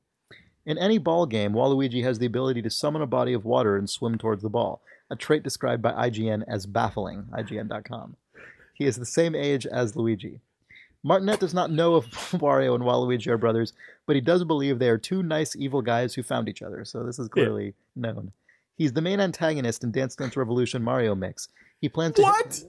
In 0.66 0.78
any 0.78 0.98
ball 0.98 1.26
game, 1.26 1.52
Waluigi 1.52 2.02
has 2.04 2.18
the 2.18 2.26
ability 2.26 2.62
to 2.62 2.70
summon 2.70 3.02
a 3.02 3.06
body 3.06 3.34
of 3.34 3.44
water 3.44 3.76
and 3.76 3.88
swim 3.88 4.16
towards 4.16 4.42
the 4.42 4.48
ball, 4.48 4.80
a 5.10 5.16
trait 5.16 5.42
described 5.42 5.82
by 5.82 5.92
IGN 5.92 6.42
as 6.48 6.64
baffling, 6.64 7.24
IGN.com. 7.32 8.16
He 8.72 8.86
is 8.86 8.96
the 8.96 9.06
same 9.06 9.34
age 9.34 9.66
as 9.66 9.94
Luigi. 9.94 10.40
Martinet 11.02 11.38
does 11.38 11.52
not 11.52 11.70
know 11.70 11.98
if 11.98 12.06
Wario 12.32 12.74
and 12.74 12.82
Waluigi 12.82 13.26
are 13.26 13.36
brothers, 13.36 13.74
but 14.06 14.16
he 14.16 14.22
does 14.22 14.42
believe 14.42 14.78
they 14.78 14.88
are 14.88 14.96
two 14.96 15.22
nice 15.22 15.54
evil 15.54 15.82
guys 15.82 16.14
who 16.14 16.22
found 16.22 16.48
each 16.48 16.62
other, 16.62 16.84
so 16.84 17.04
this 17.04 17.18
is 17.18 17.28
clearly 17.28 17.74
known. 17.94 18.32
He's 18.76 18.94
the 18.94 19.02
main 19.02 19.20
antagonist 19.20 19.84
in 19.84 19.92
Dance 19.92 20.16
Dance 20.16 20.36
Revolution 20.36 20.82
Mario 20.82 21.14
Mix. 21.14 21.48
He 21.84 21.88
plans 21.90 22.14
to 22.14 22.22
What? 22.22 22.62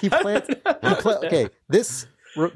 he 0.00 0.08
plans. 0.22 0.46
he 0.48 0.54
pla- 0.94 1.18
okay, 1.26 1.50
this 1.68 2.06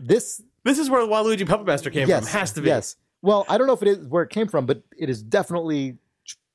this 0.01 0.40
This 0.65 0.78
is 0.78 0.89
where 0.89 1.02
Waluigi 1.06 1.47
Puppet 1.47 1.66
Master 1.66 1.90
came 1.90 2.09
yes 2.09 2.27
from. 2.31 2.39
Has 2.40 2.52
to 2.52 2.62
be. 2.62 2.69
yes. 2.69 2.97
Well, 3.20 3.44
I 3.51 3.59
don't 3.59 3.66
know 3.66 3.74
if 3.74 3.82
it 3.82 3.89
is 3.89 3.98
where 4.09 4.23
it 4.23 4.31
came 4.31 4.48
from, 4.48 4.65
but 4.65 4.82
it 4.98 5.11
is 5.11 5.23
definitely 5.23 5.98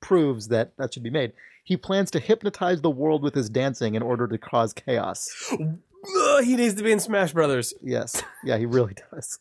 proves 0.01 0.47
that 0.47 0.75
that 0.77 0.93
should 0.95 1.03
be 1.03 1.11
made. 1.11 1.33
He 1.63 1.77
plans 1.77 2.09
to 2.11 2.19
hypnotize 2.19 2.81
the 2.81 2.89
world 2.89 3.21
with 3.21 3.35
his 3.35 3.51
dancing 3.51 3.93
in 3.93 4.01
order 4.01 4.27
to 4.27 4.37
cause 4.39 4.73
chaos. 4.73 5.27
Ugh, 5.51 6.43
he 6.43 6.55
needs 6.55 6.73
to 6.75 6.83
be 6.83 6.91
in 6.91 6.99
Smash 6.99 7.33
Brothers. 7.33 7.73
Yes, 7.83 8.23
yeah, 8.43 8.57
he 8.57 8.65
really 8.65 8.95
does. 9.11 9.37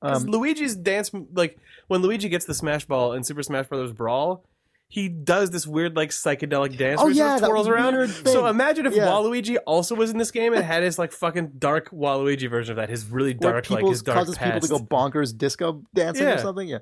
Um, 0.00 0.24
Luigi's 0.24 0.74
dance, 0.74 1.10
like 1.34 1.58
when 1.88 2.00
Luigi 2.00 2.30
gets 2.30 2.46
the 2.46 2.54
Smash 2.54 2.86
Ball 2.86 3.12
in 3.12 3.24
Super 3.24 3.42
Smash 3.42 3.66
Brothers 3.68 3.92
Brawl, 3.92 4.44
he 4.92 5.08
does 5.08 5.48
this 5.48 5.66
weird 5.66 5.96
like 5.96 6.10
psychedelic 6.10 6.76
dance 6.76 7.00
Oh, 7.00 7.04
where 7.04 7.14
he 7.14 7.18
sort 7.18 7.42
of 7.42 7.48
twirls 7.48 7.66
around. 7.66 8.10
So 8.26 8.46
imagine 8.46 8.84
if 8.84 8.94
Yeah. 8.94 9.06
Waluigi 9.06 9.56
also 9.66 9.94
was 9.94 10.10
in 10.10 10.18
this 10.18 10.30
game 10.30 10.52
and 10.52 10.62
had 10.62 10.82
his 10.82 10.98
like 10.98 11.12
fucking 11.12 11.52
dark 11.58 11.88
Waluigi 11.92 12.50
version 12.50 12.72
of 12.72 12.76
that, 12.76 12.90
his 12.90 13.06
really 13.06 13.32
dark 13.32 13.70
like 13.70 13.86
his 13.86 14.02
dark 14.02 14.18
causes 14.18 14.36
people 14.36 14.60
to 14.60 14.68
go 14.68 14.78
bonkers 14.78 15.34
disco 15.34 15.82
dancing 15.94 16.26
or 16.26 16.36
something. 16.36 16.68
Yeah. 16.68 16.80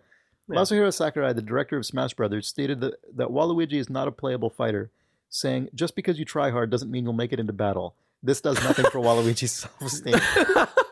Yeah. 0.49 0.57
Masahiro 0.57 0.93
Sakurai, 0.93 1.33
the 1.33 1.41
director 1.41 1.77
of 1.77 1.87
Smash 1.87 2.15
Brothers, 2.15 2.49
stated 2.49 2.81
that, 2.81 2.95
that 3.15 3.29
Waluigi 3.29 3.75
is 3.75 3.89
not 3.89 4.09
a 4.09 4.11
playable 4.11 4.51
fighter, 4.51 4.91
saying, 5.29 5.69
"Just 5.73 5.95
because 5.95 6.19
you 6.19 6.25
try 6.25 6.51
hard 6.51 6.69
doesn't 6.71 6.91
mean 6.91 7.05
you'll 7.05 7.13
make 7.13 7.33
it 7.33 7.39
into 7.39 7.53
battle. 7.53 7.95
This 8.25 8.41
does 8.41 8.61
nothing 8.65 8.87
for 8.87 8.99
Waluigi's 9.07 9.53
self-esteem." 9.53 10.15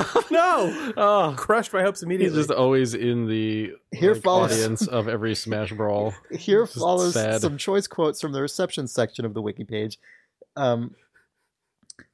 no, 0.30 0.92
Oh, 0.96 1.34
crushed 1.36 1.72
my 1.72 1.82
hopes 1.82 2.02
immediately. 2.02 2.36
he's 2.38 2.46
just 2.46 2.56
always 2.58 2.94
in 2.94 3.26
the 3.26 3.72
Here 3.92 4.14
like, 4.14 4.22
follows- 4.22 4.52
audience 4.52 4.86
of 4.86 5.08
every 5.08 5.34
Smash 5.34 5.72
Brawl. 5.72 6.14
Here 6.30 6.64
Just 6.64 6.78
follows 6.78 7.14
sad. 7.14 7.40
some 7.40 7.56
choice 7.56 7.86
quotes 7.86 8.20
from 8.20 8.32
the 8.32 8.40
reception 8.42 8.86
section 8.88 9.24
of 9.24 9.34
the 9.34 9.42
wiki 9.42 9.64
page. 9.64 9.98
Um, 10.56 10.94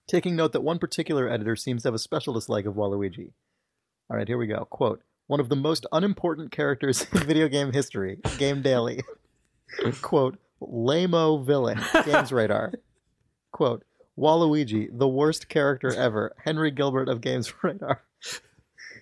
taking 0.06 0.36
note 0.36 0.52
that 0.52 0.62
one 0.62 0.78
particular 0.78 1.28
editor 1.28 1.56
seems 1.56 1.82
to 1.82 1.88
have 1.88 1.94
a 1.94 1.98
special 1.98 2.34
dislike 2.34 2.64
of 2.66 2.74
Waluigi. 2.74 3.30
All 4.10 4.16
right, 4.16 4.28
here 4.28 4.38
we 4.38 4.46
go. 4.46 4.64
Quote: 4.70 5.02
One 5.26 5.40
of 5.40 5.48
the 5.48 5.56
most 5.56 5.86
unimportant 5.92 6.50
characters 6.52 7.06
in 7.12 7.20
video 7.26 7.48
game 7.48 7.72
history. 7.72 8.18
Game 8.38 8.62
Daily. 8.62 9.02
Quote: 10.02 10.38
Lamo 10.60 11.38
villain. 11.38 11.80
Games 12.04 12.30
Radar. 12.32 12.72
Quote: 13.52 13.84
Waluigi, 14.18 14.88
the 14.97 15.09
worst 15.09 15.48
character 15.48 15.93
ever. 15.94 16.34
Henry 16.44 16.70
Gilbert 16.70 17.09
of 17.09 17.20
Games 17.20 17.52
Radar. 17.62 18.02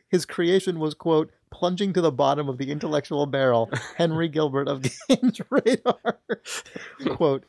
His 0.08 0.24
creation 0.26 0.78
was, 0.78 0.94
quote, 0.94 1.30
plunging 1.50 1.92
to 1.92 2.00
the 2.00 2.12
bottom 2.12 2.48
of 2.48 2.58
the 2.58 2.70
intellectual 2.70 3.26
barrel. 3.26 3.70
Henry 3.96 4.28
Gilbert 4.28 4.68
of 4.68 4.82
Games 5.08 5.40
Radar. 5.50 6.18
quote, 7.10 7.44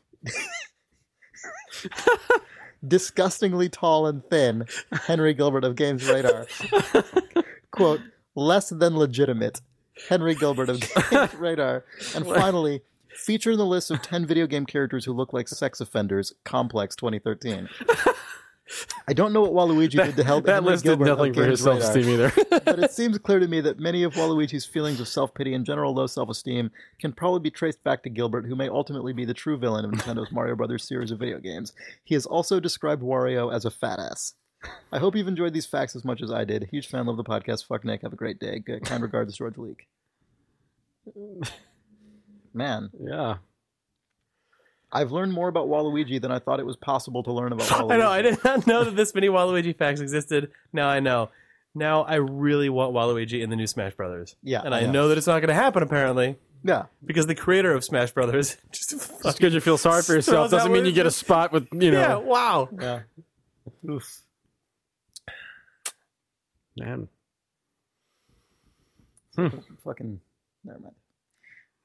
disgustingly 2.88 3.70
tall 3.70 4.08
and 4.08 4.24
thin. 4.30 4.66
Henry 5.08 5.34
Gilbert 5.34 5.64
of 5.64 5.76
Games 5.76 6.08
Radar. 6.08 6.46
quote, 7.72 8.02
less 8.36 8.70
than 8.70 8.96
legitimate. 8.98 9.62
Henry 10.10 10.36
Gilbert 10.36 10.70
of 10.70 10.82
Games 11.10 11.34
Radar. 11.36 11.84
And 12.16 12.26
finally, 12.26 12.82
feature 13.16 13.52
in 13.52 13.58
the 13.58 13.66
list 13.66 13.92
of 13.92 14.02
10 14.02 14.26
video 14.26 14.48
game 14.48 14.66
characters 14.66 15.06
who 15.06 15.14
look 15.14 15.34
like 15.34 15.48
sex 15.48 15.82
offenders, 15.82 16.34
Complex 16.44 16.96
2013. 16.96 17.70
I 19.08 19.14
don't 19.14 19.32
know 19.32 19.44
what 19.44 19.54
Waluigi 19.54 20.04
did 20.04 20.16
to 20.16 20.24
help 20.24 20.46
that 20.46 20.56
Henry 20.56 20.72
list 20.72 20.84
did 20.84 20.98
Gilbert 20.98 21.12
of 21.12 21.18
nothing 21.18 21.34
for 21.36 21.46
his 21.46 21.62
self-esteem 21.62 22.10
either. 22.10 22.32
but 22.50 22.80
it 22.80 22.92
seems 22.92 23.18
clear 23.20 23.40
to 23.40 23.48
me 23.48 23.62
that 23.62 23.80
many 23.80 24.02
of 24.02 24.14
Waluigi's 24.14 24.66
feelings 24.66 25.00
of 25.00 25.08
self 25.08 25.34
pity 25.36 25.54
and 25.54 25.66
general 25.66 25.94
low 25.94 26.08
self 26.08 26.30
esteem 26.30 26.72
can 27.00 27.14
probably 27.14 27.42
be 27.42 27.52
traced 27.52 27.84
back 27.84 28.02
to 28.04 28.10
Gilbert, 28.10 28.48
who 28.48 28.56
may 28.56 28.68
ultimately 28.68 29.14
be 29.14 29.24
the 29.24 29.36
true 29.36 29.58
villain 29.58 29.86
of 29.86 29.92
Nintendo's 29.92 30.32
Mario 30.32 30.56
Brothers 30.56 30.84
series 30.84 31.12
of 31.12 31.20
video 31.20 31.40
games. 31.40 31.74
He 32.04 32.16
has 32.16 32.26
also 32.26 32.60
described 32.60 33.04
Wario 33.04 33.54
as 33.54 33.66
a 33.66 33.72
fat 33.72 34.00
ass. 34.00 34.34
I 34.92 34.98
hope 34.98 35.16
you've 35.16 35.28
enjoyed 35.28 35.54
these 35.54 35.68
facts 35.68 35.96
as 35.96 36.04
much 36.04 36.24
as 36.24 36.32
I 36.32 36.44
did. 36.44 36.70
Huge 36.72 36.88
fan, 36.88 37.06
love 37.06 37.18
the 37.18 37.24
podcast. 37.24 37.68
Fuck 37.68 37.86
Nick. 37.86 38.02
Have 38.02 38.14
a 38.14 38.18
great 38.18 38.40
day. 38.40 38.58
Good. 38.58 38.84
Kind 38.84 39.04
regards, 39.04 39.38
George 39.38 39.58
Leak. 39.58 39.88
Man, 42.56 42.90
yeah. 42.99 43.36
I've 44.91 45.11
learned 45.11 45.34
more 45.34 45.49
about 45.49 45.68
Waluigi 45.68 46.22
than 46.22 46.32
I 46.32 46.40
thought 46.40 46.61
it 46.61 46.65
was 46.65 46.77
possible 46.77 47.22
to 47.23 47.34
learn 47.34 47.52
about 47.52 47.68
Waluigi. 47.68 47.91
I 47.94 47.98
know. 47.98 48.10
I 48.10 48.22
did 48.22 48.44
not 48.45 48.65
know 48.65 48.84
that 48.86 48.95
this 48.95 49.14
many 49.14 49.27
Waluigi 49.27 49.76
facts 49.77 49.99
existed. 49.99 50.52
Now 50.72 50.88
I 50.88 51.02
know. 51.02 51.30
Now 51.73 52.03
I 52.03 52.15
really 52.15 52.69
want 52.69 52.94
Waluigi 52.94 53.41
in 53.44 53.49
the 53.49 53.57
new 53.57 53.68
Smash 53.68 53.94
Brothers. 53.95 54.38
Yeah, 54.41 54.61
and 54.64 54.73
I 54.73 54.80
I 54.80 54.82
know. 54.86 54.91
know 54.94 55.07
that 55.10 55.18
it's 55.18 55.27
not 55.27 55.40
going 55.40 55.49
to 55.49 55.53
happen 55.53 55.84
apparently 55.84 56.38
Yeah. 56.64 56.86
because 57.06 57.27
the 57.27 57.36
creator 57.36 57.73
of 57.73 57.84
Smash 57.84 58.11
Brothers 58.11 58.56
just 58.72 58.91
Just 58.91 59.38
because 59.38 59.53
you 59.53 59.60
feel 59.60 59.77
sorry 59.77 60.02
for 60.02 60.14
yourself 60.15 60.49
doesn't 60.49 60.72
mean 60.72 60.86
you 60.86 60.94
get 60.94 61.06
a 61.06 61.11
spot 61.11 61.52
with 61.52 61.68
you 61.73 61.91
know. 61.91 61.99
yeah. 61.99 62.15
Wow. 62.15 62.69
Yeah. 62.80 62.99
Oof. 63.90 64.22
Man, 66.77 67.10
Fucking. 69.84 70.22
Never 70.64 70.80
mind. 70.80 70.95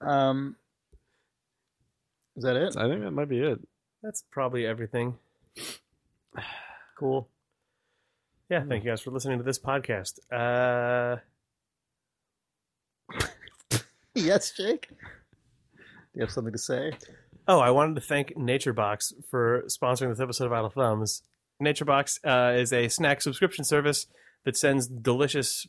Um. 0.01 0.57
Is 2.37 2.45
that 2.45 2.57
it? 2.57 2.77
I 2.77 2.89
think 2.89 3.03
that 3.03 3.11
might 3.11 3.29
be 3.29 3.41
it. 3.41 3.61
That's 4.03 4.25
probably 4.31 4.67
everything. 4.67 5.17
Cool. 6.99 7.29
Yeah. 8.49 8.65
Thank 8.69 8.85
you 8.85 8.91
guys 8.91 9.01
for 9.01 9.11
listening 9.11 9.39
to 9.39 9.45
this 9.45 9.59
podcast. 9.59 10.19
Uh, 10.33 11.17
Yes, 14.15 14.53
Jake. 14.53 14.89
Do 14.91 14.97
you 16.15 16.23
have 16.23 16.31
something 16.31 16.53
to 16.53 16.59
say? 16.59 16.93
Oh, 17.47 17.61
I 17.61 17.71
wanted 17.71 17.95
to 17.95 18.01
thank 18.01 18.35
NatureBox 18.37 19.13
for 19.31 19.63
sponsoring 19.69 20.11
this 20.11 20.21
episode 20.21 20.47
of 20.47 20.53
Idle 20.53 20.71
Thumbs. 20.71 21.23
NatureBox 21.63 22.19
uh, 22.25 22.59
is 22.59 22.73
a 22.73 22.89
snack 22.89 23.23
subscription 23.23 23.65
service 23.65 24.07
that 24.45 24.57
sends 24.57 24.89
delicious 24.89 25.67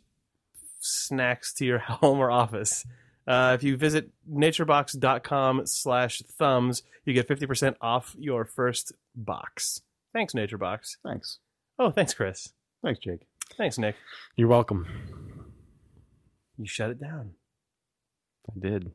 snacks 0.79 1.53
to 1.55 1.65
your 1.65 1.79
home 1.79 2.19
or 2.19 2.31
office. 2.31 2.85
Uh, 3.27 3.51
if 3.55 3.63
you 3.63 3.77
visit 3.77 4.09
naturebox.com 4.31 5.65
slash 5.65 6.21
thumbs, 6.37 6.83
you 7.05 7.13
get 7.13 7.27
50% 7.27 7.75
off 7.81 8.15
your 8.17 8.45
first 8.45 8.93
box. 9.15 9.81
Thanks, 10.13 10.33
NatureBox. 10.33 10.97
Thanks. 11.03 11.39
Oh, 11.79 11.91
thanks, 11.91 12.13
Chris. 12.13 12.53
Thanks, 12.83 12.99
Jake. 12.99 13.21
Thanks, 13.57 13.77
Nick. 13.77 13.95
You're 14.35 14.47
welcome. 14.47 14.87
You 16.57 16.65
shut 16.65 16.89
it 16.89 16.99
down. 16.99 17.31
I 18.49 18.59
did. 18.59 18.91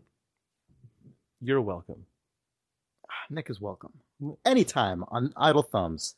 You're 1.40 1.61
welcome. 1.61 2.07
Nick 3.31 3.51
is 3.51 3.61
welcome. 3.61 3.93
Anytime 4.44 5.05
on 5.09 5.32
Idle 5.36 5.62
Thumbs. 5.62 6.16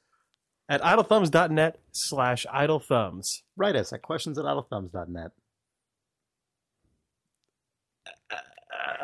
At 0.68 0.82
idlethumbs.net 0.82 1.78
slash 1.92 2.46
idlethumbs. 2.52 3.42
Write 3.56 3.76
us 3.76 3.92
at 3.92 4.02
questions 4.02 4.38
at 4.38 4.44
idlethumbs.net. 4.44 5.30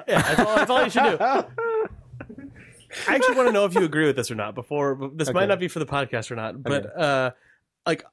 Yeah, 0.06 0.22
that's 0.22 0.40
all, 0.40 0.56
that's 0.56 0.70
all 0.70 0.84
you 0.84 0.90
should 0.90 1.18
do. 1.18 1.18
I 3.08 3.16
actually 3.16 3.36
want 3.36 3.48
to 3.48 3.52
know 3.52 3.64
if 3.64 3.74
you 3.74 3.82
agree 3.84 4.06
with 4.06 4.16
this 4.16 4.30
or 4.30 4.34
not. 4.36 4.54
Before 4.54 5.10
this 5.14 5.28
Okay. 5.28 5.34
might 5.34 5.46
not 5.46 5.58
be 5.58 5.68
for 5.68 5.78
the 5.80 5.86
podcast 5.86 6.30
or 6.30 6.36
not, 6.36 6.62
but 6.62 6.86
Okay. 6.86 6.94
uh, 6.96 7.30
like 7.86 8.04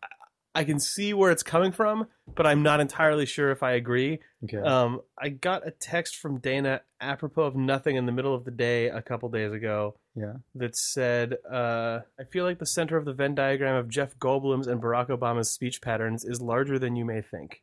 I 0.54 0.64
can 0.66 0.80
see 0.80 1.14
where 1.14 1.32
it's 1.32 1.44
coming 1.44 1.72
from, 1.72 2.08
but 2.36 2.46
I'm 2.46 2.62
not 2.64 2.80
entirely 2.82 3.26
sure 3.26 3.52
if 3.52 3.64
I 3.64 3.72
agree. 3.74 4.20
Okay. 4.44 4.58
Um, 4.58 5.02
I 5.18 5.30
got 5.30 5.66
a 5.66 5.72
text 5.72 6.18
from 6.18 6.40
Dana 6.40 6.82
apropos 7.00 7.44
of 7.44 7.56
nothing 7.56 7.96
in 7.96 8.06
the 8.06 8.12
middle 8.12 8.34
of 8.36 8.44
the 8.44 8.52
day 8.52 8.88
a 8.88 9.02
couple 9.02 9.30
days 9.30 9.54
ago 9.54 9.96
yeah. 10.16 10.34
that 10.56 10.76
said, 10.76 11.38
uh, 11.50 12.00
"I 12.20 12.24
feel 12.26 12.44
like 12.44 12.60
the 12.60 12.66
center 12.66 12.98
of 12.98 13.06
the 13.06 13.14
Venn 13.14 13.34
diagram 13.36 13.76
of 13.76 13.88
Jeff 13.88 14.18
Goldblum's 14.18 14.68
and 14.68 14.82
Barack 14.82 15.08
Obama's 15.08 15.50
speech 15.52 15.80
patterns 15.82 16.26
is 16.26 16.42
larger 16.42 16.78
than 16.80 16.96
you 16.96 17.06
may 17.06 17.22
think." 17.22 17.62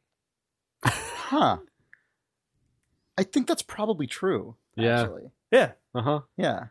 Huh. 0.84 1.58
I 3.18 3.24
think 3.24 3.48
that's 3.48 3.62
probably 3.62 4.06
true. 4.06 4.54
Yeah. 4.76 5.02
Actually. 5.02 5.30
Yeah, 5.50 5.72
Uh 5.92 6.02
huh. 6.02 6.20
Yeah. 6.36 6.66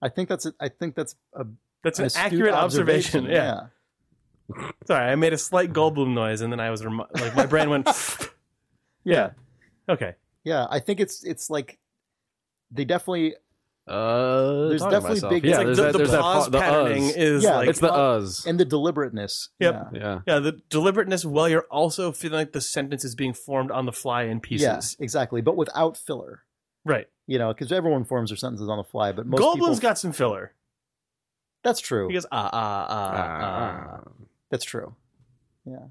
I 0.00 0.08
think 0.08 0.30
that's. 0.30 0.46
A, 0.46 0.54
I 0.58 0.68
think 0.68 0.94
that's 0.94 1.14
a 1.34 1.44
that's 1.84 1.98
an, 1.98 2.06
astute 2.06 2.24
accurate 2.24 2.54
observation. 2.54 3.24
Yeah. 3.26 3.66
yeah. 4.48 4.64
Sorry, 4.86 5.12
I 5.12 5.14
made 5.16 5.34
a 5.34 5.38
slight 5.38 5.74
Goldblum 5.74 6.14
noise, 6.14 6.40
and 6.40 6.50
then 6.50 6.58
I 6.58 6.70
was 6.70 6.84
remi- 6.84 7.04
like, 7.14 7.36
my 7.36 7.44
brain 7.46 7.68
went. 7.68 7.86
yeah. 9.04 9.32
Okay. 9.88 10.14
Yeah, 10.42 10.66
I 10.70 10.80
think 10.80 11.00
it's 11.00 11.22
it's 11.22 11.50
like 11.50 11.78
they 12.70 12.86
definitely 12.86 13.34
Uh, 13.90 14.68
There's 14.68 14.82
definitely 14.82 15.08
myself. 15.10 15.30
big- 15.30 15.44
Yeah, 15.44 15.50
it's 15.50 15.56
like 15.58 15.66
there's 15.66 15.76
the, 15.78 15.82
that, 15.82 15.92
the 15.92 15.98
there's 15.98 16.10
that 16.12 16.20
pause 16.20 16.44
pa- 16.44 16.50
the 16.50 16.58
patterning 16.60 17.04
us. 17.06 17.16
is 17.16 17.42
Yeah, 17.44 17.56
like 17.56 17.68
It's 17.68 17.80
the 17.80 17.92
us. 17.92 18.46
and 18.46 18.60
the 18.60 18.64
deliberateness. 18.64 19.48
Yep. 19.58 19.74
Yeah. 19.92 20.00
Yeah. 20.00 20.20
yeah 20.26 20.38
the 20.38 20.52
deliberateness 20.70 21.24
while 21.24 21.48
you're 21.48 21.66
also 21.70 22.12
feeling 22.12 22.38
like 22.38 22.52
the 22.52 22.60
sentence 22.60 23.04
is 23.04 23.14
being 23.14 23.32
formed 23.34 23.70
on 23.70 23.86
the 23.86 23.92
fly 23.92 24.22
in 24.24 24.40
pieces. 24.40 24.96
Yeah, 24.98 25.04
exactly, 25.04 25.40
but 25.40 25.56
without 25.56 25.96
filler. 25.96 26.44
Right. 26.84 27.08
You 27.26 27.38
know, 27.38 27.48
because 27.52 27.72
everyone 27.72 28.04
forms 28.04 28.30
their 28.30 28.36
sentences 28.36 28.68
on 28.68 28.78
the 28.78 28.84
fly, 28.84 29.12
but 29.12 29.26
most 29.26 29.40
Goldblum's 29.42 29.56
people. 29.76 29.76
got 29.80 29.98
some 29.98 30.12
filler. 30.12 30.54
that's 31.62 31.80
true. 31.80 32.08
He 32.08 32.14
goes 32.14 32.26
ah 32.32 32.48
ah 32.52 32.86
ah 32.88 33.16
ah. 33.16 34.00
Ah. 34.06 34.10
That's 34.50 34.64
true. 34.64 34.94
Yeah. 35.64 35.86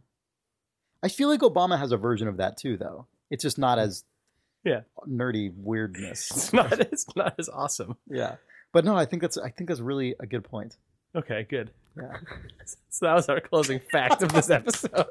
I 1.03 1.07
feel 1.07 1.29
like 1.29 1.41
Obama 1.41 1.77
has 1.79 1.91
a 1.91 1.97
version 1.97 2.27
of 2.27 2.37
that 2.37 2.57
too, 2.57 2.75
though. 2.75 3.05
It's 3.29 3.43
just 3.43 3.57
not 3.57 3.77
as 3.79 4.03
Yeah. 4.63 4.81
nerdy 5.07 5.53
weirdness. 5.55 6.29
It's 6.35 6.53
not. 6.53 6.79
It's 6.79 7.05
not 7.15 7.35
as 7.39 7.49
awesome. 7.49 7.97
yeah. 8.09 8.35
But 8.73 8.85
no, 8.85 8.95
I 8.95 9.05
think 9.05 9.21
that's 9.21 9.37
I 9.37 9.49
think 9.49 9.67
that's 9.69 9.79
really 9.79 10.15
a 10.19 10.25
good 10.27 10.43
point. 10.43 10.77
Okay. 11.15 11.43
Good. 11.49 11.71
Yeah. 11.97 12.17
So 12.91 13.05
that 13.05 13.13
was 13.13 13.29
our 13.29 13.39
closing 13.39 13.79
fact 13.79 14.21
of 14.23 14.33
this 14.33 14.49
episode. 14.49 15.05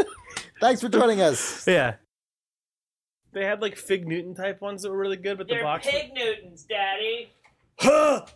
Thanks 0.60 0.80
for 0.80 0.88
joining 0.88 1.20
us. 1.20 1.66
yeah. 1.68 1.94
They 3.32 3.44
had 3.44 3.60
like 3.62 3.76
Fig 3.76 4.08
Newton 4.08 4.34
type 4.34 4.60
ones 4.60 4.82
that 4.82 4.90
were 4.90 4.98
really 4.98 5.16
good, 5.18 5.38
but 5.38 5.46
the 5.46 5.54
They're 5.54 5.62
box. 5.62 5.86
pig 5.88 6.12
Newtons, 6.14 6.64
Daddy. 6.64 7.30
Huh! 7.80 8.24